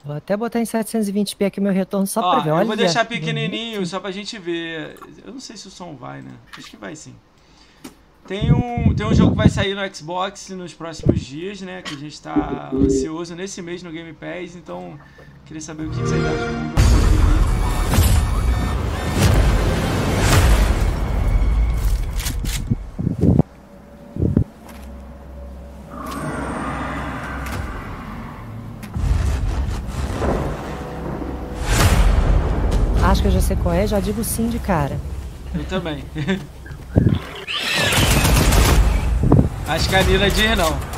Vou 0.04 0.16
até 0.16 0.36
botar 0.38 0.60
em 0.60 0.64
720p 0.64 1.46
aqui 1.46 1.60
meu 1.60 1.74
retorno 1.74 2.08
só 2.08 2.22
Ó, 2.22 2.32
pra 2.36 2.40
ver. 2.44 2.50
eu 2.52 2.56
Olha. 2.56 2.66
vou 2.66 2.76
deixar 2.76 3.06
pequenininho 3.06 3.86
só 3.86 4.00
pra 4.00 4.12
gente 4.12 4.38
ver. 4.40 4.98
Eu 5.26 5.34
não 5.34 5.40
sei 5.40 5.58
se 5.58 5.68
o 5.68 5.72
som 5.72 5.96
vai, 5.96 6.22
né? 6.22 6.32
Acho 6.58 6.70
que 6.70 6.78
vai 6.78 6.96
sim. 6.96 7.14
Tem 8.28 8.52
um, 8.54 8.94
tem 8.94 9.06
um 9.08 9.14
jogo 9.14 9.32
que 9.32 9.38
vai 9.38 9.50
sair 9.50 9.74
no 9.76 9.96
Xbox 9.96 10.50
nos 10.50 10.74
próximos 10.74 11.20
dias, 11.20 11.62
né? 11.62 11.82
Que 11.82 11.96
a 11.96 11.98
gente 11.98 12.22
tá 12.22 12.70
ansioso 12.74 13.36
nesse 13.36 13.62
mês 13.62 13.82
no 13.84 13.92
Game 13.92 14.14
Pass, 14.14 14.56
então 14.56 14.98
queria 15.46 15.62
saber 15.62 15.88
o 15.88 15.90
que 15.90 15.96
vocês 15.98 16.24
acham. 16.24 17.09
É, 33.80 33.88
já 33.88 34.00
digo 34.00 34.24
sim 34.24 34.48
de 34.50 34.60
cara. 34.60 35.00
Eu 35.56 35.64
também. 35.66 36.04
acho 39.68 39.90
que 39.90 39.96
a 39.96 40.04
Nila 40.04 40.30
diz 40.30 40.58
não. 40.58 40.78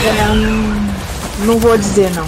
É, 0.00 1.44
não 1.44 1.58
vou 1.58 1.76
dizer 1.76 2.10
não. 2.14 2.26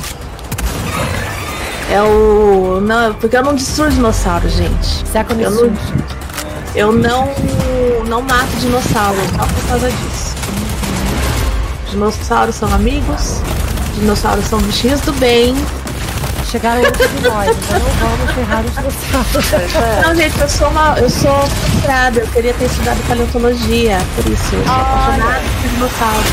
É 1.91 2.03
o. 2.03 2.81
Não, 2.81 3.15
porque 3.15 3.37
eu 3.37 3.43
não 3.43 3.55
destruo 3.55 3.91
dinossauro, 3.91 4.49
gente. 4.49 5.07
Second 5.09 5.43
Eu 5.43 5.51
não-. 5.51 5.73
Eu 6.75 6.91
não, 6.93 7.29
não 8.09 8.23
mato 8.23 8.57
dinossauro 8.59 9.19
só 9.37 9.47
por 9.47 9.69
causa 9.69 9.91
disso. 9.91 10.35
Dinossauros 11.91 12.55
são 12.55 12.73
amigos, 12.73 13.43
dinossauros 13.95 14.47
são 14.47 14.59
bichinhos 14.61 15.03
do 15.03 15.13
bem. 15.13 15.55
Chegaram 16.53 16.85
antes 16.85 17.11
de 17.11 17.21
nós, 17.23 17.57
então 17.57 17.79
não 17.79 18.11
vamos 18.11 18.31
ferrar 18.33 18.63
os 18.63 18.75
dinossauros. 18.75 20.07
Não, 20.07 20.15
gente, 20.15 20.39
eu 20.39 20.49
sou 20.51 20.69
uma. 20.69 20.99
Eu 20.99 21.09
sou 21.09 21.47
frustrada, 21.47 22.21
eu 22.21 22.29
queria 22.29 22.53
ter 22.53 22.67
estudado 22.67 23.09
paleontologia, 23.09 23.97
por 24.15 24.31
isso, 24.31 24.55
eu 24.55 24.63
sou 24.63 24.75
apaixonada 24.75 25.41
por 25.63 25.71
dinossauros. 25.71 26.31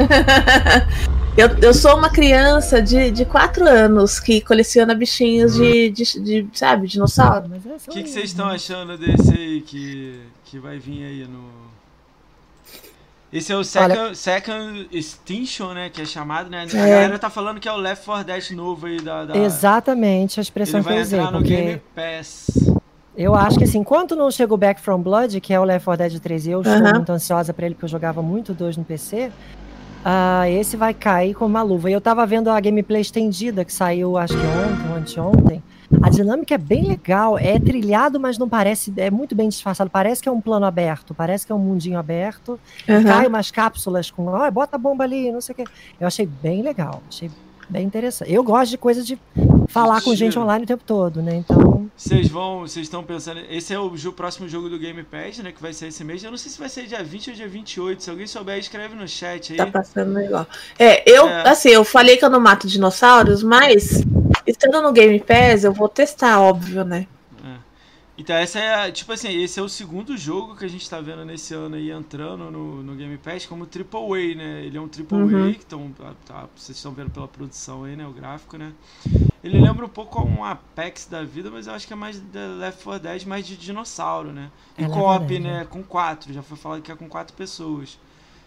eu, 1.36 1.48
eu 1.60 1.74
sou 1.74 1.98
uma 1.98 2.08
criança 2.08 2.80
de, 2.80 3.10
de 3.10 3.26
4 3.26 3.68
anos 3.68 4.18
que 4.18 4.40
coleciona 4.40 4.94
bichinhos 4.94 5.56
de, 5.56 5.90
de, 5.90 6.20
de, 6.20 6.48
sabe, 6.54 6.86
dinossauro. 6.86 7.50
O 7.86 7.90
que, 7.90 8.02
que 8.02 8.08
vocês 8.08 8.30
estão 8.30 8.48
achando 8.48 8.96
desse 8.96 9.30
aí 9.30 9.60
que, 9.60 10.20
que 10.46 10.58
vai 10.58 10.78
vir 10.78 11.04
aí 11.04 11.28
no. 11.28 11.63
Esse 13.34 13.52
é 13.52 13.56
o 13.56 13.64
Second, 13.64 14.16
second 14.16 14.88
Extinction, 14.92 15.72
né? 15.74 15.90
Que 15.92 16.02
é 16.02 16.04
chamado, 16.04 16.48
né? 16.48 16.60
A 16.72 16.76
É. 16.76 16.90
galera 16.90 17.18
tá 17.18 17.28
falando 17.28 17.58
que 17.58 17.68
é 17.68 17.72
o 17.72 17.76
Left 17.76 18.04
4 18.04 18.24
Dead 18.24 18.50
novo 18.52 18.86
aí 18.86 19.00
da. 19.00 19.24
da... 19.24 19.36
Exatamente 19.36 20.38
a 20.38 20.42
expressão 20.42 20.78
Ele 20.78 20.84
que 20.86 20.90
eu 20.92 20.94
vai 20.94 21.02
usei, 21.02 21.18
entrar 21.18 21.32
no 21.32 21.38
porque 21.38 21.56
Game 21.56 21.82
Pass. 21.96 22.46
eu 23.16 23.34
acho 23.34 23.58
que 23.58 23.64
assim, 23.64 23.78
enquanto 23.78 24.14
não 24.14 24.30
chega 24.30 24.54
o 24.54 24.56
Back 24.56 24.80
from 24.80 25.02
Blood, 25.02 25.40
que 25.40 25.52
é 25.52 25.58
o 25.58 25.64
Left 25.64 25.84
4 25.84 26.08
Dead 26.08 26.20
3, 26.22 26.46
e 26.46 26.50
eu 26.52 26.60
estou 26.62 26.76
Aham. 26.76 26.94
muito 26.94 27.10
ansiosa 27.10 27.52
pra 27.52 27.66
ele, 27.66 27.74
porque 27.74 27.86
eu 27.86 27.88
jogava 27.88 28.22
muito 28.22 28.54
dois 28.54 28.76
no 28.76 28.84
PC, 28.84 29.32
ah, 30.04 30.48
esse 30.48 30.76
vai 30.76 30.94
cair 30.94 31.34
com 31.34 31.44
uma 31.46 31.62
luva. 31.62 31.90
E 31.90 31.92
eu 31.92 32.00
tava 32.00 32.24
vendo 32.26 32.48
a 32.50 32.60
gameplay 32.60 33.00
estendida 33.02 33.64
que 33.64 33.72
saiu, 33.72 34.16
acho 34.16 34.34
que 34.34 34.46
ontem 34.46 34.90
ou 34.90 34.96
anteontem. 34.96 35.62
A 36.02 36.08
dinâmica 36.10 36.54
é 36.54 36.58
bem 36.58 36.84
legal, 36.86 37.38
é 37.38 37.58
trilhado, 37.58 38.18
mas 38.18 38.38
não 38.38 38.48
parece, 38.48 38.92
é 38.96 39.10
muito 39.10 39.34
bem 39.34 39.48
disfarçado. 39.48 39.90
Parece 39.90 40.22
que 40.22 40.28
é 40.28 40.32
um 40.32 40.40
plano 40.40 40.66
aberto, 40.66 41.14
parece 41.14 41.46
que 41.46 41.52
é 41.52 41.54
um 41.54 41.58
mundinho 41.58 41.98
aberto. 41.98 42.58
Aham. 42.88 43.02
Cai 43.04 43.26
umas 43.26 43.50
cápsulas 43.50 44.10
com, 44.10 44.26
ó, 44.26 44.50
bota 44.50 44.76
a 44.76 44.78
bomba 44.78 45.04
ali, 45.04 45.30
não 45.30 45.40
sei 45.40 45.52
o 45.52 45.56
quê. 45.56 45.64
Eu 46.00 46.06
achei 46.06 46.26
bem 46.26 46.62
legal, 46.62 47.02
achei 47.08 47.30
bem 47.68 47.84
interessante. 47.86 48.32
Eu 48.32 48.42
gosto 48.42 48.70
de 48.70 48.78
coisa 48.78 49.02
de 49.02 49.18
falar 49.68 50.02
com 50.02 50.14
gente 50.14 50.38
online 50.38 50.64
o 50.64 50.66
tempo 50.66 50.84
todo, 50.86 51.22
né? 51.22 51.36
Então, 51.36 51.88
Vocês 51.96 52.28
vão. 52.28 52.60
Vocês 52.60 52.86
estão 52.86 53.02
pensando. 53.02 53.40
Esse 53.48 53.72
é 53.72 53.78
o 53.78 53.90
próximo 54.12 54.48
jogo 54.48 54.68
do 54.68 54.78
Game 54.78 55.02
Pass, 55.02 55.38
né? 55.38 55.52
Que 55.52 55.62
vai 55.62 55.72
ser 55.72 55.88
esse 55.88 56.04
mês. 56.04 56.22
Eu 56.22 56.30
não 56.30 56.38
sei 56.38 56.50
se 56.50 56.58
vai 56.58 56.68
ser 56.68 56.86
dia 56.86 57.02
20 57.02 57.30
ou 57.30 57.36
dia 57.36 57.48
28. 57.48 58.02
Se 58.02 58.10
alguém 58.10 58.26
souber, 58.26 58.58
escreve 58.58 58.94
no 58.94 59.08
chat 59.08 59.52
aí. 59.52 59.56
Tá 59.58 59.66
passando 59.66 60.20
igual. 60.20 60.46
É, 60.78 61.08
eu, 61.10 61.26
É. 61.28 61.48
assim, 61.48 61.70
eu 61.70 61.84
falei 61.84 62.16
que 62.16 62.24
eu 62.24 62.30
não 62.30 62.40
mato 62.40 62.66
dinossauros, 62.68 63.42
mas 63.42 64.02
estando 64.46 64.82
no 64.82 64.92
Game 64.92 65.20
Pass, 65.20 65.64
eu 65.64 65.72
vou 65.72 65.88
testar, 65.88 66.40
óbvio, 66.40 66.84
né? 66.84 67.06
Então, 68.16 68.36
essa 68.36 68.60
é, 68.60 68.74
a- 68.86 68.92
tipo 68.92 69.12
assim, 69.12 69.28
esse 69.42 69.58
é 69.58 69.62
o 69.62 69.68
segundo 69.68 70.16
jogo 70.16 70.54
que 70.54 70.64
a 70.64 70.68
gente 70.68 70.88
tá 70.88 71.00
vendo 71.00 71.24
nesse 71.24 71.52
ano 71.52 71.74
aí 71.74 71.90
entrando 71.90 72.48
no, 72.48 72.80
no 72.80 72.94
Game 72.94 73.18
Pass 73.18 73.44
como 73.44 73.66
Triple 73.66 74.00
A, 74.32 74.36
né? 74.36 74.64
Ele 74.64 74.78
é 74.78 74.80
um 74.80 74.86
Triple 74.88 75.18
Uhum. 75.18 75.50
A, 75.50 75.58
que 75.58 75.66
tão, 75.66 75.90
tá- 76.24 76.48
vocês 76.56 76.76
estão 76.76 76.92
vendo 76.92 77.10
pela 77.10 77.26
produção 77.26 77.82
aí, 77.82 77.96
né? 77.96 78.06
O 78.06 78.12
gráfico, 78.12 78.56
né? 78.56 78.72
Ele 79.42 79.58
lembra 79.60 79.86
um 79.86 79.88
pouco 79.88 80.22
um 80.22 80.44
Apex 80.44 81.06
da 81.06 81.24
vida, 81.24 81.50
mas 81.50 81.66
eu 81.66 81.74
acho 81.74 81.86
que 81.86 81.92
é 81.92 81.96
mais 81.96 82.20
The 82.20 82.46
Left 82.48 82.84
4 82.84 83.00
Dead, 83.02 83.24
mais 83.26 83.46
de 83.46 83.56
dinossauro, 83.56 84.32
né? 84.32 84.50
E 84.78 84.84
É 84.84 84.88
co-op, 84.88 85.00
4 85.04 85.42
Dead, 85.42 85.42
né? 85.42 85.64
Com 85.64 85.82
quatro, 85.82 86.32
já 86.32 86.42
foi 86.42 86.56
falado 86.56 86.82
que 86.82 86.92
é 86.92 86.96
com 86.96 87.08
quatro 87.08 87.34
pessoas. 87.36 87.98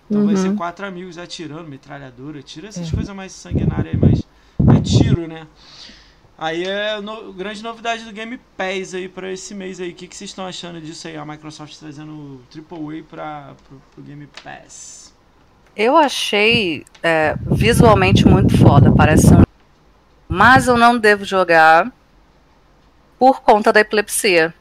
Então 0.10 0.24
vai 0.24 0.36
Uhum. 0.36 0.38
ser 0.38 0.52
quatro 0.52 0.86
amigos 0.86 1.18
atirando, 1.18 1.68
metralhadora, 1.70 2.42
tira 2.44 2.68
essas 2.68 2.90
É. 2.90 2.92
coisas 2.92 3.14
mais 3.16 3.32
sanguinárias 3.34 3.94
aí, 3.94 3.98
mas 4.00 4.20
é 4.22 4.24
tiro, 4.88 5.28
né? 5.28 5.48
Aí 6.38 6.64
é 6.66 7.02
no, 7.02 7.34
grande 7.34 7.64
novidade 7.64 8.04
do 8.04 8.12
Game 8.12 8.40
Pass 8.56 8.94
aí 8.94 9.10
pra 9.10 9.32
esse 9.32 9.56
mês 9.56 9.80
aí. 9.80 9.90
O 9.90 9.96
que, 9.96 10.08
que 10.08 10.16
vocês 10.16 10.30
estão 10.30 10.46
achando 10.46 10.80
disso 10.80 11.08
aí? 11.08 11.18
A 11.18 11.26
Microsoft 11.26 11.76
trazendo 11.80 12.12
o 12.12 12.42
AAA 12.56 13.04
pra, 13.10 13.56
pro, 13.68 13.82
pro 13.94 14.04
Game 14.04 14.28
Pass. 14.44 15.14
Eu 15.76 15.96
achei 15.98 16.86
é, 17.04 17.36
visualmente 17.52 18.28
muito 18.28 18.56
foda, 18.58 18.92
parece 18.92 19.34
um. 19.34 19.44
Mas 20.28 20.68
eu 20.68 20.78
não 20.78 20.98
devo 20.98 21.24
jogar 21.26 21.92
por 23.18 23.42
conta 23.42 23.74
da 23.74 23.80
epilepsia. 23.80 24.54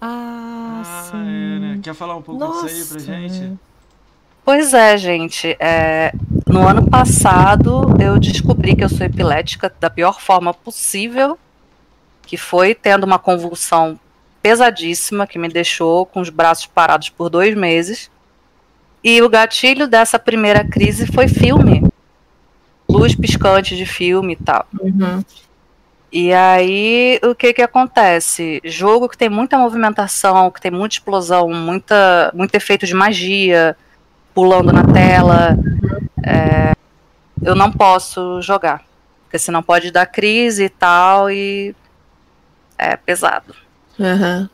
ah, 0.00 0.82
Ah, 0.82 1.02
sim. 1.10 1.16
é, 1.16 1.58
né? 1.58 1.80
Quer 1.82 1.94
falar 1.94 2.16
um 2.16 2.22
pouco 2.22 2.40
Nossa. 2.42 2.66
disso 2.68 2.96
aí 2.96 3.04
pra 3.04 3.14
gente? 3.14 3.58
Pois 4.44 4.74
é, 4.74 4.96
gente. 4.96 5.56
é, 5.60 6.12
no 6.46 6.66
ano 6.66 6.90
passado 6.90 7.96
eu 8.00 8.18
descobri 8.18 8.74
que 8.74 8.82
eu 8.82 8.88
sou 8.88 9.06
epilética 9.06 9.72
da 9.78 9.88
pior 9.88 10.20
forma 10.20 10.52
possível, 10.52 11.38
que 12.22 12.36
foi 12.36 12.74
tendo 12.74 13.04
uma 13.04 13.18
convulsão 13.18 13.98
pesadíssima 14.42 15.26
que 15.26 15.38
me 15.38 15.48
deixou 15.48 16.04
com 16.04 16.20
os 16.20 16.28
braços 16.28 16.66
parados 16.66 17.08
por 17.08 17.30
dois 17.30 17.54
meses. 17.54 18.10
E 19.02 19.22
o 19.22 19.28
gatilho 19.28 19.86
dessa 19.86 20.18
primeira 20.18 20.64
crise 20.64 21.06
foi 21.06 21.28
filme. 21.28 21.82
Luz 22.88 23.14
piscante 23.14 23.76
de 23.76 23.86
filme 23.86 24.32
e 24.32 24.36
tal. 24.36 24.66
Uhum. 24.80 25.24
E 26.12 26.32
aí, 26.32 27.20
o 27.22 27.34
que 27.34 27.52
que 27.52 27.62
acontece? 27.62 28.60
Jogo 28.64 29.08
que 29.08 29.16
tem 29.16 29.28
muita 29.28 29.56
movimentação, 29.56 30.50
que 30.50 30.60
tem 30.60 30.72
muita 30.72 30.96
explosão, 30.96 31.48
muita, 31.48 32.32
muito 32.34 32.54
efeito 32.56 32.84
de 32.84 32.94
magia 32.94 33.76
pulando 34.34 34.72
na 34.72 34.84
tela, 34.84 35.56
é, 36.24 36.72
eu 37.42 37.54
não 37.54 37.70
posso 37.72 38.40
jogar. 38.42 38.82
Porque 39.24 39.38
senão 39.38 39.62
pode 39.62 39.90
dar 39.90 40.06
crise 40.06 40.64
e 40.64 40.68
tal, 40.68 41.30
e 41.30 41.74
é 42.78 42.96
pesado. 42.96 43.54
Aham. 43.98 44.48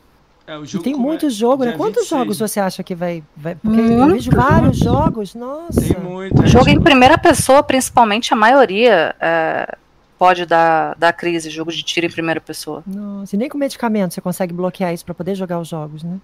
É, 0.45 0.57
o 0.57 0.63
E 0.63 0.67
tem 0.79 0.93
come- 0.93 1.05
muito 1.05 1.29
jogo, 1.29 1.65
né? 1.65 1.73
Quantos 1.73 2.03
26, 2.03 2.09
jogos 2.09 2.39
você 2.39 2.59
acha 2.59 2.81
que 2.81 2.95
vai. 2.95 3.21
vai... 3.35 3.55
Porque 3.55 3.79
eu 3.81 3.83
Muito. 3.83 4.13
vejo 4.13 4.31
vários 4.31 4.77
jogos, 4.77 5.35
nossa. 5.35 5.81
Tem 5.81 5.97
muito. 5.99 6.41
é, 6.41 6.47
Jogo 6.47 6.69
em 6.69 6.73
tipo, 6.73 6.83
primeira 6.85 7.17
pessoa, 7.17 7.61
principalmente, 7.61 8.33
a 8.33 8.37
maioria 8.37 9.13
é, 9.19 9.75
pode 10.17 10.45
dar, 10.45 10.95
dar 10.97 11.11
crise, 11.11 11.49
jogo 11.49 11.69
de 11.69 11.83
tiro 11.83 12.05
em 12.05 12.09
primeira 12.11 12.39
pessoa. 12.39 12.81
Nossa, 12.87 13.35
e 13.35 13.39
nem 13.39 13.49
com 13.49 13.57
medicamento 13.57 14.13
você 14.13 14.21
consegue 14.21 14.53
bloquear 14.53 14.93
isso 14.93 15.03
pra 15.03 15.13
poder 15.13 15.35
jogar 15.35 15.59
os 15.59 15.67
jogos, 15.67 16.01
né? 16.01 16.17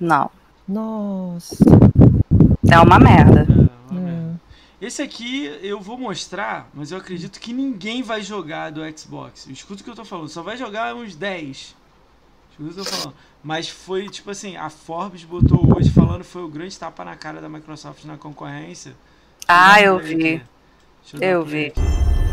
Não. 0.00 0.28
Nossa. 0.66 1.54
É 2.72 2.78
uma 2.80 2.98
merda. 2.98 3.46
é, 3.50 3.92
uma 3.92 4.00
É. 4.00 4.02
merda. 4.04 4.40
Esse 4.80 5.02
aqui 5.02 5.46
eu 5.62 5.80
vou 5.80 5.98
mostrar, 5.98 6.68
mas 6.72 6.90
eu 6.90 6.98
acredito 6.98 7.38
que 7.38 7.52
ninguém 7.52 8.02
vai 8.02 8.22
jogar 8.22 8.70
do 8.70 8.80
Xbox. 8.98 9.46
Escuta 9.48 9.82
o 9.82 9.84
que 9.84 9.90
eu 9.90 9.94
tô 9.94 10.04
falando, 10.04 10.28
só 10.28 10.42
vai 10.42 10.56
jogar 10.56 10.94
uns 10.94 11.14
10. 11.14 11.76
Escuta 12.50 12.70
o 12.70 12.72
que 12.74 12.80
eu 12.80 12.84
tô 12.84 12.90
falando. 12.90 13.14
Mas 13.42 13.68
foi 13.68 14.08
tipo 14.08 14.30
assim, 14.30 14.56
a 14.56 14.68
Forbes 14.70 15.24
botou 15.24 15.76
hoje 15.76 15.90
falando 15.90 16.24
foi 16.24 16.42
o 16.42 16.48
grande 16.48 16.78
tapa 16.78 17.04
na 17.04 17.16
cara 17.16 17.40
da 17.40 17.48
Microsoft 17.48 18.04
na 18.04 18.16
concorrência. 18.16 18.94
Ah, 19.48 19.80
eu 19.80 19.98
vi. 19.98 20.42
Eu 21.20 21.44
play 21.44 21.62
vi. 21.62 21.66
aqui. 21.68 22.29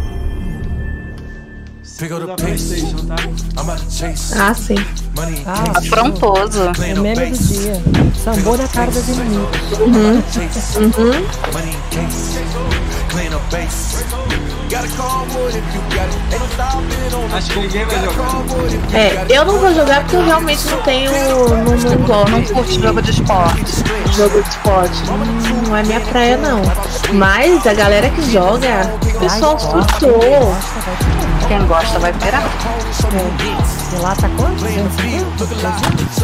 Ah, 4.37 4.53
sim. 4.53 4.75
money. 5.15 5.43
Ah, 5.47 5.63
Afrontoso. 5.77 6.63
o 6.63 7.01
meme 7.01 7.31
do 7.31 7.37
dia. 7.37 7.81
Sambou 8.23 8.57
na 8.57 8.67
cara 8.67 8.91
das 8.91 9.07
inimigas. 9.07 9.79
Uhum. 9.79 10.23
Chase 10.31 10.77
Uhum. 10.79 11.25
Acho 17.33 17.51
que 17.51 17.59
ninguém 17.59 17.85
vai 17.85 17.99
jogar. 18.03 18.97
É, 18.97 19.25
eu 19.29 19.45
não 19.45 19.57
vou 19.57 19.73
jogar 19.73 20.01
porque 20.01 20.15
eu 20.17 20.25
realmente 20.25 20.65
não 20.67 20.81
tenho. 20.81 21.11
Não, 21.11 21.47
não 21.47 21.97
gosto. 22.05 22.31
Não 22.31 22.43
curte 22.43 22.81
jogo 22.81 23.01
de 23.01 23.11
esporte. 23.11 23.83
jogo 24.15 24.41
de 24.43 24.49
esporte. 24.49 25.03
Hum, 25.09 25.67
Não 25.67 25.77
é 25.77 25.83
minha 25.83 25.99
praia, 26.01 26.37
não. 26.37 26.61
Mas 27.13 27.65
a 27.65 27.73
galera 27.73 28.09
que 28.09 28.31
joga, 28.31 28.91
o 29.01 29.19
pessoal 29.19 29.57
Ai, 29.59 29.65
gosta, 29.65 29.99
surtou. 29.99 30.55
Gosta, 31.77 31.99
vai. 31.99 32.11
E 32.11 33.95
lá 34.01 34.15
tá 34.15 34.29
quanto? 34.29 34.55
250? 34.55 35.45
300? 35.45 36.17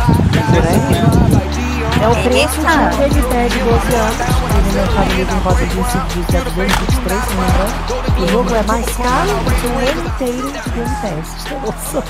É 2.01 2.07
o 2.07 2.15
preço 2.23 2.59
de 2.59 2.65
um 2.65 3.29
Game 3.29 3.49
de 3.49 3.59
12 3.59 3.95
anos. 3.95 4.17
Ele 4.57 4.67
no 4.67 4.73
Mercado 4.73 5.13
Livre 5.13 5.33
em 5.33 5.39
volta 5.39 5.65
de 5.65 5.75
223, 5.75 7.23
se 7.23 7.33
não 7.33 7.43
me 7.43 7.49
engano. 7.49 7.73
O 8.17 8.27
jogo 8.27 8.55
é 8.55 8.63
mais 8.63 8.85
caro 8.97 9.29
do 9.29 9.51
que 9.51 9.67
um 9.67 9.77
ano 9.77 10.07
inteiro 10.07 10.51
de 10.51 10.59
disso? 10.59 12.03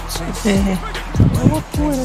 É. 0.45 0.49
É 0.49 0.77
uma 1.33 1.43
loucura. 1.53 2.03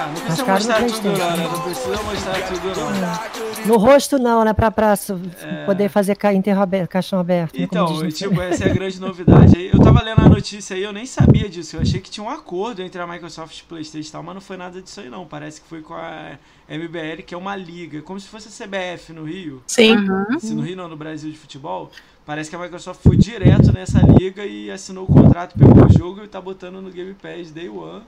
Ah, 0.00 0.06
não 0.06 0.20
precisa 0.20 0.44
mostrar 0.46 0.84
tudo 0.84 1.08
não, 1.08 1.36
né? 1.36 1.48
Não 1.50 1.62
precisa 1.62 2.02
mostrar 2.02 2.46
tudo 2.46 2.68
não. 2.74 3.66
No 3.66 3.76
rosto 3.76 4.18
não, 4.18 4.44
né? 4.44 4.52
Pra, 4.52 4.70
pra 4.70 4.94
su- 4.96 5.20
poder 5.66 5.88
fazer 5.88 6.14
ca 6.16 6.32
enterro 6.32 6.62
aberto, 6.62 6.88
caixão 6.90 7.18
aberto. 7.18 7.58
né, 7.58 7.66
como 7.66 7.80
É. 7.80 7.84
Então, 7.90 8.02
no 8.04 8.12
tipo, 8.12 8.40
essa 8.40 8.64
é 8.64 8.70
a 8.70 8.74
grande 8.74 9.00
novidade. 9.00 9.56
aí. 9.56 9.70
Eu 9.72 9.80
tava 9.80 10.02
lendo 10.02 10.20
a 10.20 10.28
notícia 10.28 10.76
aí, 10.76 10.82
eu 10.82 10.92
nem 10.92 11.04
sabia 11.06 11.48
disso. 11.48 11.76
Eu 11.76 11.80
achei 11.82 12.00
que 12.00 12.10
tinha 12.10 12.24
um 12.24 12.30
acordo 12.30 12.80
entre 12.82 13.00
a 13.00 13.06
Microsoft 13.06 13.58
e 13.58 13.62
o 13.62 13.64
PlayStation 13.66 14.08
e 14.08 14.12
tal, 14.12 14.22
mas 14.22 14.34
não 14.34 14.40
foi 14.40 14.56
nada 14.56 14.80
disso 14.80 15.00
aí 15.00 15.08
não. 15.10 15.26
Parece 15.26 15.60
que 15.60 15.66
foi 15.68 15.80
com 15.82 15.94
a 15.94 16.38
MBL, 16.68 17.22
que 17.26 17.34
é 17.34 17.36
uma 17.38 17.56
liga, 17.56 18.00
como 18.02 18.20
se 18.20 18.28
fosse 18.28 18.48
a 18.48 18.66
CBF 18.66 19.12
no 19.12 19.24
Rio. 19.24 19.62
Sim. 19.66 19.96
Uhum. 19.96 20.38
Se 20.38 20.54
no 20.54 20.62
Rio 20.62 20.76
não, 20.76 20.88
no 20.88 20.96
Brasil 20.96 21.30
de 21.30 21.36
futebol. 21.38 21.90
Parece 22.24 22.50
que 22.50 22.56
a 22.56 22.58
Microsoft 22.58 23.00
foi 23.02 23.16
direto 23.16 23.72
nessa 23.72 24.00
liga 24.18 24.44
e 24.44 24.70
assinou 24.70 25.04
o 25.04 25.06
contrato, 25.06 25.54
pegou 25.58 25.86
o 25.86 25.92
jogo 25.98 26.22
e 26.22 26.28
tá 26.28 26.38
botando 26.40 26.80
no 26.82 26.90
Game 26.90 27.14
Pass 27.14 27.50
Day 27.50 27.68
One. 27.70 28.02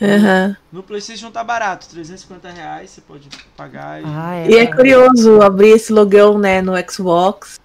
Aham. 0.00 0.56
No 0.70 0.82
PlayStation 0.82 1.30
tá 1.30 1.42
barato, 1.42 1.88
350 1.88 2.50
reais, 2.50 2.90
você 2.90 3.00
pode 3.00 3.28
pagar. 3.56 4.02
E... 4.02 4.04
Ah, 4.06 4.34
é. 4.34 4.50
E 4.50 4.56
é 4.58 4.66
curioso 4.66 5.40
abrir 5.40 5.70
esse 5.70 5.92
logão, 5.92 6.38
né, 6.38 6.60
no 6.60 6.72
Xbox. 6.90 7.58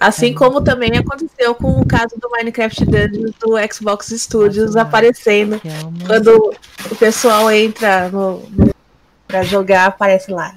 Assim 0.00 0.32
como 0.32 0.60
também 0.60 0.96
aconteceu 0.96 1.54
com 1.56 1.80
o 1.80 1.86
caso 1.86 2.14
do 2.20 2.30
Minecraft 2.30 2.84
Dungeons 2.84 3.32
do 3.40 3.56
Xbox 3.72 4.06
Studios 4.16 4.76
Ah, 4.76 4.82
aparecendo. 4.82 5.60
É 5.64 5.84
uma... 5.84 6.06
Quando 6.06 6.54
o 6.90 6.96
pessoal 6.96 7.50
entra 7.50 8.08
no, 8.08 8.38
no, 8.50 8.72
pra 9.26 9.42
jogar, 9.42 9.86
aparece 9.86 10.30
lá. 10.30 10.54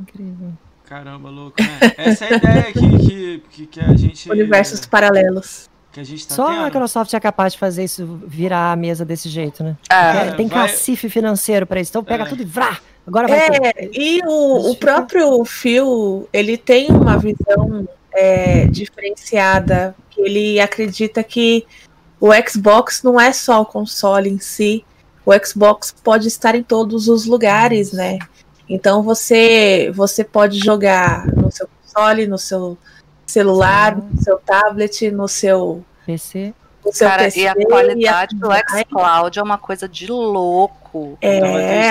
Incrível. 0.00 0.54
Caramba, 0.86 1.30
louco, 1.30 1.56
né? 1.62 1.94
Essa 1.96 2.24
é 2.24 2.34
a 2.34 2.36
ideia 2.36 2.72
que, 2.72 3.38
que, 3.50 3.66
que 3.66 3.80
a 3.80 3.94
gente. 3.96 4.30
Universos 4.30 4.86
paralelos. 4.86 5.68
Que 5.96 6.00
a 6.00 6.04
gente 6.04 6.28
tá 6.28 6.34
Só 6.34 6.48
tendo. 6.50 6.60
a 6.60 6.64
Microsoft 6.66 7.14
é 7.14 7.18
capaz 7.20 7.54
de 7.54 7.58
fazer 7.58 7.82
isso, 7.84 8.20
virar 8.26 8.70
a 8.70 8.76
mesa 8.76 9.02
desse 9.02 9.30
jeito, 9.30 9.64
né? 9.64 9.74
É, 9.88 10.30
tem 10.32 10.46
vai- 10.46 10.68
cacife 10.68 11.08
financeiro 11.08 11.66
pra 11.66 11.80
isso. 11.80 11.90
Então 11.90 12.04
pega 12.04 12.24
É. 12.24 12.26
tudo 12.26 12.42
e 12.42 12.44
vrá! 12.44 12.78
Agora 13.06 13.26
vai 13.26 13.50
ter. 13.50 13.64
É, 13.64 13.88
e 13.94 14.20
o, 14.26 14.72
o 14.72 14.76
próprio 14.76 15.42
Phil, 15.46 16.28
ele 16.34 16.58
tem 16.58 16.88
uma 16.90 17.16
visão 17.16 17.88
é, 18.12 18.66
diferenciada, 18.66 19.96
ele 20.18 20.60
acredita 20.60 21.22
que 21.24 21.64
o 22.20 22.28
Xbox 22.46 23.02
não 23.02 23.18
é 23.18 23.32
só 23.32 23.62
o 23.62 23.64
console 23.64 24.28
em 24.28 24.38
si, 24.38 24.84
o 25.24 25.32
Xbox 25.42 25.94
pode 26.04 26.28
estar 26.28 26.54
em 26.54 26.62
todos 26.62 27.08
os 27.08 27.24
lugares, 27.24 27.92
né? 27.92 28.18
Então 28.68 29.02
você, 29.02 29.90
você 29.94 30.22
pode 30.22 30.58
jogar 30.58 31.26
no 31.34 31.50
seu 31.50 31.66
console, 31.82 32.26
no 32.26 32.36
seu 32.36 32.76
celular, 33.40 33.96
no 33.96 34.22
seu 34.22 34.38
tablet, 34.38 35.10
no 35.10 35.28
seu, 35.28 35.84
PC. 36.06 36.54
no 36.84 36.92
seu 36.92 37.08
Cara, 37.08 37.24
PC. 37.24 37.40
e 37.40 37.48
a 37.48 37.54
qualidade 37.54 38.36
do 38.36 38.48
vai- 38.48 38.62
xCloud 38.84 39.38
é 39.38 39.42
uma 39.42 39.58
coisa 39.58 39.88
de 39.88 40.06
louco. 40.10 41.18
É, 41.20 41.38
a 41.38 41.42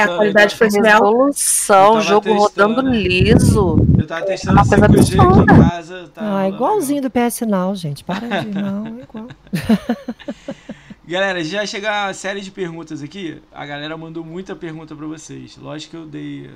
testando, 0.02 0.16
qualidade 0.18 0.56
foi 0.56 0.68
Resolução, 0.68 2.02
jogo 2.02 2.34
rodando 2.34 2.76
testando. 2.82 2.90
liso. 2.90 3.78
Eu 4.00 4.08
tava 4.08 4.26
testando 4.26 4.58
uma 4.58 4.66
coisa 4.68 4.88
5G 4.88 5.20
aqui 5.20 5.40
em 5.42 5.46
casa. 5.70 6.10
Tá 6.14 6.22
ah, 6.22 6.30
rolando 6.32 6.56
igualzinho 6.56 7.02
do 7.04 7.10
PS 7.12 7.42
Now, 7.42 7.76
gente. 7.76 8.04
Para 8.04 8.42
de. 8.42 8.48
Não, 8.60 8.88
é 8.88 8.90
igual. 9.04 9.28
Galera, 11.08 11.44
já 11.44 11.64
chega 11.68 12.08
a 12.08 12.14
série 12.16 12.42
de 12.42 12.50
perguntas 12.50 13.04
aqui. 13.04 13.40
A 13.54 13.64
galera 13.64 13.96
mandou 13.96 14.24
muita 14.24 14.56
pergunta 14.56 14.96
pra 14.96 15.06
vocês. 15.06 15.56
Lógico 15.56 15.92
que 15.92 15.98
eu 15.98 16.06
dei. 16.08 16.50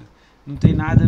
Não 0.48 0.56
tem 0.56 0.74
nada. 0.74 1.08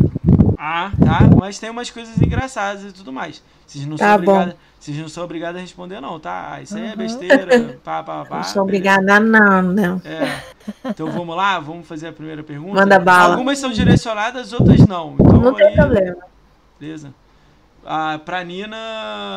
Ah, 0.57 0.91
tá? 1.03 1.21
Mas 1.39 1.57
tem 1.59 1.69
umas 1.69 1.89
coisas 1.89 2.15
engraçadas 2.21 2.83
e 2.83 2.91
tudo 2.93 3.11
mais. 3.11 3.41
Vocês 3.65 3.85
não, 3.85 3.97
Tá 3.97 4.17
são 4.17 4.53
vocês 4.79 4.97
não 4.97 5.07
são 5.07 5.23
obrigados 5.23 5.57
a 5.57 5.61
responder, 5.61 6.01
não, 6.01 6.19
tá? 6.19 6.53
Ah, 6.53 6.61
Isso 6.61 6.75
aí 6.75 6.85
é 6.87 6.89
Uhum. 6.91 6.97
besteira. 6.97 7.79
pá, 7.83 8.03
pá, 8.03 8.25
pá. 8.25 8.37
Não 8.37 8.43
sou 8.43 8.63
obrigada, 8.63 9.19
não, 9.19 9.61
não. 9.61 10.01
É. 10.03 10.41
Então 10.85 11.09
vamos 11.11 11.35
lá, 11.35 11.59
vamos 11.59 11.87
fazer 11.87 12.07
a 12.07 12.11
primeira 12.13 12.43
pergunta. 12.43 12.73
Manda 12.75 12.99
bala. 12.99 13.33
Algumas 13.33 13.57
são 13.59 13.71
direcionadas, 13.71 14.53
outras 14.53 14.79
não. 14.87 15.15
Então, 15.19 15.41
Não 15.41 15.53
tem 15.53 15.67
aí, 15.67 15.75
problema. 15.75 16.17
Beleza. 16.79 17.13
Ah, 17.85 18.19
pra 18.23 18.43
Nina 18.43 18.77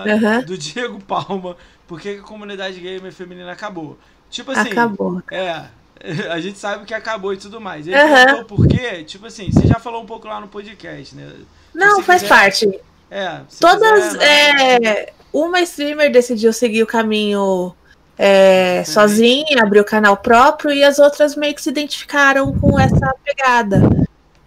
Aham. 0.07 0.43
do 0.45 0.57
Diego 0.59 0.99
Palma, 1.03 1.57
por 1.87 2.01
que 2.01 2.09
a 2.11 2.23
comunidade 2.23 2.79
gamer 2.81 3.13
feminina 3.13 3.53
acabou? 3.53 3.99
Tipo 4.31 4.51
assim, 4.51 4.71
Acabou. 4.71 5.23
é, 5.31 5.65
a 6.31 6.41
gente 6.41 6.59
sabe 6.59 6.85
que 6.85 6.95
acabou 6.95 7.33
e 7.33 7.37
tudo 7.37 7.61
mais. 7.61 7.87
Ele 7.87 7.97
Aham. 7.97 8.27
perguntou 8.27 8.57
por 8.57 8.67
quê? 8.67 9.05
Tipo 9.05 9.27
assim, 9.27 9.51
você 9.51 9.67
já 9.67 9.79
falou 9.79 10.03
um 10.03 10.07
pouco 10.07 10.29
lá 10.29 10.41
no 10.41 10.49
podcast, 10.49 11.15
né? 11.15 11.33
Não, 11.75 12.03
faz 12.03 12.23
quiser- 12.23 12.35
parte. 12.35 12.81
É, 13.11 13.41
Todas. 13.61 14.13
quiser, 14.13 14.55
não. 14.55 14.89
é, 14.91 15.13
uma 15.33 15.61
streamer 15.61 16.11
decidiu 16.11 16.53
seguir 16.53 16.83
o 16.83 16.87
caminho 16.87 17.75
é, 18.19 18.83
sozinha, 18.85 19.63
abriu 19.63 19.83
o 19.83 19.87
canal 19.87 20.17
próprio, 20.17 20.73
e 20.73 20.83
as 20.85 20.99
outras 20.99 21.37
meio 21.37 21.55
que 21.55 21.63
se 21.63 21.71
identificaram 21.71 22.53
com 22.59 22.79
essa 22.79 23.15
pegada. 23.25 23.83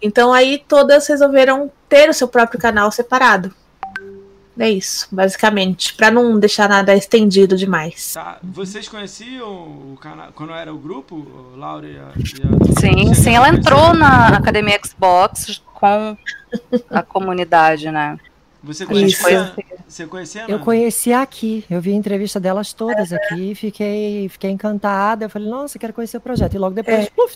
Então 0.00 0.32
aí 0.32 0.62
todas 0.68 1.06
resolveram 1.06 1.70
ter 1.88 2.08
o 2.08 2.14
seu 2.14 2.28
próprio 2.28 2.60
canal 2.60 2.90
separado. 2.92 3.54
É 4.58 4.68
isso, 4.68 5.06
basicamente. 5.12 5.94
Pra 5.94 6.10
não 6.10 6.38
deixar 6.38 6.68
nada 6.68 6.94
estendido 6.94 7.56
demais. 7.56 8.12
Tá, 8.14 8.38
vocês 8.42 8.88
conheciam 8.88 9.46
o 9.46 9.96
canal 10.00 10.30
quando 10.34 10.52
era 10.52 10.74
o 10.74 10.78
grupo, 10.78 11.14
o 11.14 11.56
Laura 11.56 11.86
e 11.86 11.96
a, 11.96 12.10
e 12.16 12.42
a- 12.42 12.80
Sim, 12.80 13.14
sim, 13.14 13.34
ela 13.36 13.48
entrou 13.48 13.94
na 13.94 14.36
Academia 14.36 14.78
Xbox 14.84 15.62
com 15.74 16.16
a 16.90 17.02
comunidade, 17.02 17.90
né? 17.90 18.18
Você 18.64 18.84
conhecia? 18.84 19.54
Você 19.88 20.06
conhecia? 20.06 20.44
Eu 20.46 20.58
conheci 20.58 21.14
aqui, 21.14 21.64
eu 21.70 21.80
vi 21.80 21.92
a 21.92 21.94
entrevista 21.94 22.38
delas 22.38 22.74
todas 22.74 23.10
aqui, 23.10 23.54
fiquei, 23.54 24.28
fiquei 24.28 24.50
encantada. 24.50 25.24
Eu 25.24 25.30
falei, 25.30 25.48
nossa, 25.48 25.78
quero 25.78 25.94
conhecer 25.94 26.18
o 26.18 26.20
projeto. 26.20 26.52
E 26.54 26.58
logo 26.58 26.74
depois, 26.74 27.06
É. 27.06 27.10
pluf, 27.10 27.34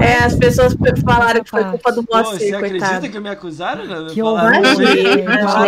É, 0.00 0.16
as 0.24 0.34
pessoas 0.34 0.74
falaram 1.04 1.42
que 1.44 1.48
foi 1.50 1.62
culpa 1.64 1.92
do 1.92 2.02
Pô, 2.02 2.16
Moacir, 2.16 2.48
você 2.48 2.54
acredita 2.56 2.84
coitado. 2.88 3.08
que 3.12 3.20
me 3.20 3.28
acusaram? 3.28 3.84
Nana? 3.84 4.10
que 4.10 4.20
horror. 4.20 4.50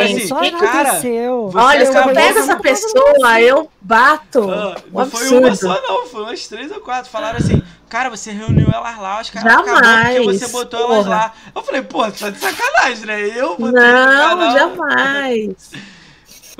assim, 0.00 0.26
Só 0.26 0.40
cara, 0.58 0.80
aconteceu. 0.88 1.48
você 1.48 1.58
Olha, 1.58 1.86
se 1.86 1.96
eu 1.96 2.04
pego 2.12 2.38
essa 2.40 2.56
pessoa, 2.56 3.40
eu 3.40 3.70
bato. 3.80 4.50
Ah, 4.50 4.76
Um 4.92 4.98
não 4.98 5.10
foi 5.10 5.28
uma 5.28 5.46
absurdo. 5.48 5.56
só, 5.56 5.82
não, 5.82 6.06
foi 6.06 6.22
umas 6.22 6.48
três 6.48 6.72
ou 6.72 6.80
quatro. 6.80 7.08
Falaram 7.08 7.38
assim, 7.38 7.62
cara, 7.88 8.10
você 8.10 8.32
reuniu 8.32 8.68
elas 8.68 8.98
lá, 8.98 9.20
os 9.20 9.30
caras 9.30 9.52
acabou 9.52 9.74
Jamais, 9.76 10.16
porque 10.24 10.38
você 10.38 10.48
botou 10.48 10.80
elas 10.80 10.96
porra. 11.04 11.08
lá. 11.10 11.32
Eu 11.54 11.62
falei, 11.62 11.82
pô, 11.82 12.10
tá 12.10 12.30
de 12.30 12.38
sacanagem, 12.38 13.06
né? 13.06 13.20
Eu 13.38 13.50
botei 13.56 13.66
no 13.66 13.72
Não, 13.72 14.38
canal. 14.38 14.52
jamais. 14.58 15.70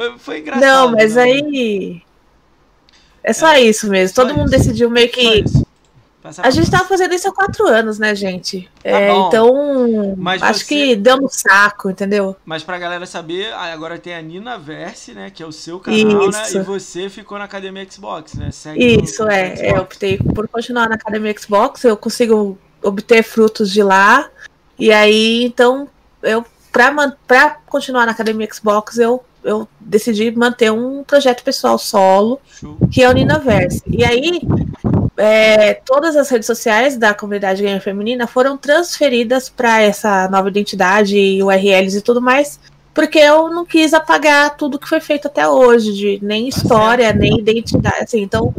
Foi, 0.00 0.18
foi 0.18 0.38
engraçado. 0.38 0.62
Não, 0.64 0.92
mas 0.92 1.14
né? 1.14 1.22
aí. 1.22 2.02
É 3.22 3.32
só 3.34 3.54
isso 3.56 3.86
mesmo. 3.88 4.14
Todo 4.14 4.34
mundo 4.34 4.48
isso. 4.48 4.58
decidiu 4.58 4.88
meio 4.88 5.10
que. 5.10 5.44
A 6.42 6.50
gente 6.50 6.70
tava 6.70 6.84
fazendo 6.84 7.14
isso 7.14 7.28
há 7.28 7.32
quatro 7.32 7.66
anos, 7.66 7.98
né, 7.98 8.14
gente? 8.14 8.68
É, 8.84 9.08
bom. 9.10 9.28
então, 9.28 10.14
Mas 10.18 10.42
acho 10.42 10.60
você- 10.60 10.64
que 10.66 10.96
deu 10.96 11.18
no 11.18 11.28
saco, 11.30 11.88
entendeu? 11.90 12.36
Mas 12.44 12.62
pra 12.62 12.78
galera 12.78 13.06
saber, 13.06 13.52
agora 13.54 13.98
tem 13.98 14.14
a 14.14 14.20
Nina 14.20 14.58
Verse, 14.58 15.12
né? 15.12 15.30
Que 15.30 15.42
é 15.42 15.46
o 15.46 15.52
seu 15.52 15.80
canal, 15.80 16.30
né? 16.30 16.42
E 16.54 16.58
você 16.60 17.08
ficou 17.08 17.38
na 17.38 17.44
Academia 17.44 17.86
Xbox, 17.90 18.34
né? 18.34 18.50
Segue 18.52 19.02
Isso, 19.02 19.24
no 19.24 19.30
é. 19.30 19.46
Xbox. 19.56 19.60
é, 19.62 19.70
Eu 19.76 19.80
optei 19.82 20.18
por 20.18 20.46
continuar 20.48 20.88
na 20.90 20.94
Academia 20.96 21.34
Xbox, 21.38 21.84
eu 21.84 21.96
consigo 21.96 22.58
obter 22.82 23.22
frutos 23.22 23.70
de 23.70 23.82
lá. 23.82 24.28
E 24.78 24.92
aí, 24.92 25.44
então, 25.44 25.88
eu, 26.22 26.44
pra, 26.70 26.90
man- 26.90 27.16
pra 27.26 27.58
continuar 27.66 28.04
na 28.04 28.12
Academia 28.12 28.48
Xbox, 28.52 28.98
eu, 28.98 29.24
eu 29.44 29.68
decidi 29.80 30.30
manter 30.30 30.70
um 30.70 31.02
projeto 31.04 31.42
pessoal 31.42 31.78
solo. 31.78 32.40
Que 32.90 33.02
é 33.02 33.08
o 33.08 33.12
Ninaverse. 33.12 33.82
E 33.86 34.04
aí, 34.04 34.40
é, 35.16 35.74
todas 35.74 36.16
as 36.16 36.28
redes 36.30 36.46
sociais 36.46 36.96
da 36.96 37.12
comunidade 37.12 37.62
gamer 37.62 37.82
feminina 37.82 38.26
foram 38.26 38.56
transferidas 38.56 39.48
para 39.48 39.82
essa 39.82 40.28
nova 40.28 40.48
identidade 40.48 41.16
e 41.16 41.42
URLs 41.42 41.98
e 41.98 42.00
tudo 42.00 42.22
mais, 42.22 42.58
porque 42.94 43.18
eu 43.18 43.50
não 43.50 43.64
quis 43.64 43.92
apagar 43.92 44.56
tudo 44.56 44.78
que 44.78 44.88
foi 44.88 45.00
feito 45.00 45.28
até 45.28 45.46
hoje, 45.46 45.92
de 45.92 46.18
nem 46.22 46.48
história, 46.48 47.12
nem 47.12 47.38
identidade. 47.38 48.04
Assim, 48.04 48.22
então, 48.22 48.54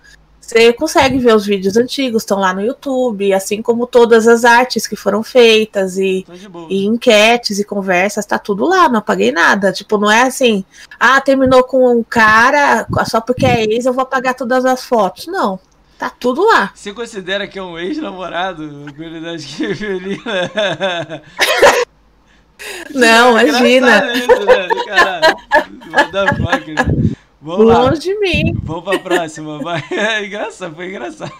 você 0.51 0.73
consegue 0.73 1.17
ver 1.17 1.33
os 1.33 1.45
vídeos 1.45 1.77
antigos, 1.77 2.23
estão 2.23 2.37
lá 2.37 2.53
no 2.53 2.61
YouTube, 2.61 3.33
assim 3.33 3.61
como 3.61 3.87
todas 3.87 4.27
as 4.27 4.43
artes 4.43 4.85
que 4.85 4.97
foram 4.97 5.23
feitas 5.23 5.97
e 5.97 6.25
e 6.69 6.85
enquetes 6.85 7.57
e 7.57 7.63
conversas, 7.63 8.25
tá 8.25 8.37
tudo 8.37 8.65
lá, 8.67 8.89
não 8.89 8.99
apaguei 8.99 9.31
nada. 9.31 9.71
Tipo, 9.71 9.97
não 9.97 10.11
é 10.11 10.23
assim, 10.23 10.65
ah, 10.99 11.21
terminou 11.21 11.63
com 11.63 11.97
um 11.97 12.03
cara, 12.03 12.85
só 13.05 13.21
porque 13.21 13.45
é 13.45 13.63
ex, 13.63 13.85
eu 13.85 13.93
vou 13.93 14.03
apagar 14.03 14.35
todas 14.35 14.65
as 14.65 14.83
fotos. 14.83 15.27
Não, 15.27 15.57
tá 15.97 16.09
tudo 16.09 16.45
lá. 16.45 16.71
Você 16.75 16.91
considera 16.91 17.47
que 17.47 17.57
é 17.57 17.63
um 17.63 17.79
ex-namorado? 17.79 18.85
Comunidade 18.95 19.47
feminina? 19.75 20.21
Não, 22.93 23.39
É 23.39 23.47
imagina. 23.47 24.13
Isso, 24.13 24.45
né? 24.45 24.67
Caralho. 24.85 25.35
What 25.91 26.11
the 26.11 26.27
fuck, 26.35 26.73
né? 26.73 27.15
Vamos 27.41 27.65
lá. 27.65 27.81
Longe 27.81 27.99
de 28.01 28.19
mim. 28.19 28.55
Vamos 28.63 28.83
pra 28.83 28.99
próxima, 28.99 29.57
vai. 29.59 29.83
É 29.91 30.25
engraçado, 30.25 30.75
foi 30.75 30.89
engraçado. 30.89 31.31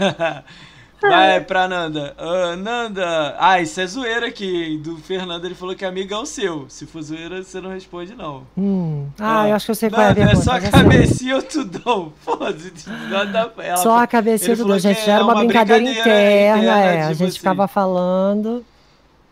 Vai 1.01 1.41
pra 1.41 1.67
Nanda. 1.67 2.13
Ah, 2.17 2.55
Nanda. 2.55 3.35
Ah, 3.39 3.59
isso 3.59 3.81
é 3.81 3.87
zoeira 3.87 4.27
aqui. 4.27 4.77
Do 4.83 4.97
Fernando, 4.97 5.45
ele 5.45 5.55
falou 5.55 5.75
que 5.75 5.83
é 5.83 5.87
amigão 5.87 6.25
seu. 6.27 6.65
Se 6.69 6.85
for 6.85 7.01
zoeira, 7.01 7.43
você 7.43 7.59
não 7.59 7.71
responde, 7.71 8.13
não. 8.15 8.43
Hum. 8.55 9.07
Ah, 9.19 9.41
Ah, 9.41 9.49
eu 9.49 9.55
acho 9.55 9.65
que 9.65 9.71
eu 9.71 9.75
sei 9.75 9.89
qual 9.89 10.01
é 10.01 10.05
a 10.05 10.07
Nanda, 10.09 10.21
é 10.21 10.25
pergunta. 10.27 10.43
só 10.45 10.51
a 10.51 10.59
já 10.59 10.69
sei. 10.71 10.79
cabecinha 10.83 11.35
ou 11.37 11.41
tudão? 11.41 12.13
Foda-se. 12.23 12.71
Só 13.81 13.97
a 13.97 14.05
cabecinha 14.07 14.55
falou 14.55 14.71
dois, 14.73 14.83
gente. 14.83 15.09
era 15.09 15.21
é 15.21 15.23
uma, 15.23 15.35
brincadeira, 15.35 15.83
brincadeira 15.83 16.01
interna, 16.01 16.61
interna 16.63 16.79
é. 16.81 17.01
A 17.03 17.13
gente 17.13 17.31
você. 17.31 17.37
ficava 17.39 17.67
falando 17.67 18.63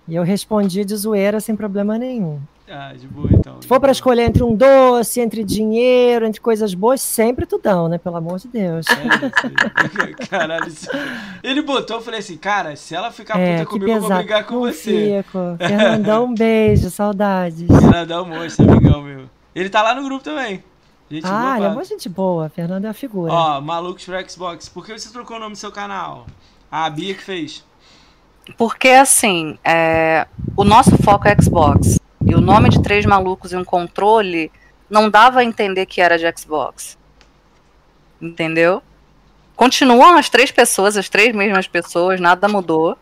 e 0.08 0.16
eu 0.16 0.24
respondia 0.24 0.84
de 0.84 0.96
zoeira 0.96 1.40
sem 1.40 1.56
problema 1.56 1.98
nenhum. 2.00 2.40
Ah, 2.72 2.94
de 2.94 3.08
boa 3.08 3.30
então. 3.32 3.60
Se 3.62 3.68
for 3.68 3.80
pra 3.80 3.92
escolher 3.92 4.24
entre 4.24 4.44
um 4.44 4.56
doce, 4.56 5.20
entre 5.20 5.44
dinheiro, 5.44 6.26
entre 6.26 6.40
coisas 6.40 6.74
boas, 6.76 7.02
sempre 7.02 7.46
tudão, 7.48 7.88
né? 7.90 7.98
Pelo 7.98 8.18
amor 8.18 8.38
de 8.38 8.48
Deus. 8.48 8.86
É. 8.90 10.26
Caralho, 10.30 10.68
isso... 10.68 10.88
ele 11.44 11.62
botou, 11.64 11.98
eu 11.98 12.02
falei 12.02 12.20
assim, 12.20 12.38
cara, 12.38 12.76
se 12.76 12.94
ela 12.94 13.12
ficar 13.12 13.40
É, 13.40 13.60
puta 13.60 13.70
comigo, 13.72 13.92
eu 13.92 14.00
vou 14.02 14.10
pesado. 14.10 14.24
brigar 14.24 14.46
com 14.46 14.54
Não 14.54 14.62
você. 14.62 15.24
fico. 15.24 15.40
Fernandão, 15.58 16.26
um 16.26 16.34
beijo, 16.36 16.90
saudades. 16.92 17.68
Fernandão, 17.68 18.26
monstro, 18.26 18.70
amigão 18.72 19.02
meu. 19.02 19.26
Ele 19.56 19.70
tá 19.70 19.82
lá 19.82 19.96
no 19.96 20.04
grupo 20.04 20.24
também. 20.24 20.64
Gente, 21.10 21.26
Ah, 21.26 21.30
boa 21.42 21.58
ele 21.58 21.66
é 21.66 21.70
uma 21.70 21.84
gente 21.84 22.08
boa. 22.08 22.50
Fernando 22.50 22.86
é 22.86 22.90
a 22.90 22.94
figura. 22.94 23.34
Ó, 23.34 23.60
Malucos 23.62 24.06
pro 24.06 24.30
Xbox. 24.30 24.70
Por 24.70 24.86
que 24.86 24.98
você 24.98 25.12
trocou 25.12 25.38
o 25.38 25.40
nome 25.40 25.54
do 25.54 25.58
seu 25.58 25.72
canal? 25.72 26.28
A 26.72 26.88
Bia 26.88 27.16
que 27.16 27.24
fez. 27.24 27.66
Porque, 28.58 28.90
assim, 28.90 29.58
é, 29.64 30.28
o 30.56 30.64
nosso 30.64 30.96
foco 31.04 31.28
é 31.28 31.36
Xbox. 31.42 32.00
E 32.26 32.36
o 32.36 32.42
nome 32.42 32.70
de 32.70 32.82
três 32.82 33.06
malucos 33.06 33.54
e 33.54 33.56
um 33.56 33.64
controle 33.64 34.52
não 34.90 35.10
dava 35.10 35.40
a 35.40 35.44
entender 35.44 35.86
que 35.86 36.02
era 36.02 36.18
de 36.18 36.26
Xbox. 36.38 36.98
Entendeu? 38.22 38.82
Continuam 39.56 40.18
as 40.18 40.30
três 40.30 40.52
pessoas, 40.52 40.98
as 40.98 41.10
três 41.10 41.34
mesmas 41.34 41.68
pessoas, 41.68 42.20
nada 42.20 42.48
mudou. 42.48 42.98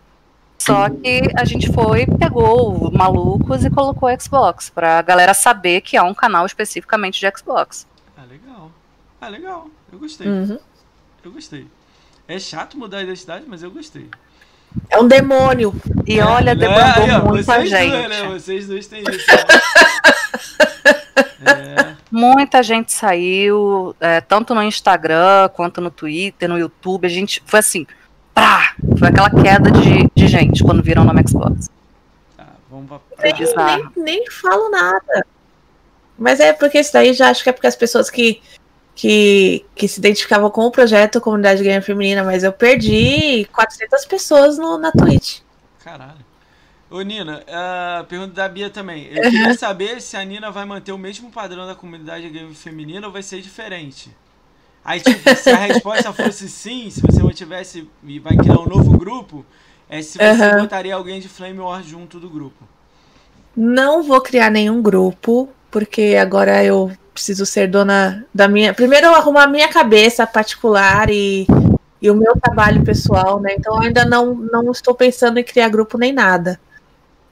Só 0.57 0.89
que 0.89 1.21
a 1.37 1.45
gente 1.45 1.71
foi, 1.71 2.05
pegou 2.05 2.75
o 2.75 2.91
malucos 2.91 3.63
e 3.63 3.69
colocou 3.69 4.09
Xbox, 4.19 4.69
pra 4.69 5.01
galera 5.01 5.33
saber 5.33 5.81
que 5.81 5.95
há 5.95 6.03
um 6.03 6.13
canal 6.13 6.45
especificamente 6.45 7.19
de 7.19 7.37
Xbox. 7.37 7.87
Ah, 8.17 8.23
legal. 8.23 8.71
Ah, 9.21 9.27
legal. 9.29 9.69
Eu 9.91 9.99
gostei. 9.99 10.27
Uhum. 10.27 10.59
Eu 11.23 11.31
gostei. 11.31 11.67
É 12.27 12.39
chato 12.39 12.77
mudar 12.77 12.97
a 12.97 13.03
identidade, 13.03 13.45
mas 13.47 13.63
eu 13.63 13.71
gostei. 13.71 14.09
É 14.89 14.97
um 14.99 15.07
demônio. 15.07 15.73
E 16.05 16.19
olha, 16.19 16.51
É, 16.51 16.55
debandou 16.55 17.03
aí, 17.03 17.11
ó, 17.11 17.25
muita 17.25 17.53
vocês 17.53 17.69
gente. 17.69 17.91
Dois, 17.91 18.09
né? 18.09 18.27
Vocês 18.27 18.67
dois 18.67 18.87
têm 18.87 19.03
isso. 19.03 19.25
é. 21.45 21.97
Muita 22.09 22.63
gente 22.63 22.93
saiu, 22.93 23.93
é, 23.99 24.21
tanto 24.21 24.55
no 24.55 24.63
Instagram 24.63 25.49
quanto 25.49 25.81
no 25.81 25.91
Twitter, 25.91 26.47
no 26.47 26.57
YouTube. 26.57 27.05
A 27.05 27.09
gente 27.09 27.43
foi 27.45 27.59
assim, 27.59 27.85
pá! 28.33 28.73
Foi 28.97 29.09
aquela 29.09 29.29
queda 29.29 29.69
de, 29.69 30.09
de 30.15 30.27
gente 30.27 30.63
quando 30.63 30.81
viram 30.81 31.03
o 31.03 31.05
nome 31.05 31.21
Xbox. 31.27 31.69
Tá, 32.37 32.45
vamos 32.71 32.87
pra... 32.87 32.99
É 33.19 33.33
bizarro. 33.33 33.91
Nem, 33.95 34.05
nem 34.05 34.31
falo 34.31 34.69
nada. 34.69 35.25
Mas 36.17 36.39
é 36.39 36.53
porque 36.53 36.79
isso 36.79 36.93
daí 36.93 37.13
já 37.13 37.29
acho 37.29 37.43
que 37.43 37.49
é 37.49 37.53
porque 37.53 37.67
as 37.67 37.75
pessoas 37.75 38.09
que, 38.09 38.41
que, 38.97 39.63
que 39.75 39.87
se 39.87 39.99
identificavam 39.99 40.49
com 40.49 40.65
o 40.65 40.71
projeto 40.71 41.21
Comunidade 41.21 41.63
Gamer 41.63 41.83
Feminina, 41.83 42.23
mas 42.23 42.43
eu 42.43 42.51
perdi 42.51 43.45
400 43.53 44.05
pessoas 44.05 44.57
no, 44.57 44.75
na 44.79 44.91
Twitch. 44.91 45.41
Caralho. 45.83 46.25
Ô, 46.89 47.01
Nina, 47.01 47.43
a 47.47 48.03
pergunta 48.09 48.33
da 48.33 48.49
Bia 48.49 48.71
também. 48.71 49.05
Eu 49.11 49.21
queria 49.21 49.53
saber 49.53 50.01
se 50.01 50.17
a 50.17 50.25
Nina 50.25 50.49
vai 50.49 50.65
manter 50.65 50.93
o 50.93 50.97
mesmo 50.97 51.29
padrão 51.29 51.67
da 51.67 51.75
comunidade 51.75 52.27
game 52.29 52.55
feminina 52.55 53.05
ou 53.05 53.13
vai 53.13 53.21
ser 53.21 53.39
diferente. 53.39 54.09
Aí, 54.83 54.99
tipo, 54.99 55.35
se 55.35 55.49
a 55.51 55.57
resposta 55.57 56.11
fosse 56.11 56.49
sim, 56.49 56.89
se 56.89 57.01
você 57.01 57.21
mantivesse 57.21 57.87
e 58.03 58.17
vai 58.17 58.35
criar 58.35 58.59
um 58.59 58.65
novo 58.65 58.97
grupo, 58.97 59.45
é 59.87 60.01
se 60.01 60.17
você 60.17 60.25
Aham. 60.25 60.61
botaria 60.61 60.95
alguém 60.95 61.19
de 61.19 61.29
Flame 61.29 61.59
War 61.59 61.83
junto 61.83 62.19
do 62.19 62.29
grupo. 62.29 62.63
Não 63.55 64.01
vou 64.01 64.21
criar 64.21 64.49
nenhum 64.49 64.81
grupo, 64.81 65.49
porque 65.69 66.17
agora 66.19 66.63
eu 66.63 66.91
preciso 67.17 67.47
ser 67.47 67.67
dona 67.67 68.23
da 68.31 68.47
minha. 68.47 68.75
Primeiro 68.75 69.07
eu 69.07 69.15
arrumar 69.15 69.45
a 69.45 69.47
minha 69.47 69.67
cabeça 69.67 70.27
particular 70.27 71.09
e, 71.09 71.47
e 71.99 72.11
o 72.11 72.15
meu 72.15 72.33
trabalho 72.39 72.83
pessoal, 72.83 73.39
né? 73.39 73.55
Então 73.57 73.75
eu 73.75 73.81
ainda 73.81 74.05
não, 74.05 74.35
não 74.35 74.71
estou 74.71 74.93
pensando 74.93 75.39
em 75.39 75.43
criar 75.43 75.67
grupo 75.67 75.97
nem 75.97 76.13
nada. 76.13 76.59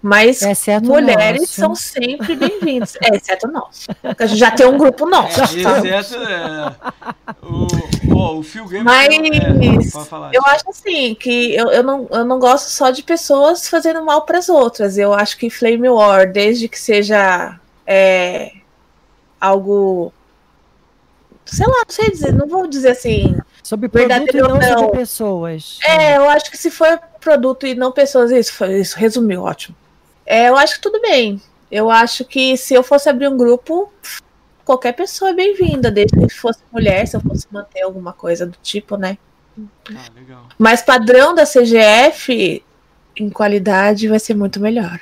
Mas 0.02 0.42
Exceto 0.42 0.88
o 0.88 0.90
mulheres 0.90 1.42
nosso. 1.42 1.54
são 1.54 1.76
sempre 1.76 2.36
bem-vindas. 2.36 2.96
É, 3.02 3.16
exceto 3.16 3.48
nós. 3.48 3.88
A 4.18 4.26
gente 4.26 4.40
já 4.40 4.52
tem 4.52 4.66
um 4.66 4.78
grupo 4.78 5.08
nosso. 5.08 5.42
Exceto 5.44 6.16
é, 6.16 6.76
o, 7.44 8.16
ó, 8.16 8.36
o 8.36 8.44
Phil 8.44 8.68
Gamer. 8.68 8.84
Mas 8.84 9.08
é, 9.08 9.92
pode 9.92 10.10
falar. 10.10 10.32
eu 10.34 10.42
acho 10.46 10.70
assim 10.70 11.16
que 11.16 11.56
eu, 11.56 11.70
eu, 11.70 11.84
não, 11.84 12.08
eu 12.12 12.26
não 12.26 12.40
gosto 12.40 12.70
só 12.70 12.90
de 12.92 13.04
pessoas 13.04 13.68
fazendo 13.68 14.04
mal 14.04 14.24
para 14.24 14.40
as 14.40 14.50
outras. 14.50 14.98
Eu 14.98 15.14
acho 15.14 15.38
que 15.38 15.50
Flame 15.50 15.90
War, 15.90 16.32
desde 16.32 16.68
que 16.68 16.80
seja 16.80 17.60
é, 17.88 18.52
algo. 19.40 20.14
Sei 21.46 21.66
lá, 21.66 21.84
não 21.88 21.94
sei 21.94 22.10
dizer, 22.10 22.34
não 22.34 22.48
vou 22.48 22.68
dizer 22.68 22.90
assim. 22.90 23.38
Sobre 23.62 23.88
produto 23.88 24.36
e 24.36 24.42
não 24.42 24.58
não. 24.58 24.80
sobre 24.80 24.98
pessoas. 25.00 25.80
É, 25.84 26.18
eu 26.18 26.30
acho 26.30 26.50
que 26.50 26.58
se 26.58 26.72
for 26.72 27.00
produto 27.20 27.66
e 27.68 27.76
não 27.76 27.92
pessoas, 27.92 28.32
isso, 28.32 28.54
foi- 28.54 28.80
isso 28.80 28.98
resumiu, 28.98 29.44
ótimo. 29.44 29.76
É, 30.26 30.50
eu 30.50 30.58
acho 30.58 30.76
que 30.76 30.82
tudo 30.82 31.00
bem. 31.02 31.42
Eu 31.72 31.90
acho 31.90 32.26
que 32.26 32.58
se 32.58 32.74
eu 32.74 32.82
fosse 32.84 33.10
abrir 33.10 33.28
um 33.28 33.38
grupo, 33.38 33.92
qualquer 34.64 34.94
pessoa 34.94 35.32
é 35.32 35.34
bem-vinda, 35.34 35.92
desde 35.92 36.18
que 36.18 36.30
fosse 36.34 36.60
mulher, 36.72 37.08
se 37.08 37.16
eu 37.16 37.22
fosse 37.22 37.46
manter 37.52 37.82
alguma 37.82 38.14
coisa 38.14 38.46
do 38.46 38.58
tipo, 38.64 38.98
né? 38.98 39.18
Ah, 39.96 40.06
legal. 40.16 40.44
Mas 40.58 40.82
padrão 40.82 41.34
da 41.34 41.46
CGF 41.46 42.64
em 43.16 43.30
qualidade 43.30 44.08
vai 44.08 44.20
ser 44.20 44.36
muito 44.36 44.60
melhor. 44.60 45.00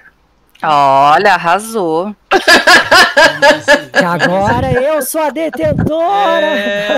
Olha, 0.64 1.33
arrasou. 1.33 2.16
Que 3.92 4.03
agora 4.06 4.72
eu 4.72 5.01
sou 5.01 5.22
a 5.22 5.30
detentora. 5.30 6.45
É. 6.45 6.98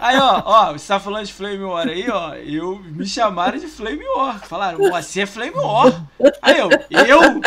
Aí, 0.00 0.18
ó, 0.18 0.42
ó, 0.44 0.72
você 0.72 0.88
tá 0.88 1.00
falando 1.00 1.26
de 1.26 1.32
Flame 1.32 1.62
War 1.64 1.86
aí, 1.88 2.08
ó. 2.10 2.34
Eu 2.34 2.78
me 2.84 3.06
chamaram 3.06 3.58
de 3.58 3.66
Flame 3.66 4.04
War. 4.16 4.40
Falaram, 4.40 4.78
Moacir 4.78 5.22
é 5.22 5.26
Flame 5.26 5.54
War. 5.56 6.02
Aí 6.42 6.58
eu, 6.58 6.68
eu, 6.90 7.40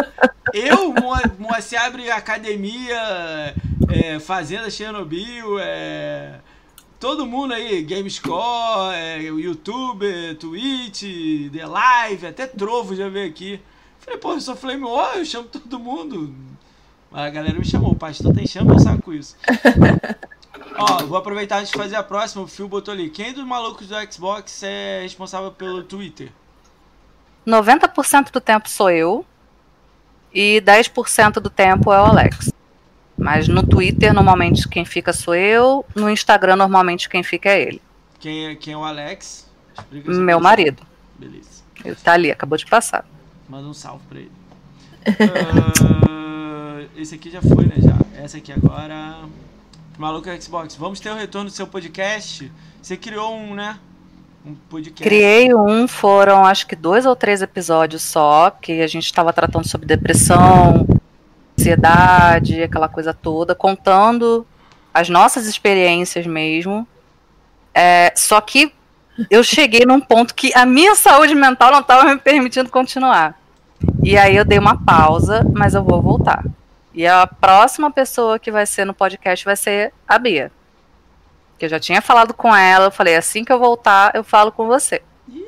eu, 0.53 0.89
Mo- 0.93 1.21
Moacir 1.39 1.81
abre 1.81 2.09
academia, 2.11 3.53
é, 3.89 4.19
Fazenda 4.19 4.69
Chernobyl, 4.69 5.57
é. 5.59 6.33
Todo 6.99 7.25
mundo 7.25 7.53
aí, 7.53 7.83
GameScore, 7.83 8.95
é, 8.95 9.17
YouTube, 9.21 10.35
Twitch, 10.39 11.03
The 11.51 11.65
Live, 11.65 12.27
até 12.27 12.47
Trovo 12.47 12.95
já 12.95 13.09
veio 13.09 13.29
aqui. 13.29 13.61
Falei, 14.03 14.19
pô, 14.19 14.33
eu 14.33 14.41
sou 14.41 14.55
Flame 14.55 14.83
War, 14.83 15.17
eu 15.17 15.25
chamo 15.25 15.47
todo 15.47 15.79
mundo. 15.79 16.35
A 17.11 17.29
galera 17.29 17.57
me 17.57 17.65
chamou, 17.65 17.91
o 17.91 17.95
pastor 17.95 18.33
tem 18.33 18.45
chama, 18.45 18.73
eu 18.73 18.79
saco 18.79 19.03
com 19.03 19.13
isso. 19.13 19.35
Ó, 20.75 21.05
vou 21.05 21.17
aproveitar 21.17 21.59
antes 21.59 21.71
de 21.71 21.77
fazer 21.77 21.95
a 21.95 22.03
próxima. 22.03 22.43
O 22.43 22.47
Phil 22.47 22.67
botou 22.67 22.93
ali. 22.93 23.09
Quem 23.09 23.33
dos 23.33 23.45
malucos 23.45 23.87
do 23.87 23.95
Xbox 24.11 24.63
é 24.63 25.01
responsável 25.03 25.51
pelo 25.51 25.83
Twitter? 25.83 26.31
90% 27.45 28.31
do 28.31 28.41
tempo 28.41 28.69
sou 28.69 28.89
eu 28.89 29.25
e 30.33 30.61
10% 30.65 31.33
do 31.33 31.49
tempo 31.49 31.93
é 31.93 32.01
o 32.01 32.05
Alex. 32.05 32.51
Mas 33.17 33.47
no 33.47 33.61
Twitter, 33.65 34.13
normalmente 34.13 34.67
quem 34.67 34.83
fica 34.83 35.13
sou 35.13 35.35
eu, 35.35 35.85
no 35.95 36.09
Instagram, 36.09 36.55
normalmente 36.55 37.07
quem 37.07 37.21
fica 37.21 37.49
é 37.49 37.61
ele. 37.61 37.81
Quem 38.19 38.47
é, 38.47 38.55
quem 38.55 38.73
é 38.73 38.77
o 38.77 38.83
Alex? 38.83 39.49
Meu 39.91 40.39
marido. 40.39 40.81
Beleza. 41.15 41.63
Ele 41.85 41.95
tá 41.95 42.13
ali, 42.13 42.31
acabou 42.31 42.57
de 42.57 42.65
passar. 42.65 43.05
Manda 43.53 43.67
um 43.67 43.73
salve 43.73 44.03
pra 44.09 44.17
ele. 44.17 44.31
Ah, 46.09 46.85
esse 46.97 47.13
aqui 47.13 47.29
já 47.29 47.39
foi, 47.39 47.67
né? 47.67 47.75
Já. 47.77 47.95
Essa 48.19 48.37
aqui 48.37 48.51
agora. 48.51 49.19
Maluco 49.95 50.27
Xbox. 50.41 50.75
Vamos 50.75 50.99
ter 50.99 51.11
o 51.11 51.15
retorno 51.15 51.51
do 51.51 51.53
seu 51.55 51.67
podcast. 51.67 52.51
Você 52.81 52.97
criou 52.97 53.31
um, 53.31 53.53
né? 53.53 53.77
Um 54.43 54.55
podcast. 54.55 55.03
Criei 55.03 55.53
um, 55.53 55.87
foram 55.87 56.43
acho 56.43 56.65
que 56.65 56.75
dois 56.75 57.05
ou 57.05 57.15
três 57.15 57.43
episódios 57.43 58.01
só, 58.01 58.49
que 58.49 58.81
a 58.81 58.87
gente 58.87 59.05
estava 59.05 59.31
tratando 59.31 59.67
sobre 59.67 59.85
depressão, 59.85 60.87
ansiedade, 61.55 62.63
aquela 62.63 62.89
coisa 62.89 63.13
toda, 63.13 63.53
contando 63.53 64.47
as 64.91 65.09
nossas 65.09 65.45
experiências 65.45 66.25
mesmo. 66.25 66.87
É, 67.71 68.11
só 68.15 68.41
que 68.41 68.73
eu 69.29 69.43
cheguei 69.43 69.85
num 69.85 70.01
ponto 70.01 70.33
que 70.33 70.51
a 70.55 70.65
minha 70.65 70.95
saúde 70.95 71.35
mental 71.35 71.71
não 71.71 71.81
estava 71.81 72.11
me 72.11 72.19
permitindo 72.19 72.71
continuar. 72.71 73.42
E 74.03 74.17
aí 74.17 74.35
eu 74.35 74.45
dei 74.45 74.59
uma 74.59 74.83
pausa, 74.83 75.45
mas 75.53 75.73
eu 75.73 75.83
vou 75.83 76.01
voltar. 76.01 76.43
E 76.93 77.07
a 77.07 77.25
próxima 77.25 77.89
pessoa 77.91 78.37
que 78.37 78.51
vai 78.51 78.65
ser 78.65 78.85
no 78.85 78.93
podcast 78.93 79.43
vai 79.45 79.55
ser 79.55 79.93
a 80.07 80.19
Bia. 80.19 80.51
Que 81.57 81.65
eu 81.65 81.69
já 81.69 81.79
tinha 81.79 82.01
falado 82.01 82.33
com 82.33 82.55
ela, 82.55 82.85
eu 82.85 82.91
falei, 82.91 83.15
assim 83.15 83.43
que 83.43 83.51
eu 83.51 83.59
voltar, 83.59 84.15
eu 84.15 84.23
falo 84.23 84.51
com 84.51 84.67
você. 84.67 85.01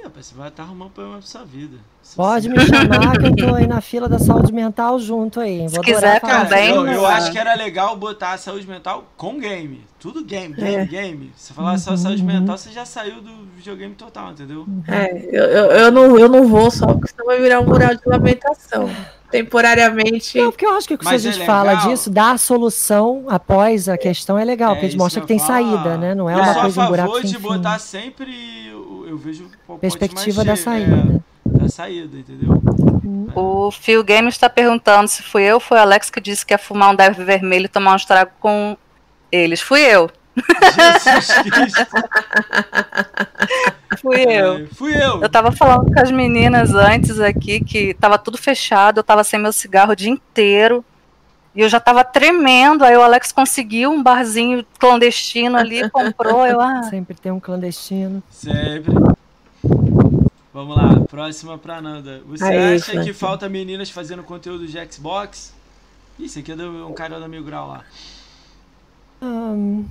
Rapaz, 0.06 0.25
você 0.27 0.35
vai 0.35 0.48
estar 0.50 0.64
arrumando 0.64 0.92
problema 0.92 1.17
pra 1.17 1.27
sua 1.27 1.43
vida. 1.43 1.77
Isso 2.03 2.16
Pode 2.16 2.48
me 2.48 2.59
chamar 2.66 3.17
que 3.17 3.25
eu 3.25 3.35
tô 3.35 3.56
aí 3.56 3.66
na 3.67 3.82
fila 3.82 4.08
da 4.08 4.19
saúde 4.19 4.53
mental 4.53 5.00
junto 5.00 5.40
aí. 5.40 5.67
Se 5.67 5.80
quiser 5.82 6.22
também, 6.22 6.69
eu, 6.69 6.85
eu 6.88 7.06
acho 7.06 7.32
que 7.32 7.38
era 7.40 7.56
legal 7.56 7.95
botar 7.98 8.34
a 8.34 8.38
saúde 8.38 8.67
mental 8.67 9.06
com 9.17 9.40
game. 9.40 9.84
Tudo 10.00 10.24
game, 10.24 10.53
game, 10.53 10.75
É. 10.75 10.85
game. 10.85 11.34
Se 11.35 11.51
falar 11.53 11.77
só 11.80 11.98
saúde 11.98 12.22
mental, 12.24 12.58
você 12.58 12.69
já 12.72 12.85
saiu 12.85 13.22
do 13.22 13.32
videogame 13.56 13.95
total, 13.95 14.32
entendeu? 14.32 14.66
É, 14.88 15.11
eu, 15.32 15.43
eu, 15.45 15.66
eu 15.72 15.92
não, 15.92 16.17
eu 16.19 16.30
não 16.30 16.48
vou 16.48 16.69
só, 16.69 16.85
porque 16.85 17.08
senão 17.08 17.25
vai 17.25 17.42
virar 17.42 17.59
um 17.59 17.66
mural 17.66 17.95
de 17.95 18.01
lamentação. 18.06 18.88
Temporariamente. 19.32 20.38
Não, 20.38 20.51
porque 20.51 20.66
eu 20.66 20.74
acho 20.75 20.88
que 20.88 20.98
se 21.03 21.09
a 21.09 21.16
é 21.16 21.17
gente 21.17 21.45
fala 21.45 21.72
legal. 21.74 21.90
disso, 21.90 22.09
dar 22.09 22.32
a 22.34 22.38
solução 22.38 23.25
após 23.27 23.90
a 23.90 23.98
questão 23.98 24.38
é 24.38 24.45
legal, 24.45 24.72
É, 24.72 24.75
porque 24.75 24.85
a 24.85 24.90
gente 24.90 24.98
mostra 25.00 25.22
que 25.22 25.27
tem 25.27 25.40
falar. 25.40 25.61
saída, 25.64 25.98
né? 25.98 26.14
Não 26.16 26.30
é 26.30 26.34
eu 26.35 26.38
uma 26.40 26.53
coisa 26.61 26.84
a 26.84 26.88
buraco 26.88 27.08
favor 27.09 27.22
sem 27.22 27.32
de 27.32 27.38
fim. 27.38 27.42
botar 27.43 27.80
sempre, 27.80 28.75
eu, 29.16 29.18
vejo 29.18 29.50
Perspectiva 29.80 30.44
mais 30.44 30.48
da 30.48 30.56
saída. 30.56 31.22
É, 31.45 31.58
da 31.58 31.69
saída, 31.69 32.18
entendeu? 32.18 32.61
O 33.35 33.72
Phil 33.72 34.03
Games 34.03 34.35
está 34.35 34.50
perguntando 34.50 35.08
se 35.08 35.24
fui 35.24 35.44
eu 35.44 35.56
ou 35.56 35.60
foi 35.60 35.77
o 35.77 35.82
Alex 35.82 36.10
que 36.10 36.22
disse 36.22 36.45
que 36.45 36.53
ia 36.53 36.58
fumar 36.58 36.92
um 36.92 36.95
deve 36.95 37.24
vermelho 37.24 37.66
e 37.66 37.69
tomar 37.69 37.94
um 37.94 37.98
estrago 37.98 38.32
com 38.40 38.77
eles. 39.32 39.61
Fui 39.61 39.82
eu. 39.82 40.10
Jesus 40.35 41.27
Cristo. 41.44 41.85
Fui 44.02 44.22
eu. 44.22 44.53
É, 44.53 44.66
fui 44.68 44.95
eu. 44.95 45.22
Eu 45.22 45.30
tava 45.30 45.52
falando 45.52 45.92
com 45.92 46.00
as 46.00 46.11
meninas 46.11 46.74
antes 46.74 47.19
aqui 47.19 47.64
que 47.64 47.94
tava 47.94 48.18
tudo 48.18 48.38
fechado, 48.38 49.00
eu 49.00 49.03
tava 49.03 49.24
sem 49.24 49.40
meu 49.40 49.53
cigarro 49.53 49.94
o 49.94 49.95
dia 49.95 50.10
inteiro. 50.10 50.84
E 51.56 51.61
eu 51.61 51.69
já 51.69 51.80
tava 51.80 52.03
tremendo, 52.03 52.84
aí 52.84 52.98
o 52.98 53.01
Alex 53.01 53.32
conseguiu 53.32 53.90
um 53.92 54.03
barzinho 54.03 54.66
clandestino 54.77 55.58
ali, 55.58 55.88
comprou, 55.90 56.45
eu, 56.45 56.59
ah, 56.59 56.84
Sempre 56.84 57.16
tem 57.16 57.32
um 57.32 57.40
clandestino. 57.40 58.22
Sempre. 58.30 58.93
Vamos 60.53 60.75
lá, 60.75 61.00
próxima 61.09 61.58
pra 61.58 61.82
Nanda. 61.82 62.22
Você 62.27 62.43
Aí, 62.43 62.75
acha 62.75 63.03
que 63.03 63.14
falta 63.14 63.48
meninas 63.48 63.90
fazendo 63.90 64.24
conteúdo 64.24 64.67
de 64.67 64.93
Xbox? 64.93 65.53
Isso 66.19 66.40
aqui 66.40 66.51
é 66.51 66.56
do, 66.56 66.88
um 66.88 66.93
cara 66.93 67.19
da 67.19 67.27
Mil 67.27 67.43
Grau 67.43 67.67
lá. 67.67 67.84
Hum, 69.22 69.85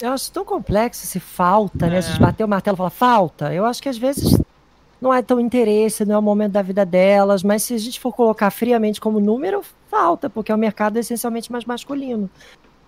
eu 0.00 0.12
acho 0.12 0.30
tão 0.30 0.44
complexo 0.44 1.06
se 1.06 1.20
falta, 1.20 1.86
né? 1.86 1.96
É. 1.96 1.98
A 1.98 2.00
gente 2.00 2.20
bater 2.20 2.44
o 2.44 2.48
martelo 2.48 2.76
e 2.76 2.78
falar 2.78 2.90
falta. 2.90 3.52
Eu 3.52 3.64
acho 3.64 3.82
que 3.82 3.88
às 3.88 3.96
vezes 3.96 4.38
não 5.00 5.12
é 5.12 5.22
tão 5.22 5.38
interesse, 5.38 6.04
não 6.04 6.14
é 6.14 6.18
o 6.18 6.22
momento 6.22 6.52
da 6.52 6.62
vida 6.62 6.84
delas, 6.84 7.42
mas 7.42 7.62
se 7.62 7.74
a 7.74 7.78
gente 7.78 8.00
for 8.00 8.12
colocar 8.14 8.50
friamente 8.50 9.00
como 9.00 9.20
número, 9.20 9.62
falta, 9.90 10.28
porque 10.30 10.50
é 10.50 10.54
um 10.54 10.58
mercado 10.58 10.96
essencialmente 10.98 11.50
mais 11.52 11.64
masculino. 11.64 12.28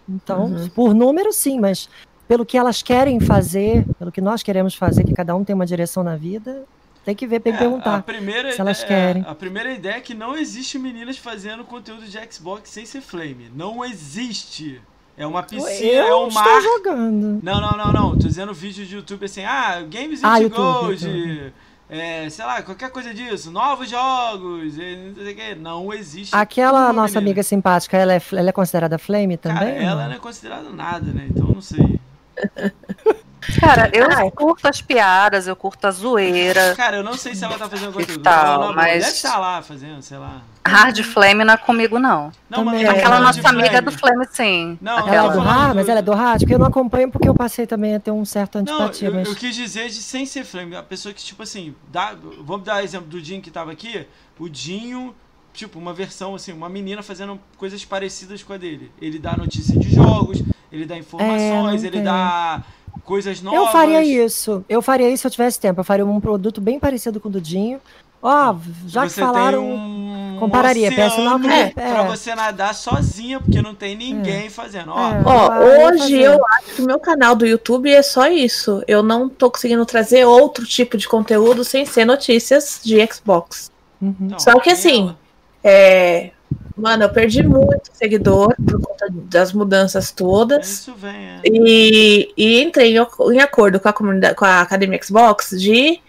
Então, 0.09 0.47
Uhum. 0.47 0.69
por 0.71 0.95
número, 0.95 1.33
sim, 1.33 1.61
mas 1.61 1.89
pelo 2.27 2.45
que 2.47 2.57
elas 2.59 2.83
querem 2.83 3.21
fazer, 3.21 3.85
pelo 3.99 4.11
que 4.13 4.21
nós 4.21 4.43
queremos 4.43 4.75
fazer, 4.75 5.05
que 5.05 5.15
cada 5.15 5.35
um 5.37 5.45
tem 5.45 5.55
uma 5.55 5.67
direção 5.67 6.03
na 6.03 6.17
vida, 6.17 6.65
tem 7.05 7.15
que 7.15 7.27
ver, 7.27 7.41
tem 7.41 7.53
que 7.53 7.59
É, 7.59 7.61
A 7.63 7.69
perguntar. 7.69 8.03
primeira, 8.03 8.53
se 8.53 8.61
elas 8.61 8.83
é, 8.83 8.87
querem. 8.87 9.25
a 9.27 9.35
primeira 9.35 9.73
ideia 9.73 9.95
é 9.97 10.01
que 10.01 10.15
não 10.15 10.37
existe 10.37 10.79
meninas 10.79 11.17
fazendo 11.19 11.65
conteúdo 11.65 12.05
de 12.05 12.19
Xbox 12.33 12.69
sem 12.71 12.85
ser 12.85 13.01
Flame. 13.01 13.51
Não 13.55 13.83
existe. 13.85 14.81
É 15.17 15.27
uma 15.27 15.43
piscina, 15.43 15.91
eu 15.91 16.07
é 16.07 16.17
um 16.17 16.29
estou 16.29 16.43
mar. 16.45 16.63
jogando. 16.63 17.41
Não, 17.43 17.61
não, 17.61 17.77
não, 17.77 17.93
não. 17.93 18.11
Tô 18.13 18.29
dizendo 18.29 18.55
vídeo 18.55 18.87
de 18.87 18.95
YouTube 18.95 19.25
assim, 19.25 19.43
ah, 19.43 19.83
Games 19.91 20.21
Ah, 20.23 20.39
YouTube, 20.39 20.57
Gold, 20.63 21.05
YouTube. 21.07 21.53
É, 21.91 22.29
sei 22.29 22.45
lá, 22.45 22.63
qualquer 22.63 22.91
coisa 22.91 23.15
disso, 23.15 23.51
novos 23.51 23.89
jogos, 23.89 24.77
não 24.77 25.15
sei 25.15 25.33
o 25.33 25.37
que. 25.37 25.55
Não 25.55 25.93
existe. 25.93 26.35
Aquela 26.35 26.93
nossa 26.93 27.19
amiga 27.19 27.43
simpática, 27.43 27.97
ela 27.97 28.15
é, 28.15 28.23
ela 28.33 28.51
é 28.51 28.53
considerada 28.53 28.99
flame 28.99 29.39
Cara, 29.39 29.59
também? 29.59 29.85
ela 29.85 30.07
não 30.07 30.15
é 30.15 30.19
considerada 30.19 30.69
nada, 30.71 31.11
né? 31.13 31.29
Então 31.31 31.47
não 31.47 31.63
sei. 31.63 31.99
cara, 33.61 33.91
eu 33.93 34.07
Ai. 34.11 34.31
curto 34.31 34.67
as 34.69 34.81
piadas, 34.81 35.47
eu 35.47 35.55
curto 35.57 35.87
a 35.87 35.91
zoeira. 35.91 36.75
Cara, 36.77 36.97
eu 36.99 37.03
não 37.05 37.15
sei 37.15 37.35
se 37.35 37.45
ela 37.45 37.57
tá 37.59 37.69
fazendo 37.69 37.93
conteúdo. 37.93 38.23
tal, 38.23 38.55
Ela 38.55 38.67
não- 38.69 38.75
mas- 38.75 39.03
Deve 39.05 39.17
estar 39.17 39.39
lá 39.39 39.63
fazendo, 39.63 40.03
sei 40.03 40.19
lá. 40.19 40.43
Hard 40.67 41.01
Flame 41.03 41.45
não 41.45 41.55
é 41.55 41.57
comigo, 41.57 41.99
não. 41.99 42.31
Não, 42.51 42.65
Também. 42.65 42.85
mas- 42.85 42.99
Aquela 42.99 43.17
É, 43.17 43.21
nossa 43.21 43.49
amiga 43.49 43.69
Flame. 43.71 43.85
do 43.87 43.93
Flame, 43.93 44.27
sim. 44.31 44.79
Não, 44.83 44.99
Ela 44.99 45.09
eu 45.15 45.15
é 45.15 45.23
tô 45.29 45.33
do 45.35 45.41
rádio, 45.41 45.75
mas 45.77 45.89
ela 45.89 45.99
é 45.99 46.03
do 46.03 46.13
rádio, 46.15 46.41
porque 46.41 46.55
eu 46.55 46.59
não 46.59 46.67
acompanho 46.67 47.11
porque 47.11 47.29
eu 47.29 47.35
passei 47.35 47.67
também 47.67 47.95
a 47.95 48.01
ter 48.01 48.11
um 48.11 48.25
certo 48.25 48.57
Não, 48.57 48.63
antipatia, 48.63 49.09
eu, 49.09 49.15
mas 49.15 49.29
eu 49.29 49.35
quis 49.35 49.55
dizer 49.55 49.89
de 49.89 49.95
sem 50.03 50.27
ser 50.27 50.45
flame. 50.45 50.77
A 50.77 50.83
pessoa 50.83 51.15
que, 51.15 51.23
tipo 51.23 51.43
assim, 51.43 51.75
dá, 51.91 52.15
vamos 52.43 52.65
dar 52.67 52.83
exemplo 52.85 53.09
do 53.09 53.21
Dinho 53.23 53.41
que 53.41 53.51
tava 53.51 53.73
aqui. 53.73 54.07
O 54.39 54.49
Dinho, 54.49 55.15
tipo, 55.55 55.79
uma 55.79 55.95
versão 55.95 56.35
assim, 56.35 56.53
uma 56.53 56.69
menina 56.69 57.03
fazendo 57.03 57.41
coisas 57.57 57.83
parecidas 57.85 58.43
com 58.43 58.53
a 58.53 58.59
dele. 58.59 58.93
Ele 59.01 59.19
dá 59.19 59.37
notícia 59.37 59.79
de 59.79 59.91
jogos, 59.95 60.43
ele 60.71 60.85
dá 60.85 60.99
informações, 60.99 61.83
não 61.83 61.89
ele 61.89 61.91
tem. 61.91 62.05
dá 62.05 62.63
coisas 63.09 63.41
novas. 63.43 63.59
eu 63.61 63.67
faria 63.69 64.05
isso. 64.05 64.65
Eu 64.69 64.81
faria 64.83 65.09
isso 65.11 65.23
se 65.23 65.27
eu 65.27 65.31
tivesse 65.31 65.59
tempo. 65.59 65.81
Eu 65.81 65.85
faria 65.85 66.05
um 66.07 66.21
produto 66.21 66.61
bem 66.61 66.79
parecido 66.79 67.19
com 67.19 67.29
o 67.29 67.33
do 67.33 67.41
Dinho. 67.41 67.81
Ó, 68.23 68.55
já 68.87 69.03
que 69.05 69.11
você 69.11 69.21
falaram. 69.21 69.61
tem 69.63 69.71
um 69.71 70.37
compararia, 70.41 70.89
oceano 70.89 70.97
personal 71.11 71.39
com- 71.41 71.73
pra 71.73 71.83
é. 72.05 72.07
você 72.09 72.35
nadar 72.35 72.75
sozinha, 72.75 73.39
porque 73.41 73.63
não 73.63 73.75
tem 73.75 73.97
ninguém 73.97 74.51
fazendo. 74.51 74.91
Ó, 74.93 75.11
É. 75.13 75.23
Ó, 75.25 75.53
ia 75.55 75.87
hoje 75.89 75.99
fazer. 76.01 76.23
eu 76.23 76.41
acho 76.57 76.75
que 76.77 76.83
o 76.83 76.87
meu 76.87 76.99
canal 76.99 77.35
do 77.37 77.47
YouTube 77.47 77.91
é 77.91 78.03
só 78.03 78.27
isso. 78.29 78.83
Eu 78.89 79.03
não 79.05 79.29
tô 79.29 79.51
conseguindo 79.51 79.85
trazer 79.87 80.25
outro 80.25 80.65
tipo 80.67 80.97
de 80.97 81.09
conteúdo 81.09 81.63
sem 81.65 81.87
ser 81.87 82.05
notícias 82.05 82.81
de 82.85 82.99
Xbox. 83.07 83.71
Uhum. 84.03 84.15
não, 84.21 84.39
só 84.39 84.59
que 84.61 84.71
assim. 84.71 85.15
É, 85.63 86.31
mano, 86.79 87.05
eu 87.05 87.11
perdi 87.11 87.43
muito 87.43 87.91
seguidor 87.93 88.55
por 88.57 88.81
conta 88.81 89.07
das 89.11 89.53
mudanças 89.53 90.11
todas. 90.13 90.69
Isso 90.69 90.95
vem, 90.95 91.11
é. 91.15 91.41
E, 91.45 92.33
e 92.37 92.63
entrei 92.63 92.97
em, 92.97 93.07
em 93.33 93.41
acordo 93.41 93.79
com 93.81 93.89
a 93.89 93.93
comunidade, 93.93 94.35
com 94.35 94.45
a 94.45 94.61
Academia 94.61 95.01
Xbox 95.03 95.51
de 95.61 96.01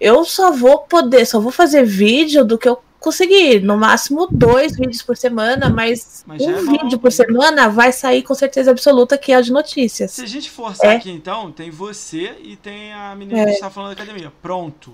eu 0.00 0.24
só 0.24 0.52
vou 0.52 0.78
poder, 0.80 1.26
só 1.26 1.40
vou 1.40 1.50
fazer 1.52 1.84
vídeo 1.84 2.44
do 2.44 2.56
que 2.58 2.68
eu 2.68 2.78
conseguir. 3.00 3.60
No 3.60 3.76
máximo 3.76 4.26
dois 4.30 4.76
vídeos 4.76 5.02
por 5.02 5.16
semana, 5.16 5.68
mas, 5.68 6.24
Mas 6.26 6.40
um 6.42 6.50
é 6.50 6.62
bom. 6.62 6.72
vídeo 6.72 6.98
por 6.98 7.12
semana 7.12 7.68
vai 7.68 7.92
sair 7.92 8.22
com 8.22 8.34
certeza 8.34 8.70
absoluta 8.70 9.16
que 9.16 9.32
é 9.32 9.38
o 9.38 9.42
de 9.42 9.52
notícias. 9.52 10.12
Se 10.12 10.22
a 10.22 10.26
gente 10.26 10.50
forçar 10.50 10.92
É. 10.92 10.96
aqui, 10.96 11.10
então, 11.10 11.50
tem 11.52 11.70
você 11.70 12.34
e 12.42 12.56
tem 12.56 12.92
a 12.92 13.14
menina 13.14 13.40
É. 13.40 13.44
que 13.46 13.50
está 13.52 13.70
falando 13.70 13.96
da 13.96 14.02
academia. 14.02 14.32
Pronto. 14.42 14.92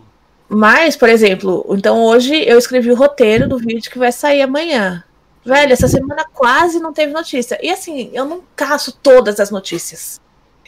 Mas, 0.48 0.94
por 0.96 1.08
exemplo, 1.08 1.64
então 1.70 2.02
hoje 2.04 2.34
eu 2.46 2.58
escrevi 2.58 2.90
o 2.90 2.94
roteiro 2.94 3.48
do 3.48 3.56
vídeo 3.58 3.90
que 3.90 3.98
vai 3.98 4.12
sair 4.12 4.42
amanhã. 4.42 5.02
Velho, 5.44 5.72
essa 5.72 5.88
semana 5.88 6.24
quase 6.32 6.78
não 6.80 6.92
teve 6.92 7.12
notícia. 7.12 7.58
E 7.62 7.70
assim, 7.70 8.10
eu 8.12 8.24
não 8.24 8.42
caço 8.56 8.92
todas 9.02 9.38
as 9.38 9.50
notícias. 9.50 10.20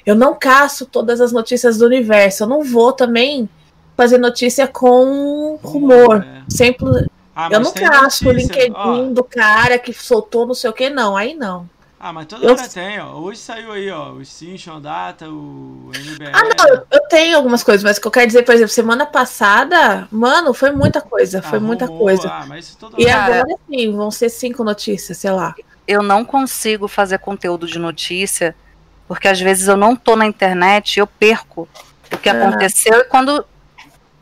Eu 0.04 0.14
não 0.14 0.34
caço 0.34 0.86
todas 0.86 1.20
as 1.20 1.32
notícias 1.32 1.78
do 1.78 1.86
universo. 1.86 2.44
Eu 2.44 2.48
não 2.48 2.62
vou 2.62 2.92
também 2.92 3.48
fazer 3.96 4.18
notícia 4.18 4.68
com 4.68 5.58
rumor. 5.62 6.22
É. 6.22 6.42
Sempre, 6.48 7.08
Ah, 7.34 7.48
eu 7.50 7.60
não 7.60 7.72
caço 7.72 8.28
o 8.28 8.32
LinkedIn 8.32 8.72
ó. 8.74 9.02
do 9.04 9.24
cara 9.24 9.78
que 9.78 9.92
soltou 9.92 10.46
não 10.46 10.54
sei 10.54 10.70
o 10.70 10.72
que, 10.72 10.90
não. 10.90 11.16
Aí 11.16 11.34
não. 11.34 11.68
Ah, 12.08 12.12
mas 12.12 12.26
toda 12.26 12.46
Eu- 12.46 12.52
hora 12.52 12.68
tem, 12.68 13.00
ó. 13.00 13.14
Hoje 13.16 13.40
saiu 13.40 13.72
aí, 13.72 13.90
ó. 13.90 14.12
O 14.12 14.24
Sinchon 14.24 14.80
Data, 14.80 15.28
o 15.28 15.90
MBR. 15.92 16.30
Ah, 16.32 16.42
não, 16.56 16.82
eu, 16.88 17.00
tenho 17.08 17.36
algumas 17.36 17.64
coisas, 17.64 17.82
mas 17.82 17.96
o 17.96 18.00
que 18.00 18.06
eu 18.06 18.12
quero 18.12 18.28
dizer, 18.28 18.44
por 18.44 18.54
exemplo, 18.54 18.72
semana 18.72 19.04
passada, 19.04 20.06
mano, 20.12 20.54
foi 20.54 20.70
muita 20.70 21.00
coisa. 21.00 21.42
Foi 21.42 21.58
Ah, 21.58 21.60
muita 21.60 21.88
coisa. 21.88 22.28
Ah, 22.30 22.44
mas 22.46 22.66
isso 22.66 22.78
toda 22.78 22.94
E 22.96 23.06
hora. 23.06 23.40
Agora 23.40 23.58
sim, 23.68 23.90
vão 23.92 24.08
ser 24.12 24.28
cinco 24.28 24.62
notícias, 24.62 25.18
sei 25.18 25.32
lá. 25.32 25.52
eu 25.88 26.00
não 26.02 26.24
consigo 26.24 26.86
fazer 26.86 27.18
conteúdo 27.18 27.66
de 27.66 27.78
notícia, 27.78 28.54
porque 29.08 29.26
às 29.26 29.40
vezes 29.40 29.66
eu 29.66 29.76
não 29.76 29.96
tô 29.96 30.14
na 30.14 30.26
internet 30.26 30.96
e 30.96 31.00
eu 31.00 31.06
perco 31.08 31.68
o 32.12 32.18
que 32.18 32.28
Ah. 32.28 32.32
aconteceu 32.48 33.00
e 33.00 33.04
quando 33.04 33.44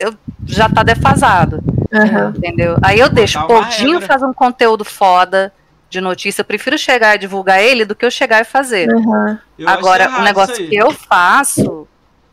eu 0.01 0.15
já 0.47 0.69
tá 0.71 0.83
defasado, 0.83 1.61
Aham. 1.93 2.33
entendeu? 2.37 2.77
Aí 2.83 2.99
eu 2.99 3.11
deixo, 3.11 3.39
o 3.41 3.65
Dinho 3.77 3.99
regra. 3.99 4.07
faz 4.07 4.23
um 4.23 4.33
conteúdo 4.33 4.85
foda 4.87 5.53
de 5.95 6.01
notícia, 6.01 6.41
eu 6.43 6.45
prefiro 6.45 6.77
chegar 6.77 7.15
e 7.15 7.19
divulgar 7.19 7.63
ele 7.63 7.85
do 7.85 7.95
que 7.95 8.05
eu 8.05 8.11
chegar 8.11 8.41
e 8.41 8.45
fazer. 8.45 8.89
Eu 8.91 9.69
acho 9.69 9.79
Agora, 9.79 10.19
o 10.19 10.23
negócio 10.23 10.53
isso 10.55 10.63
aí. 10.63 10.69
que 10.69 10.77
eu 10.77 10.91
faço, 10.91 11.87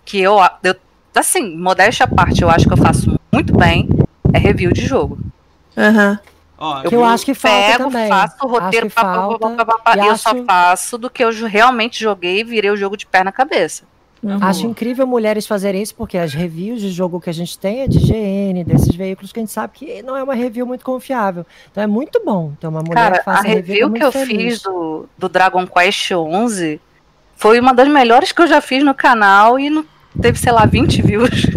que 0.04 0.20
eu, 0.20 0.38
eu, 0.64 0.76
assim, 1.16 1.56
modéstia 1.58 2.06
à 2.06 2.08
parte, 2.08 2.42
eu 2.42 2.50
acho 2.50 2.66
que 2.68 2.74
eu 2.74 2.78
faço 2.78 3.20
muito 3.32 3.56
bem, 3.56 3.88
é 4.34 4.40
review 4.40 4.72
de 4.74 4.86
jogo. 4.86 5.20
Aham. 5.78 6.20
Ó, 6.58 6.82
Que 6.84 6.96
eu 6.96 7.04
acho 7.06 7.26
que 7.26 7.34
falta 7.34 7.78
Pego, 7.78 7.84
também. 7.86 8.08
faço 8.08 8.36
o 8.44 8.48
roteiro, 8.48 8.90
pá, 8.90 9.02
falta, 9.02 9.50
pá, 9.50 9.66
pá, 9.66 9.78
pá, 9.96 9.98
eu 10.06 10.16
só 10.18 10.30
acho- 10.32 10.44
faço 10.46 10.98
do 10.98 11.10
que 11.10 11.24
eu 11.24 11.32
realmente 11.46 12.00
joguei 12.00 12.40
e 12.40 12.44
virei 12.44 12.70
o 12.72 12.78
jogo 12.78 12.96
de 12.98 13.06
pé 13.08 13.24
na 13.24 13.32
cabeça. 13.32 13.84
Uhum. 14.24 14.38
Acho 14.40 14.68
incrível 14.68 15.08
mulheres 15.08 15.48
fazerem 15.48 15.82
isso, 15.82 15.96
porque 15.96 16.18
as 16.18 16.34
reviews 16.34 16.80
de 16.80 16.92
jogo 16.92 17.20
que 17.20 17.30
a 17.30 17.34
gente 17.34 17.58
tem 17.58 17.82
é 17.82 17.88
de 17.88 17.98
GN, 17.98 18.64
desses 18.64 18.96
veículos 18.96 19.32
que 19.32 19.40
a 19.40 19.42
gente 19.42 19.52
sabe 19.52 19.74
que 19.74 20.04
não 20.04 20.16
é 20.16 20.24
uma 20.24 20.36
review 20.36 20.66
muito 20.66 20.86
confiável. 20.86 21.46
Então 21.72 21.84
é 21.84 21.88
muito 21.88 22.22
bom 22.24 22.54
ter 22.60 22.68
uma 22.68 22.82
mulher 22.82 22.94
Cara, 22.94 23.14
que 23.16 23.22
a 23.22 23.24
faça 23.24 23.48
review 23.48 23.90
tá 23.90 23.98
que 23.98 24.04
eu 24.04 24.12
feliz. 24.12 24.54
fiz 24.54 24.62
do, 24.62 25.10
do 25.18 25.28
Dragon 25.28 25.66
Quest 25.66 26.12
11 26.12 26.80
foi 27.36 27.60
uma 27.60 27.74
das 27.74 27.88
melhores 27.88 28.32
que 28.32 28.40
eu 28.40 28.48
já 28.48 28.62
fiz 28.62 28.84
no 28.84 28.94
canal 28.94 29.60
e 29.60 29.68
não 29.68 29.84
teve, 30.22 30.38
sei 30.38 30.52
lá, 30.52 30.68
20 30.68 31.02
views. 31.02 31.48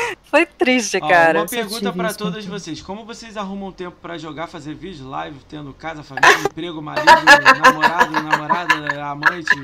Foi 0.24 0.44
triste, 0.44 0.98
Ó, 1.00 1.08
cara. 1.08 1.40
uma 1.40 1.46
pergunta 1.46 2.06
isso 2.06 2.18
todas 2.18 2.44
vocês. 2.44 2.82
Como 2.82 3.04
vocês 3.04 3.36
arrumam 3.36 3.72
tempo 3.72 3.96
pra 4.00 4.18
jogar, 4.18 4.46
fazer 4.46 4.74
vídeo, 4.74 5.08
live, 5.08 5.38
tendo 5.48 5.72
casa, 5.72 6.02
família, 6.02 6.38
emprego, 6.44 6.82
marido, 6.82 7.06
namorado, 7.64 8.12
namorada, 8.12 9.04
amante, 9.04 9.54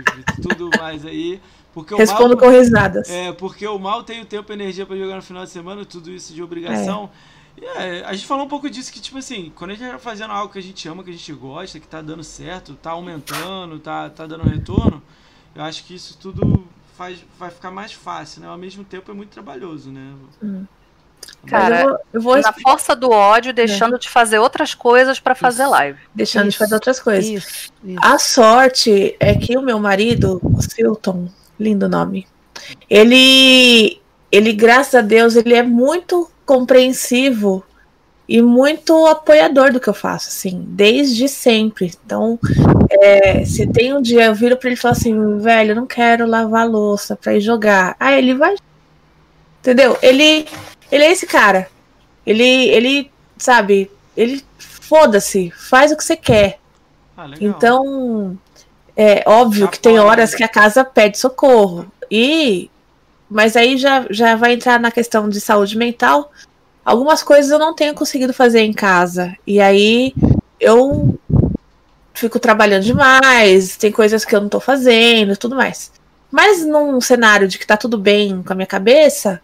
tudo 0.41 0.70
mais 0.78 1.05
aí, 1.05 1.41
Porque 1.75 1.94
o 1.94 1.99
Respondo 1.99 2.36
mal, 2.36 2.39
com 2.39 2.51
risadas. 2.51 3.11
É, 3.11 3.33
porque 3.33 3.67
o 3.67 3.78
mal 3.78 4.02
tem 4.02 4.20
o 4.20 4.25
tempo 4.25 4.52
e 4.52 4.55
energia 4.55 4.86
pra 4.86 4.97
jogar 4.97 5.17
no 5.17 5.23
final 5.23 5.44
de 5.44 5.51
semana, 5.51 5.85
tudo 5.85 6.11
isso 6.11 6.33
de 6.33 6.43
obrigação. 6.43 7.11
E, 7.61 7.65
é, 7.65 8.05
a 8.05 8.12
gente 8.15 8.27
falou 8.27 8.47
um 8.47 8.49
pouco 8.49 8.70
disso 8.70 8.93
que, 8.93 9.01
tipo 9.01 9.19
assim, 9.19 9.52
quando 9.55 9.73
a 9.73 9.75
gente 9.75 9.91
tá 9.91 9.99
fazendo 9.99 10.33
algo 10.33 10.52
que 10.52 10.59
a 10.59 10.62
gente 10.62 10.89
ama, 10.89 11.05
que 11.05 11.11
a 11.11 11.15
gente 11.15 11.33
gosta, 11.33 11.78
que 11.78 11.86
tá 11.86 12.01
dando 12.01 12.25
certo, 12.25 12.75
tá 12.75 12.93
aumentando, 12.93 13.78
tá, 13.78 14.09
tá 14.09 14.27
dando 14.27 14.44
retorno, 14.44 15.02
eu 15.55 15.62
acho 15.62 15.85
que 15.85 15.94
isso 15.94 16.17
tudo 16.19 16.67
faz, 16.97 17.25
vai 17.39 17.51
ficar 17.51 17.71
mais 17.71 17.93
fácil, 17.93 18.43
né? 18.43 18.49
Ao 18.49 18.59
mesmo 18.59 18.85
tempo 18.85 19.11
é 19.11 19.15
muito 19.15 19.31
trabalhoso, 19.31 19.91
né? 19.91 20.15
Hum. 20.43 20.65
Cara, 21.47 21.81
eu 21.81 21.89
vou, 21.89 21.99
eu 22.12 22.21
vou 22.21 22.41
Na 22.41 22.53
força 22.53 22.95
do 22.95 23.11
ódio, 23.11 23.53
deixando 23.53 23.99
de 23.99 24.09
fazer 24.09 24.39
outras 24.39 24.75
coisas 24.75 25.21
pra 25.21 25.35
fazer 25.35 25.62
Isso. 25.62 25.71
live. 25.71 25.99
deixando 26.15 26.45
de 26.45 26.49
Isso. 26.51 26.59
fazer 26.59 26.75
outras 26.75 27.01
coisas. 27.01 27.25
Isso, 27.25 27.73
isso. 27.85 27.99
A 28.01 28.19
sorte 28.19 29.17
é 29.19 29.35
que 29.35 29.57
o 29.57 29.62
meu 29.62 29.79
marido, 29.79 30.41
o 30.43 30.62
Silton, 30.62 31.29
lindo 31.59 31.89
nome, 31.89 32.27
ele, 32.89 34.01
ele, 34.31 34.53
graças 34.53 34.95
a 34.95 35.01
Deus, 35.01 35.37
ele 35.37 35.55
é 35.55 35.62
muito 35.62 36.31
compreensivo 36.45 37.65
e 38.33 38.41
muito 38.41 39.07
apoiador 39.09 39.75
do 39.75 39.78
que 39.78 39.89
eu 39.89 39.93
faço, 39.93 40.28
assim, 40.28 40.65
desde 40.69 41.28
sempre. 41.28 41.93
Então, 42.02 42.41
é, 42.89 43.44
se 43.44 43.67
tem 43.67 43.93
um 43.93 44.01
dia 44.01 44.25
eu 44.25 44.35
viro 44.35 44.57
pra 44.57 44.70
ele 44.70 44.75
e 44.75 44.81
falo 44.81 44.93
assim, 44.93 45.39
velho, 45.39 45.73
eu 45.73 45.77
não 45.77 45.86
quero 45.86 46.25
lavar 46.25 46.62
a 46.62 46.65
louça 46.65 47.15
pra 47.15 47.35
ir 47.35 47.43
jogar. 47.43 47.94
Aí 48.01 48.17
ele 48.17 48.33
vai. 48.33 48.57
Entendeu? 49.61 49.99
Ele, 50.01 50.47
ele 50.91 51.05
é 51.05 51.12
esse 51.12 51.27
cara. 51.27 51.69
Ele, 52.25 52.70
ele, 52.70 53.11
sabe, 53.36 53.91
ele 54.17 54.43
foda-se, 54.59 55.52
faz 55.55 55.93
o 55.93 55.97
que 55.99 56.02
você 56.02 56.17
quer. 56.17 56.59
Ah. 57.15 57.28
Então, 57.39 58.39
é 58.97 59.25
óbvio 59.27 59.69
que 59.69 59.78
tem 59.78 59.99
horas 59.99 60.35
que 60.35 60.43
a 60.43 60.49
casa 60.49 60.83
pede 60.83 61.19
socorro. 61.19 61.86
E 62.11 62.70
mas 63.28 63.57
aí 63.57 63.77
já, 63.77 64.07
já 64.09 64.36
vai 64.36 64.55
entrar 64.55 64.81
na 64.81 64.91
questão 64.91 65.28
de 65.28 65.39
saúde 65.39 65.77
mental. 65.77 66.31
Algumas 66.85 67.23
coisas 67.23 67.51
eu 67.51 67.59
não 67.59 67.75
tenho 67.75 67.94
conseguido 67.94 68.33
fazer 68.33 68.61
em 68.61 68.73
casa. 68.73 69.36
E 69.47 69.61
aí 69.61 70.15
eu 70.59 71.19
fico 72.15 72.39
trabalhando 72.39 72.85
demais, 72.85 73.77
tem 73.77 73.91
coisas 73.91 74.25
que 74.25 74.35
eu 74.35 74.41
não 74.41 74.49
tô 74.49 74.61
fazendo, 74.61 75.36
tudo 75.36 75.57
mais. 75.57 75.93
Mas 76.31 76.65
num 76.65 77.01
cenário 77.01 77.47
de 77.47 77.59
que 77.59 77.67
tá 77.67 77.77
tudo 77.77 77.99
bem 77.99 78.43
com 78.43 78.52
a 78.52 78.57
minha 78.57 78.67
cabeça, 78.67 79.41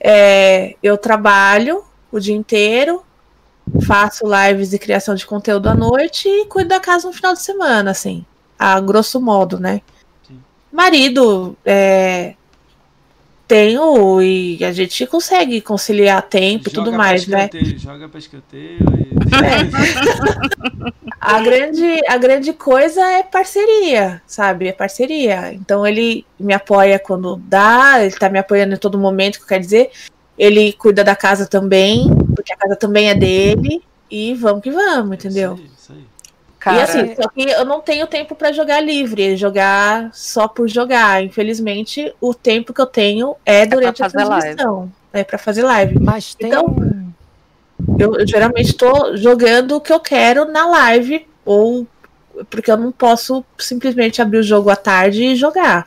é, 0.00 0.76
eu 0.82 0.96
trabalho 0.96 1.84
o 2.12 2.20
dia 2.20 2.34
inteiro, 2.34 3.02
faço 3.86 4.24
lives 4.26 4.70
de 4.70 4.78
criação 4.78 5.14
de 5.14 5.26
conteúdo 5.26 5.68
à 5.68 5.74
noite 5.74 6.28
e 6.28 6.46
cuido 6.46 6.68
da 6.68 6.80
casa 6.80 7.08
no 7.08 7.12
final 7.12 7.32
de 7.32 7.42
semana, 7.42 7.90
assim, 7.90 8.24
a 8.58 8.78
grosso 8.80 9.20
modo, 9.20 9.58
né? 9.58 9.80
Sim. 10.26 10.40
Marido, 10.70 11.56
é, 11.64 12.34
tenho 13.54 14.20
e 14.20 14.64
a 14.64 14.72
gente 14.72 15.06
consegue 15.06 15.60
conciliar 15.60 16.20
tempo 16.22 16.68
e 16.68 16.72
tudo 16.72 16.90
mais, 16.90 17.24
né? 17.28 17.48
Joga 17.76 18.08
pra 18.08 18.18
escanteio 18.18 18.80
e... 18.98 19.14
A 21.20 21.40
grande, 21.40 22.00
a 22.06 22.18
grande 22.18 22.52
coisa 22.52 23.00
é 23.00 23.22
parceria, 23.22 24.20
sabe? 24.26 24.68
É 24.68 24.72
parceria. 24.72 25.54
Então 25.54 25.86
ele 25.86 26.26
me 26.38 26.52
apoia 26.52 26.98
quando 26.98 27.36
dá, 27.36 28.04
ele 28.04 28.14
tá 28.14 28.28
me 28.28 28.38
apoiando 28.38 28.74
em 28.74 28.78
todo 28.78 28.98
momento, 28.98 29.40
que 29.40 29.46
quer 29.46 29.58
dizer, 29.58 29.90
ele 30.36 30.74
cuida 30.74 31.02
da 31.02 31.16
casa 31.16 31.46
também, 31.46 32.10
porque 32.36 32.52
a 32.52 32.56
casa 32.58 32.76
também 32.76 33.08
é 33.08 33.14
dele, 33.14 33.82
e 34.10 34.34
vamos 34.34 34.62
que 34.62 34.70
vamos, 34.70 35.14
entendeu? 35.14 35.52
Aí, 35.52 35.58
isso 35.58 35.64
aí. 35.64 35.73
Cara, 36.64 36.78
e 36.78 36.80
assim, 36.80 37.14
só 37.14 37.28
que 37.28 37.42
eu 37.42 37.64
não 37.66 37.82
tenho 37.82 38.06
tempo 38.06 38.34
pra 38.34 38.50
jogar 38.50 38.80
livre, 38.80 39.36
jogar 39.36 40.08
só 40.14 40.48
por 40.48 40.66
jogar. 40.66 41.22
Infelizmente, 41.22 42.10
o 42.18 42.32
tempo 42.32 42.72
que 42.72 42.80
eu 42.80 42.86
tenho 42.86 43.36
é 43.44 43.66
durante 43.66 44.02
a 44.02 44.08
fazer 44.08 44.24
live. 44.24 44.40
transmissão. 44.56 44.92
É 45.12 45.22
pra 45.22 45.36
fazer 45.36 45.62
live. 45.62 45.98
Mas 46.00 46.34
tem. 46.34 46.48
Então- 46.48 46.74
Eu, 47.98 48.14
eu 48.16 48.26
geralmente 48.26 48.72
tô 48.72 49.14
jogando 49.14 49.76
o 49.76 49.80
que 49.80 49.92
eu 49.92 50.00
quero 50.00 50.46
na 50.50 50.66
live, 50.66 51.26
ou 51.44 51.86
porque 52.48 52.70
eu 52.70 52.76
não 52.78 52.90
posso 52.90 53.44
simplesmente 53.58 54.22
abrir 54.22 54.38
o 54.38 54.42
jogo 54.42 54.70
à 54.70 54.76
tarde 54.76 55.22
e 55.22 55.36
jogar. 55.36 55.86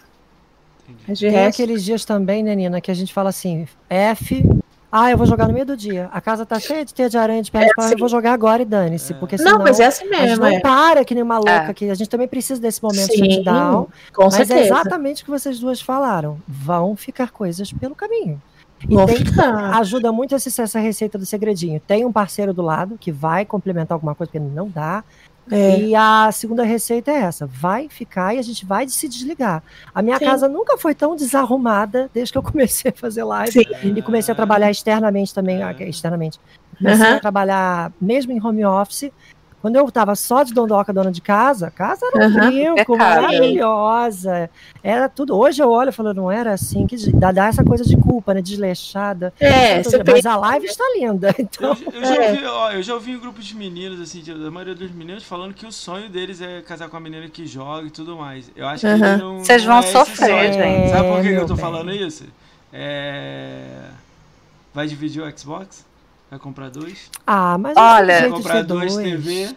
Tem 1.08 1.32
resto, 1.32 1.62
aqueles 1.62 1.84
dias 1.84 2.06
também, 2.06 2.44
né, 2.44 2.54
Nina, 2.54 2.80
que 2.80 2.92
a 2.92 2.94
gente 2.94 3.12
fala 3.14 3.30
assim, 3.30 3.68
F. 3.90 4.46
Ah, 4.92 5.12
eu 5.12 5.18
vou 5.18 5.28
jogar 5.28 5.48
no 5.48 5.54
meio 5.54 5.66
do 5.66 5.76
dia. 5.76 6.10
A 6.14 6.22
casa 6.22 6.46
tá 6.46 6.58
cheia 6.60 6.86
de 6.86 6.94
teia 6.94 7.10
de 7.10 7.18
aranha 7.18 7.42
de 7.44 7.52
pernas, 7.52 7.72
assim. 7.78 7.94
eu 7.94 7.98
vou 8.00 8.08
jogar 8.08 8.32
agora 8.34 8.62
e 8.62 8.66
dane-se. 8.66 9.14
Porque 9.16 9.36
não, 9.36 9.44
senão 9.44 9.60
mas 9.60 9.80
é 9.80 9.86
assim 9.86 10.06
a 10.06 10.08
gente 10.14 10.22
mesmo, 10.28 10.46
não 10.46 10.52
é. 10.52 10.60
para 10.62 11.04
que 11.04 11.14
nem 11.14 11.24
uma 11.24 11.36
louca 11.38 11.52
É. 11.52 11.70
aqui. 11.70 11.90
A 11.90 11.94
gente 11.94 12.10
também 12.10 12.28
precisa 12.28 12.62
desse 12.62 12.82
momento 12.82 13.12
Sim, 13.14 13.22
de 13.28 13.44
down. 13.44 13.88
com 14.14 14.24
Mas 14.26 14.36
é 14.36 14.46
certeza. 14.46 14.62
exatamente 14.74 15.22
o 15.24 15.26
que 15.26 15.32
vocês 15.32 15.60
duas 15.60 15.82
falaram. 15.82 16.38
Vão 16.48 16.96
ficar 16.96 17.32
coisas 17.32 17.72
pelo 17.74 17.94
caminho. 17.96 18.42
E 18.84 18.88
tem- 18.96 19.26
ajuda 19.74 20.12
muito 20.12 20.36
esse- 20.36 20.62
essa 20.62 20.80
receita 20.80 21.18
do 21.18 21.26
segredinho. 21.26 21.80
Tem 21.80 22.06
um 22.06 22.12
parceiro 22.12 22.54
do 22.54 22.62
lado 22.62 22.96
que 23.00 23.12
vai 23.12 23.44
complementar 23.44 23.96
alguma 23.96 24.14
coisa 24.16 24.32
que 24.32 24.40
não 24.40 24.70
dá. 24.70 25.04
É. 25.52 25.80
E 25.80 25.96
a 25.96 26.30
segunda 26.32 26.64
receita 26.64 27.12
é 27.12 27.16
essa: 27.22 27.46
vai 27.46 27.88
ficar 27.90 28.36
e 28.36 28.40
a 28.40 28.42
gente 28.42 28.66
vai 28.66 28.88
se 28.88 29.08
desligar. 29.08 29.64
A 29.94 30.02
minha 30.02 30.18
Sim. 30.18 30.26
casa 30.26 30.48
nunca 30.48 30.78
foi 30.78 30.94
tão 30.94 31.16
desarrumada 31.16 32.10
desde 32.14 32.32
que 32.32 32.38
eu 32.38 32.44
comecei 32.44 32.92
a 32.92 32.94
fazer 32.94 33.24
live 33.24 33.52
Sim. 33.52 33.94
e 33.96 34.02
comecei 34.02 34.32
a 34.32 34.36
trabalhar 34.36 34.70
externamente 34.70 35.34
também. 35.34 35.64
ah, 35.64 35.76
Externamente. 35.80 36.40
Comecei 36.78 37.06
Aham. 37.06 37.16
a 37.16 37.20
trabalhar 37.20 37.92
mesmo 38.00 38.32
em 38.32 38.46
home 38.46 38.64
office. 38.66 39.10
Quando 39.62 39.76
eu 39.76 39.92
tava 39.92 40.16
só 40.16 40.44
de 40.44 40.54
dondoca, 40.54 40.94
dona 40.94 41.12
de 41.12 41.22
casa, 41.22 41.68
a 41.68 41.72
casa 41.72 42.06
era 42.06 42.18
um 42.20 42.28
Aham. 42.28 42.48
brinco, 42.76 42.94
É 42.94 42.98
maravilhosa. 42.98 44.50
Era 44.84 45.10
tudo. 45.10 45.36
Hoje 45.36 45.62
eu 45.62 45.70
olho 45.70 45.90
e 45.90 45.92
falo, 45.92 46.14
não 46.14 46.32
era 46.32 46.54
assim, 46.54 46.86
que 46.86 46.96
dá, 47.14 47.32
dá 47.32 47.48
essa 47.48 47.64
coisa 47.64 47.84
de 47.84 47.98
culpa, 47.98 48.34
né? 48.34 48.42
Desleixada. 48.42 49.34
É, 49.40 49.82
você 49.82 50.02
Mas 50.06 50.26
a 50.26 50.38
live 50.38 50.66
está 50.68 50.84
linda. 50.96 51.34
Então, 51.40 51.76
Eu, 51.92 51.92
eu 51.92 52.06
já 52.06 52.16
É. 52.16 52.30
ouvi, 52.32 52.46
ó, 52.46 52.72
eu 52.72 52.84
já 52.84 52.94
ouvi 52.94 53.12
em 53.12 53.20
grupos 53.20 53.46
de 53.46 53.56
meninos, 53.56 54.00
assim, 54.00 54.22
de- 54.22 54.34
da 54.34 54.52
maioria 54.52 54.76
dos 54.76 54.92
meninos, 54.92 55.24
falando 55.24 55.54
que 55.54 55.66
o 55.66 55.72
sonho 55.72 56.08
deles 56.10 56.40
é 56.42 56.62
casar 56.62 56.88
com 56.90 56.98
a 56.98 57.00
menina 57.00 57.28
que 57.28 57.46
joga 57.48 57.88
e 57.88 57.92
tudo 57.92 58.16
mais. 58.16 58.52
Eu 58.56 58.68
acho 58.68 58.82
que 58.82 58.88
Aham. 58.88 59.14
ele 59.14 59.18
não. 59.24 59.40
Vocês 59.40 59.64
não 59.66 59.70
vão 59.74 59.80
é 59.80 59.92
sofrer, 59.92 60.30
sonho. 60.30 60.54
gente. 60.54 60.90
Sabe 60.92 61.08
por 61.10 61.22
que, 61.22 61.28
É, 61.28 61.30
que 61.30 61.30
eu 61.30 61.34
meu 61.40 61.48
tô 61.48 61.56
bem. 61.56 61.64
falando 61.66 61.92
isso? 61.92 62.26
É. 62.72 63.90
Vai 64.74 64.86
dividir 64.88 65.24
o 65.24 65.38
Xbox? 65.38 65.84
Vai 66.30 66.40
comprar 66.40 66.70
dois? 66.70 67.10
ah, 67.26 67.58
mas 67.58 67.78
Olha, 67.78 68.22
Vai 68.22 68.30
comprar 68.30 68.64
duas 68.64 68.94
dois. 68.94 69.08
TV? 69.24 69.56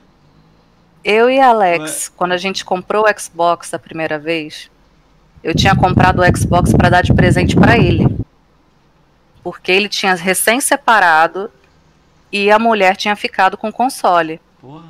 eu 1.02 1.28
e 1.30 1.40
a 1.40 1.48
Alex, 1.48 2.08
quando 2.16 2.32
a 2.32 2.36
gente 2.36 2.64
comprou 2.64 3.04
o 3.04 3.20
Xbox 3.20 3.72
a 3.74 3.78
primeira 3.78 4.18
vez, 4.18 4.70
eu 5.42 5.54
tinha 5.54 5.74
comprado 5.74 6.20
o 6.22 6.36
Xbox 6.38 6.72
pra 6.72 6.88
dar 6.90 7.02
de 7.02 7.12
presente 7.14 7.56
pra 7.56 7.76
ele. 7.78 8.06
Porque 9.42 9.72
ele 9.72 9.88
tinha 9.88 10.14
recém-separado 10.14 11.50
e 12.30 12.50
a 12.50 12.58
mulher 12.58 12.96
tinha 12.96 13.16
ficado 13.16 13.56
com 13.56 13.68
o 13.68 13.72
console. 13.72 14.38
Porra, 14.60 14.84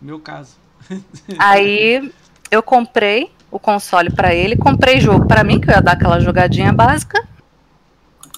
meu 0.00 0.20
caso. 0.20 0.56
Aí 1.38 2.12
eu 2.50 2.62
comprei 2.62 3.30
o 3.50 3.58
console 3.58 4.10
pra 4.10 4.32
ele, 4.32 4.56
comprei 4.56 5.00
jogo 5.00 5.26
pra 5.26 5.42
mim, 5.42 5.60
que 5.60 5.68
eu 5.68 5.74
ia 5.74 5.82
dar 5.82 5.92
aquela 5.92 6.20
jogadinha 6.20 6.72
básica. 6.72 7.26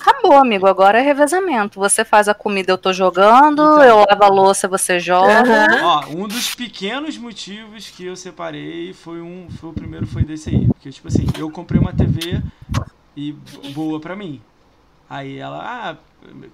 Acabou, 0.01 0.35
amigo. 0.35 0.67
Agora 0.67 0.99
é 0.99 1.02
revezamento. 1.02 1.78
Você 1.81 2.05
faz 2.05 2.28
a 2.28 2.35
comida, 2.35 2.73
eu 2.73 2.78
tô 2.78 2.93
jogando, 2.93 3.62
Então. 3.62 3.83
eu 3.83 3.99
lavo 4.09 4.25
a 4.25 4.28
louça, 4.28 4.68
você 4.68 4.99
joga. 5.01 5.43
Ó, 5.83 6.07
um 6.10 6.27
dos 6.28 6.55
pequenos 6.55 7.17
motivos 7.18 7.89
que 7.91 8.05
eu 8.05 8.17
separei 8.17 8.93
foi 8.93 9.20
um. 9.20 9.49
Foi 9.60 9.70
o 9.70 9.73
primeiro 9.73 10.07
foi 10.07 10.23
desse 10.23 10.51
aí. 10.51 10.67
Porque, 10.67 10.91
tipo 10.91 11.09
assim, 11.09 11.27
eu 11.39 11.51
comprei 11.51 11.81
uma 11.81 11.93
TV 11.93 12.43
e 13.17 13.33
boa 13.75 13.99
pra 14.01 14.15
mim. 14.15 14.41
Aí 15.10 15.39
ela, 15.39 15.59
ah, 15.65 15.97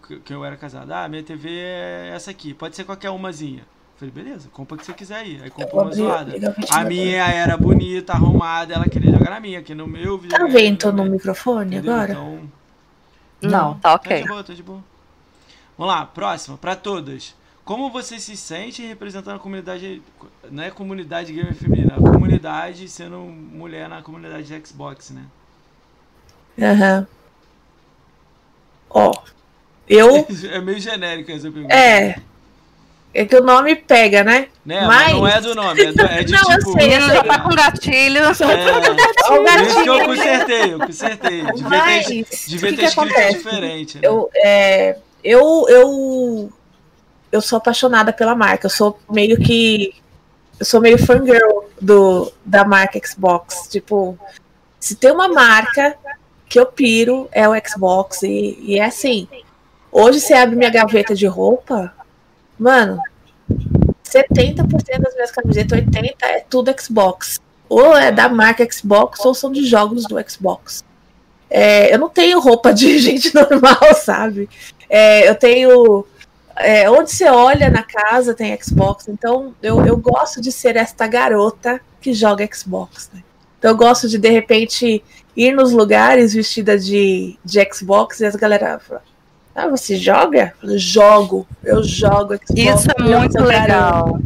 que- 0.07 0.21
que 0.21 0.33
eu 0.33 0.45
era 0.45 0.57
casado, 0.57 0.93
ah, 0.93 1.09
minha 1.09 1.23
TV 1.23 1.49
é 1.51 2.13
essa 2.15 2.31
aqui, 2.31 2.55
pode 2.55 2.77
ser 2.77 2.85
qualquer 2.85 3.11
umazinha. 3.11 3.61
Eu 3.61 3.99
falei, 4.09 4.15
beleza, 4.15 4.49
compra 4.53 4.75
o 4.77 4.79
que 4.79 4.85
você 4.87 4.93
quiser 4.93 5.17
aí. 5.17 5.41
Aí 5.43 5.51
comprou 5.51 5.83
uma 5.83 5.93
zoada. 5.93 6.33
A 6.71 6.85
minha 6.85 7.25
era 7.27 7.57
bonita, 7.57 8.13
arrumada, 8.13 8.75
ela 8.75 8.89
queria 8.89 9.11
jogar 9.13 9.31
na 9.31 9.41
minha, 9.41 9.59
aqui 9.61 9.75
no 9.75 9.87
meu 9.87 10.17
Tá 10.19 10.23
videogame. 10.23 10.53
vento 10.53 10.93
né? 10.93 11.05
no 11.05 11.11
microfone 11.11 11.77
Entendeu? 11.77 11.93
agora? 11.95 12.13
Então, 12.13 12.39
Não, 13.49 13.75
tá 13.75 13.91
Tá 13.91 13.95
ok. 13.95 14.23
de 14.23 14.29
boa, 14.29 14.45
tá 14.45 14.55
de 14.55 14.63
boa. 14.63 14.85
Vamos 15.77 15.95
lá, 15.95 16.07
próxima, 16.07 16.57
pra 16.57 16.77
todas. 16.77 17.35
Como 17.65 17.91
você 17.91 18.19
se 18.19 18.37
sente 18.37 18.83
representando 18.83 19.37
a 19.37 19.39
comunidade, 19.39 20.03
não 20.51 20.63
é 20.63 20.71
comunidade 20.71 21.33
gamer 21.33 21.55
feminina, 21.55 21.95
a 21.95 22.01
comunidade 22.01 22.89
sendo 22.89 23.19
mulher 23.19 23.89
na 23.89 24.03
comunidade 24.03 24.47
de 24.47 24.67
Xbox, 24.67 25.11
né? 25.11 25.25
Aham. 26.61 27.07
Ó, 28.91 29.13
eu. 29.89 30.27
É 30.51 30.61
meio 30.61 30.79
genérica 30.79 31.33
essa 31.33 31.51
pergunta. 31.51 31.75
É. 31.75 32.21
É 33.15 33.25
que 33.25 33.37
o 33.37 33.43
nome 33.45 33.77
pega, 33.77 34.25
né? 34.25 34.49
Né? 34.67 34.85
mas- 34.87 35.13
Não 35.13 35.27
é 35.29 35.41
do 35.41 35.55
nome, 35.55 35.81
é, 35.81 35.93
do, 35.93 36.03
é 36.05 36.25
de 36.25 36.33
Não, 36.35 36.41
eu 36.53 36.59
tipo. 36.59 36.73
sei, 36.73 36.97
eu 36.97 37.01
sei. 37.03 37.11
já 37.15 37.23
tá 37.23 37.39
com 37.39 37.49
gatilho. 37.51 38.19
É, 38.19 38.27
Ó, 39.25 39.39
o 39.39 39.63
isso 39.63 39.83
que 39.83 39.89
eu 39.89 40.05
consertei, 40.05 40.73
eu 40.75 40.79
consertei. 40.81 41.43
Devia 41.53 41.69
Mas, 41.69 42.07
ter, 42.07 42.13
devia 42.13 42.25
que 42.25 42.27
ter 42.27 42.49
que 42.49 42.85
escrito 42.85 42.85
acontece? 43.01 43.35
diferente. 43.39 43.95
né? 43.99 44.01
Eu, 44.09 44.31
é, 44.35 44.97
eu, 45.23 45.67
eu, 45.69 46.53
eu 47.31 47.41
sou 47.41 47.59
apaixonada 47.59 48.13
pela 48.13 48.35
marca. 48.35 48.67
Eu 48.67 48.71
sou 48.71 48.99
meio 49.11 49.39
que. 49.39 49.95
Eu 50.59 50.67
sou 50.67 50.81
meio 50.81 50.99
fangirl 50.99 51.65
do, 51.81 52.33
da 52.45 52.65
marca 52.65 52.99
Xbox. 53.07 53.69
Tipo, 53.71 54.19
Se 54.81 54.97
tem 54.97 55.13
uma 55.13 55.29
marca 55.29 55.97
que 56.49 56.59
eu 56.59 56.67
piro, 56.67 57.29
é 57.31 57.49
o 57.49 57.53
Xbox. 57.65 58.23
E, 58.25 58.59
e 58.61 58.79
é 58.81 58.85
assim. 58.87 59.29
Hoje 59.93 60.21
você 60.21 60.35
abre 60.35 60.57
minha 60.57 60.71
gaveta 60.71 61.15
de 61.15 61.27
roupa, 61.27 61.93
mano, 62.59 63.01
70% 64.05 65.01
das 65.01 65.15
minhas 65.15 65.31
camisetas, 65.31 65.79
80% 65.79 66.15
é 66.23 66.41
tudo 66.41 66.75
Xbox. 66.79 67.41
Ou 67.69 67.97
é 67.97 68.13
da 68.13 68.29
marca 68.29 68.67
Xbox, 68.71 69.25
ou 69.25 69.35
são 69.35 69.51
de 69.51 69.65
jogos 69.67 70.05
do 70.05 70.17
Xbox. 70.29 70.85
É, 71.51 71.93
eu 71.95 71.99
não 71.99 72.09
tenho 72.09 72.41
roupa 72.41 72.73
de 72.73 72.99
gente 73.01 73.35
normal, 73.35 73.95
sabe? 73.95 74.49
É, 74.89 75.29
eu 75.29 75.35
tenho. 75.35 76.07
É, 76.57 76.89
onde 76.89 77.11
você 77.11 77.29
olha 77.29 77.69
na 77.69 77.83
casa 77.83 78.33
tem 78.33 78.57
Xbox, 78.63 79.09
então 79.09 79.53
eu, 79.61 79.85
eu 79.85 79.97
gosto 79.97 80.41
de 80.41 80.53
ser 80.53 80.77
esta 80.77 81.05
garota 81.09 81.81
que 82.01 82.13
joga 82.13 82.49
Xbox. 82.53 83.11
Né? 83.13 83.25
Então 83.59 83.73
eu 83.73 83.77
gosto 83.77 84.09
de, 84.09 84.19
de 84.19 84.29
repente, 84.29 85.03
ir 85.37 85.53
nos 85.53 85.73
lugares 85.73 86.33
vestida 86.33 86.79
de, 86.79 87.37
de 87.45 87.69
Xbox 87.73 88.21
e 88.21 88.27
as 88.27 88.37
galera 88.37 88.79
fala, 88.79 89.03
ah, 89.55 89.69
você 89.69 89.97
joga? 89.97 90.53
Eu 90.63 90.77
jogo, 90.79 91.47
eu 91.63 91.83
jogo 91.85 92.35
Xbox. 92.35 92.51
Isso 92.57 92.89
é 92.91 93.03
muito 93.03 93.41
legal. 93.43 94.19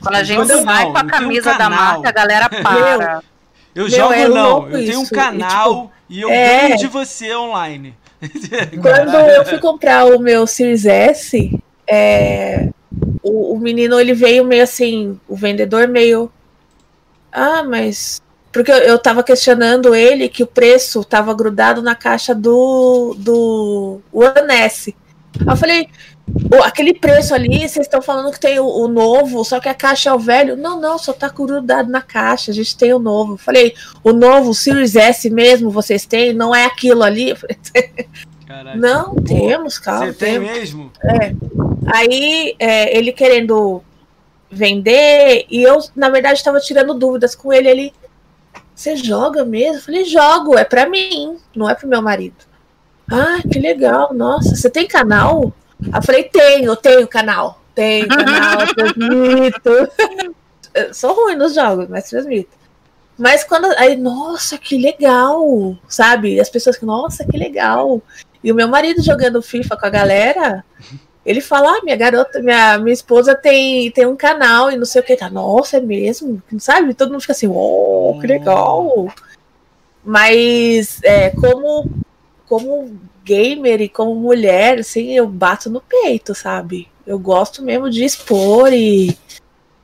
Quando 0.00 0.14
a 0.14 0.24
gente 0.24 0.36
Quando 0.36 0.64
vai 0.64 0.84
não, 0.84 0.92
com 0.92 0.98
a 0.98 1.04
camisa 1.04 1.54
um 1.54 1.58
da 1.58 1.70
marca, 1.70 2.08
a 2.08 2.12
galera 2.12 2.48
para. 2.50 3.22
Eu, 3.74 3.84
eu 3.84 3.90
jogo 3.90 4.12
é 4.12 4.28
não, 4.28 4.68
eu 4.68 4.84
tenho 4.84 5.00
um 5.00 5.06
canal 5.06 5.92
e, 6.08 6.14
tipo, 6.14 6.18
e 6.18 6.20
eu 6.20 6.30
é... 6.30 6.60
ganho 6.68 6.78
de 6.78 6.86
você 6.88 7.34
online. 7.34 7.94
Quando 8.82 9.14
eu 9.14 9.44
fui 9.44 9.58
comprar 9.58 10.04
o 10.04 10.18
meu 10.18 10.46
Series 10.46 10.84
S, 10.84 11.58
é, 11.86 12.68
o, 13.22 13.54
o 13.54 13.58
menino 13.58 13.98
ele 13.98 14.14
veio 14.14 14.44
meio 14.44 14.62
assim, 14.62 15.18
o 15.28 15.36
vendedor 15.36 15.88
meio. 15.88 16.30
Ah, 17.30 17.62
mas 17.62 18.20
porque 18.52 18.70
eu 18.70 18.96
estava 18.96 19.22
questionando 19.22 19.94
ele 19.94 20.28
que 20.28 20.42
o 20.42 20.46
preço 20.46 21.00
estava 21.00 21.32
grudado 21.32 21.80
na 21.80 21.94
caixa 21.94 22.34
do, 22.34 23.16
do 23.18 24.00
One 24.12 24.52
S. 24.52 24.94
Eu 25.46 25.56
falei, 25.56 25.88
aquele 26.62 26.92
preço 26.92 27.34
ali, 27.34 27.60
vocês 27.60 27.86
estão 27.86 28.02
falando 28.02 28.30
que 28.30 28.38
tem 28.38 28.58
o, 28.60 28.66
o, 28.66 28.86
novo, 28.88 29.42
só 29.44 29.58
que 29.58 29.68
a 29.68 29.74
caixa 29.74 30.10
é 30.10 30.12
o 30.12 30.18
velho. 30.18 30.56
Não, 30.56 30.78
não, 30.78 30.98
só 30.98 31.14
tá 31.14 31.28
grudado 31.28 31.90
na 31.90 32.02
caixa, 32.02 32.50
a 32.50 32.54
gente 32.54 32.76
tem 32.76 32.92
o 32.92 32.98
novo. 32.98 33.34
Eu 33.34 33.38
falei, 33.38 33.74
o 34.04 34.12
novo, 34.12 34.50
o 34.50 34.54
Series 34.54 34.94
S 34.94 35.30
mesmo, 35.30 35.70
vocês 35.70 36.04
têm, 36.04 36.34
não 36.34 36.54
é 36.54 36.66
aquilo 36.66 37.02
ali? 37.02 37.34
Caraca. 38.46 38.76
Não, 38.76 39.14
Pô, 39.14 39.22
temos, 39.22 39.78
calma. 39.78 40.06
Você 40.06 40.12
tem 40.12 40.38
mesmo? 40.38 40.92
É. 41.02 41.34
Aí, 41.86 42.54
é, 42.58 42.96
ele 42.96 43.12
querendo 43.12 43.82
vender, 44.50 45.46
e 45.50 45.62
eu, 45.62 45.78
na 45.96 46.10
verdade, 46.10 46.34
estava 46.34 46.60
tirando 46.60 46.92
dúvidas 46.92 47.34
com 47.34 47.50
ele, 47.50 47.68
ele 47.68 47.92
você 48.74 48.96
joga 48.96 49.44
mesmo? 49.44 49.76
Eu 49.76 49.82
falei, 49.82 50.04
jogo, 50.04 50.58
é 50.58 50.64
para 50.64 50.88
mim, 50.88 51.38
não 51.54 51.68
é 51.68 51.74
pro 51.74 51.88
meu 51.88 52.02
marido. 52.02 52.36
Ah, 53.10 53.40
que 53.42 53.58
legal, 53.58 54.14
nossa, 54.14 54.54
você 54.54 54.70
tem 54.70 54.86
canal? 54.86 55.52
Eu 55.94 56.02
falei, 56.02 56.24
tenho, 56.24 56.74
tenho 56.76 57.06
canal. 57.08 57.60
Tenho 57.74 58.06
canal, 58.08 58.58
transmito. 58.74 59.70
sou 60.92 61.14
ruim 61.14 61.36
nos 61.36 61.54
jogos, 61.54 61.88
mas 61.88 62.08
transmito. 62.08 62.50
Mas 63.18 63.44
quando. 63.44 63.66
Aí, 63.78 63.96
nossa, 63.96 64.58
que 64.58 64.76
legal! 64.76 65.76
Sabe? 65.88 66.40
As 66.40 66.48
pessoas 66.48 66.76
que, 66.76 66.84
nossa, 66.84 67.24
que 67.24 67.36
legal! 67.36 68.02
E 68.42 68.50
o 68.50 68.54
meu 68.54 68.68
marido 68.68 69.02
jogando 69.02 69.42
FIFA 69.42 69.76
com 69.76 69.86
a 69.86 69.90
galera, 69.90 70.64
ele 71.24 71.40
fala, 71.40 71.70
ah, 71.70 71.80
minha 71.84 71.96
garota, 71.96 72.42
minha, 72.42 72.78
minha 72.78 72.92
esposa 72.92 73.34
tem, 73.34 73.90
tem 73.92 74.06
um 74.06 74.16
canal 74.16 74.70
e 74.70 74.76
não 74.76 74.84
sei 74.84 75.00
o 75.00 75.04
que. 75.04 75.16
Tá, 75.16 75.30
nossa, 75.30 75.76
é 75.76 75.80
mesmo? 75.80 76.42
Sabe? 76.58 76.94
Todo 76.94 77.12
mundo 77.12 77.20
fica 77.20 77.32
assim, 77.32 77.46
oh, 77.46 78.18
que 78.20 78.26
legal. 78.26 79.12
Mas 80.04 81.00
é, 81.04 81.30
como, 81.30 81.88
como 82.48 82.98
gamer 83.24 83.80
e 83.80 83.88
como 83.88 84.16
mulher, 84.16 84.80
assim, 84.80 85.12
eu 85.12 85.28
bato 85.28 85.70
no 85.70 85.80
peito, 85.80 86.34
sabe? 86.34 86.88
Eu 87.06 87.18
gosto 87.20 87.62
mesmo 87.62 87.88
de 87.88 88.04
expor 88.04 88.72
e 88.72 89.16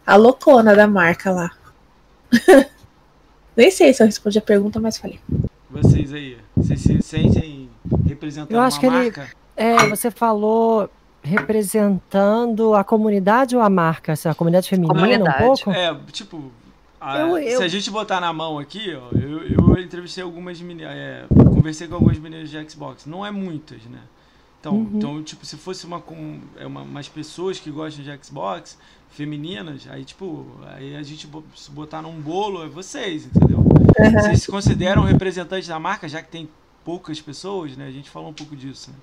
a 0.05 0.17
loucona 0.17 0.75
da 0.75 0.89
marca 0.89 1.31
lá. 1.31 1.53
Nem 3.57 3.71
sei 3.71 3.93
se 3.93 4.03
eu 4.03 4.07
respondi 4.07 4.39
a 4.39 4.43
pergunta, 4.43 4.81
mas 4.81 4.99
falei. 4.99 5.21
Vocês 5.71 6.13
aí, 6.13 6.37
vocês 6.57 6.81
se 6.81 7.01
sentem 7.03 7.71
representando 8.07 8.53
eu 8.53 8.61
acho 8.61 8.81
que 8.81 8.89
marca? 8.89 9.31
Ele, 9.57 9.77
é, 9.77 9.89
você 9.89 10.11
falou 10.11 10.89
representando 11.29 12.75
a 12.75 12.83
comunidade 12.83 13.55
ou 13.55 13.63
a 13.63 13.71
marca? 13.71 14.15
A 14.25 14.35
comunidade 14.35 14.69
feminina 14.69 14.95
comunidade. 14.95 15.43
um 15.43 15.47
pouco? 15.47 15.71
É, 15.71 15.95
tipo, 16.11 16.51
a, 17.01 17.19
eu, 17.19 17.39
eu... 17.39 17.59
se 17.59 17.63
a 17.63 17.69
gente 17.69 17.91
botar 17.91 18.21
na 18.21 18.33
mão 18.33 18.59
aqui, 18.59 18.95
ó, 18.95 19.17
eu, 19.17 19.43
eu 19.43 19.81
entrevistei 19.81 20.25
algumas 20.25 20.61
meninas, 20.61 20.93
é, 20.93 21.25
conversei 21.29 21.87
com 21.87 21.95
algumas 21.95 22.19
meninas 22.19 22.51
de 22.51 22.71
Xbox, 22.71 23.07
não 23.07 23.25
é 23.25 23.31
muitas, 23.31 23.83
né? 23.85 24.01
Então, 24.61 24.75
uhum. 24.75 24.91
então 24.95 25.23
tipo, 25.23 25.47
se 25.47 25.57
fosse 25.57 25.87
uma, 25.87 26.01
com, 26.01 26.41
é 26.57 26.67
uma, 26.67 26.83
umas 26.83 27.09
pessoas 27.09 27.61
que 27.61 27.71
gostam 27.71 28.03
de 28.05 28.25
Xbox, 28.25 28.77
femininas, 29.11 29.87
aí, 29.89 30.05
tipo, 30.05 30.47
aí 30.67 30.97
a 30.97 31.03
gente 31.03 31.29
se 31.55 31.71
botar 31.71 32.03
num 32.03 32.21
bolo 32.21 32.65
é 32.65 32.69
vocês, 32.69 33.27
entendeu? 33.27 33.59
Uhum. 33.59 34.21
Vocês 34.21 34.43
se 34.43 34.51
consideram 34.51 35.03
representantes 35.05 35.69
da 35.69 35.79
marca, 35.79 36.09
já 36.09 36.21
que 36.21 36.31
tem 36.31 36.49
poucas 36.85 37.21
pessoas, 37.21 37.77
né? 37.77 37.87
A 37.87 37.91
gente 37.93 38.11
falou 38.11 38.31
um 38.31 38.35
pouco 38.35 38.57
disso, 38.57 38.91
né? 38.91 38.97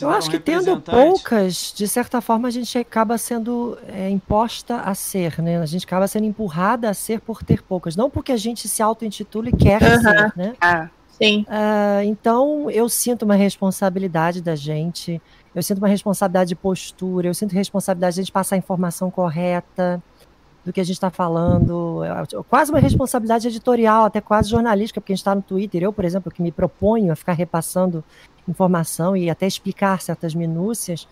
Eu 0.00 0.10
acho 0.10 0.30
que 0.30 0.38
tendo 0.38 0.80
poucas, 0.80 1.72
de 1.74 1.88
certa 1.88 2.20
forma, 2.20 2.48
a 2.48 2.50
gente 2.50 2.76
acaba 2.76 3.16
sendo 3.16 3.78
é, 3.88 4.10
imposta 4.10 4.76
a 4.76 4.94
ser, 4.94 5.40
né? 5.40 5.58
A 5.58 5.66
gente 5.66 5.86
acaba 5.86 6.06
sendo 6.06 6.26
empurrada 6.26 6.90
a 6.90 6.94
ser 6.94 7.20
por 7.20 7.42
ter 7.42 7.62
poucas. 7.62 7.96
Não 7.96 8.10
porque 8.10 8.32
a 8.32 8.36
gente 8.36 8.68
se 8.68 8.82
auto-intitula 8.82 9.48
e 9.48 9.52
quer 9.52 9.82
uhum. 9.82 10.00
ser, 10.00 10.32
né? 10.36 10.54
Ah, 10.60 10.88
sim. 11.08 11.46
Uh, 11.48 12.04
então, 12.04 12.70
eu 12.70 12.88
sinto 12.88 13.22
uma 13.22 13.34
responsabilidade 13.34 14.42
da 14.42 14.54
gente, 14.54 15.20
eu 15.54 15.62
sinto 15.62 15.78
uma 15.78 15.88
responsabilidade 15.88 16.48
de 16.48 16.56
postura, 16.56 17.28
eu 17.28 17.34
sinto 17.34 17.52
responsabilidade 17.52 18.14
de 18.14 18.20
a 18.20 18.22
gente 18.22 18.32
passar 18.32 18.56
a 18.56 18.58
informação 18.58 19.10
correta 19.10 20.02
do 20.64 20.72
que 20.72 20.80
a 20.80 20.84
gente 20.84 20.96
está 20.96 21.10
falando, 21.10 22.02
quase 22.48 22.70
uma 22.70 22.78
responsabilidade 22.78 23.48
editorial, 23.48 24.04
até 24.04 24.20
quase 24.20 24.50
jornalística, 24.50 25.00
porque 25.00 25.12
a 25.12 25.16
gente 25.16 25.22
está 25.22 25.34
no 25.34 25.42
Twitter. 25.42 25.82
Eu, 25.82 25.92
por 25.92 26.04
exemplo, 26.04 26.30
que 26.30 26.42
me 26.42 26.52
proponho 26.52 27.12
a 27.12 27.16
ficar 27.16 27.32
repassando 27.32 28.04
informação 28.48 29.16
e 29.16 29.30
até 29.30 29.46
explicar 29.46 30.00
certas 30.00 30.34
minúcias. 30.34 31.06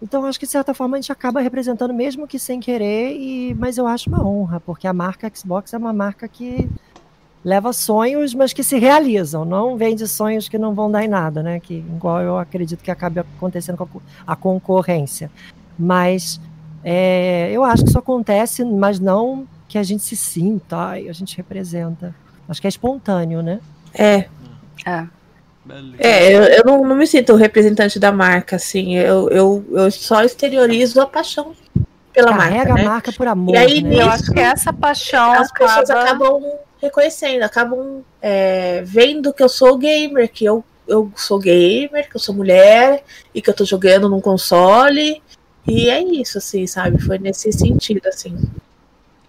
Então, 0.00 0.24
acho 0.24 0.38
que 0.38 0.46
de 0.46 0.52
certa 0.52 0.72
forma 0.72 0.96
a 0.96 1.00
gente 1.00 1.10
acaba 1.10 1.40
representando, 1.40 1.92
mesmo 1.92 2.26
que 2.26 2.38
sem 2.38 2.60
querer, 2.60 3.16
e, 3.16 3.54
mas 3.54 3.78
eu 3.78 3.86
acho 3.86 4.08
uma 4.08 4.24
honra, 4.24 4.60
porque 4.60 4.86
a 4.86 4.92
marca 4.92 5.30
Xbox 5.34 5.72
é 5.74 5.78
uma 5.78 5.92
marca 5.92 6.28
que 6.28 6.70
leva 7.44 7.72
sonhos, 7.72 8.34
mas 8.34 8.52
que 8.52 8.62
se 8.62 8.78
realizam, 8.78 9.44
não 9.44 9.76
vende 9.76 10.06
sonhos 10.06 10.48
que 10.48 10.58
não 10.58 10.74
vão 10.74 10.90
dar 10.90 11.04
em 11.04 11.08
nada, 11.08 11.42
né? 11.42 11.58
Que 11.58 11.74
igual 11.74 12.20
eu 12.20 12.38
acredito 12.38 12.82
que 12.82 12.90
acabe 12.90 13.20
acontecendo 13.20 13.76
com 13.76 14.00
a 14.26 14.36
concorrência. 14.36 15.30
Mas 15.78 16.40
é, 16.84 17.50
eu 17.52 17.64
acho 17.64 17.82
que 17.82 17.90
isso 17.90 17.98
acontece, 17.98 18.64
mas 18.64 19.00
não 19.00 19.46
que 19.68 19.78
a 19.78 19.82
gente 19.82 20.02
se 20.02 20.16
sinta, 20.16 20.90
a 20.90 21.12
gente 21.12 21.36
representa. 21.36 22.14
Acho 22.48 22.60
que 22.60 22.66
é 22.66 22.70
espontâneo, 22.70 23.42
né? 23.42 23.60
É. 23.92 24.28
É. 24.86 25.06
É, 25.98 26.34
eu, 26.34 26.42
eu 26.42 26.64
não, 26.64 26.84
não, 26.84 26.96
me 26.96 27.06
sinto 27.06 27.34
representante 27.34 27.98
da 27.98 28.10
marca, 28.10 28.56
assim. 28.56 28.96
Eu, 28.96 29.28
eu, 29.28 29.64
eu 29.72 29.90
só 29.90 30.22
exteriorizo 30.22 31.00
a 31.00 31.06
paixão 31.06 31.54
pela 32.12 32.28
Carrega 32.28 32.36
marca. 32.36 32.56
Carrega 32.56 32.72
a 32.72 32.76
né? 32.76 32.84
marca 32.84 33.12
por 33.12 33.28
amor. 33.28 33.54
E 33.54 33.58
aí, 33.58 33.82
né? 33.82 34.02
eu 34.02 34.08
acho 34.08 34.32
que 34.32 34.40
essa 34.40 34.72
paixão. 34.72 35.32
As 35.32 35.50
acaba... 35.50 35.66
pessoas 35.66 35.90
acabam 35.90 36.42
reconhecendo, 36.80 37.42
acabam 37.42 38.02
é, 38.22 38.82
vendo 38.82 39.32
que 39.32 39.42
eu 39.42 39.48
sou 39.48 39.76
gamer, 39.76 40.30
que 40.30 40.44
eu, 40.44 40.64
eu 40.86 41.12
sou 41.16 41.38
gamer, 41.38 42.08
que 42.08 42.16
eu 42.16 42.20
sou 42.20 42.34
mulher 42.34 43.04
e 43.34 43.42
que 43.42 43.50
eu 43.50 43.54
tô 43.54 43.64
jogando 43.64 44.08
num 44.08 44.20
console. 44.20 45.22
E 45.66 45.90
é 45.90 46.02
isso, 46.02 46.38
assim, 46.38 46.66
sabe? 46.66 46.98
Foi 46.98 47.18
nesse 47.18 47.52
sentido, 47.52 48.06
assim. 48.06 48.36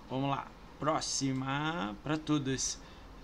Vamos 0.09 0.30
lá. 0.30 0.45
Próxima 0.80 1.93
para 2.01 2.18
todas 2.18 2.80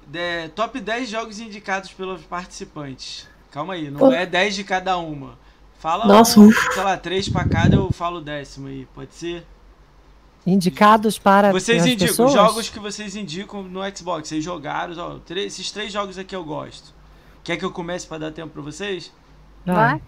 de, 0.05 0.49
top 0.49 0.79
10 0.79 1.09
jogos 1.09 1.39
indicados 1.39 1.91
pelos 1.91 2.21
participantes. 2.21 3.27
Calma 3.51 3.73
aí, 3.73 3.89
não 3.89 4.11
é 4.11 4.25
10 4.25 4.55
de 4.55 4.63
cada 4.63 4.97
uma. 4.97 5.37
Fala, 5.79 6.05
Nossa. 6.05 6.39
Um, 6.39 6.51
sei 6.51 6.83
lá, 6.83 6.97
3 6.97 7.29
pra 7.29 7.47
cada, 7.47 7.75
eu 7.75 7.91
falo 7.91 8.17
o 8.17 8.21
décimo 8.21 8.67
aí, 8.67 8.87
pode 8.93 9.13
ser? 9.13 9.45
Indicados 10.45 11.17
para 11.17 11.51
Vocês 11.51 11.85
indicam, 11.85 12.07
pessoas? 12.07 12.33
jogos 12.33 12.69
que 12.69 12.79
vocês 12.79 13.15
indicam 13.15 13.63
no 13.63 13.81
Xbox, 13.95 14.27
vocês 14.27 14.43
jogaram, 14.43 14.93
ó, 14.97 15.17
três, 15.19 15.53
esses 15.53 15.71
três 15.71 15.91
jogos 15.91 16.19
aqui 16.19 16.35
eu 16.35 16.43
gosto. 16.43 16.93
Quer 17.43 17.57
que 17.57 17.65
eu 17.65 17.71
comece 17.71 18.05
para 18.05 18.19
dar 18.19 18.31
tempo 18.31 18.53
para 18.53 18.61
vocês? 18.61 19.11
Vai. 19.65 20.01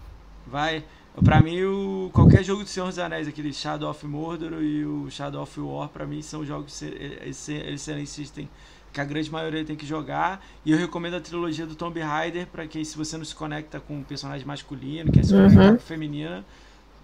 Vai. 0.46 0.84
Pra 1.24 1.40
mim, 1.40 1.62
o, 1.62 2.10
qualquer 2.12 2.44
jogo 2.44 2.62
do 2.62 2.68
Senhor 2.68 2.86
dos 2.86 2.98
Anéis, 2.98 3.26
aquele 3.26 3.52
Shadow 3.52 3.90
of 3.90 4.06
Mordor 4.06 4.62
e 4.62 4.84
o 4.84 5.10
Shadow 5.10 5.42
of 5.42 5.60
War, 5.60 5.88
pra 5.88 6.06
mim 6.06 6.22
são 6.22 6.44
jogos 6.44 6.82
excelentes, 6.82 8.30
tem 8.30 8.48
que 8.92 9.00
a 9.00 9.04
grande 9.04 9.30
maioria 9.30 9.64
tem 9.64 9.76
que 9.76 9.86
jogar. 9.86 10.44
E 10.64 10.72
eu 10.72 10.78
recomendo 10.78 11.14
a 11.14 11.20
trilogia 11.20 11.66
do 11.66 11.74
Tomb 11.74 12.00
Raider 12.00 12.46
para 12.46 12.66
quem, 12.66 12.84
se 12.84 12.96
você 12.96 13.16
não 13.16 13.24
se 13.24 13.34
conecta 13.34 13.80
com 13.80 13.98
um 13.98 14.02
personagem 14.02 14.46
masculino, 14.46 15.12
quer 15.12 15.24
se 15.24 15.34
uhum. 15.34 15.48
conectar 15.48 15.72
com 15.72 15.78
feminina, 15.78 16.44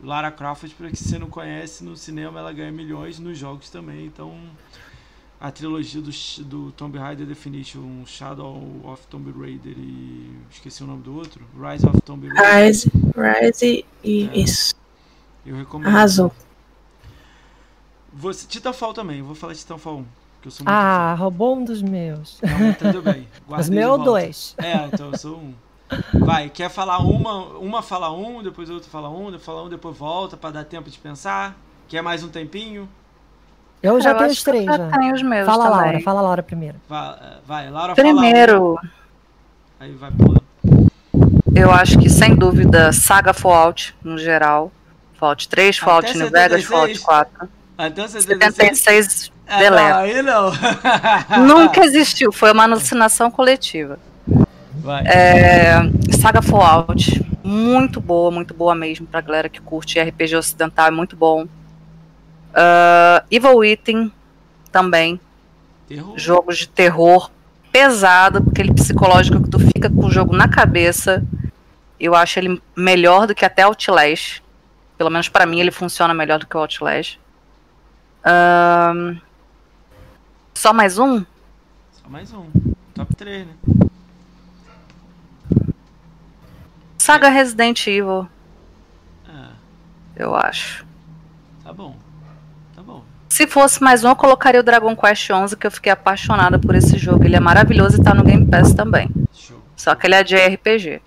Lara 0.03 0.31
Croft, 0.31 0.75
para 0.75 0.91
que 0.91 0.97
você 0.97 1.19
não 1.19 1.29
conhece 1.29 1.85
no 1.85 1.97
cinema, 1.97 2.41
ela 2.41 2.53
ganha 2.53 2.73
milhões 2.73 3.19
nos 3.19 3.39
jogos 3.39 3.71
também. 3.71 4.07
Então, 4.07 4.35
a 5.41 5.51
trilogia 5.51 6.01
do, 6.01 6.11
do 6.45 6.73
Tomb 6.73 6.99
Raider 6.99 7.27
Definition, 7.27 8.05
Shadow 8.07 8.81
of 8.85 9.07
Tomb 9.09 9.31
Raider 9.31 9.75
e. 9.77 10.31
esqueci 10.51 10.83
o 10.83 10.87
nome 10.87 11.03
do 11.03 11.15
outro. 11.15 11.45
Rise 11.55 11.87
of 11.87 12.01
Tomb 12.01 12.29
Raider. 12.29 12.67
Rise, 12.67 12.91
Rise 13.15 13.85
e 14.03 14.29
É. 14.33 14.39
isso. 14.39 14.75
Eu 15.45 15.57
recomendo. 15.57 15.89
Arrasou. 15.89 16.33
Você, 18.13 18.47
Titanfall 18.47 18.95
também, 18.95 19.23
vou 19.23 19.35
falar 19.35 19.53
de 19.53 19.59
Titanfall 19.59 19.99
1. 19.99 20.07
Que 20.45 20.49
eu 20.49 20.53
sou 20.53 20.67
muito 20.67 20.77
Ah, 20.77 21.15
roubou 21.15 21.57
um 21.57 21.65
dos 21.65 21.81
meus. 21.81 22.39
fã. 22.39 22.47
Não, 22.47 22.75
tudo 22.75 23.01
bem. 23.01 23.27
Os 23.49 23.49
Guardei 23.49 23.71
meus 23.79 23.89
volta. 23.97 24.05
dois. 24.05 24.55
É, 24.59 24.75
então 24.93 25.11
eu 25.11 25.17
sou 25.19 25.37
um. 25.39 25.55
Vai, 26.21 26.51
quer 26.51 26.69
falar 26.69 26.99
uma, 26.99 27.45
uma 27.59 27.81
fala 27.83 28.13
um, 28.13 28.43
depois 28.43 28.69
outro 28.69 28.91
fala 28.91 29.09
um, 29.09 29.27
depois 29.31 29.43
fala 29.43 29.63
um, 29.65 29.69
depois 29.71 29.97
volta 29.97 30.37
pra 30.37 30.51
dar 30.51 30.65
tempo 30.65 30.91
de 30.91 30.99
pensar. 30.99 31.57
Quer 31.89 32.03
mais 32.03 32.23
um 32.23 32.29
tempinho? 32.29 32.87
Eu 33.83 33.99
já 34.03 34.11
Eu 34.11 34.17
tenho 34.17 34.27
acho 34.27 34.37
os 34.39 34.43
três 34.43 34.65
já 34.67 34.89
tenho 34.99 35.15
os 35.15 35.23
meus 35.23 35.47
Fala, 35.47 35.65
também. 35.65 35.81
Laura. 35.85 36.01
Fala, 36.03 36.21
Laura, 36.21 36.43
primeiro. 36.43 36.77
Vai, 36.89 37.17
vai 37.47 37.71
Laura 37.71 37.95
fala 37.97 38.09
Primeiro, 38.09 38.75
um, 38.75 38.77
aí 39.81 39.93
vai 39.93 40.11
pulando. 40.11 40.43
eu 41.55 41.71
acho 41.71 41.99
que 41.99 42.11
sem 42.11 42.35
dúvida, 42.35 42.93
saga 42.93 43.33
Fallout, 43.33 43.95
no 44.05 44.19
geral. 44.19 44.71
Fallout 45.15 45.49
3, 45.49 45.79
Fallout 45.79 46.09
Até 46.11 46.19
New 46.19 46.31
Vegas, 46.31 46.63
76. 46.65 47.01
Fallout 47.01 47.01
4. 47.01 47.49
Até 47.79 48.09
76. 48.09 48.55
76, 48.79 49.33
Ah, 49.47 49.59
deleta. 49.59 49.89
não, 49.89 49.99
aí 49.99 50.23
não. 50.23 50.53
Nunca 51.47 51.85
existiu, 51.85 52.33
foi 52.33 52.53
uma 52.53 52.65
alucinação 52.65 53.31
coletiva. 53.31 53.99
Vai. 54.77 55.05
É, 55.07 55.75
saga 56.21 56.43
Fallout, 56.43 57.23
muito 57.43 58.01
boa, 58.01 58.31
muito 58.31 58.53
boa 58.55 58.75
mesmo 58.75 59.07
pra 59.07 59.21
galera 59.21 59.49
que 59.49 59.61
curte 59.61 60.01
RPG 60.01 60.37
ocidental, 60.37 60.87
é 60.87 60.91
muito 60.91 61.17
bom. 61.17 61.47
Ah, 62.55 63.25
Evil 63.31 63.57
Within 63.59 64.13
também, 64.71 65.21
Terror. 65.89 66.19
jogos 66.19 66.59
de 66.59 66.69
terror 66.69 67.31
pesado, 67.73 68.45
aquele 68.51 68.73
psicológico 68.73 69.43
que 69.43 69.51
tu 69.51 69.59
fica 69.59 69.91
com 69.91 70.07
o 70.07 70.11
jogo 70.11 70.35
na 70.37 70.49
cabeça. 70.49 71.23
Eu 71.99 72.15
acho 72.15 72.39
ele 72.39 72.61
melhor 72.77 73.27
do 73.27 73.35
que 73.35 73.45
até 73.45 73.63
Outlast. 73.63 74.43
Pelo 74.97 75.11
menos 75.11 75.29
pra 75.29 75.45
mim 75.47 75.61
ele 75.61 75.71
funciona 75.71 76.15
melhor 76.15 76.39
do 76.39 76.47
que 76.47 76.57
o 76.57 76.61
Outlast. 76.61 77.19
Ahn, 78.25 79.17
só 80.65 80.73
mais 80.73 80.99
um? 80.99 81.23
Só 81.93 82.09
mais 82.09 82.33
um. 82.33 82.47
Top 82.95 83.15
3, 83.15 83.47
né? 83.47 83.53
Saga 86.97 87.29
Resident 87.29 87.87
Evil, 87.87 88.27
Ah, 89.29 89.51
eu 90.17 90.35
acho. 90.35 90.87
tá 91.63 91.71
bom. 91.71 91.95
Tá 92.75 92.83
bom. 92.83 93.05
Se 93.29 93.47
fosse 93.47 93.83
mais 93.83 94.05
um, 94.05 94.09
eu 94.09 94.17
colocaria 94.17 94.59
o 94.59 94.63
Dragon 94.63 94.97
Quest 94.97 95.29
11, 95.29 95.55
que 95.55 95.67
eu 95.67 95.71
fiquei 95.71 95.93
apaixonada 95.93 96.59
por 96.59 96.75
esse 96.75 96.97
jogo. 96.97 97.25
Ele 97.25 97.37
é 97.37 97.41
maravilhoso 97.41 98.01
e 98.01 98.03
tá 98.03 98.15
no 98.15 98.25
Game 98.25 98.47
Pass 98.47 98.73
também. 98.73 99.11
Show. 99.35 99.61
Só 99.77 99.95
que 99.95 100.07
ele 100.07 100.15
é 100.15 100.25
de 100.25 100.35
RPG. 100.35 101.03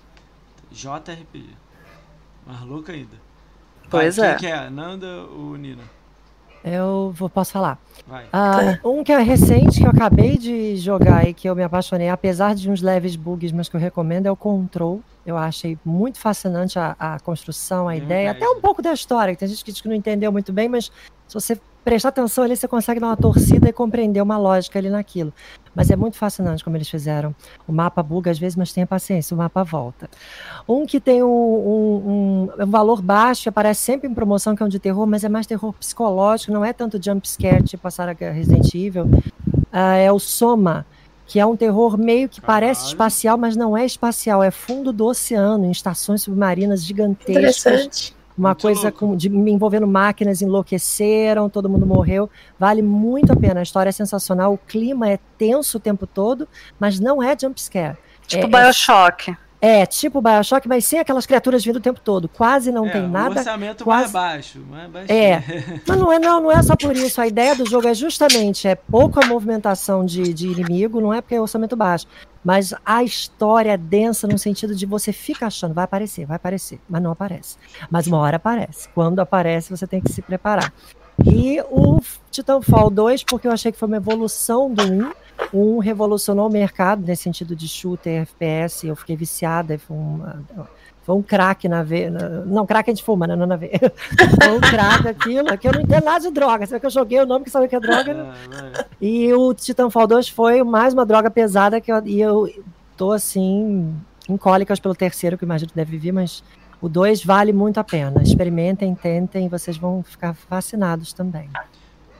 JRPG. 0.70 1.56
Mais 2.46 2.60
louco 2.60 2.92
ainda. 2.92 3.16
Pois 3.90 4.18
é. 4.18 4.36
Quem 4.36 4.38
que 4.38 4.54
é? 4.54 4.70
Nanda 4.70 5.24
ou 5.24 5.56
Nina? 5.56 5.82
Eu 6.72 7.12
vou, 7.16 7.28
posso 7.28 7.52
falar. 7.52 7.78
Vai. 8.06 8.24
Ah, 8.32 8.78
um 8.84 9.04
que 9.04 9.12
é 9.12 9.18
recente, 9.18 9.80
que 9.80 9.86
eu 9.86 9.90
acabei 9.90 10.38
de 10.38 10.76
jogar 10.76 11.28
e 11.28 11.34
que 11.34 11.48
eu 11.48 11.54
me 11.54 11.62
apaixonei, 11.62 12.08
apesar 12.08 12.54
de 12.54 12.70
uns 12.70 12.80
leves 12.80 13.16
bugs, 13.16 13.52
mas 13.52 13.68
que 13.68 13.76
eu 13.76 13.80
recomendo, 13.80 14.26
é 14.26 14.30
o 14.30 14.36
Control. 14.36 15.00
Eu 15.26 15.36
achei 15.36 15.76
muito 15.84 16.18
fascinante 16.18 16.78
a, 16.78 16.96
a 16.98 17.20
construção, 17.20 17.86
a 17.88 17.94
É 17.94 17.98
ideia, 17.98 18.32
verdade. 18.32 18.44
até 18.44 18.58
um 18.58 18.60
pouco 18.62 18.80
da 18.80 18.92
história, 18.92 19.34
que 19.34 19.40
tem 19.40 19.48
gente 19.48 19.64
que 19.64 19.72
diz 19.72 19.80
que 19.80 19.88
não 19.88 19.94
entendeu 19.94 20.32
muito 20.32 20.52
bem, 20.52 20.68
mas 20.68 20.86
se 21.26 21.34
você 21.34 21.60
prestar 21.88 22.10
atenção 22.10 22.44
ali, 22.44 22.54
você 22.54 22.68
consegue 22.68 23.00
dar 23.00 23.06
uma 23.06 23.16
torcida 23.16 23.66
e 23.66 23.72
compreender 23.72 24.20
uma 24.20 24.36
lógica 24.36 24.78
ali 24.78 24.90
naquilo. 24.90 25.32
Mas 25.74 25.90
é 25.90 25.96
muito 25.96 26.18
fascinante 26.18 26.62
como 26.62 26.76
eles 26.76 26.88
fizeram. 26.88 27.34
O 27.66 27.72
mapa 27.72 28.02
buga 28.02 28.30
às 28.30 28.38
vezes, 28.38 28.56
mas 28.56 28.72
tenha 28.74 28.86
paciência, 28.86 29.34
o 29.34 29.38
mapa 29.38 29.64
volta. 29.64 30.08
Um 30.68 30.84
que 30.84 31.00
tem 31.00 31.22
um, 31.22 31.26
um- 31.28 32.48
um- 32.58 32.62
um 32.62 32.66
valor 32.66 33.00
baixo, 33.00 33.48
aparece 33.48 33.80
sempre 33.80 34.06
em 34.06 34.12
promoção, 34.12 34.54
que 34.54 34.62
é 34.62 34.66
um 34.66 34.68
de 34.68 34.78
terror, 34.78 35.06
mas 35.06 35.24
é 35.24 35.30
mais 35.30 35.46
terror 35.46 35.72
psicológico, 35.72 36.52
não 36.52 36.62
é 36.62 36.74
tanto 36.74 37.02
jump 37.02 37.26
scare, 37.26 37.62
tipo 37.62 37.88
a 37.88 37.90
Saga 37.90 38.30
Resident 38.32 38.74
Evil. 38.74 39.06
Ah, 39.72 39.94
é 39.96 40.12
o 40.12 40.18
Soma, 40.18 40.84
que 41.26 41.40
é 41.40 41.46
um 41.46 41.56
terror 41.56 41.96
meio 41.96 42.28
que 42.28 42.40
parece 42.40 42.80
Caralho. 42.80 42.92
espacial, 42.94 43.38
mas 43.38 43.56
não 43.56 43.74
é 43.74 43.86
espacial, 43.86 44.42
é 44.42 44.50
fundo 44.50 44.92
do 44.92 45.06
oceano, 45.06 45.64
em 45.64 45.70
estações 45.70 46.22
submarinas 46.22 46.84
gigantescas 46.84 47.36
Interessante. 47.72 48.17
Uma 48.38 48.50
Muito 48.50 48.62
coisa 48.62 48.92
com, 48.92 49.16
de, 49.16 49.28
envolvendo 49.28 49.86
máquinas 49.86 50.40
enlouqueceram, 50.40 51.48
todo 51.48 51.68
mundo 51.68 51.84
morreu. 51.86 52.30
Vale 52.58 52.82
muito 52.82 53.32
a 53.32 53.36
pena. 53.36 53.60
A 53.60 53.62
história 53.62 53.90
é 53.90 53.92
sensacional, 53.92 54.52
o 54.54 54.58
clima 54.58 55.08
é 55.08 55.18
tenso 55.36 55.78
o 55.78 55.80
tempo 55.80 56.06
todo, 56.06 56.46
mas 56.78 57.00
não 57.00 57.22
é 57.22 57.36
jump 57.38 57.60
scare. 57.60 57.96
Tipo 58.26 58.44
é, 58.46 58.62
Bioshock. 58.64 59.30
é, 59.60 59.80
é 59.80 59.86
tipo 59.86 60.20
Bioshock, 60.20 60.68
mas 60.68 60.84
sem 60.84 60.98
aquelas 61.00 61.24
criaturas 61.26 61.64
vindo 61.64 61.76
o 61.76 61.80
tempo 61.80 61.98
todo. 62.00 62.28
Quase 62.28 62.70
não 62.70 62.86
é, 62.86 62.90
tem 62.90 63.04
O 63.04 63.08
nada. 63.08 63.38
orçamento 63.40 63.84
quase- 63.84 64.00
mais 64.02 64.12
baixo. 64.12 64.60
Mais 64.70 64.90
baixo. 64.90 65.12
É. 65.12 65.42
Mas 65.86 65.98
não 65.98 66.12
é, 66.12 66.18
não, 66.18 66.40
não 66.42 66.52
é 66.52 66.62
só 66.62 66.76
por 66.76 66.94
isso. 66.96 67.20
A 67.20 67.26
ideia 67.26 67.56
do 67.56 67.68
jogo 67.68 67.88
é 67.88 67.94
justamente 67.94 68.68
é 68.68 68.74
pouca 68.74 69.26
movimentação 69.26 70.04
de, 70.04 70.32
de 70.34 70.46
inimigo, 70.48 71.00
não 71.00 71.12
é 71.12 71.20
porque 71.20 71.34
é 71.34 71.40
orçamento 71.40 71.74
baixo. 71.74 72.06
Mas 72.44 72.72
a 72.84 73.02
história 73.02 73.72
é 73.72 73.76
densa 73.76 74.26
no 74.26 74.38
sentido 74.38 74.74
de 74.74 74.86
você 74.86 75.12
fica 75.12 75.46
achando, 75.46 75.74
vai 75.74 75.84
aparecer, 75.84 76.24
vai 76.26 76.36
aparecer, 76.36 76.80
mas 76.88 77.02
não 77.02 77.10
aparece. 77.10 77.56
Mas 77.90 78.06
uma 78.06 78.18
hora 78.18 78.36
aparece. 78.36 78.88
Quando 78.94 79.20
aparece, 79.20 79.70
você 79.70 79.86
tem 79.86 80.00
que 80.00 80.12
se 80.12 80.22
preparar. 80.22 80.72
E 81.24 81.60
o 81.70 82.00
Titanfall 82.30 82.90
2, 82.90 83.24
porque 83.24 83.48
eu 83.48 83.52
achei 83.52 83.72
que 83.72 83.78
foi 83.78 83.88
uma 83.88 83.96
evolução 83.96 84.72
do 84.72 84.82
1. 84.84 85.12
1 85.52 85.78
revolucionou 85.78 86.48
o 86.48 86.52
mercado 86.52 87.04
nesse 87.06 87.22
sentido 87.22 87.54
de 87.54 87.68
shooter, 87.68 88.22
FPS. 88.22 88.86
Eu 88.86 88.96
fiquei 88.96 89.16
viciada. 89.16 89.78
Foi, 89.78 89.96
uma, 89.96 90.44
foi 91.02 91.14
um 91.14 91.22
craque 91.22 91.68
na 91.68 91.82
veia. 91.82 92.10
Não, 92.10 92.66
craque 92.66 92.90
a 92.90 92.94
gente 92.94 93.04
fuma, 93.04 93.26
né? 93.26 93.34
Não 93.34 93.46
na 93.46 93.56
veia. 93.56 93.80
Foi 94.42 94.56
um 94.56 94.60
craque 94.60 95.08
aquilo. 95.08 95.50
Aqui 95.50 95.68
eu 95.68 95.72
não 95.72 95.80
entendo 95.80 96.04
nada 96.04 96.20
de 96.20 96.30
droga. 96.30 96.66
Será 96.66 96.78
que 96.78 96.86
eu 96.86 96.90
joguei 96.90 97.20
o 97.20 97.26
nome 97.26 97.44
que 97.44 97.50
sabia 97.50 97.68
que 97.68 97.76
é 97.76 97.80
droga? 97.80 98.14
né? 98.14 98.32
Ah. 98.52 98.84
E 99.00 99.32
o 99.32 99.54
Titanfall 99.54 100.06
2 100.06 100.28
foi 100.28 100.62
mais 100.62 100.92
uma 100.92 101.06
droga 101.06 101.30
pesada 101.30 101.80
que 101.80 101.90
eu, 101.90 102.04
e 102.04 102.20
eu 102.20 102.48
tô 102.96 103.12
assim, 103.12 103.94
em 104.28 104.36
cólicas 104.36 104.78
pelo 104.78 104.94
terceiro, 104.94 105.38
que 105.38 105.44
eu 105.44 105.46
imagino 105.46 105.70
que 105.70 105.76
deve 105.76 105.96
vir, 105.96 106.12
mas 106.12 106.42
o 106.80 106.88
2 106.88 107.24
vale 107.24 107.52
muito 107.52 107.78
a 107.78 107.84
pena. 107.84 108.22
Experimentem, 108.22 108.94
tentem, 108.94 109.48
vocês 109.48 109.76
vão 109.76 110.02
ficar 110.02 110.34
fascinados 110.34 111.12
também. 111.12 111.48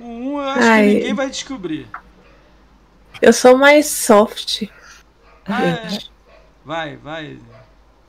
O 0.00 0.04
1 0.04 0.32
eu 0.32 0.38
acho 0.40 0.68
Ai. 0.68 0.88
que 0.88 0.94
ninguém 0.94 1.14
vai 1.14 1.28
descobrir. 1.28 1.86
Eu 3.20 3.32
sou 3.32 3.56
mais 3.56 3.86
soft. 3.86 4.68
Ah, 5.46 5.64
é. 5.64 5.98
Vai, 6.64 6.96
vai. 6.96 7.38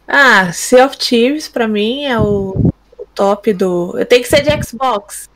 Ah, 0.08 0.52
Sea 0.52 0.86
of 0.86 0.98
Thieves 0.98 1.48
pra 1.48 1.68
mim 1.68 2.06
é 2.06 2.20
o, 2.20 2.72
o 2.98 3.06
top 3.16 3.54
do. 3.54 3.96
Eu 3.98 4.06
tenho 4.06 4.24
que 4.24 4.30
ser 4.30 4.42
de 4.42 4.64
Xbox. 4.64 5.30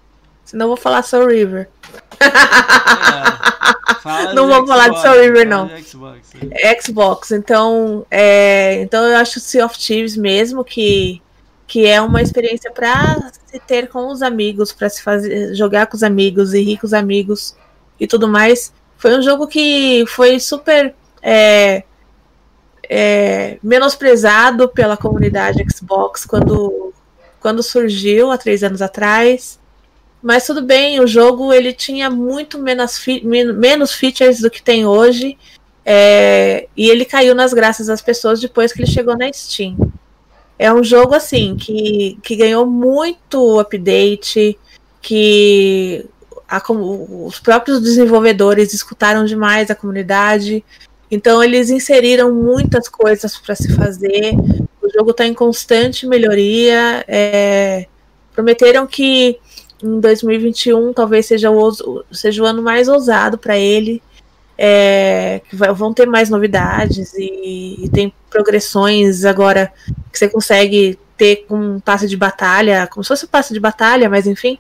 Senão 0.44 0.66
eu 0.66 0.70
vou 0.70 0.78
falar 0.78 1.04
Soul 1.04 1.28
River. 1.28 1.70
É. 2.20 3.54
Não 4.34 4.48
vou 4.48 4.68
falar 4.68 4.90
de 4.90 4.98
Xbox, 4.98 5.02
Soul 5.02 5.22
River, 5.22 5.48
não. 5.48 5.68
de 5.68 5.84
Xbox. 5.84 6.30
Xbox. 6.84 7.32
Então, 7.32 8.06
é, 8.12 8.82
então 8.82 9.04
eu 9.06 9.16
acho 9.16 9.40
Sea 9.40 9.66
of 9.66 9.78
Thieves 9.78 10.18
mesmo 10.18 10.64
que, 10.64 11.22
que 11.66 11.86
é 11.86 12.02
uma 12.02 12.22
experiência 12.22 12.70
pra 12.72 13.32
se 13.46 13.60
ter 13.60 13.88
com 13.88 14.08
os 14.08 14.22
amigos, 14.22 14.74
pra 14.74 14.90
se 14.90 15.02
fazer 15.02 15.56
jogar 15.56 15.88
com 15.88 15.96
os 15.96 16.04
amigos 16.04 16.54
e 16.54 16.62
rir 16.62 16.78
com 16.78 16.86
os 16.86 16.94
amigos 16.94 17.56
e 17.98 18.06
tudo 18.06 18.28
mais. 18.28 18.74
Foi 19.04 19.20
um 19.20 19.22
jogo 19.22 19.48
que 19.48 20.06
foi 20.08 20.40
super 20.40 20.96
é, 21.22 21.84
é, 22.90 23.58
menosprezado 23.62 24.70
pela 24.70 24.96
comunidade 24.96 25.62
Xbox 25.70 26.24
quando, 26.26 26.94
quando 27.42 27.62
surgiu 27.62 28.32
há 28.32 28.38
três 28.38 28.64
anos 28.64 28.82
atrás. 28.82 29.60
Mas 30.22 30.48
tudo 30.48 30.62
bem, 30.62 31.02
o 31.02 31.06
jogo 31.06 31.52
ele 31.52 31.74
tinha 31.74 32.10
muito 32.10 32.58
menos, 32.58 33.06
menos 33.26 33.92
features 33.92 34.40
do 34.40 34.50
que 34.50 34.64
tem 34.64 34.86
hoje. 34.86 35.38
É, 35.86 36.70
e 36.74 36.90
ele 36.90 37.04
caiu 37.04 37.36
nas 37.36 37.54
graças 37.54 37.88
das 37.88 38.02
pessoas 38.02 38.40
depois 38.40 38.72
que 38.72 38.80
ele 38.80 38.90
chegou 38.90 39.18
na 39.18 39.30
Steam. 39.34 39.76
É 40.58 40.74
um 40.74 40.82
jogo 40.82 41.14
assim 41.14 41.58
que, 41.58 42.18
que 42.24 42.38
ganhou 42.38 42.66
muito 42.66 43.60
update, 43.60 44.58
que 45.02 46.06
a 46.58 46.72
os 46.72 47.40
próprios 47.40 47.82
desenvolvedores 47.82 48.74
escutaram 48.74 49.26
demais 49.26 49.70
a 49.70 49.76
comunidade. 49.76 50.64
Então 51.10 51.44
eles 51.44 51.70
inseriram 51.70 52.34
muitas 52.34 52.88
coisas 52.88 53.38
para 53.38 53.56
se 53.56 53.74
fazer. 53.74 54.36
O 54.82 54.90
jogo 54.90 55.12
está 55.12 55.26
em 55.26 55.34
constante 55.34 56.08
melhoria. 56.08 57.04
é, 57.08 57.88
prometeram 58.34 58.88
que 58.88 59.40
em 59.82 60.00
2021 60.00 60.94
talvez 60.94 61.26
seja 61.26 61.52
o, 61.52 62.04
seja 62.12 62.42
o 62.42 62.46
ano 62.46 62.62
mais 62.62 62.88
ousado 62.88 63.38
para 63.38 63.58
ele 63.58 64.02
é, 64.58 65.42
vão 65.76 65.94
ter 65.94 66.08
mais 66.08 66.30
novidades 66.30 67.14
e, 67.16 67.86
e 67.86 67.90
tem 67.90 68.14
progressões 68.30 69.26
agora 69.26 69.72
que 70.12 70.18
você 70.18 70.30
consegue 70.30 70.98
ter 71.18 71.46
com 71.48 71.58
um 71.58 71.80
passe 71.80 72.08
de 72.08 72.18
batalha, 72.18 72.88
como 72.88 73.04
se 73.04 73.08
fosse 73.08 73.26
um 73.26 73.30
passe 73.30 73.54
de 73.54 73.60
batalha, 73.60 74.10
mas 74.10 74.28
enfim, 74.28 74.58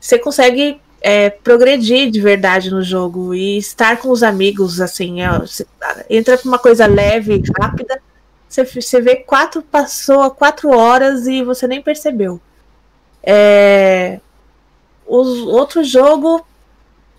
você 0.00 0.18
consegue 0.18 0.80
é, 1.08 1.30
progredir 1.30 2.10
de 2.10 2.20
verdade 2.20 2.68
no 2.68 2.82
jogo 2.82 3.32
e 3.32 3.58
estar 3.58 3.98
com 3.98 4.08
os 4.10 4.24
amigos, 4.24 4.80
assim, 4.80 5.22
é, 5.22 5.28
entra 6.10 6.36
pra 6.36 6.48
uma 6.48 6.58
coisa 6.58 6.84
leve, 6.84 7.40
rápida, 7.60 8.02
você, 8.48 8.64
você 8.64 9.00
vê 9.00 9.14
quatro, 9.14 9.62
passou 9.62 10.28
quatro 10.32 10.70
horas 10.70 11.28
e 11.28 11.44
você 11.44 11.68
nem 11.68 11.80
percebeu. 11.80 12.40
É, 13.22 14.18
os 15.06 15.42
outro 15.42 15.84
jogo, 15.84 16.44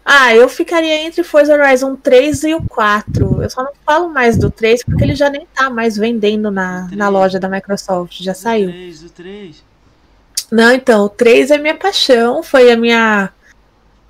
ah, 0.04 0.36
eu 0.36 0.50
ficaria 0.50 1.04
entre 1.06 1.24
Forza 1.24 1.54
Horizon 1.54 1.96
3 1.96 2.44
e 2.44 2.56
o 2.56 2.62
4. 2.64 3.42
Eu 3.42 3.50
só 3.50 3.64
não 3.64 3.72
falo 3.86 4.10
mais 4.10 4.36
do 4.36 4.52
3 4.52 4.84
porque 4.84 5.06
ele 5.06 5.16
já 5.16 5.30
nem 5.30 5.48
tá 5.56 5.70
mais 5.70 5.96
vendendo 5.96 6.52
na, 6.52 6.90
na 6.92 7.08
loja 7.08 7.40
da 7.40 7.48
Microsoft, 7.48 8.22
já 8.22 8.34
saiu. 8.34 8.68
O 8.68 8.74
3, 8.74 9.04
o 9.04 9.10
3. 9.12 9.64
Não, 10.52 10.74
então, 10.74 11.06
o 11.06 11.10
3 11.10 11.52
é 11.52 11.58
minha 11.58 11.76
paixão, 11.76 12.44
foi 12.44 12.70
a 12.70 12.76
minha. 12.76 13.32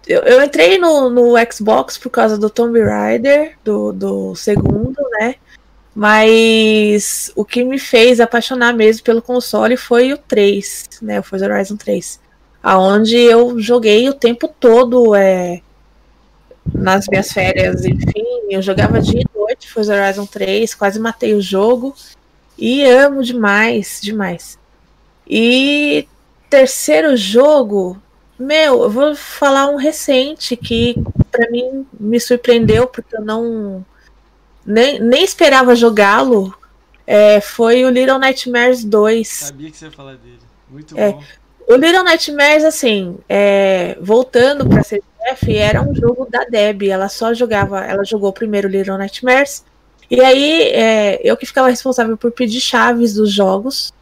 Eu, 0.08 0.22
eu 0.22 0.42
entrei 0.42 0.78
no, 0.78 1.10
no 1.10 1.34
Xbox 1.52 1.98
por 1.98 2.10
causa 2.10 2.38
do 2.38 2.50
Tomb 2.50 2.82
Raider, 2.82 3.58
do, 3.64 3.92
do 3.92 4.36
segundo, 4.36 4.98
né? 5.20 5.36
Mas 5.94 7.32
o 7.36 7.44
que 7.44 7.64
me 7.64 7.78
fez 7.78 8.20
apaixonar 8.20 8.74
mesmo 8.74 9.04
pelo 9.04 9.22
console 9.22 9.76
foi 9.76 10.14
o 10.14 10.18
3, 10.18 10.90
né? 11.02 11.20
O 11.20 11.24
Forza 11.24 11.46
Horizon 11.46 11.76
3. 11.76 12.20
Aonde 12.64 13.18
eu 13.18 13.60
joguei 13.60 14.08
o 14.08 14.14
tempo 14.14 14.48
todo 14.48 15.14
é, 15.14 15.62
nas 16.74 17.06
minhas 17.08 17.32
férias, 17.32 17.84
enfim, 17.84 18.24
eu 18.50 18.62
jogava 18.62 19.02
dia 19.02 19.22
e 19.22 19.38
noite 19.38 19.70
Forza 19.70 19.96
Horizon 19.96 20.26
3, 20.26 20.74
quase 20.76 21.00
matei 21.00 21.34
o 21.34 21.42
jogo. 21.42 21.96
E 22.58 22.84
amo 22.86 23.24
demais, 23.24 24.00
demais. 24.02 24.58
E 25.28 26.08
terceiro 26.50 27.18
jogo, 27.18 28.02
meu, 28.40 28.84
eu 28.84 28.90
vou 28.90 29.16
falar 29.16 29.70
um 29.70 29.76
recente 29.76 30.56
que 30.56 30.96
para 31.32 31.50
mim 31.50 31.86
me 32.00 32.20
surpreendeu 32.20 32.88
porque 32.88 33.16
eu 33.16 33.22
não 33.22 33.86
nem, 34.66 35.00
nem 35.00 35.24
esperava 35.24 35.76
jogá-lo. 35.76 36.54
É, 37.06 37.40
foi 37.40 37.86
o 37.86 37.90
Little 37.90 38.20
Nightmares 38.20 38.84
2. 38.84 39.28
Sabia 39.28 39.72
que 39.72 39.78
você 39.78 39.86
ia 39.86 39.92
falar 39.92 40.16
dele. 40.16 40.40
Muito 40.70 40.98
É. 40.98 41.12
bom. 41.14 41.24
O 41.70 41.76
Little 41.76 42.04
Nightmares, 42.04 42.64
assim, 42.64 43.18
é, 43.28 43.98
voltando 44.00 44.68
pra 44.68 44.84
CGF, 44.84 45.56
era 45.58 45.82
um 45.82 45.94
jogo 45.94 46.26
da 46.30 46.46
Deb. 46.46 46.84
Ela 46.84 47.10
só 47.10 47.34
jogava, 47.34 47.84
ela 47.86 48.04
jogou 48.06 48.32
primeiro 48.32 48.68
Little 48.68 48.98
Nightmares. 48.98 49.64
E 50.10 50.22
aí, 50.22 50.62
é, 50.72 51.20
eu 51.24 51.36
que 51.36 51.46
ficava 51.46 51.70
responsável 51.70 52.16
por 52.18 52.32
pedir 52.32 52.62
chaves 52.62 53.14
dos 53.14 53.32
jogos. 53.32 53.94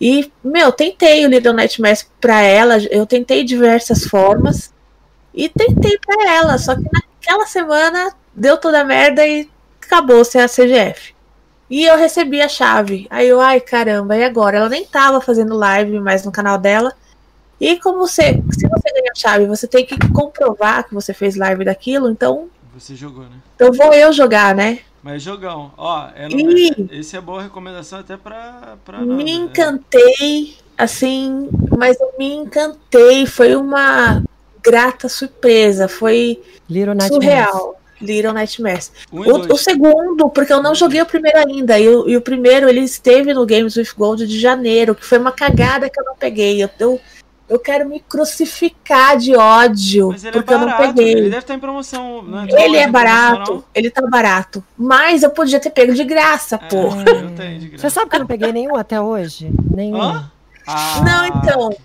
E, 0.00 0.30
meu, 0.44 0.72
tentei 0.72 1.24
o 1.24 1.28
Little 1.28 1.52
Nightmares 1.54 2.08
pra 2.20 2.40
ela, 2.40 2.78
eu 2.90 3.06
tentei 3.06 3.44
diversas 3.44 4.04
formas. 4.04 4.72
E 5.34 5.48
tentei 5.48 5.98
pra 5.98 6.32
ela, 6.32 6.58
só 6.58 6.74
que 6.74 6.84
naquela 6.92 7.46
semana 7.46 8.12
deu 8.34 8.56
toda 8.56 8.80
a 8.80 8.84
merda 8.84 9.26
e 9.26 9.48
acabou 9.82 10.24
sem 10.24 10.40
a 10.40 10.48
CGF. 10.48 11.14
E 11.68 11.84
eu 11.84 11.96
recebi 11.96 12.40
a 12.40 12.48
chave. 12.48 13.06
Aí 13.10 13.28
eu, 13.28 13.40
ai 13.40 13.60
caramba, 13.60 14.16
e 14.16 14.24
agora? 14.24 14.58
Ela 14.58 14.68
nem 14.68 14.84
tava 14.84 15.20
fazendo 15.20 15.54
live 15.56 15.98
mais 16.00 16.24
no 16.24 16.32
canal 16.32 16.58
dela. 16.58 16.94
E 17.60 17.78
como 17.80 17.98
você, 17.98 18.42
se 18.52 18.68
você 18.68 18.92
ganha 18.92 19.12
a 19.12 19.18
chave, 19.18 19.46
você 19.46 19.66
tem 19.66 19.84
que 19.84 19.96
comprovar 20.12 20.86
que 20.86 20.94
você 20.94 21.14
fez 21.14 21.36
live 21.36 21.64
daquilo, 21.64 22.10
então, 22.10 22.48
Você 22.74 22.94
jogou, 22.94 23.24
né? 23.24 23.36
então 23.54 23.72
vou 23.72 23.92
eu 23.94 24.12
jogar, 24.12 24.54
né? 24.54 24.80
Mas 25.06 25.22
jogão, 25.22 25.70
ó, 25.76 26.08
é 26.16 26.28
no- 26.28 26.36
Ih. 26.58 26.88
esse 26.90 27.16
é 27.16 27.20
boa 27.20 27.40
recomendação 27.40 28.00
até 28.00 28.16
pra, 28.16 28.76
pra 28.84 28.98
Me 28.98 29.06
Nanda, 29.06 29.22
né? 29.22 29.30
encantei, 29.30 30.56
assim, 30.76 31.48
mas 31.78 31.96
eu 32.00 32.12
me 32.18 32.34
encantei. 32.34 33.24
Foi 33.24 33.54
uma 33.54 34.24
grata 34.60 35.08
surpresa. 35.08 35.86
Foi 35.86 36.42
Little 36.68 37.00
surreal. 37.06 37.80
Little 38.00 38.32
Nightmares. 38.32 38.90
Um 39.12 39.24
e 39.24 39.30
O, 39.30 39.54
o 39.54 39.56
segundo, 39.56 40.28
porque 40.28 40.52
eu 40.52 40.60
não 40.60 40.74
joguei 40.74 41.00
o 41.00 41.06
primeiro 41.06 41.38
ainda. 41.38 41.78
E 41.78 41.88
o, 41.88 42.08
e 42.08 42.16
o 42.16 42.20
primeiro, 42.20 42.68
ele 42.68 42.80
esteve 42.80 43.32
no 43.32 43.46
Games 43.46 43.76
with 43.76 43.90
Gold 43.96 44.26
de 44.26 44.40
janeiro, 44.40 44.92
que 44.92 45.06
foi 45.06 45.18
uma 45.18 45.30
cagada 45.30 45.88
que 45.88 46.00
eu 46.00 46.04
não 46.04 46.16
peguei. 46.16 46.64
Eu, 46.64 46.68
eu, 46.80 47.00
eu 47.48 47.58
quero 47.58 47.88
me 47.88 48.00
crucificar 48.00 49.16
de 49.16 49.36
ódio, 49.36 50.08
Mas 50.08 50.24
ele 50.24 50.30
é 50.30 50.32
porque 50.40 50.52
eu 50.54 50.58
não 50.58 50.66
barato, 50.66 50.82
peguei. 50.94 51.10
ele 51.12 51.20
Ele, 51.20 51.30
deve 51.30 51.42
estar 51.42 51.54
em 51.54 51.58
promoção. 51.58 52.22
Não 52.22 52.44
entrou 52.44 52.74
é 52.76 52.88
barato, 52.88 53.64
ele 53.74 53.90
tá 53.90 54.02
barato. 54.08 54.64
Mas 54.76 55.22
eu 55.22 55.30
podia 55.30 55.60
ter 55.60 55.70
pego 55.70 55.94
de 55.94 56.04
graça. 56.04 56.58
É, 56.62 56.74
eu 56.74 57.30
tenho 57.36 57.58
de 57.60 57.66
Você 57.70 57.76
graça. 57.76 57.90
sabe 57.90 58.10
que 58.10 58.16
eu 58.16 58.20
não 58.20 58.26
peguei 58.26 58.52
nenhum 58.52 58.76
até 58.76 59.00
hoje? 59.00 59.50
Nenhum. 59.74 60.00
Hã? 60.02 60.30
Ah, 60.66 61.00
Não, 61.04 61.26
então. 61.26 61.76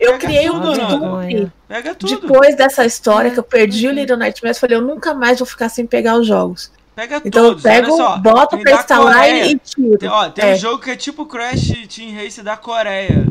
Eu 0.00 0.12
Pega 0.12 0.26
criei 0.26 0.50
um 0.50 0.60
tudo. 0.60 1.52
Pega 1.68 1.94
tudo. 1.94 2.20
Depois 2.20 2.56
dessa 2.56 2.84
história 2.84 3.30
que 3.30 3.38
eu 3.38 3.42
perdi 3.44 3.86
o. 3.86 3.92
Little 3.92 4.16
Nightmares, 4.16 4.56
eu 4.56 4.60
falei, 4.60 4.76
eu 4.76 4.82
nunca 4.82 5.14
mais 5.14 5.38
vou 5.38 5.46
ficar 5.46 5.68
sem 5.68 5.86
pegar 5.86 6.16
os 6.16 6.26
jogos. 6.26 6.70
Pega 6.96 7.20
Então 7.24 7.42
eu 7.44 7.48
todos. 7.50 7.62
pego, 7.62 7.92
Olha 7.92 7.96
só, 8.04 8.16
boto 8.18 8.56
tem 8.56 8.64
pra 8.64 8.72
instalar 8.76 9.14
Coreia. 9.14 9.46
e 9.46 9.58
tiro. 9.58 9.98
Tem, 9.98 10.08
ó, 10.08 10.28
tem 10.30 10.50
É. 10.50 10.54
um 10.54 10.56
jogo 10.56 10.78
que 10.82 10.90
é 10.90 10.96
tipo 10.96 11.26
Crash 11.26 11.72
Team 11.94 12.14
Race 12.14 12.40
da 12.42 12.56
Coreia. 12.56 13.24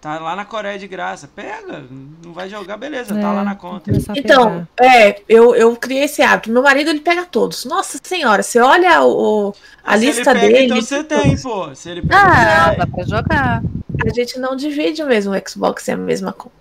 Tá 0.00 0.18
lá 0.20 0.36
na 0.36 0.44
Coreia 0.44 0.78
de 0.78 0.86
graça. 0.86 1.28
Pega. 1.28 1.84
Não 2.24 2.32
vai 2.32 2.48
jogar, 2.48 2.76
beleza. 2.76 3.14
Tá 3.14 3.20
É, 3.20 3.32
lá 3.32 3.42
na 3.44 3.56
conta. 3.56 3.90
Então, 4.14 4.66
é, 4.80 5.22
eu, 5.28 5.56
eu 5.56 5.74
criei 5.76 6.04
esse 6.04 6.22
hábito. 6.22 6.52
Meu 6.52 6.62
marido, 6.62 6.90
ele 6.90 7.00
pega 7.00 7.24
todos. 7.24 7.64
Nossa 7.64 7.98
senhora, 8.02 8.42
você 8.42 8.60
olha 8.60 9.02
o, 9.02 9.52
a 9.84 9.94
Ah, 9.94 9.98
se 9.98 10.06
lista 10.06 10.30
ele 10.30 10.40
pega, 10.40 10.52
dele. 10.52 10.64
Então 10.66 10.80
você 10.80 11.02
tem, 11.02 11.36
pô. 11.36 11.74
Se 11.74 11.90
ele 11.90 12.02
pega, 12.02 12.16
Ah, 12.16 12.70
você 12.70 12.76
dá 12.76 12.86
pra 12.86 13.04
jogar. 13.04 13.62
A 14.06 14.14
gente 14.14 14.38
não 14.38 14.54
divide 14.54 15.02
o 15.02 15.06
mesmo 15.06 15.32
Xbox, 15.46 15.88
é 15.88 15.92
a 15.94 15.96
mesma 15.96 16.32
conta. 16.32 16.54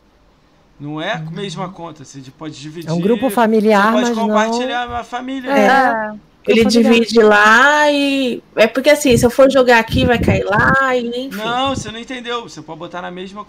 Não 0.80 1.00
é 1.02 1.14
a 1.14 1.20
mesma 1.20 1.70
conta. 1.70 2.04
Você 2.04 2.20
pode 2.38 2.60
dividir. 2.60 2.90
É 2.90 2.94
um 2.94 3.00
grupo 3.00 3.30
Você 3.30 3.36
familiar, 3.36 3.92
pode 3.94 4.08
mas 4.08 4.18
não... 4.18 4.28
compartilhar 4.28 4.92
a 4.92 5.04
família. 5.04 5.52
É. 5.52 5.66
É. 5.66 6.14
Ele 6.48 6.66
divide 6.66 7.20
lá 7.22 7.92
e. 7.92 8.42
É 8.56 8.68
porque 8.68 8.90
assim, 8.90 9.16
se 9.18 9.26
eu 9.26 9.30
for 9.30 9.52
jogar 9.52 9.80
aqui, 9.80 10.06
vai 10.06 10.18
cair 10.18 10.44
lá 10.46 10.96
e 10.96 11.26
enfim. 11.28 11.38
Não, 11.38 11.76
você 11.76 11.92
não 11.92 12.00
entendeu. 12.00 12.44
Você 12.44 12.62
pode 12.62 12.80
botar 12.80 13.02
na 13.02 13.12
mesma, 13.12 13.46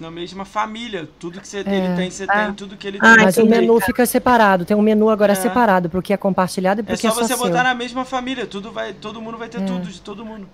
na 0.00 0.10
mesma 0.10 0.44
família. 0.44 1.08
Tudo 1.18 1.40
que 1.40 1.48
você, 1.48 1.58
É. 1.58 1.60
ele 1.60 1.96
tem, 1.96 2.10
você 2.10 2.24
Ah. 2.28 2.44
tem. 2.46 2.54
Tudo 2.54 2.76
que 2.76 2.86
ele 2.86 2.98
Ah, 3.00 3.16
tem. 3.16 3.24
Mas 3.24 3.36
o 3.38 3.46
menu 3.46 3.80
fica 3.80 4.06
separado. 4.06 4.64
Tem 4.64 4.76
um 4.76 4.82
menu 4.82 5.10
agora 5.10 5.32
É. 5.32 5.36
separado 5.36 5.90
pro 5.90 6.00
que 6.00 6.12
é 6.12 6.16
compartilhado 6.16 6.80
e 6.80 6.84
pro 6.84 6.94
É 6.94 6.96
que 6.96 7.06
é 7.06 7.10
só 7.10 7.16
você 7.22 7.28
seu. 7.28 7.38
botar 7.38 7.64
na 7.64 7.74
mesma 7.74 8.04
família. 8.04 8.46
Tudo 8.46 8.70
vai, 8.70 8.92
todo 8.92 9.20
mundo 9.20 9.36
vai 9.36 9.48
ter 9.48 9.60
É. 9.60 9.64
tudo 9.64 9.88
de 9.88 10.00
todo 10.00 10.24
mundo. 10.24 10.48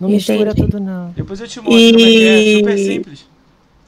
Não 0.00 0.08
mistura 0.08 0.50
Entendi. 0.50 0.62
tudo, 0.62 0.80
não. 0.80 1.10
Depois 1.10 1.40
eu 1.40 1.46
te 1.48 1.60
mostro 1.60 1.72
como 1.72 1.84
é 1.84 1.90
que 1.92 2.26
é. 2.26 2.42
E- 2.42 2.58
Super 2.58 2.78
simples. 2.78 3.26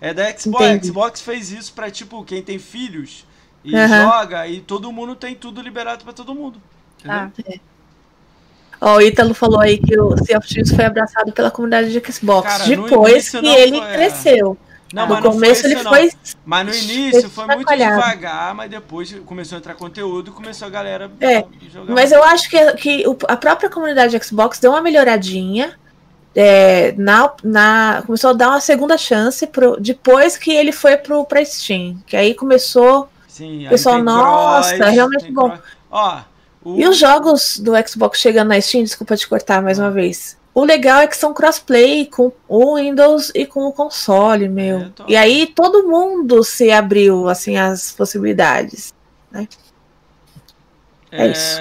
É 0.01 0.13
da 0.15 0.25
Xbox. 0.39 0.65
A 0.65 0.69
Entendi. 0.73 0.87
Xbox 0.89 1.21
fez 1.21 1.51
isso 1.51 1.73
pra, 1.73 1.91
tipo, 1.91 2.23
quem 2.25 2.43
tem 2.43 2.59
filhos 2.59 3.25
e 3.65 3.75
Aham. 3.75 4.03
joga, 4.11 4.47
e 4.47 4.61
todo 4.61 4.93
mundo 4.93 5.17
tem 5.17 5.35
tudo 5.35 5.61
liberado 5.63 6.05
pra 6.05 6.13
todo 6.13 6.35
mundo. 6.35 6.61
Ah. 7.05 7.31
Ó, 8.81 8.97
o 8.97 9.01
Ítalo 9.01 9.35
falou 9.35 9.61
aí 9.61 9.79
que 9.79 9.99
o 9.99 10.17
Sea 10.25 10.39
of 10.39 10.47
Thieves 10.47 10.75
foi 10.75 10.85
abraçado 10.85 11.33
pela 11.33 11.51
comunidade 11.51 11.91
de 11.91 12.13
Xbox. 12.13 12.49
Cara, 12.49 12.65
depois 12.65 13.31
que 13.31 13.47
ele 13.47 13.79
foi, 13.79 13.89
é. 13.89 13.93
cresceu. 13.95 14.59
Não, 14.93 15.09
no 15.09 15.21
começo 15.21 15.63
foi 15.63 15.71
ele 15.71 15.75
isso, 15.75 15.85
não. 15.85 15.93
foi. 15.93 16.11
Mas 16.45 16.67
no 16.67 16.75
início 16.75 17.31
foi 17.31 17.47
muito 17.47 17.77
devagar, 17.77 18.55
mas 18.55 18.71
depois 18.71 19.13
começou 19.27 19.57
a 19.57 19.59
entrar 19.59 19.75
conteúdo 19.75 20.31
e 20.31 20.33
começou 20.33 20.67
a 20.69 20.71
galera 20.71 21.11
É, 21.21 21.45
jogar. 21.73 21.93
Mas 21.93 22.13
eu 22.13 22.23
acho 22.23 22.49
que, 22.49 22.73
que 22.75 23.05
a 23.27 23.37
própria 23.37 23.69
comunidade 23.69 24.19
Xbox 24.25 24.59
deu 24.59 24.71
uma 24.71 24.81
melhoradinha. 24.81 25.77
é, 26.35 26.93
na, 26.99 27.33
na, 27.43 28.03
começou 28.07 28.31
a 28.31 28.33
dar 28.35 28.49
uma 28.51 28.61
segunda 28.61 28.97
chance 28.99 29.47
pro, 29.47 29.81
depois 29.81 30.37
que 30.37 30.53
ele 30.53 30.71
foi 30.71 30.97
pro, 30.97 31.25
pra 31.25 31.45
Steam. 31.45 31.99
Que 32.07 32.17
aí 32.17 32.35
começou. 32.35 33.09
Sim, 33.27 33.65
aí 33.65 33.69
pessoal, 33.71 34.03
nossa, 34.03 34.77
cross, 34.77 34.91
realmente 34.91 35.23
tem 35.25 35.33
bom. 35.33 35.49
cross. 35.49 35.63
Ó, 35.91 36.21
E 36.75 36.87
os 36.89 36.97
jogos 36.99 37.59
do 37.59 37.73
Xbox 37.87 38.19
chegando 38.19 38.49
na 38.49 38.61
Steam, 38.61 38.83
desculpa 38.83 39.17
te 39.17 39.29
cortar 39.29 39.63
mais 39.63 39.79
uma 39.79 39.91
vez. 39.91 40.37
O 40.55 40.65
legal 40.65 41.01
é 41.01 41.07
que 41.07 41.17
são 41.17 41.35
crossplay 41.35 42.07
com 42.07 42.33
o 42.49 42.77
Windows 42.77 43.31
e 43.35 43.45
com 43.47 43.67
o 43.67 43.73
console, 43.73 44.49
meu. 44.49 44.79
É, 44.81 44.89
tô- 44.89 45.05
E 45.07 45.15
aí 45.17 45.47
todo 45.47 45.87
mundo 45.87 46.43
se 46.43 46.71
abriu, 46.71 47.29
assim, 47.29 47.57
as 47.57 47.93
possibilidades. 47.93 48.95
é 51.13 51.27
isso. 51.29 51.61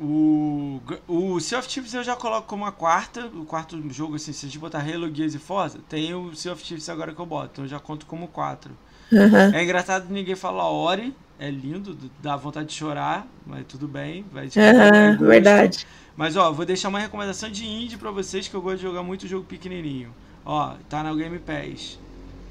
O, 0.00 0.80
o 1.08 1.40
Sea 1.40 1.58
of 1.58 1.66
Thieves 1.66 1.92
eu 1.92 2.04
já 2.04 2.14
coloco 2.14 2.46
como 2.46 2.64
a 2.64 2.70
quarta, 2.70 3.26
o 3.34 3.44
quarto 3.44 3.76
jogo, 3.90 4.14
assim, 4.14 4.32
se 4.32 4.46
a 4.46 4.48
gente 4.48 4.58
botar 4.58 4.78
Halo, 4.78 5.12
Gears 5.12 5.34
e 5.34 5.38
Forza, 5.38 5.78
tem 5.88 6.14
o 6.14 6.32
Sea 6.36 6.52
of 6.52 6.62
Thieves 6.62 6.88
agora 6.88 7.12
que 7.12 7.20
eu 7.20 7.26
boto, 7.26 7.48
então 7.54 7.64
eu 7.64 7.68
já 7.68 7.80
conto 7.80 8.06
como 8.06 8.28
quatro. 8.28 8.70
Aham. 9.12 9.50
É 9.54 9.64
engraçado 9.64 10.06
ninguém 10.08 10.36
fala 10.36 10.62
Ori, 10.70 11.12
é 11.38 11.50
lindo, 11.50 11.96
dá 12.22 12.36
vontade 12.36 12.68
de 12.68 12.74
chorar, 12.74 13.26
mas 13.46 13.64
tudo 13.66 13.86
bem, 13.88 14.24
vai 14.32 14.48
é 14.56 15.10
gosto. 15.12 15.24
verdade. 15.26 15.86
Mas 16.16 16.36
ó, 16.36 16.50
vou 16.52 16.66
deixar 16.66 16.88
uma 16.88 16.98
recomendação 16.98 17.48
de 17.50 17.64
indie 17.66 17.96
pra 17.96 18.10
vocês 18.10 18.48
que 18.48 18.54
eu 18.54 18.60
gosto 18.62 18.76
de 18.78 18.82
jogar 18.82 19.02
muito 19.02 19.26
jogo 19.28 19.44
pequenininho. 19.44 20.10
Ó, 20.44 20.74
tá 20.88 21.02
na 21.02 21.14
Game 21.14 21.38
Pass. 21.38 21.98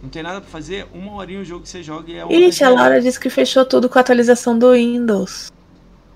Não 0.02 0.10
tem 0.10 0.22
nada 0.24 0.40
pra 0.40 0.50
fazer, 0.50 0.88
uma 0.94 1.14
horinha 1.16 1.42
o 1.42 1.44
jogo 1.44 1.64
que 1.64 1.70
você 1.70 1.82
joga 1.84 2.12
e 2.12 2.18
é 2.18 2.48
Ixi, 2.48 2.64
a 2.64 2.70
de- 2.70 2.76
Laura 2.76 3.02
disse 3.02 3.20
que 3.20 3.30
fechou 3.30 3.66
tudo 3.66 3.90
com 3.90 3.98
a 3.98 4.02
atualização 4.02 4.58
do 4.58 4.72
Windows. 4.74 5.52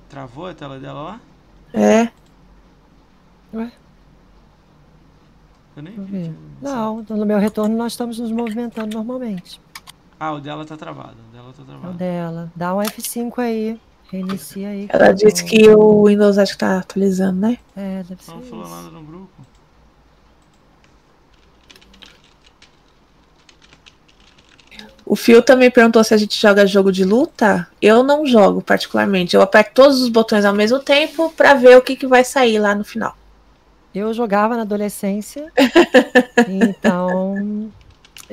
Travou 0.08 0.45
a 0.48 0.53
tela 0.53 0.80
dela 0.80 1.01
lá? 1.01 1.19
É. 1.74 2.09
Eu 5.75 5.83
nem 5.83 5.93
vi. 6.06 6.33
Não, 6.61 7.03
no 7.09 7.25
meu 7.25 7.40
retorno 7.40 7.75
nós 7.77 7.93
estamos 7.93 8.19
nos 8.19 8.32
movimentando 8.32 8.95
normalmente. 8.95 9.59
Ah, 10.24 10.33
o 10.33 10.40
dela 10.40 10.64
tá 10.64 10.77
travado. 10.77 11.16
O 11.30 11.33
dela 11.35 11.51
tá 11.51 11.61
É 11.61 11.64
o 11.64 11.66
travado. 11.66 11.93
dela. 11.98 12.51
Dá 12.56 12.75
um 12.75 12.77
F5 12.77 13.40
aí. 13.40 13.80
Reinicia 14.11 14.69
aí. 14.69 14.85
Ela 14.88 15.11
disse 15.14 15.43
que 15.43 15.67
o 15.69 16.06
Windows 16.06 16.38
acho 16.38 16.51
que 16.51 16.59
tá 16.59 16.77
atualizando, 16.77 17.40
né? 17.40 17.58
É, 17.75 18.03
deve 18.03 18.24
ser 18.24 18.30
Não 18.30 18.41
falou 18.43 18.66
isso. 18.66 18.72
nada 18.75 18.90
no 18.91 19.01
grupo. 19.01 19.32
O 25.06 25.16
Phil 25.16 25.41
também 25.41 25.72
perguntou 25.72 26.03
se 26.03 26.14
a 26.14 26.17
gente 26.17 26.40
joga 26.40 26.67
jogo 26.67 26.91
de 26.91 27.03
luta. 27.03 27.67
Eu 27.82 28.03
não 28.03 28.24
jogo 28.25 28.61
particularmente. 28.61 29.35
Eu 29.35 29.41
aperto 29.41 29.72
todos 29.74 30.01
os 30.01 30.09
botões 30.09 30.45
ao 30.45 30.53
mesmo 30.53 30.77
tempo 30.80 31.30
pra 31.35 31.56
ver 31.56 31.77
o 31.77 31.82
que, 31.82 31.95
que 31.95 32.06
vai 32.08 32.24
sair 32.24 32.59
lá 32.59 32.75
no 32.75 32.83
final. 32.83 33.16
Eu 33.93 34.14
jogava 34.14 34.56
na 34.56 34.61
adolescência. 34.61 35.51
então. 36.48 37.72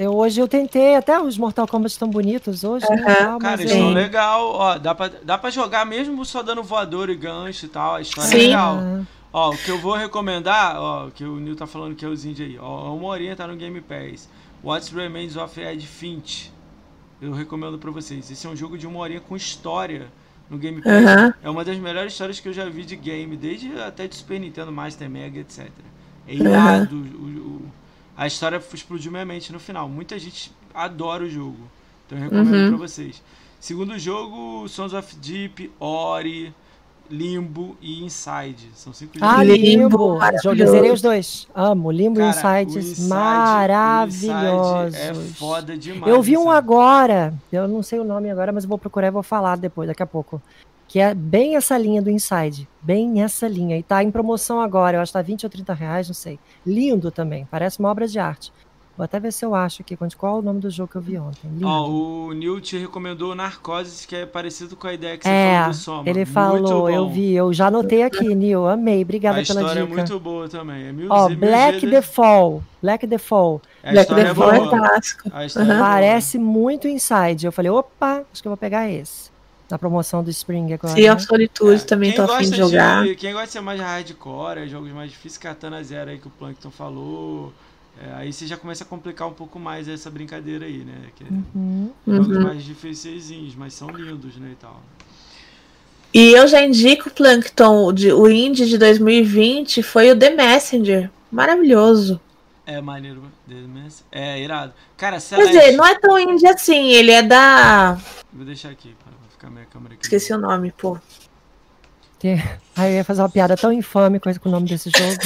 Eu, 0.01 0.15
hoje 0.15 0.41
eu 0.41 0.47
tentei, 0.47 0.95
até 0.95 1.21
os 1.21 1.37
Mortal 1.37 1.67
Kombat 1.67 1.91
estão 1.93 2.09
bonitos 2.09 2.63
hoje, 2.63 2.87
né? 2.89 3.03
Aham. 3.03 3.15
tal, 3.17 3.39
Cara, 3.41 3.61
eles 3.61 3.73
são 3.73 3.91
legal. 3.91 4.51
Ó, 4.53 4.79
dá 4.79 4.95
pra, 4.95 5.11
dá 5.25 5.37
pra 5.37 5.51
jogar 5.51 5.85
mesmo 5.85 6.25
só 6.25 6.41
dando 6.41 6.63
voador 6.63 7.11
e 7.11 7.17
gancho 7.17 7.67
e 7.67 7.69
tal. 7.69 7.97
A 7.97 8.01
história 8.01 8.29
é 8.29 8.31
Sim. 8.31 8.47
legal. 8.47 8.77
Ah, 8.79 9.03
Ó, 9.33 9.51
o 9.51 9.59
que 9.59 9.69
eu 9.71 9.79
vou 9.79 9.95
recomendar, 9.97 10.81
ó, 10.81 11.11
que 11.11 11.25
o 11.25 11.41
Nil 11.41 11.57
tá 11.57 11.67
falando 11.67 11.97
que 11.97 12.05
é 12.05 12.09
os 12.09 12.25
indie 12.25 12.45
aí. 12.45 12.59
Ó, 12.61 12.95
uma 12.95 13.09
horinha 13.09 13.35
tá 13.35 13.47
no 13.47 13.57
Game 13.57 13.81
Pass. 13.81 14.29
What 14.63 14.95
Remains 14.95 15.37
of 15.37 15.61
Ed 15.61 15.85
Finch. 15.85 16.53
Eu 17.21 17.33
recomendo 17.33 17.77
pra 17.77 17.91
vocês. 17.91 18.31
Esse 18.31 18.47
é 18.47 18.51
um 18.51 18.55
jogo 18.57 18.79
de 18.79 18.87
uma 18.87 19.01
horinha 19.01 19.21
com 19.21 19.35
história 19.35 20.07
no 20.49 20.57
Game 20.59 20.81
Pass. 20.81 21.35
É 21.43 21.51
uma 21.51 21.65
das 21.65 21.77
melhores 21.77 22.13
histórias 22.13 22.39
que 22.39 22.49
eu 22.49 22.53
já 22.53 22.65
vi 22.67 22.85
de 22.85 22.95
game, 22.95 23.37
desde 23.37 23.73
até 23.81 24.07
de 24.07 24.15
Super 24.15 24.39
Nintendo, 24.39 24.71
Master 24.71 25.11
Mega, 25.11 25.41
etc. 25.41 25.69
É 26.29 26.35
irado. 26.35 26.95
o- 26.95 26.99
o- 27.01 27.73
a 28.19 28.27
história 28.27 28.61
explodiu 28.75 29.11
minha 29.13 29.25
mente 29.25 29.51
no 29.53 29.59
final. 29.61 29.89
Muita 29.89 30.19
gente 30.19 30.53
adora 30.75 31.25
o 31.25 31.29
jogo. 31.31 31.57
Então 32.07 32.19
eu 32.19 32.25
recomendo 32.25 32.55
Uhum. 32.65 32.69
pra 32.71 32.79
vocês. 32.89 33.23
Segundo 33.61 33.99
jogo, 33.99 34.69
Sons 34.69 34.93
of 34.93 35.15
Deep, 35.17 35.71
Ori, 35.81 36.53
Limbo 37.11 37.75
e 37.81 38.05
Inside. 38.05 38.69
São 38.75 38.93
cinco 38.93 39.13
Ah, 39.21 39.45
jogos. 39.45 39.59
Limbo, 39.59 40.13
Limbo. 40.19 40.19
Joguei, 40.43 40.67
zerei 40.67 40.91
os 40.91 41.01
dois. 41.01 41.49
Amo. 41.55 41.91
Limbo 41.91 42.21
e 42.21 42.25
Insights 42.29 42.77
Inside- 42.77 43.07
o 43.07 43.09
maravilhosos. 43.09 44.95
Inside 44.95 45.11
É 45.11 45.15
foda 45.35 45.77
demais. 45.77 46.13
Eu 46.13 46.21
vi 46.23 46.37
um 46.37 46.51
assim. 46.51 46.59
agora, 46.59 47.35
eu 47.53 47.67
não 47.69 47.83
sei 47.83 47.99
o 47.99 48.05
nome 48.05 48.31
agora, 48.31 48.53
mas 48.53 48.65
eu 48.65 48.69
vou 48.69 48.79
procurar 48.79 49.07
e 49.09 49.11
vou 49.11 49.23
falar 49.23 49.57
depois, 49.57 49.89
daqui 49.89 50.03
a 50.03 50.07
pouco. 50.07 50.41
Que 50.89 50.99
é 51.01 51.15
bem 51.15 51.55
essa 51.55 51.77
linha 51.77 52.01
do 52.01 52.11
Inside. 52.11 52.67
Bem 52.83 53.23
essa 53.23 53.47
linha. 53.47 53.77
E 53.77 53.83
tá 53.83 54.03
em 54.03 54.11
promoção 54.11 54.61
agora, 54.61 54.97
eu 54.97 55.01
acho 55.03 55.13
que 55.13 55.19
tá 55.19 55.23
20 55.23 55.45
ou 55.45 55.51
30 55.51 55.75
reais, 55.75 56.09
não 56.09 56.15
sei. 56.15 56.39
Lindo 56.67 57.11
também, 57.11 57.47
parece 57.51 57.79
uma 57.79 57.91
obra 57.91 58.09
de 58.09 58.19
arte. 58.19 58.51
Vou 58.99 59.05
até 59.05 59.21
ver 59.21 59.33
se 59.33 59.45
eu 59.45 59.55
acho 59.55 59.83
aqui 59.83 59.97
qual 60.17 60.37
é 60.37 60.39
o 60.41 60.43
nome 60.43 60.59
do 60.59 60.69
jogo 60.69 60.91
que 60.91 60.97
eu 60.97 61.01
vi 61.01 61.17
ontem. 61.17 61.49
Lindo. 61.49 61.69
Ó, 61.69 61.89
o 61.89 62.33
Neil 62.33 62.61
te 62.61 62.77
recomendou 62.77 63.33
Narcoses, 63.33 64.05
que 64.05 64.17
é 64.17 64.27
parecido 64.27 64.75
com 64.75 64.89
a 64.89 64.93
ideia 64.93 65.17
que 65.17 65.23
você 65.23 65.31
é, 65.31 65.59
falou 65.59 65.71
do 65.71 65.77
Soma. 65.77 66.11
ele 66.11 66.25
falou, 66.25 66.91
eu 66.91 67.09
vi, 67.09 67.33
eu 67.33 67.53
já 67.53 67.69
anotei 67.69 68.03
aqui, 68.03 68.35
Nil, 68.35 68.67
amei, 68.67 69.03
obrigada 69.03 69.41
A 69.41 69.45
pela 69.45 69.61
história 69.61 69.83
dica. 69.83 69.95
é 69.95 69.97
muito 69.99 70.19
boa 70.19 70.49
também. 70.49 70.89
É 70.89 70.93
mil, 70.93 71.09
mil 71.09 71.39
Black 71.39 71.89
the 71.89 72.03
Fall, 72.03 72.61
Black 72.83 73.07
the 73.07 73.19
Fall. 73.19 73.63
A 73.85 73.93
Black 73.93 74.11
história 74.11 74.25
the 74.25 74.31
é 74.31 74.35
Fall 74.35 74.51
é. 74.51 74.57
A 75.33 75.47
história 75.47 75.71
é 75.71 75.77
boa. 75.77 75.89
Parece 75.89 76.37
muito 76.37 76.89
Inside. 76.89 77.47
Eu 77.47 77.53
falei, 77.53 77.71
opa, 77.71 78.25
acho 78.33 78.43
que 78.43 78.49
eu 78.49 78.51
vou 78.51 78.57
pegar 78.57 78.91
esse. 78.91 79.31
Na 79.71 79.79
promoção 79.79 80.25
do 80.25 80.31
Spring 80.31 80.73
agora. 80.73 80.95
Sea 80.95 81.09
né? 81.11 81.13
of 81.15 81.23
Solitude 81.25 81.83
É, 81.83 81.85
também 81.85 82.13
quem 82.13 82.25
tô 82.27 82.33
afim 82.33 82.51
de 82.51 82.57
jogar. 82.57 83.05
Quem 83.17 83.33
gosta 83.33 83.47
de 83.49 83.53
ser 83.53 83.61
mais 83.61 83.79
hardcore, 83.81 84.61
é 84.61 84.67
jogos 84.67 84.91
mais 84.93 85.11
difíceis, 85.11 85.37
Katana 85.39 85.83
Zero 85.85 86.11
aí 86.11 86.19
que 86.19 86.27
o 86.27 86.31
Plankton 86.31 86.71
falou. 86.71 87.53
é, 88.01 88.15
aí 88.15 88.33
você 88.33 88.47
já 88.47 88.57
começa 88.57 88.85
a 88.85 88.87
complicar 88.87 89.29
um 89.29 89.33
pouco 89.35 89.59
mais 89.59 89.89
essa 89.89 90.09
brincadeira 90.11 90.65
aí, 90.67 90.79
né? 90.79 90.95
Que 91.17 91.25
é 91.25 91.27
Uhum. 91.55 91.91
jogos 92.07 92.37
Uhum. 92.37 92.43
mais 92.45 92.63
difíceis, 92.65 93.31
mas 93.57 93.75
são 93.75 93.91
lindos, 93.91 94.37
né? 94.37 94.51
E 94.53 94.57
tal. 94.57 94.81
E 96.15 96.33
eu 96.33 96.49
já 96.49 96.65
indico 96.65 97.09
o 97.09 97.13
Plankton, 97.13 97.93
de, 97.93 98.13
o 98.13 98.29
indie 98.31 98.67
de 98.67 98.79
2020 98.79 99.83
foi 99.83 100.11
o 100.11 100.17
The 100.19 100.31
Messenger. 100.31 101.11
Maravilhoso. 101.31 102.19
É 102.65 102.81
maneiro. 102.81 103.23
Deadmans. 103.47 104.05
É 104.11 104.41
irado. 104.41 104.73
Cara, 104.97 105.17
Quer 105.17 105.21
Celeste. 105.21 105.53
dizer, 105.59 105.73
não 105.73 105.85
é 105.85 105.99
tão 105.99 106.19
indie 106.19 106.47
assim, 106.47 106.89
ele 106.91 107.11
é 107.11 107.23
da. 107.23 107.99
Vou 108.33 108.45
deixar 108.47 108.71
aqui 108.71 108.95
pra 109.03 109.13
ficar 109.39 109.51
minha 109.51 109.65
câmera 109.67 109.95
aqui. 109.95 110.05
Esqueci 110.05 110.33
o 110.33 110.39
nome, 110.39 110.73
pô. 110.73 110.99
Tem- 112.19 112.43
Aí 112.77 112.93
eu 112.93 112.97
ia 112.97 113.05
fazer 113.05 113.23
uma 113.23 113.29
piada 113.29 113.57
tão 113.57 113.73
infame 113.73 114.19
com 114.19 114.33
com 114.39 114.49
o 114.49 114.53
nome 114.53 114.69
desse 114.69 114.91
jogo. 114.91 115.17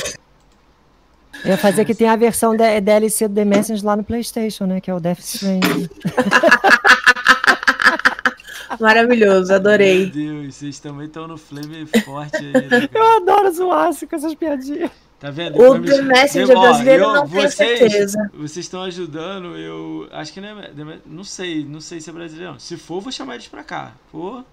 Eu 1.45 1.51
ia 1.53 1.57
fazer 1.59 1.85
que 1.87 1.95
tem 1.95 2.09
a 2.09 2.15
versão 2.17 2.55
da 2.57 2.79
DLC 2.79 3.27
do 3.27 3.35
The 3.35 3.45
Messenger 3.45 3.85
lá 3.85 3.97
no 3.97 4.05
PlayStation, 4.05 4.67
né? 4.67 4.81
Que 4.81 4.91
é 4.91 4.95
o 4.95 5.01
Death 5.01 5.19
Stranding. 5.21 5.89
Maravilhoso, 8.81 9.49
Meu 9.49 9.57
adorei. 9.57 10.07
Deus, 10.11 10.55
vocês 10.57 10.79
também 10.81 11.07
estão 11.07 11.27
no 11.29 11.37
flame 11.37 11.87
forte 12.05 12.37
aí, 12.37 12.53
né, 12.69 12.89
Eu 12.93 13.17
adoro 13.17 13.53
zoar 13.53 13.89
assim 13.89 14.07
com 14.07 14.17
essas 14.17 14.35
piadinhas. 14.35 14.91
Tá 15.23 15.31
vendo? 15.31 15.57
O 15.57 15.75
The 15.81 16.03
me- 16.03 16.03
Messenger 16.03 16.59
brasileiro 16.59 17.05
eu- 17.05 17.13
não 17.15 17.29
tenho 17.29 17.43
vocês, 17.49 17.79
certeza. 17.79 18.31
Vocês 18.35 18.67
estão 18.67 18.83
ajudando, 18.83 19.57
eu. 19.57 20.09
Acho 20.11 20.33
que 20.33 20.41
não 20.41 20.49
é. 20.59 20.63
The 20.69 20.85
Me- 20.85 21.01
Não 21.07 21.23
sei, 21.23 21.65
não 21.65 21.81
sei 21.81 22.01
se 22.01 22.11
é 22.11 22.13
brasileiro. 22.13 22.53
não. 22.55 22.59
Se 22.59 22.77
for, 22.77 23.01
vou 23.01 23.13
chamar 23.13 23.35
eles 23.37 23.47
pra 23.47 23.63
cá. 23.63 23.93
For, 24.11 24.45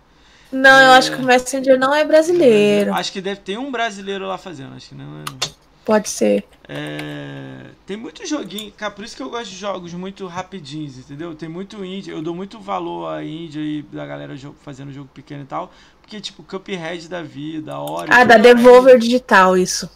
Não, 0.52 0.70
eu 0.80 0.92
É. 0.94 0.98
acho 0.98 1.12
que 1.16 1.22
o 1.22 1.26
Messenger 1.26 1.78
não 1.80 1.94
é 1.94 2.04
brasileiro. 2.06 2.94
Acho 2.94 3.12
que 3.12 3.20
deve 3.20 3.42
ter 3.42 3.58
um 3.58 3.72
brasileiro 3.72 4.28
lá 4.28 4.38
fazendo. 4.38 4.76
Acho 4.76 4.90
que 4.90 4.96
não 4.96 5.22
é. 5.22 5.50
Pode 5.86 6.08
ser. 6.10 6.44
É, 6.68 7.66
tem 7.88 7.98
muito 7.98 8.24
joguinho, 8.28 8.72
cara, 8.72 8.92
por 8.92 9.04
isso 9.04 9.16
que 9.16 9.24
eu 9.24 9.30
gosto 9.32 9.50
de 9.50 9.56
jogos 9.58 9.92
muito 9.96 10.28
rapidinhos, 10.28 10.98
entendeu? 11.00 11.34
Tem 11.34 11.50
muito 11.50 11.84
indie, 11.84 12.12
eu 12.12 12.22
dou 12.22 12.36
muito 12.36 12.60
valor 12.60 13.08
à 13.12 13.24
indie 13.24 13.60
aí, 13.60 13.82
da 13.92 14.06
galera 14.06 14.36
fazendo 14.62 14.92
jogo 14.94 15.10
pequeno 15.12 15.42
e 15.42 15.46
tal, 15.48 15.72
porque 16.02 16.20
tipo, 16.22 16.44
Cuphead 16.44 17.08
da 17.08 17.24
vida, 17.24 17.76
Ori... 17.80 18.10
Ah, 18.14 18.24
da 18.24 18.38
Devolver 18.38 19.00
Digital, 19.00 19.58
isso. 19.58 19.90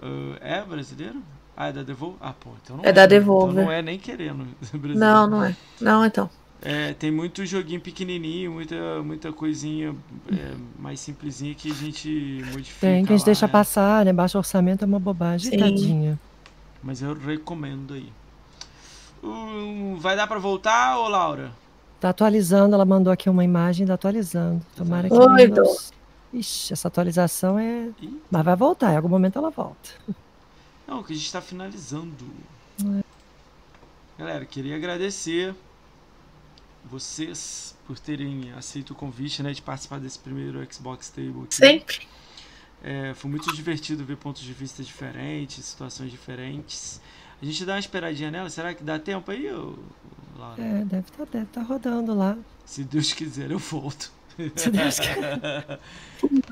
Ah, 0.00 0.36
é 0.40 0.62
brasileiro? 0.62 1.22
Ah, 1.56 1.68
é 1.68 1.72
da 1.72 1.82
Devolver? 1.82 2.18
Ah, 2.20 2.32
pô, 2.38 2.50
então 2.62 2.76
não 2.76 2.84
É 2.84 2.92
da 2.92 3.02
né? 3.02 3.06
Devolver. 3.08 3.52
Então 3.52 3.64
não 3.64 3.72
é 3.72 3.80
nem 3.82 3.98
querendo 3.98 4.44
brasileiro. 4.72 4.98
Não, 4.98 5.26
não 5.26 5.44
é. 5.44 5.56
Não, 5.80 6.04
então. 6.04 6.28
É, 6.62 6.94
tem 6.94 7.10
muito 7.10 7.44
joguinho 7.46 7.80
pequenininho, 7.80 8.50
muita, 8.50 9.02
muita 9.02 9.32
coisinha 9.32 9.94
é, 10.32 10.54
mais 10.78 11.00
simplesinha 11.00 11.54
que 11.54 11.70
a 11.70 11.74
gente 11.74 12.42
modifica 12.52 12.80
Tem, 12.80 13.04
que 13.04 13.12
a 13.12 13.16
gente 13.16 13.22
lá, 13.22 13.26
deixa 13.26 13.46
né? 13.46 13.52
passar, 13.52 14.04
né? 14.04 14.12
Baixo 14.12 14.38
orçamento 14.38 14.82
é 14.84 14.86
uma 14.86 14.98
bobagem. 14.98 15.50
Sim. 15.50 15.58
Tadinha. 15.58 16.18
Mas 16.82 17.02
eu 17.02 17.14
recomendo 17.14 17.94
aí. 17.94 18.10
Hum, 19.22 19.96
vai 19.98 20.16
dar 20.16 20.26
pra 20.26 20.38
voltar, 20.38 20.98
ô 20.98 21.08
Laura? 21.08 21.50
Tá 22.00 22.10
atualizando, 22.10 22.74
ela 22.74 22.84
mandou 22.84 23.12
aqui 23.12 23.28
uma 23.30 23.44
imagem, 23.44 23.86
tá 23.86 23.94
atualizando. 23.94 24.60
Tomara 24.76 25.08
que. 25.08 25.14
Oi, 25.14 25.46
Windows- 25.46 25.92
Ixi, 26.32 26.72
essa 26.72 26.88
atualização 26.88 27.58
é. 27.58 27.90
Ih. 28.00 28.20
Mas 28.30 28.44
vai 28.44 28.56
voltar, 28.56 28.92
em 28.92 28.96
algum 28.96 29.08
momento 29.08 29.38
ela 29.38 29.50
volta. 29.50 29.90
Não, 30.86 31.02
que 31.02 31.12
a 31.12 31.16
gente 31.16 31.32
tá 31.32 31.40
finalizando. 31.40 32.26
É. 32.80 33.02
Galera, 34.18 34.44
queria 34.46 34.76
agradecer 34.76 35.54
vocês 36.84 37.76
por 37.86 37.98
terem 37.98 38.52
aceito 38.52 38.92
o 38.92 38.94
convite, 38.94 39.42
né, 39.42 39.52
de 39.52 39.60
participar 39.60 39.98
desse 39.98 40.18
primeiro 40.18 40.66
Xbox 40.72 41.10
Table 41.10 41.42
aqui. 41.44 41.54
Sempre. 41.54 42.08
É, 42.82 43.14
foi 43.14 43.30
muito 43.30 43.52
divertido 43.54 44.04
ver 44.04 44.16
pontos 44.16 44.42
de 44.42 44.52
vista 44.52 44.82
diferentes, 44.82 45.64
situações 45.64 46.10
diferentes. 46.10 47.00
A 47.40 47.44
gente 47.44 47.64
dá 47.64 47.74
uma 47.74 47.80
esperadinha 47.80 48.30
nela, 48.30 48.48
será 48.48 48.74
que 48.74 48.82
dá 48.82 48.98
tempo 48.98 49.30
aí, 49.30 49.52
ô, 49.52 49.74
Laura? 50.38 50.62
É, 50.62 50.84
deve 50.84 51.08
estar 51.08 51.24
deve 51.26 51.46
tá 51.46 51.62
rodando 51.62 52.14
lá. 52.14 52.38
Se 52.64 52.84
Deus 52.84 53.12
quiser, 53.12 53.50
eu 53.50 53.58
volto. 53.58 54.12
Se 54.54 54.70
Deus 54.70 54.98
quiser. 55.00 55.78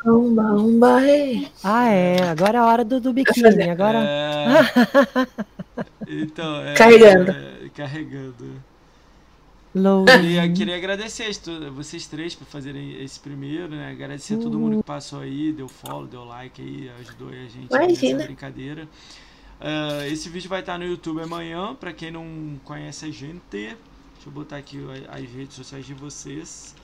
Umba, 0.06 0.42
umba, 0.54 1.02
ei. 1.06 1.48
Ah, 1.62 1.88
é. 1.88 2.22
Agora 2.22 2.58
é 2.58 2.60
a 2.60 2.64
hora 2.64 2.84
do, 2.84 3.00
do 3.00 3.12
biquíni. 3.12 3.70
Agora. 3.70 3.98
É... 3.98 5.26
Então, 6.08 6.60
é, 6.62 6.74
Carregando. 6.74 7.30
é, 7.30 7.68
carregando. 7.74 8.62
Low. 9.74 10.04
Queria, 10.04 10.52
queria 10.52 10.76
agradecer 10.76 11.28
vocês 11.74 12.06
três 12.06 12.34
por 12.34 12.46
fazerem 12.46 13.02
esse 13.02 13.18
primeiro, 13.18 13.68
né? 13.68 13.90
Agradecer 13.90 14.34
a 14.34 14.38
todo 14.38 14.58
mundo 14.58 14.76
que 14.76 14.82
passou 14.84 15.20
aí, 15.20 15.52
deu 15.52 15.66
follow, 15.66 16.06
deu 16.06 16.24
like 16.24 16.62
aí, 16.62 16.90
ajudou 17.00 17.28
aí 17.30 17.46
a 17.46 17.48
gente 17.48 17.74
Imagina. 17.74 18.14
nessa 18.14 18.26
brincadeira. 18.26 18.88
Ah, 19.60 20.06
esse 20.06 20.28
vídeo 20.28 20.48
vai 20.48 20.60
estar 20.60 20.78
no 20.78 20.84
YouTube 20.84 21.20
amanhã, 21.22 21.74
pra 21.74 21.92
quem 21.92 22.10
não 22.10 22.60
conhece 22.64 23.06
a 23.06 23.10
gente. 23.10 23.40
Deixa 23.50 23.76
eu 24.26 24.32
botar 24.32 24.58
aqui 24.58 24.78
as 25.08 25.22
redes 25.22 25.54
sociais 25.54 25.84
de 25.84 25.94
vocês 25.94 26.74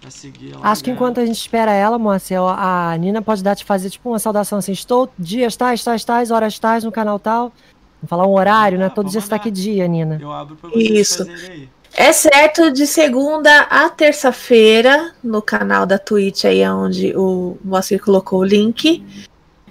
pra 0.00 0.10
seguir. 0.10 0.54
Acho 0.62 0.82
que 0.82 0.90
né? 0.90 0.96
enquanto 0.96 1.20
a 1.20 1.26
gente 1.26 1.38
espera 1.38 1.72
ela, 1.72 1.98
moça, 1.98 2.34
a 2.56 2.96
Nina 2.96 3.20
pode 3.20 3.42
dar 3.42 3.54
te 3.54 3.64
fazer 3.64 3.90
tipo 3.90 4.08
uma 4.08 4.18
saudação 4.18 4.58
assim: 4.58 4.72
estou 4.72 5.08
dias 5.18 5.56
tais, 5.56 5.84
tais, 5.84 6.04
tais, 6.04 6.30
horas 6.30 6.58
tais 6.58 6.84
no 6.84 6.90
canal 6.90 7.18
tal. 7.18 7.52
Vamos 8.00 8.08
falar 8.08 8.26
um 8.26 8.32
horário, 8.32 8.78
né? 8.78 8.86
Ah, 8.86 8.90
Todo 8.90 9.04
vamos 9.04 9.12
dia 9.12 9.20
você 9.20 9.28
tá 9.28 9.38
que 9.38 9.50
dia, 9.50 9.86
Nina? 9.86 10.18
Eu 10.20 10.32
abro 10.32 10.56
pra 10.56 10.70
vocês 10.70 10.90
Isso. 10.90 11.22
aí. 11.22 11.68
É 11.92 12.12
certo 12.12 12.70
de 12.70 12.86
segunda 12.86 13.62
a 13.62 13.88
terça-feira 13.90 15.12
no 15.22 15.42
canal 15.42 15.84
da 15.84 15.98
Twitch 15.98 16.44
aí 16.44 16.66
onde 16.68 17.12
o 17.16 17.58
Moacir 17.64 18.00
colocou 18.02 18.40
o 18.40 18.44
link. 18.44 19.04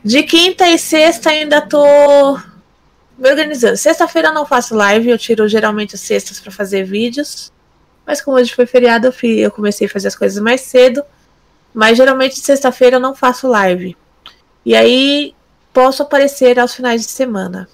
De 0.03 0.23
quinta 0.23 0.67
e 0.69 0.77
sexta 0.77 1.29
ainda 1.29 1.61
tô 1.61 2.37
me 3.17 3.29
organizando. 3.29 3.77
Sexta-feira 3.77 4.29
eu 4.29 4.33
não 4.33 4.45
faço 4.45 4.75
live, 4.75 5.09
eu 5.09 5.17
tiro 5.17 5.47
geralmente 5.47 5.95
as 5.95 6.01
sextas 6.01 6.39
para 6.39 6.51
fazer 6.51 6.83
vídeos. 6.83 7.51
Mas 8.09 8.21
como 8.21 8.37
hoje 8.37 8.55
foi 8.55 8.65
feriado, 8.65 9.05
eu, 9.05 9.13
fui, 9.13 9.37
eu 9.37 9.51
comecei 9.51 9.85
a 9.85 9.89
fazer 9.89 10.07
as 10.07 10.15
coisas 10.15 10.41
mais 10.41 10.61
cedo. 10.61 11.03
Mas 11.71 11.95
geralmente 11.95 12.39
sexta-feira 12.39 12.95
eu 12.95 12.99
não 12.99 13.13
faço 13.13 13.47
live. 13.47 13.95
E 14.65 14.75
aí 14.75 15.35
posso 15.71 16.01
aparecer 16.01 16.57
aos 16.57 16.73
finais 16.73 17.03
de 17.03 17.11
semana. 17.11 17.69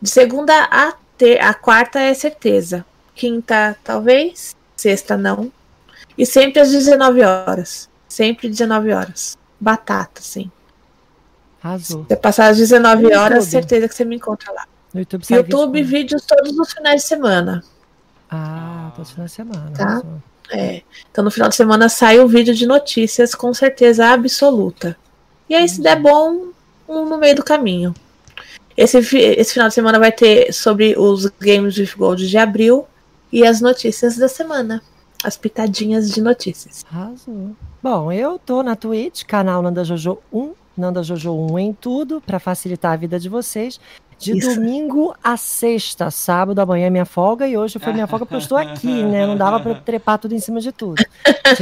De 0.00 0.08
segunda 0.08 0.54
a, 0.70 0.94
ter, 1.18 1.40
a 1.42 1.52
quarta 1.52 1.98
é 1.98 2.14
certeza. 2.14 2.86
Quinta, 3.12 3.76
talvez. 3.82 4.54
Sexta, 4.76 5.16
não. 5.16 5.50
E 6.16 6.24
sempre 6.24 6.60
às 6.60 6.70
19 6.70 7.22
horas. 7.22 7.90
Sempre 8.08 8.48
19 8.48 8.92
horas. 8.92 9.36
Batata, 9.58 10.20
sim. 10.20 10.48
Arrasou. 11.60 12.06
Se 12.08 12.14
passar 12.14 12.50
às 12.50 12.56
19 12.56 13.02
No 13.02 13.18
horas, 13.18 13.46
certeza 13.46 13.88
que 13.88 13.96
você 13.96 14.04
me 14.04 14.14
encontra 14.14 14.52
lá. 14.52 14.64
No 14.94 15.00
YouTube 15.00 15.24
YouTube, 15.28 15.82
vídeos 15.82 16.24
todos 16.24 16.56
os 16.56 16.72
finais 16.72 17.02
de 17.02 17.08
semana. 17.08 17.64
Ah, 18.30 18.92
todo 18.94 19.06
final 19.06 19.26
de 19.26 19.32
semana. 19.32 19.70
Tá. 19.76 20.02
É. 20.50 20.82
Então 21.10 21.24
no 21.24 21.30
final 21.30 21.48
de 21.48 21.56
semana 21.56 21.88
sai 21.88 22.20
um 22.20 22.26
vídeo 22.26 22.54
de 22.54 22.66
notícias 22.66 23.34
com 23.34 23.52
certeza 23.52 24.06
absoluta. 24.08 24.96
E 25.48 25.54
aí, 25.54 25.68
se 25.68 25.80
der 25.80 26.00
bom, 26.00 26.48
um 26.88 27.04
no 27.04 27.18
meio 27.18 27.36
do 27.36 27.44
caminho. 27.44 27.94
Esse, 28.76 28.98
esse 28.98 29.52
final 29.52 29.68
de 29.68 29.74
semana 29.74 29.98
vai 29.98 30.12
ter 30.12 30.52
sobre 30.52 30.94
os 30.98 31.26
Games 31.40 31.78
with 31.78 31.92
Gold 31.96 32.28
de 32.28 32.36
abril 32.36 32.86
e 33.32 33.46
as 33.46 33.60
notícias 33.60 34.16
da 34.16 34.28
semana. 34.28 34.82
As 35.24 35.36
pitadinhas 35.36 36.10
de 36.10 36.20
notícias. 36.20 36.84
Arrasou. 36.90 37.56
Bom, 37.82 38.12
eu 38.12 38.38
tô 38.38 38.62
na 38.62 38.76
Twitch, 38.76 39.24
canal 39.24 39.62
Nanda 39.62 39.82
Jojo 39.82 40.18
1, 40.32 40.52
Nanda 40.76 41.02
Jojo 41.02 41.32
1 41.32 41.58
em 41.58 41.72
tudo, 41.72 42.20
pra 42.20 42.38
facilitar 42.38 42.92
a 42.92 42.96
vida 42.96 43.18
de 43.18 43.28
vocês. 43.28 43.80
De 44.18 44.38
Isso. 44.38 44.54
domingo 44.54 45.14
a 45.22 45.36
sexta, 45.36 46.10
sábado 46.10 46.58
amanhã 46.58 46.86
é 46.86 46.90
minha 46.90 47.04
folga 47.04 47.46
e 47.46 47.56
hoje 47.56 47.78
foi 47.78 47.92
minha 47.92 48.06
folga 48.06 48.24
porque 48.24 48.36
eu 48.36 48.38
estou 48.38 48.56
aqui, 48.56 49.02
né? 49.02 49.26
Não 49.26 49.36
dava 49.36 49.68
eu 49.68 49.74
trepar 49.74 50.18
tudo 50.18 50.34
em 50.34 50.40
cima 50.40 50.58
de 50.58 50.72
tudo. 50.72 51.04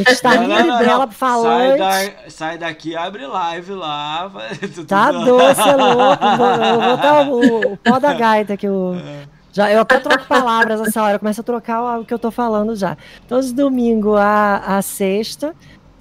Estar 0.09 0.37
Não, 0.37 0.47
não, 0.47 0.57
livre 0.57 0.71
não, 0.71 0.79
dela. 0.79 1.09
Sai, 1.11 1.77
da- 1.79 2.31
sai 2.31 2.59
daqui, 2.59 2.95
abre 2.97 3.27
live 3.27 3.73
lá. 3.73 4.31
Tá 4.87 5.11
doce, 5.11 5.69
é 5.69 5.77
louco. 5.77 6.25
Vou, 6.37 6.47
eu 6.47 6.81
vou 6.81 6.97
botar 6.97 7.29
o, 7.29 7.73
o 7.73 7.77
pó 7.77 7.99
da 7.99 8.15
gaita 8.15 8.57
que 8.57 8.67
eu. 8.69 8.97
Já, 9.53 9.71
eu 9.71 9.81
até 9.83 10.01
troco 10.01 10.25
palavras 10.27 10.81
essa 10.81 11.01
hora, 11.03 11.15
eu 11.15 11.19
começo 11.21 11.41
a 11.41 11.45
trocar 11.45 11.81
o, 11.81 12.01
o 12.01 12.05
que 12.05 12.13
eu 12.13 12.19
tô 12.19 12.31
falando 12.31 12.75
já. 12.75 12.97
Então, 13.25 13.41
de 13.41 13.53
domingo 13.53 14.17
a, 14.17 14.57
a 14.79 14.83
sexta, 14.83 15.55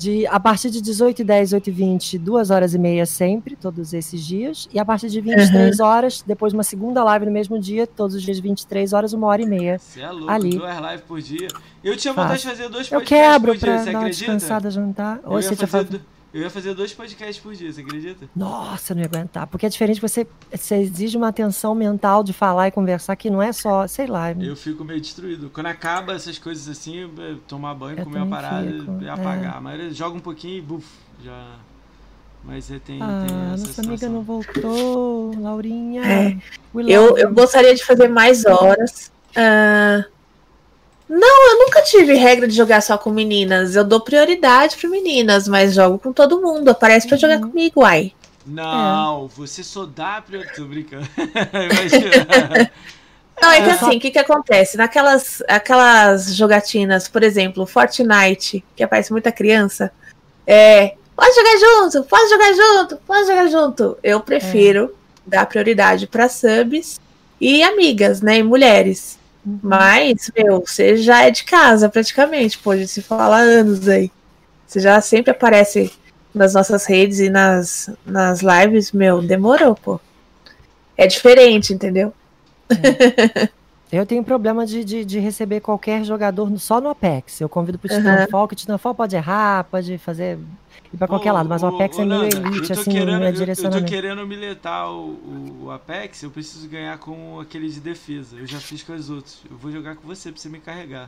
de, 0.03 0.27
a 0.27 0.39
partir 0.39 0.69
de 0.69 0.81
18 0.81 1.21
e 1.21 1.23
10, 1.23 1.53
8 1.53 1.67
e 1.67 1.71
20, 1.71 2.17
duas 2.19 2.49
horas 2.51 2.73
e 2.73 2.77
meia 2.77 3.05
sempre, 3.05 3.55
todos 3.55 3.93
esses 3.93 4.21
dias. 4.25 4.67
E 4.73 4.77
a 4.79 4.83
partir 4.85 5.09
de 5.09 5.21
23 5.21 5.79
horas, 5.79 6.21
depois 6.27 6.51
uma 6.53 6.63
segunda 6.63 7.03
live 7.03 7.25
no 7.25 7.31
mesmo 7.31 7.57
dia, 7.59 7.87
todos 7.87 8.15
os 8.15 8.21
dias 8.21 8.39
23 8.39 8.91
horas, 8.93 9.13
uma 9.13 9.27
hora 9.27 9.41
e 9.41 9.45
meia. 9.45 9.79
Você 9.79 10.01
é 10.01 10.11
louco, 10.11 10.29
Ali. 10.29 10.57
duas 10.57 10.77
lives 10.77 11.01
por 11.07 11.21
dia. 11.21 11.47
Eu 11.83 11.95
tinha 11.97 12.13
vontade 12.13 12.41
de 12.41 12.47
fazer 12.47 12.69
dois 12.69 12.91
Eu 12.91 12.99
podcasts 12.99 13.31
quebro 13.33 13.51
por 13.53 13.57
dia, 13.59 13.67
pra 13.67 13.77
você 13.83 13.91
dar 13.91 13.99
uma 13.99 14.09
descansada, 14.09 14.69
jantar. 14.71 15.19
Eu 15.23 15.31
Ou 15.31 15.37
ia, 15.37 15.41
você 15.43 15.55
tinha 15.55 15.67
fazer, 15.67 15.85
do- 15.89 16.01
eu 16.33 16.41
ia 16.41 16.49
fazer 16.49 16.73
dois 16.73 16.93
podcasts 16.93 17.37
por 17.43 17.53
dia, 17.53 17.71
você 17.71 17.81
acredita? 17.81 18.27
Nossa, 18.35 18.91
eu 18.91 18.95
não 18.95 19.03
ia 19.03 19.07
aguentar. 19.07 19.45
Porque 19.47 19.65
é 19.65 19.69
diferente, 19.69 20.01
você, 20.01 20.25
você 20.51 20.75
exige 20.77 21.15
uma 21.17 21.27
atenção 21.27 21.75
mental 21.75 22.23
de 22.23 22.33
falar 22.33 22.67
e 22.67 22.71
conversar 22.71 23.15
que 23.15 23.29
não 23.29 23.41
é 23.41 23.51
só, 23.51 23.85
sei 23.87 24.07
lá. 24.07 24.31
Eu 24.31 24.55
fico 24.55 24.83
meio 24.83 24.99
destruído. 24.99 25.49
Quando 25.53 25.67
acaba 25.67 26.13
essas 26.13 26.37
coisas 26.39 26.67
assim, 26.67 26.97
eu- 27.17 27.37
tomar 27.47 27.73
banho, 27.75 27.99
Eu 27.99 28.03
comer 28.03 28.17
uma 28.19 28.27
parada 28.27 28.69
fico, 28.71 28.97
e 29.01 29.05
é. 29.05 29.09
apagar. 29.09 29.61
Mas 29.61 29.79
eu 29.79 29.93
jogo 29.93 30.17
um 30.17 30.21
pouquinho 30.21 30.57
e 30.57 30.61
buf, 30.61 30.87
já. 31.23 31.55
Mas 32.43 32.65
você 32.65 32.73
tem, 32.79 32.99
tem 32.99 33.07
Ah, 33.07 33.51
essa 33.53 33.67
nossa 33.67 33.81
amiga 33.81 33.97
situação. 33.97 34.09
não 34.11 34.21
voltou, 34.21 35.33
Laurinha. 35.39 36.01
É. 36.03 36.37
Eu, 36.87 37.17
eu 37.17 37.33
gostaria 37.33 37.73
de 37.73 37.85
fazer 37.85 38.09
mais 38.09 38.45
horas. 38.45 39.11
Ah, 39.35 40.03
não, 41.19 41.51
eu 41.51 41.59
nunca 41.59 41.81
tive 41.83 42.13
regra 42.15 42.47
de 42.47 42.55
jogar 42.55 42.81
só 42.81 42.97
com 42.97 43.11
meninas. 43.11 43.75
Eu 43.75 43.83
dou 43.83 44.01
prioridade 44.01 44.75
para 44.77 44.89
meninas, 44.89 45.47
mas 45.47 45.73
jogo 45.75 45.99
com 45.99 46.11
todo 46.11 46.41
mundo. 46.41 46.69
Aparece 46.69 47.07
pra 47.07 47.17
jogar 47.17 47.39
comigo, 47.39 47.83
ai. 47.83 48.11
Não, 48.45 49.27
você 49.27 49.63
só 49.63 49.85
dá 49.85 50.21
pra. 50.21 50.39
Tô 50.53 50.65
brincando. 50.65 51.07
Imagina. 51.17 52.71
Não, 53.41 53.51
é 53.51 53.61
que 53.61 53.77
só- 53.77 53.87
assim, 53.87 53.97
o 53.97 53.99
que, 53.99 54.11
que 54.11 54.19
acontece? 54.19 54.77
Naquelas 54.77 55.41
aquelas 55.47 56.35
jogatinas, 56.35 57.07
por 57.07 57.23
exemplo, 57.23 57.65
Fortnite, 57.65 58.63
que 58.75 58.83
aparece 58.83 59.11
muita 59.11 59.31
criança, 59.31 59.91
é. 60.45 60.95
Pode 61.15 61.35
jogar 61.35 61.57
junto, 61.59 62.03
pode 62.05 62.29
jogar 62.29 62.53
junto, 62.53 62.97
pode 63.05 63.27
jogar 63.27 63.47
junto. 63.47 63.97
Eu 64.03 64.19
prefiro 64.19 64.95
dar 65.25 65.45
prioridade 65.45 66.07
para 66.07 66.27
subs 66.27 66.99
e 67.39 67.61
amigas, 67.61 68.19
né? 68.19 68.39
E 68.39 68.43
mulheres. 68.43 69.19
Uhum. 69.45 69.59
Mas, 69.61 70.31
meu, 70.35 70.61
você 70.61 70.97
já 70.97 71.23
é 71.25 71.31
de 71.31 71.43
casa 71.43 71.89
praticamente, 71.89 72.57
pô, 72.57 72.71
a 72.71 72.77
gente 72.77 72.89
se 72.89 73.01
fala 73.01 73.37
há 73.37 73.39
anos 73.39 73.87
aí. 73.87 74.09
Você 74.65 74.79
já 74.79 74.99
sempre 75.01 75.31
aparece 75.31 75.91
nas 76.33 76.53
nossas 76.53 76.85
redes 76.85 77.19
e 77.19 77.29
nas, 77.29 77.89
nas 78.05 78.41
lives, 78.41 78.91
meu, 78.91 79.21
demorou, 79.21 79.75
pô. 79.75 79.99
É 80.97 81.07
diferente, 81.07 81.73
entendeu? 81.73 82.13
Eu 83.93 84.07
tenho 84.07 84.23
problema 84.23 84.65
de, 84.65 84.83
de, 84.83 85.05
de 85.05 85.19
receber 85.19 85.59
qualquer 85.59 86.03
jogador 86.03 86.49
só 86.57 86.81
no 86.81 86.89
Apex. 86.89 87.39
Eu 87.39 87.47
convido 87.47 87.77
pro. 87.77 87.87
Titanfall, 87.87 88.47
que 88.47 88.55
o 88.55 88.57
Titanfall 88.57 88.95
pode 88.95 89.15
errar, 89.15 89.65
pode 89.65 89.99
fazer. 89.99 90.39
ir 90.91 90.97
pra 90.97 91.07
qualquer 91.07 91.29
Ô, 91.31 91.35
lado, 91.35 91.47
mas 91.47 91.61
o 91.61 91.67
Apex 91.67 91.99
ô, 91.99 92.01
é 92.01 92.05
meio 92.05 92.23
Nanda, 92.23 92.35
elite, 92.35 92.73
assim, 92.73 92.91
querendo, 92.91 93.19
não 93.19 93.27
é 93.27 93.29
eu- 93.29 93.45
Eu, 93.45 93.71
tô 93.71 93.83
querendo 93.85 94.25
militar 94.25 94.89
o, 94.89 95.61
o, 95.65 95.71
Apex, 95.71 96.23
eu 96.23 96.31
preciso 96.31 96.67
ganhar 96.67 96.97
com 96.97 97.39
aquele 97.39 97.69
de 97.69 97.79
defesa. 97.79 98.35
Eu 98.35 98.47
já 98.47 98.57
fiz 98.59 98.81
com 98.81 98.93
os 98.93 99.11
outros. 99.11 99.43
Eu 99.47 99.55
vou 99.57 99.71
jogar 99.71 99.95
com 99.95 100.07
você 100.07 100.31
pra 100.31 100.41
você 100.41 100.49
me 100.49 100.59
carregar. 100.59 101.07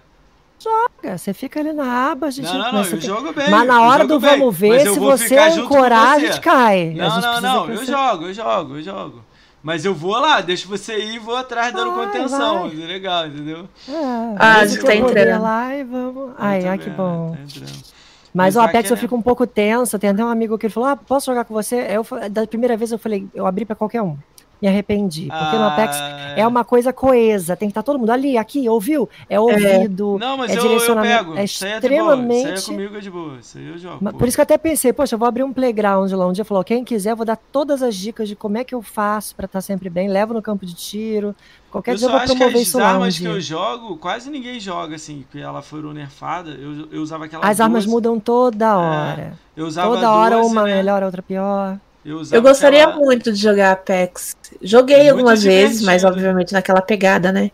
Joga, 0.60 1.18
Você 1.18 1.34
fica 1.34 1.60
ali 1.60 1.74
na 1.74 2.12
aba, 2.12 2.28
a 2.28 2.30
gente. 2.32 2.46
Não, 2.46 2.60
não, 2.60 2.72
não, 2.72 2.86
eu 2.86 3.02
jogo 3.02 3.34
bem. 3.34 3.50
Mas 3.50 3.68
na 3.68 3.82
hora 3.82 4.06
do 4.06 4.20
bem, 4.20 4.38
vamos 4.38 4.56
ver, 4.56 4.82
se 4.82 5.00
você 5.00 5.38
ancorar, 5.38 6.14
a 6.18 6.20
você. 6.20 6.28
gente 6.28 6.40
cai. 6.40 6.92
A 6.92 6.94
Não, 6.94 7.22
não, 7.22 7.42
não, 7.42 7.66
que 7.66 7.72
eu 7.72 7.86
jogo, 7.86 8.26
eu 8.26 8.34
jogo, 8.34 8.78
eu 8.78 8.84
jogo. 8.84 9.26
Mas 9.66 9.84
eu 9.84 9.96
vou 9.96 10.12
lá, 10.12 10.42
deixo 10.42 10.68
você 10.68 10.96
ir 11.00 11.16
e 11.16 11.20
vou 11.20 11.36
atrás 11.36 11.74
dando 11.74 11.96
Vai, 11.96 12.06
contenção. 12.06 12.70
vai. 12.70 12.84
É 12.84 12.86
legal, 12.86 13.26
entendeu? 13.26 13.68
É, 13.90 14.36
Ah, 14.38 14.64
você 14.68 14.78
que 14.78 14.86
tá 14.86 14.94
entrando. 14.96 15.42
lá 15.42 15.76
e 15.76 15.84
vamos. 15.84 16.16
Eu 16.30 16.36
Ai, 16.38 16.68
ai, 16.68 16.78
que 16.78 16.90
bom. 16.92 17.32
tá 17.36 17.42
entrando. 17.42 17.84
Mas 18.32 18.56
o 18.56 18.60
Apex 18.62 18.92
eu 18.92 18.98
fico 18.98 19.16
um 19.16 19.22
pouco 19.24 19.48
tensa. 19.48 19.98
Tem 19.98 20.12
até 20.12 20.24
um 20.24 20.30
amigo 20.30 20.56
que 20.56 20.68
ele 20.68 20.74
falou: 20.74 20.90
Ah, 20.90 20.96
posso 20.96 21.26
jogar 21.26 21.46
com 21.46 21.54
você? 21.56 21.78
Eu, 21.90 22.06
da 22.30 22.46
primeira 22.46 22.78
vez 22.78 22.92
eu 22.92 23.00
falei, 23.00 23.26
eu 23.34 23.48
abri 23.48 23.66
pra 23.66 23.76
qualquer 23.76 24.04
um. 24.04 24.16
Me 24.62 24.68
arrependi. 24.68 25.28
Porque 25.28 25.58
no 25.58 25.64
Apex 25.66 25.98
Ah, 26.00 26.34
é 26.38 26.48
uma 26.48 26.64
coisa 26.64 26.94
coesa. 26.94 27.56
Tem 27.56 27.68
que 27.68 27.72
estar 27.72 27.84
todo 27.84 28.00
mundo 28.00 28.10
ali, 28.10 28.38
aqui, 28.38 28.68
ouviu? 28.70 29.08
É 29.30 29.40
ouvido. 29.40 30.18
Não, 30.20 30.38
mas 30.38 30.52
é 30.52 30.54
eu, 30.54 30.58
eu 30.58 30.62
direcionamento. 30.64 31.18
pego. 31.26 31.38
é 31.38 31.44
Isso 31.44 31.66
aí 31.66 31.72
é 31.72 31.80
de 31.80 31.90
boa. 31.90 32.00
Isso 32.00 32.06
aí 32.06 32.52
é 32.52 32.54
extremamente. 32.56 32.66
comigo 32.66 32.98
é 32.98 33.00
de 33.00 33.10
boa. 33.12 33.38
Isso 33.40 33.58
aí 33.58 33.68
eu 33.68 33.78
jogo. 33.78 34.12
Pô. 34.12 34.18
Por 34.18 34.28
isso 34.28 34.38
que 34.38 34.42
eu 34.42 34.44
até 34.44 34.58
pensei, 34.58 34.94
poxa, 34.94 35.16
eu 35.16 35.20
vou 35.20 35.28
abrir 35.28 35.44
um 35.44 35.52
playground 35.54 36.12
lá. 36.12 36.26
Um 36.28 36.32
dia 36.32 36.46
falou, 36.46 36.64
quem 36.64 36.84
quiser, 36.84 37.12
eu 37.12 37.16
vou 37.16 37.26
dar 37.26 37.36
todas 37.36 37.84
as 37.84 37.96
dicas 37.96 38.28
de 38.30 38.36
como 38.36 38.58
é 38.58 38.64
que 38.64 38.74
eu 38.74 38.82
faço 38.82 39.36
pra 39.36 39.46
estar 39.46 39.62
sempre 39.62 39.90
bem. 39.90 40.08
Levo 40.08 40.34
no 40.34 40.42
campo 40.42 40.66
de 40.66 40.74
tiro. 40.74 41.36
Qualquer 41.70 41.92
eu 41.92 41.98
dia 41.98 42.08
eu 42.08 42.12
vou 42.12 42.22
promover 42.22 42.56
as 42.56 42.62
isso 42.62 42.78
lá 42.78 42.86
um 42.86 42.88
armas 42.94 43.20
que 43.20 43.26
eu 43.26 43.42
jogo, 43.42 43.98
quase 43.98 44.30
ninguém 44.30 44.60
joga, 44.62 44.96
assim, 44.96 45.26
que 45.30 45.42
ela 45.42 45.62
foram 45.62 45.92
nerfada. 45.92 46.52
Eu, 46.52 46.88
eu 46.90 47.02
usava 47.02 47.26
aquela 47.26 47.46
As 47.46 47.60
armas 47.60 47.84
12, 47.84 47.94
mudam 47.94 48.18
toda 48.18 48.78
hora. 48.78 49.34
Eu 49.58 49.66
usava 49.66 49.90
Toda 49.90 50.12
hora 50.12 50.38
12, 50.38 50.52
uma 50.52 50.64
né? 50.64 50.76
melhor, 50.76 51.04
a 51.04 51.06
outra 51.06 51.22
pior. 51.22 51.78
Eu, 52.06 52.22
Eu 52.32 52.42
gostaria 52.42 52.84
aquela- 52.84 53.04
muito 53.04 53.32
de 53.32 53.40
jogar 53.42 53.72
Apex. 53.72 54.36
Joguei 54.62 55.10
algumas 55.10 55.42
vezes, 55.44 55.82
mas 55.82 56.02
divertido. 56.02 56.08
obviamente 56.14 56.54
naquela 56.54 56.80
pegada, 56.82 57.32
né? 57.32 57.50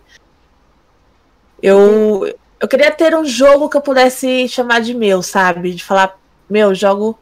Eu, 1.63 2.29
eu 2.59 2.67
queria 2.67 2.91
ter 2.91 3.15
um 3.15 3.23
jogo 3.23 3.69
que 3.69 3.77
eu 3.77 3.81
pudesse 3.81 4.47
chamar 4.49 4.81
de 4.81 4.93
meu, 4.93 5.21
sabe? 5.23 5.73
De 5.73 5.83
falar, 5.83 6.19
meu, 6.49 6.75
jogo. 6.75 7.17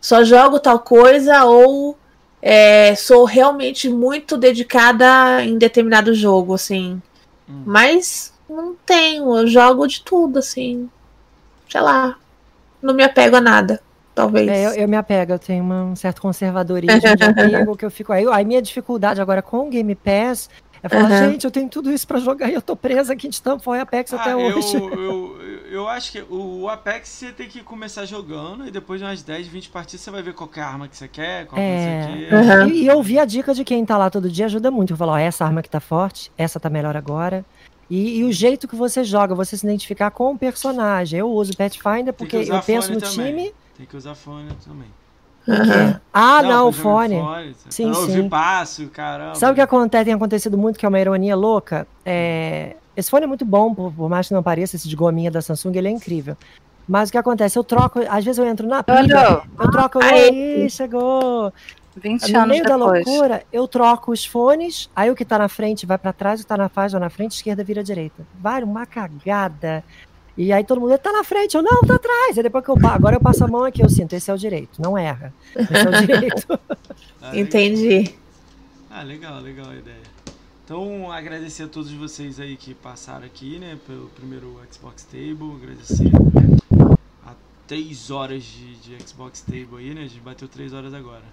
Só 0.00 0.22
jogo 0.22 0.60
tal 0.60 0.78
coisa 0.78 1.44
ou 1.44 1.96
é, 2.42 2.94
sou 2.94 3.24
realmente 3.24 3.88
muito 3.88 4.36
dedicada 4.36 5.42
em 5.42 5.56
determinado 5.56 6.12
jogo, 6.14 6.54
assim. 6.54 7.00
Hum. 7.48 7.62
Mas 7.64 8.32
não 8.48 8.76
tenho, 8.86 9.36
eu 9.38 9.46
jogo 9.46 9.86
de 9.86 10.02
tudo, 10.02 10.38
assim. 10.38 10.88
Sei 11.68 11.80
lá. 11.80 12.16
Não 12.80 12.94
me 12.94 13.02
apego 13.02 13.36
a 13.36 13.40
nada, 13.40 13.80
talvez. 14.22 14.48
É, 14.48 14.66
eu, 14.66 14.70
eu 14.82 14.88
me 14.88 14.96
apego, 14.96 15.32
eu 15.32 15.38
tenho 15.38 15.62
uma- 15.64 15.84
um 15.84 15.96
certo 15.96 16.20
conservadorismo 16.20 17.00
de 17.16 17.24
apego 17.24 17.76
que 17.76 17.84
eu 17.84 17.90
fico. 17.90 18.12
Aí, 18.12 18.26
aí 18.26 18.44
minha 18.44 18.60
dificuldade 18.62 19.20
agora 19.20 19.42
com 19.42 19.66
o 19.66 19.70
Game 19.70 19.94
Pass 19.94 20.48
é 20.82 20.88
falar, 20.88 21.06
Aham. 21.06 21.30
gente, 21.32 21.44
eu 21.44 21.50
tenho 21.50 21.68
tudo 21.68 21.90
isso 21.92 22.06
pra 22.06 22.18
jogar 22.18 22.48
e 22.50 22.54
eu 22.54 22.62
tô 22.62 22.76
presa 22.76 23.12
aqui 23.12 23.28
de 23.28 23.34
Stamford 23.34 23.78
e 23.78 23.82
Apex 23.82 24.12
até 24.14 24.30
Ah, 24.32 24.36
hoje. 24.36 24.76
eu, 24.76 24.94
eu, 24.94 25.36
eu 25.72 25.88
acho 25.88 26.12
que 26.12 26.22
o 26.30 26.68
Apex 26.68 27.08
você 27.08 27.32
tem 27.32 27.48
que 27.48 27.62
começar 27.62 28.04
jogando 28.04 28.66
e 28.66 28.70
depois 28.70 29.00
de 29.00 29.06
umas 29.06 29.22
10, 29.22 29.48
20 29.48 29.68
partidas 29.70 30.00
você 30.02 30.10
vai 30.10 30.22
ver 30.22 30.34
qual 30.34 30.48
que 30.48 30.60
é 30.60 30.62
a 30.62 30.68
arma 30.68 30.86
que 30.86 30.96
você 30.96 31.08
quer, 31.08 31.46
qual 31.46 31.56
que 31.60 31.66
É. 31.66 32.02
você 32.02 32.26
quer. 32.28 32.34
Aham. 32.34 32.68
E, 32.68 32.84
e 32.84 32.90
ouvir 32.90 33.18
a 33.18 33.24
dica 33.24 33.52
de 33.52 33.64
quem 33.64 33.84
tá 33.84 33.98
lá 33.98 34.08
todo 34.08 34.30
dia 34.30 34.46
ajuda 34.46 34.70
muito. 34.70 34.92
Eu 34.92 34.96
falo, 34.96 35.12
ó, 35.12 35.18
essa 35.18 35.44
arma 35.44 35.62
que 35.62 35.68
tá 35.70 35.80
forte, 35.80 36.30
essa 36.38 36.60
tá 36.60 36.70
melhor 36.70 36.96
agora. 36.96 37.44
E, 37.90 38.18
e 38.18 38.24
o 38.24 38.30
jeito 38.30 38.68
que 38.68 38.76
você 38.76 39.02
joga, 39.02 39.34
você 39.34 39.56
se 39.56 39.64
identificar 39.66 40.10
com 40.10 40.32
o 40.34 40.38
personagem. 40.38 41.18
Eu 41.20 41.30
uso 41.30 41.56
Pathfinder 41.56 42.12
porque 42.12 42.36
eu 42.36 42.60
penso 42.62 42.92
no 42.92 43.00
também. 43.00 43.32
time. 43.34 43.52
Tem 43.78 43.86
que 43.86 43.96
usar 43.96 44.14
fone 44.16 44.48
também. 44.66 44.88
Aham. 45.48 46.00
Ah, 46.12 46.42
não, 46.42 46.68
o 46.68 46.72
pra 46.72 46.82
fone. 46.82 47.14
fone. 47.14 47.54
Sim, 47.70 47.84
pra 47.84 47.92
não 47.92 48.00
ouvir 48.00 48.22
sim. 48.22 48.28
passo, 48.28 48.88
caramba. 48.88 49.34
Sabe 49.36 49.52
o 49.52 49.54
que 49.54 49.60
acontece, 49.62 50.04
tem 50.04 50.14
acontecido 50.14 50.58
muito, 50.58 50.78
que 50.78 50.84
é 50.84 50.88
uma 50.88 51.00
ironia 51.00 51.34
louca? 51.36 51.86
É, 52.04 52.76
Esse 52.96 53.08
fone 53.08 53.24
é 53.24 53.26
muito 53.28 53.44
bom, 53.46 53.72
por, 53.72 53.92
por 53.92 54.10
mais 54.10 54.28
que 54.28 54.34
não 54.34 54.42
pareça, 54.42 54.76
esse 54.76 54.88
de 54.88 54.96
gominha 54.96 55.30
da 55.30 55.40
Samsung, 55.40 55.74
ele 55.78 55.88
é 55.88 55.90
incrível. 55.92 56.36
Mas 56.86 57.08
o 57.08 57.12
que 57.12 57.18
acontece? 57.18 57.58
Eu 57.58 57.64
troco, 57.64 58.00
às 58.08 58.24
vezes 58.24 58.38
eu 58.38 58.46
entro 58.46 58.66
na 58.66 58.82
pilha, 58.82 59.42
eu 59.58 59.70
troco, 59.70 60.00
aí 60.02 60.68
chegou. 60.68 61.52
20 61.96 62.32
No 62.32 62.38
anos 62.38 62.48
meio 62.50 62.64
da 62.64 62.76
depois. 62.76 63.06
loucura, 63.06 63.42
eu 63.52 63.66
troco 63.66 64.12
os 64.12 64.24
fones, 64.24 64.88
aí 64.94 65.10
o 65.10 65.16
que 65.16 65.24
tá 65.24 65.38
na 65.38 65.48
frente 65.48 65.84
vai 65.84 65.98
pra 65.98 66.12
trás, 66.12 66.40
o 66.40 66.42
que 66.44 66.48
tá 66.48 66.56
na 66.56 66.68
faixa 66.68 66.92
vai 66.98 67.00
na 67.06 67.10
frente, 67.10 67.32
esquerda 67.32 67.64
vira 67.64 67.82
direita. 67.82 68.24
Vai 68.40 68.62
uma 68.62 68.86
cagada. 68.86 69.82
E 70.38 70.52
aí 70.52 70.62
todo 70.64 70.80
mundo, 70.80 70.96
tá 70.98 71.10
na 71.12 71.24
frente, 71.24 71.56
eu 71.56 71.62
não, 71.62 71.80
tá 71.82 71.96
atrás. 71.96 72.36
Aí 72.36 72.42
depois 72.44 72.64
que 72.64 72.70
eu 72.70 72.76
agora 72.86 73.16
eu 73.16 73.20
passo 73.20 73.44
a 73.44 73.48
mão 73.48 73.64
aqui, 73.64 73.82
eu 73.82 73.88
sinto, 73.90 74.12
esse 74.14 74.30
é 74.30 74.34
o 74.34 74.38
direito, 74.38 74.80
não 74.80 74.96
erra. 74.96 75.34
Esse 75.54 75.74
é 75.74 75.88
o 75.88 76.00
direito. 76.06 76.60
Ah, 77.20 77.30
legal. 77.32 77.40
Entendi. 77.44 78.14
Ah, 78.88 79.02
legal, 79.02 79.40
legal 79.40 79.66
a 79.70 79.74
ideia. 79.74 79.96
Então, 80.64 81.10
agradecer 81.10 81.64
a 81.64 81.68
todos 81.68 81.90
vocês 81.92 82.38
aí 82.38 82.56
que 82.56 82.72
passaram 82.74 83.26
aqui, 83.26 83.58
né, 83.58 83.76
pelo 83.86 84.06
primeiro 84.10 84.56
Xbox 84.70 85.02
Table. 85.04 85.56
Agradecer 85.60 86.10
a 87.26 87.32
três 87.66 88.10
horas 88.12 88.44
de, 88.44 88.76
de 88.76 88.96
Xbox 89.06 89.40
Table 89.40 89.68
aí, 89.78 89.94
né? 89.94 90.02
A 90.02 90.06
gente 90.06 90.20
bateu 90.20 90.46
três 90.46 90.72
horas 90.72 90.94
agora. 90.94 91.24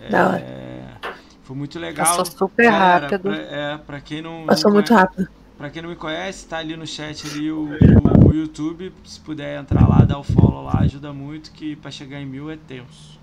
É, 0.00 0.08
Da 0.08 0.28
hora. 0.28 1.00
Foi 1.42 1.56
muito 1.56 1.78
legal. 1.78 2.06
Passou 2.06 2.24
super 2.24 2.64
Galera, 2.70 3.00
rápido. 3.08 3.22
Pra, 3.22 3.36
é, 3.36 3.78
pra 3.78 4.00
quem 4.00 4.22
não. 4.22 4.46
Passou 4.46 4.70
não 4.70 4.74
muito 4.76 4.88
conhe- 4.88 5.00
rápido. 5.00 5.28
Pra 5.58 5.70
quem 5.70 5.82
não 5.82 5.88
me 5.88 5.96
conhece, 5.96 6.46
tá 6.46 6.58
ali 6.58 6.76
no 6.76 6.86
chat 6.86 7.26
ali 7.26 7.50
o, 7.50 7.70
o 8.04 8.05
YouTube. 8.36 8.92
Se 9.04 9.20
puder 9.20 9.60
entrar 9.60 9.88
lá, 9.88 10.04
dar 10.04 10.18
o 10.18 10.22
follow 10.22 10.64
lá, 10.64 10.80
ajuda 10.80 11.12
muito, 11.12 11.50
que 11.52 11.76
pra 11.76 11.90
chegar 11.90 12.20
em 12.20 12.26
mil 12.26 12.50
é 12.50 12.56
tenso. 12.56 13.18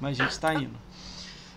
Mas 0.00 0.20
a 0.20 0.24
gente 0.24 0.38
tá 0.38 0.54
indo. 0.54 0.84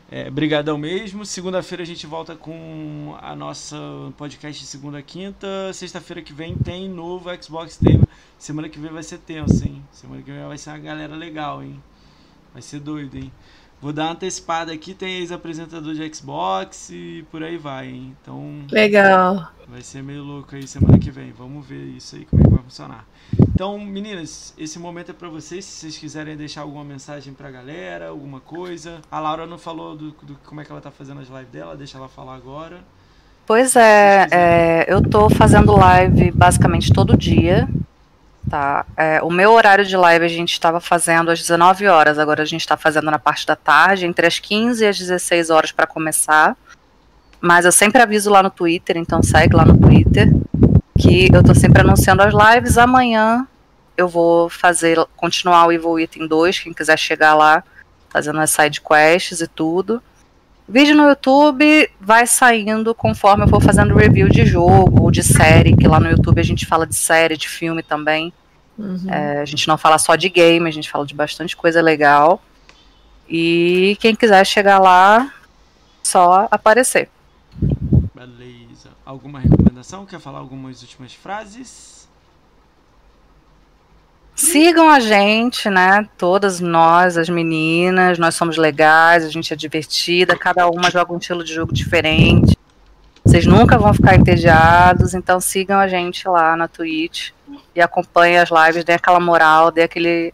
É, 0.10 0.30
brigadão 0.30 0.78
mesmo. 0.78 1.26
Segunda-feira 1.26 1.84
a 1.84 1.86
gente 1.86 2.08
volta 2.08 2.36
com 2.36 3.16
a 3.22 3.36
nossa 3.36 3.78
podcast 4.18 4.62
de 4.62 4.68
segunda 4.68 5.00
a 5.00 5.02
quinta. 5.02 5.48
Sexta-feira 5.74 6.22
que 6.22 6.32
vem 6.32 6.56
tem 6.56 6.90
novo 6.90 7.30
Xbox 7.42 7.78
Table. 7.78 8.08
Semana 8.38 8.70
que 8.70 8.80
vem 8.80 8.92
vai 8.92 9.04
ser 9.04 9.18
tenso, 9.18 9.66
hein? 9.66 9.84
Semana 9.92 10.22
que 10.22 10.32
vem 10.32 10.48
vai 10.48 10.58
ser 10.58 10.70
uma 10.70 10.80
galera 10.80 11.16
legal, 11.16 11.62
hein? 11.62 11.82
Vai 12.54 12.62
ser 12.62 12.80
doido, 12.80 13.18
hein? 13.18 13.32
Vou 13.80 13.94
dar 13.94 14.06
uma 14.06 14.12
antecipada 14.14 14.74
aqui, 14.74 14.96
tem 14.96 15.18
ex-apresentador 15.20 15.94
de 15.94 16.16
Xbox 16.16 16.90
e 16.90 17.24
por 17.30 17.44
aí 17.44 17.58
vai, 17.58 17.90
hein? 17.90 18.18
Então 18.20 18.66
Legal. 18.72 19.52
vai 19.68 19.82
ser 19.82 20.02
meio 20.02 20.24
louco 20.24 20.56
aí 20.56 20.68
semana 20.68 20.98
que 20.98 21.12
vem. 21.12 21.32
Vamos 21.32 21.66
ver 21.66 21.84
isso 21.84 22.16
aí, 22.16 22.26
como 22.26 22.42
é 22.42 22.47
funcionar. 22.68 23.06
Então, 23.40 23.80
meninas, 23.80 24.54
esse 24.58 24.78
momento 24.78 25.12
é 25.12 25.14
pra 25.14 25.30
vocês. 25.30 25.64
Se 25.66 25.80
vocês 25.80 25.98
quiserem 25.98 26.36
deixar 26.36 26.62
alguma 26.62 26.84
mensagem 26.84 27.34
pra 27.34 27.50
galera, 27.50 28.10
alguma 28.10 28.40
coisa. 28.40 29.00
A 29.10 29.20
Laura 29.20 29.46
não 29.46 29.58
falou 29.58 29.96
do, 29.96 30.12
do 30.12 30.38
como 30.46 30.62
é 30.62 30.66
que 30.66 30.72
ela 30.72 30.82
tá 30.82 30.92
fazendo 30.92 31.22
as 31.22 31.28
lives 31.28 31.50
dela, 31.50 31.76
deixa 31.76 31.98
ela 31.98 32.08
falar 32.08 32.36
agora. 32.36 32.80
Pois 33.46 33.76
é, 33.78 34.28
é, 34.30 34.86
eu 34.88 35.02
tô 35.02 35.30
fazendo 35.30 35.76
live 35.76 36.32
basicamente 36.32 36.92
todo 36.92 37.16
dia. 37.18 37.68
Tá? 38.50 38.86
É, 38.96 39.22
o 39.22 39.30
meu 39.30 39.52
horário 39.52 39.86
de 39.86 39.96
live 39.96 40.26
a 40.26 40.30
gente 40.30 40.54
estava 40.54 40.80
fazendo 40.80 41.32
às 41.32 41.40
19 41.40 41.88
horas, 41.88 42.18
agora 42.18 42.44
a 42.44 42.46
gente 42.46 42.62
está 42.62 42.78
fazendo 42.78 43.12
na 43.12 43.20
parte 43.20 43.46
da 43.46 43.56
tarde, 43.58 44.06
entre 44.06 44.26
as 44.26 44.40
15 44.40 44.84
e 44.84 44.88
as 44.88 44.98
16 44.98 45.50
horas 45.50 45.72
para 45.72 45.88
começar. 45.88 46.56
Mas 47.40 47.66
eu 47.66 47.72
sempre 47.72 48.02
aviso 48.02 48.30
lá 48.30 48.42
no 48.42 48.50
Twitter, 48.50 48.98
então 48.98 49.22
segue 49.22 49.56
lá 49.56 49.64
no 49.64 49.78
Twitter, 49.78 50.30
que 50.98 51.30
eu 51.34 51.44
tô 51.44 51.54
sempre 51.54 51.82
anunciando 51.82 52.24
as 52.24 52.34
lives. 52.34 52.78
Amanhã 52.78 53.48
eu 53.96 54.08
vou 54.08 54.50
fazer, 54.50 54.98
continuar 55.16 55.68
o 55.68 55.72
Evil 55.72 55.92
Within 55.92 56.28
2, 56.28 56.60
quem 56.60 56.74
quiser 56.74 56.98
chegar 56.98 57.34
lá, 57.34 57.64
fazendo 58.10 58.40
as 58.40 58.52
side 58.52 58.82
quests 58.82 59.42
e 59.42 59.48
tudo. 59.48 60.02
Vídeo 60.70 60.96
no 60.96 61.08
YouTube 61.08 61.90
vai 62.00 62.28
saindo 62.28 62.94
conforme 62.94 63.46
eu 63.46 63.48
for 63.48 63.62
fazendo 63.62 63.96
review 63.96 64.28
de 64.28 64.46
jogo 64.46 65.04
ou 65.04 65.12
de 65.12 65.24
série, 65.24 65.76
que 65.76 65.88
lá 65.88 66.00
no 66.00 66.10
YouTube 66.10 66.40
a 66.40 66.44
gente 66.44 66.66
fala 66.66 66.86
de 66.86 66.96
série, 66.96 67.38
de 67.38 67.48
filme 67.48 67.82
também. 67.82 68.34
Uhum. 68.78 69.10
É, 69.10 69.40
a 69.40 69.46
gente 69.46 69.68
não 69.68 69.78
fala 69.78 69.98
só 69.98 70.16
de 70.16 70.30
game, 70.30 70.68
a 70.68 70.72
gente 70.72 70.90
fala 70.90 71.06
de 71.06 71.16
bastante 71.16 71.56
coisa 71.56 71.82
legal. 71.82 72.42
E 73.30 73.98
quem 74.00 74.14
quiser 74.14 74.46
chegar 74.46 74.78
lá, 74.78 75.32
só 76.04 76.48
aparecer. 76.52 77.10
Beleza. 78.18 78.90
Alguma 79.06 79.40
recomendação? 79.40 80.04
Quer 80.04 80.20
falar 80.20 80.40
algumas 80.40 80.82
últimas 80.82 81.14
frases? 81.14 82.10
Sigam 84.34 84.90
a 84.90 85.00
gente, 85.00 85.70
né? 85.70 86.10
Todas 86.18 86.60
nós, 86.60 87.16
as 87.16 87.30
meninas, 87.30 88.18
nós 88.18 88.34
somos 88.34 88.58
legais, 88.58 89.24
a 89.24 89.30
gente 89.30 89.54
é 89.54 89.56
divertida, 89.56 90.36
cada 90.36 90.68
uma 90.68 90.90
joga 90.90 91.14
um 91.14 91.20
estilo 91.20 91.44
de 91.44 91.54
jogo 91.54 91.72
diferente. 91.72 92.58
Vocês 93.24 93.46
nunca 93.46 93.78
vão 93.78 93.94
ficar 93.94 94.16
entediados, 94.16 95.14
então 95.14 95.40
sigam 95.40 95.80
a 95.80 95.88
gente 95.88 96.28
lá 96.28 96.58
na 96.58 96.68
Twitch 96.68 97.30
e 97.76 97.80
acompanhem 97.80 98.40
as 98.40 98.50
lives, 98.50 98.84
dê 98.84 98.94
aquela 98.94 99.20
moral, 99.20 99.70
dê 99.70 99.84
aquele, 99.84 100.34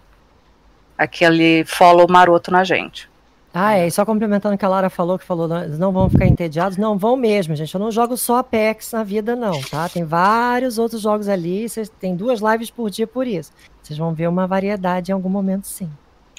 aquele 0.98 1.66
follow 1.66 2.08
maroto 2.10 2.50
na 2.50 2.64
gente. 2.64 3.10
Ah, 3.54 3.78
é, 3.78 3.86
e 3.86 3.92
só 3.92 4.04
complementando 4.04 4.56
o 4.56 4.58
que 4.58 4.66
a 4.66 4.70
Lara 4.70 4.90
falou, 4.90 5.20
que 5.20 5.26
falou, 5.26 5.48
não, 5.48 5.68
não 5.68 5.92
vão 5.92 6.10
ficar 6.10 6.26
entediados, 6.26 6.76
não 6.76 6.98
vão 6.98 7.16
mesmo, 7.16 7.56
gente. 7.56 7.74
Eu 7.74 7.80
não 7.80 7.92
jogo 7.92 8.18
só 8.18 8.38
Apex 8.38 8.92
na 8.92 9.04
vida, 9.04 9.36
não, 9.36 9.62
tá? 9.62 9.88
Tem 9.88 10.04
vários 10.04 10.80
outros 10.80 11.02
jogos 11.02 11.28
ali, 11.28 11.70
vocês 11.70 11.88
tem 11.88 12.16
duas 12.16 12.40
lives 12.40 12.72
por 12.72 12.90
dia 12.90 13.06
por 13.06 13.28
isso. 13.28 13.52
Vocês 13.82 14.00
vão 14.00 14.12
ver 14.12 14.28
uma 14.28 14.48
variedade 14.48 15.12
em 15.12 15.14
algum 15.14 15.30
momento, 15.30 15.68
sim. 15.68 15.88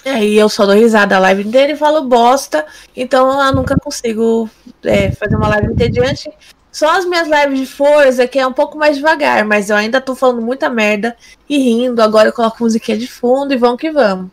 É, 0.05 0.25
e 0.25 0.37
eu 0.37 0.49
só 0.49 0.67
dou 0.67 0.75
risada 0.75 1.17
a 1.17 1.21
live 1.21 1.47
inteira 1.47 1.73
e 1.73 1.77
falo 1.77 2.03
bosta, 2.03 2.67
então 2.97 3.41
eu 3.41 3.55
nunca 3.55 3.77
consigo 3.79 4.51
é, 4.83 5.13
fazer 5.13 5.37
uma 5.37 5.49
live 5.49 5.73
entediante. 5.73 6.29
Só 6.73 6.99
as 6.99 7.05
minhas 7.05 7.29
lives 7.29 7.61
de 7.61 7.67
força, 7.67 8.27
que 8.27 8.41
é 8.41 8.47
um 8.47 8.53
pouco 8.53 8.77
mais 8.77 8.97
devagar, 8.97 9.45
mas 9.45 9.71
eu 9.71 9.77
ainda 9.77 10.01
tô 10.01 10.17
falando 10.17 10.43
muita 10.43 10.69
merda 10.69 11.17
e 11.49 11.57
rindo. 11.59 12.03
Agora 12.03 12.31
eu 12.31 12.33
coloco 12.33 12.65
musiquinha 12.65 12.99
de 12.99 13.07
fundo 13.07 13.55
e 13.55 13.57
vamos 13.57 13.81
que 13.81 13.93
vamos. 13.93 14.33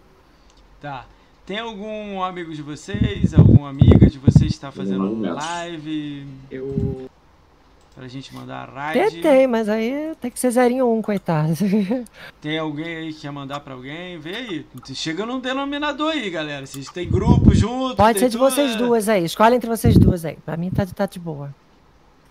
Tá. 0.82 1.06
Tem 1.52 1.60
algum 1.60 2.24
amigo 2.24 2.54
de 2.54 2.62
vocês, 2.62 3.34
alguma 3.34 3.68
amiga 3.72 4.10
de 4.10 4.18
vocês 4.18 4.52
que 4.52 4.56
está 4.56 4.72
fazendo 4.72 5.04
Não, 5.04 5.16
não. 5.16 5.36
live 5.36 6.26
Eu. 6.50 7.10
pra 7.94 8.08
gente 8.08 8.34
mandar 8.34 8.70
raid? 8.70 9.22
tem, 9.22 9.48
mas 9.48 9.68
aí 9.68 10.14
tem 10.22 10.32
que 10.32 10.40
ser 10.40 10.52
zerinho 10.52 10.90
um, 10.90 11.02
coitado. 11.02 11.52
Tem 12.40 12.58
alguém 12.58 12.96
aí 12.96 13.14
que 13.14 13.20
quer 13.20 13.32
mandar 13.34 13.60
pra 13.60 13.74
alguém? 13.74 14.18
Vê 14.18 14.34
aí. 14.34 14.66
Chega 14.96 15.26
num 15.26 15.42
denominador 15.42 16.12
aí, 16.14 16.30
galera. 16.30 16.66
Vocês 16.66 16.88
têm 16.88 17.10
grupo 17.10 17.54
junto. 17.54 17.98
Pode 17.98 18.20
ser 18.20 18.30
de 18.30 18.38
tudo, 18.38 18.50
vocês 18.50 18.72
é. 18.72 18.78
duas 18.78 19.10
aí. 19.10 19.26
Escolhe 19.26 19.58
entre 19.58 19.70
vocês 19.70 19.98
duas 19.98 20.24
aí. 20.24 20.38
Pra 20.46 20.56
mim 20.56 20.70
tá, 20.70 20.86
tá 20.86 21.06
de 21.06 21.20
boa. 21.20 21.54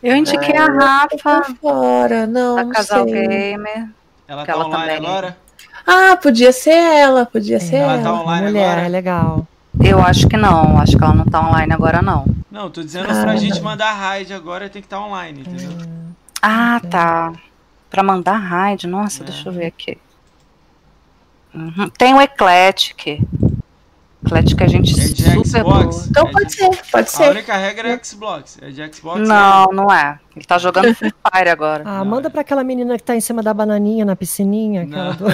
Eu 0.03 0.17
indiquei 0.17 0.57
a 0.57 0.65
Rafa, 0.65 1.43
Tô 1.43 1.55
fora, 1.57 2.27
não, 2.27 2.57
da 2.57 2.65
não 2.65 2.73
Casal 2.73 3.07
sei. 3.07 3.29
Gamer. 3.29 3.87
Ela 4.27 4.47
tá 4.47 4.53
ela 4.53 4.65
online 4.67 4.95
também- 4.95 5.11
agora? 5.11 5.37
Ah, 5.87 6.17
podia 6.17 6.53
ser 6.53 6.71
ela, 6.71 7.25
podia 7.27 7.59
ser 7.61 7.77
Ela 7.77 7.95
ela. 7.95 8.03
tá 8.03 8.13
online 8.13 8.47
mulher, 8.49 8.69
agora? 8.73 8.87
é 8.87 8.89
legal. 8.89 9.47
Eu 9.83 10.01
acho 10.03 10.29
que 10.29 10.37
não, 10.37 10.79
acho 10.79 10.97
que 10.97 11.03
ela 11.03 11.15
não 11.15 11.25
tá 11.25 11.41
online 11.41 11.73
agora 11.73 12.03
não. 12.03 12.25
Não, 12.51 12.69
tô 12.71 12.83
dizendo 12.83 13.11
Ah. 13.11 13.23
pra 13.23 13.37
gente 13.37 13.61
mandar 13.61 13.93
raid 13.93 14.33
agora 14.35 14.69
tem 14.69 14.83
que 14.83 14.87
estar 14.87 15.01
online, 15.01 15.41
entendeu? 15.41 15.71
Ah, 16.43 16.81
tá. 16.91 17.33
Pra 17.89 18.03
mandar 18.03 18.37
raid, 18.37 18.87
nossa, 18.87 19.23
É. 19.23 19.27
deixa 19.27 19.49
eu 19.49 19.53
ver 19.53 19.67
aqui. 19.67 19.97
Uhum. 21.55 21.89
Tem 21.99 22.15
o 22.15 22.21
Eclectic. 22.21 23.21
Eclectic 24.25 24.61
a 24.63 24.67
gente 24.67 24.93
É 25.01 25.09
de 25.09 25.23
super 25.35 25.61
Xbox? 25.63 25.97
boa. 25.97 26.07
Então 26.11 26.29
É 26.29 26.33
pode 26.33 26.47
de- 26.47 26.53
ser, 26.53 26.69
pode 26.93 27.09
A 27.09 27.11
ser. 27.11 27.31
única 27.31 27.57
regra 27.57 27.89
é 27.89 28.05
Xbox. 28.05 28.59
É 28.61 28.71
de 28.71 28.95
Xbox. 28.95 29.27
Não, 29.27 29.67
não 29.73 29.91
é. 29.93 30.19
Ele 30.37 30.45
tá 30.45 30.59
jogando 30.59 30.93
Free 30.95 31.13
Fire 31.33 31.49
agora. 31.49 31.83
Ah, 31.87 31.99
Não, 31.99 32.05
manda 32.05 32.29
é. 32.29 32.31
pra 32.31 32.43
aquela 32.43 32.63
menina 32.63 32.97
que 32.99 33.03
tá 33.03 33.17
em 33.17 33.21
cima 33.21 33.43
da 33.43 33.55
bananinha 33.55 34.05
na 34.05 34.15
piscininha. 34.15 34.85
Não. 34.85 35.15
Do... 35.17 35.25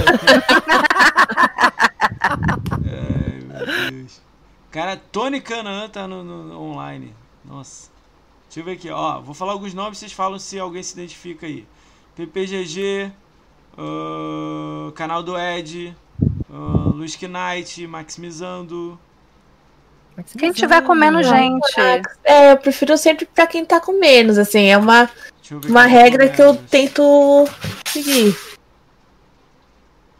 Ai, 2.84 3.40
meu 3.46 3.90
Deus. 3.90 4.20
Cara, 4.70 4.96
Tony 4.96 5.40
Canaan 5.40 5.88
tá 5.88 6.06
no, 6.06 6.22
no- 6.22 6.60
online. 6.60 7.14
Nossa. 7.44 7.90
Deixa 8.48 8.60
eu 8.60 8.64
ver 8.64 8.72
aqui, 8.72 8.90
ó. 8.90 9.20
Vou 9.20 9.34
falar 9.34 9.52
alguns 9.52 9.74
nomes, 9.74 9.98
vocês 9.98 10.12
falam 10.12 10.38
se 10.38 10.58
alguém 10.58 10.82
se 10.82 10.94
identifica 10.94 11.46
aí. 11.46 11.66
PPGG, 12.14 13.10
ah, 13.76 14.92
canal 14.94 15.22
do 15.22 15.36
Ed, 15.38 15.94
uh, 16.20 16.90
Luiz 16.90 17.16
Knight, 17.20 17.86
Maximizando. 17.86 18.98
Quem 20.38 20.52
tiver 20.52 20.80
com 20.82 20.94
menos 20.94 21.26
gente. 21.26 21.80
É, 22.24 22.52
eu 22.52 22.56
prefiro 22.56 22.96
sempre 22.96 23.26
pra 23.26 23.46
quem 23.46 23.64
tá 23.64 23.80
com 23.80 23.98
menos, 23.98 24.38
assim, 24.38 24.64
é 24.66 24.78
uma, 24.78 25.10
uma 25.68 25.82
tá 25.82 25.86
regra 25.86 26.28
que 26.28 26.40
eu 26.40 26.56
tento 26.56 27.46
seguir. 27.86 28.34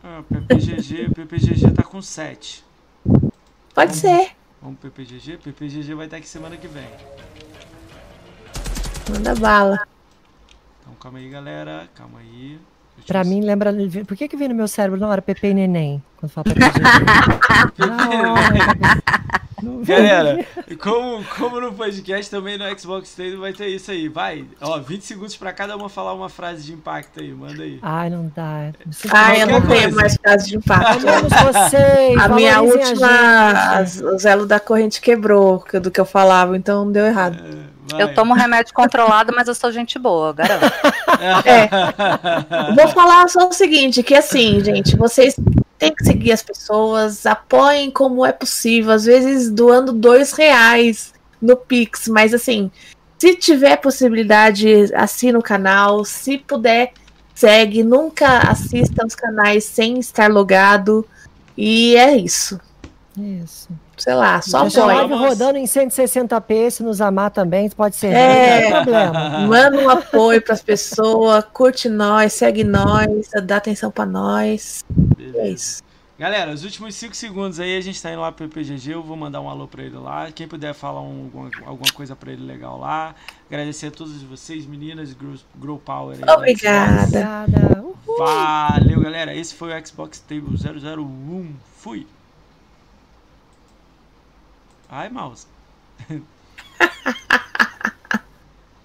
Ah, 0.05 0.23
PPGG, 0.29 1.11
PPGG 1.15 1.71
tá 1.71 1.83
com 1.83 2.03
7. 2.03 2.65
Pode 3.75 3.97
ser, 3.97 4.37
Vamos 4.67 4.81
pro 4.81 4.91
PPGG? 4.91 5.37
PPGG 5.39 5.95
vai 5.95 6.07
estar 6.07 6.17
aqui 6.17 6.29
semana 6.29 6.57
que 6.57 6.67
vem. 6.67 6.89
manda 9.09 9.33
bala. 9.37 9.87
Então 10.81 10.93
calma 10.95 11.19
aí, 11.19 11.29
galera. 11.29 11.89
Calma 11.95 12.19
aí. 12.19 12.59
Pra 13.07 13.25
mim, 13.25 13.41
lembra. 13.41 13.73
Por 14.07 14.17
que, 14.17 14.29
que 14.29 14.37
vem 14.37 14.49
no 14.49 14.55
meu 14.55 14.69
cérebro 14.69 14.99
na 15.01 15.09
hora 15.09 15.23
Pepe 15.23 15.49
e 15.49 15.55
Neném? 15.55 16.03
Quando 16.17 16.31
fala 16.33 16.45
não 19.63 19.79
vem. 19.83 19.97
Galera, 19.97 20.45
como, 20.81 21.25
como 21.39 21.61
no 21.61 21.73
podcast 21.73 22.31
também 22.31 22.59
no 22.59 22.79
Xbox 22.79 23.09
State 23.09 23.37
vai 23.37 23.53
ter 23.53 23.69
isso 23.69 23.91
aí. 23.91 24.09
Vai, 24.09 24.45
ó, 24.61 24.79
20 24.79 25.03
segundos 25.03 25.37
pra 25.37 25.53
cada 25.53 25.77
uma 25.77 25.89
falar 25.89 26.13
uma 26.15 26.29
frase 26.29 26.63
de 26.65 26.73
impacto 26.73 27.21
aí, 27.21 27.33
manda 27.33 27.63
aí. 27.63 27.79
Ai, 27.83 28.11
não 28.11 28.31
dá. 28.35 28.71
Ai, 29.13 29.43
eu 29.43 29.47
não 29.47 29.63
tenho 29.63 29.95
mais 29.95 30.17
frase 30.17 30.49
de 30.49 30.57
impacto. 30.57 31.07
Amamos 31.09 31.33
vocês. 31.33 32.19
A 32.19 32.29
minha 32.29 32.61
última, 32.61 33.09
a 33.79 33.81
o 34.13 34.19
zelo 34.19 34.47
da 34.47 34.61
corrente 34.61 35.01
quebrou 35.01 35.61
que- 35.61 35.81
do 35.81 35.91
que 35.91 36.01
eu 36.01 36.05
falava, 36.07 36.57
então 36.57 36.91
deu 36.93 37.07
errado. 37.07 37.39
É, 37.39 37.76
vai. 37.91 38.03
Eu 38.03 38.15
tomo 38.15 38.35
remédio 38.35 38.75
controlado, 38.75 39.33
mas 39.35 39.49
eu 39.49 39.55
sou 39.55 39.73
gente 39.73 39.99
boa, 39.99 40.33
garanto. 40.33 40.73
Vou 42.75 42.89
falar 42.89 43.29
só 43.29 43.49
o 43.49 43.53
seguinte, 43.53 44.03
que 44.03 44.15
assim, 44.15 44.63
gente, 44.63 44.97
vocês 44.97 45.37
têm 45.79 45.95
que 45.95 46.05
seguir 46.05 46.33
as 46.33 46.43
pessoas, 46.43 47.27
apoiem 47.27 47.91
como 47.91 48.25
é 48.25 48.33
possível, 48.33 48.93
às 48.93 49.05
vezes 49.05 49.51
doando 49.51 49.93
dois 49.93 50.33
reais 50.33 51.13
no 51.41 51.57
Pix, 51.57 52.09
mas 52.09 52.33
assim, 52.33 52.71
se 53.19 53.35
tiver 53.35 53.77
possibilidade, 53.77 54.93
assina 54.95 55.39
o 55.39 55.43
canal, 55.43 56.05
se 56.05 56.39
puder, 56.39 56.93
segue, 57.35 57.83
nunca 57.83 58.39
assista 58.51 59.07
os 59.07 59.15
canais 59.15 59.65
sem 59.65 59.99
estar 59.99 60.31
logado, 60.31 61.07
e 61.57 61.97
é 61.97 62.17
isso. 62.17 62.61
Isso. 63.17 63.69
Sei 63.97 64.15
lá, 64.15 64.43
só 64.43 64.63
Deixa 64.63 64.81
a 64.81 64.85
apoia. 64.85 64.97
live 65.07 65.15
rodando 65.15 65.59
em 65.59 65.65
160p, 65.65 66.71
se 66.71 66.83
nos 66.83 67.01
amar 67.01 67.31
também, 67.31 67.69
pode 67.71 67.97
ser. 67.97 68.09
É. 68.13 68.61
Não 68.61 68.61
tem 68.61 68.73
problema. 68.85 69.39
Manda 69.49 69.79
um 69.79 69.89
apoio 69.89 70.43
pras 70.43 70.63
pessoas, 70.63 71.45
curte 71.53 71.89
nós, 71.89 72.35
segue 72.35 72.63
nós, 72.63 73.29
dá 73.45 73.57
atenção 73.57 73.91
pra 73.91 74.05
nós. 74.05 74.85
É 74.91 75.23
Beleza. 75.23 75.49
isso. 75.49 75.83
Galera, 76.19 76.51
os 76.51 76.65
últimos 76.65 76.95
5 76.95 77.15
segundos 77.15 77.61
aí, 77.61 77.77
a 77.77 77.81
gente 77.83 78.01
tá 78.03 78.11
indo 78.11 78.23
lá 78.23 78.33
pro 78.33 78.49
PGG, 78.49 78.93
eu 78.95 79.03
vou 79.03 79.17
mandar 79.19 79.41
um 79.43 79.51
alô 79.51 79.69
pra 79.69 79.83
ele 79.83 79.99
lá. 79.99 80.31
Quem 80.35 80.49
puder 80.49 80.73
falar 80.73 81.03
um- 81.03 81.25
alguma, 81.35 81.51
alguma 81.67 81.93
coisa 81.93 82.17
pra 82.17 82.33
ele 82.33 82.43
legal 82.43 82.79
lá. 82.79 83.15
Agradecer 83.51 83.89
a 83.89 83.91
todos 83.91 84.23
vocês, 84.23 84.65
meninas, 84.67 85.13
Grow, 85.13 85.35
Grow 85.55 85.79
Power. 85.79 86.17
aí 86.17 86.25
da 86.25 86.35
Obrigada. 86.37 87.85
Valeu, 88.19 89.01
galera. 89.01 89.35
Esse 89.35 89.55
foi 89.55 89.79
o 89.79 89.87
Xbox 89.87 90.19
Table 90.21 90.57
001. 90.57 91.51
Fui. 91.77 92.07
Ai, 94.89 95.09
mouse. 95.09 95.47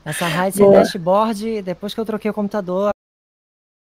Essa 0.04 0.28
Ryzen 0.28 0.66
Boa. 0.66 0.80
dashboard, 0.80 1.62
depois 1.62 1.94
que 1.94 2.00
eu 2.00 2.06
troquei 2.06 2.32
o 2.32 2.34
computador, 2.34 2.92